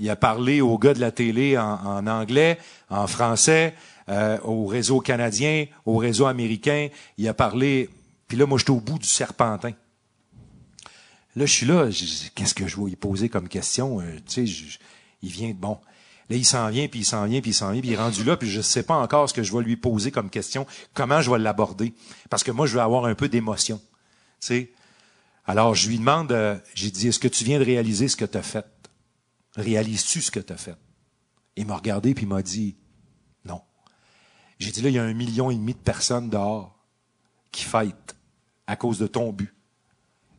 Il 0.00 0.08
a 0.10 0.16
parlé 0.16 0.60
aux 0.60 0.78
gars 0.78 0.94
de 0.94 1.00
la 1.00 1.10
télé 1.10 1.58
en, 1.58 1.78
en 1.84 2.06
anglais, 2.06 2.58
en 2.90 3.06
français, 3.06 3.74
euh, 4.08 4.38
au 4.42 4.66
réseau 4.66 5.00
canadien, 5.00 5.66
au 5.84 5.96
réseau 5.96 6.26
américain. 6.26 6.88
Il 7.16 7.28
a 7.28 7.34
parlé. 7.34 7.90
Puis 8.26 8.36
là, 8.36 8.46
moi, 8.46 8.58
j'étais 8.58 8.70
au 8.70 8.80
bout 8.80 8.98
du 8.98 9.06
serpentin. 9.06 9.72
Là, 11.36 11.46
je 11.46 11.52
suis 11.52 11.66
là. 11.66 11.88
Qu'est-ce 12.34 12.54
que 12.54 12.66
je 12.66 12.76
vais 12.76 12.90
lui 12.90 12.96
poser 12.96 13.28
comme 13.28 13.48
question? 13.48 14.00
Euh, 14.00 14.04
tu 14.26 14.46
sais, 14.46 14.76
il 15.22 15.30
vient 15.30 15.50
de 15.50 15.54
bon. 15.54 15.78
Là, 16.30 16.36
il 16.36 16.44
s'en 16.44 16.68
vient, 16.68 16.88
puis 16.88 17.00
il 17.00 17.04
s'en 17.04 17.24
vient, 17.24 17.40
puis 17.40 17.52
il 17.52 17.54
s'en 17.54 17.72
vient, 17.72 17.80
puis 17.80 17.90
il 17.90 17.94
est 17.94 17.98
rendu 17.98 18.22
là, 18.22 18.36
puis 18.36 18.50
je 18.50 18.60
sais 18.60 18.82
pas 18.82 18.96
encore 18.96 19.28
ce 19.28 19.34
que 19.34 19.42
je 19.42 19.56
vais 19.56 19.62
lui 19.62 19.76
poser 19.76 20.10
comme 20.10 20.28
question, 20.28 20.66
comment 20.92 21.22
je 21.22 21.30
vais 21.30 21.38
l'aborder. 21.38 21.94
Parce 22.28 22.44
que 22.44 22.50
moi, 22.50 22.66
je 22.66 22.74
veux 22.74 22.82
avoir 22.82 23.06
un 23.06 23.14
peu 23.14 23.28
d'émotion. 23.28 23.80
Tu 24.40 24.70
alors, 25.48 25.74
je 25.74 25.88
lui 25.88 25.98
demande, 25.98 26.30
euh, 26.30 26.58
j'ai 26.74 26.90
dit, 26.90 27.08
est-ce 27.08 27.18
que 27.18 27.26
tu 27.26 27.42
viens 27.42 27.58
de 27.58 27.64
réaliser 27.64 28.06
ce 28.08 28.16
que 28.16 28.26
tu 28.26 28.36
as 28.36 28.42
fait? 28.42 28.66
Réalises-tu 29.56 30.20
ce 30.20 30.30
que 30.30 30.40
tu 30.40 30.52
as 30.52 30.58
fait? 30.58 30.76
Il 31.56 31.66
m'a 31.66 31.76
regardé 31.76 32.12
puis 32.12 32.26
il 32.26 32.28
m'a 32.28 32.42
dit. 32.42 32.76
J'ai 34.58 34.70
dit, 34.70 34.82
là, 34.82 34.88
il 34.88 34.94
y 34.94 34.98
a 34.98 35.04
un 35.04 35.14
million 35.14 35.50
et 35.50 35.54
demi 35.54 35.72
de 35.72 35.78
personnes 35.78 36.30
dehors 36.30 36.76
qui 37.52 37.64
fêtent 37.64 38.16
à 38.66 38.76
cause 38.76 38.98
de 38.98 39.06
ton 39.06 39.32
but. 39.32 39.54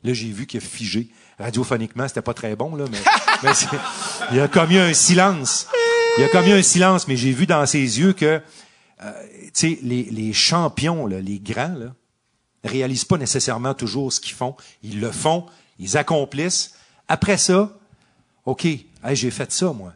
Là, 0.04 0.14
j'ai 0.14 0.30
vu 0.30 0.46
qu'il 0.46 0.60
a 0.60 0.62
figé. 0.62 1.10
Radiophoniquement, 1.38 2.08
c'était 2.08 2.22
pas 2.22 2.34
très 2.34 2.56
bon, 2.56 2.76
là, 2.76 2.86
mais, 2.92 3.00
il 4.32 4.40
a 4.40 4.48
commis 4.48 4.78
un 4.78 4.94
silence. 4.94 5.68
Il 6.18 6.24
a 6.24 6.30
commis 6.30 6.52
un 6.52 6.62
silence, 6.62 7.08
mais 7.08 7.16
j'ai 7.16 7.32
vu 7.32 7.46
dans 7.46 7.66
ses 7.66 8.00
yeux 8.00 8.14
que, 8.14 8.42
euh, 9.02 9.28
tu 9.46 9.50
sais, 9.54 9.80
les, 9.82 10.04
les 10.04 10.34
champions, 10.34 11.06
là, 11.06 11.22
les 11.22 11.40
grands, 11.40 11.76
là, 11.76 11.94
réalisent 12.64 13.06
pas 13.06 13.18
nécessairement 13.18 13.74
toujours 13.74 14.12
ce 14.12 14.20
qu'ils 14.20 14.36
font. 14.36 14.56
Ils 14.84 15.00
le 15.00 15.12
font, 15.12 15.46
ils 15.80 15.98
accomplissent. 15.98 16.76
Après 17.08 17.38
ça, 17.38 17.78
OK, 18.46 18.66
hey, 18.66 18.86
j'ai 19.14 19.32
fait 19.32 19.52
ça, 19.52 19.72
moi. 19.72 19.94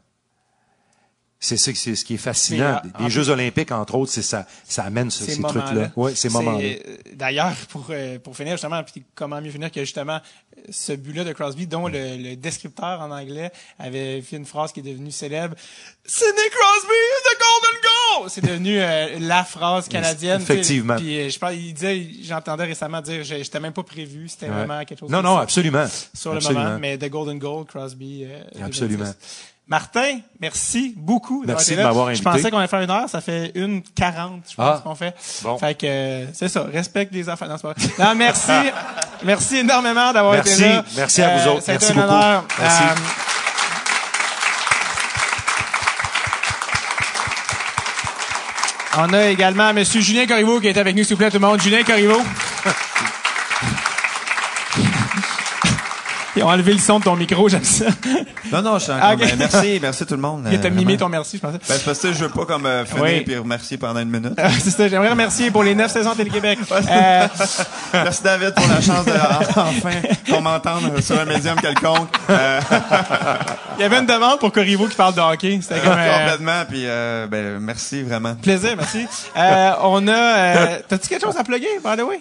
C'est 1.46 1.58
ça, 1.58 1.72
c'est 1.76 1.96
ce 1.96 2.06
qui 2.06 2.14
est 2.14 2.18
fascinant. 2.18 2.80
Euh, 2.86 2.90
Les 3.00 3.06
en 3.06 3.10
Jeux 3.10 3.28
olympiques, 3.28 3.72
entre 3.74 3.96
autres, 3.96 4.12
c'est 4.14 4.22
ça, 4.22 4.46
ça 4.66 4.84
amène 4.84 5.12
ce- 5.12 5.26
ces, 5.26 5.42
trucs-là. 5.42 5.92
Oui, 5.98 6.16
ces 6.16 6.30
moments-là. 6.30 6.64
euh, 6.64 6.98
D'ailleurs, 7.16 7.52
pour, 7.68 7.86
euh, 7.90 8.18
pour 8.18 8.34
finir 8.38 8.54
justement, 8.54 8.82
puis 8.82 9.04
comment 9.14 9.42
mieux 9.42 9.52
finir 9.52 9.70
que 9.70 9.82
justement 9.82 10.22
euh, 10.22 10.62
ce 10.72 10.94
but-là 10.94 11.26
de 11.26 11.34
Crosby, 11.34 11.68
dont 11.68 11.90
le, 11.90 12.16
le 12.16 12.36
descripteur 12.38 13.02
en 13.02 13.12
anglais 13.12 13.52
avait 13.78 14.22
fait 14.22 14.38
une 14.38 14.46
phrase 14.46 14.72
qui 14.72 14.80
est 14.80 14.84
devenue 14.84 15.12
célèbre. 15.12 15.56
Sidney 16.06 16.50
Crosby 16.50 17.02
the 17.26 17.38
golden 17.40 17.82
goal! 17.82 18.30
c'est 18.30 18.42
devenu 18.46 18.80
euh, 18.80 19.20
la 19.20 19.44
phrase 19.44 19.90
canadienne. 19.90 20.42
Effectivement. 20.42 20.96
Puis 20.96 21.20
euh, 21.20 21.30
je 21.30 21.38
pense, 21.40 21.52
il 21.54 21.74
disait, 21.74 22.08
j'entendais 22.24 22.64
récemment 22.66 23.02
dire, 23.02 23.22
j'étais 23.26 23.60
même 23.60 23.74
pas 23.74 23.84
prévu, 23.84 24.30
c'était 24.30 24.46
Ouais. 24.46 24.52
vraiment 24.64 24.86
quelque 24.86 25.00
chose. 25.02 25.10
Non, 25.10 25.22
non, 25.22 25.38
absolument. 25.40 25.88
Sur 26.14 26.34
le 26.36 26.40
moment, 26.40 26.78
mais 26.80 26.98
The 26.98 27.10
Golden 27.10 27.38
Goal, 27.38 27.66
Crosby. 27.66 28.24
euh, 28.26 28.42
Absolument. 28.66 29.12
Martin, 29.68 30.20
merci 30.42 30.94
beaucoup. 30.98 31.46
d'avoir 31.46 31.58
Merci 31.58 31.72
été 31.72 31.78
de 31.78 31.82
là. 31.82 31.88
m'avoir 31.88 32.06
Je 32.08 32.12
invité. 32.12 32.24
pensais 32.30 32.52
qu'on 32.52 32.58
allait 32.58 32.68
faire 32.68 32.82
une 32.82 32.92
heure, 32.92 33.08
ça 33.10 33.22
fait 33.22 33.52
une 33.56 33.82
quarante, 33.82 34.44
je 34.50 34.56
pense 34.56 34.78
Ah. 34.80 34.82
qu'on 34.84 34.94
fait. 34.94 35.16
Bon. 35.42 35.58
Fait 35.58 35.74
que 35.74 35.86
euh, 35.88 36.26
c'est 36.34 36.50
ça, 36.50 36.66
respecte 36.72 37.14
les 37.14 37.30
enfants. 37.30 37.48
Non. 37.48 37.56
Non, 37.98 38.16
merci, 38.16 38.52
merci 39.24 39.58
énormément 39.58 40.12
d'avoir 40.12 40.36
été 40.36 40.50
Merci. 40.50 40.62
là. 40.64 40.78
Euh, 40.80 40.82
Merci 40.98 41.22
à 41.22 41.38
vous 41.38 41.48
autres. 41.50 41.64
ça 41.64 41.72
a 41.72 41.76
été 41.76 41.86
Merci 41.86 41.92
un 42.00 42.02
beaucoup. 42.06 42.14
honneur. 42.18 42.44
Merci. 42.60 42.84
Euh, 42.84 42.96
On 48.98 49.12
a 49.14 49.28
également 49.28 49.70
M. 49.70 49.84
Julien 49.84 50.28
Corriveau 50.28 50.60
qui 50.60 50.68
est 50.68 50.78
avec 50.78 50.96
nous, 50.96 51.04
s'il 51.04 51.14
vous 51.16 51.18
plaît, 51.20 51.32
tout 51.32 51.40
le 51.40 51.48
monde. 51.48 51.60
Julien 51.62 51.84
Corriveau. 51.84 52.22
Ils 56.36 56.44
ont 56.44 56.48
enlevé 56.48 56.74
le 56.74 56.80
son 56.80 57.00
de 57.00 57.04
ton 57.04 57.16
micro, 57.16 57.48
j'aime 57.48 57.64
ça. 57.64 57.86
Non, 58.52 58.62
non, 58.64 58.80
je 58.80 58.84
suis 58.86 58.92
encore... 58.92 59.06
Ah, 59.10 59.14
ok. 59.14 59.20
ben, 59.20 59.36
merci, 59.38 59.80
merci 59.82 60.06
tout 60.06 60.16
le 60.16 60.22
monde. 60.22 60.48
Il 60.52 60.60
t'a 60.60 60.68
euh, 60.68 60.72
mimé 60.72 60.98
ton 60.98 61.08
merci, 61.10 61.38
je 61.38 61.42
pensais. 61.42 61.60
Ben, 61.60 61.76
c'est 61.78 61.86
parce 61.86 62.00
que 62.00 62.12
je 62.14 62.24
veux 62.24 62.30
pas 62.30 62.46
comme 62.46 62.66
euh, 62.66 62.86
finir 62.86 63.04
Oui. 63.04 63.22
puis 63.22 63.38
remercier 63.38 63.78
pendant 63.78 64.00
une 64.00 64.10
minute. 64.10 64.34
Euh, 64.40 64.50
c'est 64.60 64.72
ça, 64.72 64.88
j'aimerais 64.88 65.10
remercier 65.10 65.52
pour 65.52 65.64
les 65.64 65.76
neuf 65.76 65.92
saisons 65.92 66.16
Télé-Québec. 66.16 66.60
Euh, 66.90 67.28
Merci 67.94 68.24
David 68.24 68.54
pour 68.56 68.68
la 68.68 68.82
chance 68.82 69.06
de 69.06 69.12
enfin 69.56 69.92
qu'on 70.30 70.42
m'entende 70.42 71.00
sur 71.02 71.20
un 71.20 71.26
médium 71.26 71.60
quelconque. 71.60 72.10
Euh, 72.30 72.60
Il 73.78 73.82
y 73.82 73.84
avait 73.84 74.00
une 74.00 74.06
demande 74.06 74.40
pour 74.40 74.52
Corriveau 74.52 74.88
qui 74.88 74.96
parle 74.96 75.14
de 75.16 75.22
hockey. 75.22 75.60
C'était 75.62 75.80
comme 75.80 75.94
euh, 75.98 76.20
complètement. 76.20 76.64
Puis 76.68 76.84
euh, 76.86 77.28
ben, 77.28 77.60
merci 77.60 78.02
vraiment. 78.04 78.36
plaisir, 78.36 78.72
merci. 78.78 79.06
Euh, 79.38 79.72
on 79.82 80.08
a... 80.08 80.12
Euh, 80.14 80.66
T'as-tu 80.88 81.08
quelque 81.08 81.24
chose 81.26 81.38
à 81.38 81.44
plugger, 81.44 81.80
by 81.84 81.96
the 81.98 82.02
way? 82.06 82.20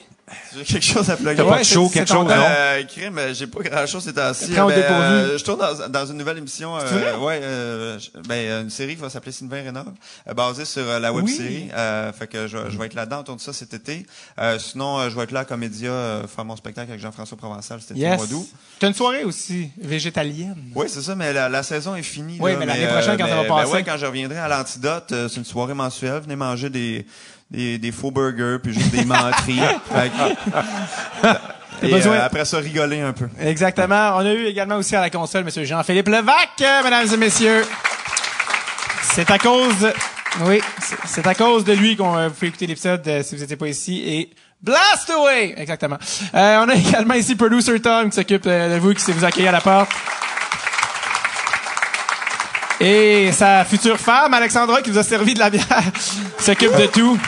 J'ai 0.56 0.64
quelque 0.64 0.84
chose 0.84 1.08
à 1.10 1.16
plugger? 1.16 1.36
T'as 1.36 1.44
pas 1.48 1.58
de 1.58 1.64
show, 1.64 1.88
quelque 1.88 2.08
chose, 2.08 2.26
non? 2.26 2.30
Euh, 2.34 2.82
crime, 2.84 3.20
j'ai 3.32 3.46
pas 3.46 3.60
grand 3.62 3.86
chose 3.86 4.04
ces 4.04 4.12
temps-ci. 4.12 4.52
Ben, 4.52 4.66
dépourvu. 4.66 4.82
euh, 5.02 5.38
je 5.38 5.44
tourne 5.44 5.58
dans, 5.60 5.88
dans 5.88 6.06
une 6.06 6.18
nouvelle 6.18 6.38
émission. 6.38 6.76
Euh, 6.78 7.16
ouais, 7.18 7.40
euh, 7.42 7.98
ben, 8.28 8.62
une 8.64 8.70
série 8.70 8.94
qui 8.96 9.00
va 9.02 9.10
s'appeler 9.10 9.32
Sylvain 9.32 9.62
Rénov, 9.62 9.86
euh, 10.28 10.34
basée 10.34 10.64
sur 10.64 10.82
euh, 10.88 10.98
la 10.98 11.12
web 11.12 11.24
Oui. 11.24 11.32
série. 11.34 11.68
Euh, 11.74 12.12
fait 12.12 12.26
que 12.26 12.46
je, 12.46 12.58
je 12.70 12.78
vais 12.78 12.86
être 12.86 12.94
là-dedans, 12.94 13.20
on 13.20 13.24
tourne 13.24 13.38
ça 13.38 13.52
cet 13.52 13.74
été. 13.74 14.06
Euh, 14.38 14.58
sinon, 14.58 15.08
je 15.08 15.16
vais 15.16 15.22
être 15.24 15.32
là 15.32 15.40
à 15.40 15.44
Comédia, 15.44 15.90
euh, 15.90 16.26
faire 16.26 16.44
mon 16.44 16.56
spectacle 16.56 16.90
avec 16.90 17.00
Jean-François 17.02 17.36
Provençal 17.38 17.80
cet 17.80 17.92
été 17.92 18.00
au 18.00 18.08
Yes. 18.08 18.16
mois 18.18 18.26
d'août. 18.26 18.48
T'as 18.78 18.88
une 18.88 18.94
soirée 18.94 19.24
aussi, 19.24 19.70
végétalienne. 19.80 20.56
Oui, 20.74 20.86
c'est 20.88 21.02
ça, 21.02 21.14
mais 21.14 21.32
la, 21.32 21.48
la 21.48 21.62
saison 21.62 21.94
est 21.94 22.02
finie. 22.02 22.38
Oui, 22.40 22.52
là, 22.52 22.58
mais 22.58 22.66
l'année 22.66 22.86
prochaine, 22.86 23.16
quand 23.16 23.26
ça 23.28 23.36
va 23.36 23.42
ben 23.42 23.48
passer. 23.48 23.72
ouais, 23.72 23.82
quand 23.84 23.96
je 23.96 24.06
reviendrai 24.06 24.38
à 24.38 24.48
l'antidote, 24.48 25.12
euh, 25.12 25.28
c'est 25.28 25.36
une 25.36 25.44
soirée 25.44 25.74
mensuelle. 25.74 26.20
Venez 26.22 26.36
manger 26.36 26.70
des, 26.70 27.06
des, 27.52 27.78
des 27.78 27.92
faux 27.92 28.10
burgers, 28.10 28.58
puis 28.62 28.72
juste 28.74 28.90
des 28.90 29.04
menteries. 29.04 29.60
Et 31.84 31.88
besoin- 31.90 32.14
euh, 32.14 32.26
après 32.26 32.44
ça, 32.44 32.58
rigoler 32.58 33.00
un 33.00 33.12
peu. 33.12 33.28
Exactement. 33.40 34.12
On 34.16 34.20
a 34.20 34.32
eu 34.32 34.46
également 34.46 34.76
aussi 34.76 34.94
à 34.94 35.00
la 35.00 35.10
console 35.10 35.42
M. 35.42 35.64
Jean-Philippe 35.64 36.08
Levac, 36.08 36.50
euh, 36.60 36.82
mesdames 36.84 37.08
et 37.12 37.16
messieurs. 37.16 37.64
C'est 39.14 39.30
à 39.30 39.38
cause... 39.38 39.92
Oui, 40.42 40.60
c'est- 41.06 41.26
à 41.26 41.34
cause 41.34 41.64
de 41.64 41.72
lui 41.72 41.96
qu'on 41.96 42.16
euh, 42.16 42.28
vous 42.28 42.34
pouvez 42.34 42.48
écouter 42.48 42.66
l'épisode 42.66 43.06
euh, 43.06 43.22
si 43.22 43.34
vous 43.34 43.40
n'étiez 43.42 43.56
pas 43.56 43.66
ici. 43.68 44.02
Et 44.06 44.30
Blast 44.62 45.10
Away! 45.10 45.54
Exactement. 45.58 45.98
Euh, 46.34 46.64
on 46.64 46.68
a 46.68 46.74
également 46.76 47.14
ici 47.14 47.34
Producer 47.34 47.78
Tom 47.80 48.10
qui 48.10 48.16
s'occupe 48.16 48.44
euh, 48.46 48.74
de 48.76 48.80
vous, 48.80 48.94
qui 48.94 49.00
sait 49.00 49.12
vous 49.12 49.24
accueillir 49.24 49.48
à 49.50 49.52
la 49.52 49.60
porte. 49.60 49.90
Et 52.80 53.30
sa 53.32 53.64
future 53.64 53.98
femme, 53.98 54.32
Alexandra, 54.34 54.82
qui 54.82 54.90
vous 54.90 54.98
a 54.98 55.02
servi 55.04 55.34
de 55.34 55.38
la 55.40 55.50
bière, 55.50 55.66
s'occupe 56.38 56.76
de 56.76 56.86
tout. 56.86 57.18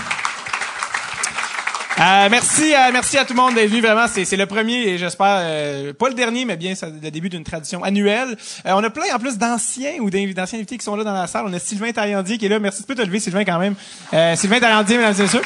Euh, 2.00 2.28
merci, 2.28 2.74
à, 2.74 2.90
merci 2.90 3.16
à 3.18 3.24
tout 3.24 3.34
le 3.34 3.40
monde 3.40 3.54
d'être 3.54 3.70
venu. 3.70 3.80
Vraiment, 3.80 4.06
c'est, 4.08 4.24
c'est 4.24 4.36
le 4.36 4.46
premier 4.46 4.88
et 4.88 4.98
j'espère 4.98 5.36
euh, 5.40 5.92
pas 5.92 6.08
le 6.08 6.14
dernier, 6.14 6.44
mais 6.44 6.56
bien 6.56 6.74
ça- 6.74 6.88
le 6.88 7.10
début 7.10 7.28
d'une 7.28 7.44
tradition 7.44 7.84
annuelle. 7.84 8.36
Euh, 8.66 8.72
on 8.74 8.82
a 8.82 8.90
plein 8.90 9.04
en 9.14 9.18
plus 9.20 9.38
d'anciens 9.38 9.92
ou 10.00 10.10
d'anciens 10.10 10.58
invités 10.58 10.76
qui 10.76 10.84
sont 10.84 10.96
là 10.96 11.04
dans 11.04 11.12
la 11.12 11.28
salle. 11.28 11.44
On 11.46 11.52
a 11.52 11.58
Sylvain 11.60 11.92
Taillandier 11.92 12.36
qui 12.36 12.46
est 12.46 12.48
là. 12.48 12.58
Merci 12.58 12.82
de 12.84 12.94
te 12.94 13.00
lever, 13.02 13.20
Sylvain, 13.20 13.44
quand 13.44 13.60
même. 13.60 13.76
Euh, 14.12 14.34
Sylvain 14.34 14.58
Taillandier, 14.58 14.96
mesdames 14.98 15.14
et 15.18 15.22
messieurs 15.22 15.42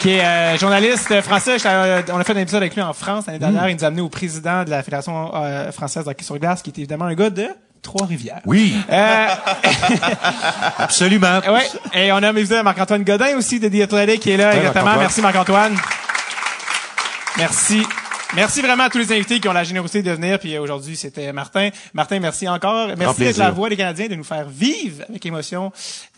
qui 0.00 0.10
est 0.10 0.24
euh, 0.24 0.56
journaliste 0.56 1.20
français. 1.22 1.56
Euh, 1.66 2.02
on 2.12 2.18
a 2.18 2.24
fait 2.24 2.32
un 2.32 2.36
épisode 2.38 2.62
avec 2.62 2.74
lui 2.76 2.82
en 2.82 2.92
France 2.92 3.26
l'année 3.26 3.40
dernière. 3.40 3.68
Il 3.68 3.74
nous 3.76 3.82
a 3.84 3.88
amené 3.88 4.00
au 4.00 4.08
président 4.08 4.62
de 4.62 4.70
la 4.70 4.84
Fédération 4.84 5.32
euh, 5.34 5.72
française 5.72 6.04
de 6.04 6.10
hockey 6.10 6.22
sur 6.24 6.38
glace, 6.38 6.62
qui 6.62 6.70
est 6.70 6.78
évidemment 6.78 7.06
un 7.06 7.14
gars 7.14 7.30
de 7.30 7.48
Trois-Rivières. 7.88 8.40
Oui, 8.44 8.76
Euh, 8.92 9.26
absolument. 10.78 11.40
Et 11.94 12.12
on 12.12 12.16
a 12.16 12.30
évidemment 12.30 12.64
Marc-Antoine 12.64 13.02
Godin 13.02 13.36
aussi 13.38 13.58
de 13.58 13.68
The 13.68 13.82
Athletic 13.84 14.20
qui 14.20 14.30
est 14.32 14.36
là. 14.36 14.54
Exactement. 14.54 14.96
Merci 14.98 15.22
Marc-Antoine. 15.22 15.74
Merci. 17.38 17.82
Merci 18.36 18.60
vraiment 18.60 18.84
à 18.84 18.90
tous 18.90 18.98
les 18.98 19.10
invités 19.10 19.40
qui 19.40 19.48
ont 19.48 19.54
la 19.54 19.64
générosité 19.64 20.02
de 20.02 20.10
venir. 20.12 20.38
Puis 20.38 20.54
euh, 20.54 20.60
aujourd'hui, 20.60 20.96
c'était 20.96 21.32
Martin. 21.32 21.70
Martin, 21.94 22.20
merci 22.20 22.46
encore. 22.46 22.88
Merci 22.98 23.20
d'être 23.20 23.38
la 23.38 23.50
voix 23.50 23.70
des 23.70 23.76
Canadiens, 23.76 24.06
de 24.06 24.16
nous 24.16 24.22
faire 24.24 24.46
vivre 24.46 25.02
avec 25.08 25.24
émotion 25.24 25.72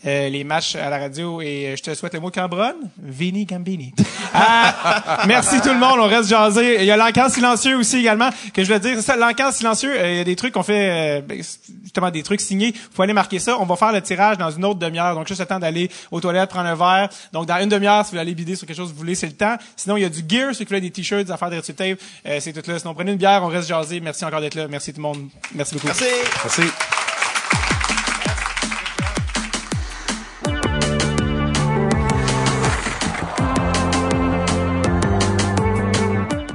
euh, 0.05 0.27
les 0.27 0.43
matchs 0.43 0.75
à 0.75 0.89
la 0.89 0.99
radio. 0.99 1.41
Et 1.41 1.67
euh, 1.67 1.75
je 1.77 1.81
te 1.83 1.95
souhaite 1.95 2.13
le 2.13 2.19
mot 2.19 2.29
Cambronne. 2.29 2.75
Vini 3.01 3.45
Gambini. 3.45 3.93
Ah, 4.33 5.23
merci 5.27 5.59
tout 5.59 5.73
le 5.73 5.77
monde. 5.77 5.99
On 5.99 6.07
reste 6.07 6.29
jasé. 6.29 6.77
Il 6.79 6.85
y 6.85 6.91
a 6.91 6.95
l'encan 6.95 7.27
silencieux 7.27 7.75
aussi 7.75 7.97
également. 7.97 8.29
Que 8.53 8.63
je 8.63 8.71
veux 8.71 8.79
dire, 8.79 9.01
ça, 9.01 9.17
l'encan 9.17 9.51
silencieux. 9.51 9.91
euh, 9.93 10.11
Il 10.13 10.17
y 10.19 10.21
a 10.21 10.23
des 10.23 10.37
trucs 10.37 10.53
qu'on 10.53 10.63
fait, 10.63 11.19
euh, 11.19 11.21
ben, 11.21 11.43
justement 11.83 12.09
des 12.11 12.23
trucs 12.23 12.39
signés. 12.39 12.73
Faut 12.93 13.01
aller 13.03 13.11
marquer 13.11 13.39
ça. 13.39 13.57
On 13.59 13.65
va 13.65 13.75
faire 13.75 13.91
le 13.91 14.01
tirage 14.01 14.37
dans 14.37 14.49
une 14.49 14.63
autre 14.63 14.79
demi-heure. 14.79 15.15
Donc 15.15 15.27
juste 15.27 15.41
le 15.41 15.45
temps 15.45 15.59
d'aller 15.59 15.91
aux 16.11 16.21
toilettes, 16.21 16.49
prendre 16.49 16.69
un 16.69 16.75
verre. 16.75 17.09
Donc 17.33 17.45
dans 17.45 17.57
une 17.61 17.67
demi-heure, 17.67 18.05
si 18.05 18.11
vous 18.11 18.11
voulez 18.11 18.21
aller 18.21 18.33
bider 18.35 18.55
sur 18.55 18.65
quelque 18.65 18.77
chose 18.77 18.91
vous 18.91 18.97
voulez, 18.97 19.15
c'est 19.15 19.27
le 19.27 19.33
temps. 19.33 19.57
Sinon, 19.75 19.97
il 19.97 20.03
y 20.03 20.05
a 20.05 20.09
du 20.09 20.23
gear, 20.25 20.55
ceux 20.55 20.63
qui 20.63 20.71
veulent 20.71 20.81
des 20.81 20.91
t-shirts, 20.91 21.25
des 21.25 21.31
affaires 21.33 21.49
de 21.49 21.59
tape. 21.59 21.99
Euh, 22.27 22.37
c'est 22.39 22.53
tout 22.53 22.69
là. 22.69 22.79
Sinon, 22.79 22.93
prenez 22.93 23.11
une 23.11 23.17
bière, 23.17 23.41
on 23.43 23.47
reste 23.47 23.67
jasé. 23.67 23.99
Merci 23.99 24.25
encore 24.25 24.41
d'être 24.41 24.55
là. 24.55 24.67
Merci 24.67 24.91
tout 24.93 24.97
le 24.99 25.03
monde. 25.03 25.29
Merci 25.55 25.73
beaucoup. 25.75 25.87
Merci. 25.87 26.05
Merci. 26.43 26.61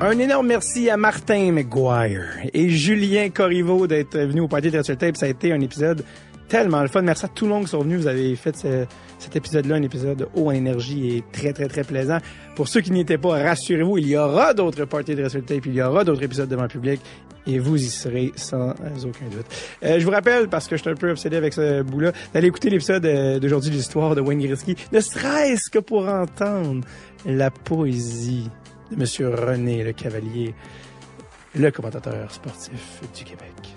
Un 0.01 0.19
énorme 0.19 0.47
merci 0.47 0.89
à 0.91 0.97
Martin 0.97 1.51
McGuire 1.53 2.23
et 2.53 2.69
Julien 2.69 3.29
Corriveau 3.31 3.87
d'être 3.87 4.17
venu 4.19 4.41
au 4.43 4.49
Party 4.49 4.71
Tape. 4.71 5.17
Ça 5.17 5.27
a 5.27 5.29
été 5.29 5.53
un 5.53 5.61
épisode 5.61 6.05
tellement 6.49 6.83
le 6.83 6.89
fun. 6.89 7.03
Merci 7.03 7.25
à 7.25 7.29
tout 7.29 7.47
le 7.47 7.51
monde 7.51 7.65
qui 7.65 7.71
sont 7.71 7.81
venus. 7.81 8.01
Vous 8.03 8.07
avez 8.07 8.37
fait 8.37 8.57
ce- 8.57 8.85
cet 9.27 9.37
épisode-là, 9.37 9.75
un 9.75 9.83
épisode 9.83 10.29
haut 10.35 10.49
en 10.49 10.53
énergie 10.53 11.17
et 11.17 11.25
très, 11.33 11.53
très, 11.53 11.67
très 11.67 11.83
plaisant. 11.83 12.19
Pour 12.55 12.69
ceux 12.69 12.81
qui 12.81 12.93
n'y 12.93 13.01
étaient 13.01 13.19
pas, 13.19 13.43
rassurez-vous, 13.43 13.99
il 13.99 14.09
y 14.09 14.17
aura 14.17 14.55
d'autres 14.55 14.85
Party 14.85 15.15
de 15.17 15.23
Virtual 15.23 15.43
Tape. 15.43 15.67
Il 15.67 15.75
y 15.75 15.83
aura 15.83 16.05
d'autres 16.05 16.23
épisodes 16.23 16.49
devant 16.49 16.63
le 16.63 16.69
public 16.69 17.01
et 17.47 17.59
vous 17.59 17.77
y 17.77 17.89
serez 17.89 18.33
sans 18.37 18.71
aucun 18.71 19.27
doute. 19.31 19.47
Euh, 19.83 19.99
je 19.99 20.05
vous 20.05 20.11
rappelle, 20.11 20.49
parce 20.49 20.69
que 20.69 20.77
je 20.77 20.83
suis 20.83 20.91
un 20.91 20.95
peu 20.95 21.11
obsédé 21.11 21.37
avec 21.37 21.55
ce 21.55 21.83
bout-là, 21.83 22.13
d'aller 22.33 22.49
écouter 22.49 22.71
l'épisode 22.71 23.05
euh, 23.05 23.39
d'aujourd'hui 23.39 23.71
de 23.71 23.77
l'histoire 23.77 24.15
de 24.15 24.21
Wayne 24.21 24.41
Gretzky, 24.41 24.77
ne 24.93 25.01
serait-ce 25.01 25.71
que 25.71 25.79
pour 25.81 26.09
entendre 26.09 26.85
la 27.25 27.51
poésie 27.51 28.49
de 28.91 28.97
Monsieur 28.97 29.29
René 29.29 29.83
Le 29.83 29.93
Cavalier, 29.93 30.55
le 31.55 31.71
commentateur 31.71 32.31
sportif 32.31 33.01
du 33.17 33.25
Québec. 33.25 33.76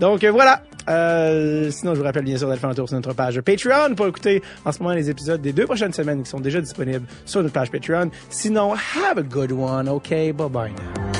Donc 0.00 0.24
euh, 0.24 0.30
voilà. 0.30 0.62
Euh, 0.88 1.70
sinon, 1.70 1.94
je 1.94 2.00
vous 2.00 2.04
rappelle 2.04 2.24
bien 2.24 2.36
sûr 2.36 2.46
d'aller 2.48 2.60
faire 2.60 2.70
un 2.70 2.74
tour 2.74 2.88
sur 2.88 2.96
notre 2.96 3.14
page 3.14 3.40
Patreon 3.40 3.94
pour 3.94 4.06
écouter 4.06 4.42
en 4.64 4.72
ce 4.72 4.82
moment 4.82 4.94
les 4.94 5.08
épisodes 5.08 5.40
des 5.40 5.52
deux 5.52 5.64
prochaines 5.64 5.92
semaines 5.92 6.22
qui 6.22 6.28
sont 6.28 6.40
déjà 6.40 6.60
disponibles 6.60 7.06
sur 7.24 7.42
notre 7.42 7.54
page 7.54 7.70
Patreon. 7.70 8.10
Sinon, 8.28 8.74
have 8.74 9.18
a 9.18 9.22
good 9.22 9.52
one, 9.52 9.88
okay? 9.88 10.32
Bye 10.32 10.48
bye 10.48 10.70
now. 10.70 11.13